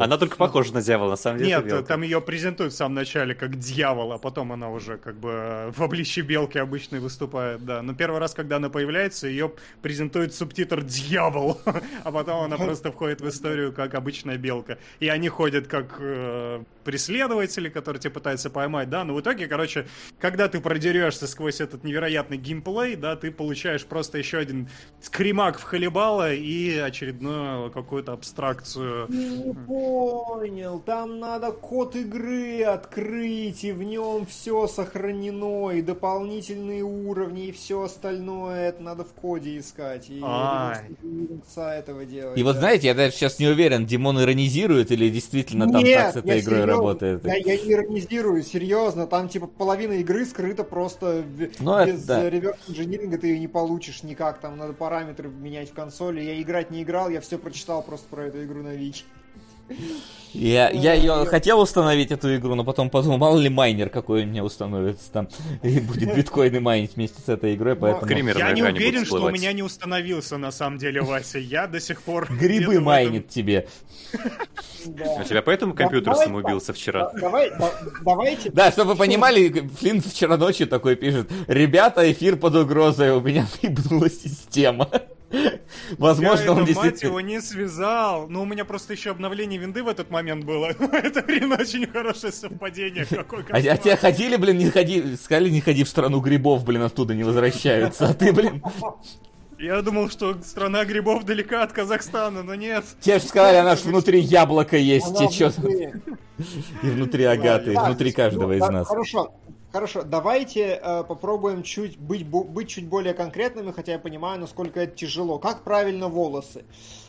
Она 0.00 0.16
только 0.16 0.36
похожа 0.36 0.72
на 0.72 0.82
дьявола, 0.82 1.10
на 1.10 1.16
самом 1.16 1.38
деле. 1.38 1.62
Нет, 1.62 1.86
там 1.86 2.02
ее 2.02 2.20
презентуют 2.20 2.72
в 2.72 2.76
самом 2.76 2.94
начале 2.94 3.34
как 3.34 3.58
дьявол, 3.58 4.12
а 4.12 4.18
потом 4.18 4.52
она 4.52 4.70
уже 4.70 4.96
как 4.96 5.16
бы 5.16 5.72
в 5.76 5.82
обличье 5.82 6.22
белки 6.22 6.58
обычной 6.58 7.00
выступает, 7.00 7.64
да. 7.64 7.82
Но 7.82 7.94
первый 7.94 8.20
раз, 8.20 8.32
когда 8.32 8.56
она 8.56 8.70
появляется, 8.70 9.26
ее 9.28 9.52
презентует 9.82 10.34
субтитр 10.34 10.82
«Дьявол», 10.82 11.60
а 12.04 12.10
потом 12.10 12.44
она 12.44 12.56
просто 12.56 12.90
входит 12.90 13.20
в 13.20 13.28
историю 13.28 13.72
как 13.72 13.94
обычная 13.94 14.38
белка. 14.38 14.78
И 15.00 15.08
они 15.08 15.28
ходят 15.28 15.66
как 15.66 15.96
э, 15.98 16.62
преследователи, 16.84 17.68
которые 17.68 18.00
тебя 18.00 18.12
пытаются 18.12 18.50
поймать, 18.50 18.90
да. 18.90 19.04
Но 19.04 19.14
в 19.14 19.20
итоге, 19.20 19.46
короче, 19.46 19.86
когда 20.18 20.48
ты 20.48 20.60
продерешься 20.60 21.26
сквозь 21.26 21.60
этот 21.60 21.84
невероятный 21.84 22.36
геймплей, 22.36 22.96
да, 22.96 23.16
ты 23.16 23.30
получаешь 23.30 23.84
просто 23.84 24.18
еще 24.18 24.38
один 24.38 24.68
скримак 25.00 25.58
в 25.58 25.62
халибала 25.62 26.32
и 26.32 26.76
очередную 26.78 27.70
какую-то 27.70 28.12
абстракцию 28.12 29.06
Не 29.08 29.54
понял, 29.66 30.80
там 30.80 31.18
надо 31.18 31.52
код 31.52 31.96
игры 31.96 32.62
открыть, 32.62 33.64
и 33.64 33.72
в 33.72 33.82
нем 33.82 34.26
все 34.26 34.66
сохранено, 34.66 35.70
и 35.70 35.82
дополнительные 35.82 36.82
уровни, 36.82 37.48
и 37.48 37.52
все 37.52 37.82
остальное, 37.82 38.68
это 38.68 38.82
надо 38.82 39.04
в 39.04 39.12
коде 39.12 39.58
искать. 39.58 40.06
И 40.08 40.20
этого 41.80 42.04
делать. 42.04 42.38
И 42.38 42.42
вот 42.42 42.56
знаете, 42.56 42.88
я 42.88 42.94
даже 42.94 43.14
сейчас 43.14 43.38
не 43.38 43.48
уверен, 43.48 43.86
Димон 43.86 44.20
иронизирует 44.20 44.90
или 44.92 45.08
действительно 45.08 45.70
там 45.70 45.82
так 45.82 46.14
с 46.14 46.16
этой 46.16 46.40
игрой 46.40 46.62
работает. 46.80 47.24
Я, 47.24 47.36
я 47.36 47.56
не 47.56 47.72
иронизирую, 47.72 48.42
серьезно, 48.42 49.06
там 49.06 49.28
типа 49.28 49.46
половина 49.46 49.94
игры 49.94 50.24
скрыта 50.24 50.64
просто 50.64 51.24
Ну, 51.58 51.86
без 51.86 52.04
да. 52.04 52.24
э, 52.24 52.30
реверс 52.30 52.58
инжиниринга 52.68 53.18
ты 53.18 53.28
ее 53.28 53.38
не 53.38 53.48
получишь 53.48 54.02
никак, 54.02 54.40
там 54.40 54.56
надо 54.56 54.72
параметры 54.72 55.28
менять 55.28 55.70
в 55.70 55.74
консоли. 55.74 56.20
Я 56.20 56.40
играть 56.40 56.70
не 56.70 56.82
играл, 56.82 57.08
я 57.10 57.20
все 57.20 57.38
прочитал 57.38 57.82
просто 57.82 58.06
про 58.08 58.26
эту 58.26 58.44
игру 58.44 58.62
на 58.62 58.74
Вики. 58.74 59.04
Я, 60.32 60.70
я 60.70 60.94
ее 60.94 61.26
хотел 61.26 61.60
установить 61.60 62.12
эту 62.12 62.36
игру, 62.36 62.54
но 62.54 62.62
потом 62.62 62.88
подумал, 62.88 63.18
мало 63.18 63.36
ли 63.38 63.48
майнер 63.48 63.88
какой 63.88 64.22
у 64.22 64.26
меня 64.26 64.44
установится 64.44 65.10
там 65.10 65.28
и 65.62 65.80
будет 65.80 66.14
биткоины 66.14 66.60
майнить 66.60 66.94
вместе 66.94 67.20
с 67.20 67.28
этой 67.28 67.56
игрой, 67.56 67.74
поэтому... 67.74 68.06
Кремер 68.06 68.38
Я 68.38 68.52
не 68.52 68.62
уверен, 68.62 69.04
что 69.04 69.24
у 69.24 69.30
меня 69.30 69.52
не 69.52 69.62
установился 69.62 70.36
на 70.36 70.52
самом 70.52 70.78
деле, 70.78 71.00
Вася. 71.02 71.38
Я 71.38 71.66
до 71.66 71.80
сих 71.80 72.02
пор... 72.02 72.28
Грибы 72.32 72.80
майнит 72.80 73.28
тебе. 73.28 73.66
Да. 74.86 75.16
У 75.20 75.24
тебя 75.24 75.42
поэтому 75.42 75.74
компьютер 75.74 76.14
самоубился 76.14 76.72
вчера? 76.72 77.10
Да- 77.12 77.20
Давай, 77.20 77.50
да- 77.50 77.72
давайте. 78.02 78.50
Да, 78.50 78.70
чтобы 78.70 78.92
вы 78.92 78.96
понимали, 78.96 79.68
Флинн 79.78 80.00
вчера 80.00 80.36
ночью 80.36 80.68
такой 80.68 80.96
пишет, 80.96 81.30
ребята, 81.48 82.10
эфир 82.10 82.36
под 82.36 82.54
угрозой, 82.54 83.10
у 83.12 83.20
меня 83.20 83.46
ебнула 83.62 84.08
система. 84.08 84.88
Возможно, 85.98 86.44
я 86.44 86.52
он 86.52 86.58
это, 86.58 86.66
мать 86.66 86.82
действительно... 86.82 87.08
его, 87.08 87.20
не 87.20 87.40
связал. 87.40 88.28
Ну, 88.28 88.42
у 88.42 88.44
меня 88.44 88.64
просто 88.64 88.92
еще 88.92 89.10
обновление 89.10 89.60
винды 89.60 89.82
в 89.82 89.88
этот 89.88 90.10
момент 90.10 90.44
было. 90.44 90.66
Это, 90.92 91.22
блин, 91.22 91.52
очень 91.52 91.86
хорошее 91.86 92.32
совпадение. 92.32 93.04
Какой 93.10 93.44
А, 93.50 93.56
а 93.56 93.76
тебя 93.76 93.96
ходили, 93.96 94.36
блин, 94.36 94.58
не 94.58 94.70
ходи, 94.70 95.16
сказали, 95.16 95.48
не 95.48 95.60
ходи 95.60 95.84
в 95.84 95.88
страну 95.88 96.20
грибов, 96.20 96.64
блин, 96.64 96.82
оттуда 96.82 97.14
не 97.14 97.24
возвращаются, 97.24 98.08
а 98.08 98.14
ты, 98.14 98.32
блин, 98.32 98.62
Я 99.58 99.82
думал, 99.82 100.10
что 100.10 100.40
страна 100.42 100.84
грибов 100.84 101.24
далека 101.24 101.62
от 101.62 101.72
Казахстана, 101.72 102.42
но 102.42 102.54
нет. 102.54 102.84
тебе 103.00 103.18
же 103.18 103.24
сказали, 103.24 103.56
она 103.56 103.76
ж 103.76 103.82
внутри 103.82 104.20
яблока 104.20 104.76
есть, 104.76 105.06
Она 105.06 105.28
внутри. 105.28 105.92
И 106.82 106.86
внутри 106.86 107.24
Агаты, 107.24 107.72
и 107.72 107.74
Так, 107.74 107.86
внутри 107.86 108.12
каждого 108.12 108.48
ну, 108.48 108.54
из 108.54 108.60
да, 108.60 108.70
нас. 108.70 108.88
Хорошо. 108.88 109.34
Хорошо, 109.72 110.02
давайте 110.02 110.80
э, 110.82 111.04
попробуем 111.04 111.62
чуть 111.62 111.96
быть, 111.96 112.22
бу- 112.26 112.44
быть 112.44 112.68
чуть 112.70 112.88
более 112.88 113.14
конкретными, 113.14 113.70
хотя 113.70 113.92
я 113.92 113.98
понимаю, 114.00 114.40
насколько 114.40 114.80
это 114.80 114.96
тяжело. 114.96 115.38
Как 115.38 115.62
правильно 115.62 116.08
волосы? 116.08 116.64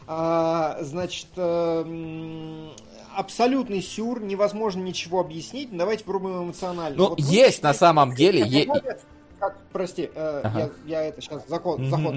А, 0.05 0.77
значит, 0.81 1.27
э, 1.38 2.69
абсолютный 3.15 3.81
сюр, 3.81 4.21
невозможно 4.21 4.81
ничего 4.83 5.21
объяснить. 5.21 5.75
Давайте 5.75 6.03
попробуем 6.03 6.43
эмоционально. 6.43 6.95
Ну, 6.97 7.09
Вот 7.09 7.19
вы 7.19 7.25
есть 7.33 7.63
на 7.63 7.69
начинаете 7.69 7.79
самом 7.79 8.15
деле... 8.15 8.41
как 8.41 8.83
е- 8.85 8.97
как, 9.39 9.57
прости, 9.73 10.09
э, 10.13 10.41
Ага. 10.43 10.69
я, 10.85 10.99
я 11.01 11.05
это 11.07 11.19
сейчас 11.19 11.47
заход, 11.47 11.79
Мгм, 11.79 11.89
заход. 11.89 12.15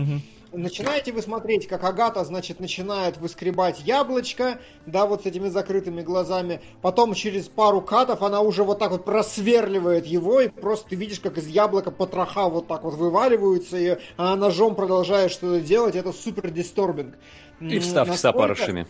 Начинаете 0.56 1.12
вы 1.12 1.20
смотреть, 1.20 1.66
как 1.66 1.82
Агата, 1.82 2.24
значит, 2.24 2.60
начинает 2.60 3.16
выскребать 3.16 3.80
яблочко, 3.80 4.58
да, 4.86 5.04
вот 5.06 5.24
с 5.24 5.26
этими 5.26 5.48
закрытыми 5.48 6.02
глазами. 6.02 6.60
Потом 6.80 7.14
через 7.14 7.48
пару 7.48 7.80
катов 7.80 8.22
она 8.22 8.40
уже 8.40 8.62
вот 8.62 8.78
так 8.78 8.92
вот 8.92 9.04
просверливает 9.04 10.06
его, 10.06 10.40
и 10.40 10.48
просто 10.48 10.90
ты 10.90 10.96
видишь, 10.96 11.18
как 11.18 11.38
из 11.38 11.48
яблока 11.48 11.90
потроха 11.90 12.48
вот 12.48 12.68
так 12.68 12.84
вот 12.84 12.94
вываливаются, 12.94 13.76
и 13.76 13.98
она 14.16 14.36
ножом 14.36 14.76
продолжает 14.76 15.32
что-то 15.32 15.60
делать. 15.60 15.96
Это 15.96 16.12
супер 16.12 16.50
дисторбинг. 16.50 17.16
И 17.60 17.78
вставки 17.80 18.10
с 18.10 18.22
насколько- 18.22 18.38
опарышами. 18.38 18.86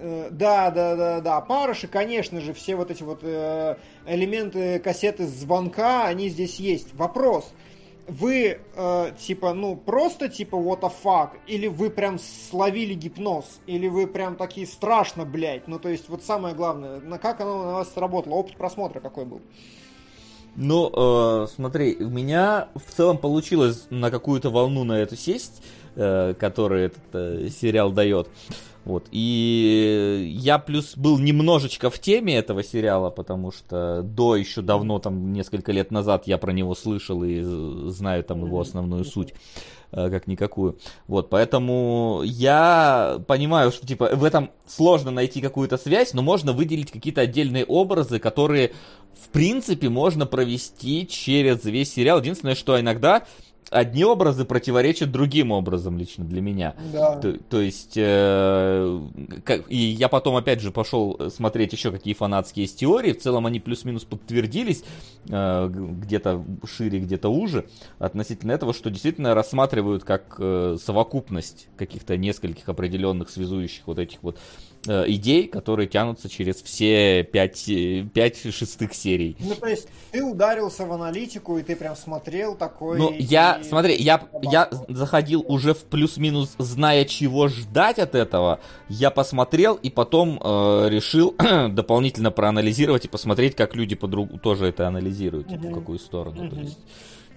Э, 0.00 0.28
Да, 0.30 0.70
да, 0.70 0.94
да, 0.94 1.20
да. 1.20 1.40
Парыши, 1.40 1.88
конечно 1.88 2.40
же, 2.40 2.52
все 2.52 2.76
вот 2.76 2.92
эти 2.92 3.02
вот 3.02 3.18
э, 3.22 3.76
элементы 4.06 4.78
кассеты 4.78 5.26
звонка, 5.26 6.06
они 6.06 6.28
здесь 6.28 6.60
есть. 6.60 6.94
Вопрос. 6.94 7.52
Вы, 8.08 8.58
э, 8.74 9.12
типа, 9.18 9.52
ну, 9.52 9.76
просто, 9.76 10.30
типа, 10.30 10.56
what 10.56 10.80
the 10.80 10.90
fuck, 11.04 11.30
или 11.46 11.66
вы 11.66 11.90
прям 11.90 12.18
словили 12.18 12.94
гипноз, 12.94 13.60
или 13.66 13.86
вы 13.86 14.06
прям 14.06 14.36
такие 14.36 14.66
страшно, 14.66 15.26
блядь. 15.26 15.68
Ну, 15.68 15.78
то 15.78 15.90
есть, 15.90 16.08
вот 16.08 16.22
самое 16.22 16.54
главное, 16.54 17.00
на 17.00 17.18
как 17.18 17.42
оно 17.42 17.64
на 17.64 17.72
вас 17.74 17.92
сработало, 17.92 18.34
опыт 18.34 18.56
просмотра 18.56 19.00
какой 19.00 19.26
был? 19.26 19.42
Ну, 20.56 20.90
э, 20.92 21.46
смотри, 21.54 21.96
у 22.00 22.08
меня 22.08 22.68
в 22.74 22.92
целом 22.92 23.18
получилось 23.18 23.86
на 23.90 24.10
какую-то 24.10 24.50
волну 24.50 24.84
на 24.84 24.94
эту 24.98 25.14
сесть, 25.14 25.62
э, 25.94 26.34
которую 26.34 26.86
этот 26.86 27.02
э, 27.12 27.48
сериал 27.50 27.92
дает. 27.92 28.28
Вот. 28.88 29.06
И 29.10 30.32
я 30.40 30.58
плюс 30.58 30.96
был 30.96 31.18
немножечко 31.18 31.90
в 31.90 31.98
теме 31.98 32.38
этого 32.38 32.62
сериала, 32.62 33.10
потому 33.10 33.52
что 33.52 34.00
до 34.02 34.34
еще 34.34 34.62
давно, 34.62 34.98
там 34.98 35.34
несколько 35.34 35.72
лет 35.72 35.90
назад 35.90 36.26
я 36.26 36.38
про 36.38 36.52
него 36.52 36.74
слышал 36.74 37.22
и 37.22 37.42
знаю 37.90 38.24
там 38.24 38.46
его 38.46 38.58
основную 38.58 39.04
суть 39.04 39.34
э, 39.92 40.08
как 40.08 40.26
никакую. 40.26 40.78
Вот, 41.06 41.28
поэтому 41.28 42.22
я 42.24 43.20
понимаю, 43.26 43.72
что 43.72 43.86
типа 43.86 44.08
в 44.14 44.24
этом 44.24 44.52
сложно 44.66 45.10
найти 45.10 45.42
какую-то 45.42 45.76
связь, 45.76 46.14
но 46.14 46.22
можно 46.22 46.54
выделить 46.54 46.90
какие-то 46.90 47.20
отдельные 47.20 47.66
образы, 47.66 48.18
которые 48.18 48.72
в 49.22 49.28
принципе 49.28 49.90
можно 49.90 50.24
провести 50.24 51.06
через 51.06 51.62
весь 51.62 51.92
сериал. 51.92 52.20
Единственное, 52.20 52.54
что 52.54 52.80
иногда 52.80 53.26
одни 53.70 54.04
образы 54.04 54.44
противоречат 54.44 55.10
другим 55.10 55.50
образом 55.52 55.98
лично 55.98 56.24
для 56.24 56.40
меня. 56.40 56.74
Да. 56.92 57.16
То, 57.16 57.32
то 57.34 57.60
есть, 57.60 57.94
э, 57.96 59.00
как- 59.44 59.70
и 59.70 59.76
я 59.76 60.08
потом 60.08 60.36
опять 60.36 60.60
же 60.60 60.70
пошел 60.70 61.18
смотреть 61.30 61.72
еще 61.72 61.90
какие 61.90 62.14
фанатские 62.14 62.64
есть 62.64 62.78
теории. 62.78 63.12
В 63.12 63.18
целом 63.20 63.46
они 63.46 63.60
плюс-минус 63.60 64.04
подтвердились, 64.04 64.84
э, 65.28 65.68
где-то 65.70 66.44
шире, 66.64 67.00
где-то 67.00 67.28
уже, 67.28 67.66
относительно 67.98 68.52
этого, 68.52 68.72
что 68.72 68.90
действительно 68.90 69.34
рассматривают 69.34 70.04
как 70.04 70.36
э, 70.38 70.76
совокупность 70.82 71.68
каких-то 71.76 72.16
нескольких 72.16 72.68
определенных 72.68 73.30
связующих 73.30 73.82
вот 73.86 73.98
этих 73.98 74.18
вот 74.22 74.36
э, 74.36 74.40
идей, 75.06 75.46
которые 75.48 75.88
тянутся 75.88 76.28
через 76.28 76.56
все 76.62 77.22
пять, 77.24 77.68
э, 77.68 78.04
пять 78.12 78.38
шестых 78.54 78.94
серий. 78.94 79.36
Ну, 79.40 79.54
то 79.54 79.66
есть, 79.66 79.88
ты 80.10 80.22
ударился 80.22 80.86
в 80.86 80.92
аналитику, 80.92 81.58
и 81.58 81.62
ты 81.62 81.76
прям 81.76 81.96
смотрел 81.96 82.54
такой... 82.56 82.98
Ну, 82.98 83.14
я, 83.18 83.54
и- 83.60 83.64
смотри, 83.64 83.96
я, 83.96 84.20
я 84.42 84.68
заходил 84.88 85.44
уже 85.46 85.74
в 85.74 85.84
плюс-минус, 85.84 86.54
зная, 86.58 87.04
чего 87.04 87.48
ждать 87.48 87.98
от 87.98 88.14
этого. 88.14 88.60
Я 88.88 89.10
посмотрел 89.10 89.74
и 89.74 89.90
потом 89.90 90.40
э, 90.42 90.88
решил 90.90 91.34
дополнительно 91.70 92.30
проанализировать 92.30 93.04
и 93.04 93.08
посмотреть, 93.08 93.54
как 93.54 93.74
люди 93.76 93.94
подруг 93.94 94.40
тоже 94.42 94.66
это 94.66 94.86
анализируют, 94.88 95.48
типа, 95.48 95.68
в 95.68 95.74
какую 95.74 95.98
сторону. 95.98 96.48
То 96.48 96.56
Мгм. 96.56 96.64
есть, 96.64 96.78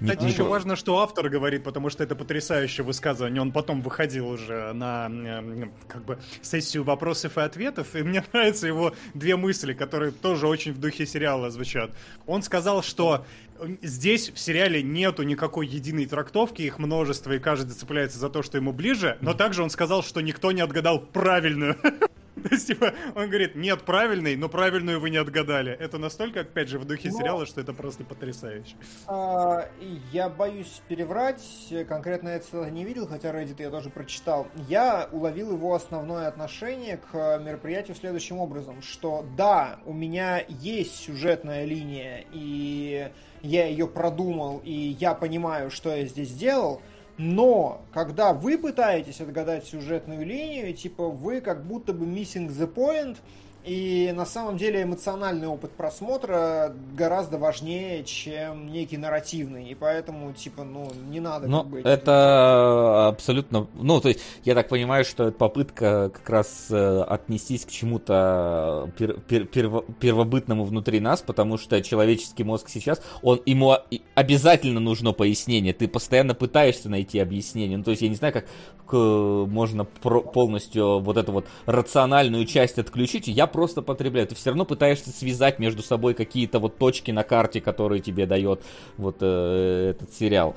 Кстати, 0.02 0.24
еще 0.26 0.44
важно, 0.44 0.76
что 0.76 1.00
автор 1.00 1.30
говорит, 1.30 1.64
потому 1.64 1.90
что 1.92 2.04
это 2.04 2.16
потрясающее 2.16 2.84
высказывание. 2.84 3.42
Он 3.42 3.52
потом 3.52 3.82
выходил 3.82 4.30
уже 4.30 4.74
на 4.74 5.08
э, 5.12 5.68
как 5.88 6.04
бы 6.04 6.20
сессию 6.42 6.84
вопросов 6.84 7.38
и 7.38 7.42
ответов, 7.42 7.96
и 7.96 8.02
мне 8.02 8.24
нравятся 8.34 8.66
его 8.66 8.94
две 9.14 9.36
мысли, 9.36 9.74
которые 9.74 10.12
тоже 10.12 10.48
очень 10.48 10.74
в 10.74 10.80
духе 10.80 11.06
сериала 11.06 11.52
звучат. 11.52 11.92
Он 12.26 12.42
сказал, 12.42 12.82
что 12.82 13.26
э, 13.60 13.76
здесь 13.84 14.32
в 14.32 14.40
сериале 14.40 14.82
нету 14.82 15.22
никакой 15.22 15.68
единой 15.68 16.08
трактовки, 16.08 16.64
их 16.64 16.80
множество, 16.80 17.32
и 17.34 17.40
каждый 17.40 17.74
цепляется 17.74 18.18
за 18.18 18.30
то, 18.30 18.42
что 18.42 18.58
ему 18.58 18.74
ближе, 18.74 19.18
но 19.22 19.36
также 19.36 19.62
он 19.62 19.70
сказал, 19.70 20.02
что 20.02 20.22
никто 20.22 20.52
не 20.52 20.62
отгадал 20.62 21.00
правильную. 21.00 21.78
То 22.50 22.56
есть, 22.56 22.68
типа, 22.68 22.94
он 23.16 23.28
говорит, 23.30 23.56
нет 23.56 23.84
правильной, 23.84 24.36
но 24.36 24.50
правильную 24.50 25.00
вы 25.00 25.10
не 25.10 25.18
отгадали. 25.18 25.72
Это 25.72 25.98
настолько, 25.98 26.42
опять 26.42 26.70
же, 26.70 26.80
в 26.80 26.86
духе 26.86 27.10
Но- 27.12 27.18
сериала, 27.18 27.46
что 27.46 27.62
это 27.62 27.74
просто 27.74 28.04
потрясающе. 28.04 28.76
А, 29.08 29.68
Я 30.12 30.30
боюсь 30.30 30.82
переврать, 30.88 31.42
конкретно 31.88 32.30
я 32.30 32.36
это 32.36 32.70
не 32.70 32.84
видел, 32.86 33.08
хотя 33.08 33.30
Reddit 33.32 33.56
я 33.62 33.70
тоже 33.70 33.90
прочитал. 33.90 34.48
Я 34.68 35.08
уловил 35.12 35.52
его 35.54 35.74
основное 35.74 36.28
отношение 36.28 36.98
к 36.98 37.40
мероприятию 37.40 37.96
следующим 37.96 38.38
образом, 38.38 38.82
что 38.82 39.26
да, 39.38 39.80
у 39.86 39.94
меня 39.94 40.44
есть 40.48 40.96
сюжетная 40.96 41.66
линия, 41.66 42.26
и 42.32 43.12
я 43.42 43.66
ее 43.68 43.88
продумал, 43.88 44.62
и 44.64 44.72
я 44.72 45.14
понимаю, 45.14 45.72
что 45.72 45.96
я 45.96 46.06
здесь 46.06 46.32
делал, 46.34 46.82
но 47.22 47.82
когда 47.94 48.34
вы 48.34 48.58
пытаетесь 48.58 49.22
отгадать 49.22 49.66
сюжетную 49.66 50.26
линию, 50.26 50.74
типа 50.74 51.08
вы 51.08 51.40
как 51.40 51.64
будто 51.64 51.94
бы 51.94 52.04
missing 52.04 52.48
the 52.48 52.68
point, 52.68 53.18
и 53.64 54.12
на 54.16 54.26
самом 54.26 54.58
деле 54.58 54.84
эмоциональный 54.84 55.48
опыт 55.48 55.72
просмотра 55.72 56.74
гораздо 56.94 57.38
важнее, 57.38 58.04
чем 58.04 58.72
некий 58.72 58.98
нарративный. 58.98 59.70
И 59.70 59.76
поэтому, 59.76 60.34
типа, 60.34 60.64
ну, 60.64 60.92
не 61.10 61.20
надо 61.20 61.48
Ну, 61.48 61.60
как 61.60 61.68
бы... 61.68 61.80
это 61.82 63.08
абсолютно... 63.10 63.68
Ну, 63.76 64.02
то 64.02 64.10
есть, 64.10 64.22
я 64.44 64.56
так 64.56 64.68
понимаю, 64.68 65.06
что 65.06 65.26
это 65.26 65.38
попытка 65.38 66.10
как 66.14 66.30
раз 66.30 66.68
э, 66.72 67.02
отнестись 67.04 67.66
к 67.66 67.70
чему-то 67.70 68.90
пер- 68.98 69.20
пер- 69.28 69.46
перво- 69.48 69.86
первобытному 70.00 70.64
внутри 70.64 71.00
нас, 71.00 71.22
потому 71.22 71.58
что 71.58 71.82
человеческий 71.82 72.44
мозг 72.44 72.70
сейчас, 72.70 73.02
он 73.22 73.42
ему 73.46 73.76
обязательно 74.16 74.80
нужно 74.80 75.12
пояснение. 75.14 75.74
Ты 75.74 75.88
постоянно 75.88 76.34
пытаешься 76.34 76.90
найти 76.90 77.20
объяснение. 77.20 77.78
Ну, 77.78 77.84
то 77.84 77.92
есть, 77.92 78.02
я 78.02 78.10
не 78.10 78.16
знаю, 78.16 78.34
как 78.34 78.46
можно 78.92 79.86
про- 79.86 80.22
полностью 80.22 81.00
вот 81.00 81.16
эту 81.16 81.32
вот 81.32 81.46
рациональную 81.66 82.46
часть 82.46 82.78
отключить. 82.78 83.28
Я 83.28 83.48
просто 83.52 83.82
потребляю. 83.82 84.28
Ты 84.28 84.36
все 84.36 84.50
равно 84.50 84.66
пытаешься 84.66 85.12
связать 85.12 85.60
между 85.60 85.84
собой 85.84 86.14
какие-то 86.14 86.60
вот 86.60 86.78
точки 86.78 87.12
на 87.12 87.24
карте, 87.24 87.62
которые 87.62 88.02
тебе 88.02 88.26
дает 88.26 88.62
вот 88.98 89.18
э, 89.22 89.92
этот 89.92 90.14
сериал. 90.14 90.56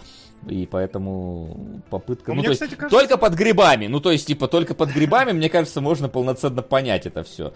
И 0.48 0.66
поэтому 0.66 1.80
попытка... 1.90 2.32
А 2.32 2.34
ну, 2.34 2.40
мне, 2.40 2.44
то 2.44 2.50
есть, 2.50 2.62
кстати, 2.62 2.78
кажется- 2.78 2.98
только 2.98 3.18
под 3.18 3.34
грибами. 3.34 3.86
Ну, 3.86 4.00
то 4.00 4.10
есть, 4.10 4.26
типа, 4.26 4.48
только 4.48 4.74
под 4.74 4.90
грибами, 4.90 5.32
мне 5.32 5.48
кажется, 5.48 5.80
можно 5.80 6.08
полноценно 6.08 6.62
понять 6.62 7.06
это 7.06 7.22
все. 7.22 7.52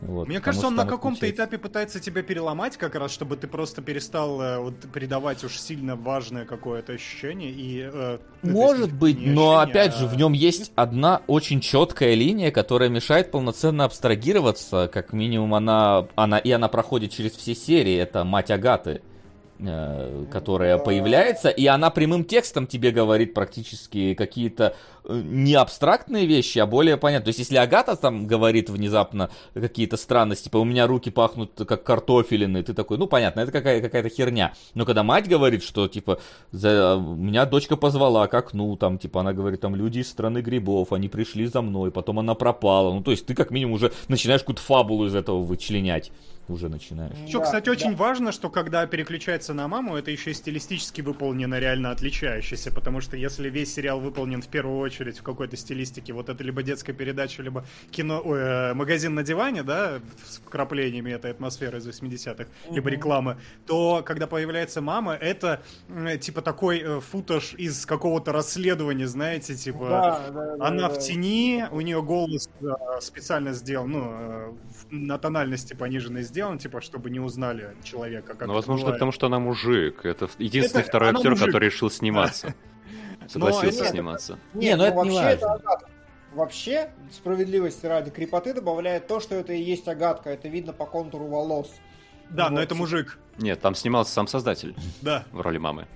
Вот, 0.00 0.28
Мне 0.28 0.40
кажется, 0.40 0.68
он 0.68 0.76
на 0.76 0.86
каком-то 0.86 1.28
этапе 1.28 1.58
пытается 1.58 1.98
тебя 1.98 2.22
переломать, 2.22 2.76
как 2.76 2.94
раз, 2.94 3.10
чтобы 3.10 3.36
ты 3.36 3.48
просто 3.48 3.82
перестал 3.82 4.40
э, 4.40 4.58
вот, 4.58 4.74
передавать 4.92 5.42
уж 5.42 5.58
сильно 5.58 5.96
важное 5.96 6.44
какое-то 6.44 6.92
ощущение. 6.92 7.50
И, 7.50 7.80
э, 7.82 8.18
то 8.42 8.46
Может 8.48 8.86
есть 8.86 8.92
быть, 8.92 9.16
но 9.18 9.58
ощущение, 9.58 9.62
опять 9.82 9.96
же, 9.96 10.04
а- 10.04 10.08
в 10.08 10.16
нем 10.16 10.34
есть 10.34 10.70
одна 10.76 11.22
очень 11.26 11.60
четкая 11.60 12.14
линия, 12.14 12.52
которая 12.52 12.88
мешает 12.90 13.32
полноценно 13.32 13.84
абстрагироваться. 13.84 14.88
Как 14.92 15.12
минимум, 15.12 15.54
она, 15.54 16.06
она 16.14 16.38
и 16.38 16.50
она 16.52 16.68
проходит 16.68 17.10
через 17.10 17.32
все 17.32 17.56
серии. 17.56 17.96
Это 17.96 18.22
мать 18.22 18.52
Агаты, 18.52 18.90
э, 18.90 19.00
которая 20.30 20.78
Да. 20.78 20.84
появляется, 20.84 21.48
и 21.48 21.66
она 21.66 21.90
прямым 21.90 22.24
текстом 22.24 22.66
тебе 22.66 22.90
говорит 22.92 23.34
практически 23.34 24.14
какие-то 24.14 24.76
э, 25.04 25.20
не 25.24 25.54
абстрактные 25.54 26.26
вещи, 26.26 26.58
а 26.60 26.66
более 26.66 26.96
понятные. 26.96 27.24
То 27.24 27.28
есть, 27.30 27.40
если 27.40 27.56
Агата 27.56 27.96
там 27.96 28.26
говорит 28.26 28.70
внезапно 28.70 29.30
какие-то 29.54 29.96
странности, 29.96 30.44
типа, 30.44 30.58
у 30.58 30.64
меня 30.64 30.86
руки 30.86 31.10
пахнут 31.10 31.52
как 31.66 31.82
картофелины, 31.82 32.62
ты 32.62 32.72
такой, 32.72 32.98
ну, 32.98 33.06
понятно, 33.08 33.40
это 33.40 33.50
какая- 33.50 33.80
какая-то 33.80 34.08
херня. 34.10 34.52
Но 34.74 34.84
когда 34.84 35.02
мать 35.02 35.28
говорит, 35.28 35.62
что, 35.64 35.88
типа, 35.88 36.20
за... 36.52 36.96
меня 37.02 37.44
дочка 37.44 37.76
позвала 37.76 38.26
к 38.28 38.34
окну, 38.34 38.76
там, 38.76 38.98
типа, 38.98 39.20
она 39.20 39.32
говорит, 39.32 39.60
там, 39.60 39.74
люди 39.74 39.98
из 40.00 40.08
страны 40.08 40.38
грибов, 40.38 40.92
они 40.92 41.08
пришли 41.08 41.46
за 41.46 41.62
мной, 41.62 41.90
потом 41.90 42.18
она 42.20 42.34
пропала. 42.34 42.92
Ну, 42.94 43.02
то 43.02 43.10
есть, 43.10 43.26
ты 43.26 43.34
как 43.34 43.50
минимум 43.50 43.74
уже 43.74 43.92
начинаешь 44.08 44.42
какую-то 44.42 44.62
фабулу 44.62 45.06
из 45.06 45.14
этого 45.14 45.42
вычленять. 45.42 46.12
Уже 46.50 46.68
начинаешь. 46.68 47.16
Еще, 47.26 47.38
Да, 47.38 47.44
кстати, 47.44 47.66
да. 47.66 47.72
очень 47.72 47.94
важно, 47.94 48.32
что 48.32 48.50
когда 48.50 48.86
переключается 48.86 49.54
на 49.54 49.68
маму, 49.68 49.96
это 49.96 50.10
еще 50.10 50.30
и 50.30 50.34
стилистически 50.34 51.00
выполнено 51.00 51.58
реально 51.58 51.90
отличающееся, 51.90 52.72
потому 52.72 53.00
что 53.00 53.16
если 53.16 53.48
весь 53.48 53.74
сериал 53.74 54.00
выполнен 54.00 54.42
в 54.42 54.48
первую 54.48 54.78
очередь 54.78 55.18
в 55.18 55.22
какой-то 55.22 55.56
стилистике, 55.56 56.12
вот 56.12 56.28
это 56.28 56.42
либо 56.44 56.62
детская 56.62 56.92
передача, 56.92 57.42
либо 57.42 57.64
кино, 57.90 58.20
ой, 58.24 58.38
э, 58.40 58.74
магазин 58.74 59.14
на 59.14 59.22
диване, 59.22 59.62
да, 59.62 60.00
с 60.26 60.38
вкраплениями 60.38 61.10
этой 61.12 61.30
атмосферы 61.30 61.78
из 61.78 61.88
80-х, 61.88 62.46
либо 62.70 62.90
рекламы, 62.90 63.36
то 63.66 64.02
когда 64.04 64.26
появляется 64.26 64.80
мама, 64.80 65.14
это 65.14 65.62
типа 66.20 66.42
такой 66.42 66.80
э, 66.80 67.00
футаж 67.00 67.54
из 67.54 67.86
какого-то 67.86 68.32
расследования, 68.32 69.06
знаете, 69.06 69.54
типа... 69.54 69.88
Да, 69.88 70.30
да, 70.30 70.56
да, 70.56 70.66
Она 70.66 70.88
да. 70.88 70.94
в 70.94 70.98
тени, 70.98 71.64
у 71.70 71.80
нее 71.80 72.02
голос 72.02 72.48
э, 72.60 72.66
специально 73.00 73.52
сделан, 73.52 73.90
ну, 73.90 74.08
э, 74.10 74.52
на 74.90 75.18
тональности 75.18 75.74
пониженной 75.74 76.22
сделан, 76.22 76.37
типа, 76.58 76.80
чтобы 76.80 77.10
не 77.10 77.20
узнали 77.20 77.76
человека. 77.82 78.34
Как 78.34 78.48
Ну, 78.48 78.54
возможно, 78.54 78.84
бывает. 78.86 78.96
потому 78.98 79.12
что 79.12 79.26
она 79.26 79.38
мужик. 79.38 80.04
Это 80.04 80.28
единственный 80.38 80.80
Это- 80.80 80.88
второй 80.88 81.10
актер, 81.10 81.30
мужик. 81.30 81.46
который 81.46 81.64
решил 81.66 81.90
сниматься. 81.90 82.54
Согласился 83.28 83.84
сниматься. 83.86 84.38
Не, 84.54 84.76
ну 84.76 84.84
это 84.84 84.96
не 85.04 85.10
вообще 85.18 85.44
важно. 85.46 85.78
Вообще, 86.34 86.90
справедливости 87.10 87.86
ради 87.86 88.10
крепоты 88.10 88.52
добавляет 88.54 89.06
то, 89.06 89.18
что 89.18 89.34
это 89.34 89.52
и 89.54 89.62
есть 89.62 89.88
агатка. 89.88 90.30
Это 90.30 90.48
видно 90.48 90.72
по 90.72 90.84
контуру 90.86 91.26
волос. 91.26 91.74
Да, 92.30 92.50
но 92.50 92.60
это 92.60 92.74
мужик. 92.74 93.18
Нет, 93.38 93.60
там 93.60 93.74
снимался 93.74 94.12
сам 94.12 94.26
создатель 94.26 94.74
Да. 95.02 95.24
в 95.32 95.40
роли 95.40 95.58
мамы. 95.58 95.86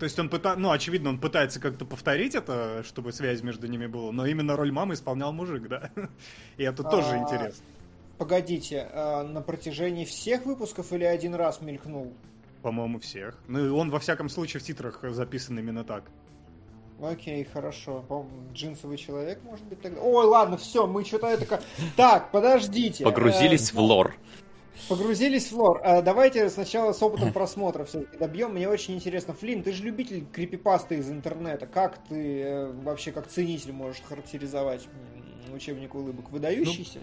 То 0.00 0.04
есть 0.04 0.18
он 0.18 0.28
пытается, 0.28 0.58
ну, 0.60 0.72
очевидно, 0.72 1.10
он 1.10 1.18
пытается 1.20 1.60
как-то 1.60 1.84
повторить 1.84 2.34
это, 2.34 2.82
чтобы 2.84 3.12
связь 3.12 3.40
между 3.42 3.68
ними 3.68 3.86
была, 3.86 4.10
но 4.10 4.26
именно 4.26 4.56
роль 4.56 4.72
мамы 4.72 4.94
исполнял 4.94 5.32
мужик, 5.32 5.68
да. 5.68 5.90
И 6.56 6.64
это 6.64 6.82
тоже 6.82 7.10
А, 7.10 7.18
интересно. 7.18 7.64
Погодите, 8.18 8.88
а 8.92 9.24
на 9.24 9.40
протяжении 9.40 10.04
всех 10.04 10.46
выпусков 10.46 10.92
или 10.92 11.04
один 11.04 11.34
раз 11.34 11.60
мелькнул? 11.60 12.12
По-моему, 12.62 13.00
всех. 13.00 13.38
Ну, 13.48 13.66
и 13.66 13.68
он, 13.68 13.90
во 13.90 13.98
всяком 13.98 14.28
случае, 14.28 14.60
в 14.60 14.64
титрах 14.64 15.00
записан 15.02 15.58
именно 15.58 15.82
так. 15.84 16.04
Окей, 17.02 17.42
хорошо. 17.44 18.04
Джинсовый 18.52 18.96
человек, 18.96 19.40
может 19.42 19.64
быть, 19.66 19.80
тогда. 19.80 20.00
Ой, 20.00 20.24
ладно, 20.24 20.56
все, 20.56 20.86
мы 20.86 21.04
что-то 21.04 21.26
это... 21.26 21.60
Так, 21.96 22.30
подождите. 22.30 23.02
Погрузились 23.02 23.72
Э, 23.72 23.76
в 23.76 23.80
лор. 23.80 24.14
Погрузились 24.88 25.50
в 25.50 25.56
лор. 25.56 25.80
А, 25.82 26.00
давайте 26.02 26.48
сначала 26.48 26.92
с 26.92 27.02
опытом 27.02 27.32
просмотра 27.34 27.84
все-таки 27.84 28.16
добьем. 28.18 28.52
Мне 28.52 28.68
очень 28.68 28.94
интересно. 28.94 29.34
Флин, 29.34 29.64
ты 29.64 29.72
же 29.72 29.82
любитель 29.82 30.24
крипипасты 30.32 30.96
из 30.98 31.10
интернета. 31.10 31.66
Как 31.66 31.98
ты 32.08 32.42
э, 32.42 32.72
вообще 32.72 33.10
как 33.10 33.26
ценитель 33.26 33.72
можешь 33.72 34.00
характеризовать 34.02 34.86
учебник 35.52 35.96
улыбок? 35.96 36.30
Выдающийся? 36.30 37.00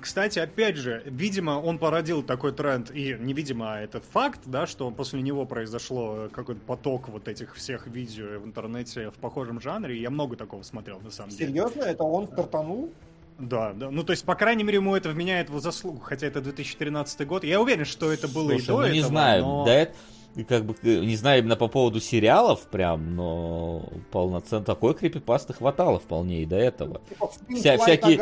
Кстати, 0.00 0.38
опять 0.38 0.76
же, 0.76 1.02
видимо, 1.06 1.52
он 1.52 1.78
породил 1.78 2.22
такой 2.22 2.52
тренд, 2.52 2.90
и 2.90 3.16
невидимо, 3.18 3.74
а 3.74 3.80
это 3.80 4.00
факт, 4.00 4.40
да, 4.46 4.66
что 4.66 4.90
после 4.90 5.22
него 5.22 5.44
произошло 5.46 6.28
какой-то 6.32 6.60
поток 6.60 7.08
вот 7.08 7.28
этих 7.28 7.54
всех 7.54 7.86
видео 7.86 8.40
в 8.40 8.44
интернете 8.46 9.10
в 9.10 9.14
похожем 9.14 9.60
жанре, 9.60 9.96
и 9.96 10.00
я 10.00 10.10
много 10.10 10.36
такого 10.36 10.62
смотрел, 10.62 11.00
на 11.00 11.10
самом 11.10 11.30
деле. 11.30 11.46
Серьезно? 11.48 11.82
Это 11.82 12.02
он 12.02 12.26
стартанул? 12.28 12.90
Да, 13.38 13.72
да. 13.72 13.90
Ну, 13.90 14.04
то 14.04 14.12
есть, 14.12 14.24
по 14.24 14.36
крайней 14.36 14.62
мере, 14.62 14.76
ему 14.76 14.94
это 14.94 15.08
вменяет 15.10 15.50
в 15.50 15.58
заслугу, 15.58 15.98
хотя 16.00 16.26
это 16.28 16.40
2013 16.40 17.26
год. 17.26 17.42
Я 17.44 17.60
уверен, 17.60 17.84
что 17.84 18.12
это 18.12 18.28
было 18.28 18.52
и 18.52 18.58
Слушай, 18.60 18.66
до 18.66 18.72
ну 18.76 18.92
не 18.92 18.98
этого, 18.98 19.08
знаю, 19.10 19.42
но- 19.42 19.64
да 19.64 19.74
это, 19.74 19.92
и 19.92 19.96
как 20.42 20.64
бы, 20.64 20.74
э, 20.82 20.98
не 21.04 21.14
знаю 21.14 21.40
именно 21.40 21.54
по 21.54 21.68
поводу 21.68 22.00
сериалов 22.00 22.62
прям, 22.62 23.14
но 23.14 23.88
полноценно 24.10 24.64
такой 24.64 24.94
крипипасты 24.94 25.52
хватало 25.52 26.00
вполне 26.00 26.42
и 26.42 26.46
до 26.46 26.56
этого. 26.56 27.00
Типа, 27.08 27.30
Вся- 27.50 27.78
всякие-. 27.78 28.18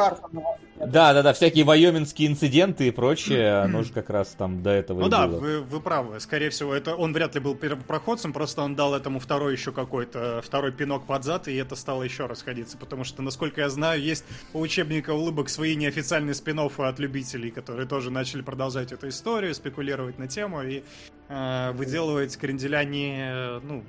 Да, 0.85 1.13
да, 1.13 1.23
да, 1.23 1.33
всякие 1.33 1.65
вайоминские 1.65 2.29
инциденты 2.29 2.89
и 2.89 2.91
прочее, 2.91 3.61
оно 3.65 3.83
же 3.83 3.93
как 3.93 4.11
раз 4.11 4.29
там 4.37 4.63
до 4.63 4.71
этого 4.71 5.01
Ну 5.01 5.07
и 5.07 5.11
да, 5.11 5.29
было. 5.29 5.39
вы, 5.39 5.61
вы 5.61 5.81
правы. 5.81 6.19
Скорее 6.21 6.51
всего, 6.51 6.75
это 6.75 6.97
он 6.97 7.13
вряд 7.13 7.35
ли 7.35 7.41
был 7.41 7.55
первопроходцем, 7.55 8.33
просто 8.33 8.63
он 8.63 8.75
дал 8.75 8.95
этому 8.95 9.21
второй 9.21 9.53
еще 9.53 9.71
какой-то 9.73 10.41
второй 10.45 10.73
пинок 10.73 11.07
под 11.07 11.25
зад, 11.25 11.47
и 11.49 11.55
это 11.55 11.77
стало 11.77 12.03
еще 12.03 12.27
расходиться. 12.27 12.77
Потому 12.77 13.05
что, 13.05 13.23
насколько 13.23 13.61
я 13.61 13.69
знаю, 13.69 14.03
есть 14.03 14.25
у 14.53 14.61
учебника 14.61 15.11
улыбок 15.11 15.49
свои 15.49 15.77
неофициальные 15.77 16.35
спин 16.35 16.53
от 16.59 16.99
любителей, 16.99 17.51
которые 17.51 17.87
тоже 17.87 18.11
начали 18.11 18.43
продолжать 18.43 18.93
эту 18.93 19.09
историю, 19.09 19.55
спекулировать 19.55 20.19
на 20.19 20.29
тему 20.29 20.63
и 20.63 20.83
э, 21.33 21.73
выделывать 21.73 22.37
кренделя 22.37 22.85
не, 22.85 23.17
э, 23.19 23.61
ну, 23.63 23.85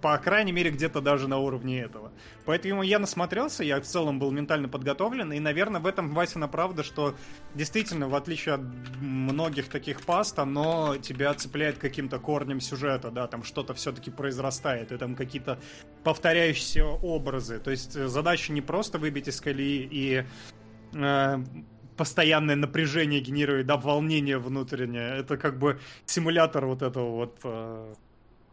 по 0.00 0.16
крайней 0.18 0.52
мере, 0.52 0.70
где-то 0.70 1.00
даже 1.00 1.28
на 1.28 1.38
уровне 1.38 1.80
этого. 1.80 2.12
Поэтому 2.44 2.82
я 2.82 2.98
насмотрелся, 2.98 3.64
я 3.64 3.80
в 3.80 3.84
целом 3.84 4.18
был 4.18 4.30
ментально 4.30 4.68
подготовлен, 4.68 5.32
и, 5.32 5.40
наверное, 5.40 5.80
в 5.80 5.86
этом 5.86 6.14
Васина 6.14 6.48
правда, 6.48 6.82
что 6.82 7.14
действительно, 7.54 8.08
в 8.08 8.14
отличие 8.14 8.56
от 8.56 8.60
многих 9.00 9.68
таких 9.68 10.02
паст, 10.02 10.38
оно 10.38 10.96
тебя 10.96 11.32
цепляет 11.34 11.78
каким-то 11.78 12.18
корнем 12.18 12.60
сюжета, 12.60 13.10
да, 13.10 13.26
там 13.26 13.42
что-то 13.42 13.74
все-таки 13.74 14.10
произрастает, 14.10 14.92
и 14.92 14.96
там 14.96 15.14
какие-то 15.14 15.58
повторяющиеся 16.04 16.84
образы. 16.84 17.58
То 17.58 17.70
есть 17.70 17.96
э, 17.96 18.08
задача 18.08 18.52
не 18.52 18.60
просто 18.60 18.98
выбить 18.98 19.28
из 19.28 19.40
колеи 19.40 19.88
и 19.90 20.24
э, 20.94 21.36
постоянное 21.98 22.56
напряжение 22.56 23.20
генерирует, 23.20 23.66
да, 23.66 23.76
волнение 23.76 24.38
внутреннее. 24.38 25.18
Это 25.20 25.36
как 25.36 25.58
бы 25.58 25.78
симулятор 26.06 26.66
вот 26.66 26.82
этого 26.82 27.10
вот 27.10 27.40
э, 27.44 27.94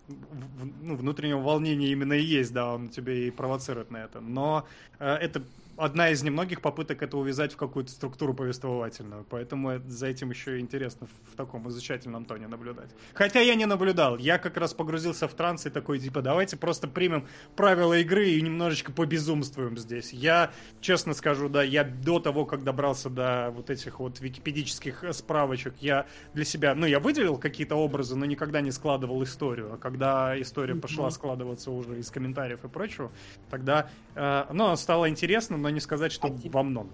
в- 0.08 0.66
ну, 0.84 0.96
внутреннего 0.98 1.42
волнения 1.42 1.92
именно 1.92 2.14
и 2.14 2.22
есть, 2.24 2.54
да, 2.54 2.74
он 2.74 2.90
тебе 2.90 3.28
и 3.28 3.32
провоцирует 3.32 3.92
на 3.92 3.98
это. 4.04 4.22
Но 4.22 4.68
э, 5.00 5.06
это 5.16 5.44
одна 5.78 6.10
из 6.10 6.24
немногих 6.24 6.62
попыток 6.62 7.04
это 7.04 7.18
увязать 7.18 7.54
в 7.54 7.58
какую-то 7.58 7.92
структуру 7.92 8.34
повествовательную. 8.34 9.26
Поэтому 9.30 9.70
это- 9.72 9.90
за 9.90 10.08
этим 10.08 10.30
еще 10.30 10.58
и 10.58 10.62
интересно 10.62 11.08
в, 11.32 11.36
таком 11.36 11.68
изучательном 11.70 12.24
тоне 12.26 12.48
наблюдать. 12.48 12.90
Хотя 13.14 13.42
я 13.42 13.56
не 13.56 13.66
наблюдал. 13.66 14.18
Я 14.18 14.38
как 14.38 14.56
раз 14.58 14.74
погрузился 14.74 15.28
в 15.28 15.34
транс 15.34 15.66
и 15.66 15.70
такой, 15.70 16.00
типа, 16.00 16.22
давайте 16.22 16.56
просто 16.56 16.88
примем 16.88 17.28
правила 17.56 17.94
игры 17.94 18.30
и 18.30 18.42
немножечко 18.42 18.94
побезумствуем 18.94 19.78
здесь. 19.78 20.14
Я, 20.14 20.52
честно 20.80 21.14
скажу, 21.14 21.50
да, 21.50 21.62
я 21.62 21.84
до 21.84 22.20
того, 22.20 22.46
как 22.46 22.64
добрался 22.64 23.10
до 23.10 23.52
вот 23.54 23.70
этих 23.70 24.00
вот 24.00 24.22
википедических 24.22 25.04
справочек, 25.12 25.74
я 25.82 26.06
для 26.34 26.46
себя, 26.46 26.74
ну, 26.74 26.86
я 26.86 27.00
выделил 27.00 27.38
какие-то 27.38 27.76
образы, 27.76 28.16
но 28.16 28.26
никогда 28.26 28.62
не 28.62 28.72
складывал 28.72 29.22
историю. 29.24 29.74
А 29.74 29.78
когда 29.78 30.40
история 30.40 30.76
пошла 30.76 31.10
складываться 31.12 31.72
уже 31.72 32.00
из 32.00 32.10
комментариев 32.12 32.64
и 32.64 32.70
прочего, 32.70 33.12
тогда, 33.50 33.90
э, 34.16 34.46
ну, 34.54 34.76
стало 34.78 35.10
интересно, 35.10 35.58
но 35.66 35.72
не 35.72 35.80
сказать, 35.80 36.12
что 36.12 36.28
во 36.28 36.62
многом. 36.62 36.92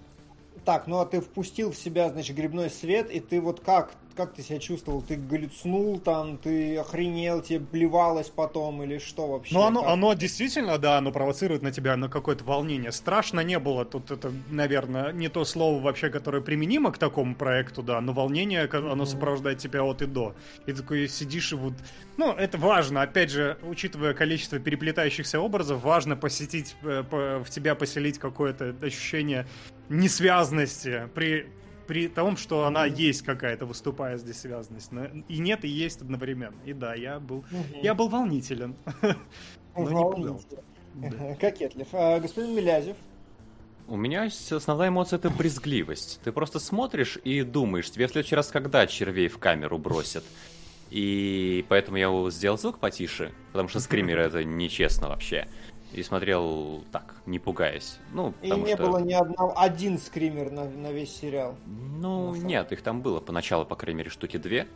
Так, 0.63 0.87
ну 0.87 0.99
а 0.99 1.05
ты 1.05 1.19
впустил 1.19 1.71
в 1.71 1.75
себя, 1.75 2.09
значит, 2.09 2.37
грибной 2.37 2.69
свет, 2.69 3.11
и 3.11 3.19
ты 3.19 3.41
вот 3.41 3.59
как, 3.59 3.91
как 4.15 4.33
ты 4.33 4.41
себя 4.43 4.59
чувствовал? 4.59 5.01
Ты 5.01 5.15
галлюцнул 5.15 5.99
там, 5.99 6.37
ты 6.37 6.77
охренел, 6.77 7.41
тебе 7.41 7.59
плевалось 7.59 8.29
потом 8.29 8.83
или 8.83 8.97
что 8.99 9.27
вообще? 9.27 9.53
Ну, 9.53 9.61
оно, 9.63 9.81
Как? 9.81 9.91
оно 9.91 10.13
действительно, 10.13 10.77
да, 10.77 10.97
оно 10.97 11.11
провоцирует 11.11 11.61
на 11.61 11.71
тебя 11.71 11.95
на 11.97 12.09
какое-то 12.09 12.43
волнение. 12.43 12.91
Страшно 12.91 13.41
не 13.41 13.59
было. 13.59 13.85
Тут 13.85 14.11
это, 14.11 14.31
наверное, 14.49 15.11
не 15.11 15.29
то 15.29 15.45
слово 15.45 15.81
вообще, 15.81 16.09
которое 16.09 16.41
применимо 16.41 16.91
к 16.91 16.97
такому 16.97 17.35
проекту, 17.35 17.83
да, 17.83 18.01
но 18.01 18.13
волнение, 18.13 18.67
ко- 18.67 18.91
оно 18.91 19.05
сопровождает 19.05 19.59
тебя 19.59 19.83
от 19.83 20.01
и 20.01 20.05
до. 20.05 20.33
И 20.65 20.73
такой 20.73 21.07
сидишь 21.07 21.51
и 21.51 21.55
вот... 21.55 21.73
Ну, 22.17 22.31
это 22.33 22.57
важно, 22.57 23.01
опять 23.01 23.31
же, 23.31 23.57
учитывая 23.63 24.13
количество 24.13 24.59
переплетающихся 24.59 25.39
образов, 25.39 25.81
важно 25.83 26.15
посетить, 26.15 26.75
э, 26.83 27.03
в 27.43 27.49
тебя 27.49 27.75
поселить 27.75 28.19
какое-то 28.19 28.75
ощущение 28.81 29.47
несвязности 29.89 31.09
при 31.13 31.47
при 31.91 32.07
том, 32.07 32.37
что 32.37 32.63
она 32.63 32.85
есть 32.85 33.21
какая-то, 33.21 33.65
выступая 33.65 34.15
здесь 34.15 34.37
связанность. 34.39 34.93
Но 34.93 35.07
И 35.27 35.39
нет, 35.39 35.65
и 35.65 35.67
есть 35.67 36.01
одновременно. 36.01 36.55
И 36.63 36.71
да, 36.71 36.95
я 36.95 37.19
был, 37.19 37.43
Мгм. 37.51 37.81
я 37.83 37.93
был 37.93 38.07
волнителен. 38.07 38.77
Да. 39.75 41.35
Кокетлив. 41.35 41.87
А, 41.91 42.21
господин 42.21 42.55
Милязев. 42.55 42.95
У 43.89 43.97
меня 43.97 44.29
основная 44.51 44.87
эмоция 44.87 45.19
это 45.19 45.29
брезгливость. 45.29 46.21
Ты 46.23 46.31
просто 46.31 46.59
смотришь 46.59 47.17
и 47.25 47.43
думаешь, 47.43 47.91
тебе 47.91 48.07
в 48.07 48.11
следующий 48.11 48.35
раз 48.35 48.47
когда 48.47 48.87
червей 48.87 49.27
в 49.27 49.37
камеру 49.37 49.77
бросят. 49.77 50.23
И 50.91 51.65
поэтому 51.67 51.97
я 51.97 52.29
сделал 52.29 52.57
звук 52.57 52.79
потише, 52.79 53.33
потому 53.51 53.67
что 53.67 53.81
скримеры 53.81 54.21
это 54.21 54.45
нечестно 54.45 55.09
вообще. 55.09 55.49
И 55.93 56.03
смотрел 56.03 56.85
так, 56.91 57.15
не 57.25 57.37
пугаясь. 57.37 57.99
Ну, 58.13 58.33
И 58.41 58.49
не 58.49 58.75
что... 58.75 58.85
было 58.87 58.97
ни 58.99 59.13
одного, 59.13 59.53
один 59.59 59.97
скример 59.97 60.49
на, 60.51 60.63
на 60.69 60.91
весь 60.91 61.13
сериал. 61.13 61.57
Ну, 61.65 62.27
на 62.29 62.33
самом- 62.35 62.47
нет, 62.47 62.71
их 62.71 62.81
там 62.81 63.01
было 63.01 63.19
поначалу, 63.19 63.65
по 63.65 63.75
крайней 63.75 63.97
мере, 63.99 64.09
штуки 64.09 64.37
две. 64.37 64.67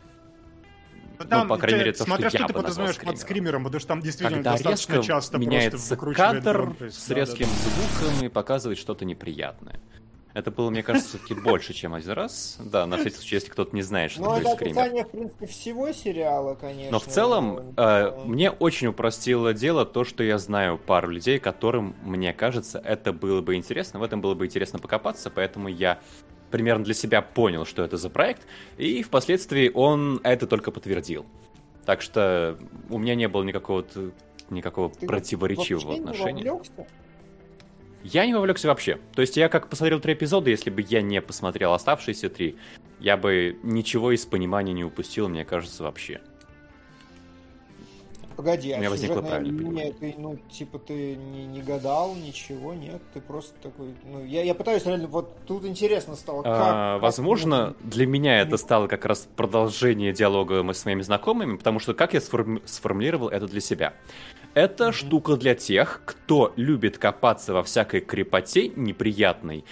Там, 1.30 1.48
ну, 1.48 1.54
по 1.54 1.56
крайней 1.58 1.78
мере, 1.78 1.92
то, 1.92 2.04
смотря 2.04 2.28
что 2.28 2.36
что 2.36 2.42
я 2.44 2.48
ты 2.48 2.52
подразумеваешь 2.52 2.96
под 2.96 3.18
скримером. 3.18 3.18
скримером, 3.20 3.64
потому 3.64 3.80
что 3.80 3.88
там 3.88 4.02
действительно 4.02 4.36
Когда 4.42 4.52
достаточно 4.52 5.02
часто 5.02 5.38
меняется 5.38 5.96
просто 5.96 6.14
кадр 6.22 6.52
громкость. 6.52 7.02
с 7.02 7.08
Да, 7.08 7.14
резким 7.14 7.46
да, 7.46 7.70
звуком 8.02 8.26
и 8.26 8.28
показывает 8.28 8.78
что-то 8.78 9.06
неприятное. 9.06 9.80
Это 10.36 10.50
было, 10.50 10.68
мне 10.68 10.82
кажется, 10.82 11.08
все-таки 11.16 11.32
больше, 11.32 11.72
чем 11.72 11.94
один 11.94 12.10
раз. 12.12 12.58
Да, 12.60 12.86
на 12.86 12.98
всякий 12.98 13.16
случай, 13.16 13.36
если 13.36 13.48
кто-то 13.48 13.74
не 13.74 13.80
знает, 13.80 14.10
что 14.10 14.20
Ну, 14.20 14.32
это 14.34 14.40
такое 14.42 14.54
скример. 14.56 14.78
описание, 14.78 15.04
в 15.06 15.10
принципе, 15.10 15.46
всего 15.46 15.92
сериала, 15.92 16.54
конечно. 16.54 16.90
Но 16.92 16.98
в 16.98 17.06
целом, 17.06 17.54
Ну, 17.54 17.72
э, 17.82 18.12
мне 18.26 18.50
очень 18.50 18.88
упростило 18.88 19.54
дело 19.54 19.86
то, 19.86 20.04
что 20.04 20.22
я 20.22 20.36
знаю 20.36 20.76
пару 20.76 21.08
людей, 21.08 21.38
которым, 21.38 21.96
мне 22.02 22.34
кажется, 22.34 22.78
это 22.84 23.14
было 23.14 23.40
бы 23.40 23.54
интересно, 23.54 23.98
в 23.98 24.02
этом 24.02 24.20
было 24.20 24.34
бы 24.34 24.44
интересно 24.44 24.78
покопаться, 24.78 25.30
поэтому 25.30 25.68
я 25.68 26.00
примерно 26.50 26.84
для 26.84 26.92
себя 26.92 27.22
понял, 27.22 27.64
что 27.64 27.82
это 27.82 27.96
за 27.96 28.10
проект, 28.10 28.42
и 28.76 29.02
впоследствии 29.02 29.70
он 29.72 30.20
это 30.22 30.46
только 30.46 30.70
подтвердил. 30.70 31.24
Так 31.86 32.02
что 32.02 32.58
у 32.90 32.98
меня 32.98 33.14
не 33.14 33.26
было 33.26 33.42
никакого, 33.42 33.86
никакого 34.50 34.90
Ты 34.90 35.06
противоречивого 35.06 35.92
не 35.94 36.00
отношения. 36.00 36.50
вовлекся? 36.50 36.86
Я 38.12 38.24
не 38.24 38.34
вовлекся 38.34 38.68
вообще. 38.68 39.00
То 39.14 39.20
есть 39.20 39.36
я 39.36 39.48
как 39.48 39.68
посмотрел 39.68 39.98
три 40.00 40.14
эпизода, 40.14 40.48
если 40.48 40.70
бы 40.70 40.84
я 40.88 41.02
не 41.02 41.20
посмотрел 41.20 41.72
оставшиеся 41.72 42.28
три, 42.28 42.56
я 43.00 43.16
бы 43.16 43.58
ничего 43.62 44.12
из 44.12 44.24
понимания 44.24 44.72
не 44.72 44.84
упустил, 44.84 45.28
мне 45.28 45.44
кажется, 45.44 45.82
вообще. 45.82 46.20
Погоди, 48.36 48.72
У 48.72 48.76
а 48.76 48.78
меня 48.78 48.90
возникло 48.90 49.14
сюжетная 49.14 49.40
правильное 49.40 49.70
линия, 49.70 49.92
ты, 49.94 50.14
ну, 50.18 50.38
типа, 50.50 50.78
ты 50.78 51.16
не, 51.16 51.46
не 51.46 51.62
гадал, 51.62 52.14
ничего, 52.14 52.74
нет? 52.74 53.00
Ты 53.14 53.22
просто 53.22 53.54
такой, 53.62 53.94
ну, 54.04 54.22
я, 54.24 54.44
я 54.44 54.54
пытаюсь 54.54 54.84
реально, 54.84 55.08
вот 55.08 55.38
тут 55.46 55.64
интересно 55.64 56.16
стало, 56.16 56.42
как... 56.42 56.52
А, 56.54 56.94
как 56.94 57.02
возможно, 57.02 57.56
можно- 57.56 57.76
для 57.80 58.06
меня 58.06 58.40
это 58.40 58.58
стало 58.58 58.88
как 58.88 59.06
раз 59.06 59.26
продолжение 59.36 60.12
диалога 60.12 60.62
мы 60.62 60.74
с 60.74 60.84
моими 60.84 61.00
знакомыми, 61.00 61.56
потому 61.56 61.78
что 61.80 61.94
как 61.94 62.12
я 62.12 62.20
сформи- 62.20 62.60
сформулировал 62.66 63.30
это 63.30 63.46
для 63.46 63.62
себя? 63.62 63.94
Это 64.56 64.90
штука 64.90 65.36
для 65.36 65.54
тех, 65.54 66.00
кто 66.06 66.54
любит 66.56 66.96
копаться 66.96 67.52
во 67.52 67.62
всякой 67.62 68.00
крепоте 68.00 68.68
неприятной. 68.68 69.66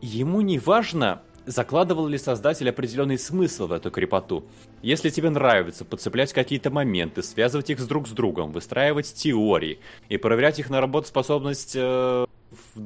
Ему 0.00 0.42
не 0.42 0.60
важно, 0.60 1.22
закладывал 1.44 2.06
ли 2.06 2.18
создатель 2.18 2.70
определенный 2.70 3.18
смысл 3.18 3.66
в 3.66 3.72
эту 3.72 3.90
крепоту. 3.90 4.46
Если 4.80 5.10
тебе 5.10 5.30
нравится 5.30 5.84
подцеплять 5.84 6.32
какие-то 6.32 6.70
моменты, 6.70 7.24
связывать 7.24 7.70
их 7.70 7.80
с 7.80 7.86
друг 7.88 8.06
с 8.06 8.12
другом, 8.12 8.52
выстраивать 8.52 9.12
теории 9.12 9.80
и 10.08 10.18
проверять 10.18 10.60
их 10.60 10.70
на 10.70 10.80
работоспособность 10.80 11.72
э, 11.74 12.24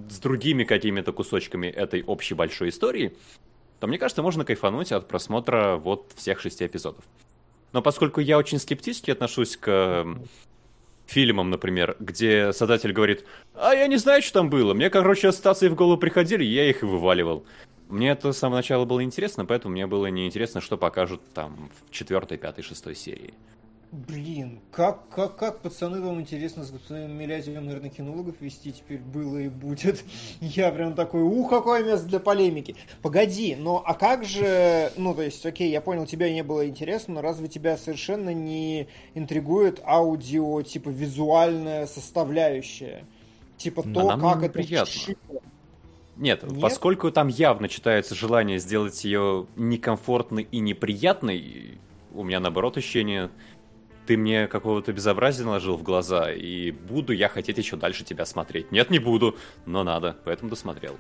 с 0.09 0.19
другими 0.21 0.65
какими-то 0.65 1.13
кусочками 1.13 1.67
этой 1.67 2.03
общей 2.03 2.33
большой 2.33 2.71
истории, 2.71 3.15
то 3.79 3.87
мне 3.87 3.99
кажется, 3.99 4.23
можно 4.23 4.47
кайфануть 4.47 4.91
от 4.91 5.07
просмотра 5.07 5.77
вот 5.77 6.13
всех 6.17 6.41
шести 6.41 6.65
эпизодов. 6.65 7.05
Но 7.75 7.83
поскольку 7.83 8.21
я 8.21 8.39
очень 8.39 8.59
скептически 8.59 9.11
отношусь 9.11 9.59
к 9.59 10.07
фильмам, 11.07 11.51
например, 11.51 11.97
где 12.01 12.53
создатель 12.53 12.93
говорит, 12.93 13.25
а 13.55 13.75
я 13.75 13.87
не 13.87 13.97
знаю, 13.97 14.23
что 14.23 14.35
там 14.35 14.51
было, 14.51 14.75
мне, 14.75 14.91
короче, 14.91 15.29
ассоциации 15.29 15.69
в 15.69 15.75
голову 15.75 15.99
приходили, 15.99 16.45
я 16.45 16.69
их 16.69 16.83
и 16.83 16.87
вываливал. 16.87 17.45
Мне 17.89 18.11
это 18.11 18.33
с 18.33 18.39
самого 18.39 18.57
начала 18.57 18.85
было 18.87 19.03
интересно, 19.03 19.45
поэтому 19.45 19.73
мне 19.73 19.87
было 19.87 20.07
неинтересно, 20.07 20.61
что 20.61 20.79
покажут 20.79 21.21
там 21.35 21.71
в 21.75 21.91
четвертой, 21.91 22.39
пятой, 22.39 22.65
шестой 22.65 22.95
серии. 22.95 23.35
Блин, 23.93 24.61
как, 24.71 25.07
как, 25.11 25.37
как, 25.37 25.61
пацаны, 25.61 26.01
вам 26.01 26.19
интересно 26.19 26.65
с 26.65 26.71
господином 26.71 27.13
Милязевым, 27.13 27.67
наверное, 27.67 27.91
кинологов 27.91 28.41
вести 28.41 28.73
теперь 28.73 29.01
было 29.01 29.37
и 29.37 29.49
будет. 29.51 30.03
Я 30.41 30.73
прям 30.73 30.95
такой, 30.95 31.21
ух, 31.23 31.51
какое 31.51 31.85
место 31.85 32.07
для 32.07 32.19
полемики. 32.19 32.75
Погоди, 33.03 33.55
но 33.55 33.83
а 33.85 33.93
как 33.93 34.25
же, 34.25 34.91
ну, 34.97 35.15
то 35.15 35.21
есть, 35.21 35.45
окей, 35.45 35.71
я 35.71 35.83
понял, 35.83 36.07
тебе 36.07 36.33
не 36.33 36.43
было 36.43 36.67
интересно, 36.67 37.17
но 37.17 37.21
разве 37.21 37.49
тебя 37.49 37.77
совершенно 37.77 38.33
не 38.33 38.89
интригует 39.13 39.83
аудио, 39.85 40.63
типа, 40.63 40.89
визуальная 40.89 41.87
составляющая? 41.87 43.05
Типа 43.59 43.83
то, 43.83 44.09
нам 44.09 44.21
как 44.23 44.43
это 44.43 44.53
приятно. 44.55 45.15
Нет, 46.17 46.43
Нет? 46.45 46.61
поскольку 46.63 47.11
там 47.11 47.29
явно 47.29 47.69
читается 47.69 48.15
желание 48.15 48.59
сделать 48.59 49.05
ее 49.05 49.47
некомфортной 49.57 50.49
и 50.51 50.61
неприятной, 50.61 51.79
у 52.15 52.23
меня 52.25 52.41
наоборот 52.41 52.77
ощущение, 52.77 53.31
ты 54.07 54.17
мне 54.17 54.47
какого-то 54.47 54.93
безобразия 54.93 55.45
наложил 55.45 55.77
в 55.77 55.83
глаза, 55.83 56.33
и 56.33 56.71
буду 56.71 57.13
я 57.13 57.29
хотеть 57.29 57.59
еще 57.59 57.77
дальше 57.77 58.05
тебя 58.05 58.25
смотреть. 58.25 58.73
Нет, 58.73 58.91
не 58.91 58.99
буду, 58.99 59.37
но 59.67 59.85
надо, 59.85 60.17
поэтому 60.25 60.51
досмотрел. 60.51 60.97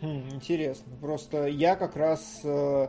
Хм, 0.00 0.22
интересно. 0.32 0.92
Просто 1.00 1.46
я 1.46 1.76
как 1.76 1.96
раз 1.96 2.40
э, 2.44 2.88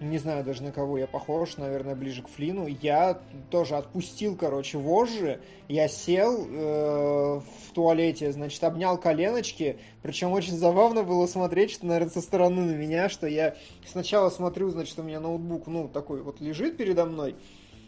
не 0.00 0.18
знаю 0.18 0.44
даже 0.44 0.62
на 0.62 0.72
кого 0.72 0.98
я 0.98 1.06
похож, 1.06 1.56
наверное, 1.56 1.94
ближе 1.94 2.22
к 2.22 2.28
Флину. 2.28 2.66
Я 2.66 3.20
тоже 3.50 3.76
отпустил, 3.76 4.36
короче, 4.36 4.76
вожжи. 4.76 5.40
Я 5.68 5.88
сел 5.88 6.46
э, 6.46 7.40
в 7.40 7.72
туалете, 7.74 8.32
значит, 8.32 8.62
обнял 8.62 8.98
коленочки. 8.98 9.78
Причем 10.02 10.32
очень 10.32 10.56
забавно 10.56 11.02
было 11.02 11.26
смотреть, 11.26 11.70
что, 11.70 11.86
наверное, 11.86 12.10
со 12.10 12.20
стороны 12.20 12.62
на 12.62 12.74
меня, 12.74 13.08
что 13.08 13.26
я 13.26 13.56
сначала 13.86 14.28
смотрю, 14.28 14.68
значит, 14.70 14.98
у 14.98 15.02
меня 15.02 15.20
ноутбук, 15.20 15.66
ну, 15.66 15.88
такой 15.88 16.20
вот 16.22 16.40
лежит 16.40 16.76
передо 16.76 17.06
мной. 17.06 17.36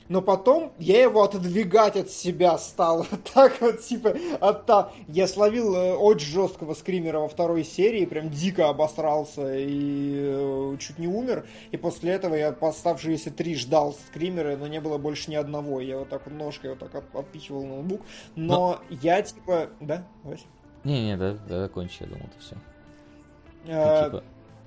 Но 0.08 0.22
потом 0.22 0.72
я 0.78 1.02
его 1.02 1.22
отодвигать 1.22 1.96
от 1.96 2.10
себя 2.10 2.56
стал. 2.58 3.06
Так 3.34 3.60
вот, 3.60 3.80
типа, 3.80 4.14
от 4.40 4.66
та... 4.66 4.90
Я 5.06 5.28
словил 5.28 5.74
э, 5.74 5.94
очень 5.94 6.28
жесткого 6.28 6.74
скримера 6.74 7.18
во 7.20 7.28
второй 7.28 7.64
серии, 7.64 8.06
прям 8.06 8.30
дико 8.30 8.68
обосрался 8.68 9.54
и 9.54 10.14
э, 10.16 10.76
чуть 10.78 10.98
не 10.98 11.06
умер. 11.06 11.46
И 11.70 11.76
после 11.76 12.12
этого 12.12 12.34
я 12.34 12.52
по 12.52 12.68
оставшиеся 12.68 13.30
три 13.30 13.54
ждал 13.54 13.94
скримера, 14.08 14.56
но 14.56 14.66
не 14.66 14.80
было 14.80 14.98
больше 14.98 15.30
ни 15.30 15.34
одного. 15.34 15.80
Я 15.80 15.98
вот 15.98 16.08
так 16.08 16.22
вот 16.26 16.34
ножкой 16.34 16.70
вот 16.70 16.78
так 16.78 16.94
от- 16.94 17.14
отпихивал 17.14 17.64
ноутбук. 17.64 18.00
Но, 18.34 18.80
я, 18.88 19.20
типа... 19.22 19.68
Да, 19.80 20.04
Вась? 20.24 20.44
Не-не, 20.84 21.16
да, 21.16 21.36
да, 21.48 21.60
закончи, 21.60 21.98
я 22.00 22.06
думал, 22.06 22.24
это 22.24 22.40
все. 22.40 22.56
Э, 23.66 24.20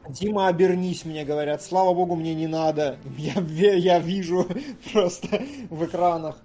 Дима, 0.09 0.47
обернись, 0.47 1.05
мне 1.05 1.23
говорят. 1.23 1.61
Слава 1.61 1.93
богу, 1.93 2.15
мне 2.15 2.33
не 2.33 2.47
надо. 2.47 2.97
Я, 3.17 3.73
я 3.73 3.99
вижу 3.99 4.47
просто 4.93 5.41
в 5.69 5.85
экранах. 5.85 6.37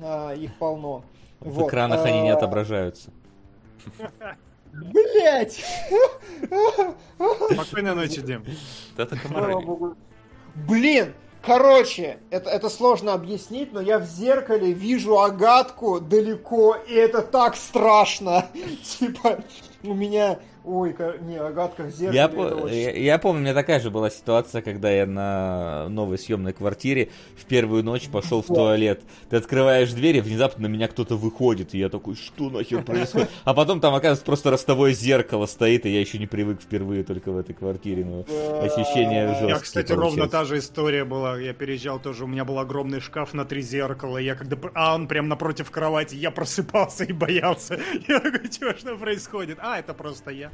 а, 0.00 0.32
их 0.32 0.54
полно. 0.58 1.04
В 1.40 1.50
Вот, 1.52 1.68
экранах 1.68 2.04
они 2.06 2.22
не 2.22 2.30
а, 2.30 2.36
отображаются. 2.36 3.10
Блять! 4.72 5.62
Спокойной 7.52 7.94
ночи, 7.94 8.20
Дим. 8.22 8.44
Это 8.96 9.16
Слава 9.16 9.34
комары. 9.50 9.60
богу. 9.60 9.94
Блин! 10.54 11.14
Короче, 11.42 12.18
это, 12.30 12.48
это 12.48 12.70
сложно 12.70 13.12
объяснить, 13.12 13.70
но 13.74 13.82
я 13.82 13.98
в 13.98 14.06
зеркале 14.06 14.72
вижу 14.72 15.20
Агатку 15.20 16.00
далеко, 16.00 16.74
и 16.88 16.94
это 16.94 17.20
так 17.20 17.54
страшно. 17.56 18.46
Типа, 18.98 19.44
у 19.82 19.92
меня... 19.92 20.38
Ой, 20.64 20.96
не, 21.20 21.36
Агатка 21.36 21.84
в 21.84 21.90
зеркале. 21.90 22.18
Я, 22.18 22.28
по- 22.28 22.40
очень 22.40 22.74
я, 22.76 22.90
я 22.90 23.18
помню, 23.18 23.40
у 23.40 23.42
меня 23.42 23.52
такая 23.54 23.80
же 23.80 23.90
была 23.90 24.08
ситуация, 24.08 24.62
когда 24.62 24.90
я 24.90 25.04
на 25.04 25.88
новой 25.90 26.16
съемной 26.18 26.54
квартире 26.54 27.10
в 27.36 27.44
первую 27.44 27.84
ночь 27.84 28.08
пошел 28.08 28.40
в 28.42 28.46
туалет. 28.46 29.02
Ты 29.28 29.36
открываешь 29.36 29.92
дверь, 29.92 30.16
и 30.16 30.20
внезапно 30.22 30.66
на 30.66 30.72
меня 30.72 30.88
кто-то 30.88 31.16
выходит, 31.16 31.74
и 31.74 31.78
я 31.78 31.90
такой, 31.90 32.14
что 32.16 32.48
нахер 32.48 32.82
происходит? 32.84 33.28
А 33.44 33.52
потом 33.52 33.80
там, 33.80 33.94
оказывается, 33.94 34.24
просто 34.24 34.50
ростовое 34.50 34.92
зеркало 34.92 35.44
стоит, 35.44 35.84
и 35.84 35.90
я 35.90 36.00
еще 36.00 36.18
не 36.18 36.26
привык 36.26 36.62
впервые 36.62 37.04
только 37.04 37.30
в 37.30 37.36
этой 37.36 37.54
квартире, 37.54 38.04
но 38.06 38.20
ощущение 38.62 39.28
жесткие 39.28 39.48
Я, 39.50 39.58
кстати, 39.58 39.92
ровно 39.92 40.04
получаются. 40.08 40.38
та 40.38 40.44
же 40.44 40.58
история 40.58 41.04
была. 41.04 41.38
Я 41.38 41.52
переезжал 41.52 41.98
тоже, 42.00 42.24
у 42.24 42.26
меня 42.26 42.46
был 42.46 42.58
огромный 42.58 43.00
шкаф 43.00 43.34
на 43.34 43.44
три 43.44 43.60
зеркала. 43.60 44.16
Я 44.16 44.34
когда... 44.34 44.56
А 44.74 44.94
он 44.94 45.08
прям 45.08 45.28
напротив 45.28 45.70
кровати, 45.70 46.14
я 46.14 46.30
просыпался 46.30 47.04
и 47.04 47.12
боялся. 47.12 47.78
Я 48.08 48.20
такой, 48.20 48.48
что 48.78 48.96
происходит? 48.96 49.58
А, 49.60 49.78
это 49.78 49.92
просто 49.94 50.30
я. 50.30 50.50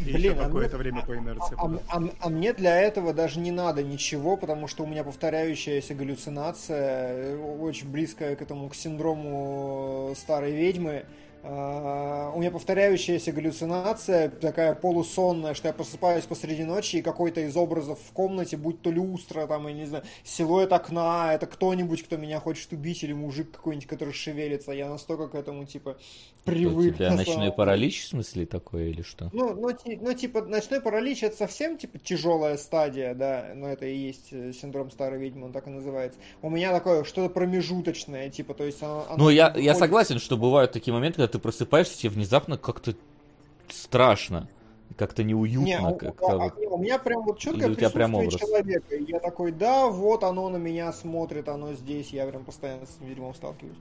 И 0.00 0.04
Блин, 0.12 0.32
еще 0.32 0.40
а 0.40 0.44
какое-то 0.46 0.76
мне- 0.76 0.82
время 0.90 1.02
по 1.06 1.16
инерции. 1.16 1.54
А, 1.56 1.66
было. 1.68 1.82
а- 1.88 2.02
а 2.20 2.28
мне 2.28 2.52
для 2.52 2.80
этого 2.80 3.12
даже 3.14 3.38
не 3.38 3.52
надо 3.52 3.84
ничего, 3.84 4.36
потому 4.36 4.66
что 4.66 4.82
у 4.82 4.86
меня 4.86 5.04
повторяющаяся 5.04 5.94
галлюцинация, 5.94 7.34
э, 7.34 7.56
очень 7.60 7.88
близкая 7.88 8.34
к 8.34 8.42
этому, 8.42 8.68
к 8.68 8.74
синдрому 8.74 10.08
э, 10.10 10.14
старой 10.16 10.52
ведьмы. 10.52 11.04
А, 11.44 12.30
У 12.34 12.38
меня 12.38 12.50
повторяющаяся 12.52 13.32
галлюцинация, 13.32 14.28
такая 14.28 14.74
полусонная, 14.74 15.54
что 15.54 15.68
я 15.68 15.74
просыпаюсь 15.74 16.24
посреди 16.24 16.62
ночи, 16.62 16.96
и 16.96 17.02
какой-то 17.02 17.40
из 17.40 17.56
образов 17.56 17.98
в 17.98 18.12
комнате, 18.12 18.56
будь 18.56 18.80
то 18.80 18.90
люстра, 18.90 19.46
там, 19.46 19.66
я 19.66 19.74
не 19.74 19.86
знаю, 19.86 20.04
силуэт 20.22 20.72
окна, 20.72 21.34
это 21.34 21.46
кто-нибудь, 21.46 22.04
кто 22.04 22.16
меня 22.16 22.38
хочет 22.38 22.72
убить, 22.72 23.02
или 23.02 23.12
мужик 23.12 23.50
какой-нибудь, 23.50 23.88
который 23.88 24.14
шевелится. 24.14 24.70
Я 24.72 24.88
настолько 24.88 25.28
к 25.28 25.34
этому, 25.34 25.64
типа, 25.64 25.96
Что, 26.44 26.52
У 26.52 26.54
привык. 26.54 26.96
тебя 26.96 27.10
на 27.10 27.16
ночной 27.16 27.52
паралич, 27.52 28.04
в 28.04 28.08
смысле, 28.08 28.46
такой 28.46 28.90
или 28.90 29.02
что? 29.02 29.28
Ну, 29.32 29.54
ну, 29.54 29.70
ну, 30.00 30.12
типа, 30.14 30.42
ночной 30.42 30.80
паралич 30.80 31.24
это 31.24 31.36
совсем 31.36 31.76
типа 31.76 31.98
тяжелая 31.98 32.56
стадия, 32.56 33.14
да, 33.14 33.50
но 33.54 33.68
это 33.68 33.86
и 33.86 33.96
есть 33.96 34.28
э, 34.32 34.52
синдром 34.52 34.90
старой 34.90 35.18
ведьмы, 35.18 35.46
он 35.46 35.52
так 35.52 35.66
и 35.66 35.70
называется. 35.70 36.20
У 36.40 36.50
меня 36.50 36.72
такое 36.72 37.02
что-то 37.02 37.32
промежуточное, 37.32 38.30
типа, 38.30 38.54
то 38.54 38.64
есть 38.64 38.82
оно... 38.82 39.06
оно 39.08 39.24
Ну, 39.24 39.30
я, 39.30 39.52
я 39.56 39.74
согласен, 39.74 40.18
что 40.18 40.36
бывают 40.36 40.72
такие 40.72 40.92
моменты, 40.92 41.16
когда 41.16 41.31
ты 41.32 41.38
просыпаешься, 41.38 41.98
тебе 41.98 42.10
внезапно 42.10 42.56
как-то 42.56 42.94
страшно, 43.68 44.48
как-то 44.96 45.24
неуютно. 45.24 45.64
Не, 45.64 45.80
у, 45.80 45.94
как-то 45.96 46.26
а- 46.26 46.38
вот. 46.38 46.52
а- 46.56 46.74
у 46.74 46.78
меня 46.78 46.98
прям 46.98 47.22
вот 47.22 47.40
прям 47.90 48.12
присутствие 48.12 48.38
образ? 48.38 48.40
человека. 48.40 48.94
И 48.94 49.10
я 49.10 49.18
такой, 49.18 49.52
да, 49.52 49.88
вот 49.88 50.24
оно 50.24 50.48
на 50.48 50.58
меня 50.58 50.92
смотрит, 50.92 51.48
оно 51.48 51.72
здесь, 51.74 52.10
я 52.10 52.26
прям 52.26 52.44
постоянно 52.44 52.86
с 52.86 53.04
дерьмом 53.04 53.34
сталкиваюсь. 53.34 53.76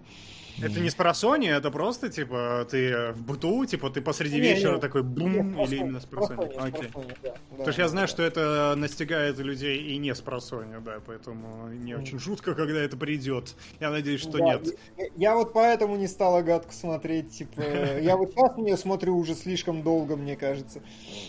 Это 0.60 0.80
не 0.80 0.90
с 0.90 0.96
просонья, 0.96 1.58
это 1.58 1.72
просто, 1.72 2.10
типа, 2.10 2.68
ты 2.70 3.12
в 3.14 3.24
быту, 3.24 3.66
типа, 3.66 3.90
ты 3.90 4.02
посреди 4.02 4.36
Не, 4.36 4.42
вечера 4.42 4.76
не, 4.76 4.80
такой 4.80 5.04
не, 5.04 5.10
бум, 5.10 5.66
с 5.66 5.72
или 5.72 5.78
именно 5.78 6.00
с 6.00 6.04
с 6.04 6.06
просонья? 6.06 6.48
просонья, 6.48 6.72
с 6.72 6.76
Окей. 6.76 6.90
просонья, 6.90 7.18
да, 7.24 7.30
да, 7.32 7.38
Потому 7.50 7.72
что 7.72 7.82
я 7.82 7.86
да, 7.88 7.92
знаю, 7.92 8.08
да. 8.08 8.12
что 8.12 8.24
это 8.24 8.74
настигает 8.78 9.40
людей 9.40 9.78
и 9.78 9.98
не 9.98 10.14
с 10.14 10.22
просонья, 10.22 10.80
да, 10.80 11.00
поэтому 11.06 11.70
не 11.70 11.96
очень 11.96 12.20
жутко, 12.20 12.54
когда 12.56 12.80
это 12.82 12.98
придет. 12.98 13.56
Я 13.80 13.90
надеюсь, 13.92 14.22
что 14.22 14.38
Да, 14.38 14.46
нет. 14.46 14.68
Я, 14.98 15.06
я 15.16 15.36
вот 15.36 15.54
поэтому 15.54 15.96
не 15.96 16.08
стал 16.08 16.36
Агатку 16.36 16.74
смотреть, 16.74 17.32
типа, 17.32 17.62
я 18.00 18.18
вот 18.18 18.32
сейчас 18.32 18.58
на 18.58 18.62
нее 18.62 18.78
смотрю 18.78 19.18
уже 19.18 19.36
слишком 19.36 19.84
долго, 19.84 20.16
мне 20.16 20.36
кажется. 20.36 20.82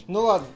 Ну 0.06 0.20
ладно, 0.20 0.46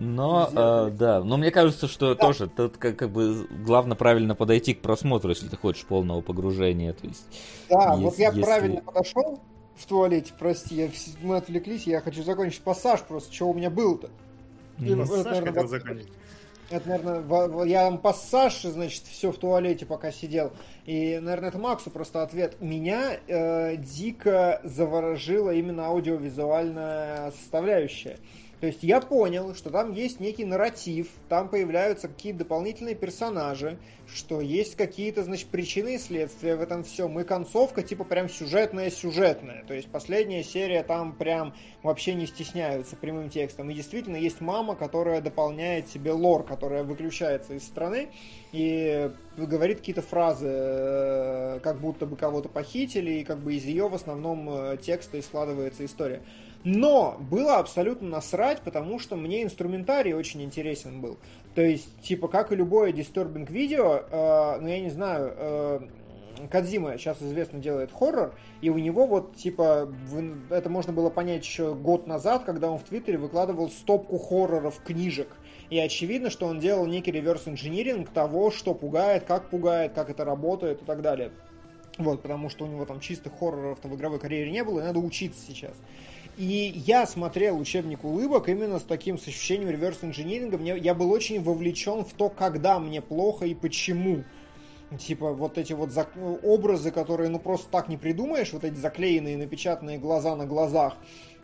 Но, 0.00 0.48
э, 0.54 0.90
да, 0.92 1.22
но 1.24 1.36
мне 1.36 1.50
кажется, 1.50 1.88
что 1.88 2.14
Да. 2.14 2.26
тоже 2.26 2.48
тут 2.48 2.76
как, 2.76 2.96
как 2.96 3.10
бы 3.10 3.46
главное 3.64 3.96
правильно 3.96 4.34
подойти 4.34 4.74
к 4.74 4.80
просмотру, 4.80 5.30
если 5.30 5.48
ты 5.48 5.56
хочешь 5.56 5.84
полного 5.84 6.20
погружения. 6.20 6.92
То 6.92 7.06
есть, 7.06 7.24
Да, 7.68 7.94
Ес- 7.94 8.00
вот 8.00 8.18
я 8.18 8.28
если- 8.28 8.42
правильно 8.42 8.80
подошел 8.80 9.40
в 9.76 9.86
туалете, 9.86 10.32
прости, 10.38 10.74
я, 10.76 10.88
мы 11.22 11.36
отвлеклись, 11.36 11.86
я 11.86 12.00
хочу 12.00 12.22
закончить 12.22 12.60
пассаж 12.62 13.00
просто, 13.02 13.32
что 13.34 13.48
у 13.48 13.54
меня 13.54 13.70
было-то. 13.70 14.08
Вот 14.78 14.88
это, 15.10 15.24
наверное, 15.24 15.40
хотел 15.46 15.62
вот- 15.62 15.70
закончить. 15.70 16.08
Это, 16.70 16.86
наверное, 16.88 17.20
во- 17.22 17.48
во- 17.48 17.64
я 17.64 17.84
вам 17.84 17.96
пассаж, 17.98 18.60
значит, 18.62 19.02
все 19.04 19.32
в 19.32 19.38
туалете 19.38 19.86
пока 19.86 20.12
сидел. 20.12 20.52
И, 20.84 21.18
наверное, 21.18 21.48
это 21.48 21.58
Максу 21.58 21.90
просто 21.90 22.22
ответ. 22.22 22.60
Меня 22.60 23.18
э, 23.26 23.76
дико 23.76 24.60
заворожила 24.64 25.50
именно 25.54 25.86
аудиовизуальная 25.86 27.30
составляющая. 27.32 28.18
То 28.60 28.66
есть 28.66 28.82
я 28.82 29.00
понял, 29.00 29.54
что 29.54 29.70
там 29.70 29.92
есть 29.92 30.18
некий 30.18 30.44
нарратив, 30.44 31.08
там 31.28 31.48
появляются 31.48 32.08
какие-то 32.08 32.40
дополнительные 32.40 32.96
персонажи, 32.96 33.78
что 34.12 34.40
есть 34.40 34.74
какие-то, 34.74 35.22
значит, 35.22 35.48
причины 35.48 35.94
и 35.94 35.98
следствия 35.98 36.56
в 36.56 36.60
этом 36.60 36.82
всем. 36.82 37.18
И 37.20 37.24
концовка, 37.24 37.82
типа, 37.82 38.02
прям 38.02 38.28
сюжетная-сюжетная. 38.28 39.64
То 39.64 39.74
есть 39.74 39.88
последняя 39.88 40.42
серия 40.42 40.82
там 40.82 41.12
прям 41.12 41.54
вообще 41.84 42.14
не 42.14 42.26
стесняются 42.26 42.96
прямым 42.96 43.30
текстом. 43.30 43.70
И 43.70 43.74
действительно 43.74 44.16
есть 44.16 44.40
мама, 44.40 44.74
которая 44.74 45.20
дополняет 45.20 45.88
себе 45.88 46.10
лор, 46.10 46.44
которая 46.44 46.82
выключается 46.82 47.54
из 47.54 47.64
страны 47.64 48.08
и 48.50 49.10
говорит 49.36 49.78
какие-то 49.78 50.02
фразы, 50.02 50.48
э, 50.48 51.60
как 51.62 51.80
будто 51.80 52.06
бы 52.06 52.16
кого-то 52.16 52.48
похитили, 52.48 53.20
и 53.20 53.24
как 53.24 53.38
бы 53.38 53.54
из 53.54 53.64
ее 53.64 53.88
в 53.88 53.94
основном 53.94 54.48
э, 54.50 54.78
текста 54.78 55.18
и 55.18 55.22
складывается 55.22 55.84
история. 55.84 56.22
Но 56.64 57.16
было 57.30 57.58
абсолютно 57.58 58.08
насрать, 58.08 58.60
потому 58.62 58.98
что 58.98 59.16
мне 59.16 59.42
инструментарий 59.42 60.12
очень 60.12 60.42
интересен 60.42 61.00
был. 61.00 61.18
То 61.54 61.62
есть, 61.62 62.02
типа, 62.02 62.28
как 62.28 62.52
и 62.52 62.56
любое 62.56 62.92
disturbing 62.92 63.50
видео, 63.50 64.02
э, 64.10 64.58
ну, 64.60 64.68
я 64.68 64.80
не 64.80 64.90
знаю, 64.90 65.34
э, 65.36 65.80
Кадзима 66.50 66.98
сейчас 66.98 67.20
известно 67.22 67.58
делает 67.58 67.90
хоррор, 67.92 68.34
и 68.60 68.70
у 68.70 68.78
него 68.78 69.06
вот, 69.06 69.36
типа, 69.36 69.92
это 70.50 70.68
можно 70.70 70.92
было 70.92 71.10
понять 71.10 71.44
еще 71.44 71.74
год 71.74 72.06
назад, 72.06 72.44
когда 72.44 72.70
он 72.70 72.78
в 72.78 72.84
Твиттере 72.84 73.18
выкладывал 73.18 73.70
стопку 73.70 74.18
хорроров 74.18 74.80
книжек. 74.82 75.28
И 75.70 75.78
очевидно, 75.78 76.30
что 76.30 76.46
он 76.46 76.60
делал 76.60 76.86
некий 76.86 77.10
реверс-инжиниринг 77.10 78.10
того, 78.10 78.50
что 78.50 78.74
пугает, 78.74 79.24
как 79.24 79.50
пугает, 79.50 79.92
как 79.92 80.10
это 80.10 80.24
работает 80.24 80.82
и 80.82 80.84
так 80.84 81.02
далее. 81.02 81.32
Вот, 81.98 82.22
потому 82.22 82.48
что 82.48 82.64
у 82.64 82.68
него 82.68 82.84
там 82.84 83.00
чистых 83.00 83.32
хорроров-то 83.38 83.88
в 83.88 83.96
игровой 83.96 84.20
карьере 84.20 84.50
не 84.50 84.62
было, 84.62 84.80
и 84.80 84.84
надо 84.84 85.00
учиться 85.00 85.40
сейчас. 85.46 85.74
И 86.38 86.72
я 86.86 87.04
смотрел 87.04 87.58
учебник 87.58 88.04
улыбок 88.04 88.48
именно 88.48 88.78
с 88.78 88.84
таким 88.84 89.18
с 89.18 89.26
ощущением 89.26 89.70
реверс-инжиниринга. 89.70 90.56
Мне, 90.56 90.78
я 90.78 90.94
был 90.94 91.10
очень 91.10 91.42
вовлечен 91.42 92.04
в 92.04 92.12
то, 92.12 92.28
когда 92.28 92.78
мне 92.78 93.02
плохо 93.02 93.44
и 93.44 93.54
почему. 93.54 94.22
Типа 95.00 95.32
вот 95.32 95.58
эти 95.58 95.72
вот 95.72 95.90
зак- 95.90 96.40
образы, 96.44 96.92
которые 96.92 97.28
ну 97.28 97.40
просто 97.40 97.68
так 97.70 97.88
не 97.88 97.96
придумаешь, 97.96 98.52
вот 98.52 98.62
эти 98.62 98.76
заклеенные, 98.76 99.36
напечатанные 99.36 99.98
глаза 99.98 100.36
на 100.36 100.46
глазах. 100.46 100.96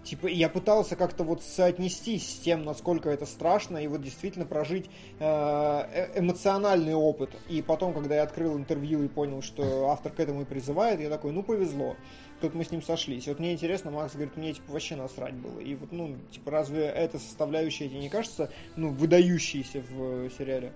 Типа, 0.04 0.26
я 0.26 0.50
пытался 0.50 0.96
как-то 0.96 1.24
вот 1.24 1.42
соотнестись 1.42 2.34
с 2.34 2.38
тем, 2.38 2.62
насколько 2.62 3.08
это 3.08 3.24
страшно, 3.24 3.78
и 3.78 3.86
вот 3.86 4.02
действительно 4.02 4.44
прожить 4.44 4.90
э, 5.18 5.24
э- 5.24 6.20
эмоциональный 6.20 6.94
опыт. 6.94 7.30
И 7.48 7.62
потом, 7.62 7.94
когда 7.94 8.16
я 8.16 8.22
открыл 8.22 8.56
интервью 8.58 9.02
и 9.02 9.08
понял, 9.08 9.40
что 9.40 9.88
автор 9.88 10.12
к 10.12 10.20
этому 10.20 10.42
и 10.42 10.44
призывает, 10.44 11.00
я 11.00 11.08
такой, 11.08 11.32
ну 11.32 11.42
повезло. 11.42 11.96
Тут 12.44 12.52
мы 12.52 12.62
с 12.62 12.70
ним 12.70 12.82
сошлись. 12.82 13.26
Вот 13.26 13.38
мне 13.38 13.54
интересно, 13.54 13.90
Макс 13.90 14.12
говорит, 14.12 14.36
мне 14.36 14.52
типа 14.52 14.72
вообще 14.72 14.96
насрать 14.96 15.32
было. 15.32 15.60
И 15.60 15.74
вот, 15.76 15.92
ну, 15.92 16.14
типа, 16.30 16.50
разве 16.50 16.82
эта 16.82 17.18
составляющая 17.18 17.88
тебе 17.88 18.00
не 18.00 18.10
кажется, 18.10 18.52
ну, 18.76 18.90
выдающейся 18.90 19.80
в 19.80 20.26
э, 20.26 20.30
сериале? 20.36 20.74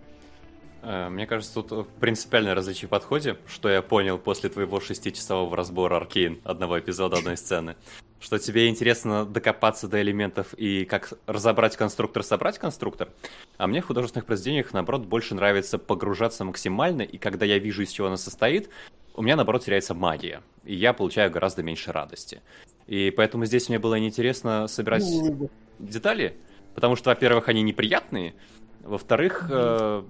Э, 0.81 1.11
Мне 1.11 1.27
кажется, 1.27 1.61
тут 1.63 1.91
принципиальное 2.01 2.55
различие 2.55 2.87
в 2.87 2.91
подходе, 2.91 3.37
что 3.47 3.69
я 3.69 3.83
понял 3.83 4.17
после 4.17 4.49
твоего 4.49 4.81
шестичасового 4.81 5.55
разбора 5.55 5.97
Аркейн 5.97 6.41
одного 6.43 6.81
эпизода 6.81 7.19
одной 7.19 7.37
сцены, 7.37 7.77
что 8.19 8.39
тебе 8.39 8.69
интересно 8.69 9.27
докопаться 9.27 9.89
до 9.89 10.01
элементов 10.01 10.55
и 10.55 10.87
как 10.87 11.13
разобрать 11.27 11.77
конструктор, 11.77 12.23
собрать 12.23 12.59
конструктор, 12.59 13.11
а 13.59 13.67
мне 13.67 13.83
в 13.83 13.87
художественных 13.87 14.25
произведениях, 14.25 14.73
наоборот, 14.73 15.05
больше 15.05 15.35
нравится 15.35 15.79
погружаться 15.79 16.45
максимально, 16.45 17.03
и 17.03 17.19
когда 17.19 17.45
я 17.45 17.59
вижу, 17.59 17.83
из 17.83 17.91
чего 17.91 18.07
оно 18.07 18.17
состоит, 18.17 18.71
у 19.19 19.23
меня, 19.23 19.35
наоборот, 19.35 19.65
теряется 19.65 19.95
магия, 19.95 20.43
и 20.65 20.75
я 20.75 20.93
получаю 20.93 21.31
гораздо 21.31 21.65
меньше 21.65 21.91
радости. 21.91 22.41
И 22.87 23.11
поэтому 23.11 23.47
здесь 23.47 23.69
мне 23.69 23.81
было 23.81 23.97
неинтересно 23.97 24.69
собирать 24.69 25.03
Ну, 25.05 25.51
детали, 25.81 26.37
потому 26.75 26.95
что, 26.95 27.11
во-первых, 27.11 27.49
они 27.49 27.63
неприятные, 27.63 28.35
во-вторых, 28.81 29.49
э, 29.51 30.05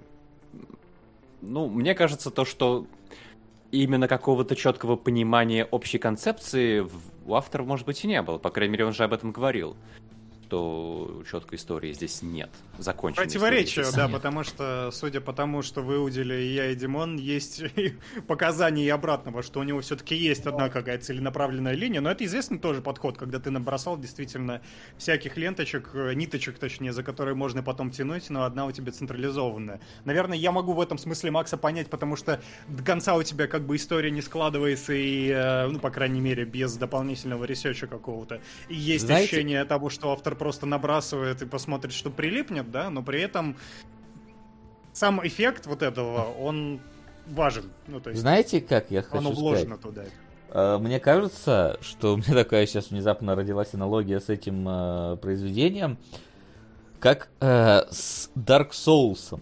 ну, 1.41 1.69
мне 1.69 1.95
кажется, 1.95 2.31
то, 2.31 2.45
что 2.45 2.87
именно 3.71 4.09
какого-то 4.09 4.55
четкого 4.55 4.97
понимания 4.97 5.65
общей 5.65 5.99
концепции 5.99 6.87
у 7.25 7.35
автора, 7.35 7.63
может 7.65 7.87
быть, 7.87 8.05
и 8.05 8.07
не 8.07 8.21
было. 8.21 8.37
По 8.37 8.51
крайней 8.51 8.73
мере, 8.73 8.85
он 8.85 8.93
же 8.93 9.05
об 9.05 9.15
этом 9.15 9.33
говорил, 9.33 9.75
что 10.49 11.23
четкой 11.31 11.59
истории 11.59 11.93
здесь 11.93 12.23
нет. 12.23 12.49
Законченной 12.79 13.27
Противоречие, 13.27 13.85
да, 13.95 14.05
нет. 14.05 14.13
потому 14.13 14.45
что, 14.45 14.89
судя 14.93 15.21
по 15.21 15.35
тому, 15.35 15.61
что 15.61 15.83
выудили 15.83 16.35
и 16.35 16.55
я, 16.55 16.71
и 16.71 16.75
Димон, 16.75 17.17
есть 17.17 17.63
показания 18.27 18.87
и 18.87 18.89
обратного, 18.89 19.43
что 19.43 19.61
у 19.61 19.63
него 19.63 19.81
все-таки 19.83 20.17
есть 20.17 20.47
одна 20.47 20.71
какая-то 20.71 21.05
целенаправленная 21.05 21.75
линия, 21.75 22.01
но 22.01 22.11
это 22.11 22.25
известный 22.25 22.59
тоже 22.59 22.81
подход, 22.81 23.19
когда 23.19 23.39
ты 23.39 23.51
набросал 23.51 23.99
действительно 23.99 24.63
всяких 24.97 25.37
ленточек, 25.37 25.91
э, 25.93 26.15
ниточек, 26.15 26.59
точнее, 26.59 26.93
за 26.95 27.03
которые 27.03 27.35
можно 27.35 27.63
потом 27.63 27.91
тянуть, 27.91 28.31
но 28.31 28.45
одна 28.45 28.65
у 28.65 28.73
тебя 28.73 28.91
централизованная. 28.91 29.81
Наверное, 30.07 30.39
я 30.39 30.51
могу 30.51 30.73
в 30.73 30.81
этом 30.81 30.97
смысле 30.97 31.31
Макса 31.31 31.59
понять, 31.59 31.91
потому 31.91 32.17
что 32.17 32.41
до 32.69 32.83
конца 32.83 33.17
у 33.17 33.23
тебя 33.23 33.49
как 33.49 33.67
бы 33.67 33.77
история 33.77 34.11
не 34.11 34.23
складывается, 34.23 34.95
и, 34.95 35.29
э, 35.29 35.67
ну, 35.67 35.79
по 35.79 35.91
крайней 35.91 36.21
мере, 36.21 36.47
без 36.47 36.75
дополнительного 36.77 37.45
research 37.45 37.82
а 37.82 37.87
какого-то. 37.87 38.41
И 38.69 38.75
есть 38.75 39.05
Знаете- 39.05 39.25
ощущение 39.25 39.65
того, 39.67 39.91
что 39.91 40.11
автор 40.13 40.38
просто 40.39 40.67
набрасывает 40.67 41.43
и 41.43 41.47
посмотрит, 41.47 41.93
что 41.93 42.11
прилипнет, 42.11 42.71
да, 42.71 42.91
но 42.91 43.03
при 43.03 43.21
этом 43.21 43.57
сам 44.93 45.27
эффект 45.27 45.67
вот 45.67 45.83
этого, 45.83 46.33
он 46.39 46.81
важен. 47.27 47.71
Ну, 47.87 48.01
то 48.01 48.11
есть 48.11 48.21
Знаете, 48.23 48.61
как 48.61 48.91
я 48.91 49.03
хочу 49.03 49.19
оно 49.19 49.33
сказать? 49.33 49.41
вложено 49.41 49.79
туда. 49.79 50.05
Э, 50.51 50.79
Мне 50.79 50.99
кажется, 51.01 51.79
что 51.81 52.15
у 52.15 52.17
меня 52.17 52.35
такая 52.35 52.67
сейчас 52.67 52.91
внезапно 52.91 53.35
родилась 53.35 53.75
аналогия 53.75 54.21
с 54.21 54.29
этим 54.29 54.67
э, 54.69 55.17
произведением, 55.17 55.99
как 57.01 57.29
э, 57.41 57.83
с 57.91 58.31
Dark 58.35 58.71
Souls. 58.71 59.41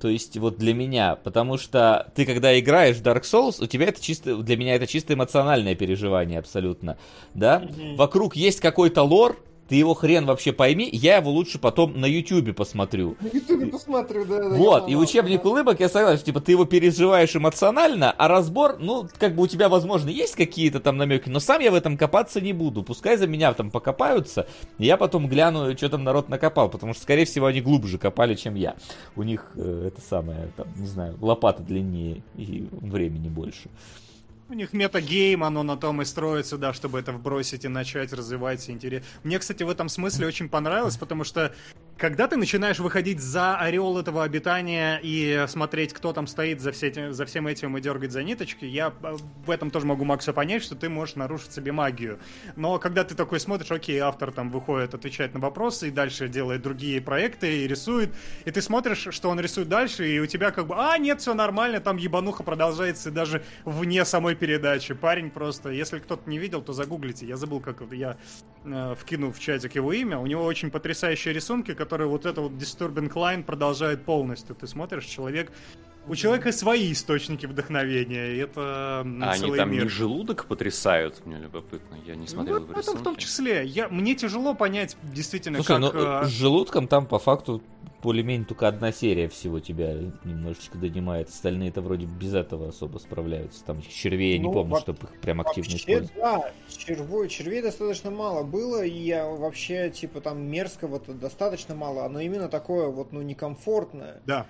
То 0.00 0.08
есть 0.08 0.36
вот 0.36 0.58
для 0.58 0.74
меня, 0.74 1.16
потому 1.16 1.56
что 1.56 2.10
ты 2.14 2.26
когда 2.26 2.58
играешь 2.58 2.96
в 2.96 3.02
Dark 3.02 3.22
Souls, 3.22 3.62
у 3.62 3.66
тебя 3.66 3.86
это 3.86 4.00
чисто, 4.00 4.36
для 4.36 4.56
меня 4.56 4.76
это 4.76 4.86
чисто 4.86 5.14
эмоциональное 5.14 5.74
переживание 5.74 6.38
абсолютно, 6.38 6.98
да? 7.34 7.66
Вокруг 7.96 8.36
есть 8.36 8.60
какой-то 8.60 9.02
лор, 9.02 9.42
ты 9.68 9.76
его 9.76 9.94
хрен 9.94 10.26
вообще 10.26 10.52
пойми, 10.52 10.88
я 10.92 11.16
его 11.16 11.30
лучше 11.30 11.58
потом 11.58 11.98
на 12.00 12.06
Ютубе 12.06 12.52
посмотрю. 12.52 13.16
На 13.20 13.28
Ютубе 13.28 13.66
посмотрю, 13.66 14.24
да. 14.24 14.48
да, 14.48 14.56
Вот, 14.56 14.88
и 14.88 14.96
учебник 14.96 15.44
улыбок, 15.44 15.80
я 15.80 15.88
согласен, 15.88 16.18
что, 16.18 16.26
типа, 16.26 16.40
ты 16.40 16.52
его 16.52 16.64
переживаешь 16.64 17.34
эмоционально, 17.34 18.12
а 18.12 18.28
разбор, 18.28 18.76
ну, 18.78 19.08
как 19.18 19.34
бы 19.34 19.42
у 19.42 19.46
тебя, 19.46 19.68
возможно, 19.68 20.08
есть 20.08 20.36
какие-то 20.36 20.80
там 20.80 20.96
намеки, 20.96 21.28
но 21.28 21.40
сам 21.40 21.60
я 21.60 21.70
в 21.70 21.74
этом 21.74 21.96
копаться 21.96 22.40
не 22.40 22.52
буду. 22.52 22.82
Пускай 22.82 23.16
за 23.16 23.26
меня 23.26 23.52
там 23.54 23.70
покопаются, 23.70 24.46
я 24.78 24.96
потом 24.96 25.28
гляну, 25.28 25.76
что 25.76 25.88
там 25.88 26.04
народ 26.04 26.28
накопал, 26.28 26.68
потому 26.68 26.94
что, 26.94 27.02
скорее 27.02 27.24
всего, 27.24 27.46
они 27.46 27.60
глубже 27.60 27.98
копали, 27.98 28.34
чем 28.34 28.54
я. 28.54 28.76
У 29.16 29.22
них 29.22 29.50
э, 29.56 29.88
это 29.88 30.00
самое, 30.00 30.50
там, 30.56 30.66
не 30.76 30.86
знаю, 30.86 31.16
лопата 31.20 31.62
длиннее 31.62 32.22
и 32.36 32.68
времени 32.72 33.28
больше. 33.28 33.68
У 34.48 34.54
них 34.54 34.72
метагейм, 34.72 35.42
оно 35.42 35.64
на 35.64 35.76
том 35.76 36.02
и 36.02 36.04
строится, 36.04 36.56
да, 36.56 36.72
чтобы 36.72 37.00
это 37.00 37.12
вбросить 37.12 37.64
и 37.64 37.68
начать 37.68 38.12
развивать 38.12 38.70
интерес. 38.70 39.02
Мне, 39.24 39.40
кстати, 39.40 39.64
в 39.64 39.68
этом 39.68 39.88
смысле 39.88 40.28
очень 40.28 40.48
понравилось, 40.48 40.96
потому 40.96 41.24
что 41.24 41.52
когда 41.98 42.28
ты 42.28 42.36
начинаешь 42.36 42.78
выходить 42.78 43.20
за 43.20 43.56
орел 43.56 43.98
этого 43.98 44.22
обитания 44.22 45.00
и 45.02 45.46
смотреть, 45.48 45.94
кто 45.94 46.12
там 46.12 46.26
стоит 46.26 46.60
за, 46.60 46.72
все 46.72 47.12
за 47.12 47.24
всем 47.24 47.46
этим 47.46 47.76
и 47.76 47.80
дергать 47.80 48.12
за 48.12 48.22
ниточки, 48.22 48.66
я 48.66 48.92
э, 49.02 49.16
в 49.46 49.50
этом 49.50 49.70
тоже 49.70 49.86
могу 49.86 50.04
Макса 50.04 50.32
понять, 50.32 50.62
что 50.62 50.74
ты 50.74 50.90
можешь 50.90 51.16
нарушить 51.16 51.52
себе 51.52 51.72
магию. 51.72 52.18
Но 52.54 52.78
когда 52.78 53.02
ты 53.04 53.14
такой 53.14 53.40
смотришь, 53.40 53.70
окей, 53.70 53.98
автор 53.98 54.30
там 54.30 54.50
выходит, 54.50 54.94
отвечает 54.94 55.32
на 55.32 55.40
вопросы 55.40 55.88
и 55.88 55.90
дальше 55.90 56.28
делает 56.28 56.62
другие 56.62 57.00
проекты 57.00 57.64
и 57.64 57.66
рисует, 57.66 58.10
и 58.44 58.50
ты 58.50 58.60
смотришь, 58.60 59.08
что 59.10 59.30
он 59.30 59.40
рисует 59.40 59.68
дальше, 59.68 60.06
и 60.06 60.18
у 60.20 60.26
тебя 60.26 60.50
как 60.50 60.66
бы, 60.66 60.74
а, 60.76 60.98
нет, 60.98 61.22
все 61.22 61.32
нормально, 61.32 61.80
там 61.80 61.96
ебануха 61.96 62.42
продолжается 62.42 63.10
даже 63.10 63.42
вне 63.64 64.04
самой 64.04 64.34
передачи. 64.34 64.92
Парень 64.92 65.30
просто, 65.30 65.70
если 65.70 65.98
кто-то 65.98 66.28
не 66.28 66.38
видел, 66.38 66.60
то 66.60 66.74
загуглите. 66.74 67.26
Я 67.26 67.36
забыл, 67.36 67.60
как 67.60 67.82
я 67.92 68.18
э, 68.64 68.94
вкину 68.98 69.32
в 69.32 69.40
чатик 69.40 69.74
его 69.74 69.92
имя. 69.94 70.18
У 70.18 70.26
него 70.26 70.44
очень 70.44 70.70
потрясающие 70.70 71.32
рисунки, 71.32 71.72
которые 71.72 71.85
вот 71.90 72.26
это 72.26 72.40
вот 72.40 72.52
Disturbing 72.52 73.12
Line 73.12 73.42
продолжает 73.42 74.04
полностью. 74.04 74.54
Ты 74.54 74.66
смотришь, 74.66 75.04
человек 75.04 75.52
у 76.08 76.14
человека 76.14 76.52
свои 76.52 76.92
источники 76.92 77.46
вдохновения, 77.46 78.34
и 78.34 78.38
это 78.38 79.00
А 79.00 79.02
они 79.32 79.54
там 79.56 79.70
мир. 79.72 79.84
не 79.84 79.88
желудок 79.88 80.46
потрясают? 80.46 81.24
Мне 81.26 81.38
любопытно, 81.38 81.96
я 82.06 82.14
не 82.16 82.26
смотрел 82.26 82.60
Ну, 82.60 82.66
в 82.66 82.68
в 82.74 82.78
этом 82.78 82.96
в 82.98 83.02
том 83.02 83.16
числе. 83.16 83.64
Я, 83.66 83.88
мне 83.88 84.14
тяжело 84.14 84.54
понять 84.54 84.96
действительно, 85.02 85.56
Слушай, 85.62 85.78
ну 85.80 85.90
как... 85.90 86.24
э, 86.24 86.26
с 86.26 86.30
желудком 86.30 86.88
там 86.88 87.06
по 87.06 87.18
факту 87.18 87.62
более-менее 88.02 88.46
только 88.46 88.68
одна 88.68 88.92
серия 88.92 89.28
всего 89.28 89.58
тебя 89.58 89.94
немножечко 90.22 90.78
донимает. 90.78 91.28
Остальные-то 91.28 91.80
вроде 91.80 92.06
без 92.06 92.34
этого 92.34 92.68
особо 92.68 92.98
справляются. 92.98 93.64
Там 93.64 93.82
червей 93.82 94.32
я 94.34 94.38
не 94.38 94.44
Ну, 94.44 94.52
помню, 94.52 94.74
во- 94.74 94.80
чтобы 94.80 94.98
их 95.04 95.20
прям 95.20 95.40
активно 95.40 95.70
Вообще, 95.72 95.76
использовать. 95.92 96.14
да, 96.14 96.52
червой, 96.68 97.28
червей 97.28 97.62
достаточно 97.62 98.10
мало 98.12 98.44
было, 98.44 98.84
и 98.84 98.96
я 98.96 99.26
вообще, 99.26 99.90
типа, 99.90 100.20
там 100.20 100.40
мерзкого-то 100.48 101.14
достаточно 101.14 101.74
мало, 101.74 102.08
но 102.08 102.20
именно 102.20 102.48
такое 102.48 102.86
вот, 102.88 103.10
ну, 103.12 103.22
некомфортное. 103.22 104.20
Да. 104.24 104.46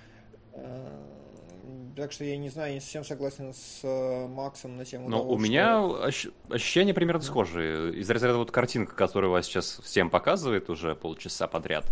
Так 1.97 2.11
что 2.11 2.23
я 2.23 2.37
не 2.37 2.49
знаю, 2.49 2.75
не 2.75 2.79
совсем 2.79 3.03
согласен 3.03 3.53
с 3.55 3.79
э, 3.81 4.27
Максом 4.27 4.77
на 4.77 4.85
тему 4.85 5.09
Но 5.09 5.17
того, 5.17 5.31
у 5.33 5.39
что- 5.39 5.47
меня 5.49 5.79
ощ- 5.79 6.29
ощущения 6.47 6.93
примерно 6.93 7.23
схожие. 7.23 7.91
Из 7.95 8.07
разряда 8.09 8.37
вот 8.37 8.51
картинка, 8.51 8.93
которую 8.95 9.31
вас 9.31 9.47
сейчас 9.47 9.79
всем 9.83 10.11
показывает 10.11 10.69
уже 10.69 10.93
полчаса 10.95 11.47
подряд. 11.47 11.85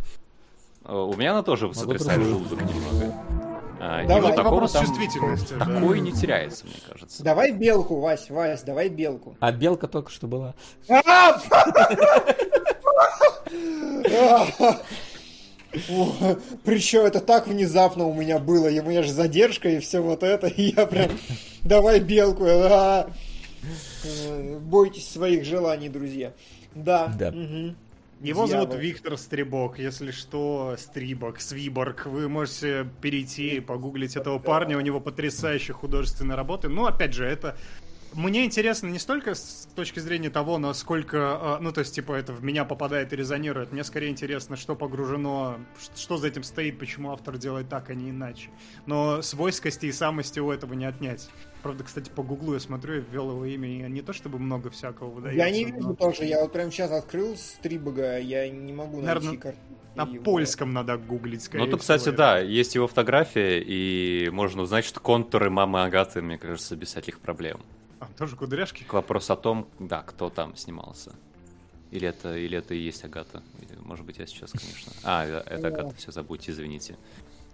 э, 0.86 0.94
У 0.94 1.16
меня 1.16 1.32
она 1.32 1.42
тоже 1.42 1.74
сотрясает 1.74 2.22
другую. 2.22 2.46
желудок 2.48 2.62
немного. 2.70 3.16
А, 3.80 4.04
и 4.04 4.08
Давай. 4.08 4.22
вот 4.22 4.28
Это 4.34 4.38
такого 4.38 4.54
вопрос 4.54 4.72
там 4.74 4.86
чувствительности. 4.86 5.54
да. 5.56 5.66
такой 5.66 6.00
не 6.00 6.12
теряется, 6.12 6.66
мне 6.68 6.76
кажется. 6.88 7.24
Давай 7.24 7.52
белку, 7.52 8.00
Вась, 8.00 8.30
Вась, 8.30 8.62
давай 8.62 8.90
белку. 8.90 9.36
А 9.40 9.52
белка 9.52 9.88
только 9.88 10.12
что 10.12 10.28
была. 10.28 10.54
Причем 16.64 17.02
это 17.02 17.20
так 17.20 17.48
внезапно 17.48 18.06
у 18.06 18.14
меня 18.14 18.40
было, 18.40 18.68
и 18.68 18.80
у 18.80 18.84
меня 18.84 19.04
же 19.04 19.12
задержка 19.12 19.70
и 19.70 19.80
все 19.80 20.00
вот 20.00 20.24
это, 20.24 20.48
и 20.48 20.74
я 20.76 20.86
прям, 20.86 21.12
давай 21.64 22.00
белку, 22.00 22.46
а. 22.48 23.10
Э, 24.04 24.60
бойтесь 24.60 25.08
своих 25.08 25.46
желаний, 25.46 25.90
друзья. 25.90 26.34
Да. 26.76 27.08
Да. 27.18 27.34
Его 28.22 28.48
зовут 28.48 28.70
Дьявол. 28.70 28.82
Виктор 28.82 29.18
Стрибок, 29.18 29.78
если 29.78 30.12
что, 30.12 30.76
Стрибок, 30.78 31.42
Свиборг. 31.42 32.06
Вы 32.06 32.30
можете 32.30 32.88
перейти 33.02 33.58
и 33.58 33.60
погуглить 33.60 34.16
этого 34.16 34.40
парня, 34.40 34.78
у 34.78 34.82
него 34.82 35.02
потрясающие 35.02 35.74
художественные 35.74 36.36
работы. 36.36 36.70
Ну, 36.70 36.86
опять 36.86 37.14
же, 37.14 37.26
это... 37.26 37.58
Мне 38.16 38.46
интересно 38.46 38.88
не 38.88 39.00
столько 39.00 39.36
с 39.36 39.68
точки 39.76 40.00
зрения 40.00 40.30
того, 40.30 40.58
насколько, 40.58 41.58
э, 41.60 41.62
ну, 41.62 41.74
то 41.74 41.80
есть, 41.82 41.94
типа, 41.94 42.14
это 42.14 42.32
в 42.32 42.42
меня 42.44 42.64
попадает 42.64 43.12
и 43.12 43.16
резонирует. 43.18 43.74
Мне 43.74 43.84
скорее 43.84 44.08
интересно, 44.10 44.56
что 44.56 44.74
погружено, 44.76 45.58
что 45.98 46.16
за 46.16 46.30
этим 46.30 46.44
стоит, 46.44 46.80
почему 46.80 47.12
автор 47.12 47.38
делает 47.38 47.68
так, 47.68 47.90
а 47.90 47.94
не 47.94 48.12
иначе. 48.12 48.52
Но 48.86 49.22
свойскости 49.22 49.88
и 49.88 49.92
самости 49.92 50.40
у 50.40 50.50
этого 50.50 50.74
не 50.76 50.86
отнять. 50.86 51.30
Правда, 51.62 51.84
кстати, 51.84 52.10
по 52.10 52.24
гуглу 52.24 52.54
я 52.54 52.60
смотрю, 52.62 52.96
я 52.96 53.00
ввел 53.02 53.32
его 53.32 53.44
имя, 53.44 53.68
и 53.88 53.92
не 53.92 54.02
то 54.02 54.14
чтобы 54.14 54.40
много 54.40 54.70
всякого 54.70 55.10
выдается. 55.10 55.38
Я 55.38 55.50
не 55.50 55.66
но- 55.66 55.76
вижу 55.76 55.96
тоже, 55.96 56.24
я 56.24 56.42
вот 56.42 56.54
прям 56.54 56.72
сейчас 56.72 56.92
открыл 56.92 57.36
Стрибога, 57.36 58.18
я 58.20 58.48
не 58.50 58.72
могу 58.72 59.02
Наверно, 59.02 59.26
найти 59.30 59.42
картинки 59.42 59.66
На 59.96 60.04
его. 60.04 60.24
польском 60.24 60.72
надо 60.72 60.98
гуглить, 60.98 61.44
скорее 61.44 61.66
Ну, 61.66 61.72
то, 61.72 61.78
кстати, 61.80 62.04
всего. 62.04 62.16
да, 62.16 62.40
есть 62.40 62.76
его 62.76 62.88
фотография, 62.88 63.60
и 63.62 64.30
можно 64.30 64.62
узнать, 64.62 64.86
что 64.86 65.02
контуры 65.02 65.50
мамы 65.50 65.84
Агаты, 65.84 66.22
мне 66.22 66.38
кажется, 66.38 66.78
без 66.78 66.90
всяких 66.90 67.20
проблем. 67.20 67.60
А, 68.00 68.08
тоже 68.18 68.36
кудряшки? 68.36 68.84
К 68.84 68.94
вопросу 68.94 69.34
о 69.34 69.36
том, 69.36 69.68
да, 69.80 70.02
кто 70.02 70.30
там 70.30 70.56
снимался. 70.56 71.14
Или 71.92 72.08
это, 72.08 72.36
или 72.36 72.58
это 72.58 72.74
и 72.74 72.80
есть 72.80 73.04
Агата. 73.06 73.42
Может 73.84 74.06
быть, 74.06 74.18
я 74.18 74.28
сейчас, 74.28 74.52
конечно... 74.52 74.92
А, 75.04 75.26
это, 75.26 75.50
это 75.50 75.68
Агата, 75.68 75.96
все 75.96 76.12
забудьте, 76.12 76.52
извините. 76.52 76.98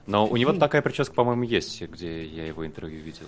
Но 0.07 0.25
у 0.25 0.35
него 0.37 0.53
такая 0.53 0.81
прическа, 0.81 1.13
по-моему, 1.13 1.43
есть, 1.43 1.81
где 1.81 2.25
я 2.25 2.47
его 2.47 2.65
интервью 2.65 3.01
видел. 3.01 3.27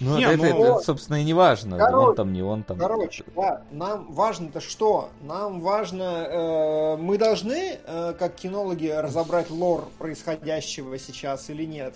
Ну, 0.00 0.18
Не, 0.18 0.24
это, 0.24 0.36
ну- 0.36 0.44
это, 0.44 0.56
это, 0.56 0.78
собственно, 0.80 1.22
и 1.22 1.24
не 1.24 1.32
важно. 1.32 1.78
Короче, 1.78 2.08
он 2.08 2.14
там, 2.16 2.32
не 2.32 2.42
он 2.42 2.62
там. 2.64 2.78
Короче, 2.78 3.24
да, 3.34 3.62
нам 3.70 4.12
важно-то 4.12 4.60
что? 4.60 5.08
Нам 5.22 5.60
важно, 5.60 6.02
э, 6.02 6.96
мы 6.98 7.16
должны, 7.16 7.78
э, 7.82 8.14
как 8.18 8.34
кинологи, 8.34 8.88
разобрать 8.88 9.50
лор 9.50 9.88
происходящего 9.98 10.98
сейчас 10.98 11.48
или 11.48 11.64
нет? 11.64 11.94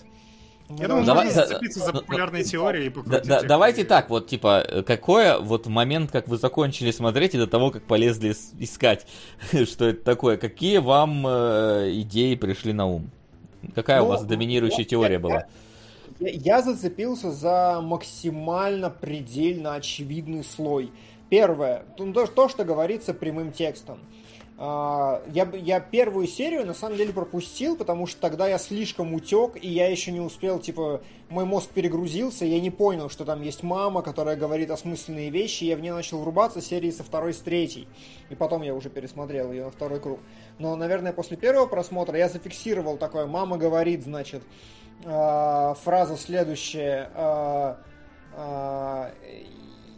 Я 0.78 0.88
думаю, 0.88 1.04
Давай- 1.04 1.24
можно 1.26 1.46
зацепиться 1.46 1.80
да- 1.80 1.86
за 1.86 1.92
да- 1.92 2.00
популярные 2.00 2.44
теории 2.44 2.86
и 2.86 2.88
Да- 2.88 2.94
покрутить 2.94 3.28
да- 3.28 3.42
давайте 3.42 3.84
так, 3.84 4.08
вот, 4.08 4.28
типа, 4.28 4.64
э, 4.66 4.82
какое 4.82 5.38
вот 5.38 5.66
момент, 5.66 6.10
как 6.12 6.28
вы 6.28 6.36
закончили 6.36 6.90
смотреть, 6.92 7.34
и 7.34 7.38
до 7.38 7.46
того, 7.46 7.70
как 7.70 7.82
полезли 7.84 8.30
ис- 8.30 8.54
искать, 8.58 9.06
что 9.66 9.86
это 9.86 10.02
такое, 10.04 10.36
какие 10.36 10.78
вам 10.78 11.26
э, 11.26 11.90
идеи 12.02 12.34
пришли 12.36 12.72
на 12.72 12.86
ум? 12.86 13.10
Какая 13.74 14.00
у 14.00 14.04
Ну, 14.04 14.10
вас 14.10 14.24
доминирующая 14.24 14.80
я- 14.80 14.84
теория 14.84 15.14
я- 15.14 15.20
была? 15.20 15.44
Я, 16.20 16.28
я 16.30 16.62
зацепился 16.62 17.30
за 17.30 17.80
максимально 17.82 18.90
предельно 18.90 19.74
очевидный 19.74 20.44
слой. 20.44 20.90
Первое, 21.30 21.84
ну, 21.98 22.12
то, 22.12 22.48
что 22.48 22.64
говорится 22.64 23.14
прямым 23.14 23.52
текстом. 23.52 23.98
А, 24.62 25.22
Я, 25.32 25.48
я 25.54 25.80
первую 25.80 26.26
серию 26.26 26.66
на 26.66 26.74
самом 26.74 26.98
деле 26.98 27.14
пропустил, 27.14 27.76
потому 27.78 28.06
что 28.06 28.20
тогда 28.20 28.46
я 28.46 28.58
слишком 28.58 29.14
утек, 29.14 29.56
и 29.58 29.66
я 29.66 29.88
еще 29.88 30.12
не 30.12 30.20
успел, 30.20 30.58
типа, 30.58 31.00
мой 31.30 31.46
мозг 31.46 31.70
перегрузился, 31.70 32.44
я 32.44 32.60
не 32.60 32.68
понял, 32.68 33.08
что 33.08 33.24
там 33.24 33.40
есть 33.40 33.62
мама, 33.62 34.02
которая 34.02 34.36
говорит 34.36 34.70
осмысленные 34.70 35.30
вещи, 35.30 35.64
и 35.64 35.68
я 35.68 35.76
в 35.76 35.80
нее 35.80 35.94
начал 35.94 36.20
врубаться 36.20 36.60
серии 36.60 36.90
со 36.90 37.02
второй, 37.02 37.32
с 37.32 37.38
третьей. 37.38 37.88
И 38.28 38.34
потом 38.34 38.60
я 38.60 38.74
уже 38.74 38.90
пересмотрел 38.90 39.50
ее 39.50 39.64
на 39.64 39.70
второй 39.70 39.98
круг. 39.98 40.20
Но, 40.58 40.76
наверное, 40.76 41.14
после 41.14 41.38
первого 41.38 41.64
просмотра 41.66 42.18
я 42.18 42.28
зафиксировал 42.28 42.98
такое, 42.98 43.24
мама 43.24 43.56
говорит, 43.56 44.02
значит, 44.02 44.42
а, 45.06 45.72
фраза 45.72 46.18
следующая. 46.18 47.10
а, 47.14 49.10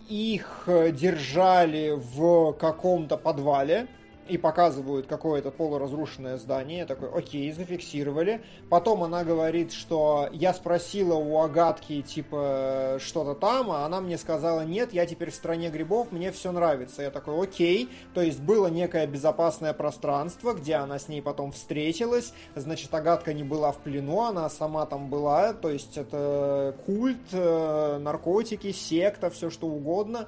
их 0.08 0.64
держали 0.66 1.94
в 1.96 2.52
каком-то 2.52 3.16
подвале 3.16 3.88
и 4.32 4.38
показывают 4.38 5.06
какое-то 5.06 5.50
полуразрушенное 5.50 6.38
здание. 6.38 6.78
Я 6.78 6.86
такой, 6.86 7.10
окей, 7.10 7.52
зафиксировали. 7.52 8.40
Потом 8.70 9.02
она 9.02 9.24
говорит, 9.24 9.72
что 9.72 10.30
я 10.32 10.54
спросила 10.54 11.16
у 11.16 11.38
Агатки, 11.38 12.00
типа, 12.00 12.96
что-то 12.98 13.34
там, 13.34 13.70
а 13.70 13.84
она 13.84 14.00
мне 14.00 14.16
сказала, 14.16 14.62
нет, 14.62 14.94
я 14.94 15.04
теперь 15.04 15.30
в 15.30 15.34
стране 15.34 15.68
грибов, 15.68 16.12
мне 16.12 16.32
все 16.32 16.50
нравится. 16.50 17.02
Я 17.02 17.10
такой, 17.10 17.42
окей. 17.42 17.90
То 18.14 18.22
есть 18.22 18.40
было 18.40 18.68
некое 18.68 19.06
безопасное 19.06 19.74
пространство, 19.74 20.54
где 20.54 20.76
она 20.76 20.98
с 20.98 21.08
ней 21.08 21.20
потом 21.20 21.52
встретилась. 21.52 22.32
Значит, 22.54 22.94
Агатка 22.94 23.34
не 23.34 23.44
была 23.44 23.70
в 23.70 23.80
плену, 23.80 24.22
она 24.22 24.48
сама 24.48 24.86
там 24.86 25.10
была. 25.10 25.52
То 25.52 25.68
есть 25.68 25.98
это 25.98 26.74
культ, 26.86 27.18
э, 27.32 27.98
наркотики, 27.98 28.72
секта, 28.72 29.28
все 29.28 29.50
что 29.50 29.66
угодно. 29.66 30.26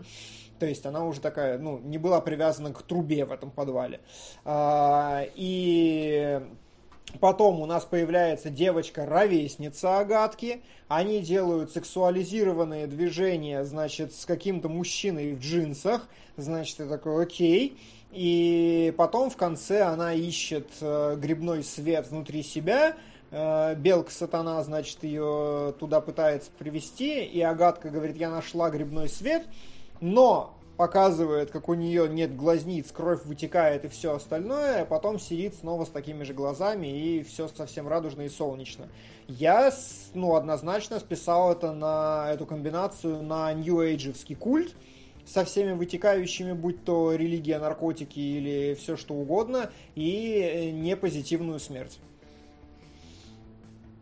То 0.58 0.66
есть 0.66 0.86
она 0.86 1.04
уже 1.04 1.20
такая, 1.20 1.58
ну, 1.58 1.78
не 1.78 1.98
была 1.98 2.20
привязана 2.20 2.72
к 2.72 2.82
трубе 2.82 3.24
в 3.24 3.32
этом 3.32 3.50
подвале. 3.50 4.00
А, 4.44 5.24
и 5.34 6.40
потом 7.20 7.60
у 7.60 7.66
нас 7.66 7.84
появляется 7.84 8.50
девочка-ровесница 8.50 9.98
Агатки. 9.98 10.62
Они 10.88 11.20
делают 11.20 11.72
сексуализированные 11.72 12.86
движения, 12.86 13.64
значит, 13.64 14.14
с 14.14 14.26
каким-то 14.26 14.68
мужчиной 14.68 15.34
в 15.34 15.40
джинсах. 15.40 16.08
Значит, 16.36 16.80
я 16.80 16.86
такой, 16.86 17.24
окей. 17.24 17.76
И 18.12 18.94
потом 18.96 19.28
в 19.28 19.36
конце 19.36 19.82
она 19.82 20.14
ищет 20.14 20.68
э, 20.80 21.16
грибной 21.18 21.64
свет 21.64 22.08
внутри 22.08 22.44
себя. 22.44 22.96
Э, 23.32 23.74
Белка 23.74 24.12
сатана, 24.12 24.62
значит, 24.62 25.02
ее 25.02 25.74
туда 25.80 26.00
пытается 26.00 26.50
привести. 26.56 27.24
И 27.24 27.40
Агатка 27.40 27.90
говорит, 27.90 28.16
я 28.16 28.30
нашла 28.30 28.70
грибной 28.70 29.08
свет 29.08 29.44
но 30.04 30.54
показывает, 30.76 31.50
как 31.50 31.70
у 31.70 31.74
нее 31.74 32.06
нет 32.10 32.36
глазниц, 32.36 32.92
кровь 32.92 33.24
вытекает 33.24 33.86
и 33.86 33.88
все 33.88 34.14
остальное, 34.14 34.82
а 34.82 34.84
потом 34.84 35.18
сидит 35.18 35.54
снова 35.54 35.86
с 35.86 35.88
такими 35.88 36.24
же 36.24 36.34
глазами 36.34 36.88
и 36.88 37.22
все 37.22 37.48
совсем 37.48 37.88
радужно 37.88 38.20
и 38.22 38.28
солнечно. 38.28 38.88
Я, 39.28 39.72
ну, 40.12 40.34
однозначно 40.34 41.00
списал 41.00 41.52
это 41.52 41.72
на 41.72 42.30
эту 42.30 42.44
комбинацию 42.44 43.22
на 43.22 43.50
Age'овский 43.54 44.36
культ, 44.36 44.74
со 45.24 45.46
всеми 45.46 45.72
вытекающими, 45.72 46.52
будь 46.52 46.84
то 46.84 47.14
религия, 47.14 47.58
наркотики 47.58 48.18
или 48.18 48.74
все 48.74 48.98
что 48.98 49.14
угодно, 49.14 49.70
и 49.94 50.38
э, 50.38 50.70
непозитивную 50.70 51.60
смерть. 51.60 51.98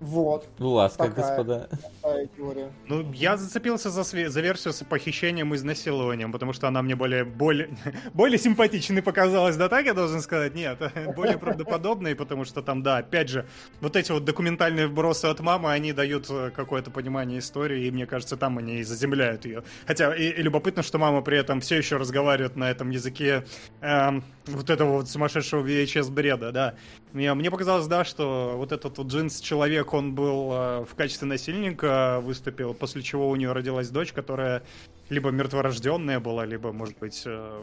Вот 0.03 0.49
Ласка, 0.59 1.05
такая. 1.05 1.37
господа. 1.37 1.69
такая 2.03 2.27
теория. 2.37 2.73
Ну, 2.89 3.13
я 3.13 3.37
зацепился 3.37 3.91
за, 3.91 4.01
све- 4.01 4.29
за 4.29 4.41
версию 4.41 4.75
с 4.75 4.85
похищением 4.85 5.55
и 5.55 5.57
изнасилованием, 5.57 6.33
потому 6.33 6.53
что 6.53 6.69
она 6.69 6.83
мне 6.83 6.97
более, 6.97 7.25
более, 7.25 7.71
более 8.15 8.39
симпатичной 8.39 9.01
показалась, 9.03 9.57
да 9.57 9.69
так 9.69 9.87
я 9.87 9.95
должен 9.95 10.21
сказать? 10.21 10.55
Нет, 10.55 10.79
более 11.17 11.39
правдоподобной, 11.39 12.17
потому 12.17 12.45
что 12.45 12.63
там, 12.63 12.83
да, 12.83 12.99
опять 12.99 13.29
же, 13.29 13.47
вот 13.81 13.97
эти 13.97 14.11
вот 14.11 14.25
документальные 14.25 14.89
вбросы 14.89 15.27
от 15.27 15.41
мамы, 15.41 15.71
они 15.71 15.93
дают 15.93 16.27
э, 16.31 16.51
какое-то 16.51 16.91
понимание 16.91 17.39
истории, 17.39 17.87
и 17.87 17.91
мне 17.91 18.07
кажется, 18.07 18.37
там 18.37 18.59
они 18.59 18.79
и 18.79 18.83
заземляют 18.83 19.45
ее. 19.45 19.63
Хотя 19.87 20.15
и, 20.15 20.25
и 20.31 20.43
любопытно, 20.43 20.83
что 20.83 20.99
мама 20.99 21.23
при 21.23 21.39
этом 21.39 21.61
все 21.61 21.77
еще 21.77 21.97
разговаривает 21.97 22.57
на 22.57 22.71
этом 22.71 22.91
языке 22.91 23.45
эм, 23.81 24.25
вот 24.47 24.71
этого 24.71 24.93
вот 24.93 25.09
сумасшедшего 25.09 25.65
VHS 25.65 26.11
бреда, 26.11 26.51
да. 26.51 26.75
Мне, 27.13 27.33
мне 27.35 27.51
показалось, 27.51 27.87
да, 27.87 28.05
что 28.05 28.55
вот 28.57 28.73
этот 28.73 28.99
вот 28.99 29.07
джинс-человек 29.07 29.93
как 29.93 29.95
он 29.95 30.15
был 30.15 30.53
э, 30.53 30.85
в 30.89 30.95
качестве 30.95 31.29
насильника 31.29 32.21
выступил, 32.23 32.73
после 32.73 33.03
чего 33.03 33.29
у 33.29 33.37
нее 33.37 33.53
родилась 33.53 33.91
дочь, 33.91 34.13
которая 34.13 34.63
либо 35.11 35.31
мертворожденная 35.31 36.21
была, 36.21 36.47
либо, 36.47 36.73
может 36.73 36.99
быть, 36.99 37.23
э, 37.27 37.63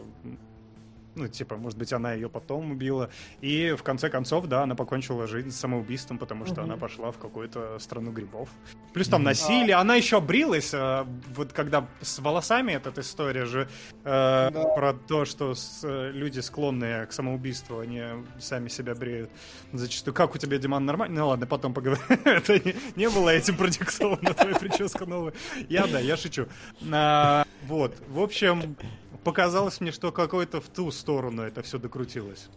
ну, 1.14 1.28
типа, 1.28 1.56
может 1.56 1.78
быть, 1.78 1.92
она 1.92 2.12
ее 2.12 2.28
потом 2.28 2.70
убила. 2.70 3.10
И 3.40 3.74
в 3.76 3.82
конце 3.82 4.08
концов, 4.10 4.46
да, 4.46 4.62
она 4.62 4.74
покончила 4.74 5.26
жизнь 5.26 5.50
самоубийством, 5.50 6.18
потому 6.18 6.46
что 6.46 6.62
она 6.62 6.76
пошла 6.76 7.10
в 7.10 7.18
какую-то 7.18 7.78
страну 7.78 8.12
грибов. 8.12 8.48
Плюс 8.94 9.08
там 9.08 9.22
насилие. 9.22 9.76
Она 9.76 9.96
еще 9.96 10.18
обрилась, 10.18 10.72
э, 10.72 11.04
вот 11.34 11.52
когда 11.52 11.86
с 12.00 12.18
волосами 12.20 12.72
эта 12.72 13.00
история 13.00 13.44
же 13.46 13.68
э, 14.04 14.50
про 14.76 14.92
то, 14.94 15.24
что 15.24 15.54
с- 15.54 15.80
э, 15.84 16.10
люди 16.12 16.40
склонные 16.40 17.06
к 17.06 17.12
самоубийству, 17.12 17.80
они 17.80 18.02
сами 18.38 18.68
себя 18.68 18.94
бреют. 18.94 19.30
Зачастую. 19.72 20.14
Как 20.14 20.34
у 20.34 20.38
тебя, 20.38 20.58
Диман, 20.58 20.84
нормально? 20.86 21.20
Ну 21.20 21.28
ладно, 21.28 21.46
потом 21.46 21.74
поговорим. 21.74 22.02
Это 22.24 22.58
не, 22.58 22.74
не 22.96 23.08
было 23.10 23.30
этим 23.30 23.56
продиктовано, 23.56 24.32
твоя 24.34 24.54
прическа 24.54 25.06
новая. 25.06 25.32
Я, 25.68 25.86
да, 25.86 25.98
я 26.00 26.16
шучу. 26.16 26.46
А, 26.92 27.44
вот, 27.66 27.96
в 28.08 28.20
общем, 28.20 28.76
показалось 29.24 29.80
мне, 29.80 29.92
что 29.92 30.12
какой-то 30.12 30.60
в 30.60 30.68
ту 30.68 30.90
сторону 30.90 31.42
это 31.42 31.62
все 31.62 31.78
докрутилось. 31.78 32.48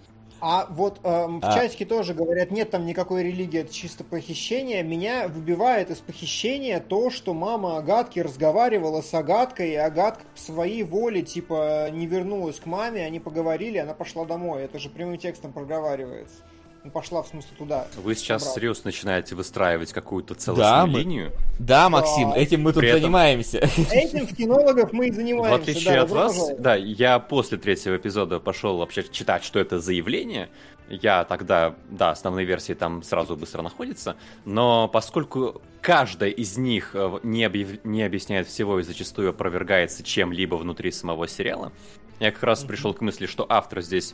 А 0.45 0.67
вот 0.69 0.99
эм, 1.03 1.39
в 1.39 1.45
А. 1.45 1.53
чатике 1.53 1.85
тоже 1.85 2.13
говорят, 2.13 2.51
нет 2.51 2.69
там 2.69 2.85
никакой 2.85 3.23
религии, 3.23 3.61
это 3.61 3.73
чисто 3.73 4.03
похищение. 4.03 4.83
Меня 4.83 5.29
выбивает 5.29 5.89
из 5.89 5.99
похищения 5.99 6.81
то, 6.81 7.09
что 7.09 7.33
мама 7.33 7.77
Агатки 7.77 8.19
разговаривала 8.19 9.01
с 9.01 9.13
Агаткой, 9.13 9.71
и 9.71 9.75
Агатка 9.75 10.25
по 10.33 10.37
своей 10.37 10.83
воле, 10.83 11.21
типа, 11.21 11.89
не 11.91 12.07
вернулась 12.07 12.59
к 12.59 12.65
маме, 12.65 13.05
они 13.05 13.21
поговорили, 13.21 13.77
она 13.77 13.93
пошла 13.93 14.25
домой. 14.25 14.63
Это 14.63 14.79
же 14.79 14.89
прямым 14.89 15.17
текстом 15.17 15.53
проговаривается. 15.53 16.43
Ну, 16.83 16.91
пошла, 16.91 17.23
в 17.23 17.27
смысле, 17.27 17.51
туда. 17.57 17.87
Вы 17.95 18.13
сейчас 18.13 18.41
Обратно. 18.41 18.59
серьезно 18.59 18.81
начинаете 18.85 19.35
выстраивать 19.35 19.93
какую-то 19.93 20.35
целостную 20.35 20.87
мы- 20.87 20.99
линию. 20.99 21.31
Да, 21.57 21.87
Максим, 21.87 22.31
Да. 22.31 22.37
этим 22.37 22.61
мы 22.61 22.73
тут 22.73 22.81
При 22.81 22.89
этом- 22.89 23.01
занимаемся. 23.03 23.59
Этим 23.91 24.27
в 24.27 24.35
кинологах 24.35 24.91
мы 24.91 25.07
и 25.07 25.11
В 25.11 25.15
занимаемся. 25.15 25.55
отличие 25.61 25.93
да, 25.95 26.01
от 26.01 26.09
вас, 26.09 26.33
продолжай. 26.33 26.57
да, 26.59 26.75
я 26.75 27.19
после 27.19 27.57
третьего 27.57 27.95
эпизода 27.95 28.39
пошел 28.41 28.77
вообще 28.79 29.03
читать, 29.09 29.45
что 29.45 29.59
это 29.59 29.79
заявление. 29.79 30.49
Я 30.89 31.23
тогда, 31.23 31.75
да, 31.89 32.11
основные 32.11 32.45
версии 32.45 32.73
там 32.73 33.01
сразу 33.01 33.37
быстро 33.37 33.61
находятся, 33.61 34.17
но 34.43 34.89
поскольку 34.89 35.61
каждая 35.81 36.31
из 36.31 36.57
них 36.57 36.91
э, 36.95 37.19
не, 37.23 37.45
объяв- 37.45 37.79
не 37.85 38.03
объясняет 38.03 38.47
всего 38.47 38.79
и 38.81 38.83
зачастую 38.83 39.29
опровергается 39.29 40.03
чем-либо 40.03 40.55
внутри 40.55 40.91
самого 40.91 41.29
сериала, 41.29 41.71
я 42.19 42.31
как 42.33 42.43
раз 42.43 42.65
пришел 42.65 42.93
к 42.93 42.99
мысли, 42.99 43.25
что 43.25 43.45
автор 43.47 43.81
здесь 43.81 44.13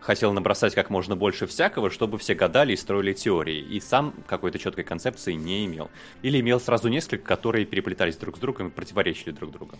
хотел 0.00 0.32
набросать 0.32 0.74
как 0.74 0.90
можно 0.90 1.14
больше 1.14 1.46
всякого, 1.46 1.90
чтобы 1.90 2.18
все 2.18 2.34
гадали 2.34 2.72
и 2.72 2.76
строили 2.76 3.12
теории, 3.12 3.60
и 3.60 3.80
сам 3.80 4.14
какой-то 4.26 4.58
четкой 4.58 4.84
концепции 4.84 5.34
не 5.34 5.66
имел. 5.66 5.90
Или 6.22 6.40
имел 6.40 6.58
сразу 6.60 6.88
несколько, 6.88 7.24
которые 7.24 7.66
переплетались 7.66 8.16
друг 8.16 8.36
с 8.36 8.40
другом 8.40 8.68
и 8.68 8.70
противоречили 8.70 9.30
друг 9.30 9.52
другу. 9.52 9.76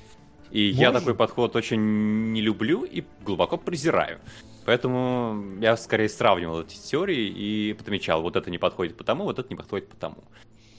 И 0.51 0.63
я 0.63 0.89
Может. 0.89 1.03
такой 1.03 1.15
подход 1.15 1.57
очень 1.57 2.33
не 2.33 2.41
люблю 2.41 2.85
и 2.85 3.05
глубоко 3.25 3.57
презираю. 3.57 4.21
Поэтому 4.67 5.59
я 5.61 5.77
скорее 5.77 6.09
сравнивал 6.09 6.63
эти 6.63 6.77
теории 6.77 7.29
и 7.29 7.73
подмечал, 7.73 8.23
вот 8.23 8.37
это 8.37 8.51
не 8.51 8.59
подходит 8.59 8.97
потому, 8.97 9.25
вот 9.25 9.39
это 9.39 9.49
не 9.49 9.57
подходит 9.57 9.89
потому. 9.89 10.25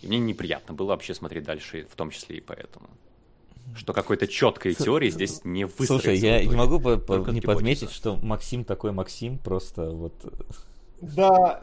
И 0.01 0.07
мне 0.07 0.19
неприятно 0.19 0.73
было 0.73 0.87
вообще 0.87 1.13
смотреть 1.13 1.43
дальше, 1.43 1.87
в 1.91 1.95
том 1.95 2.11
числе 2.11 2.37
и 2.37 2.41
поэтому. 2.41 2.89
Что 3.75 3.93
какой-то 3.93 4.27
четкой 4.27 4.73
теории 4.73 5.09
здесь 5.09 5.41
не 5.43 5.65
выстроится. 5.65 5.93
Слушай, 6.09 6.17
я 6.17 6.43
не 6.43 6.55
могу 6.55 6.79
по- 6.79 6.97
по- 6.97 7.29
не 7.31 7.41
подметить, 7.41 7.91
что 7.91 8.15
Максим 8.17 8.63
такой 8.63 8.91
Максим, 8.91 9.37
просто 9.37 9.89
вот... 9.91 10.13
Да, 11.01 11.59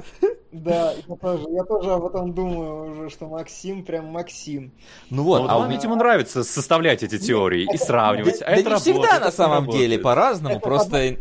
да, 0.51 0.95
я 1.07 1.15
тоже, 1.17 1.45
я 1.51 1.62
тоже 1.62 1.93
об 1.93 2.07
этом 2.07 2.33
думаю 2.33 2.91
уже, 2.91 3.11
что 3.11 3.27
Максим 3.28 3.85
прям 3.85 4.07
Максим. 4.07 4.73
Ну 5.11 5.23
вот, 5.23 5.43
Ну, 5.43 5.49
а 5.49 5.59
вам, 5.59 5.69
меня... 5.69 5.77
видимо, 5.78 5.95
нравится 5.95 6.43
составлять 6.43 7.05
эти 7.05 7.19
теории 7.19 7.69
и 7.73 7.77
сравнивать. 7.77 8.41
Да, 8.41 8.47
а 8.47 8.51
да 8.51 8.57
это 8.57 8.70
не 8.70 8.77
всегда 8.77 8.99
работает, 9.03 9.20
на 9.20 9.27
это 9.28 9.37
самом 9.37 9.55
работает. 9.61 9.78
деле, 9.81 9.99
по-разному, 10.01 10.57
Это 10.57 10.65
просто 10.65 11.17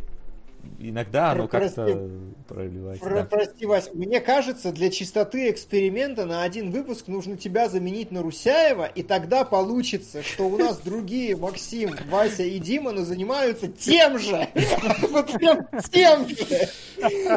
иногда 0.80 1.32
оно 1.32 1.48
Прости. 1.48 1.76
как-то 1.76 2.10
проливается. 2.48 3.04
Про- 3.06 3.16
да. 3.16 3.24
Прости, 3.26 3.66
Вась, 3.66 3.90
мне 3.94 4.20
кажется, 4.20 4.72
для 4.72 4.90
чистоты 4.90 5.50
эксперимента 5.50 6.26
на 6.26 6.44
один 6.44 6.72
выпуск 6.72 7.08
нужно 7.08 7.38
тебя 7.38 7.70
заменить 7.70 8.12
на 8.12 8.22
Русяева, 8.22 8.86
и 8.86 9.04
тогда 9.04 9.44
получится, 9.44 10.24
что 10.24 10.48
у 10.48 10.58
нас 10.58 10.80
другие 10.80 11.36
Максим, 11.36 11.96
Вася 12.10 12.44
и 12.44 12.60
Дима 12.60 12.92
но 12.92 13.04
занимаются 13.04 13.68
тем 13.68 14.20
же. 14.20 14.48
Вот 15.10 15.32
прям 15.34 15.68
тем 15.92 16.28
же. 16.28 16.70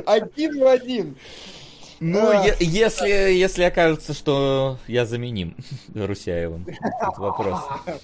Один 0.06 0.58
в 0.60 0.66
один. 0.66 1.16
Ну, 2.02 2.18
А. 2.30 2.46
е- 2.46 2.56
если, 2.60 3.08
если 3.10 3.62
окажется, 3.64 4.14
что 4.14 4.78
я 4.86 5.04
заменим 5.04 5.54
Русяевым, 5.94 6.64
тут 6.64 7.18
вопрос. 7.18 7.60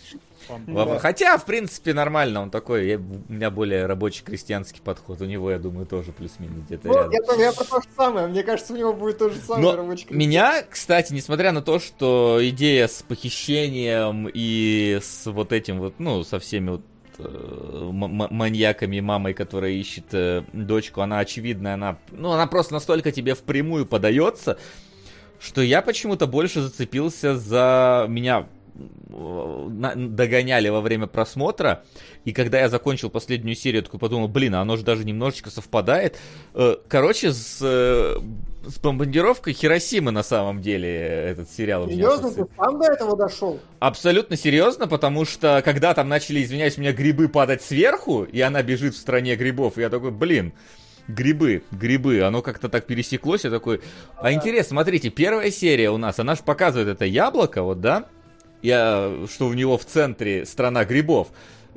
Да. 0.66 0.99
Хотя, 0.99 1.36
в 1.39 1.44
принципе, 1.44 1.94
нормально, 1.94 2.42
он 2.42 2.50
такой, 2.50 2.86
я- 2.89 2.99
у 2.99 3.33
меня 3.33 3.50
более 3.50 3.86
рабочий 3.86 4.23
крестьянский 4.25 4.81
подход, 4.83 5.20
у 5.20 5.25
него, 5.25 5.50
я 5.50 5.58
думаю, 5.58 5.86
тоже 5.86 6.12
плюс-минус 6.12 6.65
где-то 6.66 6.89
Ну, 6.89 6.94
рядом. 6.94 7.12
я, 7.39 7.47
я 7.47 7.52
про 7.52 7.65
то 7.65 7.81
же 7.81 7.89
самое. 7.97 8.26
Мне 8.28 8.42
кажется, 8.42 8.73
у 8.73 8.76
него 8.76 8.92
будет 8.92 9.18
то 9.18 9.28
же 9.31 9.36
самое 9.41 9.62
Но 9.62 9.76
рабочий 9.76 10.07
меня, 10.10 10.62
кстати, 10.68 11.12
несмотря 11.12 11.52
на 11.52 11.62
то, 11.62 11.78
что 11.78 12.39
идея 12.42 12.89
с 12.89 13.02
похищением 13.02 14.28
и 14.33 14.99
с 15.02 15.26
вот 15.26 15.52
этим 15.52 15.78
вот, 15.78 15.94
ну, 15.99 16.23
со 16.25 16.39
всеми 16.39 16.70
вот 16.70 16.83
э, 17.18 17.89
маньяками, 17.91 19.00
мамой, 19.00 19.34
которая 19.34 19.70
ищет 19.73 20.07
э, 20.12 20.42
дочку, 20.52 21.00
она 21.00 21.18
очевидная, 21.18 21.75
она, 21.75 21.99
ну, 22.10 22.31
она 22.33 22.47
просто 22.47 22.75
настолько 22.75 23.10
тебе 23.12 23.34
впрямую 23.34 23.86
подается, 23.86 24.58
что 25.41 25.60
я 25.62 25.83
почему-то 25.83 26.26
больше 26.26 26.60
зацепился 26.62 27.36
за 27.36 28.07
меня 28.08 28.47
догоняли 29.08 30.68
во 30.68 30.80
время 30.80 31.06
просмотра, 31.06 31.84
и 32.24 32.32
когда 32.32 32.60
я 32.60 32.68
закончил 32.68 33.10
последнюю 33.10 33.55
серию, 33.55 33.80
я 33.80 33.84
такой 33.84 34.00
подумал, 34.00 34.28
блин, 34.28 34.55
а 34.55 34.60
оно 34.60 34.76
же 34.76 34.84
даже 34.84 35.05
немножечко 35.05 35.50
совпадает. 35.50 36.18
Э, 36.55 36.76
Короче, 36.88 37.32
с, 37.32 37.58
э, 37.62 38.18
с 38.66 38.78
бомбардировкой 38.78 39.52
Хиросимы 39.52 40.10
на 40.10 40.22
самом 40.22 40.60
деле 40.60 40.90
этот 40.90 41.50
сериал 41.50 41.88
Серьезно, 41.88 42.30
ты 42.30 42.44
сам 42.56 42.78
до 42.78 42.92
этого 42.92 43.16
дошел? 43.16 43.60
Абсолютно 43.78 44.36
серьезно, 44.36 44.86
потому 44.86 45.24
что 45.24 45.62
когда 45.64 45.94
там 45.94 46.08
начали, 46.08 46.42
извиняюсь, 46.42 46.76
у 46.76 46.80
меня 46.80 46.92
грибы 46.92 47.28
падать 47.28 47.62
сверху, 47.62 48.24
и 48.24 48.40
она 48.40 48.62
бежит 48.62 48.94
в 48.94 48.98
стране 48.98 49.36
грибов, 49.36 49.78
я 49.78 49.88
такой, 49.88 50.10
блин, 50.10 50.52
грибы, 51.08 51.62
грибы, 51.70 52.22
оно 52.22 52.42
как-то 52.42 52.68
так 52.68 52.86
пересеклось, 52.86 53.44
я 53.44 53.50
такой, 53.50 53.80
а 54.16 54.32
интересно, 54.32 54.70
смотрите, 54.70 55.10
первая 55.10 55.50
серия 55.50 55.90
у 55.90 55.96
нас, 55.96 56.18
она 56.18 56.34
же 56.34 56.42
показывает 56.42 56.88
это 56.88 57.05
яблоко, 57.05 57.62
вот, 57.62 57.80
да, 57.80 58.06
я, 58.66 59.12
что 59.32 59.46
у 59.46 59.52
него 59.52 59.78
в 59.78 59.84
центре 59.84 60.44
страна 60.44 60.84
грибов, 60.84 61.28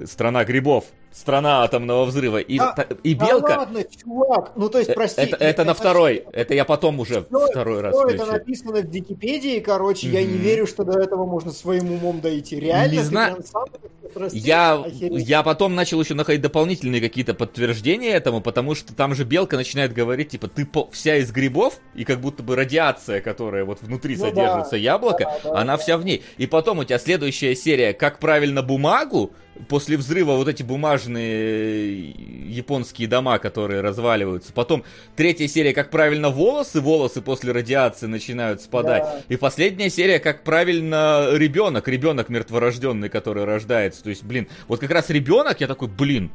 страна 0.06 0.44
грибов, 0.44 0.86
страна 1.12 1.64
атомного 1.64 2.06
взрыва, 2.06 2.38
и, 2.38 2.58
Да- 2.58 2.74
та- 2.74 2.88
и 3.04 3.14
Да 3.16 3.26
белка, 3.26 3.58
ладно, 3.60 3.84
чувак. 3.84 4.52
Ну, 4.56 4.70
то 4.70 4.78
есть, 4.78 4.90
э, 4.92 4.94
прости. 4.94 5.22
это, 5.22 5.36
это 5.38 5.64
на 5.66 5.74
второй, 5.74 6.24
это 6.34 6.54
я 6.54 6.66
потом 6.66 7.00
уже 7.00 7.24
Всё- 7.24 7.48
второй 7.48 7.82
раз 7.82 7.96
всё 7.96 8.08
это 8.08 8.26
написано 8.26 8.82
в 8.82 8.86
Википедии, 8.86 9.60
короче, 9.60 10.08
я 10.10 10.24
не 10.24 10.38
верю, 10.38 10.68
что 10.68 10.84
до 10.84 11.00
этого 11.00 11.26
можно 11.26 11.52
своим 11.52 11.92
умом 11.92 12.22
дойти. 12.22 12.60
Реально? 12.60 12.92
Не 12.94 13.00
знаю. 13.04 13.38
это? 13.38 14.30
Я, 14.32 14.74
Охереть. 14.80 15.28
я 15.28 15.44
потом 15.44 15.76
начал 15.76 16.02
еще 16.02 16.16
находить 16.16 16.42
дополнительные 16.42 17.00
какие-то 17.00 17.36
подтверждения 17.36 18.10
этому, 18.10 18.42
потому 18.42 18.74
что 18.74 18.96
там 18.96 19.14
же 19.14 19.24
белка 19.24 19.56
начинает 19.56 19.94
говорить, 19.94 20.30
типа, 20.30 20.48
ты 20.48 20.66
по- 20.66 20.90
вся 20.92 21.18
из 21.18 21.32
грибов, 21.32 21.76
и 21.94 22.06
как 22.06 22.20
будто 22.20 22.42
бы 22.42 22.56
радиация, 22.56 23.22
которая 23.22 23.66
вот 23.66 23.82
внутри 23.82 24.16
Ну 24.16 24.26
содержится 24.26 24.72
да, 24.72 24.78
яблоко, 24.78 25.26
да, 25.44 25.52
да, 25.52 25.60
она 25.62 25.78
да. 25.78 25.84
вся 25.84 25.98
в 25.98 26.06
ней. 26.06 26.24
И 26.38 26.48
потом 26.48 26.80
у 26.80 26.84
тебя 26.86 26.98
следующая 26.98 27.56
серия, 27.56 27.94
как 27.94 28.18
правильно 28.20 28.64
бумагу, 28.64 29.32
после 29.68 29.98
взрыва 29.98 30.34
вот 30.34 30.48
эти 30.48 30.64
бумажные 30.64 32.12
японские 32.48 33.08
дома, 33.08 33.40
которые 33.40 33.82
разваливаются. 33.82 34.54
Потом 34.54 34.84
третья 35.16 35.48
серия, 35.48 35.74
как 35.74 35.90
правильно 35.90 36.30
волосы, 36.30 36.82
волосы 36.82 37.22
после 37.22 37.52
радиации 37.52 38.08
начинают 38.08 38.62
спадать. 38.62 39.04
Да. 39.04 39.22
И 39.28 39.38
последняя 39.38 39.90
серия, 39.90 40.20
как 40.20 40.44
правильно 40.44 41.30
ребенок, 41.34 41.88
ребенок 41.88 42.30
мертворожденный, 42.30 43.10
который 43.10 43.44
рождается. 43.44 44.04
То 44.04 44.10
есть, 44.10 44.24
блин, 44.24 44.48
вот 44.68 44.80
как 44.80 44.92
раз 44.92 45.10
ребенок, 45.10 45.62
я 45.62 45.68
такой, 45.68 45.88
блин. 45.88 46.32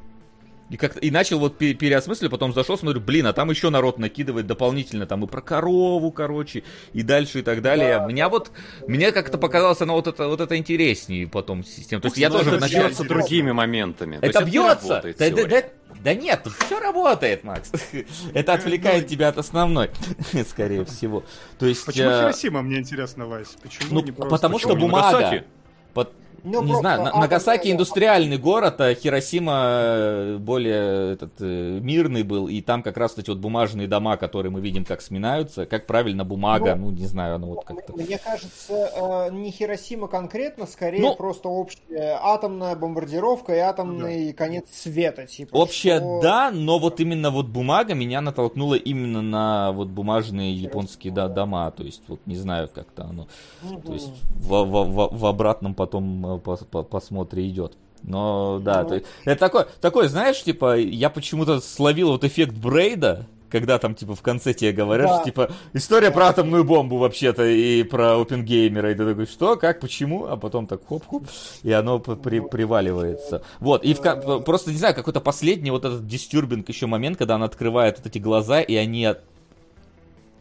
И, 0.70 0.76
как 0.76 1.02
и 1.02 1.10
начал 1.10 1.38
вот 1.38 1.58
пе- 1.58 1.74
переосмысливать, 1.74 2.30
потом 2.30 2.54
зашел, 2.54 2.78
смотрю, 2.78 3.00
блин, 3.00 3.26
а 3.26 3.32
там 3.32 3.50
еще 3.50 3.68
народ 3.68 3.98
накидывает 3.98 4.46
дополнительно, 4.46 5.04
там 5.06 5.22
и 5.24 5.26
про 5.26 5.42
корову, 5.42 6.10
короче, 6.10 6.64
и 6.92 7.02
дальше 7.02 7.40
и 7.40 7.42
так 7.42 7.60
далее. 7.60 8.04
меня 8.08 8.28
вот, 8.28 8.50
мне 8.86 9.12
как-то 9.12 9.36
показалось, 9.36 9.80
оно 9.82 9.94
вот 9.94 10.06
это, 10.06 10.26
вот 10.26 10.40
это 10.40 10.56
интереснее 10.56 11.26
потом 11.28 11.64
система. 11.64 12.00
То 12.00 12.06
есть 12.06 12.16
я 12.16 12.30
Но 12.30 12.38
тоже 12.38 12.50
это 12.50 12.58
вначале... 12.58 12.86
бьется 12.86 13.04
другими 13.04 13.52
моментами. 13.52 14.18
То 14.18 14.26
Это 14.26 14.44
не 14.44 14.50
бьется! 14.52 15.02
Да, 15.18 15.30
да, 15.30 15.46
да, 15.46 15.62
да 16.02 16.14
нет, 16.14 16.46
все 16.60 16.80
работает, 16.80 17.44
Макс. 17.44 17.70
Это 18.34 18.54
отвлекает 18.54 19.06
тебя 19.06 19.28
от 19.28 19.38
основной, 19.38 19.90
скорее 20.48 20.84
всего. 20.84 21.24
То 21.58 21.66
есть... 21.66 21.84
Почему 21.84 22.08
э, 22.08 22.20
Хиросима, 22.20 22.62
мне 22.62 22.78
интересно, 22.78 23.26
Вась? 23.26 23.56
Почему 23.62 23.88
Ну, 23.90 24.00
не 24.00 24.12
просто... 24.12 24.30
потому 24.30 24.58
что 24.58 24.76
бумага. 24.76 25.44
Под- 25.92 26.12
Ну, 26.44 26.62
не 26.62 26.74
знаю, 26.76 27.00
На- 27.02 27.08
атомная- 27.08 27.22
Нагасаки 27.22 27.72
индустриальный 27.72 28.36
город, 28.36 28.80
а 28.80 28.94
Хиросима 28.94 29.62
э, 29.66 30.36
более 30.38 31.14
этот, 31.14 31.32
э, 31.40 31.78
мирный 31.80 32.22
был, 32.22 32.48
и 32.48 32.60
там 32.60 32.82
как 32.82 32.98
раз 32.98 33.16
эти 33.16 33.30
вот 33.30 33.38
бумажные 33.38 33.88
дома, 33.88 34.16
которые 34.18 34.52
мы 34.52 34.60
видим, 34.60 34.84
как 34.84 35.00
сминаются, 35.00 35.64
как 35.64 35.86
правильно 35.86 36.24
бумага, 36.24 36.74
ну, 36.76 36.90
не 36.90 37.06
знаю, 37.06 37.36
оно 37.36 37.46
вот 37.48 37.64
как-то... 37.64 37.94
Мне 37.94 38.18
кажется, 38.18 38.90
э, 38.94 39.32
не 39.32 39.50
Хиросима 39.50 40.06
конкретно, 40.06 40.66
скорее 40.66 41.00
Ну- 41.00 41.14
просто 41.14 41.48
общая 41.48 42.18
атомная 42.22 42.76
бомбардировка 42.76 43.54
и 43.54 43.58
атомный 43.58 44.32
конец 44.34 44.66
света. 44.70 45.26
Типа, 45.26 45.56
Общая, 45.56 45.98
что- 45.98 46.20
да, 46.22 46.50
но 46.52 46.78
вот 46.78 47.00
именно 47.00 47.30
вот 47.30 47.46
бумага 47.46 47.94
меня 47.94 48.20
натолкнула 48.20 48.74
именно 48.74 49.22
на 49.22 49.72
вот 49.72 49.88
бумажные 49.88 50.52
японские 50.54 51.12
да, 51.12 51.28
дома, 51.28 51.70
то 51.70 51.82
есть 51.82 52.02
вот 52.08 52.20
не 52.26 52.36
знаю, 52.36 52.68
как-то 52.72 53.04
оно, 53.04 53.28
Мгм. 53.62 53.80
то 53.80 53.92
есть 53.94 54.10
в, 54.36 54.64
в- 54.64 54.84
в- 54.84 55.18
в 55.18 55.26
обратном 55.26 55.74
потом 55.74 56.33
э, 56.36 56.40
по, 56.40 56.56
по- 56.56 56.82
посмотре 56.82 57.48
идет. 57.48 57.76
Но 58.02 58.60
да, 58.62 58.82
Ну. 58.82 58.88
то 58.90 59.02
это 59.24 59.40
такой, 59.40 59.64
такой, 59.80 60.08
знаешь, 60.08 60.42
типа, 60.42 60.76
я 60.76 61.08
почему-то 61.10 61.60
словил 61.60 62.10
вот 62.10 62.22
эффект 62.24 62.52
Брейда, 62.54 63.26
когда 63.48 63.78
там, 63.78 63.94
типа, 63.94 64.14
в 64.14 64.20
конце 64.20 64.52
тебе 64.52 64.72
говорят, 64.72 65.06
Да. 65.08 65.14
что, 65.16 65.24
типа, 65.24 65.50
история 65.72 66.10
про 66.10 66.26
атомную 66.26 66.64
бомбу 66.64 66.98
вообще-то 66.98 67.46
и 67.46 67.82
про 67.84 68.20
опенгеймера, 68.20 68.90
и 68.90 68.94
ты 68.94 69.06
такой, 69.06 69.26
что, 69.26 69.56
как, 69.56 69.80
почему, 69.80 70.26
а 70.26 70.36
потом 70.36 70.66
так 70.66 70.80
хоп-хоп, 70.86 71.26
и 71.62 71.70
оно 71.72 71.98
при- 72.00 72.40
приваливается. 72.40 73.42
Вот, 73.60 73.84
и 73.84 73.94
в, 73.94 74.00
просто, 74.40 74.70
не 74.72 74.76
знаю, 74.76 74.94
какой-то 74.94 75.20
последний 75.20 75.70
вот 75.70 75.84
этот 75.84 76.06
дистюрбинг 76.06 76.68
еще 76.68 76.86
момент, 76.86 77.16
когда 77.16 77.36
он 77.36 77.42
открывает 77.44 77.98
вот 77.98 78.06
эти 78.08 78.18
глаза, 78.18 78.60
и 78.60 78.74
они 78.74 79.14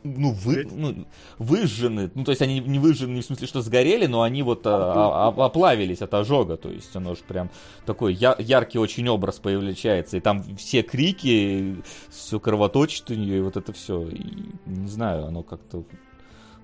ну, 0.03 0.31
вы, 0.31 0.67
ну, 0.69 1.05
выжжены, 1.37 2.11
ну, 2.13 2.23
то 2.23 2.31
есть 2.31 2.41
они 2.41 2.59
не 2.59 2.79
выжжены 2.79 3.13
не 3.13 3.21
в 3.21 3.25
смысле, 3.25 3.47
что 3.47 3.61
сгорели, 3.61 4.05
но 4.05 4.21
они 4.21 4.43
вот 4.43 4.61
а, 4.65 5.29
а, 5.35 5.45
оплавились 5.45 6.01
от 6.01 6.13
ожога, 6.13 6.57
то 6.57 6.69
есть 6.69 6.95
оно 6.95 7.15
же 7.15 7.21
прям 7.27 7.49
такой 7.85 8.13
я- 8.13 8.35
яркий 8.39 8.79
очень 8.79 9.07
образ 9.09 9.39
появляется, 9.39 10.17
и 10.17 10.19
там 10.19 10.43
все 10.57 10.81
крики, 10.81 11.77
все 12.09 12.39
кровоточит 12.39 13.09
у 13.09 13.13
нее, 13.13 13.37
и 13.37 13.41
вот 13.41 13.57
это 13.57 13.73
все, 13.73 14.07
и, 14.07 14.23
не 14.65 14.87
знаю, 14.87 15.25
оно 15.25 15.43
как-то 15.43 15.83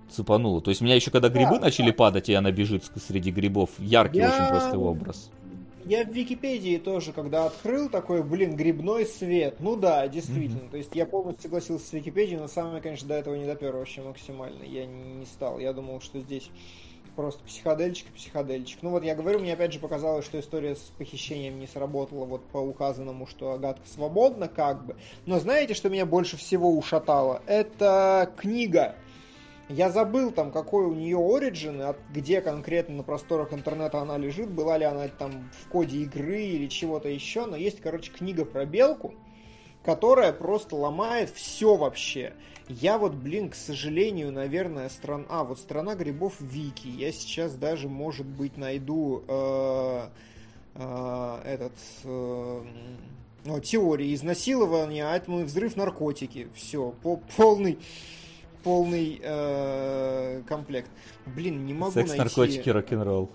цепануло. 0.09 0.61
То 0.61 0.69
есть 0.69 0.81
меня 0.81 0.95
еще 0.95 1.11
когда 1.11 1.29
грибы 1.29 1.59
начали 1.59 1.91
падать, 1.91 2.29
и 2.29 2.33
она 2.33 2.51
бежит 2.51 2.83
среди 3.07 3.31
грибов, 3.31 3.69
яркий 3.77 4.19
Я- 4.19 4.29
очень 4.29 4.49
просто 4.49 4.77
образ. 4.77 5.31
Я 5.85 6.03
в 6.03 6.09
Википедии 6.09 6.77
тоже, 6.77 7.13
когда 7.13 7.45
открыл, 7.45 7.89
такой, 7.89 8.23
блин, 8.23 8.55
грибной 8.55 9.05
свет. 9.05 9.55
Ну 9.59 9.75
да, 9.75 10.07
действительно. 10.07 10.69
То 10.69 10.77
есть 10.77 10.95
я 10.95 11.05
полностью 11.05 11.43
согласился 11.43 11.87
с 11.87 11.93
Википедией, 11.93 12.37
но 12.39 12.47
сам 12.47 12.75
я, 12.75 12.81
конечно, 12.81 13.07
до 13.07 13.15
этого 13.15 13.35
не 13.35 13.45
допер 13.45 13.75
вообще 13.75 14.01
максимально. 14.01 14.63
Я 14.63 14.85
не 14.85 15.25
стал. 15.25 15.59
Я 15.59 15.73
думал, 15.73 16.01
что 16.01 16.19
здесь 16.19 16.49
просто 17.15 17.43
психодельчик 17.43 18.07
и 18.07 18.15
психодельчик. 18.15 18.79
Ну 18.81 18.91
вот 18.91 19.03
я 19.03 19.13
говорю, 19.13 19.39
мне 19.39 19.53
опять 19.53 19.73
же 19.73 19.79
показалось, 19.79 20.25
что 20.25 20.39
история 20.39 20.75
с 20.75 20.91
похищением 20.97 21.59
не 21.59 21.67
сработала 21.67 22.25
вот 22.25 22.45
по 22.45 22.57
указанному, 22.59 23.27
что 23.27 23.51
Агатка 23.51 23.87
свободна 23.87 24.47
как 24.47 24.85
бы. 24.85 24.95
Но 25.25 25.39
знаете, 25.39 25.73
что 25.73 25.89
меня 25.89 26.05
больше 26.05 26.37
всего 26.37 26.71
ушатало? 26.77 27.41
Это 27.45 28.31
книга. 28.37 28.95
Я 29.69 29.91
забыл 29.91 30.31
там, 30.31 30.51
какой 30.51 30.85
у 30.85 30.95
нее 30.95 31.17
оригин, 31.17 31.95
где 32.11 32.41
конкретно 32.41 32.95
на 32.95 33.03
просторах 33.03 33.53
интернета 33.53 33.99
она 33.99 34.17
лежит, 34.17 34.49
была 34.49 34.79
ли 34.79 34.85
она 34.85 35.07
там 35.09 35.47
в 35.61 35.69
коде 35.69 35.99
игры 35.99 36.41
или 36.41 36.65
чего-то 36.67 37.07
еще, 37.07 37.45
но 37.45 37.55
есть, 37.55 37.79
короче, 37.79 38.11
книга 38.11 38.45
про 38.45 38.65
белку, 38.65 39.13
которая 39.83 40.33
просто 40.33 40.75
ломает 40.75 41.29
все 41.29 41.75
вообще. 41.75 42.33
Я 42.67 42.97
вот, 42.97 43.13
блин, 43.13 43.49
к 43.49 43.55
сожалению, 43.55 44.31
наверное, 44.31 44.89
страна... 44.89 45.25
А, 45.29 45.43
вот 45.43 45.59
страна 45.59 45.93
грибов 45.93 46.33
Вики. 46.39 46.87
Я 46.87 47.11
сейчас 47.11 47.53
даже, 47.53 47.89
может 47.89 48.25
быть, 48.25 48.57
найду 48.57 49.23
э, 49.27 50.07
э, 50.75 51.41
этот... 51.45 51.73
э, 52.05 52.63
ну, 53.45 53.59
теории 53.59 54.13
изнасилования, 54.13 55.05
атомный 55.05 55.45
взрыв, 55.45 55.75
наркотики. 55.75 56.49
Все, 56.53 56.93
по 57.01 57.17
полный 57.37 57.79
полный 58.63 59.19
э, 59.21 60.41
комплект. 60.47 60.89
Блин, 61.25 61.65
не 61.65 61.73
могу 61.73 61.91
Секс, 61.91 62.09
найти... 62.09 62.23
наркотики, 62.23 62.69
рок-н-ролл. 62.69 63.31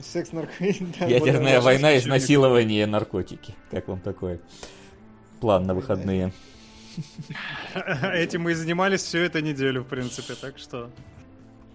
Секс, 0.00 0.32
наркотики. 0.32 0.86
да, 0.98 1.06
Ядерная 1.06 1.56
вот, 1.56 1.64
война, 1.64 1.92
не 1.92 1.98
изнасилование, 1.98 2.86
наркотики. 2.86 3.54
Как 3.70 3.88
вам 3.88 4.00
такой 4.00 4.40
план 5.40 5.66
на 5.66 5.74
выходные? 5.74 6.32
Этим 7.74 8.42
мы 8.42 8.52
и 8.52 8.54
занимались 8.54 9.02
всю 9.02 9.18
эту 9.18 9.40
неделю, 9.40 9.82
в 9.82 9.86
принципе, 9.86 10.34
так 10.34 10.58
что... 10.58 10.90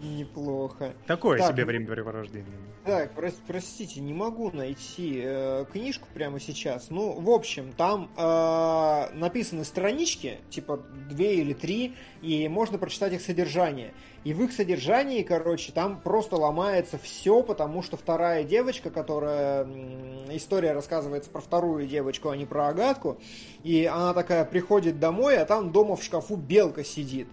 Неплохо. 0.03 0.93
Такое 1.07 1.39
Так, 1.39 1.53
себе 1.53 1.65
времяпрепровождение. 1.65 2.51
Так, 2.83 3.17
прос- 3.17 3.39
простите, 3.47 4.01
не 4.01 4.13
могу 4.13 4.51
найти 4.51 5.21
э, 5.23 5.65
книжку 5.71 6.05
прямо 6.13 6.41
сейчас. 6.41 6.89
Ну, 6.89 7.13
в 7.13 7.29
общем, 7.29 7.71
там 7.77 8.11
э, 8.17 9.09
написаны 9.13 9.63
странички, 9.63 10.39
типа 10.49 10.83
две 11.09 11.35
или 11.35 11.53
три, 11.53 11.95
и 12.21 12.49
можно 12.49 12.77
прочитать 12.77 13.13
их 13.13 13.21
содержание. 13.21 13.93
И 14.25 14.33
в 14.33 14.43
их 14.43 14.51
содержании, 14.51 15.23
короче, 15.23 15.71
там 15.71 16.01
просто 16.01 16.35
ломается 16.35 16.97
все, 16.97 17.41
потому 17.41 17.81
что 17.81 17.95
вторая 17.95 18.43
девочка, 18.43 18.89
которая... 18.89 19.65
История 20.29 20.73
рассказывается 20.73 21.29
про 21.29 21.39
вторую 21.39 21.87
девочку, 21.87 22.29
а 22.29 22.37
не 22.37 22.45
про 22.45 22.67
Агатку. 22.67 23.17
И 23.63 23.85
она 23.85 24.13
такая 24.13 24.43
приходит 24.43 24.99
домой, 24.99 25.37
а 25.37 25.45
там 25.45 25.71
дома 25.71 25.95
в 25.95 26.03
шкафу 26.03 26.35
белка 26.35 26.83
сидит. 26.83 27.27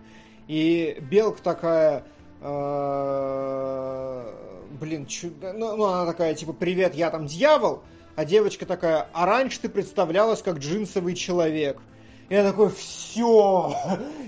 И 0.46 0.98
белка 1.00 1.42
такая... 1.42 2.04
э, 2.40 4.24
Блин, 4.80 5.06
чё- 5.06 5.28
ну, 5.42 5.76
ну, 5.76 5.84
она 5.84 6.06
такая, 6.06 6.34
типа, 6.34 6.52
привет, 6.54 6.94
я 6.94 7.10
там 7.10 7.26
дьявол. 7.26 7.82
А 8.16 8.24
девочка 8.24 8.64
такая, 8.66 9.08
а 9.12 9.26
раньше 9.26 9.60
ты 9.60 9.68
представлялась 9.68 10.42
как 10.42 10.58
джинсовый 10.58 11.14
человек. 11.14 11.78
Я 12.30 12.44
такой, 12.44 12.70
все, 12.70 13.74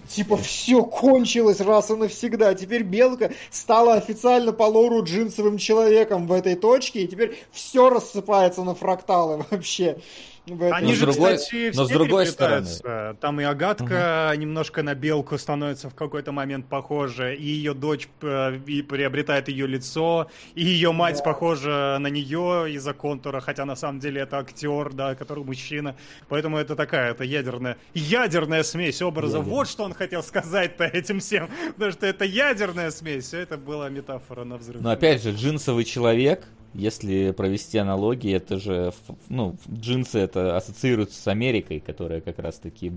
типа, 0.09 0.37
все 0.37 0.83
кончилось 0.83 1.61
раз 1.61 1.91
и 1.91 1.95
навсегда. 1.95 2.53
Теперь 2.55 2.83
Белка 2.83 3.33
стала 3.51 3.95
официально 3.95 4.53
по 4.53 4.65
лору 4.65 5.05
джинсовым 5.05 5.57
человеком 5.57 6.27
в 6.27 6.33
этой 6.33 6.57
точке, 6.57 7.05
и 7.05 7.09
теперь 7.09 7.39
все 7.51 7.89
рассыпается 7.89 8.63
на 8.63 8.75
фракталы 8.75 9.45
вообще. 9.51 9.99
Этом. 10.47 10.73
Они 10.73 10.89
Но 10.89 10.95
же, 10.95 11.07
другой- 11.07 11.37
кстати, 11.37 11.73
но 11.75 11.85
с 11.85 11.89
другой 11.89 12.25
переплетаются. 12.27 13.17
Там 13.21 13.41
и 13.41 13.45
Агатка 13.45 14.33
немножко 14.37 14.83
на 14.83 14.95
белку 14.95 15.39
становится 15.39 15.89
в 15.89 15.95
какой-то 15.95 16.33
момент 16.33 16.67
похожа, 16.69 17.33
и 17.33 17.45
ее 17.45 17.75
дочь 17.75 18.09
э, 18.23 18.59
и 18.67 18.83
приобретает 18.83 19.49
ее 19.49 19.67
лицо, 19.67 20.29
и 20.55 20.65
ее 20.65 20.93
мать 20.93 21.19
Да. 21.19 21.25
похожа 21.25 21.97
на 22.01 22.09
нее 22.09 22.73
из-за 22.73 22.93
контура, 22.93 23.41
хотя 23.41 23.65
на 23.65 23.77
самом 23.77 24.01
деле 24.01 24.23
это 24.23 24.39
актер, 24.39 24.93
да, 24.93 25.15
который 25.15 25.45
мужчина. 25.45 25.95
Поэтому 26.29 26.59
это 26.59 26.75
такая, 26.77 27.13
это 27.13 27.25
ядерная, 27.25 27.77
ядерная 27.95 28.63
смесь 28.63 29.01
образа. 29.03 29.39
Ядерная. 29.39 29.55
Вот 29.57 29.69
что 29.69 29.85
он 29.85 29.95
хотел 29.95 30.23
сказать-то 30.23 30.85
этим 30.85 31.21
всем. 31.21 31.49
Потому 31.75 31.93
что 31.93 32.07
это 32.07 32.25
ядерная 32.25 32.91
смесь, 32.91 33.27
все 33.27 33.39
это 33.39 33.57
была 33.57 33.89
метафора 33.89 34.45
на 34.45 34.57
взрыв. 34.57 34.83
Но 34.83 34.91
опять 34.91 35.23
же, 35.23 35.31
джинсовый 35.33 35.85
человек, 35.85 36.45
если 36.75 37.33
провести 37.33 37.79
аналогии, 37.79 38.33
это 38.33 38.59
же, 38.59 38.93
ну, 39.29 39.57
джинсы 39.71 40.19
это 40.19 40.57
ассоциируются 40.57 41.21
с 41.21 41.29
Америкой, 41.29 41.81
которая 41.81 42.21
как 42.21 42.39
раз 42.39 42.57
таки 42.57 42.89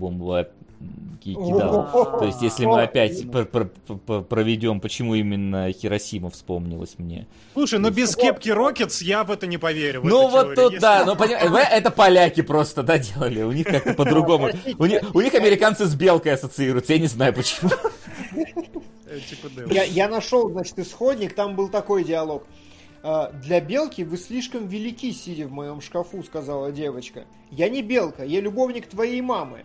ки- 1.22 1.34
кидала. 1.34 2.18
То 2.18 2.24
есть, 2.26 2.42
если 2.42 2.64
мы 2.66 2.82
опять 2.82 3.30
пр- 3.30 3.46
пр- 3.46 3.70
пр- 4.06 4.22
проведем, 4.22 4.80
почему 4.80 5.14
именно 5.14 5.70
Хиросима 5.72 6.30
вспомнилась 6.30 6.94
мне. 6.98 7.26
Слушай, 7.54 7.78
ну 7.78 7.90
без 7.90 8.14
кепки 8.16 8.50
Рокетс 8.50 9.02
я 9.02 9.24
в 9.24 9.30
это 9.30 9.46
не 9.46 9.58
поверю. 9.58 10.02
Ну 10.04 10.28
вот 10.28 10.54
тут, 10.54 10.78
да, 10.78 11.04
ну 11.04 11.16
понимаешь, 11.16 11.68
это 11.70 11.90
поляки 11.90 12.42
просто, 12.42 12.82
да, 12.82 12.98
делали. 12.98 13.42
У 13.42 13.52
них 13.52 13.66
как-то 13.66 13.94
по-другому. 13.94 14.50
У 14.78 14.86
них, 14.86 15.34
американцы 15.34 15.86
с 15.86 15.94
белкой 15.94 16.34
ассоциируются, 16.34 16.92
я 16.92 16.98
не 16.98 17.08
знаю 17.08 17.32
почему. 17.34 17.70
Э, 19.08 19.18
типа. 19.20 19.48
Я, 19.72 19.84
я 19.84 20.08
нашел, 20.08 20.50
значит, 20.50 20.78
исходник, 20.78 21.34
там 21.34 21.56
был 21.56 21.68
такой 21.68 22.04
диалог. 22.04 22.46
«А, 23.08 23.30
Для 23.30 23.60
белки 23.60 24.02
вы 24.02 24.16
слишком 24.16 24.66
велики, 24.66 25.12
сидя 25.12 25.46
в 25.46 25.52
моем 25.52 25.80
шкафу, 25.80 26.24
сказала 26.24 26.72
девочка. 26.72 27.24
Я 27.52 27.68
не 27.68 27.80
белка, 27.80 28.24
я 28.24 28.40
любовник 28.40 28.88
твоей 28.88 29.20
мамы, 29.20 29.64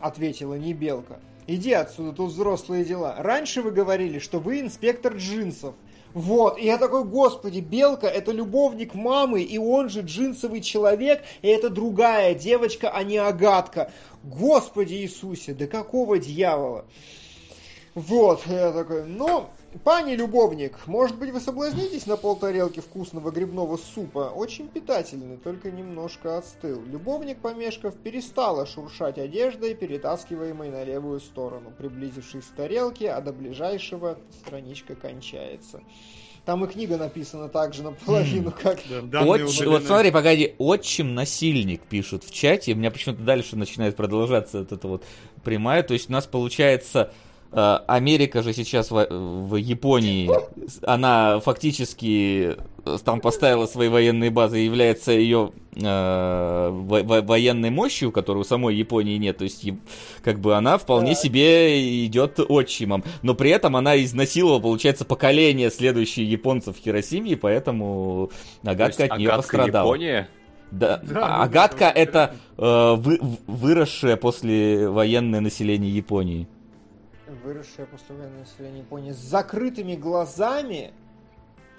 ответила 0.00 0.54
не 0.54 0.74
белка. 0.74 1.20
Иди 1.46 1.72
отсюда, 1.72 2.10
тут 2.10 2.32
взрослые 2.32 2.84
дела. 2.84 3.14
Раньше 3.16 3.62
вы 3.62 3.70
говорили, 3.70 4.18
что 4.18 4.40
вы 4.40 4.58
инспектор 4.58 5.14
джинсов. 5.14 5.76
Вот, 6.14 6.58
и 6.58 6.64
я 6.64 6.78
такой, 6.78 7.04
господи, 7.04 7.60
Белка 7.60 8.08
это 8.08 8.32
любовник 8.32 8.94
мамы, 8.94 9.42
и 9.42 9.58
он 9.58 9.88
же 9.88 10.00
джинсовый 10.00 10.60
человек, 10.60 11.22
и 11.42 11.46
это 11.46 11.70
другая 11.70 12.34
девочка, 12.34 12.90
а 12.90 13.04
не 13.04 13.18
Агатка. 13.18 13.92
Господи 14.24 14.94
Иисусе, 14.94 15.54
да 15.54 15.68
какого 15.68 16.18
дьявола? 16.18 16.86
Вот, 17.94 18.44
я 18.48 18.72
такой, 18.72 19.04
ну, 19.04 19.46
Пани 19.84 20.16
любовник, 20.16 20.76
может 20.86 21.16
быть 21.16 21.30
вы 21.30 21.38
соблазнитесь 21.38 22.06
на 22.06 22.16
полтарелки 22.16 22.80
вкусного 22.80 23.30
грибного 23.30 23.76
супа? 23.76 24.32
Очень 24.34 24.66
питательный, 24.66 25.36
только 25.36 25.70
немножко 25.70 26.38
остыл. 26.38 26.82
Любовник, 26.84 27.38
помешков, 27.38 27.94
перестала 27.94 28.66
шуршать 28.66 29.18
одеждой, 29.18 29.74
перетаскиваемой 29.74 30.70
на 30.70 30.82
левую 30.82 31.20
сторону. 31.20 31.72
Приблизившись 31.78 32.46
к 32.46 32.56
тарелке, 32.56 33.12
а 33.12 33.20
до 33.20 33.32
ближайшего 33.32 34.18
страничка 34.40 34.96
кончается. 34.96 35.80
Там 36.44 36.64
и 36.64 36.68
книга 36.68 36.96
написана 36.96 37.48
также 37.48 37.84
наполовину, 37.84 38.50
как... 38.50 38.80
Да, 38.88 39.02
данные 39.02 39.44
Отчим- 39.44 39.46
удалены. 39.46 39.70
вот 39.70 39.84
смотри, 39.84 40.10
погоди, 40.10 40.54
отчим 40.58 41.14
насильник 41.14 41.82
пишут 41.82 42.24
в 42.24 42.32
чате, 42.32 42.72
у 42.72 42.76
меня 42.76 42.90
почему-то 42.90 43.22
дальше 43.22 43.54
начинает 43.54 43.94
продолжаться 43.94 44.58
вот 44.60 44.72
это 44.72 44.88
вот 44.88 45.04
прямая, 45.44 45.84
то 45.84 45.92
есть 45.92 46.08
у 46.08 46.12
нас 46.12 46.26
получается 46.26 47.12
Америка 47.52 48.42
же 48.42 48.52
сейчас 48.52 48.90
в, 48.90 49.06
в 49.10 49.56
Японии, 49.56 50.30
она 50.82 51.40
фактически 51.40 52.56
э, 52.84 52.98
там 53.04 53.20
поставила 53.20 53.66
свои 53.66 53.88
военные 53.88 54.30
базы 54.30 54.60
и 54.60 54.64
является 54.64 55.10
ее 55.12 55.50
э, 55.74 56.68
во- 56.70 57.02
во- 57.02 57.22
военной 57.22 57.70
мощью, 57.70 58.12
которой 58.12 58.38
у 58.38 58.44
самой 58.44 58.76
Японии 58.76 59.16
нет, 59.16 59.38
то 59.38 59.44
есть 59.44 59.66
как 60.22 60.38
бы 60.38 60.54
она 60.56 60.78
вполне 60.78 61.14
себе 61.16 62.04
идет 62.06 62.38
отчимом, 62.48 63.02
но 63.22 63.34
при 63.34 63.50
этом 63.50 63.74
она 63.74 64.00
изнасиловала, 64.02 64.60
получается, 64.60 65.04
поколение 65.04 65.70
следующие 65.70 66.30
японцев 66.30 66.76
в 66.76 66.80
Хиросиме, 66.80 67.32
и 67.32 67.36
поэтому 67.36 68.30
То 68.62 68.70
Агатка 68.70 69.04
от 69.04 69.18
нее 69.18 69.28
Агатка 69.30 69.56
пострадала. 69.56 69.86
Япония? 69.86 70.28
Да, 70.70 70.98
Да, 71.02 71.26
а- 71.26 71.36
ну, 71.38 71.42
Агатка 71.44 71.86
это- 71.86 72.36
э, 72.58 72.94
вы- 72.96 73.18
выросшее 73.48 74.16
после 74.16 74.88
военное 74.88 75.40
население 75.40 75.92
Японии. 75.92 76.46
Выросшее 77.50 77.86
после 77.86 78.14
военного 78.14 78.40
населения 78.42 78.78
Японии 78.78 79.10
с 79.10 79.16
закрытыми 79.16 79.96
глазами, 79.96 80.92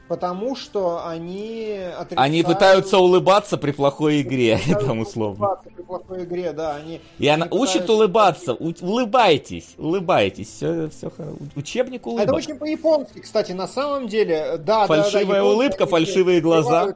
потому 0.09 0.57
что 0.57 1.07
они 1.07 1.77
отрицают... 1.97 2.17
Они 2.19 2.43
пытаются 2.43 2.97
улыбаться 2.97 3.57
при 3.57 3.71
плохой 3.71 4.21
игре, 4.21 4.59
там 4.81 4.99
условно. 4.99 5.45
улыбаться 5.45 5.69
При 5.69 5.81
плохой 5.83 6.23
игре, 6.25 6.51
да, 6.51 6.75
они... 6.75 6.99
И 7.19 7.27
она 7.29 7.45
они 7.45 7.57
учит 7.57 7.83
пытаются- 7.83 7.93
улыбаться. 7.93 8.53
У- 8.53 8.73
улыбайтесь, 8.85 9.75
улыбайтесь. 9.77 10.49
Все, 10.49 10.89
все 10.89 11.09
Учебник 11.55 12.01
Это 12.01 12.09
улыбок. 12.09 12.35
очень 12.35 12.57
по-японски, 12.57 13.19
кстати, 13.21 13.53
на 13.53 13.67
самом 13.69 14.09
деле, 14.09 14.57
да, 14.57 14.57
да, 14.57 14.87
да. 14.87 15.03
Фальшивая 15.03 15.37
японцы, 15.37 15.55
улыбка, 15.55 15.85
фальшивые 15.85 16.41
глаза. 16.41 16.95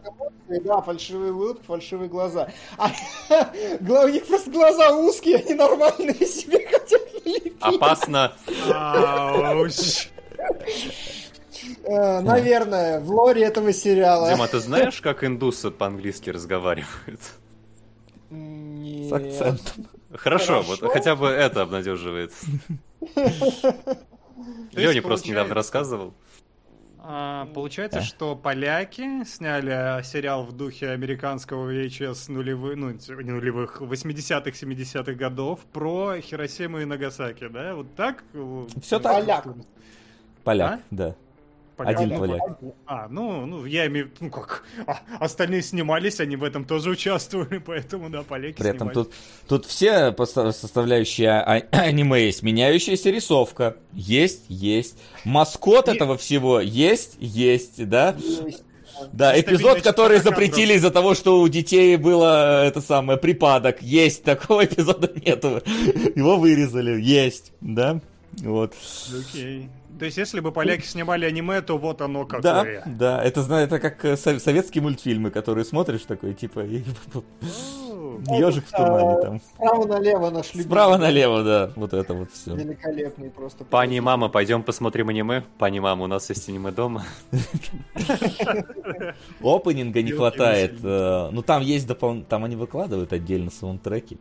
Да, 0.50 0.82
фальшивые 0.82 1.32
улыбки, 1.32 1.64
фальшивые 1.66 2.10
глаза. 2.10 2.50
А 2.78 2.92
у 3.80 4.08
них 4.10 4.28
просто 4.28 4.52
глаза 4.52 4.92
узкие, 4.98 5.38
они 5.38 5.54
нормальные 5.54 6.26
себе 6.28 6.68
хотят. 6.68 7.02
Опасно. 7.60 8.34
Э, 11.84 12.20
Наверное, 12.22 13.00
в 13.00 13.10
лоре 13.12 13.44
этого 13.44 13.74
сериала. 13.74 14.30
Дима, 14.30 14.48
ты 14.48 14.60
знаешь, 14.60 15.02
как 15.02 15.24
индусы 15.24 15.72
по-английски 15.72 16.30
разговаривают? 16.30 17.22
С 18.30 19.12
акцентом. 19.12 19.88
Хорошо, 20.14 20.62
вот 20.62 20.80
хотя 20.92 21.16
бы 21.16 21.28
это 21.28 21.62
обнадеживает. 21.62 22.32
Леня 24.74 25.02
просто 25.02 25.30
недавно 25.30 25.54
рассказывал. 25.54 26.14
А, 27.08 27.46
получается, 27.54 28.00
А? 28.00 28.02
что 28.02 28.36
поляки 28.36 29.24
сняли 29.26 30.02
сериал 30.04 30.44
в 30.44 30.54
духе 30.54 30.90
американского 30.90 31.72
VHS 31.72 32.32
нулевых, 32.32 32.76
ну, 32.78 32.90
не 33.22 33.32
нулевых, 33.32 33.80
80-х, 33.82 34.50
70-х 34.50 35.14
годов 35.14 35.60
про 35.72 36.20
Хиросиму 36.20 36.80
и 36.80 36.86
Нагасаки, 36.86 37.48
да? 37.48 37.76
Вот 37.76 37.94
так? 37.96 38.24
Всё 38.82 39.00
так. 39.00 39.14
Поляк. 39.22 39.48
Поляк, 40.44 40.80
А? 40.80 40.84
да. 40.90 41.16
Один 41.78 42.18
поляк. 42.18 42.42
А, 42.86 43.08
ну, 43.10 43.46
ну, 43.46 43.66
я 43.66 43.88
имею 43.88 44.06
в 44.06 44.10
виду, 44.10 44.18
ну 44.22 44.30
как, 44.30 44.64
а, 44.88 45.00
остальные 45.20 45.62
снимались, 45.62 46.20
они 46.20 46.36
в 46.36 46.44
этом 46.44 46.66
тоже 46.66 46.90
участвовали, 46.90 47.58
поэтому, 47.66 48.10
да, 48.10 48.24
поляки 48.24 48.58
При 48.58 48.70
этом 48.70 48.92
снимались. 48.92 49.10
тут, 49.48 49.64
тут 49.64 49.66
все 49.66 50.16
составляющие 50.52 51.30
а- 51.32 51.64
аниме 51.72 52.26
есть. 52.26 52.44
Меняющаяся 52.44 53.10
рисовка. 53.10 53.76
Есть, 53.94 54.46
есть. 54.48 54.98
Маскот 55.26 55.88
И- 55.88 55.92
этого 55.92 56.18
всего 56.18 56.60
есть, 56.60 57.16
есть, 57.20 57.88
да? 57.88 58.16
Есть. 58.18 58.64
Да, 59.12 59.38
эпизод, 59.38 59.82
который 59.82 60.20
запретили 60.20 60.74
из-за 60.76 60.90
того, 60.90 61.16
что 61.16 61.42
у 61.42 61.48
детей 61.50 61.98
было 61.98 62.64
э, 62.64 62.68
это 62.68 62.80
самое 62.80 63.20
припадок. 63.20 63.82
Есть, 63.82 64.24
такого 64.24 64.64
эпизода 64.66 65.12
нету. 65.26 65.62
Его 66.16 66.38
вырезали. 66.38 67.02
Есть, 67.02 67.52
да? 67.60 68.00
Вот. 68.38 68.74
Окей. 69.14 69.70
То 69.98 70.06
есть, 70.06 70.18
если 70.18 70.40
бы 70.42 70.52
поляки 70.52 70.86
снимали 70.86 71.26
аниме, 71.26 71.62
то 71.62 71.78
вот 71.78 72.02
оно 72.02 72.26
Да, 72.26 72.38
какое. 72.60 72.84
да, 72.86 73.24
это, 73.24 73.42
зна- 73.42 73.62
это 73.62 73.80
как 73.80 74.04
э, 74.04 74.18
со- 74.18 74.40
советские 74.40 74.82
мультфильмы, 74.82 75.32
которые 75.32 75.64
смотришь 75.66 76.02
такой, 76.02 76.34
типа, 76.34 76.60
ежик 78.30 78.66
в 78.66 78.72
тумане 78.72 79.22
там. 79.22 79.42
Справа 79.56 79.86
налево 79.88 80.30
наш 80.32 80.54
любимый. 80.54 80.66
Справа 80.70 80.98
налево, 80.98 81.44
да, 81.44 81.72
вот 81.76 81.94
это 81.94 82.14
вот 82.14 82.32
все. 82.32 82.56
Великолепный 82.56 83.30
просто. 83.30 83.64
Пани 83.64 84.00
мама, 84.00 84.28
пойдем 84.30 84.64
посмотрим 84.64 85.10
аниме. 85.10 85.44
Пани 85.58 85.80
мама, 85.80 86.04
у 86.04 86.08
нас 86.08 86.30
есть 86.30 86.50
аниме 86.50 86.72
дома. 86.72 87.04
Опенинга 89.42 90.02
не 90.02 90.12
хватает. 90.12 90.76
э, 90.84 91.30
Ну 91.32 91.42
там 91.42 91.62
есть 91.62 91.88
допол... 91.88 92.22
там 92.24 92.44
они 92.44 92.56
выкладывают 92.56 93.14
отдельно 93.14 93.50
саундтреки. 93.52 94.18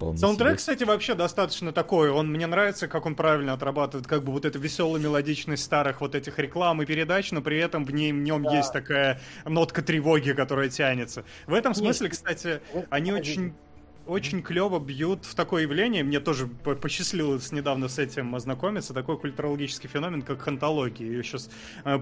Вполне 0.00 0.16
Саундтрек, 0.18 0.52
себе. 0.52 0.56
кстати, 0.56 0.84
вообще 0.84 1.14
достаточно 1.14 1.72
такой. 1.72 2.08
Он 2.08 2.26
мне 2.32 2.46
нравится, 2.46 2.88
как 2.88 3.04
он 3.04 3.14
правильно 3.14 3.52
отрабатывает, 3.52 4.06
как 4.06 4.24
бы 4.24 4.32
вот 4.32 4.46
эту 4.46 4.58
веселую 4.58 4.98
мелодичность 4.98 5.62
старых 5.62 6.00
вот 6.00 6.14
этих 6.14 6.38
реклам 6.38 6.80
и 6.80 6.86
передач, 6.86 7.30
но 7.32 7.42
при 7.42 7.58
этом 7.58 7.84
в 7.84 7.90
ней 7.92 8.10
в 8.10 8.16
нем 8.16 8.42
Да. 8.44 8.56
есть 8.56 8.72
такая 8.72 9.20
нотка 9.44 9.82
тревоги, 9.82 10.32
которая 10.32 10.70
тянется. 10.70 11.24
В 11.46 11.52
этом 11.52 11.72
Нет. 11.72 11.76
смысле, 11.80 12.08
кстати, 12.08 12.62
Вот 12.72 12.86
они 12.88 13.12
очень 13.12 13.52
очень 14.10 14.42
клево 14.42 14.80
бьют 14.80 15.24
в 15.24 15.34
такое 15.36 15.62
явление. 15.62 16.02
Мне 16.02 16.18
тоже 16.18 16.48
по- 16.48 16.74
посчастливилось 16.74 17.52
недавно 17.52 17.88
с 17.88 17.98
этим 17.98 18.34
ознакомиться. 18.34 18.92
Такой 18.92 19.16
культурологический 19.16 19.88
феномен, 19.88 20.22
как 20.22 20.40
хантология. 20.42 21.06
Ее 21.06 21.22
сейчас 21.22 21.48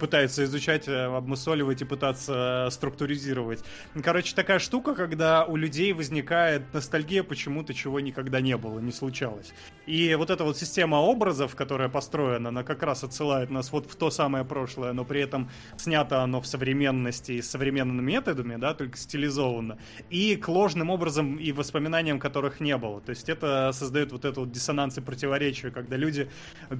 пытаются 0.01 0.45
изучать, 0.45 0.89
э, 0.89 1.05
обмусоливать 1.05 1.83
и 1.83 1.85
пытаться 1.85 2.67
э, 2.67 2.71
структуризировать. 2.71 3.63
Короче, 4.03 4.35
такая 4.35 4.59
штука, 4.59 4.95
когда 4.95 5.45
у 5.45 5.57
людей 5.57 5.93
возникает 5.93 6.63
ностальгия 6.73 7.23
почему-то, 7.23 7.75
чего 7.75 8.01
никогда 8.01 8.41
не 8.41 8.57
было, 8.57 8.81
не 8.81 8.93
случалось. 8.93 9.53
И 9.87 10.15
вот 10.15 10.31
эта 10.31 10.45
вот 10.45 10.57
система 10.57 10.97
образов, 10.97 11.55
которая 11.55 11.91
построена, 11.91 12.49
она 12.49 12.63
как 12.63 12.83
раз 12.83 13.05
отсылает 13.05 13.51
нас 13.51 13.71
вот 13.71 13.87
в 13.87 13.95
то 13.97 14.11
самое 14.11 14.45
прошлое, 14.45 14.95
но 14.95 15.05
при 15.05 15.21
этом 15.21 15.51
снято 15.77 16.23
оно 16.23 16.41
в 16.41 16.47
современности 16.47 17.33
и 17.33 17.43
с 17.43 17.51
современными 17.51 18.01
методами, 18.01 18.57
да, 18.57 18.73
только 18.73 18.97
стилизованно. 18.97 19.77
И 20.09 20.37
к 20.37 20.49
ложным 20.49 20.89
образом 20.89 21.37
и 21.37 21.53
воспоминаниям, 21.53 21.98
которых 22.19 22.61
не 22.61 22.77
было. 22.77 23.01
То 23.01 23.11
есть 23.11 23.29
это 23.29 23.71
создает 23.73 24.13
вот 24.13 24.25
этот 24.25 24.39
вот 24.39 24.53
диссонанс 24.53 24.99
и 24.99 25.01
противоречие, 25.01 25.71
когда 25.71 25.97
люди 25.97 26.31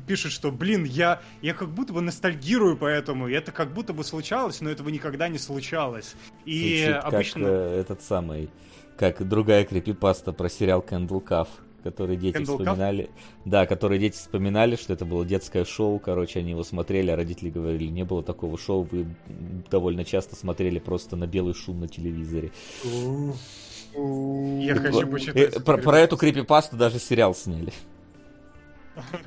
пишут, 0.07 0.33
что, 0.33 0.51
блин, 0.51 0.85
я, 0.85 1.21
я 1.43 1.55
как 1.55 1.71
будто 1.71 1.93
бы 1.93 2.01
ностальгирую 2.01 2.77
по 2.77 2.87
этому, 2.87 3.29
и 3.29 3.33
это 3.33 3.53
как 3.53 3.73
будто 3.73 3.93
бы 3.93 4.05
случалось, 4.05 4.61
но 4.61 4.71
этого 4.71 4.89
никогда 4.89 5.29
не 5.29 5.39
случалось. 5.39 6.15
И 6.45 6.85
Звучит 6.85 7.05
обычно... 7.05 7.41
как 7.41 7.51
э, 7.51 7.81
этот 7.81 8.03
самый, 8.03 8.51
как 8.97 9.29
другая 9.29 9.65
крипипаста 9.65 10.33
про 10.33 10.49
сериал 10.49 10.85
Candle 10.89 11.25
Cuff, 11.25 11.49
который 11.83 12.17
дети 12.17 12.37
Candle 12.37 12.59
вспоминали. 12.59 13.11
Да, 13.45 13.67
которые 13.67 13.99
дети 13.99 14.17
вспоминали, 14.17 14.77
что 14.77 14.93
это 14.93 15.05
было 15.05 15.25
детское 15.25 15.65
шоу, 15.65 15.99
короче, 15.99 16.41
они 16.41 16.51
его 16.51 16.65
смотрели, 16.65 17.11
а 17.11 17.17
родители 17.17 17.51
говорили, 17.51 17.87
не 17.87 18.05
было 18.05 18.23
такого 18.23 18.59
шоу, 18.59 18.83
вы 18.91 19.07
довольно 19.71 20.05
часто 20.05 20.37
смотрели 20.37 20.79
просто 20.79 21.17
на 21.17 21.27
белый 21.27 21.55
шум 21.55 21.81
на 21.81 21.89
телевизоре. 21.89 22.51
Я 23.95 24.75
хочу 24.77 25.07
почитать. 25.07 25.57
э, 25.57 25.61
Про, 25.61 25.79
про 25.79 25.99
эту 26.01 26.17
крипипасту 26.17 26.77
даже 26.77 26.99
сериал 26.99 27.35
сняли. 27.35 27.73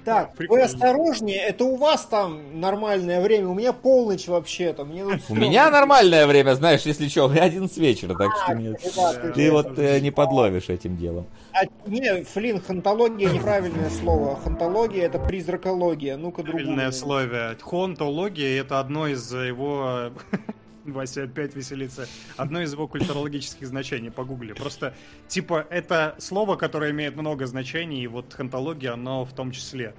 Так, 0.03 0.31
вы 0.31 0.37
Прикольно. 0.39 0.65
осторожнее, 0.65 1.39
это 1.39 1.63
у 1.63 1.77
вас 1.77 2.05
там 2.05 2.59
нормальное 2.59 3.21
время, 3.21 3.47
у 3.47 3.53
меня 3.53 3.71
полночь 3.71 4.27
вообще-то. 4.27 4.83
Мне 4.83 5.05
У 5.05 5.35
меня 5.35 5.69
нормальное 5.69 6.27
время, 6.27 6.55
знаешь, 6.55 6.81
если 6.81 7.07
что, 7.07 7.29
11 7.29 7.77
вечера, 7.77 8.13
так 8.15 8.31
что. 8.43 8.53
Ребята, 8.53 9.31
Ты 9.33 9.49
вот 9.51 9.79
э, 9.79 9.99
не 10.01 10.11
подловишь 10.11 10.69
этим 10.69 10.97
делом. 10.97 11.25
А, 11.53 11.61
не, 11.87 12.23
Флин, 12.23 12.59
хантология 12.61 13.29
неправильное 13.29 13.89
слово. 13.89 14.37
Хантология 14.43 15.05
это 15.05 15.19
призракология. 15.19 16.17
Ну-ка, 16.17 16.43
другое. 16.43 16.63
Правильное 16.65 16.91
словие. 16.91 17.57
Хонтология 17.61 18.59
это 18.59 18.79
одно 18.81 19.07
из 19.07 19.31
его... 19.31 20.11
Вася 20.85 21.23
опять 21.23 21.55
веселится. 21.55 22.07
Одно 22.37 22.61
из 22.61 22.73
его 22.73 22.87
культурологических 22.87 23.67
значений. 23.67 24.11
Погугли. 24.11 24.53
Просто, 24.53 24.93
типа, 25.27 25.65
это 25.69 26.15
слово, 26.19 26.55
которое 26.55 26.91
имеет 26.91 27.15
много 27.15 27.45
значений, 27.45 28.03
и 28.03 28.07
вот 28.07 28.33
хантология, 28.33 28.93
оно 28.93 29.25
в 29.25 29.33
том 29.33 29.51
числе. 29.51 29.93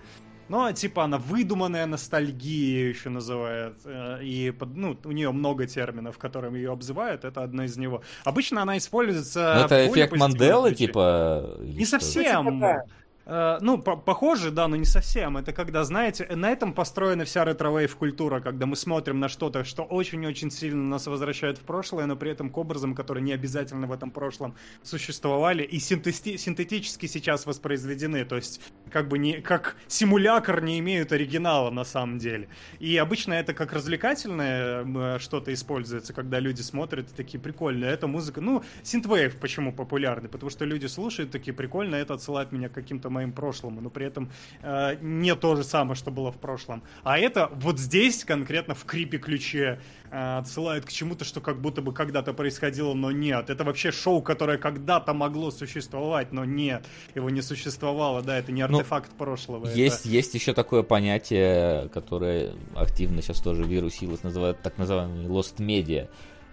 Но, 0.49 0.71
типа, 0.73 1.05
она 1.05 1.19
выдуманная 1.19 1.87
ностальгия 1.87 2.89
еще 2.89 3.09
называют. 3.09 3.79
э, 3.85 4.19
И, 4.23 4.53
ну, 4.75 4.99
у 5.05 5.13
нее 5.13 5.31
много 5.31 5.67
терминов, 5.67 6.19
которыми 6.19 6.59
ее 6.59 6.73
обзывают. 6.73 7.25
Это 7.25 7.43
одно 7.43 7.63
из 7.63 7.77
него. 7.79 8.03
Обычно 8.25 8.61
она 8.61 8.77
используется... 8.77 9.55
Ну, 9.57 9.65
это 9.65 9.87
эффект 9.87 10.17
Манделы, 10.17 10.75
типа? 10.75 11.57
Не 11.61 11.87
совсем. 11.87 12.45
Ну, 12.45 12.51
типа, 12.51 12.61
да. 12.61 12.83
Э, 13.25 13.59
ну, 13.61 13.79
по 13.79 13.97
похоже, 13.97 14.51
да, 14.51 14.69
но 14.69 14.77
не 14.77 14.85
совсем. 14.85 15.37
Это 15.37 15.53
когда, 15.53 15.85
знаете, 15.85 16.27
на 16.35 16.51
этом 16.51 16.73
построена 16.73 17.25
вся 17.25 17.45
retro-wave 17.45 17.95
культура, 17.97 18.41
когда 18.41 18.67
мы 18.67 18.77
смотрим 18.77 19.21
на 19.21 19.29
что-то, 19.29 19.65
что 19.65 19.83
очень-очень 19.83 20.51
сильно 20.51 20.83
нас 20.83 21.07
возвращает 21.07 21.59
в 21.59 21.63
прошлое, 21.63 22.07
но 22.07 22.17
при 22.17 22.31
этом 22.31 22.51
к 22.51 22.59
образам, 22.59 22.95
которые 22.95 23.23
не 23.23 23.33
обязательно 23.33 23.87
в 23.87 23.93
этом 23.93 24.11
прошлом 24.11 24.55
существовали 24.83 25.63
и 25.63 25.79
синтетически 25.79 27.07
сейчас 27.07 27.47
воспроизведены. 27.47 28.25
То 28.25 28.37
есть, 28.37 28.61
как 28.91 29.09
бы 29.09 29.19
не 29.19 29.41
как 29.41 29.77
симулякры 29.87 30.63
не 30.63 30.79
имеют 30.81 31.13
оригинала 31.13 31.71
на 31.71 31.85
самом 31.85 32.19
деле. 32.19 32.49
И 32.81 32.97
обычно 32.97 33.35
это 33.35 33.55
как 33.55 33.73
развлекательное 33.73 34.85
э, 34.85 35.19
что-то 35.21 35.53
используется, 35.53 36.13
когда 36.13 36.41
люди 36.41 36.63
смотрят 36.63 37.11
и 37.11 37.15
такие 37.15 37.41
прикольные. 37.41 37.93
Это 37.93 38.07
музыка. 38.07 38.41
Ну, 38.41 38.63
synthwave 38.83 39.37
почему 39.37 39.73
популярный? 39.73 40.29
Потому 40.29 40.51
что 40.51 40.65
люди 40.65 40.87
слушают 40.87 41.31
такие 41.31 41.55
прикольно, 41.55 41.95
это 41.95 42.15
отсылает 42.15 42.53
меня 42.53 42.69
к 42.69 42.73
каким-то 42.73 43.12
моим 43.13 43.33
прошлому, 43.33 43.81
но 43.81 43.91
при 43.91 44.07
этом 44.07 44.31
э, 44.63 44.97
не 45.01 45.35
то 45.37 45.55
же 45.57 45.63
самое, 45.65 45.95
что 45.95 46.11
было 46.11 46.33
в 46.33 46.39
прошлом. 46.39 46.83
А 47.05 47.19
это 47.19 47.51
вот 47.55 47.79
здесь 47.79 48.25
конкретно 48.25 48.75
в 48.75 48.85
крипе 48.85 49.19
ключе 49.19 49.81
э, 50.11 50.39
отсылает 50.39 50.85
к 50.85 50.91
чему-то, 50.91 51.25
что 51.25 51.41
как 51.41 51.61
будто 51.61 51.83
бы 51.83 51.93
когда-то 51.93 52.33
происходило, 52.33 52.95
но 52.95 53.13
нет. 53.13 53.51
Это 53.51 53.65
вообще 53.65 53.93
шоу, 53.93 54.23
которое 54.23 54.59
когда-то 54.59 55.15
могло 55.15 55.51
существовать, 55.51 56.33
но 56.33 56.45
нет, 56.45 56.85
его 57.15 57.31
не 57.31 57.43
существовало, 57.43 58.23
да, 58.23 58.39
это 58.39 58.51
не 58.53 58.67
Ну, 58.67 58.79
артефакт 58.79 59.11
прошлого. 59.13 59.67
это- 59.67 59.77
Есть, 59.79 60.05
есть 60.07 60.35
еще 60.35 60.53
такое 60.55 60.83
понятие, 60.83 61.89
которое 61.91 62.55
активно 62.75 63.23
сейчас 63.23 63.41
тоже 63.41 63.63
вирусилось, 63.65 64.23
называют 64.23 64.63
так 64.63 64.79
называемый 64.79 65.27
lost 65.27 65.57
media. 65.59 66.09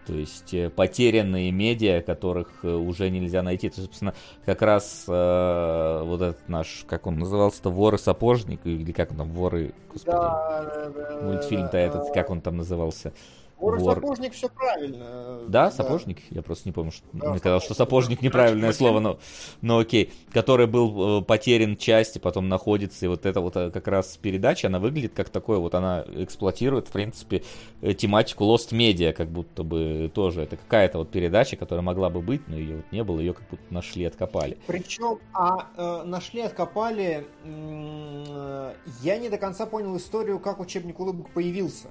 То 0.09 0.15
есть 0.15 0.55
э, 0.55 0.71
потерянные 0.71 1.51
медиа, 1.51 2.01
которых 2.01 2.47
э, 2.63 2.67
уже 2.67 3.11
нельзя 3.11 3.43
найти. 3.43 3.67
Это, 3.67 3.81
собственно, 3.81 4.15
как 4.43 4.63
раз 4.63 5.05
э, 5.07 6.01
вот 6.03 6.21
этот 6.23 6.49
наш, 6.49 6.83
как 6.87 7.05
он 7.05 7.19
назывался-то, 7.19 7.69
воры-сапожник, 7.69 8.61
или 8.63 8.91
как 8.91 9.11
он 9.11 9.17
там, 9.17 9.29
воры, 9.29 9.75
господи, 9.93 10.17
Да, 10.17 10.91
мультфильм-то 11.21 11.77
этот, 11.77 12.11
как 12.11 12.31
он 12.31 12.41
там 12.41 12.57
назывался? 12.57 13.13
Вор 13.59 13.79
сапожник 13.81 14.33
все 14.33 14.49
правильно. 14.49 15.39
Да, 15.47 15.69
сапожник? 15.71 16.19
Я 16.29 16.41
просто 16.41 16.69
не 16.69 16.73
помню, 16.73 16.91
что 16.91 17.05
Да, 17.13 17.31
мне 17.31 17.39
казалось, 17.39 17.63
что 17.63 17.73
сапожник. 17.73 18.19
сапожник 18.19 18.21
неправильное 18.21 18.71
слово, 18.73 18.99
но, 18.99 19.19
но 19.61 19.79
окей. 19.79 20.13
Который 20.31 20.67
был 20.67 21.19
э, 21.19 21.23
потерян 21.23 21.75
части, 21.75 22.19
потом 22.19 22.47
находится, 22.47 23.05
и 23.05 23.09
вот 23.09 23.25
эта 23.25 23.41
вот 23.41 23.55
э, 23.57 23.71
как 23.71 23.87
раз 23.87 24.17
передача, 24.17 24.67
она 24.67 24.79
выглядит 24.79 25.13
как 25.13 25.29
такое, 25.29 25.57
вот 25.59 25.75
она 25.75 26.05
эксплуатирует, 26.15 26.87
в 26.87 26.91
принципе, 26.91 27.43
э, 27.81 27.93
тематику 27.93 28.45
Lost 28.45 28.71
Media, 28.71 29.11
как 29.11 29.29
будто 29.29 29.63
бы 29.63 30.11
тоже. 30.13 30.41
Это 30.43 30.55
какая-то 30.57 30.99
вот 30.99 31.09
передача, 31.11 31.57
которая 31.57 31.83
могла 31.83 32.09
бы 32.09 32.21
быть, 32.21 32.47
но 32.47 32.55
ее 32.55 32.77
вот 32.77 32.91
не 32.91 33.03
было, 33.03 33.19
ее 33.19 33.33
как 33.33 33.47
будто 33.49 33.63
нашли, 33.69 34.05
откопали. 34.05 34.57
Причем, 34.67 35.19
а 35.33 35.67
э, 35.75 36.03
нашли, 36.05 36.41
откопали. 36.41 37.25
э, 37.43 38.73
я 39.01 39.17
не 39.17 39.29
до 39.29 39.37
конца 39.37 39.65
понял 39.65 39.95
историю, 39.97 40.39
как 40.39 40.59
учебник 40.59 40.99
улыбок 40.99 41.29
появился. 41.31 41.87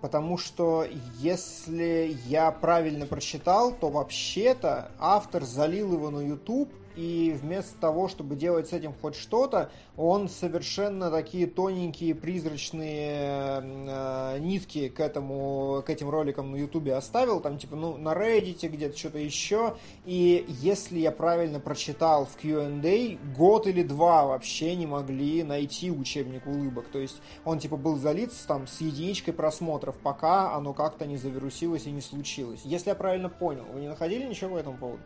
Потому 0.00 0.36
что, 0.36 0.86
если 1.18 2.16
я 2.26 2.50
правильно 2.50 3.06
прочитал, 3.06 3.72
то 3.72 3.88
вообще-то 3.88 4.90
автор 4.98 5.44
залил 5.44 5.94
его 5.94 6.10
на 6.10 6.20
YouTube, 6.20 6.70
и 6.96 7.36
вместо 7.40 7.78
того, 7.78 8.08
чтобы 8.08 8.34
делать 8.36 8.68
с 8.68 8.72
этим 8.72 8.94
хоть 9.00 9.14
что-то, 9.14 9.70
он 9.96 10.28
совершенно 10.28 11.10
такие 11.10 11.46
тоненькие 11.46 12.14
призрачные 12.14 13.62
э, 13.62 14.38
нитки 14.40 14.88
к 14.88 14.98
этому, 15.00 15.82
к 15.86 15.90
этим 15.90 16.10
роликам 16.10 16.52
на 16.52 16.56
YouTube 16.56 16.88
оставил, 16.88 17.40
там 17.40 17.58
типа, 17.58 17.76
ну, 17.76 17.96
на 17.96 18.14
Reddit 18.14 18.66
где-то 18.66 18.96
что-то 18.98 19.18
еще, 19.18 19.76
и 20.04 20.44
если 20.48 20.98
я 20.98 21.12
правильно 21.12 21.60
прочитал 21.60 22.26
в 22.26 22.36
Q&A, 22.40 23.18
год 23.36 23.66
или 23.66 23.82
два 23.82 24.26
вообще 24.26 24.74
не 24.74 24.86
могли 24.86 25.42
найти 25.42 25.90
учебник 25.90 26.46
улыбок, 26.46 26.86
то 26.88 26.98
есть 26.98 27.20
он 27.44 27.58
типа 27.58 27.76
был 27.76 27.96
залит 27.96 28.32
там 28.48 28.66
с 28.66 28.80
единичкой 28.80 29.34
просмотров, 29.34 29.96
пока 29.96 30.54
оно 30.54 30.72
как-то 30.72 31.06
не 31.06 31.16
завирусилось 31.16 31.86
и 31.86 31.90
не 31.90 32.00
случилось. 32.00 32.62
Если 32.64 32.88
я 32.88 32.94
правильно 32.94 33.28
понял, 33.28 33.64
вы 33.72 33.80
не 33.80 33.88
находили 33.88 34.26
ничего 34.26 34.54
по 34.54 34.58
этому 34.58 34.78
поводу? 34.78 35.02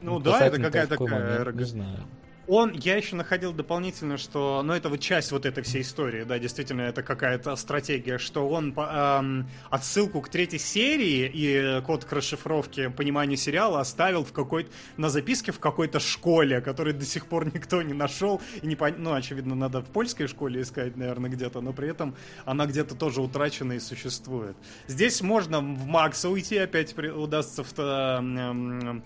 Ну 0.00 0.18
да, 0.20 0.46
это 0.46 0.60
какая-то 0.60 0.96
такая 0.96 1.44
РГ. 1.44 1.56
Не 1.56 1.64
знаю. 1.64 2.06
Он, 2.50 2.72
я 2.72 2.96
еще 2.96 3.14
находил 3.14 3.52
дополнительно, 3.52 4.16
что, 4.16 4.62
ну 4.64 4.72
это 4.72 4.88
вот 4.88 5.00
часть 5.00 5.32
вот 5.32 5.44
этой 5.44 5.62
всей 5.62 5.82
истории, 5.82 6.24
да, 6.24 6.38
действительно, 6.38 6.80
это 6.80 7.02
какая-то 7.02 7.54
стратегия, 7.56 8.16
что 8.16 8.48
он 8.48 8.72
эм, 8.72 9.46
отсылку 9.68 10.22
к 10.22 10.30
третьей 10.30 10.58
серии 10.58 11.30
и 11.30 11.82
код 11.82 12.06
к 12.06 12.12
расшифровке 12.14 12.88
понимания 12.88 13.36
сериала 13.36 13.80
оставил 13.80 14.24
в 14.24 14.32
какой-то, 14.32 14.70
на 14.96 15.10
записке 15.10 15.52
в 15.52 15.60
какой-то 15.60 16.00
школе, 16.00 16.62
которую 16.62 16.94
до 16.94 17.04
сих 17.04 17.26
пор 17.26 17.44
никто 17.54 17.82
не 17.82 17.92
нашел, 17.92 18.40
и 18.62 18.66
не 18.66 18.76
пон- 18.76 18.96
ну, 18.96 19.12
очевидно, 19.12 19.54
надо 19.54 19.82
в 19.82 19.90
польской 19.90 20.26
школе 20.26 20.62
искать, 20.62 20.96
наверное, 20.96 21.28
где-то, 21.28 21.60
но 21.60 21.74
при 21.74 21.90
этом 21.90 22.16
она 22.46 22.64
где-то 22.64 22.94
тоже 22.94 23.20
утрачена 23.20 23.74
и 23.74 23.78
существует. 23.78 24.56
Здесь 24.86 25.20
можно 25.20 25.60
в 25.60 25.84
Макса 25.84 26.30
уйти, 26.30 26.56
опять 26.56 26.94
при- 26.94 27.10
удастся 27.10 27.62
в... 27.62 27.78
эм, 27.78 29.04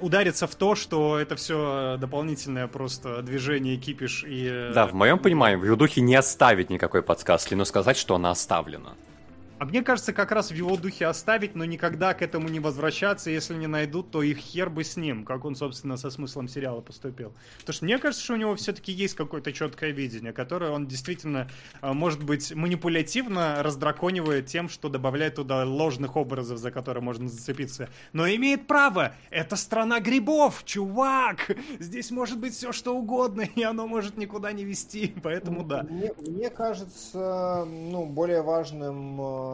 удариться 0.00 0.46
в 0.46 0.54
то, 0.54 0.74
что 0.74 1.18
это 1.18 1.36
все 1.36 1.96
дополнительное 1.98 2.66
просто 2.68 3.22
движение, 3.22 3.76
кипиш 3.76 4.24
и... 4.24 4.48
э, 4.50 4.72
Да, 4.74 4.86
в 4.86 4.94
моем 4.94 5.18
понимании, 5.18 5.56
в 5.56 5.76
духе 5.76 6.00
не 6.00 6.14
оставить 6.14 6.70
никакой 6.70 7.02
подсказки, 7.02 7.54
но 7.54 7.64
сказать, 7.64 7.96
что 7.96 8.14
она 8.14 8.30
оставлена. 8.30 8.94
А 9.58 9.64
мне 9.64 9.82
кажется, 9.82 10.12
как 10.12 10.30
раз 10.30 10.50
в 10.50 10.54
его 10.54 10.76
духе 10.76 11.06
оставить, 11.06 11.56
но 11.56 11.64
никогда 11.64 12.14
к 12.14 12.22
этому 12.22 12.48
не 12.48 12.60
возвращаться. 12.60 13.28
Если 13.30 13.54
не 13.54 13.66
найдут, 13.66 14.12
то 14.12 14.22
их 14.22 14.38
хер 14.38 14.70
бы 14.70 14.84
с 14.84 14.96
ним, 14.96 15.24
как 15.24 15.44
он, 15.44 15.56
собственно, 15.56 15.96
со 15.96 16.10
смыслом 16.10 16.46
сериала 16.46 16.80
поступил. 16.80 17.34
Потому 17.60 17.74
что 17.74 17.84
мне 17.84 17.98
кажется, 17.98 18.22
что 18.22 18.34
у 18.34 18.36
него 18.36 18.54
все-таки 18.54 18.92
есть 18.92 19.14
какое-то 19.14 19.52
четкое 19.52 19.90
видение, 19.90 20.32
которое 20.32 20.70
он 20.70 20.86
действительно, 20.86 21.48
э, 21.82 21.92
может 21.92 22.22
быть, 22.22 22.54
манипулятивно 22.54 23.60
раздраконивает 23.64 24.46
тем, 24.46 24.68
что 24.68 24.88
добавляет 24.88 25.34
туда 25.34 25.64
ложных 25.64 26.16
образов, 26.16 26.58
за 26.58 26.70
которые 26.70 27.02
можно 27.02 27.28
зацепиться. 27.28 27.88
Но 28.12 28.28
имеет 28.28 28.68
право! 28.68 29.14
Это 29.30 29.56
страна 29.56 29.98
грибов, 29.98 30.62
чувак! 30.64 31.56
Здесь 31.80 32.12
может 32.12 32.38
быть 32.38 32.54
все, 32.54 32.70
что 32.70 32.96
угодно, 32.96 33.40
и 33.56 33.62
оно 33.64 33.88
может 33.88 34.16
никуда 34.18 34.52
не 34.52 34.64
вести, 34.64 35.14
поэтому 35.20 35.64
да. 35.64 35.82
Мне, 35.82 36.12
мне 36.18 36.48
кажется, 36.48 37.66
ну, 37.66 38.06
более 38.06 38.42
важным, 38.42 39.20
э, 39.20 39.47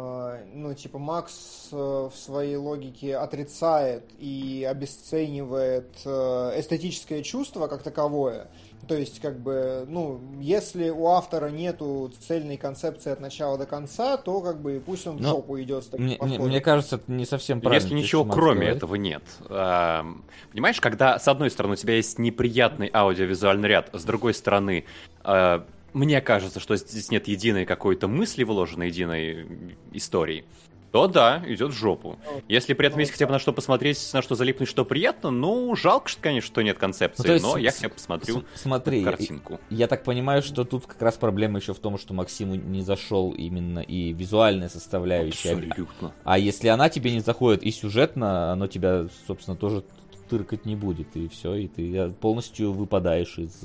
ну, 0.52 0.74
типа, 0.74 0.98
Макс 0.98 1.68
э, 1.72 1.76
в 1.76 2.12
своей 2.16 2.56
логике 2.56 3.16
отрицает 3.16 4.04
и 4.18 4.66
обесценивает 4.68 5.88
э, 6.04 6.60
эстетическое 6.60 7.22
чувство 7.22 7.66
как 7.66 7.82
таковое. 7.82 8.48
То 8.86 8.94
есть, 8.94 9.20
как 9.20 9.38
бы, 9.40 9.86
ну, 9.88 10.20
если 10.40 10.90
у 10.90 11.06
автора 11.08 11.48
нету 11.48 12.12
цельной 12.20 12.56
концепции 12.56 13.10
от 13.10 13.20
начала 13.20 13.56
до 13.56 13.66
конца, 13.66 14.16
то, 14.16 14.40
как 14.40 14.60
бы, 14.60 14.82
пусть 14.84 15.06
он 15.06 15.16
в 15.16 15.20
Но 15.22 15.30
жопу 15.30 15.58
идет 15.60 15.84
с 15.84 15.86
таким 15.86 16.06
Мне, 16.06 16.16
подходом. 16.16 16.46
мне 16.48 16.60
кажется, 16.60 16.96
это 16.96 17.10
не 17.10 17.24
совсем 17.24 17.60
правильно. 17.60 17.82
Если 17.82 17.94
ничего 17.94 18.24
кроме 18.24 18.60
говорит. 18.60 18.76
этого 18.76 18.94
нет. 18.96 19.22
Эм, 19.48 20.24
Понимаешь, 20.52 20.80
когда 20.80 21.18
с 21.18 21.26
одной 21.28 21.50
стороны 21.50 21.74
у 21.74 21.76
тебя 21.76 21.96
есть 21.96 22.18
неприятный 22.18 22.90
аудиовизуальный 22.92 23.68
ряд, 23.68 23.90
с 23.92 24.04
другой 24.04 24.34
стороны, 24.34 24.84
э, 25.24 25.60
мне 25.94 26.20
кажется, 26.20 26.60
что 26.60 26.76
здесь 26.76 27.10
нет 27.10 27.26
единой 27.28 27.64
какой-то 27.64 28.06
мысли 28.08 28.44
вложенной, 28.44 28.88
единой 28.88 29.76
истории, 29.92 30.44
то 30.92 31.08
да, 31.08 31.42
идет 31.46 31.72
в 31.72 31.76
жопу. 31.76 32.18
Если 32.46 32.72
при 32.72 32.86
этом 32.86 33.00
есть 33.00 33.10
хотя 33.10 33.26
бы 33.26 33.32
на 33.32 33.40
что 33.40 33.52
посмотреть, 33.52 33.98
на 34.12 34.22
что 34.22 34.36
залипнуть, 34.36 34.68
что 34.68 34.84
приятно, 34.84 35.30
ну, 35.30 35.74
жалко, 35.74 36.08
что, 36.08 36.20
конечно, 36.20 36.46
что 36.46 36.62
нет 36.62 36.78
концепции, 36.78 37.26
Ну, 37.26 37.32
есть 37.32 37.44
но 37.44 37.56
я 37.56 37.72
хотя 37.72 37.88
бы 37.88 37.94
посмотрю 37.94 38.44
Смотри, 38.54 38.98
я- 39.00 39.04
картинку. 39.04 39.58
Я 39.70 39.88
так 39.88 40.04
понимаю, 40.04 40.42
что 40.42 40.64
тут 40.64 40.86
как 40.86 41.02
раз 41.02 41.16
проблема 41.16 41.58
еще 41.58 41.74
в 41.74 41.80
том, 41.80 41.98
что 41.98 42.14
Максиму 42.14 42.54
не 42.54 42.82
зашел 42.82 43.32
именно 43.32 43.80
и 43.80 44.12
визуальная 44.12 44.68
составляющая. 44.68 45.54
Абсолютно. 45.54 46.12
А 46.22 46.38
если 46.38 46.68
она 46.68 46.88
тебе 46.88 47.10
не 47.10 47.20
заходит 47.20 47.64
и 47.64 47.72
сюжетно, 47.72 48.52
оно 48.52 48.68
тебя, 48.68 49.06
собственно, 49.26 49.56
тоже 49.56 49.82
тыркать 50.28 50.64
не 50.64 50.76
будет, 50.76 51.08
и 51.16 51.26
все, 51.28 51.54
и 51.54 51.66
ты 51.66 52.10
полностью 52.20 52.72
выпадаешь 52.72 53.36
из 53.38 53.62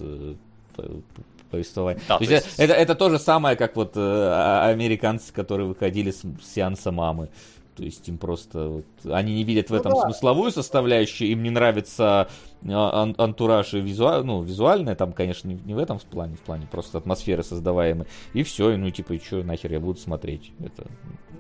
п- 1.50 1.58
повествования. 1.58 2.02
Да, 2.08 2.18
то 2.18 2.26
то 2.26 2.32
есть 2.32 2.45
есть- 2.45 2.60
это, 2.60 2.74
это 2.74 2.95
то 2.95 3.10
же 3.10 3.19
самое, 3.19 3.56
как 3.56 3.76
вот 3.76 3.94
э, 3.95 4.00
а- 4.00 4.69
американцы, 4.69 5.34
которые 5.34 5.68
выходили 5.68 6.11
с, 6.11 6.22
с 6.22 6.53
сеанса 6.56 6.92
мамы. 6.92 7.30
То 7.76 7.84
есть 7.86 8.08
им 8.10 8.18
просто 8.18 8.68
вот, 8.68 8.86
они 9.06 9.34
не 9.36 9.44
видят 9.45 9.68
в 9.68 9.72
Ну 9.72 9.78
этом 9.78 9.94
да. 9.94 10.02
смысловую 10.02 10.52
составляющую, 10.52 11.30
им 11.32 11.44
не 11.44 11.50
нравится 11.50 12.28
ан- 12.66 13.16
антураж 13.18 13.74
и 13.74 13.80
визуал, 13.80 14.24
ну, 14.24 14.42
визуальное, 14.44 14.96
там, 14.96 15.14
конечно, 15.14 15.48
не, 15.48 15.56
не 15.56 15.74
в 15.74 15.78
этом 15.78 16.00
плане, 16.00 16.36
в 16.36 16.42
плане 16.42 16.68
просто 16.70 16.98
атмосферы 16.98 17.44
создаваемой. 17.44 18.06
И 18.34 18.44
все, 18.44 18.72
и 18.72 18.76
ну, 18.78 18.90
типа, 18.90 19.14
и 19.14 19.20
что, 19.20 19.44
нахер 19.44 19.72
я 19.72 19.80
буду 19.80 20.00
смотреть? 20.00 20.52
Это, 20.60 20.88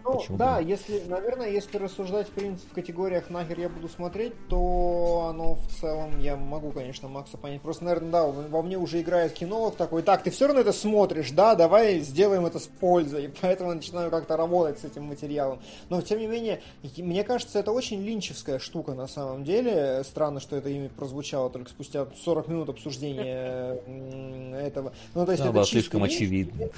Ну, 0.05 0.13
почему 0.17 0.37
да, 0.37 0.59
нет? 0.59 0.69
если, 0.69 1.03
наверное, 1.07 1.49
если 1.51 1.77
рассуждать, 1.77 2.27
в 2.27 2.31
принципе, 2.31 2.69
в 2.69 2.73
категориях 2.73 3.29
нахер 3.29 3.59
я 3.59 3.69
буду 3.69 3.89
смотреть, 3.89 4.33
то 4.47 5.27
оно 5.29 5.55
в 5.55 5.67
целом, 5.67 6.19
я 6.19 6.37
могу, 6.37 6.71
конечно, 6.71 7.09
Макса 7.09 7.37
понять. 7.37 7.61
Просто, 7.61 7.83
наверное, 7.83 8.11
да, 8.11 8.25
во 8.25 8.61
мне 8.61 8.77
уже 8.77 9.01
играет 9.01 9.33
кинолог 9.33 9.75
такой, 9.75 10.01
так, 10.03 10.23
ты 10.23 10.31
все 10.31 10.47
равно 10.47 10.61
это 10.61 10.71
смотришь, 10.71 11.31
да, 11.31 11.55
давай 11.55 11.99
сделаем 11.99 12.45
это 12.45 12.59
с 12.59 12.67
пользой. 12.67 13.25
И 13.25 13.33
поэтому 13.41 13.73
начинаю 13.73 14.09
как-то 14.09 14.37
работать 14.37 14.79
с 14.79 14.85
этим 14.85 15.03
материалом. 15.03 15.59
Но, 15.89 16.01
тем 16.01 16.19
не 16.19 16.27
менее, 16.27 16.61
мне 16.97 17.23
кажется, 17.25 17.59
это 17.59 17.73
очень 17.73 18.01
линчевская 18.01 18.57
штука 18.59 18.93
на 18.93 19.07
самом 19.07 19.43
деле. 19.43 20.01
Странно, 20.05 20.39
что 20.39 20.55
это 20.55 20.69
имя 20.69 20.87
прозвучало 20.89 21.08
прозвучало 21.09 21.49
только 21.49 21.69
спустя 21.71 22.07
40 22.23 22.47
минут 22.47 22.69
обсуждения 22.69 23.79
м, 23.87 24.53
этого. 24.53 24.93
Ну, 25.15 25.25
то 25.25 25.31
есть 25.31 25.41
Да, 25.43 25.49
это 25.49 25.53
было 25.55 25.65
слишком 25.65 26.03
очевидно. 26.03 26.69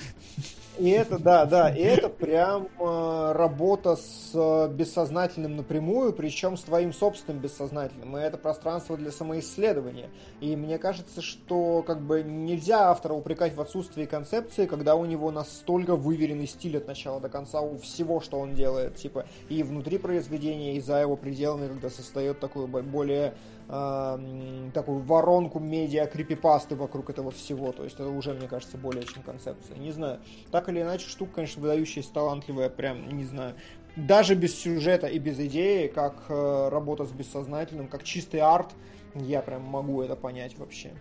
И 0.79 0.89
это, 0.89 1.19
да, 1.19 1.45
да, 1.45 1.69
и 1.69 1.81
это 1.81 2.09
прям 2.09 2.67
э, 2.79 3.31
работа 3.33 3.97
с 3.97 4.31
э, 4.33 4.69
бессознательным 4.69 5.57
напрямую, 5.57 6.13
причем 6.13 6.55
с 6.55 6.63
твоим 6.63 6.93
собственным 6.93 7.41
бессознательным. 7.41 8.17
И 8.17 8.21
это 8.21 8.37
пространство 8.37 8.95
для 8.95 9.11
самоисследования. 9.11 10.09
И 10.39 10.55
мне 10.55 10.77
кажется, 10.77 11.21
что 11.21 11.83
как 11.85 12.01
бы 12.01 12.23
нельзя 12.23 12.89
автора 12.89 13.13
упрекать 13.13 13.53
в 13.53 13.61
отсутствии 13.61 14.05
концепции, 14.05 14.65
когда 14.65 14.95
у 14.95 15.05
него 15.05 15.29
настолько 15.29 15.95
выверенный 15.95 16.47
стиль 16.47 16.77
от 16.77 16.87
начала 16.87 17.19
до 17.19 17.29
конца 17.29 17.61
у 17.61 17.77
всего, 17.77 18.21
что 18.21 18.39
он 18.39 18.55
делает. 18.55 18.95
Типа 18.95 19.25
и 19.49 19.63
внутри 19.63 19.97
произведения, 19.97 20.77
и 20.77 20.79
за 20.79 21.01
его 21.01 21.17
пределами, 21.17 21.67
когда 21.67 21.89
создает 21.89 22.39
такую 22.39 22.67
бо- 22.67 22.81
более 22.81 23.33
э, 23.67 24.69
такую 24.73 24.99
воронку 24.99 25.59
медиа 25.59 26.05
крипипасты 26.05 26.75
вокруг 26.75 27.09
этого 27.09 27.31
всего. 27.31 27.71
То 27.71 27.83
есть 27.83 27.95
это 27.95 28.09
уже, 28.09 28.33
мне 28.33 28.47
кажется, 28.47 28.77
более 28.77 29.03
чем 29.03 29.23
концепция. 29.23 29.77
Не 29.77 29.91
знаю. 29.91 30.19
Так 30.61 30.69
или 30.69 30.83
иначе, 30.83 31.09
штука, 31.09 31.37
конечно, 31.37 31.59
выдающаяся, 31.59 32.13
талантливая, 32.13 32.69
прям, 32.69 33.09
не 33.17 33.23
знаю. 33.23 33.55
Даже 33.95 34.35
без 34.35 34.55
сюжета 34.55 35.07
и 35.07 35.17
без 35.17 35.39
идеи, 35.39 35.87
как 35.87 36.25
э, 36.29 36.69
работа 36.69 37.03
с 37.05 37.11
бессознательным, 37.11 37.87
как 37.87 38.03
чистый 38.03 38.41
арт, 38.41 38.69
я 39.15 39.41
прям 39.41 39.63
могу 39.63 40.03
это 40.03 40.15
понять 40.15 40.55
вообще. 40.59 40.91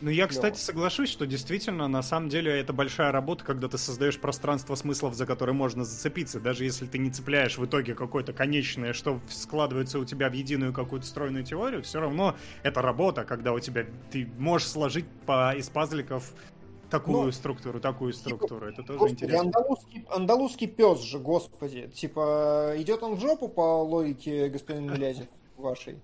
Ну, 0.00 0.08
я, 0.08 0.26
кстати, 0.26 0.58
соглашусь, 0.58 1.10
что 1.10 1.26
действительно, 1.26 1.88
на 1.88 2.00
самом 2.00 2.30
деле, 2.30 2.58
это 2.58 2.72
большая 2.72 3.12
работа, 3.12 3.44
когда 3.44 3.68
ты 3.68 3.76
создаешь 3.76 4.18
пространство 4.18 4.76
смыслов, 4.76 5.14
за 5.14 5.26
которые 5.26 5.54
можно 5.54 5.84
зацепиться. 5.84 6.40
Даже 6.40 6.64
если 6.64 6.86
ты 6.86 6.96
не 6.96 7.10
цепляешь 7.10 7.58
в 7.58 7.66
итоге 7.66 7.94
какое-то 7.94 8.32
конечное, 8.32 8.94
что 8.94 9.20
складывается 9.28 9.98
у 9.98 10.06
тебя 10.06 10.30
в 10.30 10.32
единую 10.32 10.72
какую-то 10.72 11.06
стройную 11.06 11.44
теорию, 11.44 11.82
все 11.82 12.00
равно 12.00 12.34
это 12.62 12.80
работа, 12.80 13.24
когда 13.24 13.52
у 13.52 13.60
тебя 13.60 13.84
ты 14.10 14.26
можешь 14.38 14.68
сложить 14.68 15.04
по, 15.26 15.54
из 15.54 15.68
пазликов 15.68 16.32
такую 16.92 17.24
Ну, 17.24 17.32
структуру, 17.32 17.80
такую 17.80 18.12
структуру. 18.12 18.66
Это 18.68 18.82
тоже 18.82 18.98
Господи, 18.98 19.24
интересно. 19.24 19.40
андалузский, 19.40 20.06
андалузский 20.10 20.66
пес 20.68 21.00
же, 21.00 21.18
господи. 21.18 21.88
Типа, 21.88 22.74
идет 22.76 23.02
он 23.02 23.14
в 23.16 23.20
жопу 23.20 23.48
по 23.48 23.82
логике 23.82 24.48
господина 24.48 24.92
Милязев 24.92 25.26
вашей, 25.56 25.98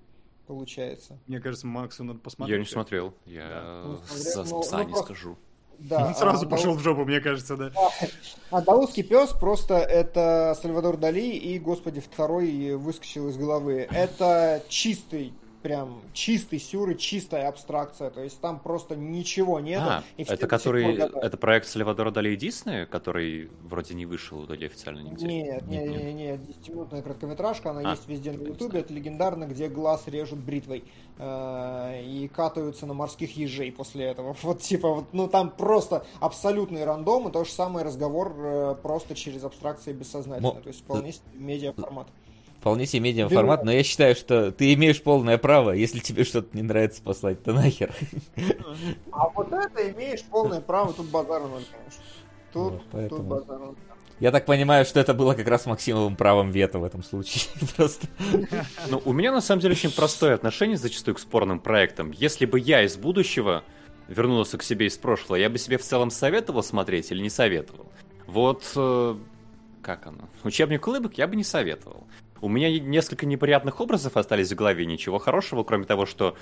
получается. 0.46 1.18
Мне 1.26 1.40
кажется, 1.40 1.66
Максу 1.66 2.04
надо 2.04 2.18
посмотреть. 2.20 2.56
Я 2.56 2.58
не 2.60 2.66
смотрел, 2.68 3.14
я 3.26 3.82
Ну, 3.84 3.98
за 4.16 4.44
ну, 4.44 4.60
пса 4.62 4.78
ну, 4.78 4.82
не 4.84 4.88
просто- 4.92 5.04
скажу. 5.04 5.36
Да, 5.78 6.08
Он 6.08 6.14
сразу 6.16 6.44
а 6.46 6.48
пошел 6.48 6.74
в 6.74 6.80
жопу, 6.80 7.04
мне 7.04 7.20
кажется, 7.20 7.56
да. 7.56 7.70
Андалузский 8.50 9.04
пес 9.04 9.30
просто 9.30 9.74
это 9.76 10.56
Сальвадор 10.60 10.96
Дали 10.96 11.20
и, 11.36 11.56
господи, 11.60 12.00
второй 12.00 12.74
выскочил 12.74 13.28
из 13.28 13.36
головы. 13.36 13.86
Это 13.92 14.60
чистый, 14.68 15.34
прям 15.62 16.02
чистый 16.12 16.58
сюр 16.58 16.90
и 16.90 16.98
чистая 16.98 17.48
абстракция. 17.48 18.10
То 18.10 18.22
есть 18.22 18.40
там 18.40 18.58
просто 18.60 18.96
ничего 18.96 19.60
нет. 19.60 19.82
А, 19.82 20.02
и 20.16 20.22
это 20.22 20.46
который, 20.46 20.94
это 20.96 21.36
проект 21.36 21.66
Сальвадора 21.66 22.10
Дали 22.10 22.30
и 22.30 22.36
Диснея, 22.36 22.86
который 22.86 23.50
вроде 23.62 23.94
не 23.94 24.06
вышел 24.06 24.40
вроде 24.40 24.66
официально 24.66 25.00
нигде. 25.00 25.26
Нет, 25.26 25.66
Нет, 25.66 25.90
нет, 25.90 26.14
нет. 26.14 26.40
10-минутная 26.40 27.02
короткометражка, 27.02 27.70
она 27.70 27.90
А, 27.90 27.90
есть 27.92 28.08
везде 28.08 28.32
на 28.32 28.42
ютубе, 28.42 28.80
это 28.80 28.92
легендарно, 28.92 29.44
где 29.44 29.68
глаз 29.68 30.06
режут 30.06 30.38
бритвой 30.38 30.84
э, 31.18 32.02
и 32.04 32.28
катаются 32.28 32.86
на 32.86 32.94
морских 32.94 33.36
ежей 33.36 33.72
после 33.72 34.06
этого. 34.06 34.36
Вот 34.42 34.60
типа, 34.60 34.88
вот, 34.88 35.12
ну 35.12 35.28
там 35.28 35.50
просто 35.50 36.06
абсолютный 36.20 36.84
рандом, 36.84 37.28
и 37.28 37.32
то 37.32 37.44
же 37.44 37.50
самое 37.50 37.84
разговор 37.84 38.34
э, 38.38 38.74
просто 38.82 39.14
через 39.14 39.44
абстракции 39.44 39.92
бессознательно, 39.92 40.54
Мо- 40.54 40.60
то 40.60 40.68
есть 40.68 40.80
вполне 40.80 41.12
медиаформат. 41.34 42.08
Вполне 42.68 42.84
себе 42.84 43.00
медиа 43.00 43.28
формат, 43.30 43.64
но 43.64 43.72
я 43.72 43.82
считаю, 43.82 44.14
что 44.14 44.52
ты 44.52 44.74
имеешь 44.74 45.02
полное 45.02 45.38
право, 45.38 45.70
если 45.70 46.00
тебе 46.00 46.24
что-то 46.24 46.54
не 46.54 46.60
нравится, 46.62 47.00
послать 47.02 47.42
то 47.42 47.54
нахер. 47.54 47.94
А 49.10 49.30
вот 49.30 49.50
это 49.50 49.90
имеешь 49.90 50.22
полное 50.22 50.60
право, 50.60 50.92
тут 50.92 51.06
базара 51.06 51.46
ноль, 51.46 51.64
конечно. 51.70 52.02
Тут, 52.52 52.72
Вот, 52.74 52.82
поэтому- 52.92 53.20
тут 53.20 53.26
базара 53.26 53.58
ноль. 53.58 53.74
Я 54.20 54.32
так 54.32 54.44
понимаю, 54.44 54.84
что 54.84 55.00
это 55.00 55.14
было 55.14 55.32
как 55.32 55.48
раз 55.48 55.64
Максимовым 55.64 56.14
правом 56.14 56.50
вето 56.50 56.78
в 56.78 56.84
этом 56.84 57.02
случае. 57.02 57.44
Просто. 57.76 58.06
Ну, 58.90 59.00
у 59.04 59.14
меня 59.14 59.32
на 59.32 59.40
самом 59.40 59.62
деле 59.62 59.72
очень 59.72 59.90
простое 59.92 60.34
отношение 60.34 60.76
зачастую 60.76 61.14
к 61.14 61.20
спорным 61.20 61.60
проектам. 61.60 62.10
Если 62.10 62.44
бы 62.44 62.60
я 62.60 62.82
из 62.82 62.98
будущего 62.98 63.62
вернулся 64.08 64.58
к 64.58 64.62
себе 64.62 64.88
из 64.88 64.98
прошлого, 64.98 65.36
я 65.36 65.48
бы 65.48 65.56
себе 65.56 65.78
в 65.78 65.82
целом 65.82 66.10
советовал 66.10 66.62
смотреть 66.62 67.10
или 67.12 67.22
не 67.22 67.30
советовал. 67.30 67.86
Вот 68.26 68.70
э, 68.76 69.16
как 69.82 70.06
оно? 70.06 70.28
Учебник 70.44 70.86
улыбок 70.86 71.16
я 71.16 71.26
бы 71.26 71.36
не 71.36 71.44
советовал. 71.44 72.06
У 72.40 72.48
меня 72.48 72.78
несколько 72.78 73.26
неприятных 73.26 73.80
образов 73.80 74.16
остались 74.16 74.52
в 74.52 74.54
голове, 74.54 74.86
ничего 74.86 75.18
хорошего, 75.18 75.64
кроме 75.64 75.84
того, 75.84 76.06
что 76.06 76.36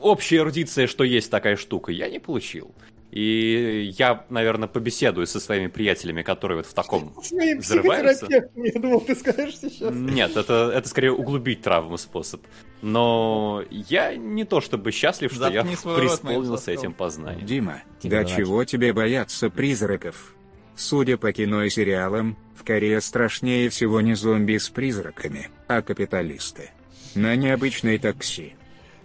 общая 0.00 0.38
эрудиция, 0.38 0.86
что 0.86 1.04
есть 1.04 1.30
такая 1.30 1.56
штука, 1.56 1.92
я 1.92 2.08
не 2.08 2.18
получил. 2.18 2.74
И 3.10 3.92
я, 3.98 4.24
наверное, 4.30 4.68
побеседую 4.68 5.26
со 5.26 5.38
своими 5.38 5.66
приятелями, 5.66 6.22
которые 6.22 6.56
вот 6.56 6.66
в 6.66 6.72
таком 6.72 7.12
Своим 7.22 7.58
взрываются. 7.58 8.24
психотерапевтом, 8.24 8.64
я 8.64 8.80
думал, 8.80 9.00
ты 9.02 9.14
скажешь 9.14 9.58
сейчас. 9.58 9.94
Нет, 9.94 10.34
это, 10.34 10.72
это 10.74 10.88
скорее 10.88 11.12
углубить 11.12 11.60
травму 11.60 11.98
способ. 11.98 12.40
Но 12.80 13.62
я 13.70 14.16
не 14.16 14.44
то 14.44 14.62
чтобы 14.62 14.92
счастлив, 14.92 15.30
что 15.30 15.40
Заткни 15.40 15.56
я 15.56 15.62
рот, 15.62 15.84
моим 15.84 15.98
преисполнился 15.98 16.56
соском. 16.56 16.74
этим 16.74 16.92
познанием. 16.94 17.46
Дима, 17.46 17.82
до 18.02 18.08
давай. 18.08 18.26
чего 18.34 18.64
тебе 18.64 18.94
бояться 18.94 19.50
призраков? 19.50 20.34
Судя 20.76 21.16
по 21.16 21.32
кино 21.32 21.62
и 21.64 21.70
сериалам, 21.70 22.36
в 22.56 22.64
Корее 22.64 23.00
страшнее 23.00 23.68
всего 23.68 24.00
не 24.00 24.14
зомби 24.14 24.56
с 24.56 24.68
призраками, 24.68 25.48
а 25.68 25.82
капиталисты. 25.82 26.70
На 27.14 27.36
необычной 27.36 27.98
такси. 27.98 28.54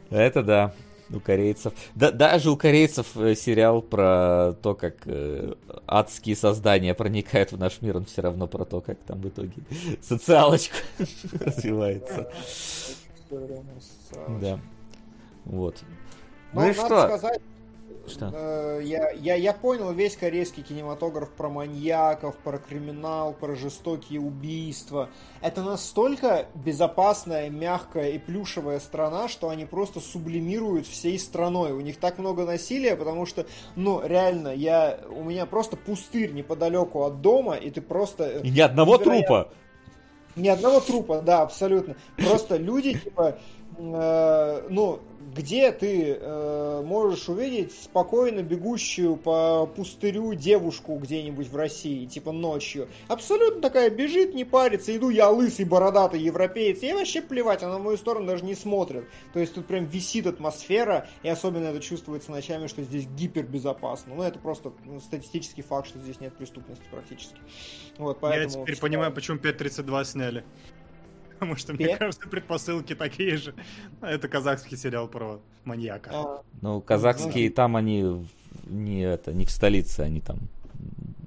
Это 0.10 0.44
да, 0.44 0.74
у 1.10 1.20
корейцев. 1.20 1.74
Да, 1.96 2.12
даже 2.12 2.52
у 2.52 2.58
корейцев 2.58 3.16
э, 3.16 3.36
сериал 3.36 3.82
про 3.82 4.54
то, 4.62 4.76
как 4.76 4.96
э, 5.06 5.54
адские 5.86 6.36
создания 6.36 6.94
проникают 6.94 7.52
в 7.52 7.58
наш 7.58 7.82
мир, 7.82 7.98
он 7.98 8.06
все 8.06 8.22
равно 8.22 8.48
про 8.48 8.66
то, 8.66 8.82
как 8.82 8.98
там 9.00 9.22
в 9.22 9.28
итоге 9.28 9.54
социалочка 10.02 10.78
развивается. 11.40 12.32
Да. 13.30 14.60
Вот. 15.46 15.78
Но 16.54 16.62
Ну 16.62 16.70
и 16.70 16.74
что? 16.74 17.08
сказать, 17.08 17.42
Что? 18.08 18.32
э, 18.34 18.82
я, 18.84 19.12
я, 19.12 19.36
я 19.36 19.54
понял 19.54 19.92
весь 19.92 20.16
корейский 20.16 20.64
кинематограф 20.64 21.30
про 21.32 21.50
маньяков, 21.50 22.36
про 22.38 22.58
криминал, 22.58 23.34
про 23.34 23.56
жестокие 23.56 24.20
убийства. 24.22 25.10
Это 25.42 25.62
настолько 25.62 26.48
безопасная, 26.56 27.50
мягкая 27.50 28.10
и 28.12 28.18
плюшевая 28.18 28.80
страна, 28.80 29.28
что 29.28 29.50
они 29.50 29.66
просто 29.66 30.00
сублимируют 30.00 30.88
всей 30.88 31.20
страной. 31.20 31.72
У 31.74 31.82
них 31.82 31.98
так 32.00 32.18
много 32.18 32.46
насилия, 32.46 32.96
потому 32.96 33.26
что, 33.26 33.46
ну, 33.76 34.02
реально, 34.06 34.50
я, 34.56 35.00
у 35.10 35.24
меня 35.24 35.46
просто 35.46 35.78
пустырь 35.78 36.32
неподалеку 36.32 37.04
от 37.04 37.22
дома, 37.22 37.56
и 37.56 37.70
ты 37.70 37.82
просто... 37.82 38.24
э, 38.24 38.42
И 38.44 38.50
ни 38.50 38.60
одного 38.62 38.96
невероятно- 38.96 39.04
трупа. 39.28 39.50
Ни 40.36 40.50
одного 40.50 40.80
трупа, 40.82 41.22
да, 41.22 41.42
абсолютно. 41.42 41.96
Просто 42.16 42.58
люди, 42.58 42.94
типа, 42.94 43.40
э, 43.80 44.62
ну, 44.70 45.00
где 45.38 45.72
ты 45.72 46.18
э, 46.20 46.82
можешь 46.84 47.30
увидеть 47.30 47.72
спокойно 47.72 48.42
бегущую 48.42 49.16
по 49.16 49.68
пустырю 49.68 50.34
девушку 50.34 50.98
где-нибудь 50.98 51.48
в 51.48 51.56
России, 51.56 52.06
типа 52.06 52.32
ночью. 52.32 52.88
Абсолютно 53.08 53.62
такая 53.62 53.90
бежит, 53.92 54.34
не 54.34 54.46
парится, 54.46 54.96
иду 54.96 55.10
я 55.10 55.30
лысый, 55.30 55.66
бородатый 55.66 56.20
европеец, 56.20 56.82
ей 56.82 56.94
вообще 56.94 57.22
плевать, 57.22 57.62
она 57.62 57.78
в 57.78 57.84
мою 57.84 57.98
сторону 57.98 58.26
даже 58.26 58.44
не 58.44 58.56
смотрит. 58.56 59.06
То 59.34 59.40
есть 59.40 59.54
тут 59.54 59.68
прям 59.68 59.86
висит 59.86 60.26
атмосфера, 60.26 61.08
и 61.22 61.30
особенно 61.30 61.66
это 61.68 61.80
чувствуется 61.80 62.32
ночами, 62.32 62.68
что 62.68 62.82
здесь 62.82 63.06
гипербезопасно. 63.06 64.16
Ну, 64.16 64.24
это 64.24 64.40
просто 64.40 64.74
ну, 64.86 65.00
статистический 65.00 65.62
факт, 65.62 65.88
что 65.88 66.00
здесь 66.00 66.20
нет 66.20 66.36
преступности 66.36 66.84
практически. 66.90 67.38
Вот, 67.98 68.20
поэтому 68.20 68.44
Я 68.44 68.50
теперь 68.50 68.76
всегда- 68.76 68.88
понимаю, 68.88 69.14
почему 69.14 69.38
5.32 69.38 70.06
сняли. 70.06 70.44
Потому 71.38 71.56
что, 71.56 71.74
мне 71.74 71.88
Пе- 71.88 71.98
кажется, 71.98 72.28
предпосылки 72.28 72.96
такие 72.96 73.38
же. 73.38 73.54
Это 74.02 74.28
казахский 74.28 74.76
сериал 74.76 75.08
про 75.08 75.40
маньяка. 75.66 76.10
А, 76.14 76.42
Ну, 76.62 76.82
казахские 76.82 77.52
там 77.52 77.76
они 77.76 78.26
не 78.66 79.02
это, 79.02 79.34
не 79.34 79.46
в 79.46 79.52
столице, 79.52 80.02
они 80.02 80.20
там 80.20 80.40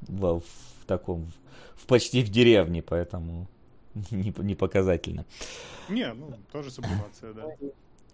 в, 0.08 0.40
в 0.40 0.84
таком, 0.86 1.30
в, 1.76 1.86
почти 1.86 2.24
в 2.24 2.28
деревне, 2.28 2.82
поэтому 2.82 3.46
не, 4.10 4.34
не 4.38 4.54
показательно. 4.56 5.24
Не, 5.88 6.12
ну, 6.12 6.34
тоже 6.52 6.70
сублимация, 6.70 7.32
да. 7.32 7.44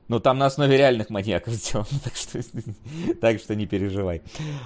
Ну, 0.09 0.21
там 0.21 0.39
на 0.39 0.47
основе 0.47 0.77
реальных 0.77 1.11
маньяков 1.11 1.55
сделано, 1.55 1.89
так 2.05 2.15
что, 2.15 2.41
так 3.21 3.41
что 3.41 3.57
не 3.57 3.67
переживай. 3.67 4.23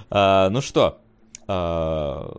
А, 0.09 0.49
ну 0.49 0.61
что, 0.61 1.01
а, 1.47 2.37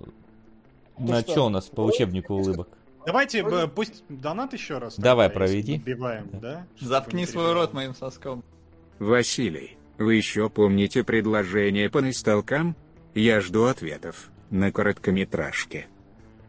Ну 0.98 1.08
на 1.08 1.22
что, 1.22 1.32
что 1.32 1.46
у 1.46 1.48
нас 1.48 1.66
по 1.66 1.80
учебнику 1.80 2.34
улыбок? 2.34 2.68
Давайте, 3.06 3.42
б- 3.42 3.68
пусть 3.68 4.04
донат 4.08 4.52
еще 4.52 4.78
раз. 4.78 4.96
Давай, 4.98 5.28
тогда, 5.28 5.40
проведи. 5.40 5.78
Добиваем, 5.78 6.28
Да. 6.32 6.38
да? 6.40 6.66
Заткни 6.80 7.26
свой 7.26 7.52
рот 7.52 7.72
моим 7.72 7.94
соском. 7.94 8.44
Василий, 8.98 9.76
вы 9.98 10.14
еще 10.14 10.48
помните 10.48 11.02
предложение 11.04 11.90
по 11.90 12.00
настолкам? 12.00 12.76
Я 13.14 13.40
жду 13.40 13.64
ответов. 13.64 14.30
На 14.50 14.70
короткометражке. 14.70 15.86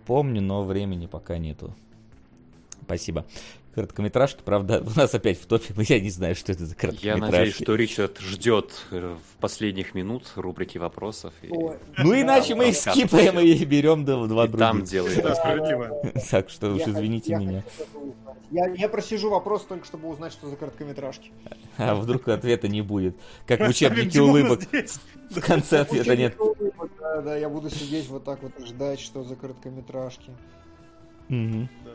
Помню, 0.05 0.41
но 0.41 0.63
времени 0.63 1.07
пока 1.07 1.37
нету. 1.37 1.73
Спасибо. 2.83 3.25
Короткометражки. 3.73 4.41
Правда, 4.43 4.83
у 4.85 4.97
нас 4.97 5.13
опять 5.13 5.39
в 5.39 5.45
топе, 5.45 5.73
я 5.77 5.99
не 5.99 6.09
знаю, 6.09 6.35
что 6.35 6.51
это 6.51 6.65
за 6.65 6.71
Я 6.73 6.79
короткометражки. 6.79 7.31
надеюсь, 7.31 7.55
что 7.55 7.75
Ричард 7.75 8.19
ждет 8.19 8.71
э, 8.91 9.15
в 9.15 9.39
последних 9.41 9.93
минут 9.95 10.31
рубрики 10.35 10.77
вопросов. 10.77 11.33
И, 11.41 11.49
Ой, 11.49 11.77
Ну 11.97 12.13
иначе 12.19 12.55
мы 12.55 12.69
их 12.69 12.75
Да, 12.83 12.91
скипаем 12.93 13.39
и 13.39 13.65
берем 13.65 14.05
до 14.05 14.25
два 14.27 14.45
и 14.45 14.47
там 14.49 14.77
других. 14.77 14.89
делает. 14.91 15.23
Да, 15.23 15.35
справедливо. 15.35 16.01
Так 16.31 16.49
что 16.49 16.71
уж 16.73 16.79
я 16.81 16.89
извините 16.89 17.31
я 17.33 17.39
меня. 17.39 17.63
Я, 18.51 18.67
я 18.67 18.87
просижу 18.87 19.29
вопрос 19.31 19.63
только, 19.65 19.85
чтобы 19.85 20.09
узнать, 20.09 20.31
что 20.31 20.47
за 20.47 20.55
короткометражки. 20.55 21.31
А 21.77 21.95
вдруг 21.95 22.27
ответа 22.27 22.67
не 22.67 22.81
будет. 22.81 23.15
Как 23.47 23.59
в 23.61 23.67
учебнике 23.69 24.21
улыбок. 24.21 24.61
В 25.31 25.41
конце 25.41 25.79
ответа 25.79 26.15
нет. 26.15 26.37
Да, 26.99 27.21
да, 27.21 27.35
я 27.35 27.49
буду 27.49 27.69
сидеть 27.71 28.07
вот 28.09 28.23
так 28.23 28.43
вот 28.43 28.51
и 28.59 28.65
ждать, 28.65 28.99
что 28.99 29.23
за 29.23 29.35
короткометражки. 29.35 30.31
Мгм. 31.29 31.69
Да, 31.85 31.91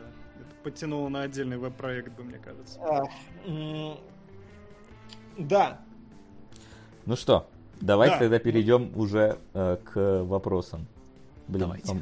подтянуло 0.71 1.09
на 1.09 1.23
отдельный 1.23 1.57
веб-проект 1.57 2.13
бы, 2.13 2.25
мне 2.25 2.39
кажется. 2.39 2.79
А, 2.81 3.05
Да, 5.39 5.81
Ну 7.07 7.17
что, 7.17 7.49
давайте 7.81 8.15
Да. 8.17 8.19
тогда 8.21 8.39
перейдем 8.39 8.93
уже 8.99 9.39
э, 9.55 9.79
к 9.83 10.25
вопросам. 10.25 10.87
Блин, 11.47 11.69
Давайте. 11.69 11.91
а 11.93 11.95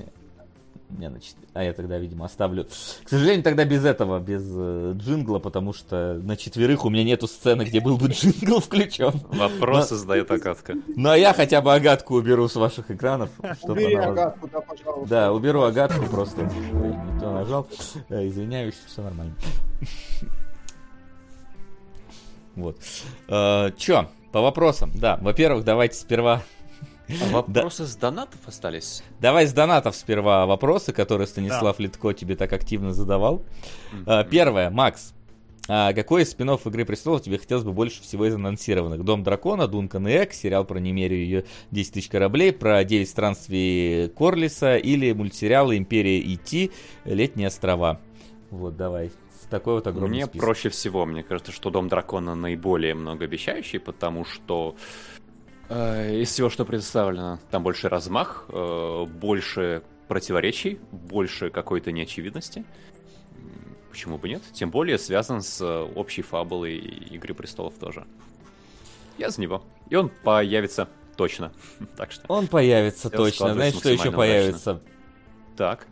на 0.98 1.20
чет- 1.20 1.36
А 1.54 1.62
я 1.62 1.72
тогда, 1.72 1.98
видимо, 1.98 2.24
оставлю. 2.26 2.64
К 3.04 3.08
сожалению, 3.08 3.42
тогда 3.44 3.64
без 3.64 3.84
этого, 3.84 4.18
без 4.18 4.42
э, 4.54 4.92
джингла, 4.96 5.38
потому 5.38 5.72
что 5.72 6.14
на 6.22 6.36
четверых 6.36 6.84
у 6.84 6.90
меня 6.90 7.04
нету 7.04 7.26
сцены, 7.28 7.62
где 7.62 7.80
был 7.80 7.96
бы 7.98 8.08
джингл 8.10 8.60
включен. 8.60 9.12
Вопрос 9.30 9.90
задает 9.90 10.30
Агатка. 10.30 10.74
Ну 10.96 11.10
а 11.10 11.16
я 11.16 11.32
хотя 11.32 11.60
бы 11.60 11.72
агатку 11.74 12.14
уберу 12.16 12.48
с 12.48 12.56
ваших 12.56 12.90
экранов. 12.90 13.30
чтобы 13.58 13.74
убери 13.82 13.94
она 13.94 14.06
агатку, 14.12 14.48
да, 14.52 14.60
пожалуйста. 14.60 15.08
Да, 15.08 15.32
уберу 15.32 15.62
агатку 15.62 16.06
просто. 16.06 16.42
Не 16.42 17.20
то 17.20 17.32
нажал. 17.32 17.68
Э, 18.08 18.26
Извиняюсь, 18.26 18.74
все 18.86 19.02
нормально. 19.02 19.34
Вот. 22.54 22.78
Э, 23.28 23.70
Чё, 23.76 24.08
по 24.32 24.40
вопросам? 24.40 24.90
Да, 24.94 25.18
во-первых, 25.20 25.64
давайте 25.64 25.96
сперва... 25.98 26.42
А 27.08 27.32
вопросы 27.32 27.86
с 27.86 27.96
донатов 27.96 28.40
остались? 28.46 29.02
Давай 29.20 29.46
с 29.46 29.52
донатов 29.52 29.94
сперва 29.94 30.46
вопросы, 30.46 30.92
которые 30.92 31.26
Станислав 31.26 31.78
Литко 31.78 32.12
тебе 32.12 32.36
так 32.36 32.52
активно 32.52 32.92
задавал. 32.92 33.42
Э, 34.06 34.24
Первое, 34.28 34.70
Макс. 34.70 35.14
А 35.68 35.92
какой 35.92 36.22
из 36.22 36.30
спин 36.30 36.50
Игры 36.50 36.84
Престолов 36.84 37.22
тебе 37.22 37.38
хотелось 37.38 37.64
бы 37.64 37.72
больше 37.72 38.00
всего 38.02 38.26
из 38.26 38.34
анонсированных? 38.34 39.04
Дом 39.04 39.24
Дракона, 39.24 39.66
Дункан 39.66 40.06
и 40.06 40.12
Эк, 40.12 40.32
сериал 40.32 40.64
про 40.64 40.78
Немерию 40.78 41.20
и 41.20 41.24
ее 41.24 41.44
10 41.72 41.94
тысяч 41.94 42.08
кораблей, 42.08 42.52
про 42.52 42.84
9 42.84 43.08
странствий 43.08 44.08
Корлиса 44.10 44.76
или 44.76 45.12
мультсериалы 45.12 45.76
Империя 45.76 46.18
И.Т. 46.18 46.70
Летние 47.04 47.48
острова. 47.48 48.00
Вот, 48.50 48.76
давай. 48.76 49.10
Такой 49.50 49.74
вот 49.74 49.86
огромный 49.86 50.16
Мне 50.16 50.26
список. 50.26 50.40
проще 50.40 50.68
всего, 50.70 51.06
мне 51.06 51.22
кажется, 51.22 51.52
что 51.52 51.70
Дом 51.70 51.88
Дракона 51.88 52.34
наиболее 52.34 52.94
многообещающий, 52.94 53.78
потому 53.78 54.24
что 54.24 54.74
э, 55.15 55.15
из 55.68 56.30
всего, 56.30 56.48
что 56.48 56.64
представлено, 56.64 57.40
там 57.50 57.62
больше 57.62 57.88
размах, 57.88 58.44
э, 58.48 59.04
больше 59.06 59.82
противоречий, 60.08 60.78
больше 60.92 61.50
какой-то 61.50 61.92
неочевидности. 61.92 62.64
Почему 63.90 64.18
бы 64.18 64.28
нет? 64.28 64.42
Тем 64.52 64.70
более 64.70 64.98
связан 64.98 65.40
с 65.40 65.60
э, 65.60 65.92
общей 65.94 66.22
фабулой 66.22 66.76
Игры 66.76 67.34
Престолов 67.34 67.74
тоже. 67.80 68.06
Я 69.18 69.30
за 69.30 69.40
него. 69.40 69.64
И 69.88 69.96
он 69.96 70.10
появится 70.22 70.88
точно. 71.16 71.52
Так 71.96 72.12
что. 72.12 72.24
Он 72.28 72.46
появится 72.46 73.08
точно. 73.10 73.54
Знаешь, 73.54 73.74
что 73.74 73.88
еще 73.88 74.12
появится? 74.12 74.82
Так. 75.56 75.86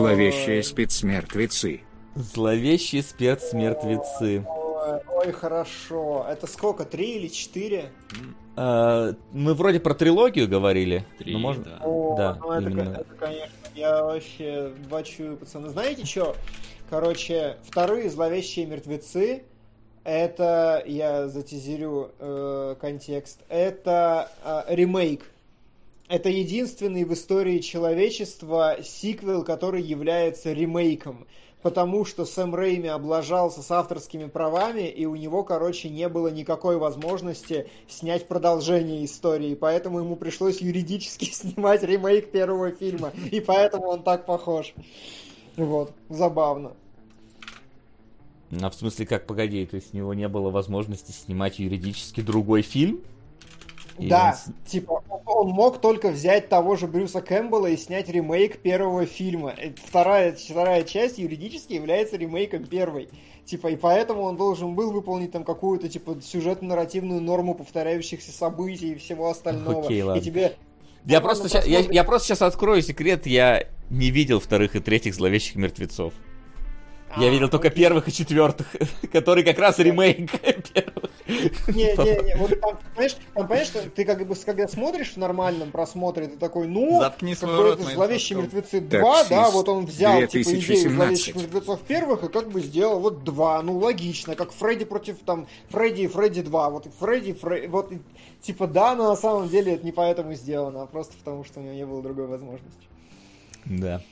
Зловещие 0.00 0.62
спецмертвецы. 0.62 1.80
Зловещие 2.14 3.02
спецмертвецы. 3.02 4.44
Ой, 4.48 5.00
ой, 5.08 5.32
хорошо. 5.32 6.26
Это 6.28 6.46
сколько, 6.46 6.84
три 6.84 7.16
или 7.16 7.28
четыре? 7.28 7.90
А, 8.56 9.12
мы 9.32 9.54
вроде 9.54 9.78
про 9.78 9.94
трилогию 9.94 10.48
говорили. 10.48 11.04
Три, 11.18 11.34
Ну, 11.34 11.38
можно- 11.38 11.64
да. 11.64 11.78
О, 11.84 12.16
Да, 12.16 12.38
ну 12.40 12.52
это, 12.52 12.68
именно. 12.70 12.90
это, 12.92 13.14
конечно, 13.18 13.54
я 13.74 14.02
вообще 14.02 14.72
бачу, 14.90 15.36
пацаны. 15.38 15.68
Знаете 15.68 16.04
что? 16.06 16.34
Короче, 16.88 17.58
вторые 17.62 18.08
зловещие 18.10 18.64
мертвецы. 18.66 19.44
Это, 20.02 20.82
я 20.86 21.28
затизерю 21.28 22.10
э, 22.18 22.74
контекст, 22.80 23.40
это 23.50 24.30
э, 24.42 24.62
ремейк. 24.74 25.30
Это 26.10 26.28
единственный 26.28 27.04
в 27.04 27.14
истории 27.14 27.60
человечества 27.60 28.78
сиквел, 28.82 29.44
который 29.44 29.80
является 29.80 30.52
ремейком. 30.52 31.24
Потому 31.62 32.04
что 32.04 32.24
Сэм 32.24 32.56
Рейми 32.56 32.88
облажался 32.88 33.62
с 33.62 33.70
авторскими 33.70 34.26
правами, 34.26 34.88
и 34.88 35.06
у 35.06 35.14
него, 35.14 35.44
короче, 35.44 35.88
не 35.88 36.08
было 36.08 36.26
никакой 36.26 36.78
возможности 36.78 37.68
снять 37.86 38.26
продолжение 38.26 39.04
истории. 39.04 39.54
Поэтому 39.54 40.00
ему 40.00 40.16
пришлось 40.16 40.60
юридически 40.60 41.26
снимать 41.32 41.84
ремейк 41.84 42.32
первого 42.32 42.72
фильма. 42.72 43.12
И 43.30 43.38
поэтому 43.38 43.86
он 43.86 44.02
так 44.02 44.26
похож. 44.26 44.74
Вот, 45.56 45.92
забавно. 46.08 46.72
А 48.60 48.68
в 48.68 48.74
смысле, 48.74 49.06
как, 49.06 49.28
погоди, 49.28 49.64
то 49.64 49.76
есть 49.76 49.94
у 49.94 49.96
него 49.96 50.12
не 50.14 50.26
было 50.26 50.50
возможности 50.50 51.12
снимать 51.12 51.60
юридически 51.60 52.20
другой 52.20 52.62
фильм? 52.62 53.00
И 54.00 54.08
да, 54.08 54.34
он 54.46 54.54
типа, 54.64 55.02
он- 55.30 55.48
мог 55.48 55.80
только 55.80 56.08
взять 56.10 56.48
того 56.48 56.76
же 56.76 56.86
Брюса 56.86 57.20
Кэмпбелла 57.20 57.68
и 57.68 57.76
снять 57.76 58.08
ремейк 58.08 58.58
первого 58.58 59.06
фильма. 59.06 59.54
Э, 59.56 59.70
Вторая, 59.86 60.34
вторая 60.34 60.82
часть 60.84 61.18
юридически 61.18 61.72
является 61.74 62.16
ремейком 62.16 62.64
первой. 62.64 63.08
Типа, 63.44 63.68
и 63.68 63.76
поэтому 63.76 64.22
он 64.22 64.36
должен 64.36 64.74
был 64.74 64.92
выполнить 64.92 65.32
там 65.32 65.42
какую-то, 65.44 65.88
типа, 65.88 66.18
сюжетно-нарративную 66.22 67.20
норму 67.20 67.54
повторяющихся 67.54 68.30
событий 68.32 68.92
и 68.92 68.94
всего 68.96 69.28
остального. 69.30 69.84
Окей, 69.86 70.02
ладно. 70.02 70.20
И 70.20 70.22
тебе... 70.24 70.56
Я 71.06 71.20
просто, 71.20 71.48
ща- 71.48 71.64
я, 71.66 71.80
я 71.80 72.04
просто 72.04 72.28
сейчас 72.28 72.42
открою 72.42 72.82
секрет, 72.82 73.26
я 73.26 73.64
не 73.88 74.10
видел 74.10 74.38
вторых 74.38 74.76
и 74.76 74.80
третьих 74.80 75.14
зловещих 75.14 75.56
мертвецов. 75.56 76.12
Я 77.16 77.26
А, 77.26 77.30
видел 77.30 77.48
только 77.48 77.70
первых 77.70 78.06
и 78.06 78.12
четвертых, 78.12 78.76
который 79.12 79.42
как 79.42 79.58
раз 79.58 79.78
ремейк 79.80 80.30
первых. 80.72 81.10
Не-не-не, 81.68 82.36
вот 82.36 82.60
там, 82.60 82.78
понимаешь, 82.94 83.16
там, 83.34 83.46
понимаешь, 83.46 83.66
что 83.68 83.90
ты 83.90 84.04
как 84.04 84.26
бы, 84.26 84.34
когда 84.34 84.68
смотришь 84.68 85.12
в 85.12 85.16
нормальном 85.16 85.70
просмотре, 85.70 86.28
ты 86.28 86.36
такой, 86.36 86.66
ну, 86.66 87.00
Заткни 87.00 87.34
свой 87.34 87.56
рот 87.56 87.80
моим 87.80 87.94
«Зловещие 87.94 88.38
соском». 88.38 88.58
мертвецы 88.58 88.78
2», 88.78 89.28
да, 89.28 89.50
вот 89.50 89.68
он 89.68 89.86
взял, 89.86 90.20
типа, 90.26 90.50
идею 90.50 90.66
2017. 90.66 90.94
«Зловещих 90.94 91.36
мертвецов» 91.36 91.80
первых 91.82 92.24
и 92.24 92.28
как 92.28 92.50
бы 92.50 92.60
сделал 92.60 93.00
вот 93.00 93.24
два, 93.24 93.62
ну, 93.62 93.78
логично, 93.78 94.34
как 94.34 94.52
Фредди 94.52 94.84
против, 94.84 95.18
там, 95.24 95.46
Фредди 95.68 96.02
и 96.02 96.06
Фредди 96.06 96.42
2, 96.42 96.70
вот 96.70 96.86
и 96.86 96.90
Фредди, 96.98 97.32
Фредди, 97.34 97.66
вот, 97.66 97.92
типа, 98.42 98.66
да, 98.66 98.94
но 98.94 99.08
на 99.08 99.16
самом 99.16 99.48
деле 99.48 99.74
это 99.74 99.84
не 99.84 99.92
поэтому 99.92 100.34
сделано, 100.34 100.82
а 100.82 100.86
просто 100.86 101.14
потому, 101.16 101.44
что 101.44 101.60
у 101.60 101.62
него 101.62 101.74
не 101.74 101.86
было 101.86 102.02
другой 102.02 102.26
возможности. 102.26 102.88
Да, 103.64 104.02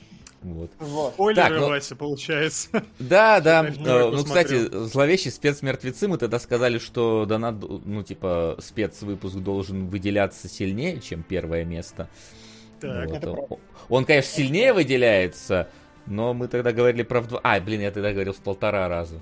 вот. 0.41 0.71
Вот. 0.79 1.13
Спойлеры, 1.13 1.49
Так, 1.49 1.59
ну- 1.59 1.67
Вася, 1.69 1.95
получается. 1.95 2.69
Да, 2.99 3.39
да. 3.41 3.63
Ну, 3.77 4.23
кстати, 4.23 4.69
зловещие 4.87 5.31
спецмертвецы, 5.31 6.07
мы 6.07 6.17
тогда 6.17 6.39
сказали, 6.39 6.77
что 6.77 7.25
донат, 7.25 7.55
ну, 7.59 8.03
типа, 8.03 8.55
спецвыпуск 8.59 9.35
должен 9.37 9.87
выделяться 9.87 10.47
сильнее, 10.47 10.99
чем 10.99 11.23
первое 11.23 11.65
место. 11.65 12.09
Так, 12.79 13.07
Вот, 13.09 13.17
это 13.17 13.31
он-. 13.31 13.59
Он, 13.89 14.05
конечно, 14.05 14.31
сильнее 14.31 14.73
выделяется, 14.73 15.67
но 16.05 16.33
мы 16.33 16.47
тогда 16.47 16.71
говорили 16.71 17.03
про. 17.03 17.23
А, 17.43 17.59
блин, 17.59 17.81
я 17.81 17.91
тогда 17.91 18.11
говорил 18.11 18.33
в 18.33 18.37
полтора 18.39 18.87
раза. 18.87 19.19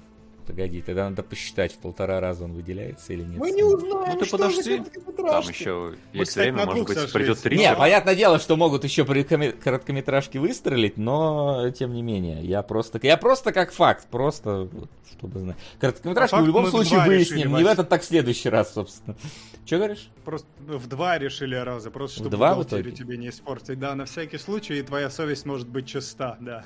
Погоди, 0.48 0.82
тогда 0.82 1.09
надо 1.09 1.24
посчитать, 1.24 1.74
в 1.74 1.77
полтора 1.77 2.22
раза 2.22 2.45
он 2.45 2.53
выделяется 2.53 3.11
или 3.11 3.24
нет. 3.24 3.38
Мы 3.38 3.51
не 3.51 3.64
узнаем, 3.64 4.14
Ну 4.14 4.19
ты 4.19 4.26
что 4.26 4.38
подожди, 4.38 4.82
Там 5.17 5.43
еще 5.43 5.95
есть 6.14 6.30
кстати, 6.30 6.50
время, 6.51 6.66
может 6.66 6.85
быть, 6.85 6.95
сошлись. 6.95 7.11
придет 7.11 7.40
три. 7.42 7.58
Не, 7.58 7.76
понятное 7.76 8.16
дело, 8.16 8.40
что 8.40 8.56
могут 8.56 8.85
еще 8.85 9.03
при 9.03 9.24
короткометражке 9.24 10.40
выстрелить, 10.40 10.98
но 10.98 11.69
тем 11.72 11.93
не 11.93 12.01
менее, 12.01 12.45
я 12.45 12.61
просто, 12.64 12.98
я 13.03 13.17
просто 13.17 13.51
как 13.51 13.74
факт, 13.74 14.08
просто 14.09 14.69
чтобы 15.11 15.40
знать. 15.40 15.58
Короткометражку 15.80 16.38
По 16.38 16.42
в 16.43 16.45
любом 16.48 16.66
в 16.66 16.69
случае 16.69 16.95
два 16.95 17.06
выясним, 17.08 17.56
не 17.56 17.64
в 17.64 17.67
этот, 17.67 17.90
так 17.90 18.01
в 18.01 18.06
следующий 18.06 18.50
раз, 18.50 18.74
собственно. 18.74 19.17
Че 19.66 19.77
говоришь? 19.77 20.09
Просто 20.24 20.48
ну, 20.66 20.77
в 20.77 20.88
два 20.88 21.17
решили 21.17 21.56
раза, 21.56 21.92
просто 21.92 22.19
чтобы 22.19 22.30
два 22.30 22.53
в 22.53 22.59
бухгалтерию 22.59 22.93
итоге? 22.93 22.95
тебе 22.95 23.17
не 23.17 23.30
испортить. 23.30 23.80
Да, 23.80 23.95
на 23.95 24.06
всякий 24.06 24.38
случай, 24.38 24.80
и 24.80 24.82
твоя 24.82 25.09
совесть 25.09 25.45
может 25.45 25.67
быть 25.67 25.88
чиста, 25.88 26.38
да. 26.40 26.64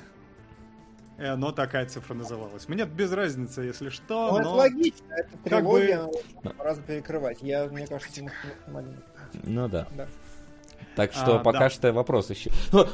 И 1.22 1.24
оно 1.24 1.52
такая 1.52 1.86
цифра 1.86 2.14
называлась. 2.14 2.66
Мне 2.66 2.84
без 2.84 3.12
разницы, 3.12 3.60
если 3.60 3.90
что, 3.90 4.32
Ну, 4.32 4.38
это 4.38 4.48
но... 4.48 4.56
логично, 4.56 5.04
это 5.16 5.28
как 5.48 5.64
бы- 5.64 5.78
трилогия, 5.80 6.10
надо 6.42 6.56
по-разному 6.56 6.88
перекрывать. 6.88 7.38
Я, 7.42 7.66
мне 7.66 7.86
кажется, 7.86 8.24
максимально. 8.24 8.96
Ну 9.44 9.68
да. 9.68 9.86
Да. 9.96 10.08
Так 10.96 11.12
что 11.12 11.36
А, 11.36 11.38
пока 11.38 11.60
да. 11.60 11.70
что 11.70 11.92
вопрос 11.92 12.30
еще. 12.30 12.50
Ну, 12.72 12.88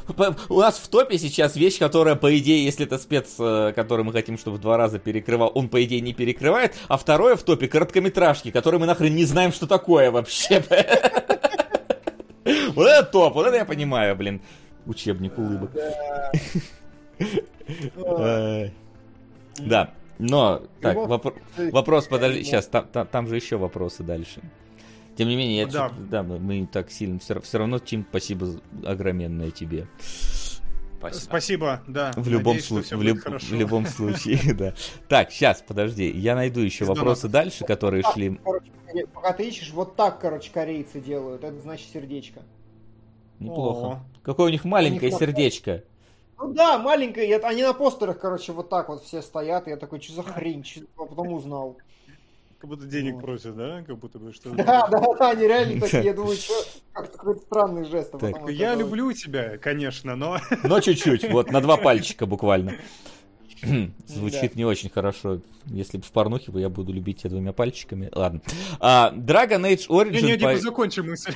У 0.49 0.59
нас 0.59 0.77
в 0.77 0.87
топе 0.89 1.17
сейчас 1.17 1.55
вещь, 1.55 1.79
которая, 1.79 2.15
по 2.15 2.37
идее, 2.37 2.63
если 2.63 2.85
это 2.85 2.99
спец, 2.99 3.33
э, 3.39 3.73
который 3.75 4.05
мы 4.05 4.13
хотим, 4.13 4.37
чтобы 4.37 4.57
в 4.57 4.61
два 4.61 4.77
раза 4.77 4.99
перекрывал, 4.99 5.51
он, 5.55 5.67
по 5.67 5.83
идее, 5.83 5.99
не 5.99 6.13
перекрывает. 6.13 6.75
А 6.87 6.97
второе 6.97 7.35
в 7.35 7.41
топе 7.41 7.67
короткометражки, 7.67 8.51
которые 8.51 8.79
мы 8.79 8.85
нахрен 8.85 9.15
не 9.15 9.25
знаем, 9.25 9.51
что 9.51 9.65
такое 9.65 10.11
вообще. 10.11 10.63
Вот 12.75 12.85
это 12.87 13.03
топ, 13.03 13.33
вот 13.33 13.47
это 13.47 13.57
я 13.57 13.65
понимаю, 13.65 14.15
блин. 14.15 14.41
Учебник 14.85 15.37
улыбок. 15.37 15.71
Да, 19.59 19.93
но, 20.19 20.61
так, 20.81 20.97
вопрос, 20.97 22.07
подожди, 22.07 22.43
сейчас, 22.43 22.67
там, 22.67 23.27
же 23.27 23.35
еще 23.35 23.57
вопросы 23.57 24.03
дальше. 24.03 24.41
Тем 25.17 25.27
не 25.27 25.35
менее, 25.35 25.57
я 25.57 25.65
Да. 25.65 25.91
да, 26.09 26.23
мы, 26.23 26.39
мы 26.39 26.65
так 26.65 26.91
сильно, 26.91 27.19
все, 27.19 27.57
равно, 27.57 27.79
Тим, 27.79 28.05
спасибо 28.09 28.47
огроменное 28.85 29.51
тебе. 29.51 29.87
Спасибо. 30.97 31.21
Спасибо, 31.23 31.83
да. 31.87 32.11
В 32.15 32.27
любом, 32.29 32.53
Надеюсь, 32.55 32.65
что 32.65 32.75
слу- 32.75 32.81
всё 32.83 32.97
в, 32.97 33.03
люб- 33.03 33.23
в 33.25 33.53
любом 33.53 33.85
случае, 33.85 34.53
да. 34.53 34.73
Так, 35.09 35.31
сейчас, 35.31 35.61
подожди, 35.65 36.09
я 36.09 36.35
найду 36.35 36.61
еще 36.61 36.85
Из 36.85 36.87
вопросы 36.89 37.27
дальше, 37.27 37.65
которые 37.65 38.03
шли. 38.13 38.37
короче, 38.43 38.71
пока 39.13 39.33
ты 39.33 39.47
ищешь, 39.47 39.71
вот 39.71 39.95
так, 39.95 40.19
короче, 40.19 40.51
корейцы 40.53 40.99
делают. 41.01 41.43
Это 41.43 41.59
значит 41.59 41.89
сердечко. 41.91 42.41
Неплохо. 43.39 44.01
Какое 44.23 44.47
у 44.47 44.49
них 44.51 44.65
маленькое 44.65 45.09
У 45.09 45.11
них 45.11 45.19
сердечко. 45.19 45.83
Ну 46.39 46.53
да, 46.53 46.77
маленькое. 46.79 47.27
я- 47.27 47.37
Они 47.39 47.63
на 47.63 47.73
постерах, 47.73 48.19
короче, 48.19 48.53
вот 48.53 48.69
так 48.69 48.89
вот 48.89 49.03
все 49.03 49.21
стоят. 49.21 49.67
И 49.67 49.71
я 49.71 49.77
такой, 49.77 49.99
что 50.01 50.13
за 50.13 50.23
хрень? 50.23 50.63
Чё- 50.63 50.81
а 50.97 51.05
потом 51.05 51.33
узнал. 51.33 51.77
Как 52.59 52.69
будто 52.69 52.85
денег 52.85 53.15
Вот. 53.15 53.23
просят, 53.23 53.55
да? 53.55 53.83
Как 53.87 53.97
будто 53.97 54.19
бы 54.19 54.33
что 54.33 54.49
Да, 54.51 54.87
да, 54.87 55.01
да, 55.19 55.29
они 55.31 55.43
реально 55.47 55.79
такие. 55.81 56.03
Я 56.03 56.13
думаю, 56.13 56.35
что 56.37 56.53
как-то 56.93 57.17
какой-то 57.17 57.41
странный 57.41 57.85
жест. 57.85 58.13
а 58.15 58.17
Так. 58.17 58.31
потом 58.33 58.43
это 58.47 58.51
Я 58.53 58.71
было. 58.73 58.79
люблю 58.81 59.11
тебя, 59.13 59.57
конечно, 59.57 60.15
но... 60.15 60.39
Но 60.63 60.79
чуть-чуть, 60.81 61.29
вот, 61.31 61.51
на 61.51 61.61
два 61.61 61.77
пальчика 61.77 62.25
буквально. 62.25 62.75
Звучит 64.07 64.55
не 64.55 64.63
очень 64.65 64.89
хорошо. 64.89 65.41
Если 65.65 65.97
бы 65.97 66.03
в 66.03 66.11
порнухе, 66.11 66.51
бы 66.51 66.61
я 66.61 66.69
буду 66.69 66.93
любить 66.93 67.19
тебя 67.21 67.31
двумя 67.31 67.51
пальчиками. 67.53 68.09
Ладно. 68.13 68.41
А, 68.79 69.11
Dragon 69.13 69.61
Age 69.69 69.87
Origin... 69.89 70.21
Не, 70.21 70.31
не, 70.31 70.37
по- 70.37 70.53
не, 70.53 70.59
закончи 70.59 70.99
мысль. 71.01 71.33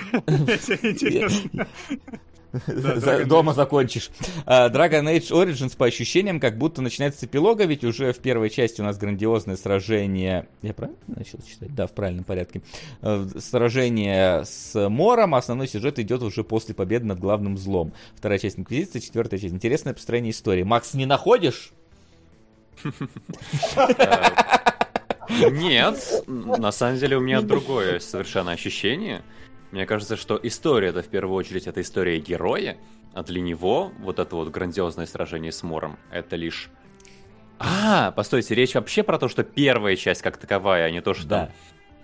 Дома 3.25 3.53
закончишь. 3.53 4.09
А, 4.45 4.69
Dragon 4.69 5.03
Age 5.05 5.31
Origins 5.31 5.75
по 5.75 5.85
ощущениям 5.85 6.39
как 6.39 6.57
будто 6.57 6.81
начинается 6.81 7.21
с 7.21 7.23
эпилога, 7.23 7.65
ведь 7.65 7.83
уже 7.83 8.13
в 8.13 8.19
первой 8.19 8.49
части 8.49 8.81
у 8.81 8.83
нас 8.83 8.97
грандиозное 8.97 9.57
сражение... 9.57 10.47
Я 10.61 10.73
правильно 10.73 10.99
начал 11.07 11.39
читать? 11.39 11.73
Да, 11.73 11.87
в 11.87 11.91
правильном 11.93 12.23
порядке. 12.23 12.61
Э, 13.01 13.25
Сражение 13.39 14.45
с 14.45 14.89
Мором, 14.89 15.35
а 15.35 15.39
основной 15.39 15.67
сюжет 15.67 15.99
идет 15.99 16.21
уже 16.21 16.43
после 16.43 16.75
победы 16.75 17.05
над 17.05 17.19
главным 17.19 17.57
злом. 17.57 17.93
Вторая 18.15 18.39
часть 18.39 18.59
Инквизиции, 18.59 18.99
четвертая 18.99 19.39
часть. 19.39 19.53
Интересное 19.53 19.93
построение 19.93 20.31
истории. 20.31 20.63
Макс, 20.63 20.93
не 20.93 21.05
находишь? 21.05 21.71
Нет, 25.29 26.23
на 26.27 26.71
самом 26.71 26.97
деле 26.97 27.17
у 27.17 27.21
меня 27.21 27.41
другое 27.41 27.99
совершенно 27.99 28.51
ощущение. 28.51 29.23
Мне 29.73 29.87
кажется, 29.87 30.15
что 30.17 30.39
история 30.43 30.89
это 30.89 31.01
в 31.01 31.07
первую 31.07 31.35
очередь 31.35 31.65
это 31.65 31.81
история 31.81 32.19
героя, 32.19 32.77
а 33.11 33.23
для 33.23 33.41
него 33.41 33.91
вот 34.01 34.19
это 34.19 34.35
вот 34.35 34.49
грандиозное 34.49 35.07
сражение 35.07 35.51
с 35.51 35.63
Мором 35.63 35.97
это 36.11 36.35
лишь... 36.35 36.69
А, 37.57 38.11
постойте, 38.11 38.53
речь 38.53 38.75
вообще 38.75 39.01
про 39.01 39.17
то, 39.17 39.27
что 39.27 39.43
первая 39.43 39.95
часть 39.95 40.21
как 40.21 40.37
таковая, 40.37 40.85
а 40.85 40.91
не 40.91 41.01
то, 41.01 41.15
что 41.15 41.27
Да. 41.27 41.51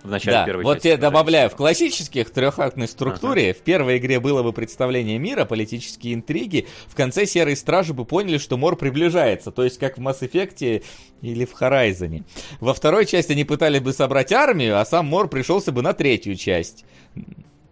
в 0.02 0.10
начале 0.10 0.38
Да, 0.38 0.44
первой 0.46 0.64
вот 0.64 0.74
части. 0.74 0.82
тебе 0.88 0.94
сражается. 0.94 1.10
добавляю, 1.12 1.48
в 1.50 1.54
классических 1.54 2.30
трехактной 2.30 2.88
структуре 2.88 3.54
в 3.54 3.58
первой 3.58 3.98
игре 3.98 4.18
было 4.18 4.42
бы 4.42 4.52
представление 4.52 5.18
мира, 5.20 5.44
политические 5.44 6.14
интриги, 6.14 6.66
в 6.88 6.96
конце 6.96 7.24
Серые 7.24 7.54
Стражи 7.54 7.94
бы 7.94 8.04
поняли, 8.04 8.38
что 8.38 8.56
Мор 8.56 8.74
приближается, 8.74 9.52
то 9.52 9.62
есть 9.62 9.78
как 9.78 9.96
в 9.96 10.00
Mass 10.00 10.22
Effect 10.28 10.82
или 11.22 11.44
в 11.44 11.54
Horizon. 11.60 12.24
Во 12.58 12.74
второй 12.74 13.06
части 13.06 13.30
они 13.30 13.44
пытались 13.44 13.80
бы 13.80 13.92
собрать 13.92 14.32
армию, 14.32 14.80
а 14.80 14.84
сам 14.84 15.06
Мор 15.06 15.28
пришелся 15.28 15.70
бы 15.70 15.82
на 15.82 15.92
третью 15.92 16.34
часть. 16.34 16.84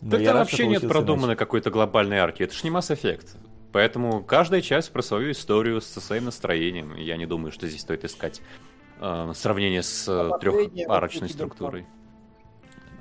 Но 0.01 0.11
Так 0.13 0.25
там 0.25 0.37
вообще 0.37 0.67
нет 0.67 0.87
продуманной 0.87 1.37
какой-то 1.37 1.71
глобальной 1.71 2.19
арки, 2.19 2.43
это 2.43 2.55
ж 2.55 2.63
не 2.65 2.71
Mass 2.71 2.95
Effect. 2.95 3.37
Поэтому 3.73 4.23
каждая 4.23 4.63
часть 4.63 4.93
про 4.93 5.03
свою 5.03 5.33
историю 5.33 5.81
со 5.81 6.01
своим 6.01 6.27
настроением. 6.27 6.95
Я 6.97 7.17
не 7.17 7.27
думаю, 7.27 7.53
что 7.53 7.67
здесь 7.67 7.83
стоит 7.83 8.05
искать 8.05 8.41
э, 9.01 9.33
сравнение 9.35 9.83
с 9.83 10.09
А 10.09 10.31
последняя 10.39 10.85
трехарочной 10.85 11.29
структурой. 11.29 11.87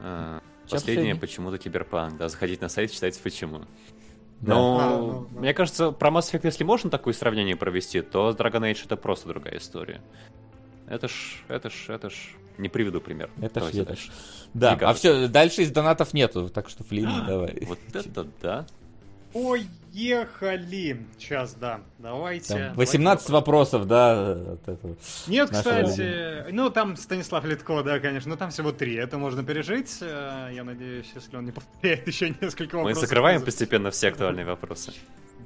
Э, 0.02 0.40
Последнее 0.70 1.16
почему-то 1.16 1.58
киберпанк. 1.58 2.18
Да, 2.18 2.28
заходите 2.28 2.62
на 2.62 2.70
сайт, 2.70 2.92
читайте 2.92 3.22
почему. 3.24 3.60
Да. 4.42 4.54
Но 4.54 4.80
А, 4.80 4.98
ну, 4.98 5.28
мне 5.40 5.54
кажется, 5.54 5.92
про 5.92 6.10
Mass 6.10 6.32
Effect, 6.32 6.42
если 6.44 6.64
можно 6.64 6.90
такое 6.90 7.14
сравнение 7.14 7.56
провести, 7.56 8.02
то 8.02 8.32
Dragon 8.32 8.70
Age 8.70 8.86
это 8.86 8.98
просто 8.98 9.30
другая 9.30 9.58
история. 9.58 10.02
Это 10.88 11.08
ж, 11.08 11.44
это 11.48 11.70
ж, 11.70 11.86
это 11.90 12.10
ж. 12.10 12.36
Не 12.58 12.70
приведу 12.70 13.00
пример. 13.02 13.30
Это 13.42 13.56
Давайте 13.60 13.82
ж. 13.84 13.86
дальше. 13.86 14.12
Да, 14.54 14.68
Мне 14.72 14.76
а 14.76 14.80
кажется. 14.80 15.00
все, 15.14 15.28
дальше 15.28 15.62
из 15.64 15.72
донатов 15.72 16.14
нету, 16.14 16.50
так 16.50 16.70
что 16.70 16.84
Флин, 16.84 17.10
давай. 17.28 17.58
Вот 17.68 17.80
это 17.94 18.28
да. 18.42 18.66
Поехали. 19.34 21.06
Сейчас, 21.18 21.54
да. 21.56 21.82
Давайте. 22.00 22.48
Там 22.50 22.58
давайте 22.60 22.78
18 22.80 23.30
вопросов, 23.30 23.88
да, 23.88 24.32
от 24.32 24.68
этого. 24.68 24.96
Нет, 25.28 25.50
кстати, 25.50 26.46
ну 26.52 26.70
там 26.70 26.96
Станислав 26.96 27.44
Литко, 27.46 27.84
да, 27.84 28.00
конечно, 28.00 28.30
но 28.32 28.36
там 28.38 28.52
всего 28.52 28.72
три, 28.72 28.96
это 28.96 29.18
можно 29.18 29.44
пережить. 29.44 29.98
Э, 30.02 30.50
Я 30.54 30.64
надеюсь, 30.64 31.12
если 31.14 31.36
он 31.38 31.46
не 31.46 31.52
повторяет 31.52 32.08
еще 32.08 32.30
несколько 32.42 32.78
Мы 32.78 32.84
вопросов. 32.84 33.02
закрываем 33.10 33.40
за- 33.40 33.46
постепенно 33.46 33.92
все 33.92 34.10
актуальные 34.10 34.46
вопросы. 34.46 34.94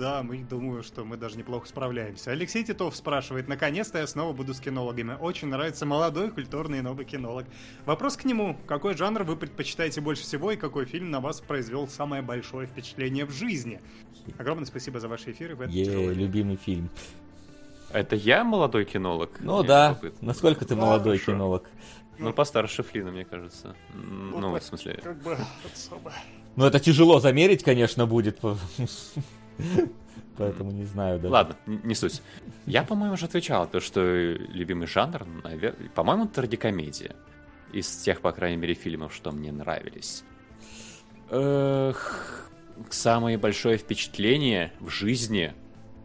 Да, 0.01 0.23
мы 0.23 0.39
думаю, 0.39 0.81
что 0.81 1.05
мы 1.05 1.15
даже 1.15 1.37
неплохо 1.37 1.67
справляемся. 1.67 2.31
Алексей 2.31 2.63
Титов 2.63 2.95
спрашивает, 2.95 3.47
наконец-то 3.47 3.99
я 3.99 4.07
снова 4.07 4.33
буду 4.33 4.55
с 4.55 4.59
кинологами. 4.59 5.15
Очень 5.19 5.49
нравится 5.49 5.85
молодой, 5.85 6.31
культурный 6.31 6.79
и 6.79 6.81
новый 6.81 7.05
кинолог. 7.05 7.45
Вопрос 7.85 8.17
к 8.17 8.25
нему. 8.25 8.57
Какой 8.65 8.97
жанр 8.97 9.21
вы 9.21 9.35
предпочитаете 9.35 10.01
больше 10.01 10.23
всего 10.23 10.53
и 10.53 10.57
какой 10.57 10.85
фильм 10.85 11.11
на 11.11 11.19
вас 11.19 11.39
произвел 11.39 11.87
самое 11.87 12.23
большое 12.23 12.65
впечатление 12.65 13.25
в 13.25 13.31
жизни? 13.31 13.79
Огромное 14.39 14.65
спасибо 14.65 14.99
за 14.99 15.07
ваши 15.07 15.33
эфиры 15.33 15.55
в 15.55 15.61
этот 15.61 15.75
Е, 15.75 15.85
тяжелый 15.85 16.15
любимый 16.15 16.55
фильм. 16.55 16.89
Это 17.91 18.15
я 18.15 18.43
молодой 18.43 18.85
кинолог? 18.85 19.39
Ну 19.39 19.61
да, 19.61 19.89
любопытно. 19.89 20.27
насколько 20.27 20.65
ты 20.65 20.73
Да, 20.73 20.81
молодой 20.81 21.19
хорошо. 21.19 21.33
кинолог. 21.33 21.69
Ну, 22.17 22.33
постарше 22.33 22.81
Флина, 22.81 23.11
мне 23.11 23.23
кажется. 23.23 23.75
Ну, 23.93 24.39
Ну, 24.39 24.59
в 24.59 24.63
смысле... 24.63 24.99
Как 25.03 25.21
бы 25.21 25.37
особо. 25.71 26.11
Ну, 26.55 26.65
это 26.65 26.79
тяжело 26.79 27.19
замерить, 27.19 27.63
конечно, 27.63 28.07
будет. 28.07 28.39
по- 29.61 29.89
Поэтому 30.37 30.71
не 30.71 30.85
знаю, 30.85 31.19
да. 31.19 31.29
Ладно, 31.29 31.55
не 31.65 31.93
суть. 31.95 32.21
Я, 32.65 32.83
по-моему, 32.83 33.13
уже 33.13 33.25
отвечал, 33.25 33.67
то, 33.67 33.79
что 33.79 34.01
любимый 34.01 34.87
жанр, 34.87 35.25
по-моему, 35.93 36.27
трагикомедия. 36.27 37.15
Из 37.73 37.87
тех, 37.97 38.21
по 38.21 38.31
крайней 38.31 38.57
мере, 38.57 38.73
фильмов, 38.73 39.13
что 39.13 39.31
мне 39.31 39.51
нравились. 39.51 40.23
Эх, 41.29 42.49
самое 42.89 43.37
большое 43.37 43.77
впечатление 43.77 44.73
в 44.79 44.89
жизни... 44.89 45.53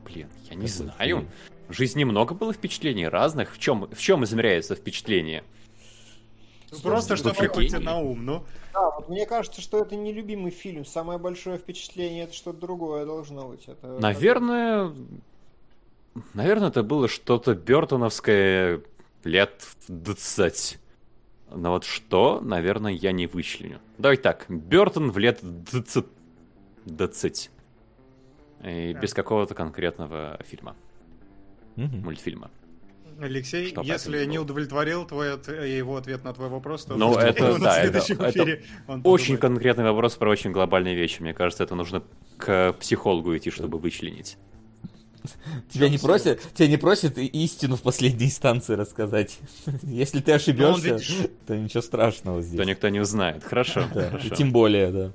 Блин, 0.05 0.29
я 0.49 0.55
не 0.57 0.69
знаю. 0.69 1.27
В 1.69 1.73
жизни 1.73 2.05
много 2.05 2.35
было 2.35 2.53
впечатлений 2.53 3.09
разных. 3.09 3.53
В 3.53 3.59
чем, 3.59 3.89
в 3.91 3.99
чем 3.99 4.23
измеряется 4.23 4.77
впечатление? 4.77 5.43
Просто 6.83 7.17
что 7.17 7.35
приходите 7.35 7.79
на 7.79 7.99
ум, 7.99 8.25
ну. 8.25 8.45
Да, 8.73 8.91
вот 8.91 9.09
мне 9.09 9.27
кажется, 9.27 9.61
что 9.61 9.79
это 9.79 9.97
не 9.97 10.13
любимый 10.13 10.51
фильм. 10.51 10.85
Самое 10.85 11.19
большое 11.19 11.59
впечатление 11.59 12.25
это 12.25 12.35
что-то 12.35 12.61
другое 12.61 13.07
должно 13.07 13.49
быть. 13.49 13.67
Это 13.69 13.99
Наверное, 14.01 14.93
наверное, 16.35 16.69
это 16.69 16.83
было 16.83 17.09
что-то 17.09 17.55
Бертоновское 17.55 18.83
лет 19.25 19.63
в 19.87 19.93
20. 19.93 20.79
Но 21.53 21.71
вот 21.71 21.85
что, 21.85 22.41
наверное, 22.41 22.93
я 22.93 23.13
не 23.13 23.27
вычленю. 23.27 23.79
Давай 23.99 24.17
так, 24.17 24.47
Бертон 24.49 25.11
в 25.11 25.19
лет 25.19 25.39
20. 25.43 26.07
20. 26.87 27.51
И 28.65 28.93
Так. 28.93 29.03
без 29.03 29.15
какого-то 29.15 29.55
конкретного 29.55 30.39
фильма, 30.45 30.75
Мгм. 31.77 32.03
мультфильма. 32.03 32.51
Алексей, 33.21 33.69
Что 33.69 33.83
если 33.83 34.25
не 34.27 34.39
удовлетворил 34.39 35.07
твой 35.07 35.35
от- 35.35 35.49
его 35.49 35.97
ответ 35.97 36.25
на 36.25 36.33
твой 36.35 36.49
вопрос, 36.49 36.85
то 36.85 36.97
Ну, 36.97 37.15
это- 37.17 37.45
его 37.45 37.59
на 37.59 37.65
да, 37.65 37.81
это- 37.83 38.01
следующем 38.01 38.23
это 38.25 38.31
эфире. 38.39 38.65
Он 38.89 39.01
Очень 39.05 39.37
конкретный 39.39 39.85
вопрос 39.85 40.15
про 40.17 40.31
очень 40.31 40.53
глобальные 40.53 40.95
вещи. 40.95 41.23
Мне 41.23 41.33
кажется, 41.35 41.65
это 41.65 41.75
нужно 41.75 42.03
к 42.37 42.75
психологу 42.81 43.37
идти, 43.37 43.51
чтобы 43.51 43.79
вычленить. 43.79 44.37
Тебя 45.71 45.89
не 45.89 45.99
просят, 45.99 46.41
тебя 46.55 46.69
не 46.69 46.77
просят 46.77 47.19
и- 47.19 47.27
истину 47.27 47.75
в 47.77 47.83
последней 47.83 48.27
инстанции 48.27 48.75
рассказать. 48.75 49.39
Если 49.83 50.21
ты 50.21 50.33
ошибешься, 50.33 50.95
видишь. 50.95 51.17
то 51.47 51.57
ничего 51.57 51.83
страшного 51.83 52.43
То 52.43 52.47
здесь. 52.47 52.67
никто 52.67 52.89
не 52.91 53.01
узнает. 53.01 53.43
Хорошо, 53.43 53.85
Да, 53.93 54.11
хорошо. 54.11 54.35
Тем 54.37 54.53
более, 54.53 54.89
да. 54.93 55.13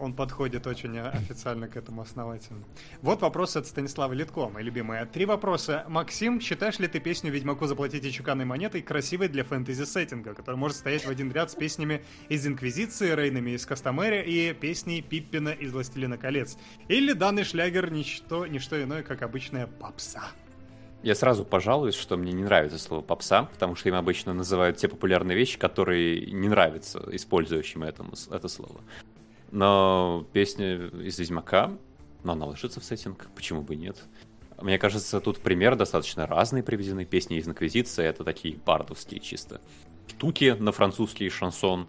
Он 0.00 0.14
подходит 0.14 0.66
очень 0.66 0.96
э, 0.96 1.10
официально 1.10 1.68
к 1.68 1.76
этому 1.76 2.00
основательно. 2.00 2.64
Вот 3.02 3.20
вопрос 3.20 3.54
от 3.56 3.66
Станислава 3.66 4.14
Литко, 4.14 4.48
мои 4.48 4.64
любимые. 4.64 5.04
Три 5.04 5.26
вопроса. 5.26 5.84
Максим, 5.88 6.40
считаешь 6.40 6.78
ли 6.78 6.88
ты 6.88 7.00
песню 7.00 7.30
«Ведьмаку 7.30 7.66
заплатите 7.66 8.10
чеканной 8.10 8.46
монетой» 8.46 8.80
красивой 8.80 9.28
для 9.28 9.44
фэнтези-сеттинга, 9.44 10.32
которая 10.32 10.58
может 10.58 10.78
стоять 10.78 11.04
в 11.04 11.10
один 11.10 11.30
ряд 11.30 11.50
с 11.50 11.54
песнями 11.54 12.02
из 12.30 12.46
Инквизиции, 12.46 13.14
Рейнами 13.14 13.50
из 13.50 13.66
Кастомерия 13.66 14.22
и 14.22 14.54
песней 14.54 15.02
Пиппина 15.02 15.50
из 15.50 15.72
«Властелина 15.72 16.16
колец»? 16.16 16.56
Или 16.88 17.12
данный 17.12 17.44
шлягер 17.44 17.92
ничто, 17.92 18.46
ничто 18.46 18.82
иное, 18.82 19.02
как 19.02 19.20
обычная 19.20 19.66
попса? 19.66 20.22
Я 21.02 21.14
сразу 21.14 21.44
пожалуюсь, 21.44 21.94
что 21.94 22.16
мне 22.16 22.32
не 22.32 22.44
нравится 22.44 22.78
слово 22.78 23.02
попса, 23.02 23.44
потому 23.44 23.74
что 23.74 23.88
им 23.88 23.94
обычно 23.94 24.32
называют 24.32 24.78
те 24.78 24.88
популярные 24.88 25.36
вещи, 25.36 25.58
которые 25.58 26.30
не 26.30 26.48
нравятся 26.48 27.02
использующим 27.12 27.82
этому, 27.82 28.12
это 28.30 28.48
слово. 28.48 28.80
Но 29.50 30.26
песня 30.32 30.86
из 30.86 31.18
Ведьмака, 31.18 31.72
но 32.22 32.32
она 32.32 32.46
ложится 32.46 32.80
в 32.80 32.84
сеттинг, 32.84 33.28
почему 33.34 33.62
бы 33.62 33.76
нет. 33.76 33.96
Мне 34.60 34.78
кажется, 34.78 35.20
тут 35.20 35.40
пример 35.40 35.74
достаточно 35.74 36.26
разные 36.26 36.62
приведены. 36.62 37.04
Песни 37.04 37.38
из 37.38 37.48
Инквизиции— 37.48 38.04
это 38.06 38.24
такие 38.24 38.56
бардовские 38.58 39.20
чисто. 39.20 39.60
Туки 40.18 40.54
на 40.58 40.72
французский 40.72 41.28
шансон. 41.30 41.88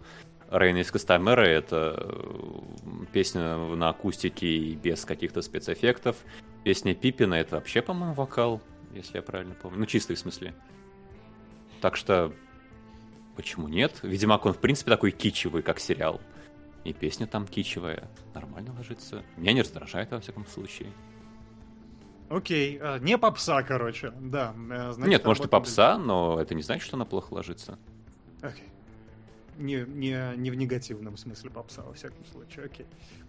Рейна 0.50 0.78
из 0.78 0.90
Кастамера— 0.90 1.42
это 1.42 1.96
э, 1.98 3.04
песня 3.12 3.56
на 3.56 3.90
акустике 3.90 4.46
и 4.46 4.74
без 4.74 5.04
каких-то 5.04 5.42
спецэффектов. 5.42 6.16
Песня 6.64 6.94
Пиппина— 6.94 7.34
это 7.34 7.56
вообще, 7.56 7.82
по-моему, 7.82 8.14
вокал, 8.14 8.60
если 8.94 9.16
я 9.16 9.22
правильно 9.22 9.54
помню. 9.54 9.80
Ну, 9.80 9.86
чистый 9.86 10.16
в 10.16 10.18
смысле. 10.18 10.54
Так 11.80 11.96
что, 11.96 12.32
почему 13.36 13.68
нет? 13.68 13.98
Ведьмак, 14.02 14.46
он, 14.46 14.52
в 14.52 14.58
принципе, 14.58 14.90
такой 14.90 15.10
кичевый, 15.10 15.62
как 15.62 15.78
сериал. 15.78 16.20
И 16.84 16.92
песня 16.92 17.26
там 17.26 17.46
кичевая. 17.46 18.08
Нормально 18.34 18.72
ложится. 18.76 19.22
Меня 19.36 19.52
не 19.52 19.62
раздражает, 19.62 20.10
во 20.10 20.20
всяком 20.20 20.46
случае. 20.46 20.92
Окей, 22.28 22.78
а, 22.80 22.98
не 22.98 23.18
попса, 23.18 23.62
короче, 23.62 24.10
да. 24.18 24.54
э, 24.70 24.92
значит, 24.92 25.10
Нет, 25.10 25.24
может 25.24 25.44
и 25.44 25.48
попса, 25.48 25.98
но 25.98 26.40
это 26.40 26.54
не 26.54 26.62
значит, 26.62 26.84
что 26.84 26.96
она 26.96 27.04
плохо 27.04 27.34
ложится. 27.34 27.78
Окей. 28.40 28.68
Не, 29.58 29.84
не, 29.86 30.36
не 30.36 30.50
в 30.50 30.54
негативном 30.54 31.18
смысле 31.18 31.50
попса, 31.50 31.82
во 31.82 31.92
всяком 31.92 32.24
случае, 32.24 32.64
окей. 32.64 32.86
Э, 32.86 33.21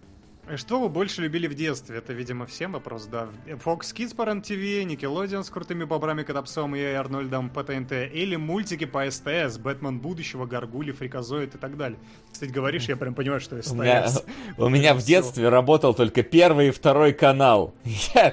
Что 0.58 0.82
вы 0.82 0.90
больше 0.90 1.22
любили 1.22 1.48
в 1.48 1.54
детстве? 1.54 1.98
Это, 1.98 2.12
видимо, 2.12 2.46
всем 2.46 2.74
вопрос, 2.74 3.06
да. 3.06 3.30
Fox 3.48 3.94
Kids 3.96 4.14
по 4.14 4.24
РЕН-ТВ, 4.24 4.52
Nickelodeon 4.86 5.44
с 5.44 5.50
крутыми 5.50 5.86
бобрами, 5.86 6.24
Котопсом 6.24 6.76
и 6.76 6.82
Арнольдом 6.82 7.50
по 7.50 7.64
ТНТ, 7.64 7.94
или 8.14 8.36
мультики 8.36 8.84
по 8.84 9.10
СТС, 9.10 9.58
Бэтмен 9.58 10.00
будущего, 10.00 10.46
Гаргули, 10.46 10.92
Фриказоид 10.92 11.56
и 11.56 11.58
так 11.58 11.78
далее. 11.78 11.98
Кстати, 12.32 12.52
говоришь, 12.52 12.90
я 12.90 12.98
прям 12.98 13.14
понимаю, 13.16 13.40
что 13.40 13.62
СТС. 13.62 13.72
У 13.72 13.76
меня, 13.76 14.06
у 14.58 14.68
меня 14.68 14.94
в 14.94 15.02
детстве 15.02 15.48
работал 15.48 15.94
только 15.94 16.24
первый 16.24 16.68
и 16.68 16.72
второй 16.72 17.14
канал. 17.14 17.74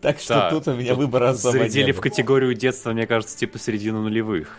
Так 0.00 0.18
что 0.18 0.48
тут 0.50 0.66
у 0.66 0.74
меня 0.74 0.90
тут 0.90 0.98
выбора 0.98 1.30
особо 1.30 1.58
Зарядили 1.58 1.92
в 1.92 2.00
категорию 2.00 2.54
детства, 2.54 2.92
мне 2.92 3.06
кажется, 3.06 3.36
типа 3.38 3.58
середину 3.58 4.02
нулевых. 4.02 4.58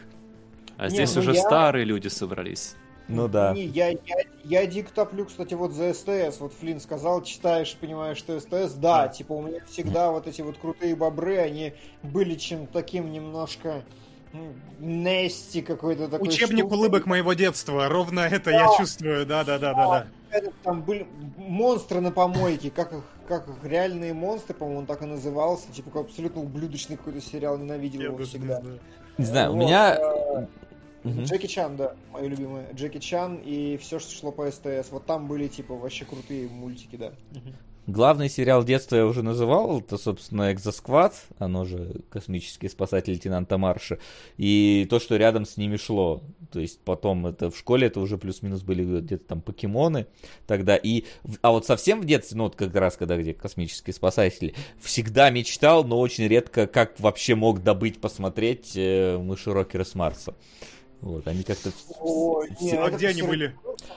А 0.78 0.90
здесь 0.90 1.14
ну 1.16 1.22
уже 1.22 1.36
старые 1.36 1.84
люди 1.84 2.08
собрались. 2.08 2.76
Ну 3.12 3.28
да. 3.28 3.54
Не, 3.54 3.66
я, 3.66 3.90
я, 3.90 3.98
я 4.44 4.66
дико 4.66 4.92
топлю, 4.94 5.26
кстати, 5.26 5.54
вот 5.54 5.74
за 5.74 5.94
СТС. 5.94 6.40
Вот 6.40 6.54
Флинн 6.54 6.80
сказал, 6.80 7.22
читаешь, 7.24 7.76
понимаешь, 7.80 8.18
что 8.18 8.40
СТС. 8.40 8.74
Да, 8.74 9.08
типа 9.08 9.34
у 9.34 9.42
меня 9.42 9.60
всегда 9.68 10.12
вот 10.12 10.28
эти 10.28 10.42
вот 10.42 10.58
крутые 10.58 10.96
бобры, 10.96 11.38
они 11.38 11.74
были 12.04 12.36
чем 12.36 12.68
таким 12.68 13.12
немножко 13.12 13.84
Нести 14.80 15.62
какой-то 15.62 16.08
такой. 16.08 16.30
Учебник 16.30 16.60
штукой. 16.60 16.78
улыбок 16.78 17.06
моего 17.06 17.34
детства, 17.34 17.90
ровно 17.90 18.22
это 18.22 18.50
я 18.50 18.68
чувствую, 18.78 19.26
да-да-да-да-да. 19.26 20.08
Это 20.30 20.52
Там 20.64 20.82
были 20.84 21.06
монстры 21.36 22.00
на 22.00 22.12
помойке, 22.12 22.72
как 22.72 22.94
их, 22.94 23.04
как 23.28 23.50
их 23.50 23.56
реальные 23.64 24.14
монстры, 24.14 24.56
по-моему, 24.56 24.80
он 24.80 24.86
так 24.86 25.02
и 25.02 25.06
назывался. 25.06 25.70
Типа 25.74 26.00
абсолютно 26.00 26.42
ублюдочный 26.42 26.96
какой-то 26.96 27.20
сериал, 27.20 27.58
ненавидел 27.58 28.00
Я 28.00 28.06
его 28.08 28.20
не 28.20 28.26
всегда. 28.26 28.62
знаю. 28.62 28.80
Не 29.18 29.26
знаю, 29.26 29.52
у 29.52 29.56
Вот, 29.56 29.66
меня... 29.66 29.98
Мгм. 31.04 31.24
Джеки 31.24 31.48
Чан, 31.48 31.78
да, 31.78 31.96
мои 32.12 32.28
любимые. 32.28 32.68
Джеки 32.74 33.00
Чан 33.00 33.38
и 33.44 33.78
все, 33.78 34.00
что 34.00 34.14
шло 34.14 34.32
по 34.32 34.50
СТС. 34.50 34.92
Вот 34.92 35.06
там 35.06 35.28
были, 35.28 35.48
типа, 35.48 35.76
вообще 35.76 36.06
крутые 36.06 36.48
мультики, 36.48 36.96
да. 36.96 37.12
Главный 37.88 38.30
сериал 38.30 38.64
детства 38.64 38.96
я 38.96 39.08
уже 39.08 39.24
называл, 39.24 39.80
это, 39.80 39.98
собственно, 39.98 40.54
Экзосквад, 40.54 41.16
оно 41.40 41.66
же 41.66 42.02
«Космический 42.12 42.70
спасатель 42.70 43.14
лейтенанта 43.14 43.58
Марша», 43.58 43.98
и 44.38 44.86
то, 44.88 45.00
что 45.00 45.18
рядом 45.18 45.48
с 45.48 45.58
ними 45.58 45.78
шло. 45.78 46.22
То 46.52 46.60
есть 46.60 46.80
потом 46.82 47.26
это 47.26 47.50
в 47.50 47.58
школе 47.58 47.88
это 47.88 48.00
уже 48.00 48.20
плюс-минус 48.20 48.62
были 48.62 49.02
где-то 49.02 49.26
там 49.26 49.42
покемоны 49.42 50.06
тогда. 50.46 50.76
И, 50.76 51.06
а 51.42 51.52
вот 51.52 51.66
совсем 51.66 52.02
в 52.02 52.06
детстве, 52.06 52.38
ну 52.38 52.44
вот 52.44 52.56
как 52.56 52.74
раз 52.76 52.98
когда 52.98 53.18
где 53.18 53.34
«Космические 53.34 53.96
спасатели», 53.96 54.54
всегда 54.80 55.32
мечтал, 55.32 55.84
но 55.84 56.00
очень 56.00 56.28
редко 56.28 56.68
как 56.68 57.00
вообще 57.00 57.34
мог 57.34 57.64
добыть, 57.64 58.00
посмотреть 58.00 58.74
э, 58.76 59.18
«Мыши 59.18 59.52
Рокеры 59.52 59.86
с 59.86 59.96
Марса». 59.96 60.36
Вот, 61.02 61.28
они 61.28 61.42
как-то... 61.42 61.72
Ой, 62.00 62.50
не, 62.62 62.74
А 62.74 62.88
это 62.88 62.98
где 62.98 63.08
они 63.08 63.24
были? 63.24 63.56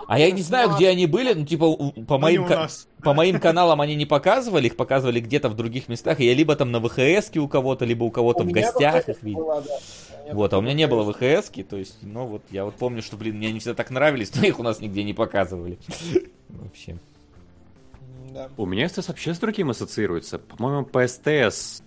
А 0.09 0.19
я 0.19 0.31
не 0.31 0.41
знаю, 0.41 0.75
где 0.75 0.89
они 0.89 1.07
были, 1.07 1.35
ну, 1.35 1.45
типа, 1.45 1.77
по 1.77 2.15
Ну, 2.15 2.19
моим... 2.19 2.47
по 3.03 3.13
моим 3.13 3.39
каналам 3.41 3.83
они 3.83 3.95
не 3.95 4.07
показывали, 4.07 4.69
их 4.69 4.77
показывали 4.77 5.21
где-то 5.21 5.51
в 5.51 5.55
других 5.55 5.89
местах. 5.89 6.21
и 6.21 6.25
Я 6.25 6.33
либо 6.35 6.57
там 6.57 6.73
на 6.73 6.81
ВХС 6.81 7.31
у 7.37 7.47
кого-то, 7.47 7.85
либо 7.85 8.05
у 8.05 8.11
кого-то 8.11 8.43
У 8.43 8.47
в 8.47 8.53
гостях 8.53 9.07
их 9.09 9.23
видел. 9.23 9.63
да. 9.67 9.79
Вот, 10.33 10.55
а 10.55 10.59
у 10.59 10.63
меня 10.63 10.73
не 10.73 10.87
было 10.87 11.13
ВХС. 11.13 11.51
То 11.69 11.77
есть, 11.77 11.99
ну 12.01 12.27
вот, 12.27 12.43
я 12.51 12.65
вот 12.65 12.77
помню, 12.77 13.03
что, 13.03 13.19
блин, 13.19 13.37
мне 13.37 13.49
они 13.49 13.59
всегда 13.59 13.75
так 13.75 13.91
нравились, 13.91 14.35
но 14.41 14.47
их 14.47 14.59
у 14.59 14.63
нас 14.63 14.81
нигде 14.81 15.05
не 15.05 15.13
показывали. 15.13 15.79
Вообще. 16.49 16.97
Да. 18.33 18.49
У 18.57 18.65
меня 18.67 18.89
СТС 18.89 19.09
вообще 19.09 19.33
с 19.35 19.39
другим 19.39 19.71
ассоциируется. 19.71 20.39
По-моему, 20.39 20.85
по 20.85 21.07
СТС 21.07 21.83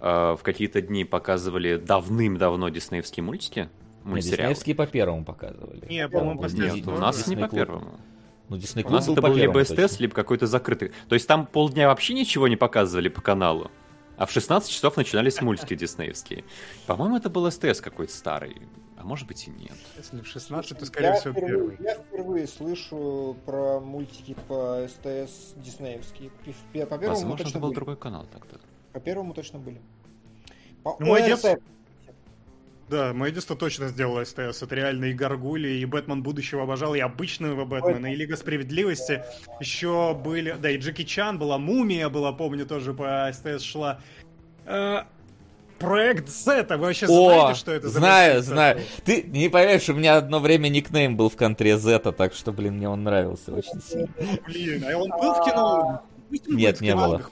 э, 0.00 0.36
в 0.38 0.40
какие-то 0.42 0.80
дни 0.82 1.04
показывали 1.04 1.76
давным-давно 1.76 2.68
диснеевские 2.68 3.24
мультики. 3.24 3.68
Мультсериалы. 4.04 4.54
диснеевские 4.54 4.74
по 4.76 4.86
первому 4.86 5.24
показывали. 5.24 5.86
Не, 5.88 6.08
по-моему, 6.08 6.40
последний 6.40 6.76
Нет, 6.76 6.84
Дисней- 6.86 6.94
у 6.96 6.98
нас 6.98 7.16
Дисней 7.18 7.36
не 7.36 7.42
по 7.42 7.48
первому. 7.48 8.00
Ну, 8.48 8.56
Дисней 8.56 8.84
У 8.84 8.90
нас 8.90 9.06
был 9.06 9.12
это 9.14 9.22
по 9.22 9.28
был 9.28 9.36
либо 9.36 9.62
СТС, 9.64 9.76
точно. 9.76 9.96
либо 10.02 10.14
какой-то 10.14 10.46
закрытый. 10.46 10.92
То 11.08 11.14
есть 11.14 11.28
там 11.28 11.46
полдня 11.46 11.86
вообще 11.88 12.14
ничего 12.14 12.48
не 12.48 12.56
показывали 12.56 13.08
по 13.08 13.20
каналу. 13.20 13.70
А 14.16 14.26
в 14.26 14.32
16 14.32 14.70
часов 14.70 14.96
начинались 14.96 15.40
мультики 15.40 15.74
диснеевские. 15.74 16.44
По-моему, 16.86 17.16
это 17.16 17.30
был 17.30 17.50
СТС 17.50 17.80
какой-то 17.80 18.12
старый. 18.12 18.56
А 18.98 19.04
может 19.04 19.26
быть 19.26 19.46
и 19.48 19.50
нет. 19.50 19.72
Если 19.96 20.20
в 20.20 20.26
16, 20.26 20.78
то, 20.78 20.84
скорее 20.84 21.06
я 21.06 21.14
всего, 21.14 21.32
впервые, 21.32 21.54
первый. 21.70 21.76
Я 21.80 21.94
впервые 21.94 22.46
слышу 22.46 23.34
про 23.46 23.80
мультики 23.80 24.36
по 24.46 24.86
СТС 24.88 25.54
диснеевские. 25.56 26.30
По, 26.30 26.86
по 26.86 26.98
первому 26.98 27.08
Возможно, 27.14 27.36
точно 27.38 27.50
это 27.50 27.58
был 27.60 27.68
были. 27.68 27.74
другой 27.76 27.96
канал 27.96 28.26
тогда. 28.30 28.56
По 28.92 29.00
первому 29.00 29.32
точно 29.32 29.58
были. 29.58 29.80
По 30.82 30.96
Ну, 30.98 31.16
детство- 31.16 31.56
Да, 32.90 33.12
мое 33.12 33.30
детство 33.30 33.54
точно 33.54 33.86
сделало 33.86 34.24
СТС. 34.24 34.64
Это 34.64 34.74
реально 34.74 35.06
и 35.06 35.12
Гаргули, 35.12 35.68
и 35.68 35.84
Бэтмен 35.84 36.24
будущего 36.24 36.64
обожал, 36.64 36.96
и 36.96 36.98
обычного 36.98 37.64
Бэтмена, 37.64 38.12
и 38.12 38.16
Лига 38.16 38.36
Справедливости. 38.36 39.22
Еще 39.60 40.12
были... 40.12 40.56
Да, 40.60 40.70
и 40.70 40.76
Джеки 40.76 41.04
Чан 41.04 41.38
была, 41.38 41.56
Мумия 41.56 42.08
была, 42.08 42.32
помню, 42.32 42.66
тоже 42.66 42.92
по 42.92 43.30
СТС 43.32 43.62
шла. 43.62 44.00
Э, 44.66 45.02
Проект 45.78 46.28
Z, 46.28 46.66
вы 46.68 46.78
вообще 46.78 47.06
О, 47.06 47.08
знаете, 47.08 47.60
что 47.60 47.72
это 47.72 47.88
за 47.88 47.98
знаю, 48.00 48.42
знаю. 48.42 48.74
такой? 48.74 48.90
Ты 49.04 49.22
не 49.22 49.48
поверишь, 49.48 49.88
у 49.88 49.94
меня 49.94 50.16
одно 50.16 50.40
время 50.40 50.68
никнейм 50.68 51.16
был 51.16 51.30
в 51.30 51.36
контре 51.36 51.78
Зета, 51.78 52.10
так 52.10 52.34
что, 52.34 52.50
блин, 52.50 52.78
мне 52.78 52.88
он 52.88 53.04
нравился 53.04 53.52
очень 53.54 53.80
сильно. 53.80 54.08
Блин, 54.46 54.84
а 54.84 54.96
он 54.98 55.10
был 55.10 55.32
в 55.32 55.44
кино? 55.44 56.02
Нет, 56.48 56.80
не 56.80 56.96
было. 56.96 57.22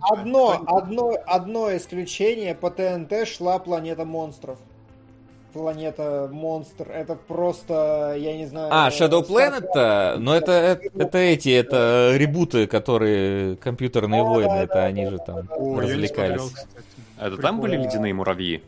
Одно, 0.00 0.64
одно, 0.66 1.14
одно 1.26 1.76
исключение. 1.76 2.54
По 2.54 2.70
ТНТ 2.70 3.28
шла 3.28 3.58
Планета 3.58 4.06
монстров. 4.06 4.58
Планета 5.54 6.28
монстр. 6.32 6.90
Это 6.90 7.14
просто, 7.14 8.16
я 8.18 8.36
не 8.36 8.44
знаю... 8.46 8.68
А, 8.72 8.88
Shadow 8.88 9.22
э, 9.22 9.30
Planet, 9.30 10.18
но 10.18 10.34
это, 10.34 10.50
это, 10.50 10.90
это 10.98 11.18
эти, 11.18 11.48
это 11.48 12.10
ребуты, 12.16 12.66
которые 12.66 13.54
компьютерные 13.56 14.24
Да, 14.24 14.28
войны, 14.28 14.48
да, 14.48 14.62
это 14.64 14.74
да, 14.74 14.84
они 14.84 15.04
да, 15.04 15.10
же 15.10 15.16
да, 15.18 15.24
там 15.24 15.46
смотрел, 15.46 15.78
развлекались. 15.78 16.42
кстати. 16.42 16.86
Это 17.20 17.36
там 17.36 17.60
были 17.60 17.76
ледяные 17.76 18.12
муравьи? 18.12 18.62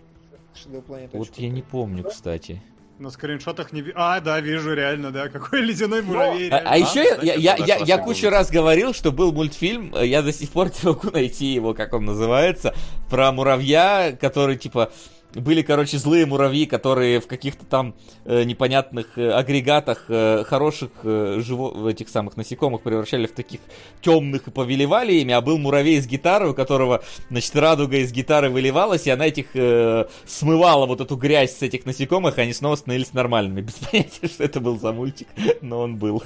Shadow 0.54 0.84
Planet 0.86 1.08
Вот 1.12 1.28
я 1.36 1.48
не 1.48 1.62
помню, 1.62 2.04
кстати. 2.04 2.62
На 3.00 3.10
скриншотах 3.10 3.72
не 3.72 3.82
вижу. 3.82 3.96
А, 3.98 4.20
да, 4.20 4.40
вижу, 4.40 4.72
реально, 4.72 5.10
да. 5.10 5.28
Какой 5.28 5.60
ледяной 5.66 6.02
муравей. 6.02 6.48
А, 6.50 6.62
а 6.64 6.78
еще 6.78 7.02
я, 7.02 7.34
я, 7.34 7.34
я, 7.34 7.56
я, 7.56 7.76
я 7.78 7.98
кучу 7.98 8.30
раз 8.30 8.48
говорил, 8.48 8.94
что 8.94 9.10
был 9.10 9.32
мультфильм, 9.32 9.92
э, 9.94 10.06
я 10.06 10.22
до 10.22 10.32
сих 10.32 10.50
пор 10.50 10.68
не 10.82 10.88
могу 10.88 11.10
найти 11.10 11.46
его, 11.46 11.74
как 11.74 11.92
он 11.92 12.04
называется, 12.04 12.74
про 13.10 13.32
муравья, 13.32 14.16
который 14.18 14.56
типа 14.56 14.92
были, 15.40 15.62
короче, 15.62 15.98
злые 15.98 16.26
муравьи, 16.26 16.66
которые 16.66 17.20
в 17.20 17.26
каких-то 17.26 17.64
там 17.64 17.94
э, 18.24 18.44
непонятных 18.44 19.18
э, 19.18 19.30
агрегатах 19.30 20.06
э, 20.08 20.44
хороших 20.44 20.90
э, 21.02 21.40
живо... 21.44 21.88
этих 21.88 22.08
самых 22.08 22.36
насекомых 22.36 22.82
превращали 22.82 23.26
в 23.26 23.32
таких 23.32 23.60
темных 24.00 24.48
и 24.48 24.50
повелевали 24.50 25.14
ими, 25.14 25.32
а 25.32 25.40
был 25.40 25.58
муравей 25.58 26.00
с 26.00 26.06
гитарой, 26.06 26.50
у 26.50 26.54
которого, 26.54 27.02
значит, 27.30 27.54
радуга 27.56 27.98
из 27.98 28.12
гитары 28.12 28.50
выливалась, 28.50 29.06
и 29.06 29.10
она 29.10 29.26
этих 29.26 29.54
э, 29.54 30.06
смывала 30.26 30.86
вот 30.86 31.00
эту 31.00 31.16
грязь 31.16 31.56
с 31.56 31.62
этих 31.62 31.86
насекомых, 31.86 32.38
и 32.38 32.40
они 32.40 32.52
снова 32.52 32.76
становились 32.76 33.12
нормальными. 33.12 33.60
Без 33.62 33.74
понятия, 33.74 34.28
что 34.28 34.44
это 34.44 34.60
был 34.60 34.78
за 34.78 34.92
мультик, 34.92 35.28
но 35.60 35.80
он 35.80 35.96
был. 35.96 36.22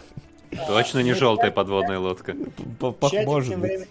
Точно 0.67 1.01
не 1.01 1.15
желтая 1.15 1.51
подводная 1.51 1.99
лодка. 1.99 2.35
Может 3.25 3.51
тем 3.51 3.61
быть. 3.61 3.89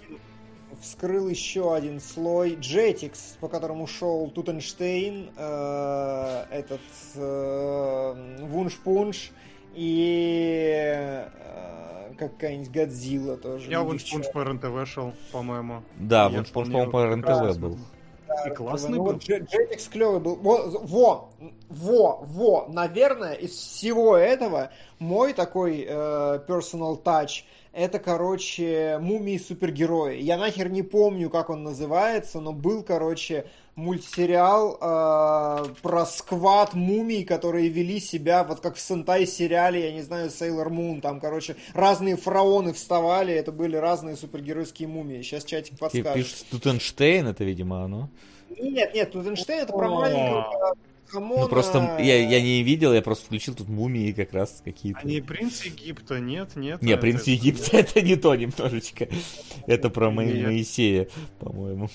Вскрыл 0.82 1.28
еще 1.28 1.74
один 1.76 2.00
слой 2.00 2.56
Jetix, 2.56 3.38
по 3.40 3.48
которому 3.48 3.88
шел 3.88 4.30
Тутенштейн, 4.30 5.32
э, 5.36 6.46
этот 6.52 6.82
э, 7.16 8.38
Вунш-Пунш 8.42 9.32
и 9.76 10.74
э, 10.86 12.14
какая-нибудь 12.18 12.72
Годзилла 12.72 13.38
тоже. 13.38 13.70
Я. 13.70 13.86
Спунж 14.00 14.32
по 14.32 14.44
РНТВ 14.44 14.88
шел, 14.88 15.14
по-моему. 15.32 15.84
Да, 15.98 16.30
вполне 16.30 16.72
по-моему, 16.72 16.92
по 16.92 17.06
РНТВ 17.06 17.60
был. 17.60 17.78
И 18.46 18.50
классный 18.52 18.92
Ну 18.92 19.04
был. 19.04 19.14
вот 19.14 19.24
Дже- 19.24 19.48
Jetix 19.48 19.90
клевый 19.92 20.20
был. 20.20 20.36
Во, 20.36 20.68
во, 20.68 21.30
во, 21.70 22.18
во. 22.24 22.68
Наверное, 22.70 23.34
из 23.34 23.52
всего 23.52 24.16
этого 24.16 24.72
мой 25.00 25.34
такой 25.34 25.86
э, 25.88 26.40
personal 26.48 27.02
touch 27.02 27.44
это, 27.72 28.00
короче, 28.00 28.98
мумии 29.00 29.38
супергерои. 29.38 30.20
Я 30.20 30.38
нахер 30.38 30.70
не 30.70 30.82
помню, 30.82 31.30
как 31.30 31.50
он 31.50 31.64
называется, 31.64 32.40
но 32.40 32.52
был, 32.52 32.84
короче, 32.84 33.46
мультсериал 33.76 34.78
э, 34.82 35.74
про 35.82 36.06
сквад 36.06 36.74
мумий, 36.74 37.24
которые 37.24 37.70
вели 37.70 38.00
себя 38.00 38.44
вот 38.44 38.60
как 38.60 38.76
в 38.76 38.80
Сентай 38.80 39.26
сериале, 39.26 39.86
я 39.86 39.94
не 39.94 40.02
знаю, 40.02 40.30
Sailor 40.30 40.70
Moon. 40.70 41.02
Там, 41.02 41.20
короче, 41.20 41.56
разные 41.74 42.18
фараоны 42.18 42.74
вставали, 42.74 43.34
это 43.34 43.52
были 43.52 43.78
разные 43.78 44.16
супергеройские 44.16 44.88
мумии. 44.88 45.22
Сейчас 45.22 45.46
чатик 45.46 45.74
Ты 45.74 45.78
подскажет. 45.78 46.14
пишешь 46.14 46.44
Тутенштейн, 46.50 47.28
это, 47.28 47.44
видимо, 47.44 47.84
оно. 47.84 48.10
Нет, 48.60 48.94
нет, 48.94 49.12
Тутенштейн 49.12 49.62
это 49.62 49.74
про 49.74 49.88
маленького 49.90 50.76
хамона. 51.10 51.42
Ну, 51.44 51.48
просто 51.50 51.98
я, 52.00 52.18
я 52.30 52.42
не 52.42 52.64
видел, 52.64 52.94
я 52.94 53.02
просто 53.02 53.26
включил 53.26 53.56
тут 53.56 53.68
мумии 53.68 54.12
как 54.12 54.34
раз 54.34 54.62
какие-то. 54.64 55.06
Не 55.08 55.22
принц 55.22 55.62
Египта, 55.64 56.20
нет, 56.20 56.56
нет. 56.56 56.82
Не, 56.82 56.94
это- 56.94 57.02
принц 57.02 57.24
Египта 57.24 57.78
это 57.78 58.02
не 58.02 58.16
то 58.16 58.36
немножечко. 58.36 59.08
Это 59.68 59.90
про. 59.90 60.10
Моисея, 60.10 61.08
по-моему. 61.40 61.90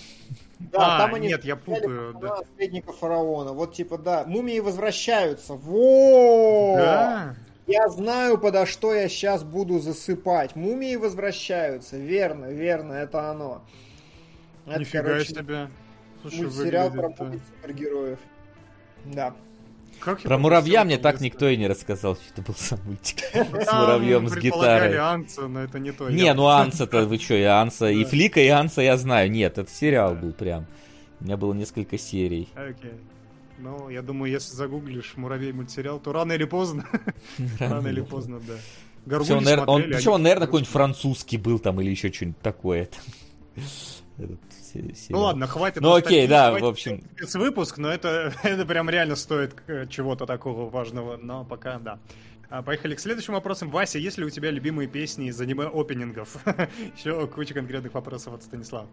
Да, 0.59 0.97
А, 0.97 0.99
там 1.01 1.15
они 1.15 1.29
нет, 1.29 1.45
я 1.45 1.57
путаю, 1.57 2.17
да. 2.21 2.37
наследника 2.41 2.93
фараона. 2.93 3.53
Вот 3.53 3.75
типа, 3.75 3.99
да, 3.99 4.25
мумии 4.25 4.61
возвращаются. 4.61 5.55
Во! 5.55 6.77
Да? 6.77 7.37
Я 7.67 7.89
знаю, 7.89 8.39
подо 8.39 8.67
что 8.67 8.95
я 8.95 9.09
сейчас 9.09 9.43
буду 9.43 9.79
засыпать. 9.81 10.55
Мумии 10.55 10.97
возвращаются. 10.97 11.97
Верно, 11.97 12.47
верно, 12.47 12.93
это 12.93 13.31
оно. 13.31 13.65
Это, 14.67 14.81
Нифига 14.81 15.03
короче, 15.05 15.35
себе. 15.35 15.71
Слушай, 16.23 16.43
мультсериал 16.43 16.91
про 16.91 17.09
мумий 17.09 17.41
супергероев. 17.47 18.19
Да. 19.05 19.35
Как 20.01 20.21
Про 20.21 20.39
муравья 20.39 20.85
мне 20.85 20.99
так 20.99 21.21
никто 21.21 21.49
и 21.49 21.57
не 21.57 21.67
рассказал, 21.67 22.17
что 22.17 22.25
это 22.33 22.43
был 22.43 22.55
сам 22.55 22.79
мультик. 22.85 23.21
С 23.33 23.73
муравьем, 23.73 24.29
с 24.29 24.37
гитарой. 24.37 24.99
Анца, 24.99 25.49
но 25.49 25.63
это 25.63 25.79
не 25.79 25.93
то. 25.93 26.11
Не, 26.11 26.35
ну 26.35 26.47
Анса-то 26.47 27.07
вы 27.07 27.19
что, 27.19 27.35
и 27.35 27.43
Анса, 27.43 27.91
и. 27.91 28.05
Флика, 28.05 28.41
и 28.41 28.49
Анса 28.49 28.83
я 28.83 28.99
знаю. 28.99 29.31
Нет, 29.31 29.57
это 29.57 29.71
сериал 29.71 30.15
был 30.15 30.33
прям. 30.33 30.67
У 31.21 31.25
меня 31.25 31.37
было 31.37 31.55
несколько 31.55 31.97
серий. 31.97 32.49
Окей. 32.55 32.93
Ну, 33.59 33.89
я 33.89 34.03
думаю, 34.03 34.31
если 34.31 34.55
загуглишь 34.55 35.15
муравей 35.17 35.53
мультсериал, 35.53 36.01
то 36.01 36.13
рано 36.13 36.33
или 36.33 36.45
поздно. 36.45 36.87
Рано 37.59 37.89
или 37.89 38.03
поздно, 38.03 38.41
да. 38.41 38.55
Горгульи 39.07 39.29
Причем, 39.29 39.37
он, 39.39 39.45
наверное, 39.45 39.67
он, 39.67 39.81
смотрели, 39.81 39.97
причем 39.97 40.11
он, 40.11 40.15
они 40.15 40.25
наверное, 40.25 40.41
короче, 40.41 40.47
какой-нибудь 40.47 40.73
французский 40.73 41.37
был 41.39 41.59
там 41.59 41.81
или 41.81 41.91
еще 41.91 42.13
что-нибудь 42.13 42.41
такое. 42.41 42.89
Этот 44.19 44.41
се- 44.75 44.83
Ну 44.89 44.95
сериал. 44.95 45.23
ладно, 45.23 45.47
хватит. 45.47 45.81
Ну 45.83 45.93
окей, 45.95 46.27
да, 46.27 46.53
в 46.59 46.65
общем. 46.65 47.03
спецвыпуск, 47.17 47.79
но 47.79 47.91
это, 47.91 48.33
это 48.43 48.65
прям 48.67 48.91
реально 48.91 49.17
стоит 49.17 49.55
чего-то 49.89 50.27
такого 50.27 50.69
важного, 50.71 51.17
но 51.17 51.45
пока 51.45 51.79
да. 51.79 51.99
А, 52.51 52.63
Поехали 52.63 52.95
к 52.95 53.01
следующим 53.01 53.33
вопросам. 53.35 53.71
Вася, 53.71 53.99
есть 53.99 54.19
ли 54.19 54.25
у 54.25 54.31
тебя 54.31 54.51
любимые 54.51 54.87
песни 54.87 55.29
из 55.29 55.41
аниме-опенингов? 55.41 56.37
Еще 56.97 57.27
куча 57.27 57.55
конкретных 57.55 57.95
вопросов 57.95 58.35
от 58.35 58.43
Станислава. 58.43 58.87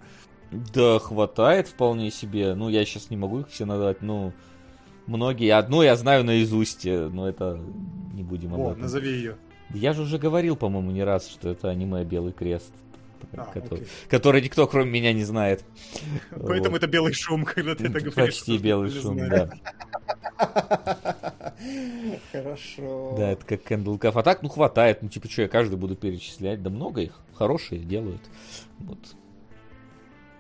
Да, 0.52 1.00
хватает 1.00 1.68
вполне 1.68 2.12
себе. 2.12 2.56
Ну, 2.56 2.70
я 2.70 2.86
сейчас 2.86 3.10
не 3.10 3.18
могу 3.18 3.42
их 3.42 3.50
все 3.50 3.66
назвать, 3.66 4.02
ну... 4.02 4.34
Многие. 5.08 5.50
Одну 5.50 5.82
я 5.82 5.96
знаю 5.96 6.24
наизусть, 6.24 6.86
но 6.86 7.28
это 7.28 7.60
не 8.14 8.24
будем 8.24 8.54
об 8.54 8.60
О, 8.62 8.70
этом. 8.72 8.82
назови 8.84 9.10
ее. 9.10 9.36
Я 9.74 9.94
же 9.94 10.04
уже 10.04 10.18
говорил, 10.20 10.56
по-моему, 10.56 10.92
не 10.92 11.04
раз, 11.04 11.28
что 11.28 11.50
это 11.50 11.70
аниме 11.70 12.04
Белый 12.06 12.34
Крест. 12.34 12.72
А, 13.34 13.46
который, 13.46 13.82
окей. 13.82 13.88
который 14.10 14.42
никто, 14.42 14.68
кроме 14.68 14.92
меня, 14.92 15.14
не 15.14 15.24
знает. 15.24 15.64
Поэтому 16.32 16.72
Вот. 16.72 16.78
это 16.78 16.88
белый 16.88 17.14
шум, 17.14 17.46
когда 17.46 17.76
ты 17.76 17.86
это 17.86 18.00
говоришь. 18.00 18.14
Почти 18.16 18.58
белый 18.58 18.90
шум, 18.92 19.18
да. 19.18 19.50
Хорошо. 22.32 23.16
Да, 23.18 23.32
это 23.32 23.46
как 23.46 23.62
Caf. 23.72 24.20
А 24.20 24.24
так, 24.24 24.42
ну, 24.42 24.50
хватает. 24.50 25.02
Ну, 25.02 25.10
типа, 25.10 25.30
что, 25.30 25.44
я 25.44 25.48
каждый 25.48 25.78
буду 25.78 25.96
перечислять. 25.96 26.64
Да 26.64 26.70
много 26.70 27.02
их. 27.02 27.20
Хорошие 27.36 27.82
делают. 27.82 28.22
Вот. 28.80 29.00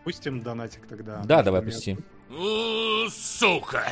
Пустим 0.03 0.41
донатик 0.41 0.87
тогда. 0.87 1.21
Да, 1.25 1.43
давай, 1.43 1.61
Например. 1.61 1.77
пусти. 1.77 1.97
У, 2.29 3.09
сука! 3.09 3.83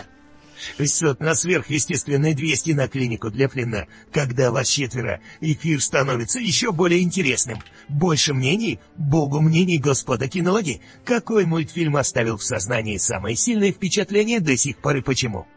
Счет 0.80 1.20
на 1.20 1.36
сверхъестественные 1.36 2.36
200 2.36 2.72
на 2.72 2.88
клинику 2.88 3.30
для 3.30 3.48
Флина. 3.48 3.88
Когда 4.12 4.52
вас 4.52 4.68
четверо, 4.68 5.22
эфир 5.42 5.82
становится 5.82 6.40
еще 6.40 6.72
более 6.72 7.02
интересным. 7.02 7.60
Больше 7.88 8.34
мнений, 8.34 8.80
богу 8.98 9.42
мнений, 9.42 9.78
господа 9.78 10.28
кинологи. 10.28 10.82
Какой 11.06 11.46
мультфильм 11.46 11.96
оставил 11.96 12.38
в 12.38 12.44
сознании 12.44 12.98
самое 12.98 13.36
сильное 13.36 13.72
впечатление 13.72 14.40
до 14.40 14.56
сих 14.58 14.78
пор 14.78 14.98
и 14.98 15.02
почему? 15.02 15.48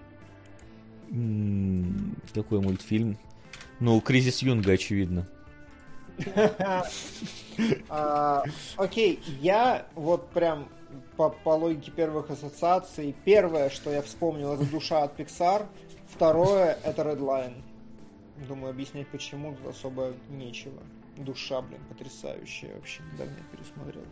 Какой 2.33 2.61
мультфильм? 2.61 3.19
Ну, 3.81 4.01
Кризис 4.01 4.43
Юнга, 4.43 4.73
очевидно. 4.73 5.27
А, 7.91 8.45
Окей, 8.77 9.21
я 9.43 9.87
вот 9.95 10.31
прям 10.31 10.69
по, 11.17 11.31
по 11.31 11.51
логике 11.51 11.91
первых 11.91 12.31
ассоциаций, 12.31 13.15
первое, 13.25 13.71
что 13.71 13.91
я 13.91 14.03
вспомнил, 14.03 14.53
это 14.55 14.65
душа 14.71 15.03
от 15.03 15.19
Pixar, 15.19 15.67
второе 16.09 16.79
это 16.85 17.03
Redline. 17.03 17.63
Думаю, 18.49 18.71
объяснять 18.71 19.07
почему 19.09 19.55
тут 19.55 19.69
особо 19.69 20.13
нечего. 20.31 20.81
Душа, 21.17 21.61
блин, 21.61 21.81
потрясающая 21.89 22.75
вообще, 22.75 23.03
давно 23.19 23.35
пересмотрел. 23.53 24.05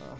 Ах. 0.00 0.18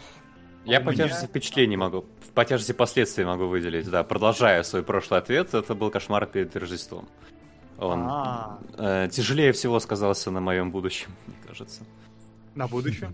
Я 0.65 0.81
у 0.81 0.85
по 0.85 0.91
меня- 0.91 1.05
тяжести 1.09 1.27
впечатлений 1.27 1.77
могу, 1.77 2.05
по 2.35 2.45
тяжести 2.45 2.73
последствий 2.73 3.25
могу 3.25 3.47
выделить, 3.47 3.89
да. 3.89 4.05
Продолжая 4.05 4.63
свой 4.65 4.83
прошлый 4.83 5.21
ответ, 5.21 5.55
это 5.55 5.75
был 5.75 5.91
кошмар 5.91 6.27
перед 6.27 6.55
Рождеством. 6.57 7.09
Он 7.79 8.07
А, 8.09 8.59
э, 8.77 9.09
тяжелее 9.11 9.53
всего 9.53 9.81
сказался 9.81 10.31
на 10.31 10.41
моем 10.41 10.71
будущем, 10.71 11.11
мне 11.27 11.37
кажется. 11.47 11.83
на 12.55 12.67
будущее. 12.69 13.13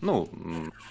Ну, 0.00 0.28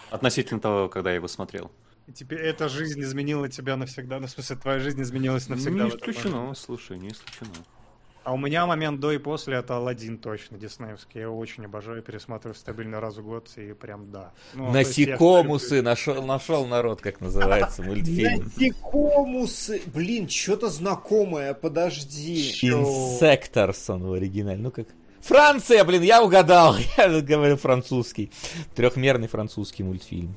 относительно 0.09 0.59
того, 0.59 0.89
когда 0.89 1.11
я 1.11 1.15
его 1.15 1.27
смотрел. 1.27 1.71
И 2.07 2.11
теперь 2.11 2.39
эта 2.39 2.69
жизнь 2.69 3.01
изменила 3.01 3.49
тебя 3.49 3.75
навсегда. 3.77 4.19
Ну, 4.19 4.27
в 4.27 4.29
смысле, 4.29 4.55
твоя 4.57 4.79
жизнь 4.79 5.01
изменилась 5.01 5.49
навсегда. 5.49 5.85
не 5.85 5.89
исключено, 5.89 6.53
слушай, 6.53 6.97
не 6.97 7.09
исключено. 7.09 7.51
А 8.25 8.33
у 8.33 8.37
меня 8.37 8.65
момент 8.65 8.99
до 8.99 9.11
и 9.11 9.19
после 9.19 9.57
это 9.57 9.77
Алладин 9.77 10.17
точно, 10.17 10.57
диснеевский. 10.57 11.19
Я 11.19 11.27
его 11.27 11.37
очень 11.37 11.65
обожаю, 11.65 12.01
пересматриваю 12.01 12.55
стабильно 12.55 12.99
раз 12.99 13.17
в 13.17 13.23
год, 13.23 13.51
и 13.55 13.73
прям 13.73 14.09
да. 14.11 14.33
Ну, 14.55 14.65
я 14.65 14.71
Насекомусы 14.71 15.83
нашел, 15.83 16.25
нашел 16.25 16.65
народ, 16.65 17.01
как 17.01 17.21
называется 17.21 17.83
мультфильм. 17.83 18.45
Насекомусы, 18.45 19.83
блин, 19.85 20.27
что-то 20.27 20.69
знакомое, 20.69 21.53
подожди. 21.53 22.49
Инсекторс 22.63 23.91
он 23.91 24.07
в 24.07 24.13
оригинале. 24.13 24.57
Ну 24.57 24.71
как? 24.71 24.87
Франция, 25.25 25.83
блин, 25.83 26.03
я 26.03 26.23
угадал. 26.23 26.75
Я 26.97 27.21
говорю 27.21 27.57
французский. 27.57 28.31
Трехмерный 28.75 29.27
французский 29.27 29.81
мультфильм. 29.81 30.35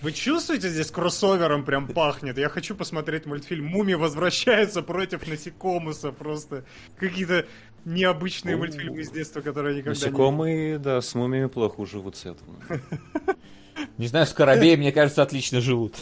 Вы 0.00 0.12
чувствуете, 0.12 0.68
здесь 0.68 0.92
кроссовером 0.92 1.64
прям 1.64 1.88
пахнет? 1.88 2.38
Я 2.38 2.48
хочу 2.48 2.76
посмотреть 2.76 3.26
мультфильм 3.26 3.66
«Мумия 3.66 3.98
возвращается 3.98 4.82
против 4.82 5.26
насекомуса». 5.26 6.12
Просто 6.12 6.64
какие-то 6.96 7.46
необычные 7.84 8.56
мультфильмы 8.56 9.00
из 9.00 9.10
детства, 9.10 9.40
которые 9.40 9.76
никогда 9.76 9.98
не... 9.98 10.04
Насекомые, 10.04 10.78
да, 10.78 11.00
с 11.00 11.14
мумиями 11.16 11.46
плохо 11.46 11.80
уживут 11.80 12.16
с 12.16 12.26
этого. 12.26 12.56
Не 13.98 14.06
знаю, 14.06 14.26
скоробеи, 14.26 14.76
мне 14.76 14.92
кажется, 14.92 15.22
отлично 15.22 15.60
живут. 15.60 15.96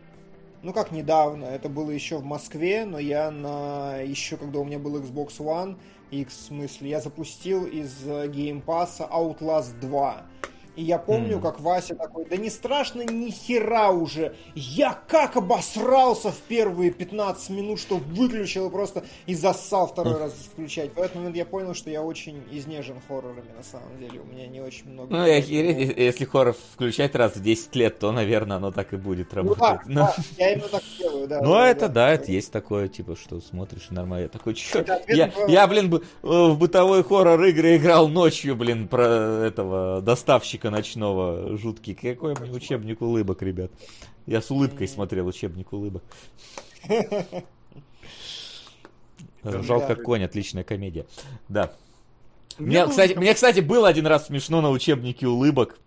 Ну 0.63 0.73
как 0.73 0.91
недавно, 0.93 1.45
это 1.45 1.69
было 1.69 1.91
еще 1.91 2.19
в 2.19 2.25
Москве, 2.25 2.85
но 2.85 2.99
я 2.99 3.31
на 3.31 3.97
еще 3.99 4.37
когда 4.37 4.59
у 4.61 4.65
меня 4.65 4.79
был 4.79 4.97
Xbox 4.99 5.39
One 5.39 5.77
X, 6.11 6.35
в 6.35 6.41
смысле, 6.47 6.91
я 6.91 7.01
запустил 7.01 7.67
из 7.67 7.95
э, 8.07 8.29
геймпаса 8.29 9.09
Outlast 9.11 9.79
2. 9.81 10.23
И 10.79 10.83
я 10.85 10.99
помню, 10.99 11.39
Мгм. 11.39 11.43
как 11.43 11.59
Вася 11.61 11.97
такой, 11.97 12.25
да 12.27 12.37
не 12.37 12.51
страшно 12.51 13.03
ни 13.03 13.31
хера 13.31 13.91
уже. 13.91 14.37
Я 14.55 14.97
как 15.09 15.37
обосрался 15.37 16.31
в 16.31 16.39
первые 16.43 16.93
15 16.93 17.51
минут, 17.51 17.81
что 17.81 17.97
выключил 17.97 18.71
просто 18.71 19.03
и 19.27 19.35
зассал 19.35 19.89
второй 19.89 20.19
раз 20.19 20.33
включать. 20.53 20.95
В 20.95 20.99
этот 21.01 21.17
момент 21.17 21.35
я 21.35 21.45
понял, 21.45 21.75
что 21.75 21.91
я 21.91 22.01
очень 22.01 22.45
изнежен 22.53 22.95
хоррорами 23.09 23.51
на 23.57 23.65
самом 23.65 23.99
деле. 23.99 24.21
У 24.21 24.25
меня 24.33 24.47
не 24.47 24.61
очень 24.61 24.89
много... 24.89 25.17
Ну, 25.17 25.27
и 25.27 25.31
охереть, 25.31 25.99
если 25.99 26.25
хоррор 26.25 26.55
включать 26.75 27.17
раз 27.17 27.35
в 27.35 27.43
10 27.43 27.75
лет, 27.75 27.99
то, 27.99 28.13
наверное, 28.13 28.59
оно 28.59 28.71
так 28.71 28.93
и 28.93 28.97
будет 28.97 29.33
Ну 29.33 29.57
да, 29.57 29.71
работать. 29.73 29.87
Ну, 29.89 29.95
да, 29.97 30.15
я 30.37 30.53
именно 30.53 30.69
так 30.69 30.83
делаю, 30.97 31.27
да. 31.27 31.43
Ну, 31.43 31.55
да, 31.55 31.69
это 31.69 31.89
да, 31.89 32.11
это 32.13 32.31
есть 32.31 32.53
такое, 32.53 32.87
типа, 32.87 33.17
что 33.17 33.41
смотришь 33.41 33.91
нормально. 33.91 34.23
Я 34.23 34.29
такой, 34.29 34.55
чё? 34.55 34.85
Я, 35.09 35.33
я, 35.49 35.67
блин, 35.67 35.93
э, 35.93 36.01
в 36.23 36.57
бытовой 36.57 37.03
хоррор 37.03 37.43
игры 37.47 37.79
играл 37.79 38.07
ночью, 38.07 38.55
блин, 38.55 38.87
про 38.87 39.45
этого 39.45 40.01
доставщика 40.03 40.68
ночного 40.71 41.57
жуткий. 41.57 41.95
Какой 41.95 42.35
мне 42.39 42.51
учебник 42.51 43.03
улыбок, 43.03 43.43
ребят. 43.43 43.71
Я 44.27 44.43
с 44.43 44.51
улыбкой 44.51 44.89
смотрел 44.89 45.27
учебник 45.27 45.73
улыбок. 45.73 46.03
Ржал 49.45 49.87
как 49.87 50.03
конь, 50.03 50.25
отличная 50.25 50.65
комедия. 50.65 51.07
Да. 51.49 51.73
Мне, 52.59 52.87
кстати, 52.87 53.15
мне, 53.15 53.35
кстати, 53.35 53.61
было 53.61 53.89
один 53.89 54.07
раз 54.07 54.27
смешно 54.27 54.61
на 54.61 54.71
учебнике 54.71 55.29
улыбок, 55.29 55.79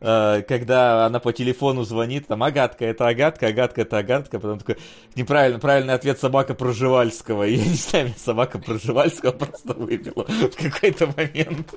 э, 0.00 0.42
когда 0.48 1.06
она 1.06 1.20
по 1.20 1.32
телефону 1.32 1.84
звонит, 1.84 2.26
там, 2.26 2.42
Агатка, 2.42 2.84
это 2.84 3.06
Агатка, 3.06 3.46
Агатка, 3.46 3.82
это 3.82 3.98
Агатка, 3.98 4.40
потом 4.40 4.58
такой, 4.58 4.78
неправильно, 5.14 5.60
правильный 5.60 5.94
ответ 5.94 6.18
собака 6.18 6.54
Проживальского. 6.54 7.44
Я 7.44 7.64
не 7.64 7.74
знаю, 7.74 8.12
собака 8.16 8.58
Проживальского 8.58 9.30
просто 9.32 9.74
выбила 9.74 10.24
в 10.24 10.56
какой-то 10.56 11.06
момент. 11.16 11.74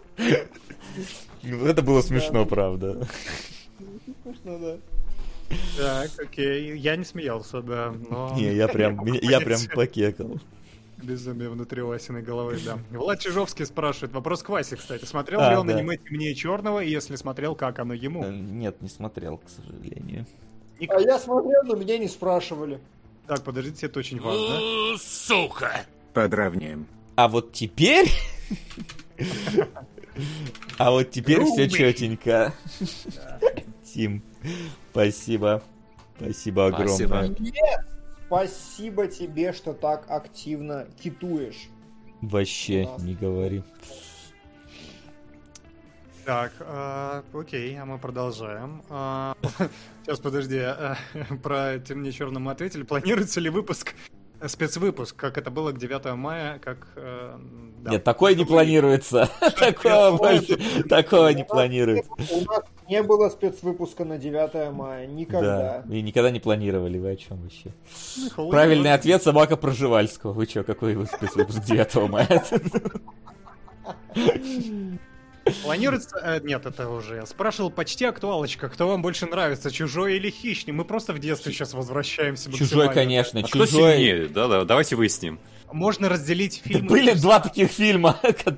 Ну, 1.44 1.66
Это 1.66 1.82
было 1.82 2.02
смешно, 2.02 2.46
правда. 2.46 3.08
Ну 4.44 4.60
да. 4.60 4.78
Так, 5.78 6.12
окей. 6.20 6.78
Я 6.78 6.96
не 6.96 7.04
смеялся, 7.04 7.62
да. 7.62 7.94
Но... 8.10 8.34
Не, 8.38 8.54
я 8.56 8.68
прям, 8.68 9.04
я 9.06 9.40
прям 9.42 9.60
покекал. 9.74 10.40
Безумие 10.98 11.50
внутри 11.50 11.82
Васиной 11.82 12.22
головы, 12.22 12.60
да. 12.64 12.78
Влад 12.92 13.20
Чижовский 13.20 13.66
спрашивает. 13.66 14.14
Вопрос 14.14 14.44
к 14.44 14.50
Васе, 14.50 14.76
кстати. 14.76 15.04
Смотрел 15.06 15.42
А, 15.42 15.50
ли 15.50 15.58
он 15.58 15.68
да. 15.68 15.76
аниме 15.76 15.98
«Темнее 15.98 16.36
черного»? 16.36 16.80
И 16.84 16.90
если 16.92 17.16
смотрел, 17.16 17.56
как 17.56 17.80
оно 17.80 17.94
ему? 17.96 18.24
Э, 18.24 18.32
Нет, 18.32 18.82
не 18.82 18.88
смотрел, 18.90 19.38
к 19.40 19.50
сожалению. 19.50 20.26
Ник- 20.80 20.92
А 20.92 21.02
я 21.02 21.18
смотрел, 21.20 21.64
но 21.66 21.76
меня 21.76 21.98
не 21.98 22.08
спрашивали. 22.08 22.80
Так, 23.28 23.44
подождите, 23.44 23.88
это 23.88 24.00
очень 24.00 24.20
важно. 24.22 24.98
Сука! 25.00 25.86
Подравняем. 26.14 26.86
А 27.16 27.28
вот 27.28 27.52
теперь... 27.52 28.10
А 30.78 30.92
вот 30.92 31.12
теперь 31.12 31.44
все 31.46 31.70
четенько. 31.70 32.54
Тим, 33.84 34.24
спасибо. 34.92 35.62
Спасибо 36.18 36.68
огромное. 36.68 37.36
Спасибо 38.28 39.08
тебе, 39.08 39.52
что 39.52 39.74
так 39.74 40.06
активно 40.10 40.88
китуешь. 41.02 41.70
Вообще 42.22 42.88
не 43.00 43.16
говори. 43.16 43.64
Так, 46.24 46.54
а, 46.60 47.24
окей, 47.34 47.78
а 47.80 47.86
мы 47.86 47.98
продолжаем. 47.98 48.84
А, 48.90 49.36
сейчас, 50.04 50.20
подожди, 50.20 50.60
а, 50.60 50.96
про 51.44 51.80
«Темнее 51.80 52.14
черным» 52.14 52.44
мы 52.44 52.52
ответили. 52.52 52.84
Планируется 52.84 53.40
ли 53.40 53.50
выпуск, 53.50 53.96
э, 53.96 54.21
спецвыпуск, 54.48 55.16
как 55.16 55.38
это 55.38 55.52
было 55.52 55.72
к 55.72 55.78
9 55.78 56.16
мая, 56.16 56.60
как... 56.60 56.88
э, 56.96 57.38
да. 57.80 57.92
Нет, 57.92 58.04
такое 58.04 58.36
не 58.36 58.46
планируется. 58.46 59.30
Такого 59.60 60.18
больше, 60.18 60.84
такого 60.84 61.30
не 61.30 61.44
планируется. 61.44 62.12
У 62.32 62.42
нас 62.46 62.64
не 62.88 63.02
было 63.04 63.30
спецвыпуска 63.30 64.06
на 64.06 64.18
9 64.18 64.72
мая. 64.72 65.08
Никогда. 65.08 65.84
Да, 65.86 65.96
и 65.96 66.02
никогда 66.02 66.30
не 66.32 66.40
планировали, 66.40 66.98
вы 66.98 67.12
о 67.12 67.16
чем 67.16 67.38
вообще? 67.42 67.72
Ну, 68.38 68.50
Правильный 68.50 68.94
ответ 68.94 69.24
собака 69.24 69.58
Проживальского. 69.58 70.34
Вы 70.34 70.46
что, 70.46 70.64
какой 70.64 70.96
вы 70.96 71.06
спецвыпуск 71.06 71.64
9 71.64 72.10
мая? 72.10 72.44
Планируется... 75.64 76.18
э, 76.24 76.40
нет, 76.44 76.66
это 76.66 76.90
уже 76.90 77.16
я 77.16 77.26
спрашивал 77.26 77.72
почти 77.72 78.06
актуалочка. 78.06 78.70
Кто 78.70 78.88
вам 78.88 79.02
больше 79.02 79.26
нравится, 79.26 79.72
чужой 79.72 80.18
или 80.18 80.30
хищный? 80.30 80.74
Мы 80.74 80.86
просто 80.86 81.14
в 81.14 81.20
детстве 81.20 81.52
сейчас 81.52 81.74
возвращаемся 81.74 82.52
Чужой, 82.52 82.94
конечно, 82.94 83.40
А 83.40 83.44
кто 83.44 83.66
чужой. 83.66 83.94
сильнее? 83.96 84.28
Да-да, 84.28 84.64
давайте 84.66 84.96
выясним. 84.96 85.40
Можно 85.72 86.10
разделить 86.10 86.62
Да 86.66 86.70
фильмы... 86.70 86.90
Были 86.90 87.14
два 87.14 87.40
таких 87.40 87.72
фильма, 87.72 88.20
ко- 88.22 88.58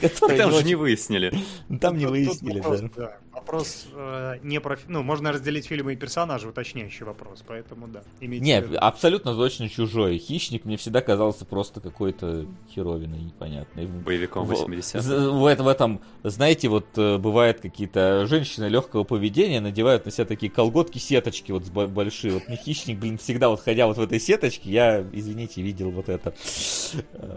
которые 0.00 0.38
Там 0.38 0.52
же 0.52 0.64
не 0.64 0.74
выяснили. 0.74 1.32
Там 1.80 1.96
не 1.96 2.06
выяснили, 2.06 2.60
да. 2.96 3.18
Вопрос 3.32 3.86
э, 3.94 4.38
не 4.42 4.60
про... 4.60 4.76
Ну, 4.88 5.02
можно 5.02 5.32
разделить 5.32 5.66
фильмы 5.66 5.94
и 5.94 5.96
персонажи, 5.96 6.48
уточняющий 6.48 7.06
вопрос, 7.06 7.42
поэтому 7.46 7.88
да. 7.88 8.02
имейте 8.20 8.44
Не, 8.44 8.60
в 8.60 8.64
виду. 8.68 8.78
абсолютно 8.78 9.34
точно 9.34 9.70
чужой. 9.70 10.18
Хищник 10.18 10.66
мне 10.66 10.76
всегда 10.76 11.00
казался 11.00 11.46
просто 11.46 11.80
какой-то 11.80 12.44
херовиной 12.74 13.20
непонятной. 13.20 13.86
Боевиком 13.86 14.46
В- 14.46 14.52
80-х. 14.52 15.00
з- 15.00 15.30
В, 15.30 15.46
этом- 15.46 15.64
в 15.64 15.68
этом, 15.68 16.00
знаете, 16.22 16.68
вот 16.68 16.86
э, 16.96 17.16
бывает 17.16 17.60
какие-то 17.60 18.26
женщины 18.26 18.66
легкого 18.66 19.04
поведения 19.04 19.60
надевают 19.60 20.04
на 20.04 20.10
себя 20.12 20.26
такие 20.26 20.52
колготки-сеточки 20.52 21.52
вот 21.52 21.64
большие. 21.88 22.34
Вот 22.34 22.48
мне 22.48 22.58
хищник, 22.58 22.98
блин, 22.98 23.16
всегда 23.16 23.48
вот 23.48 23.62
ходя 23.62 23.86
вот 23.86 23.96
в 23.96 24.02
этой 24.02 24.20
сеточке, 24.20 24.70
я, 24.70 25.04
извините, 25.12 25.62
видел 25.62 25.90
вот 25.90 26.10
это. 26.10 26.34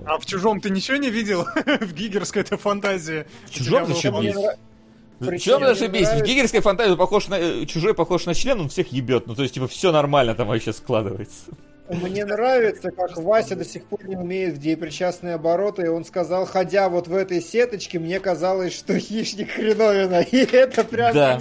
А 0.05 0.17
в 0.19 0.25
чужом 0.25 0.59
ты 0.59 0.69
ничего 0.69 0.97
не 0.97 1.09
видел? 1.09 1.45
в 1.65 1.93
гигерской 1.93 2.41
это 2.41 2.57
фантазии. 2.57 3.25
В 3.45 3.51
чужом 3.51 3.83
У 3.83 3.93
тебя 3.93 4.11
мне 5.25 5.59
даже 5.59 5.87
бесит? 5.87 6.21
В 6.21 6.23
гигерской 6.23 6.61
фантазии 6.61 6.95
похож 6.95 7.27
на... 7.27 7.35
э, 7.35 7.65
чужой 7.65 7.93
похож 7.93 8.25
на 8.25 8.33
член, 8.33 8.61
он 8.61 8.69
всех 8.69 8.91
ебет. 8.91 9.27
Ну, 9.27 9.35
то 9.35 9.43
есть, 9.43 9.53
типа, 9.53 9.67
все 9.67 9.91
нормально 9.91 10.35
там 10.35 10.47
вообще 10.47 10.73
складывается. 10.73 11.51
Мне 11.87 12.25
нравится, 12.25 12.89
как 12.89 13.15
Вася 13.17 13.55
до 13.55 13.63
сих 13.63 13.85
пор 13.85 14.07
не 14.07 14.15
умеет 14.15 14.55
в 14.55 14.57
деепричастные 14.57 15.35
обороты, 15.35 15.83
и 15.83 15.87
он 15.87 16.03
сказал, 16.03 16.45
ходя 16.47 16.89
вот 16.89 17.07
в 17.07 17.13
этой 17.13 17.41
сеточке, 17.41 17.99
мне 17.99 18.19
казалось, 18.19 18.73
что 18.73 18.97
хищник 18.97 19.51
хреновина, 19.51 20.21
и 20.21 20.37
это 20.37 20.83
прям... 20.83 21.13
Да. 21.13 21.39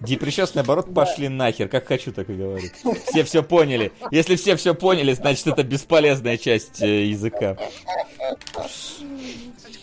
Депрещастный 0.00 0.60
оборот 0.62 0.92
пошли 0.92 1.28
нахер, 1.28 1.68
как 1.68 1.86
хочу, 1.86 2.12
так 2.12 2.28
и 2.28 2.34
говорю. 2.34 2.68
Все 3.06 3.24
все 3.24 3.42
поняли. 3.42 3.90
Если 4.10 4.36
все 4.36 4.54
все 4.56 4.74
поняли, 4.74 5.14
значит 5.14 5.46
это 5.46 5.62
бесполезная 5.62 6.36
часть 6.36 6.82
э, 6.82 7.06
языка. 7.06 7.56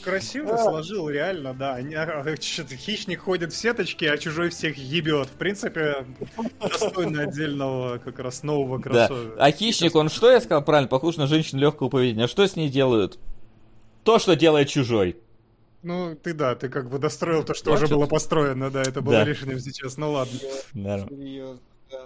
Красиво 0.04 0.58
сложил, 0.58 1.10
реально, 1.10 1.54
да. 1.54 1.76
А, 1.76 2.38
чё-то 2.38 2.76
Хищник 2.76 3.22
ходит 3.22 3.54
в 3.54 3.56
сеточке, 3.58 4.12
а 4.12 4.18
чужой 4.18 4.50
всех 4.50 4.78
ебет. 4.78 5.28
В 5.28 5.32
принципе, 5.34 6.06
достойно 6.60 7.24
отдельного 7.24 7.98
как 8.00 8.20
раз 8.20 8.44
нового 8.44 8.78
Да. 8.80 8.84
кроссовера. 9.08 9.36
А 9.38 9.52
хищник, 9.52 9.96
он 9.96 10.10
что 10.10 10.32
я 10.32 10.42
сказал 10.42 10.64
правильно? 10.64 10.88
Похож 10.88 11.18
на 11.18 11.28
женщину 11.28 11.62
легкого 11.62 11.90
поведения. 11.90 12.26
А 12.26 12.28
что 12.28 12.46
с 12.48 12.56
ней 12.56 12.70
делают? 12.70 13.20
То, 14.04 14.18
что 14.20 14.36
делает 14.36 14.68
чужой. 14.70 15.18
Ну, 15.84 16.16
ты 16.16 16.34
да, 16.34 16.56
ты 16.56 16.70
как 16.70 16.90
бы 16.90 17.00
достроил 17.00 17.44
то, 17.44 17.54
что 17.54 17.72
Я 17.72 17.76
уже 17.78 17.88
было 17.88 18.06
построено, 18.06 18.70
да, 18.70 18.82
это 18.82 19.02
было 19.02 19.16
Да. 19.16 19.24
решением 19.26 19.60
сейчас, 19.60 19.98
ну 19.98 20.12
ладно. 20.12 20.38
Нормально. 20.74 21.08
Серьезно. 21.10 21.60
Да. 21.92 22.06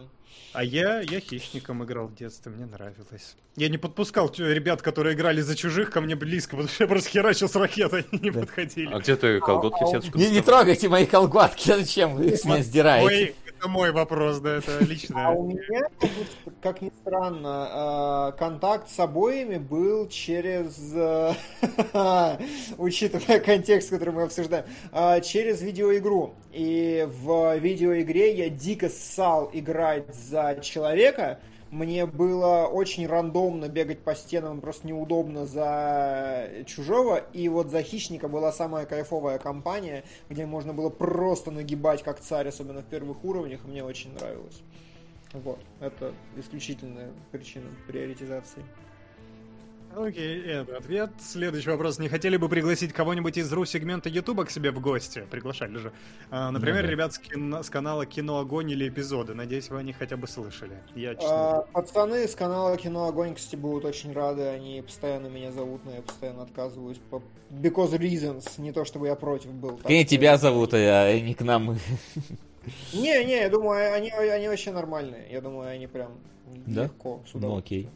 А 0.55 0.63
я, 0.63 1.01
я 1.01 1.19
хищником 1.19 1.83
играл 1.83 2.07
в 2.07 2.15
детстве, 2.15 2.51
мне 2.51 2.65
нравилось. 2.65 3.35
Я 3.57 3.67
не 3.67 3.77
подпускал 3.77 4.31
ребят, 4.37 4.81
которые 4.81 5.13
играли 5.15 5.41
за 5.41 5.55
чужих, 5.55 5.89
ко 5.91 5.99
мне 5.99 6.15
близко, 6.15 6.51
потому 6.51 6.69
что 6.69 6.83
я 6.85 6.87
просто 6.87 7.09
херачил 7.09 7.49
с 7.49 7.55
ракетой, 7.55 8.05
они 8.11 8.21
не 8.21 8.31
Да. 8.31 8.39
подходили. 8.41 8.89
А 8.93 8.99
где 8.99 9.15
ты 9.17 9.39
колготки 9.41 9.83
А- 9.83 9.85
а- 9.85 9.91
сеточку 9.91 10.17
Не, 10.17 10.29
не 10.29 10.41
трогайте 10.41 10.87
мои 10.87 11.05
колготки, 11.05 11.67
зачем 11.67 12.15
вы 12.15 12.27
их 12.27 12.37
с 12.37 12.45
меня 12.45 12.63
сдираете? 12.63 13.05
Мой- 13.05 13.35
это 13.59 13.67
мой 13.69 13.91
вопрос, 13.91 14.39
да, 14.39 14.57
это 14.57 14.77
А 14.79 14.83
личное. 14.83 15.29
у 15.29 15.47
меня, 15.47 15.83
как 16.61 16.81
ни- 16.81 16.91
странно, 17.01 18.31
э, 18.33 18.37
контакт 18.37 18.89
с 18.89 18.99
обоими 18.99 19.57
был 19.57 20.07
через, 20.07 20.91
э, 20.93 21.33
учитывая 22.77 23.39
контекст, 23.39 23.89
который 23.89 24.13
мы 24.13 24.23
обсуждаем, 24.23 24.65
э, 24.91 25.21
через 25.21 25.61
видеоигру. 25.61 26.35
И 26.51 27.07
в 27.09 27.57
видеоигре 27.57 28.35
я 28.35 28.49
дико 28.49 28.89
ссал 28.89 29.49
играть 29.53 30.13
за 30.15 30.59
человека. 30.61 31.39
Мне 31.75 32.05
было 32.05 32.67
очень 32.67 33.05
рандомно 33.05 33.67
бегать 33.67 33.99
по 33.99 34.15
стенам, 34.15 34.61
просто 34.61 34.87
неудобно 34.87 35.45
за 35.45 36.47
чужого. 36.65 37.17
И 37.33 37.49
вот 37.49 37.69
за 37.69 37.83
хищника 37.83 38.29
была 38.29 38.53
самая 38.53 38.85
кайфовая 38.85 39.39
компания, 39.39 40.05
где 40.29 40.45
можно 40.45 40.73
было 40.73 40.89
просто 40.89 41.51
нагибать 41.51 42.01
как 42.01 42.21
царь, 42.21 42.47
особенно 42.47 42.81
в 42.81 42.85
первых 42.85 43.25
уровнях, 43.25 43.65
мне 43.65 43.83
очень 43.83 44.13
нравилось. 44.13 44.61
Вот, 45.33 45.59
это 45.81 46.13
исключительная 46.37 47.11
причина 47.33 47.67
приоритизации. 47.89 48.63
Окей, 49.95 50.41
это 50.43 50.77
ответ. 50.77 51.11
Следующий 51.21 51.69
вопрос. 51.69 51.99
Не 51.99 52.09
хотели 52.09 52.35
бы 52.37 52.49
пригласить 52.49 52.91
кого-нибудь 52.91 53.37
из 53.37 53.51
ру-сегмента 53.53 54.09
Ютуба 54.09 54.43
к 54.45 54.51
себе 54.51 54.71
в 54.71 54.81
гости? 54.81 55.23
Приглашали 55.31 55.77
же. 55.77 55.93
А, 56.29 56.51
например, 56.51 56.81
Ну 56.81 56.87
да. 56.87 56.91
ребят 56.91 57.13
с, 57.13 57.17
кино- 57.19 57.63
с 57.63 57.69
канала 57.69 58.05
Кино 58.05 58.39
Огонь 58.39 58.71
или 58.71 58.89
эпизоды. 58.89 59.33
Надеюсь, 59.33 59.69
вы 59.69 59.79
о 59.79 59.83
них 59.83 59.97
хотя 59.97 60.17
бы 60.17 60.27
слышали. 60.27 60.73
Я 60.95 61.15
честно. 61.15 61.59
А, 61.59 61.61
пацаны 61.71 62.27
с 62.27 62.35
канала 62.35 62.75
Кино 62.77 63.07
Огонь, 63.07 63.35
кстати, 63.35 63.55
будут 63.55 63.85
очень 63.85 64.11
рады. 64.11 64.41
Они 64.43 64.81
постоянно 64.81 65.27
меня 65.27 65.51
зовут, 65.53 65.85
но 65.85 65.93
я 65.95 66.01
постоянно 66.01 66.41
отказываюсь. 66.43 66.97
По... 67.09 67.21
Because 67.49 67.97
reasons. 67.97 68.59
Не 68.59 68.73
то, 68.73 68.83
чтобы 68.83 69.07
я 69.07 69.15
против 69.15 69.51
был. 69.53 69.77
так 69.77 69.89
Не 69.89 70.01
что- 70.01 70.09
тебя 70.09 70.37
зовут, 70.37 70.73
а 70.73 71.17
не 71.17 71.33
к 71.33 71.41
нам. 71.41 71.77
Не, 72.93 73.23
не, 73.23 73.37
я 73.41 73.49
думаю, 73.49 73.93
они, 73.93 74.09
они 74.09 74.47
вообще 74.47 74.71
нормальные. 74.71 75.31
Я 75.31 75.39
думаю, 75.39 75.69
они 75.69 75.87
прям 75.87 76.13
Да? 76.65 76.83
легко, 76.85 77.21
с 77.31 77.33
Ну 77.35 77.55
окей. 77.57 77.87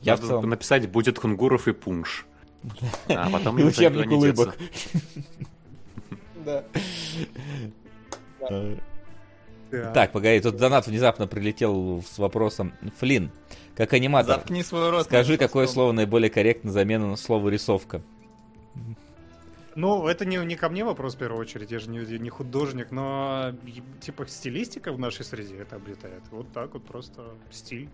Я 0.00 0.16
в 0.16 0.20
Надо 0.20 0.28
целом... 0.28 0.48
написать 0.48 0.88
«Будет 0.88 1.18
кунгуров 1.18 1.68
и 1.68 1.72
пунш». 1.72 2.26
А 3.08 3.30
потом 3.30 3.58
И 3.58 3.62
учебник 3.62 4.10
улыбок. 4.10 4.56
Да. 6.44 6.64
Да. 9.70 9.92
Так, 9.92 10.12
погоди, 10.12 10.40
тут 10.40 10.56
донат 10.56 10.86
внезапно 10.86 11.26
прилетел 11.26 12.02
с 12.02 12.16
вопросом. 12.18 12.72
Флин, 12.98 13.30
как 13.76 13.92
аниматор, 13.92 14.36
Заткни 14.36 14.62
свой 14.62 14.88
рот. 14.88 15.04
скажи, 15.04 15.36
какое 15.36 15.66
слово 15.66 15.92
наиболее 15.92 16.30
корректно 16.30 16.70
замену 16.70 17.16
слову 17.16 17.50
рисовка? 17.50 18.00
Ну, 19.74 20.08
это 20.08 20.24
не, 20.24 20.38
не 20.38 20.56
ко 20.56 20.68
мне 20.70 20.84
вопрос 20.84 21.14
в 21.14 21.18
первую 21.18 21.40
очередь, 21.40 21.70
я 21.70 21.78
же 21.78 21.88
не, 21.90 22.00
не 22.18 22.30
художник, 22.30 22.90
но 22.90 23.52
типа 24.00 24.26
стилистика 24.26 24.92
в 24.92 24.98
нашей 24.98 25.24
среде 25.24 25.58
это 25.58 25.76
обретает. 25.76 26.22
Вот 26.30 26.50
так 26.52 26.72
вот 26.72 26.84
просто 26.84 27.34
стиль. 27.50 27.88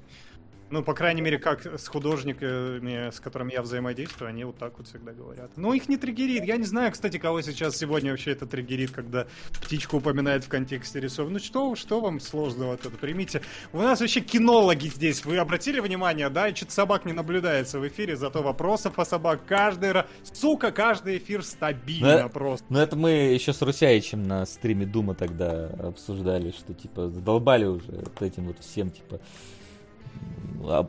Ну, 0.70 0.83
по 0.83 0.94
крайней 0.94 1.20
мере, 1.23 1.39
как 1.39 1.67
с 1.67 1.86
художниками, 1.89 3.10
с 3.10 3.20
которыми 3.20 3.52
я 3.52 3.62
взаимодействую, 3.62 4.28
они 4.28 4.44
вот 4.44 4.57
так 4.59 4.76
вот 4.78 4.89
всегда 4.89 5.12
говорят. 5.12 5.51
Ну, 5.57 5.73
их 5.73 5.89
не 5.89 5.97
триггерит. 5.97 6.44
Я 6.44 6.57
не 6.57 6.65
знаю, 6.65 6.91
кстати, 6.91 7.18
кого 7.18 7.43
сейчас 7.43 7.76
сегодня 7.76 8.10
вообще 8.10 8.33
это 8.33 8.47
триггерит, 8.47 8.91
когда 8.91 9.26
птичку 9.62 9.99
упоминает 9.99 10.44
в 10.44 10.49
контексте 10.49 11.01
рисов. 11.01 11.31
Ну, 11.31 11.39
что, 11.39 11.76
что 11.76 12.01
вам 12.01 12.18
сложного 12.18 12.75
от 12.75 12.81
этого? 12.81 12.97
Примите. 12.97 13.43
У 13.73 13.78
нас 13.78 14.01
вообще 14.01 14.20
кинологи 14.20 14.89
здесь. 14.89 15.25
Вы 15.25 15.36
обратили 15.39 15.81
внимание, 15.81 16.28
да? 16.31 16.49
И 16.49 16.55
что-то 16.55 16.73
собак 16.73 17.05
не 17.05 17.12
наблюдается 17.12 17.78
в 17.78 17.86
эфире, 17.86 18.17
зато 18.17 18.43
вопросов 18.43 18.99
о 18.99 19.05
собак 19.05 19.41
каждый 19.47 19.93
раз... 19.93 20.07
Сука, 20.33 20.73
каждый 20.73 21.18
эфир 21.18 21.44
стабильно 21.44 22.18
Да. 22.18 22.28
просто. 22.28 22.67
Ну 22.70 22.78
это 22.78 22.97
мы 22.97 23.10
еще 23.10 23.52
с 23.52 23.60
Русяичем 23.62 24.23
на 24.23 24.47
стриме 24.47 24.86
Дума 24.86 25.15
тогда 25.15 25.67
обсуждали, 25.78 26.51
что 26.51 26.75
типа 26.75 27.10
задолбали 27.10 27.67
уже 27.67 27.91
вот 27.93 28.23
этим 28.23 28.47
вот 28.47 28.59
всем 28.60 28.91
типа 28.91 29.20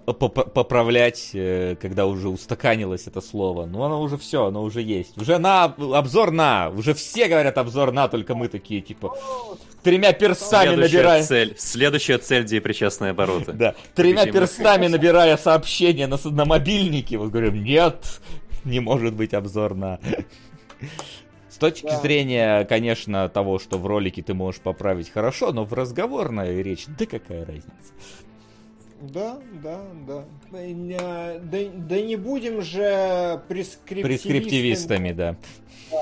поправлять, 0.05 1.31
э, 1.33 1.75
когда 1.81 2.05
уже 2.05 2.29
устаканилось 2.29 3.07
это 3.07 3.21
слово. 3.21 3.65
Ну 3.65 3.83
оно 3.83 4.01
уже 4.01 4.17
все, 4.17 4.45
оно 4.45 4.63
уже 4.63 4.81
есть. 4.81 5.17
Уже 5.17 5.37
на 5.37 5.65
обзор 5.65 6.31
на, 6.31 6.69
уже 6.69 6.93
все 6.93 7.27
говорят 7.27 7.57
обзор 7.57 7.91
на, 7.91 8.07
только 8.07 8.35
мы 8.35 8.47
такие 8.47 8.81
типа 8.81 9.17
тремя 9.83 10.13
перстами 10.13 10.69
Следующая 10.69 10.97
набирая. 10.97 11.23
цель. 11.23 11.55
Следующая 11.57 12.17
цель, 12.17 12.43
где 12.43 12.61
причастные 12.61 13.11
обороты. 13.11 13.53
Да, 13.65 13.75
тремя 13.95 14.25
перстами 14.25 14.87
набирая 14.87 15.37
сообщения 15.37 16.07
на, 16.07 16.17
на 16.23 16.45
мобильнике, 16.45 17.17
вот 17.17 17.29
говорим, 17.31 17.63
нет, 17.63 18.21
не 18.63 18.79
может 18.79 19.13
быть 19.13 19.33
обзор 19.33 19.75
на... 19.75 19.99
С 21.49 21.57
точки 21.57 21.85
Да. 21.85 22.01
зрения, 22.01 22.65
конечно, 22.65 23.29
того, 23.29 23.59
что 23.59 23.77
в 23.77 23.87
ролике 23.87 24.21
ты 24.21 24.33
можешь 24.33 24.59
поправить 24.59 25.09
хорошо, 25.09 25.53
но 25.53 25.63
в 25.63 25.71
разговорной 25.71 26.61
речи, 26.61 26.87
да 26.99 27.05
какая 27.05 27.45
разница. 27.45 27.93
Да, 29.11 29.39
да, 29.63 29.81
да. 30.07 30.25
Да, 30.51 31.39
да 31.73 32.01
не 32.01 32.15
будем 32.15 32.61
же 32.61 33.41
прескриптивистами. 33.47 34.01
Прескриптивистами, 34.03 35.11
да. 35.11 35.35
Э, 35.91 35.95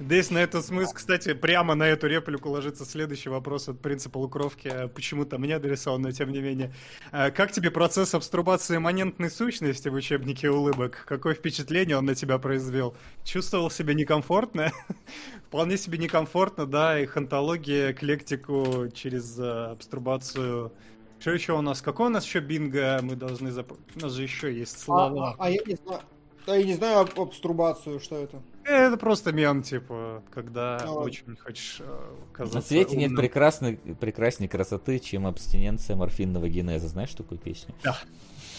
Здесь 0.00 0.30
на 0.30 0.38
эту 0.38 0.62
смысл, 0.62 0.92
кстати, 0.94 1.34
прямо 1.34 1.74
на 1.74 1.84
эту 1.88 2.06
реплику 2.08 2.48
ложится 2.50 2.84
следующий 2.84 3.28
вопрос 3.28 3.68
от 3.68 3.80
принципа 3.80 4.18
Лукровки, 4.18 4.68
а 4.68 4.88
почему-то 4.88 5.38
мне 5.38 5.56
адресован, 5.56 6.02
но 6.02 6.10
тем 6.10 6.30
не 6.32 6.40
менее. 6.40 6.72
А 7.12 7.30
Как 7.30 7.52
тебе 7.52 7.70
процесс 7.70 8.14
абструбации 8.14 8.76
имманентной 8.76 9.30
сущности 9.30 9.88
в 9.88 9.94
учебнике 9.94 10.50
улыбок? 10.50 11.04
Какое 11.06 11.34
впечатление 11.34 11.96
он 11.96 12.06
на 12.06 12.14
тебя 12.14 12.38
произвел? 12.38 12.96
Чувствовал 13.24 13.70
себя 13.70 13.94
некомфортно? 13.94 14.72
Вполне 15.48 15.76
себе 15.76 15.98
некомфортно, 15.98 16.66
да, 16.66 17.00
и 17.00 17.06
хантология, 17.06 17.92
эклектику 17.92 18.88
через 18.92 19.38
э, 19.38 19.70
абструбацию. 19.72 20.72
Что 21.18 21.32
еще 21.32 21.52
у 21.52 21.60
нас? 21.60 21.82
Какой 21.82 22.06
у 22.06 22.10
нас 22.10 22.24
еще 22.24 22.40
бинго 22.40 22.98
мы 23.02 23.14
должны 23.14 23.50
зап... 23.50 23.72
У 23.96 24.00
нас 24.00 24.12
же 24.12 24.22
еще 24.22 24.52
есть 24.56 24.76
А, 24.76 24.84
слова. 24.84 25.36
а- 25.38 25.44
а 25.46 25.50
я 25.50 25.60
не 25.66 25.74
знаю. 25.76 26.02
А 26.46 26.56
я 26.56 26.64
не 26.64 26.74
знаю 26.74 27.00
об 27.00 27.20
абструбацию, 27.20 28.00
что 28.00 28.16
это. 28.16 28.42
Это 28.64 28.96
просто 28.96 29.32
мем, 29.32 29.62
типа, 29.62 30.22
когда 30.30 30.78
ладно. 30.84 31.00
очень 31.00 31.36
хочешь 31.36 31.76
э, 31.80 32.14
казаться 32.32 32.58
На 32.58 32.62
свете 32.62 32.96
нет 32.96 33.08
умным. 33.10 33.22
прекрасной, 33.22 33.76
прекрасней 33.76 34.48
красоты, 34.48 34.98
чем 34.98 35.26
абстиненция 35.26 35.96
морфинного 35.96 36.48
генеза. 36.48 36.88
Знаешь 36.88 37.10
такую 37.14 37.38
песню? 37.38 37.74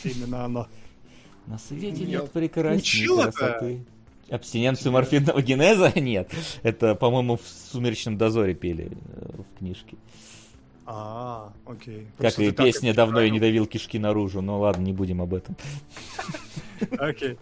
Именно 0.03 0.45
оно. 0.45 0.67
На 1.47 1.57
свете 1.57 2.03
Я 2.03 2.19
нет 2.21 2.31
прекрасней 2.31 3.07
красоты. 3.07 3.85
Абстиненцию 4.29 4.93
морфинного 4.93 5.41
генеза? 5.41 5.91
Нет. 5.99 6.31
Это, 6.63 6.95
по-моему, 6.95 7.35
в 7.35 7.45
«Сумеречном 7.45 8.17
дозоре» 8.17 8.53
пели 8.53 8.89
э, 8.89 9.41
в 9.41 9.57
книжке. 9.57 9.97
А, 10.85 11.53
окей. 11.65 12.07
Как 12.17 12.37
и 12.39 12.51
песня 12.51 12.93
«Давно 12.93 13.21
я 13.21 13.29
не 13.29 13.39
давил 13.39 13.65
кишки 13.65 13.99
наружу». 13.99 14.41
Ну 14.41 14.59
ладно, 14.59 14.81
не 14.81 14.93
будем 14.93 15.21
об 15.21 15.33
этом. 15.33 15.55
Окей. 16.97 17.37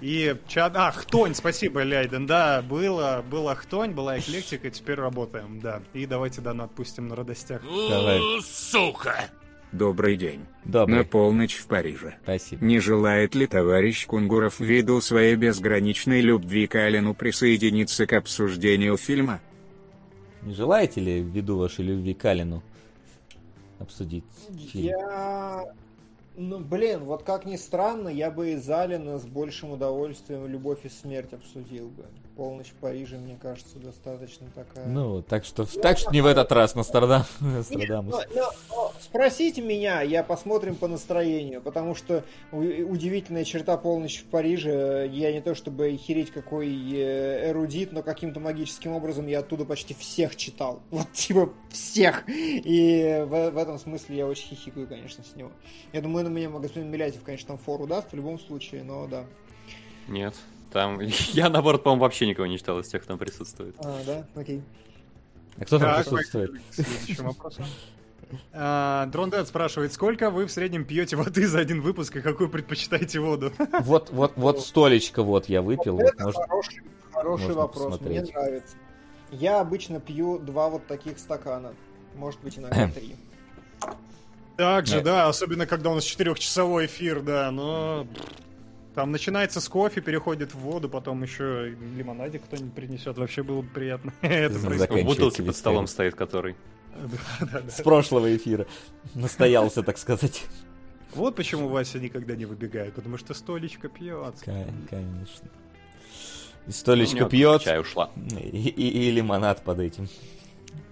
И 0.00 0.36
чат... 0.48 0.76
А, 0.76 0.90
Хтонь, 0.90 1.34
спасибо, 1.34 1.82
Ляйден. 1.82 2.26
Да, 2.26 2.62
было, 2.62 3.24
была 3.30 3.54
Хтонь, 3.54 3.92
была 3.92 4.18
эклектика, 4.18 4.70
теперь 4.70 4.96
работаем, 4.96 5.60
да. 5.60 5.82
И 5.92 6.06
давайте 6.06 6.40
донат 6.40 6.72
пустим 6.72 7.08
на 7.08 7.16
радостях. 7.16 7.62
Давай. 7.62 8.20
Сука! 8.42 9.30
Добрый 9.74 10.16
день. 10.16 10.46
Добрый. 10.64 10.98
На 10.98 11.04
полночь 11.04 11.56
в 11.56 11.66
Париже. 11.66 12.14
Спасибо. 12.22 12.64
Не 12.64 12.78
желает 12.78 13.34
ли 13.34 13.48
товарищ 13.48 14.06
Кунгуров 14.06 14.60
ввиду 14.60 15.00
своей 15.00 15.34
безграничной 15.34 16.20
любви 16.20 16.68
к 16.68 16.76
Алину 16.76 17.12
присоединиться 17.12 18.06
к 18.06 18.12
обсуждению 18.12 18.96
фильма? 18.96 19.40
Не 20.44 20.52
желаете 20.52 21.00
ли, 21.00 21.20
ввиду 21.20 21.56
вашей 21.56 21.84
любви 21.84 22.12
к 22.14 22.24
Алину, 22.26 22.62
обсудить 23.78 24.24
фильм? 24.70 24.86
Я... 24.86 25.64
Ну, 26.36 26.58
блин, 26.58 27.04
вот 27.04 27.22
как 27.22 27.46
ни 27.46 27.56
странно, 27.56 28.08
я 28.08 28.30
бы 28.30 28.50
из 28.50 28.68
Алина 28.68 29.18
с 29.18 29.24
большим 29.24 29.70
удовольствием 29.70 30.46
«Любовь 30.46 30.84
и 30.84 30.88
смерть» 30.88 31.32
обсудил 31.32 31.88
бы. 31.88 32.04
«Полночь 32.36 32.68
в 32.70 32.74
Париже», 32.74 33.16
мне 33.16 33.38
кажется, 33.40 33.78
достаточно 33.78 34.46
такая... 34.54 34.86
Ну, 34.86 35.22
так 35.22 35.44
что, 35.44 35.64
так 35.80 35.98
что 35.98 36.10
не 36.12 36.20
в 36.20 36.26
этот 36.26 36.50
раз, 36.52 36.74
Нострадам. 36.74 37.22
Нет, 37.40 37.54
Нострадамус. 37.56 38.12
но- 38.14 38.34
но- 38.34 38.50
но 38.70 38.92
спросите 39.00 39.62
меня, 39.62 40.02
я 40.02 40.22
посмотрим 40.24 40.74
по 40.74 40.88
настроению, 40.88 41.62
потому 41.62 41.94
что 41.94 42.24
удивительная 42.52 43.44
черта 43.44 43.76
«Полночь 43.76 44.20
в 44.20 44.24
Париже», 44.26 45.08
я 45.12 45.32
не 45.32 45.40
то 45.40 45.54
чтобы 45.54 45.96
хереть 45.96 46.30
какой 46.30 46.68
э, 46.92 47.50
эрудит, 47.50 47.92
но 47.92 48.02
каким-то 48.02 48.40
магическим 48.40 48.92
образом 48.92 49.26
я 49.26 49.40
оттуда 49.40 49.64
почти 49.64 49.94
всех 49.94 50.36
читал. 50.36 50.80
Вот 50.90 51.12
типа 51.12 51.50
всех. 51.70 52.24
И 52.28 53.24
в, 53.26 53.50
в 53.50 53.56
этом 53.58 53.78
смысле 53.78 54.16
я 54.16 54.26
очень 54.26 54.48
хихикаю, 54.56 54.86
конечно, 54.88 55.22
с 55.24 55.36
него. 55.36 55.50
Я 55.92 56.00
думаю, 56.00 56.24
на 56.24 56.28
меня 56.28 56.48
господин 56.50 56.90
Милятьев, 56.90 57.22
конечно, 57.22 57.48
там 57.48 57.58
фору 57.58 57.86
даст 57.86 58.10
в 58.12 58.14
любом 58.16 58.38
случае, 58.38 58.82
но 58.84 59.06
да. 59.06 59.24
Нет. 60.08 60.34
Там 60.74 60.98
я, 61.32 61.48
наоборот, 61.48 61.84
по-моему, 61.84 62.02
вообще 62.02 62.26
никого 62.26 62.46
не 62.46 62.58
читал 62.58 62.80
из 62.80 62.88
тех, 62.88 63.00
кто 63.02 63.12
там 63.12 63.18
присутствует. 63.18 63.76
А, 63.78 64.00
да, 64.04 64.26
окей. 64.34 64.60
А 65.56 65.64
кто 65.64 65.78
там 65.78 65.94
Так, 65.94 66.04
присутствует? 66.04 66.50
следующему 66.72 67.28
вопросу. 67.28 67.62
А, 68.52 69.06
Дрон 69.06 69.30
Дэд 69.30 69.46
спрашивает, 69.46 69.92
сколько 69.92 70.30
вы 70.30 70.46
в 70.46 70.50
среднем 70.50 70.84
пьете 70.84 71.14
воды 71.14 71.46
за 71.46 71.60
один 71.60 71.80
выпуск 71.82 72.16
и 72.16 72.20
какую 72.20 72.50
предпочитаете 72.50 73.20
воду? 73.20 73.52
Вот, 73.82 74.10
вот, 74.10 74.32
вот 74.34 74.60
столечко 74.60 75.22
вот 75.22 75.48
я 75.48 75.62
выпил. 75.62 75.94
Вот, 75.96 76.06
Это 76.06 76.24
может, 76.24 76.40
хороший, 76.40 76.82
хороший 77.12 77.42
можно 77.42 77.54
вопрос, 77.62 77.84
мне 77.84 77.92
посмотреть. 78.20 78.34
нравится. 78.34 78.76
Я 79.30 79.60
обычно 79.60 80.00
пью 80.00 80.38
два 80.38 80.68
вот 80.68 80.84
таких 80.88 81.20
стакана. 81.20 81.74
Может 82.16 82.40
быть, 82.40 82.58
иногда 82.58 82.88
три. 82.94 83.14
Так 84.56 84.86
же, 84.86 84.96
Нет. 84.96 85.04
да, 85.04 85.28
особенно 85.28 85.66
когда 85.66 85.90
у 85.90 85.94
нас 85.94 86.02
четырехчасовой 86.02 86.86
эфир, 86.86 87.20
да, 87.20 87.52
но 87.52 88.04
там 88.94 89.10
начинается 89.10 89.60
с 89.60 89.68
кофе, 89.68 90.00
переходит 90.00 90.54
в 90.54 90.58
воду, 90.58 90.88
потом 90.88 91.22
еще 91.22 91.72
и 91.72 91.96
лимонадик 91.96 92.44
кто-нибудь 92.44 92.72
принесет, 92.74 93.18
вообще 93.18 93.42
было 93.42 93.62
бы 93.62 93.68
приятно. 93.68 94.12
Это 94.22 94.58
происходит. 94.58 95.04
В 95.04 95.06
бутылке 95.06 95.42
под 95.42 95.56
столом 95.56 95.86
стоит 95.86 96.14
который. 96.14 96.56
С 97.68 97.82
прошлого 97.82 98.34
эфира. 98.36 98.66
Настоялся, 99.14 99.82
так 99.82 99.98
сказать. 99.98 100.44
Вот 101.14 101.34
почему 101.36 101.68
Вася 101.68 101.98
никогда 101.98 102.36
не 102.36 102.44
выбегает, 102.44 102.94
потому 102.94 103.18
что 103.18 103.34
столечко 103.34 103.88
пьет. 103.88 104.36
Конечно. 104.44 105.48
И 106.66 106.70
столечко 106.72 107.16
меня 107.16 107.28
пьет, 107.28 107.62
Чай 107.62 107.80
ушла. 107.80 108.10
и, 108.40 108.68
и- 108.68 109.08
и 109.08 109.10
лимонад 109.10 109.62
под 109.62 109.80
этим, 109.80 110.08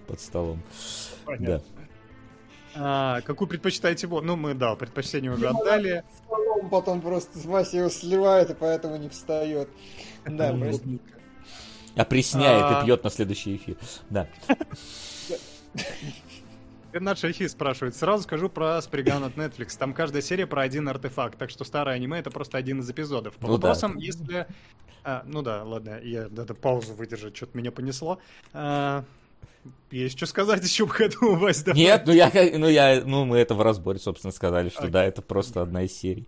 под 0.07 0.19
столом. 0.19 0.61
Да. 1.39 1.61
А, 2.75 3.21
какую 3.21 3.47
предпочитаете 3.47 4.07
воду? 4.07 4.25
Ну, 4.27 4.35
мы, 4.35 4.53
да, 4.53 4.75
предпочтение 4.75 5.31
уже 5.31 5.49
отдали. 5.49 6.03
Столом 6.25 6.69
потом 6.69 7.01
просто 7.01 7.37
с 7.37 7.45
Вася 7.45 7.77
его 7.77 7.89
сливает, 7.89 8.49
и 8.49 8.53
поэтому 8.53 8.97
не 8.97 9.09
встает. 9.09 9.69
Да, 10.25 10.51
Ну, 10.53 10.59
прости. 10.61 10.99
Опресняет 11.95 12.63
А. 12.63 12.81
и 12.81 12.85
пьет 12.85 13.03
на 13.03 13.09
следующий 13.09 13.55
эфир. 13.57 13.77
Да. 14.09 14.27
Ренат 16.91 17.17
Шахи 17.17 17.47
спрашивает. 17.47 17.95
Сразу 17.95 18.23
скажу 18.23 18.49
про 18.49 18.79
Сприган 18.81 19.23
от 19.23 19.35
Netflix. 19.35 19.77
Там 19.77 19.93
каждая 19.93 20.21
серия 20.21 20.45
про 20.45 20.61
один 20.61 20.87
артефакт, 20.87 21.37
так 21.39 21.49
что 21.49 21.63
старое 21.63 21.95
аниме 21.95 22.19
это 22.19 22.29
просто 22.29 22.57
один 22.57 22.79
из 22.81 22.89
эпизодов. 22.89 23.35
По 23.35 23.47
Ну 23.47 23.57
да. 23.57 23.67
вопросам, 23.69 23.97
если... 23.97 24.45
А, 25.03 25.23
ну 25.25 25.41
да, 25.41 25.63
ладно, 25.63 25.99
я 26.01 26.27
надо 26.29 26.53
паузу 26.53 26.93
выдержать, 26.93 27.35
что-то 27.35 27.57
меня 27.57 27.71
понесло. 27.71 28.19
А, 28.53 29.03
есть 29.91 30.17
что 30.17 30.25
сказать 30.25 30.63
еще 30.63 30.87
к 30.87 31.01
этому, 31.01 31.35
Вась? 31.35 31.63
давай. 31.63 31.81
Нет, 31.81 32.03
ну 32.05 32.13
я, 32.13 32.31
ну 32.33 32.67
я, 32.67 33.01
ну 33.05 33.25
мы 33.25 33.37
это 33.37 33.55
в 33.55 33.61
разборе, 33.61 33.99
собственно, 33.99 34.31
сказали, 34.31 34.69
что 34.69 34.79
Окей. 34.79 34.91
да, 34.91 35.05
это 35.05 35.21
просто 35.21 35.61
одна 35.61 35.83
из 35.83 35.97
серий. 35.97 36.27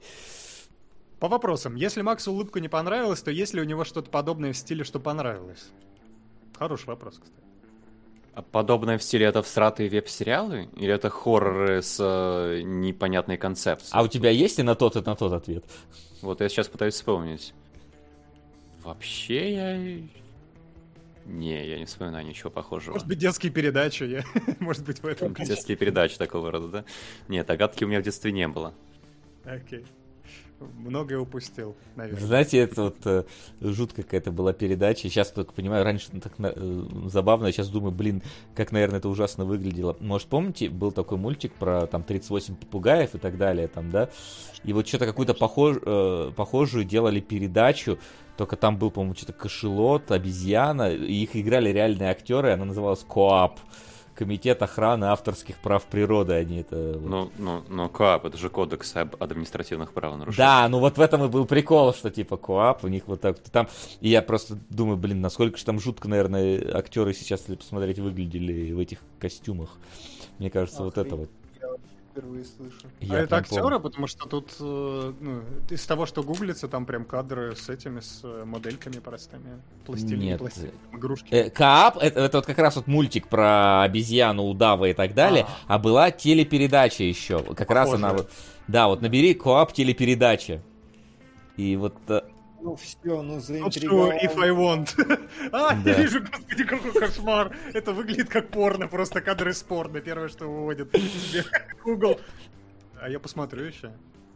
По 1.20 1.28
вопросам. 1.28 1.76
Если 1.76 2.02
Максу 2.02 2.32
улыбка 2.32 2.60
не 2.60 2.68
понравилась, 2.68 3.22
то 3.22 3.32
есть 3.32 3.54
ли 3.54 3.62
у 3.62 3.66
него 3.66 3.84
что-то 3.86 4.10
подобное 4.10 4.54
в 4.54 4.58
стиле, 4.58 4.84
что 4.84 5.00
понравилось? 5.00 5.70
Хороший 6.58 6.88
вопрос, 6.88 7.16
кстати. 7.16 7.46
А 8.34 8.42
Подобное 8.42 8.98
в 8.98 9.04
стиле 9.04 9.26
это 9.28 9.42
всратые 9.42 9.90
веб-сериалы? 9.90 10.70
Или 10.76 10.94
это 10.94 11.10
хорроры 11.10 11.82
с 11.82 11.98
э, 12.00 12.62
непонятной 12.64 13.38
концепцией? 13.38 13.92
А 13.94 14.04
у 14.04 14.10
тебя 14.10 14.30
есть 14.30 14.60
и 14.60 14.64
на 14.64 14.76
тот, 14.76 14.98
и 14.98 15.02
на 15.02 15.16
тот 15.16 15.32
ответ? 15.32 15.64
Вот 16.22 16.42
я 16.42 16.50
сейчас 16.50 16.68
пытаюсь 16.68 16.96
вспомнить. 16.96 17.54
Вообще 18.84 19.54
я... 19.54 20.25
Не, 21.26 21.68
я 21.68 21.80
не 21.80 21.86
вспоминаю 21.86 22.26
ничего 22.26 22.52
похожего. 22.52 22.94
Может 22.94 23.08
быть, 23.08 23.18
детские 23.18 23.52
передачи, 23.52 24.04
я... 24.04 24.24
может 24.60 24.86
быть, 24.86 25.02
в 25.02 25.08
этом. 25.08 25.34
Детские 25.34 25.76
передачи 25.76 26.18
такого 26.18 26.52
рода, 26.52 26.68
да? 26.68 26.86
Нет, 27.28 27.48
догадки 27.48 27.84
у 27.84 27.88
меня 27.88 28.00
в 28.00 28.04
детстве 28.04 28.32
не 28.32 28.48
было. 28.48 28.74
Окей. 29.44 29.86
Многое 30.60 31.20
упустил, 31.20 31.76
наверное. 31.96 32.26
Знаете, 32.26 32.60
это 32.60 32.84
вот 32.84 32.98
э, 33.06 33.24
жуткая 33.60 34.06
какая-то 34.06 34.32
была 34.32 34.54
передача. 34.54 35.10
Сейчас 35.10 35.32
только 35.32 35.52
понимаю, 35.52 35.84
раньше 35.84 36.08
ну, 36.14 36.22
так 36.22 36.34
э, 36.38 36.84
забавно, 37.08 37.52
сейчас 37.52 37.68
думаю, 37.68 37.92
блин, 37.92 38.24
как, 38.56 38.72
наверное, 38.72 39.00
это 39.00 39.10
ужасно 39.10 39.44
выглядело. 39.44 39.98
Может, 40.00 40.30
помните, 40.30 40.70
был 40.70 40.94
такой 40.94 41.18
мультик 41.18 41.54
про 41.54 41.88
там 41.88 42.04
38 42.04 42.56
попугаев 42.56 43.16
и 43.16 43.18
так 43.18 43.38
далее, 43.38 43.68
там, 43.68 43.92
да? 43.92 44.10
И 44.64 44.72
вот 44.72 44.88
что-то 44.88 45.06
какую-то 45.06 45.34
похож, 45.34 45.78
э, 45.82 46.32
похожую 46.36 46.86
делали 46.86 47.20
передачу, 47.20 48.00
только 48.38 48.56
там 48.56 48.78
был, 48.78 48.92
по-моему, 48.92 49.16
что-то 49.16 49.34
кошелот, 49.34 50.12
обезьяна, 50.12 50.92
и 50.94 51.24
их 51.24 51.36
играли 51.36 51.70
реальные 51.70 52.12
актеры, 52.12 52.52
она 52.52 52.66
называлась 52.66 53.04
КОАП. 53.04 53.60
Комитет 54.16 54.62
охраны 54.62 55.06
авторских 55.06 55.58
прав 55.58 55.84
природы, 55.84 56.34
они 56.34 56.62
это... 56.62 56.98
вот. 56.98 57.10
Ну, 57.10 57.32
ну, 57.38 57.64
ну, 57.68 57.90
КАП, 57.90 58.26
это 58.26 58.38
же 58.38 58.50
кодекс 58.50 58.96
об 58.96 59.22
административных 59.22 59.92
правонарушениях. 59.92 60.38
Да, 60.38 60.70
ну 60.70 60.80
вот 60.80 60.98
в 60.98 61.02
этом 61.02 61.26
и 61.26 61.28
был 61.28 61.46
прикол, 61.46 61.94
что 61.94 62.10
типа 62.10 62.38
Коап, 62.38 62.86
у 62.86 62.88
них 62.88 63.04
вот 63.08 63.22
так 63.22 63.40
там. 63.40 63.68
И 64.00 64.10
я 64.10 64.22
просто 64.22 64.58
думаю, 64.70 64.98
блин, 64.98 65.20
насколько 65.20 65.58
же 65.58 65.66
там 65.66 65.80
жутко, 65.80 66.08
наверное, 66.08 66.78
актеры 66.78 67.14
сейчас, 67.14 67.42
если 67.42 67.56
посмотреть, 67.56 68.00
выглядели 68.00 68.72
в 68.72 68.80
этих 68.80 69.00
костюмах. 69.20 69.70
Мне 70.40 70.50
кажется, 70.50 70.84
вот 70.84 70.98
это 70.98 71.16
вот. 71.16 71.30
Впервые 72.16 72.46
слышу. 72.46 72.88
А 73.02 73.04
Я 73.04 73.20
это 73.20 73.28
прям 73.28 73.40
актеры, 73.42 73.62
помню. 73.62 73.80
потому 73.82 74.08
что 74.08 74.30
тут 74.30 74.56
э, 74.62 75.14
ну, 75.20 75.42
из 75.70 75.86
того, 75.86 76.06
что 76.06 76.24
гуглится, 76.24 76.70
там 76.70 76.86
прям 76.86 77.04
кадры 77.04 77.58
с 77.58 77.68
этими, 77.68 78.00
с 78.00 78.22
э, 78.24 78.46
модельками 78.46 79.00
простыми. 79.00 79.62
Пластилин, 79.86 80.20
Нет. 80.20 80.40
пластилин, 80.40 80.72
игрушки. 80.94 81.28
Э, 81.30 81.50
Коап, 81.50 81.98
это, 81.98 82.22
это 82.22 82.38
вот 82.38 82.46
как 82.46 82.58
раз 82.58 82.78
вот 82.78 82.88
мультик 82.88 83.28
про 83.28 83.84
обезьяну, 83.84 84.44
удава 84.44 84.86
и 84.86 84.94
так 84.94 85.14
далее, 85.14 85.46
а, 85.68 85.78
была 85.78 86.10
телепередача 86.10 87.04
еще. 87.04 87.40
Как 87.54 87.70
раз 87.70 87.90
Похожая. 87.90 88.10
она 88.12 88.18
вот. 88.18 88.32
Да, 88.70 88.88
вот 88.88 89.02
набери 89.02 89.34
Коап 89.34 89.74
телепередача. 89.74 90.62
И 91.58 91.76
вот 91.76 91.98
э, 92.08 92.22
Ну 92.66 92.76
все, 92.78 93.22
ну 93.22 93.36
Not 93.38 93.42
заинтриговал. 93.42 94.10
sure 94.14 94.20
if 94.24 94.40
I 94.40 94.50
want. 94.50 95.30
а, 95.52 95.76
Да. 95.76 95.92
я 95.92 95.98
вижу, 96.02 96.20
господи, 96.22 96.64
какой 96.64 96.92
кошмар. 96.94 97.56
Это 97.76 97.94
выглядит 97.94 98.28
как 98.30 98.50
порно, 98.50 98.88
просто 98.88 99.22
кадры 99.22 99.52
из 99.52 99.62
порно. 99.62 100.02
Первое, 100.02 100.30
что 100.30 100.48
выводит 100.48 100.92
Google. 101.84 102.20
А 103.00 103.08
я 103.08 103.20
посмотрю 103.20 103.66
еще. 103.66 103.92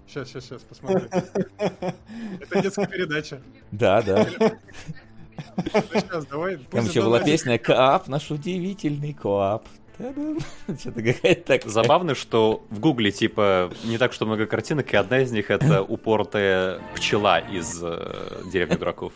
Сейчас, 0.05 0.27
сейчас, 0.29 0.43
сейчас, 0.45 0.61
посмотрю. 0.61 1.09
Это 1.57 2.61
детская 2.61 2.85
передача. 2.85 3.41
да, 3.71 4.03
да. 4.03 4.27
Ну, 4.37 5.81
сейчас, 5.93 6.25
давай. 6.27 6.57
Там 6.57 6.85
еще 6.85 7.01
была 7.01 7.21
песня 7.21 7.57
Коап, 7.57 8.07
наш 8.07 8.29
удивительный 8.29 9.13
Коап. 9.13 9.67
Что-то 10.79 11.01
какая-то 11.03 11.43
такая. 11.43 11.69
Забавно, 11.71 12.15
что 12.15 12.63
в 12.69 12.79
Гугле, 12.79 13.11
типа, 13.11 13.69
не 13.83 13.97
так 13.97 14.13
что 14.13 14.25
много 14.25 14.45
картинок, 14.45 14.93
и 14.93 14.97
одна 14.97 15.19
из 15.19 15.31
них 15.31 15.51
это 15.51 15.81
упортая 15.87 16.79
пчела 16.95 17.39
из 17.39 17.79
э, 17.83 18.41
деревни 18.51 18.75
дураков. 18.75 19.13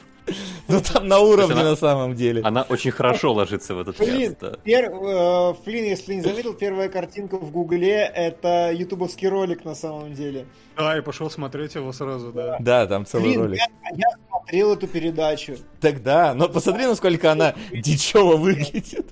Ну 0.70 0.80
там 0.82 1.08
на 1.08 1.20
уровне 1.20 1.54
она- 1.54 1.72
на 1.72 1.76
самом 1.76 2.16
деле. 2.16 2.42
Она 2.44 2.62
очень 2.64 2.92
хорошо 2.92 3.34
ложится 3.34 3.76
в 3.76 3.80
этот 3.82 3.98
Блин, 3.98 4.30
ряд. 4.32 4.38
да. 4.40 4.50
пер- 4.64 4.92
э, 4.94 5.54
Флин, 5.66 5.84
если 5.86 6.14
не 6.16 6.22
заметил, 6.22 6.54
первая 6.54 6.88
картинка 6.90 7.38
в 7.38 7.52
Гугле 7.52 8.02
это 8.14 8.72
ютубовский 8.74 9.28
ролик 9.28 9.66
на 9.66 9.76
самом 9.76 10.14
деле. 10.14 10.46
Да, 10.78 10.96
я 10.96 11.02
пошел 11.02 11.30
смотреть 11.30 11.76
его 11.76 11.92
сразу, 11.92 12.32
да. 12.32 12.58
Да, 12.60 12.88
там 12.88 13.06
целый 13.06 13.30
Блин, 13.32 13.42
ролик. 13.42 13.60
я, 13.60 13.66
я 13.98 14.08
смотрел 14.30 14.74
эту 14.74 14.88
передачу. 14.88 15.58
Тогда, 15.82 16.34
но 16.34 16.48
посмотри, 16.50 16.86
насколько 16.86 17.32
она 17.32 17.54
дичево 17.74 18.38
выглядит. 18.38 19.08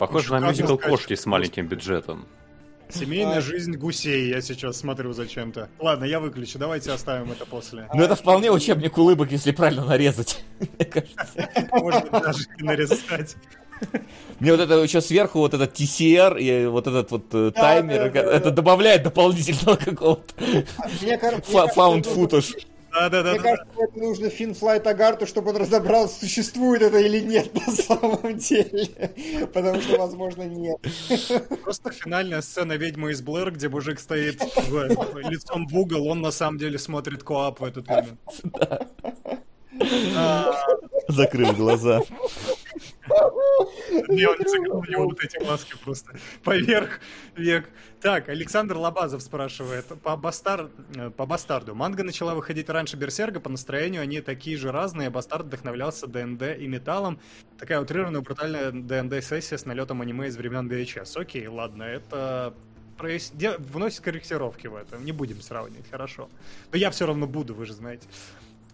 Похоже 0.00 0.32
на 0.32 0.40
мюзикл 0.48 0.76
кошки 0.78 1.14
с 1.14 1.26
маленьким 1.26 1.66
бюджетом. 1.68 2.26
Семейная 2.88 3.36
А. 3.36 3.40
жизнь 3.42 3.76
гусей 3.76 4.30
я 4.30 4.40
сейчас 4.40 4.78
смотрю 4.78 5.12
зачем-то. 5.12 5.68
Ладно, 5.78 6.04
я 6.04 6.18
выключу, 6.20 6.58
давайте 6.58 6.90
оставим 6.90 7.30
это 7.30 7.44
после. 7.44 7.86
Ну 7.92 8.02
это 8.02 8.16
вполне 8.16 8.50
учебник 8.50 8.96
улыбок, 8.96 9.30
если 9.30 9.52
правильно 9.52 9.84
нарезать. 9.84 10.42
Мне 10.58 10.86
кажется. 10.86 11.48
Может 11.70 12.10
быть, 12.10 12.22
даже 12.22 12.44
и 12.58 12.62
нарезать. 12.64 13.36
Мне 14.40 14.52
вот 14.52 14.60
это 14.60 14.74
еще 14.78 15.02
сверху 15.02 15.40
вот 15.40 15.52
этот 15.52 15.78
TCR 15.78 16.40
и 16.40 16.66
вот 16.66 16.86
этот 16.86 17.10
вот 17.10 17.26
э, 17.32 17.52
Да, 17.54 17.60
таймер, 17.60 18.10
да, 18.10 18.22
да, 18.22 18.32
это 18.32 18.50
добавляет 18.50 19.02
дополнительного 19.02 19.76
какого-то 19.84 20.34
Мне, 21.02 21.16
кар- 21.18 21.42
Да, 22.92 23.08
да, 23.08 23.22
да, 23.22 23.30
Мне 23.32 23.38
да. 23.40 23.44
кажется, 23.56 23.74
это 23.78 23.98
нужно 23.98 24.30
Финфлайт 24.30 24.86
Агарту, 24.86 25.26
чтобы 25.26 25.50
он 25.50 25.56
разобрался, 25.56 26.20
существует 26.20 26.82
это 26.82 26.98
или 26.98 27.20
нет 27.20 27.54
на 27.54 27.72
самом 27.72 28.36
деле. 28.38 29.10
Потому 29.52 29.80
что, 29.80 29.98
возможно, 29.98 30.42
нет. 30.42 30.78
Просто 31.62 31.90
финальная 31.92 32.40
сцена 32.42 32.72
ведьмы 32.74 33.12
из 33.12 33.22
Блэр, 33.22 33.52
где 33.52 33.68
мужик 33.68 34.00
стоит 34.00 34.40
в- 34.68 35.18
лицом 35.30 35.66
в 35.68 35.78
угол, 35.78 36.08
он 36.08 36.20
на 36.20 36.30
самом 36.30 36.58
деле 36.58 36.78
смотрит 36.78 37.22
коап 37.22 37.60
в 37.60 37.64
этот 37.64 37.86
момент. 37.88 38.18
А, 40.16 40.52
Закрыл 41.08 41.52
глаза. 41.52 42.00
Не, 44.08 44.26
он 44.26 44.36
сыграл 44.46 44.78
у 44.78 44.84
него 44.84 45.04
вот 45.04 45.22
эти 45.22 45.38
маски 45.44 45.74
просто 45.82 46.12
поверх 46.44 47.00
век. 47.36 47.68
Так, 48.00 48.28
Александр 48.28 48.76
Лобазов 48.76 49.22
спрашивает. 49.22 49.86
По, 50.02 50.16
Бастар... 50.16 50.70
э, 50.96 51.10
по 51.10 51.26
Бастарду. 51.26 51.74
Манга 51.74 52.02
начала 52.02 52.34
выходить 52.34 52.68
раньше 52.70 52.96
Берсерга, 52.96 53.40
по 53.40 53.50
настроению 53.50 54.02
они 54.02 54.20
такие 54.20 54.56
же 54.56 54.72
разные. 54.72 55.10
Бастард 55.10 55.46
вдохновлялся 55.46 56.06
ДНД 56.06 56.58
и 56.58 56.66
металлом. 56.66 57.20
Такая 57.58 57.80
утрированная, 57.80 58.22
брутальная 58.22 58.70
ДНД-сессия 58.72 59.58
с 59.58 59.66
налетом 59.66 60.00
аниме 60.00 60.28
из 60.28 60.36
времен 60.36 60.70
VHS. 60.70 61.20
Окей, 61.20 61.46
ладно, 61.46 61.82
это 61.82 62.54
прояс- 62.96 63.32
вносит 63.58 64.00
корректировки 64.00 64.66
в 64.66 64.76
это. 64.76 64.96
Не 64.96 65.12
будем 65.12 65.40
сравнивать, 65.42 65.90
хорошо. 65.90 66.30
Но 66.72 66.78
я 66.78 66.90
все 66.90 67.06
равно 67.06 67.26
буду, 67.26 67.54
вы 67.54 67.66
же 67.66 67.74
знаете. 67.74 68.06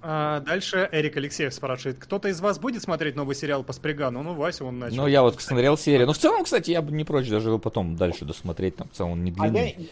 А, 0.08 0.38
дальше 0.38 0.88
Эрик 0.92 1.16
Алексеев 1.16 1.52
спрашивает, 1.52 1.98
кто-то 1.98 2.28
из 2.28 2.40
вас 2.40 2.60
будет 2.60 2.80
смотреть 2.80 3.16
новый 3.16 3.34
сериал 3.34 3.64
по 3.64 3.72
Спригану? 3.72 4.22
Ну, 4.22 4.34
Вася, 4.34 4.64
он 4.64 4.78
начал. 4.78 4.98
Ну, 4.98 5.08
я 5.08 5.20
вот 5.22 5.42
смотрел 5.42 5.76
серию. 5.76 6.06
Ну, 6.06 6.12
в 6.12 6.18
целом, 6.18 6.44
кстати, 6.44 6.70
я 6.70 6.80
бы 6.80 6.92
не 6.92 7.02
прочь 7.02 7.28
даже 7.28 7.48
его 7.48 7.58
потом 7.58 7.96
дальше 7.96 8.24
досмотреть. 8.24 8.76
Там, 8.76 8.88
в 8.88 8.96
целом, 8.96 9.12
он 9.12 9.24
не 9.24 9.34
А 9.36 9.46
я, 9.46 9.50
длинный. 9.50 9.90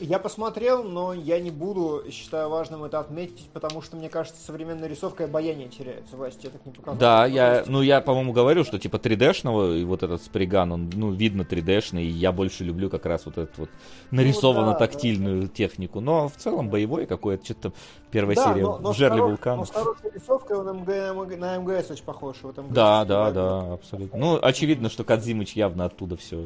Я 0.00 0.18
посмотрел, 0.18 0.84
но 0.84 1.12
я 1.12 1.40
не 1.40 1.50
буду, 1.50 2.04
считаю 2.10 2.48
важным 2.48 2.84
это 2.84 3.00
отметить, 3.00 3.48
потому 3.52 3.82
что, 3.82 3.96
мне 3.96 4.08
кажется, 4.08 4.44
современная 4.44 4.88
рисовка 4.88 5.24
и 5.24 5.26
обаяние 5.26 5.68
теряется. 5.68 6.16
Вася, 6.16 6.38
тебе 6.38 6.50
так 6.50 6.66
не 6.66 6.72
показалось? 6.72 7.00
Да, 7.00 7.26
я, 7.26 7.64
ну, 7.66 7.82
я, 7.82 8.00
по-моему, 8.00 8.32
говорю, 8.32 8.64
что, 8.64 8.78
типа, 8.78 8.96
3D-шного, 8.96 9.78
и 9.78 9.84
вот 9.84 10.02
этот 10.02 10.22
сприган, 10.22 10.72
он, 10.72 10.90
ну, 10.94 11.10
видно 11.10 11.42
3D-шный, 11.42 12.04
и 12.04 12.10
я 12.10 12.32
больше 12.32 12.64
люблю 12.64 12.90
как 12.90 13.06
раз 13.06 13.26
вот 13.26 13.38
эту 13.38 13.52
вот 13.58 13.70
нарисованно-тактильную 14.10 15.48
технику. 15.48 16.00
Но 16.00 16.28
в 16.28 16.36
целом 16.36 16.68
боевой 16.68 17.06
какой-то, 17.06 17.44
что-то 17.44 17.60
там 17.60 17.72
первая 18.10 18.36
Да, 18.36 18.44
серия 18.44 18.62
но, 18.62 18.78
но 18.78 18.92
в 18.92 18.96
жерле 18.96 19.22
вулкана. 19.22 19.56
но 19.56 19.64
с 19.64 19.70
хорошей 19.70 20.10
рисовкой 20.14 20.58
он 20.58 20.78
МГ, 20.78 21.38
на 21.38 21.58
МГС 21.58 21.90
очень 21.90 22.04
похож. 22.04 22.36
Вот 22.42 22.56
МГС 22.56 22.72
Да, 22.72 23.04
да, 23.04 23.30
да, 23.30 23.72
абсолютно. 23.74 24.18
Ну, 24.18 24.38
очевидно, 24.40 24.88
что 24.88 25.04
Кадзимыч 25.04 25.54
явно 25.54 25.86
оттуда 25.86 26.16
все 26.16 26.42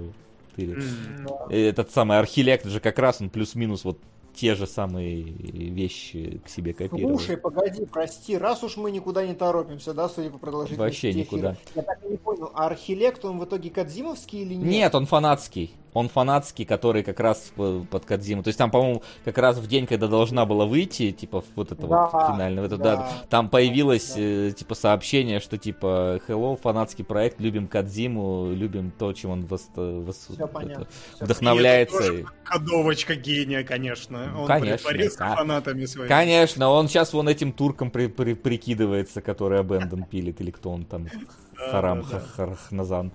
тырит. 0.55 0.78
М. 0.78 1.26
Да. 1.26 1.55
Этот 1.55 1.90
самый 1.90 2.18
архилект 2.18 2.66
же 2.66 2.81
как 2.81 2.98
раз 2.98 3.20
он 3.20 3.31
плюс-минус 3.31 3.84
вот 3.84 3.98
те 4.34 4.55
же 4.55 4.66
самые 4.66 5.22
вещи 5.22 6.40
к 6.44 6.48
себе 6.48 6.72
копировал. 6.72 7.18
Слушай, 7.18 7.36
погоди, 7.36 7.84
прости, 7.84 8.36
раз 8.39 8.62
уж 8.64 8.76
мы 8.76 8.90
никуда 8.90 9.26
не 9.26 9.34
торопимся, 9.34 9.92
да, 9.92 10.08
судя 10.08 10.31
по 10.31 10.39
продолжительности 10.39 10.81
Вообще 10.81 11.10
эфира. 11.10 11.22
никуда. 11.22 11.56
Я 11.74 11.82
так 11.82 11.98
и 12.05 12.08
не 12.08 12.16
понял, 12.16 12.50
а 12.55 12.66
Архилект, 12.66 13.24
он 13.24 13.39
в 13.39 13.44
итоге 13.44 13.70
Кадзимовский 13.70 14.40
или 14.42 14.55
нет? 14.55 14.66
Нет, 14.66 14.94
он 14.94 15.06
фанатский. 15.06 15.72
Он 15.94 16.08
фанатский, 16.08 16.64
который 16.64 17.02
как 17.02 17.20
раз 17.20 17.52
п- 17.54 17.84
под 17.90 18.04
Кадзиму. 18.06 18.42
То 18.42 18.48
есть 18.48 18.58
там, 18.58 18.70
по-моему, 18.70 19.02
как 19.26 19.36
раз 19.36 19.58
в 19.58 19.66
день, 19.66 19.86
когда 19.86 20.06
должна 20.08 20.46
была 20.46 20.64
выйти, 20.64 21.10
типа, 21.12 21.44
вот 21.54 21.70
это 21.70 21.86
Да, 21.86 22.06
вот 22.08 22.32
финальное, 22.34 22.62
вот 22.62 22.72
это, 22.72 22.82
да, 22.82 22.96
да, 22.96 23.12
там 23.28 23.50
появилось, 23.50 24.14
да. 24.14 24.20
э, 24.22 24.52
типа, 24.56 24.74
сообщение, 24.74 25.38
что, 25.40 25.58
типа, 25.58 26.18
hello, 26.26 26.56
фанатский 26.58 27.04
проект, 27.04 27.40
любим 27.40 27.68
Кадзиму, 27.68 28.52
любим 28.54 28.90
то, 28.90 29.12
чем 29.12 29.32
он 29.32 29.44
вос- 29.44 29.68
вос- 29.76 30.32
Всё 30.34 30.46
понятно, 30.46 30.86
это, 31.16 31.24
вдохновляется. 31.26 31.96
И 31.98 32.00
это 32.00 32.08
тоже 32.08 32.26
Кодовочка 32.44 33.14
гения, 33.14 33.62
конечно. 33.62 34.32
Он 34.40 34.46
Конечно, 34.46 34.90
да. 35.18 35.36
фанатами 35.36 35.84
своими. 35.84 36.08
Конечно, 36.08 36.68
он 36.70 36.88
сейчас 36.88 37.12
вон 37.12 37.28
этим 37.28 37.52
туркам 37.52 37.90
при- 37.90 38.06
при- 38.06 38.34
прикидывается, 38.34 39.20
который 39.20 39.60
Абендон 39.60 40.04
пилит, 40.04 40.40
или 40.40 40.50
кто 40.50 40.70
он 40.70 40.84
там, 40.86 41.06
Харам 41.70 42.00
да, 42.02 42.08
да. 42.12 42.20
Харахназан. 42.34 43.12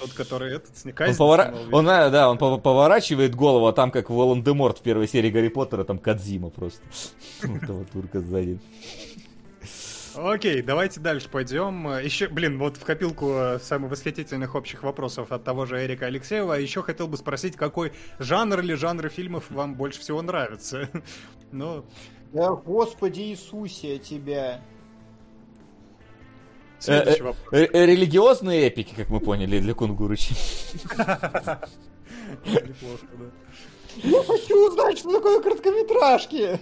Тот, 0.00 0.12
который 0.12 0.54
этот, 0.54 0.76
с 0.76 0.84
Он, 0.84 0.92
повора- 1.14 1.54
он, 1.72 1.88
э, 1.88 2.10
да, 2.10 2.30
он 2.30 2.36
пов- 2.38 2.60
поворачивает 2.60 3.34
голову, 3.34 3.66
а 3.66 3.72
там 3.72 3.90
как 3.90 4.10
Волан-де-Морт 4.10 4.78
в 4.78 4.82
первой 4.82 5.08
серии 5.08 5.30
Гарри 5.30 5.48
Поттера, 5.48 5.84
там 5.84 5.98
Кадзима 5.98 6.50
просто. 6.50 6.82
У 7.44 7.56
Этого 7.56 7.84
турка 7.86 8.20
сзади. 8.20 8.58
Окей, 10.14 10.62
давайте 10.62 10.98
дальше 11.00 11.28
пойдем. 11.28 11.88
Еще, 11.98 12.28
блин, 12.28 12.58
вот 12.58 12.78
в 12.78 12.84
копилку 12.84 13.32
э, 13.32 13.58
самых 13.60 13.90
восхитительных 13.90 14.54
общих 14.54 14.82
вопросов 14.82 15.30
от 15.30 15.44
того 15.44 15.66
же 15.66 15.84
Эрика 15.84 16.06
Алексеева. 16.06 16.54
Еще 16.54 16.82
хотел 16.82 17.06
бы 17.06 17.18
спросить, 17.18 17.54
какой 17.56 17.92
жанр 18.18 18.60
или 18.60 18.72
жанры 18.74 19.10
фильмов 19.10 19.44
вам 19.50 19.74
больше 19.74 20.00
всего 20.00 20.22
нравится? 20.22 20.88
Ну, 21.52 21.84
Да, 22.32 22.50
Господи 22.50 23.20
Иисусе, 23.20 23.98
тебя. 23.98 24.60
Религиозные 26.82 28.68
эпики, 28.68 28.94
как 28.94 29.08
мы 29.10 29.20
поняли, 29.20 29.58
для 29.60 29.74
Кунгурыча. 29.74 30.34
Неплохо, 32.44 33.06
да. 33.18 33.26
Я 34.02 34.22
хочу 34.24 34.68
узнать, 34.68 34.98
что 34.98 35.10
такое 35.12 35.40
короткометражки. 35.40 36.60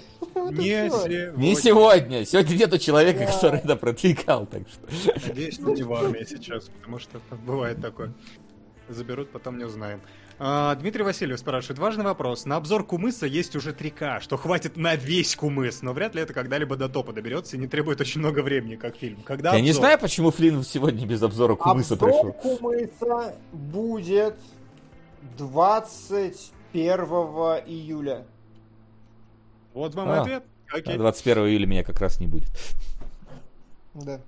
Не 0.53 0.89
сегодня. 0.89 1.33
Не 1.37 1.55
сегодня. 1.57 2.25
Сегодня 2.25 2.55
нету 2.55 2.79
человека, 2.79 3.21
Да. 3.21 3.27
который 3.27 3.59
это 3.59 3.77
продвигал, 3.77 4.47
так 4.47 4.63
что. 4.69 5.27
Надеюсь, 5.29 5.55
что 5.55 5.71
не 5.73 5.83
в 5.83 5.93
армии 5.93 6.25
сейчас, 6.29 6.67
потому 6.67 6.99
что 7.01 7.21
бывает 7.45 7.81
такое. 7.81 8.13
Заберут, 8.89 9.31
потом 9.31 9.59
не 9.59 9.65
узнаем. 9.65 10.01
А, 10.39 10.75
Дмитрий 10.75 11.05
Васильев 11.05 11.39
спрашивает, 11.39 11.79
важный 11.79 12.05
вопрос. 12.05 12.45
На 12.45 12.57
обзор 12.57 12.85
Кумыса 12.85 13.27
есть 13.27 13.55
уже 13.55 13.71
3К, 13.73 14.21
что 14.21 14.37
хватит 14.37 14.77
на 14.77 14.97
весь 14.97 15.37
Кумыс, 15.37 15.81
но 15.83 15.93
вряд 15.93 16.15
ли 16.17 16.23
это 16.23 16.33
когда-либо 16.35 16.77
до 16.77 16.89
топа 16.89 17.13
доберется 17.13 17.57
и 17.57 17.61
не 17.61 17.69
требует 17.69 18.01
очень 18.01 18.21
много 18.21 18.41
времени, 18.41 18.75
как 18.77 18.97
фильм. 18.97 19.23
Когда 19.23 19.55
Я 19.55 19.61
не 19.61 19.71
обзор? 19.71 19.83
знаю, 19.85 19.99
почему 20.01 20.31
Флинн 20.33 20.65
сегодня 20.65 21.07
без 21.07 21.23
обзора 21.23 21.55
Кумыса 21.55 21.95
Обзор 21.95 22.11
пришел. 22.11 22.33
Кумыса 22.33 23.37
будет 23.53 24.37
21 25.39 26.99
июля. 27.67 28.27
Вот 29.73 29.95
вам 29.95 30.09
и 30.09 30.13
А. 30.13 30.23
ответ. 30.23 30.45
А 30.73 30.77
Окей. 30.79 30.97
21 30.97 31.47
июля 31.47 31.67
меня 31.67 31.85
как 31.85 32.01
раз 32.01 32.19
не 32.21 32.27
будет. 32.27 32.51
Да. 33.95 34.21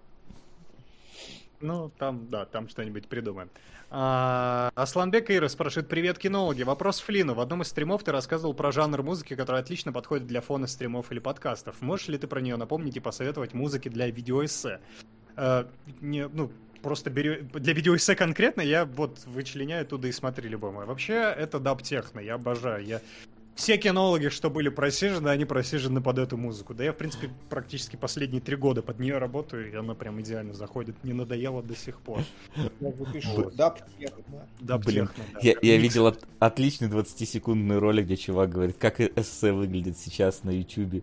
Ну, 1.61 1.91
там, 1.99 2.29
да, 2.29 2.45
там 2.45 2.69
что-нибудь 2.69 3.09
придумаем. 3.09 3.49
А, 3.89 4.71
Асланбек 4.75 5.31
Ира 5.31 5.49
спрашивает, 5.49 5.89
привет, 5.89 6.19
кинологи. 6.19 6.63
Вопрос 6.63 7.01
Флину. 7.01 7.35
В 7.35 7.41
одном 7.41 7.63
из 7.63 7.69
стримов 7.69 8.03
ты 8.03 8.11
рассказывал 8.13 8.53
про 8.53 8.73
жанр 8.73 9.03
музыки, 9.03 9.37
который 9.37 9.61
отлично 9.61 9.93
подходит 9.93 10.27
для 10.27 10.41
фона 10.41 10.67
стримов 10.67 11.13
или 11.13 11.21
подкастов. 11.21 11.81
Можешь 11.83 12.09
ли 12.09 12.19
ты 12.19 12.27
про 12.27 12.41
нее 12.41 12.57
напомнить 12.57 12.97
и 12.97 13.01
посоветовать 13.01 13.55
музыки 13.55 13.89
для 13.89 14.11
видеоэссе? 14.11 14.81
А, 15.37 15.69
не, 16.01 16.27
ну, 16.27 16.51
просто 16.83 17.11
бери... 17.11 17.43
Для 17.55 17.73
видеоэссе 17.73 18.17
конкретно 18.17 18.61
я 18.61 18.87
вот 18.87 19.25
вычленяю 19.27 19.83
оттуда 19.83 20.09
и 20.09 20.13
смотри 20.13 20.49
любое. 20.49 20.73
Вообще, 20.85 21.15
это 21.15 21.61
даб-техно, 21.61 22.19
я 22.19 22.35
обожаю. 22.35 22.85
Я... 22.85 23.01
Все 23.57 23.79
кинологи, 23.79 24.29
что 24.29 24.51
были 24.51 24.69
просижены, 24.69 25.31
они 25.31 25.47
просижены 25.47 26.03
под 26.03 26.19
эту 26.19 26.37
музыку. 26.37 26.75
Да 26.75 26.85
я, 26.85 26.93
в 26.93 26.97
принципе, 26.97 27.31
практически 27.49 27.97
последние 27.97 28.43
три 28.43 28.55
года 28.55 28.83
под 28.83 28.99
нее 29.01 29.17
работаю, 29.17 29.73
и 29.73 29.75
она 29.75 29.95
прям 29.95 30.21
идеально 30.21 30.53
заходит. 30.53 31.03
Не 31.03 31.15
надоело 31.15 31.63
до 31.63 31.75
сих 31.75 31.99
пор. 32.01 32.21
Да, 34.61 34.77
Блин, 34.77 35.09
да. 35.17 35.41
я, 35.41 35.55
видел 35.79 36.07
от- 36.07 36.23
отличный 36.39 36.89
20-секундный 36.89 37.79
ролик, 37.79 38.05
где 38.05 38.17
чувак 38.19 38.51
говорит, 38.51 38.77
как 38.79 39.01
эссе 39.01 39.53
выглядит 39.53 39.97
сейчас 39.97 40.45
на 40.45 40.51
Ютубе. 40.51 41.03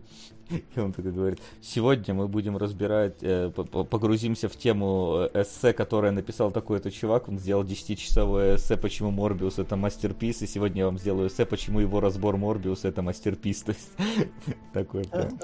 И 0.50 0.80
он 0.80 0.92
такой 0.94 1.12
говорит, 1.12 1.40
сегодня 1.62 2.14
мы 2.14 2.28
будем 2.28 2.58
разбирать, 2.58 3.18
э, 3.22 3.50
по- 3.56 3.64
по- 3.64 3.84
погрузимся 3.84 4.50
в 4.50 4.56
тему 4.56 5.28
э, 5.34 5.42
эссе, 5.42 5.74
которое 5.74 6.12
написал 6.12 6.52
такой-то 6.52 6.92
чувак. 6.92 7.30
Он 7.30 7.40
сделал 7.40 7.64
10-часовое 7.64 8.58
эссе, 8.58 8.78
почему 8.78 9.12
Морбиус 9.12 9.60
это 9.60 9.76
мастерпис, 9.76 10.42
и 10.42 10.48
сегодня 10.48 10.80
я 10.80 10.86
вам 10.86 11.00
сделаю 11.00 11.28
эссе, 11.30 11.46
почему 11.46 11.80
его 11.80 12.00
разбор 12.00 12.38
Морбиуса 12.38 12.88
это 12.90 13.02
мастерпис. 13.02 13.64
То 13.64 13.72
есть, 13.72 13.92
прям. 15.10 15.40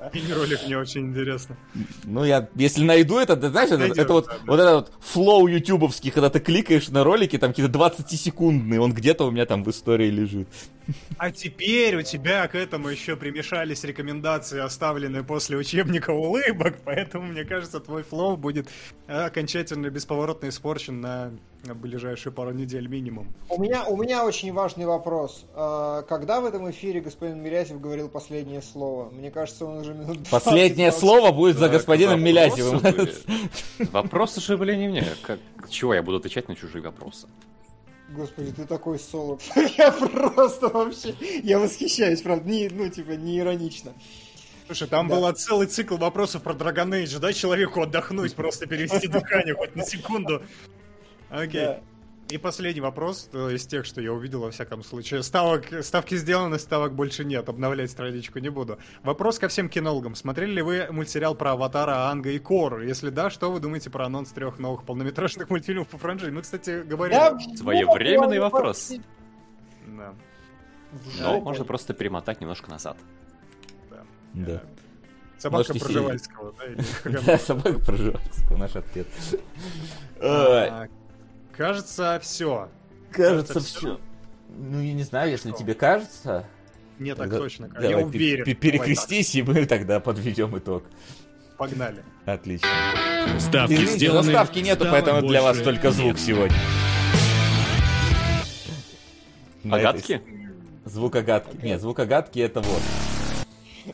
Мини-ролик 0.14 0.66
мне 0.66 0.78
очень 0.78 1.08
интересно. 1.08 1.56
Ну, 2.04 2.24
я, 2.24 2.48
если 2.54 2.82
найду 2.82 3.18
это, 3.18 3.36
ты 3.36 3.50
знаешь, 3.50 3.70
это, 3.70 3.84
это 3.84 4.12
вот, 4.12 4.28
вот 4.46 4.60
этот 4.60 4.74
вот 4.74 4.92
флоу 5.00 5.46
ютубовский, 5.46 6.10
когда 6.10 6.30
ты 6.30 6.40
кликаешь 6.40 6.88
на 6.88 7.04
ролики, 7.04 7.36
там 7.36 7.50
какие-то 7.50 7.72
20-секундные, 7.78 8.80
он 8.80 8.94
где-то 8.94 9.26
у 9.26 9.30
меня 9.30 9.44
там 9.44 9.62
в 9.62 9.70
истории 9.70 10.08
лежит. 10.08 10.48
А 11.18 11.30
теперь 11.30 11.96
у 11.96 12.02
тебя 12.02 12.48
к 12.48 12.54
этому 12.54 12.88
еще 12.88 13.14
примешались 13.14 13.84
рекомендации, 13.84 14.58
оставленные 14.58 15.22
после 15.22 15.56
учебника 15.56 16.10
улыбок, 16.10 16.78
поэтому, 16.84 17.26
мне 17.26 17.44
кажется, 17.44 17.78
твой 17.78 18.02
флоу 18.02 18.36
будет 18.36 18.68
э, 19.06 19.24
окончательно 19.26 19.90
бесповоротно 19.90 20.48
испорчен 20.48 21.00
на 21.00 21.32
на 21.64 21.74
ближайшие 21.74 22.32
пару 22.32 22.52
недель 22.52 22.88
минимум. 22.88 23.32
У 23.48 23.60
меня, 23.60 23.84
у 23.84 23.96
меня 23.96 24.24
очень 24.24 24.52
важный 24.52 24.86
вопрос. 24.86 25.44
А, 25.54 26.02
Когда 26.02 26.40
в 26.40 26.46
этом 26.46 26.70
эфире 26.70 27.00
господин 27.00 27.42
Милязев 27.42 27.80
говорил 27.80 28.08
последнее 28.08 28.62
слово? 28.62 29.10
Мне 29.10 29.30
кажется, 29.30 29.66
он 29.66 29.78
уже 29.78 29.92
минут 29.92 30.16
20 30.22 30.30
Последнее 30.30 30.86
молчит. 30.88 31.00
слово 31.00 31.32
будет 31.32 31.58
за 31.58 31.68
господином 31.68 32.22
Милязевым. 32.22 32.80
Вопросы 33.92 34.40
же 34.40 34.56
были 34.56 34.74
не 34.74 34.88
мне. 34.88 35.04
Как, 35.22 35.38
чего 35.68 35.94
я 35.94 36.02
буду 36.02 36.16
отвечать 36.18 36.48
на 36.48 36.56
чужие 36.56 36.82
вопросы? 36.82 37.28
Господи, 38.10 38.52
ты 38.52 38.64
такой 38.64 38.98
соло. 38.98 39.38
Я 39.78 39.92
просто 39.92 40.68
вообще... 40.68 41.14
Я 41.44 41.60
восхищаюсь, 41.60 42.20
правда. 42.22 42.50
Не, 42.50 42.68
ну, 42.68 42.88
типа, 42.88 43.12
не 43.12 43.38
иронично. 43.38 43.92
Слушай, 44.66 44.88
там 44.88 45.06
Да. 45.06 45.14
был 45.14 45.32
целый 45.32 45.68
цикл 45.68 45.96
вопросов 45.96 46.42
про 46.42 46.54
Dragon 46.54 46.88
Age. 46.90 47.20
Дай 47.20 47.32
человеку 47.34 47.82
отдохнуть, 47.82 48.34
просто 48.34 48.66
перевести 48.66 49.06
дыхание 49.06 49.54
хоть 49.54 49.76
на 49.76 49.84
секунду. 49.84 50.42
Окей. 51.30 51.64
Да. 51.66 51.80
И 52.30 52.38
последний 52.38 52.80
вопрос, 52.80 53.28
э, 53.32 53.54
из 53.54 53.66
тех, 53.66 53.84
что 53.84 54.00
я 54.00 54.12
увидел 54.12 54.42
во 54.42 54.52
всяком 54.52 54.84
случае. 54.84 55.24
Ставок, 55.24 55.66
ставки 55.82 56.14
сделаны, 56.14 56.60
ставок 56.60 56.94
больше 56.94 57.24
нет, 57.24 57.48
обновлять 57.48 57.90
страничку 57.90 58.38
не 58.38 58.50
буду. 58.50 58.78
Вопрос 59.02 59.40
ко 59.40 59.48
всем 59.48 59.68
кинологам. 59.68 60.14
Смотрели 60.14 60.52
ли 60.52 60.62
вы 60.62 60.86
мультсериал 60.90 61.34
про 61.34 61.52
Аватара, 61.52 62.08
Анга 62.08 62.30
и 62.30 62.38
Кор? 62.38 62.82
Если 62.82 63.10
да, 63.10 63.30
что 63.30 63.50
вы 63.50 63.58
думаете 63.58 63.90
про 63.90 64.06
анонс 64.06 64.30
трех 64.30 64.60
новых 64.60 64.84
полнометражных 64.84 65.50
мультфильмов 65.50 65.88
по 65.88 65.98
франшизе? 65.98 66.30
Мы, 66.30 66.42
кстати, 66.42 66.82
говорили... 66.82 67.18
Я 67.18 67.56
Своевременный 67.56 68.38
вопрос. 68.38 68.92
Да, 69.88 70.14
Но 71.18 71.32
жопу. 71.34 71.40
можно 71.40 71.64
просто 71.64 71.94
перемотать 71.94 72.40
немножко 72.40 72.70
назад. 72.70 72.96
да. 73.90 74.04
Да. 74.34 74.62
Собака 75.38 75.68
Можете 75.72 75.84
Проживальского, 75.84 76.54
да? 77.04 77.20
Да, 77.26 77.38
собака 77.38 77.78
проживальского, 77.80 78.56
наш 78.56 78.76
ответ. 78.76 79.06
Кажется, 81.56 82.18
все. 82.22 82.68
Кажется, 83.10 83.54
кажется, 83.54 83.78
все. 83.78 84.00
Ну, 84.48 84.80
я 84.80 84.92
не 84.92 85.02
знаю, 85.02 85.30
если 85.30 85.50
Что? 85.50 85.58
тебе 85.58 85.74
кажется. 85.74 86.44
Не 86.98 87.14
так 87.14 87.30
точно. 87.30 87.68
давай 87.68 87.90
Я 87.90 87.98
уверен. 87.98 88.44
пе- 88.44 88.52
Давай 88.54 88.60
Перекрестись, 88.60 89.34
и 89.34 89.42
мы 89.42 89.64
тогда 89.66 90.00
подведем 90.00 90.56
итог. 90.58 90.84
Погнали. 91.56 92.02
Отлично. 92.26 92.68
Ставки 93.38 93.72
Извините, 93.74 93.96
сделаны. 93.96 94.22
заставки 94.24 94.58
нету, 94.60 94.86
поэтому 94.90 95.26
для 95.26 95.42
вас 95.42 95.58
только 95.58 95.90
звук 95.92 96.14
нет. 96.14 96.20
сегодня. 96.20 96.56
На 99.64 99.76
этой 99.76 99.88
Агатки? 99.88 100.22
с- 100.86 100.90
Звукогадки. 100.92 101.56
Нет, 101.62 101.80
звукогадки 101.80 102.38
это 102.40 102.60
вот. 102.60 102.80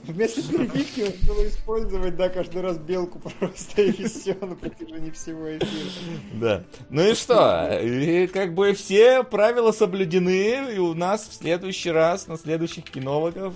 Вместо 0.05 0.43
перебивки 0.43 1.01
можно 1.01 1.35
было 1.35 1.49
использовать, 1.49 2.17
да, 2.17 2.29
каждый 2.29 2.63
раз 2.63 2.79
белку 2.79 3.19
просто 3.19 3.83
и 3.83 3.93
все 4.07 4.35
на 4.41 4.55
протяжении 4.55 5.11
всего 5.11 5.57
эфира. 5.57 5.91
Да. 6.35 6.65
Ну 6.91 7.03
и 7.03 7.15
что? 7.15 7.79
И 7.83 8.27
как 8.29 8.55
бы 8.55 8.73
все 8.75 9.23
правила 9.23 9.73
соблюдены, 9.73 10.75
и 10.75 10.79
у 10.79 10.95
нас 10.95 11.29
в 11.29 11.33
следующий 11.35 11.91
раз, 11.91 12.27
на 12.27 12.37
следующих 12.37 12.85
кинологов, 12.85 13.55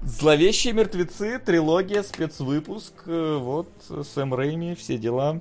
Зловещие 0.00 0.72
мертвецы, 0.74 1.40
трилогия, 1.40 2.04
спецвыпуск, 2.04 2.92
э, 3.06 3.36
вот, 3.36 3.68
Сэм 4.14 4.32
Рэйми, 4.32 4.76
все 4.76 4.96
дела. 4.96 5.40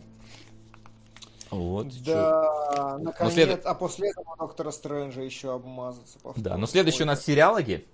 Вот. 1.52 1.92
чё. 1.94 2.02
Да, 2.06 2.98
наконец, 3.00 3.34
след- 3.34 3.66
а 3.66 3.74
после 3.76 4.10
этого 4.10 4.36
Доктора 4.38 4.72
Стрэнджа 4.72 5.22
еще 5.22 5.54
обмазаться. 5.54 6.18
Да, 6.36 6.58
но 6.58 6.66
следующий 6.66 7.04
у 7.04 7.06
нас 7.06 7.24
сериалоги. 7.24 7.86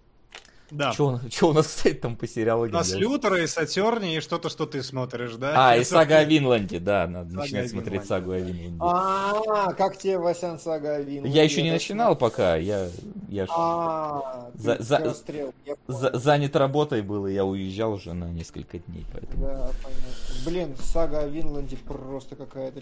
Да. 0.74 0.92
Что 0.92 1.19
у 1.50 1.53
нас, 1.53 1.68
кстати, 1.68 1.93
там 1.93 2.16
по 2.16 2.27
сериалогам? 2.27 2.72
У 2.72 2.77
нас 2.77 2.93
и 2.93 3.48
Сатерни, 3.48 4.16
и 4.16 4.19
что-то, 4.22 4.50
что 4.50 4.66
ты 4.66 4.82
смотришь, 4.82 5.35
да? 5.35 5.69
А, 5.69 5.77
и 5.77 5.84
сага 5.84 6.18
о 6.18 6.24
Винланде, 6.24 6.80
да, 6.80 7.08
надо 7.08 7.30
Сага 7.30 7.42
начинать 7.42 7.69
смотреть 7.69 8.06
сагу 8.06 8.32
о 8.32 8.40
Винланде. 8.40 8.77
А, 8.80 9.74
как 9.74 9.98
тебе, 9.98 10.18
Васян, 10.18 10.60
сага 10.60 10.95
о 10.95 11.02
Винланде? 11.02 11.30
Я 11.38 11.43
еще 11.43 11.61
не 11.61 11.72
начинал 11.72 12.16
пока, 12.16 12.56
я, 12.56 12.88
я 13.30 13.45
А, 13.50 14.50
За- 14.56 14.77
ты 14.77 14.84
за- 14.84 15.16
за- 15.88 16.18
занят 16.18 16.56
работой 16.56 17.02
был, 17.03 17.27
и 17.27 17.34
я 17.34 17.45
уезжал 17.45 17.93
уже 17.93 18.14
на 18.14 18.26
несколько 18.32 18.80
дней, 18.80 19.06
поэтому... 19.11 19.43
Да, 19.45 19.69
понятно. 19.84 20.45
Блин, 20.45 20.76
сага 20.80 21.19
о 21.19 21.27
Винланде 21.27 21.77
просто 21.77 22.35
какая-то 22.35 22.82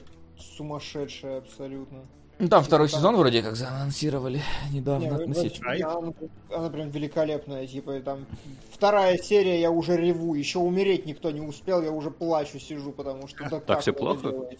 сумасшедшая 0.57 1.39
абсолютно. 1.39 1.99
Ну, 2.41 2.47
там 2.47 2.63
второй 2.63 2.89
Там- 2.89 2.97
сезон 2.97 3.17
вроде 3.17 3.43
как 3.43 3.55
заанонсировали 3.55 4.41
недавно 4.73 5.03
Не, 5.03 5.09
относительно. 5.11 5.67
вообще, 5.67 5.83
она, 5.85 6.13
она 6.49 6.69
прям 6.71 6.89
великолепная, 6.89 7.67
типа 7.67 7.99
там 7.99 8.25
вторая 8.71 9.19
серия, 9.19 9.61
я 9.61 9.69
уже 9.69 9.95
реву, 9.95 10.33
еще 10.33 10.57
умереть 10.57 11.05
никто 11.05 11.29
не 11.29 11.39
успел, 11.41 11.83
я 11.83 11.91
уже 11.91 12.09
плачу, 12.09 12.57
сижу, 12.59 12.93
потому 12.93 13.27
что 13.27 13.43
да 13.47 13.59
вы 13.67 13.73
это 13.75 13.93
плохо? 13.93 14.31
делаете? 14.31 14.57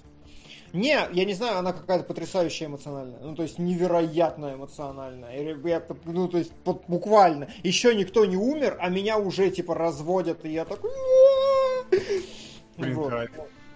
Не, 0.73 0.99
я 1.11 1.25
не 1.25 1.33
знаю, 1.33 1.57
она 1.57 1.73
какая-то 1.73 2.03
потрясающая 2.03 2.67
эмоциональная, 2.67 3.19
ну 3.19 3.35
то 3.35 3.41
есть 3.41 3.57
невероятно 3.57 4.53
эмоциональная, 4.53 5.57
я, 5.65 5.81
ну 6.05 6.27
то 6.27 6.37
есть 6.37 6.51
вот 6.63 6.83
буквально, 6.87 7.47
еще 7.63 7.95
никто 7.95 8.25
не 8.25 8.37
умер, 8.37 8.77
а 8.79 8.89
меня 8.89 9.17
уже 9.17 9.49
типа 9.49 9.73
разводят, 9.73 10.45
и 10.45 10.49
я 10.53 10.65
такой... 10.65 10.91
Блин, 12.77 12.93
Вот. 12.93 13.11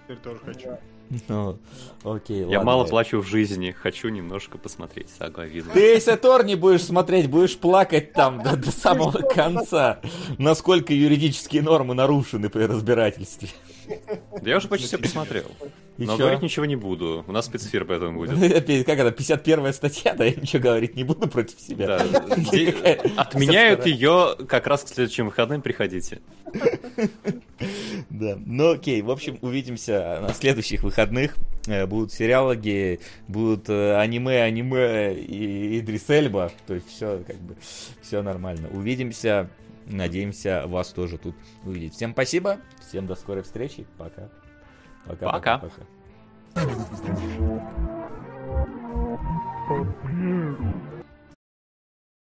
Теперь 0.04 0.18
тоже 0.18 0.38
хочу. 0.38 0.68
Да. 0.68 0.78
Ну, 1.28 1.58
окей, 2.04 2.40
Я 2.40 2.58
ладно. 2.58 2.64
мало 2.64 2.84
плачу 2.84 3.20
в 3.20 3.26
жизни, 3.26 3.70
хочу 3.70 4.08
немножко 4.08 4.58
посмотреть 4.58 5.08
сагу 5.10 5.40
о 5.40 5.46
Винланде. 5.46 5.74
Ты 5.74 5.94
Эйс 5.94 6.06
не 6.44 6.54
будешь 6.56 6.82
смотреть, 6.82 7.28
будешь 7.30 7.56
плакать 7.56 8.12
там 8.12 8.42
до, 8.42 8.56
до 8.56 8.70
самого 8.70 9.18
конца, 9.18 10.00
насколько 10.38 10.92
юридические 10.92 11.62
нормы 11.62 11.94
нарушены 11.94 12.48
при 12.48 12.64
разбирательстве. 12.64 13.48
Я 14.42 14.56
уже 14.58 14.68
почти 14.68 14.86
все 14.86 14.98
посмотрел. 14.98 15.46
И 15.98 16.04
Но 16.04 16.12
чё? 16.12 16.18
говорить 16.24 16.42
ничего 16.42 16.66
не 16.66 16.76
буду. 16.76 17.24
У 17.26 17.32
нас 17.32 17.46
спецэфир 17.46 17.84
поэтому 17.86 18.18
будет. 18.18 18.52
Опять, 18.56 18.84
Как 18.84 18.98
это, 18.98 19.10
51 19.12 19.72
статья, 19.72 20.14
да, 20.14 20.24
я 20.24 20.32
ничего 20.34 20.62
говорить 20.62 20.94
не 20.94 21.04
буду 21.04 21.26
против 21.26 21.58
себя. 21.58 21.86
Да. 21.98 22.26
Отменяют 23.16 23.86
ее 23.86 24.36
как 24.46 24.66
раз 24.66 24.84
к 24.84 24.88
следующим 24.88 25.26
выходным, 25.26 25.62
приходите. 25.62 26.20
Да, 28.10 28.38
ну 28.44 28.72
окей, 28.72 29.00
в 29.02 29.10
общем, 29.10 29.38
увидимся 29.40 30.18
на 30.20 30.32
следующих 30.34 30.82
выходных. 30.82 31.36
Э, 31.66 31.86
Будут 31.86 32.12
сериалоги, 32.12 33.00
будут 33.28 33.68
э, 33.68 33.96
аниме, 33.96 34.42
аниме 34.42 35.14
и 35.14 35.78
Идрис 35.80 36.08
Эльба. 36.10 36.52
То 36.66 36.74
есть 36.74 36.88
все 36.88 37.22
как 37.26 37.36
бы, 37.36 37.56
все 38.02 38.22
нормально. 38.22 38.68
Увидимся, 38.70 39.48
Надеемся 39.86 40.66
вас 40.66 40.88
тоже 40.92 41.16
тут 41.16 41.34
увидеть. 41.64 41.94
Всем 41.94 42.12
спасибо, 42.12 42.58
всем 42.80 43.06
до 43.06 43.14
скорой 43.14 43.42
встречи. 43.42 43.86
Пока. 43.96 44.28
Пока. 45.06 45.30
Пока. 45.32 45.58
пока, 45.58 45.70
пока. 49.64 50.82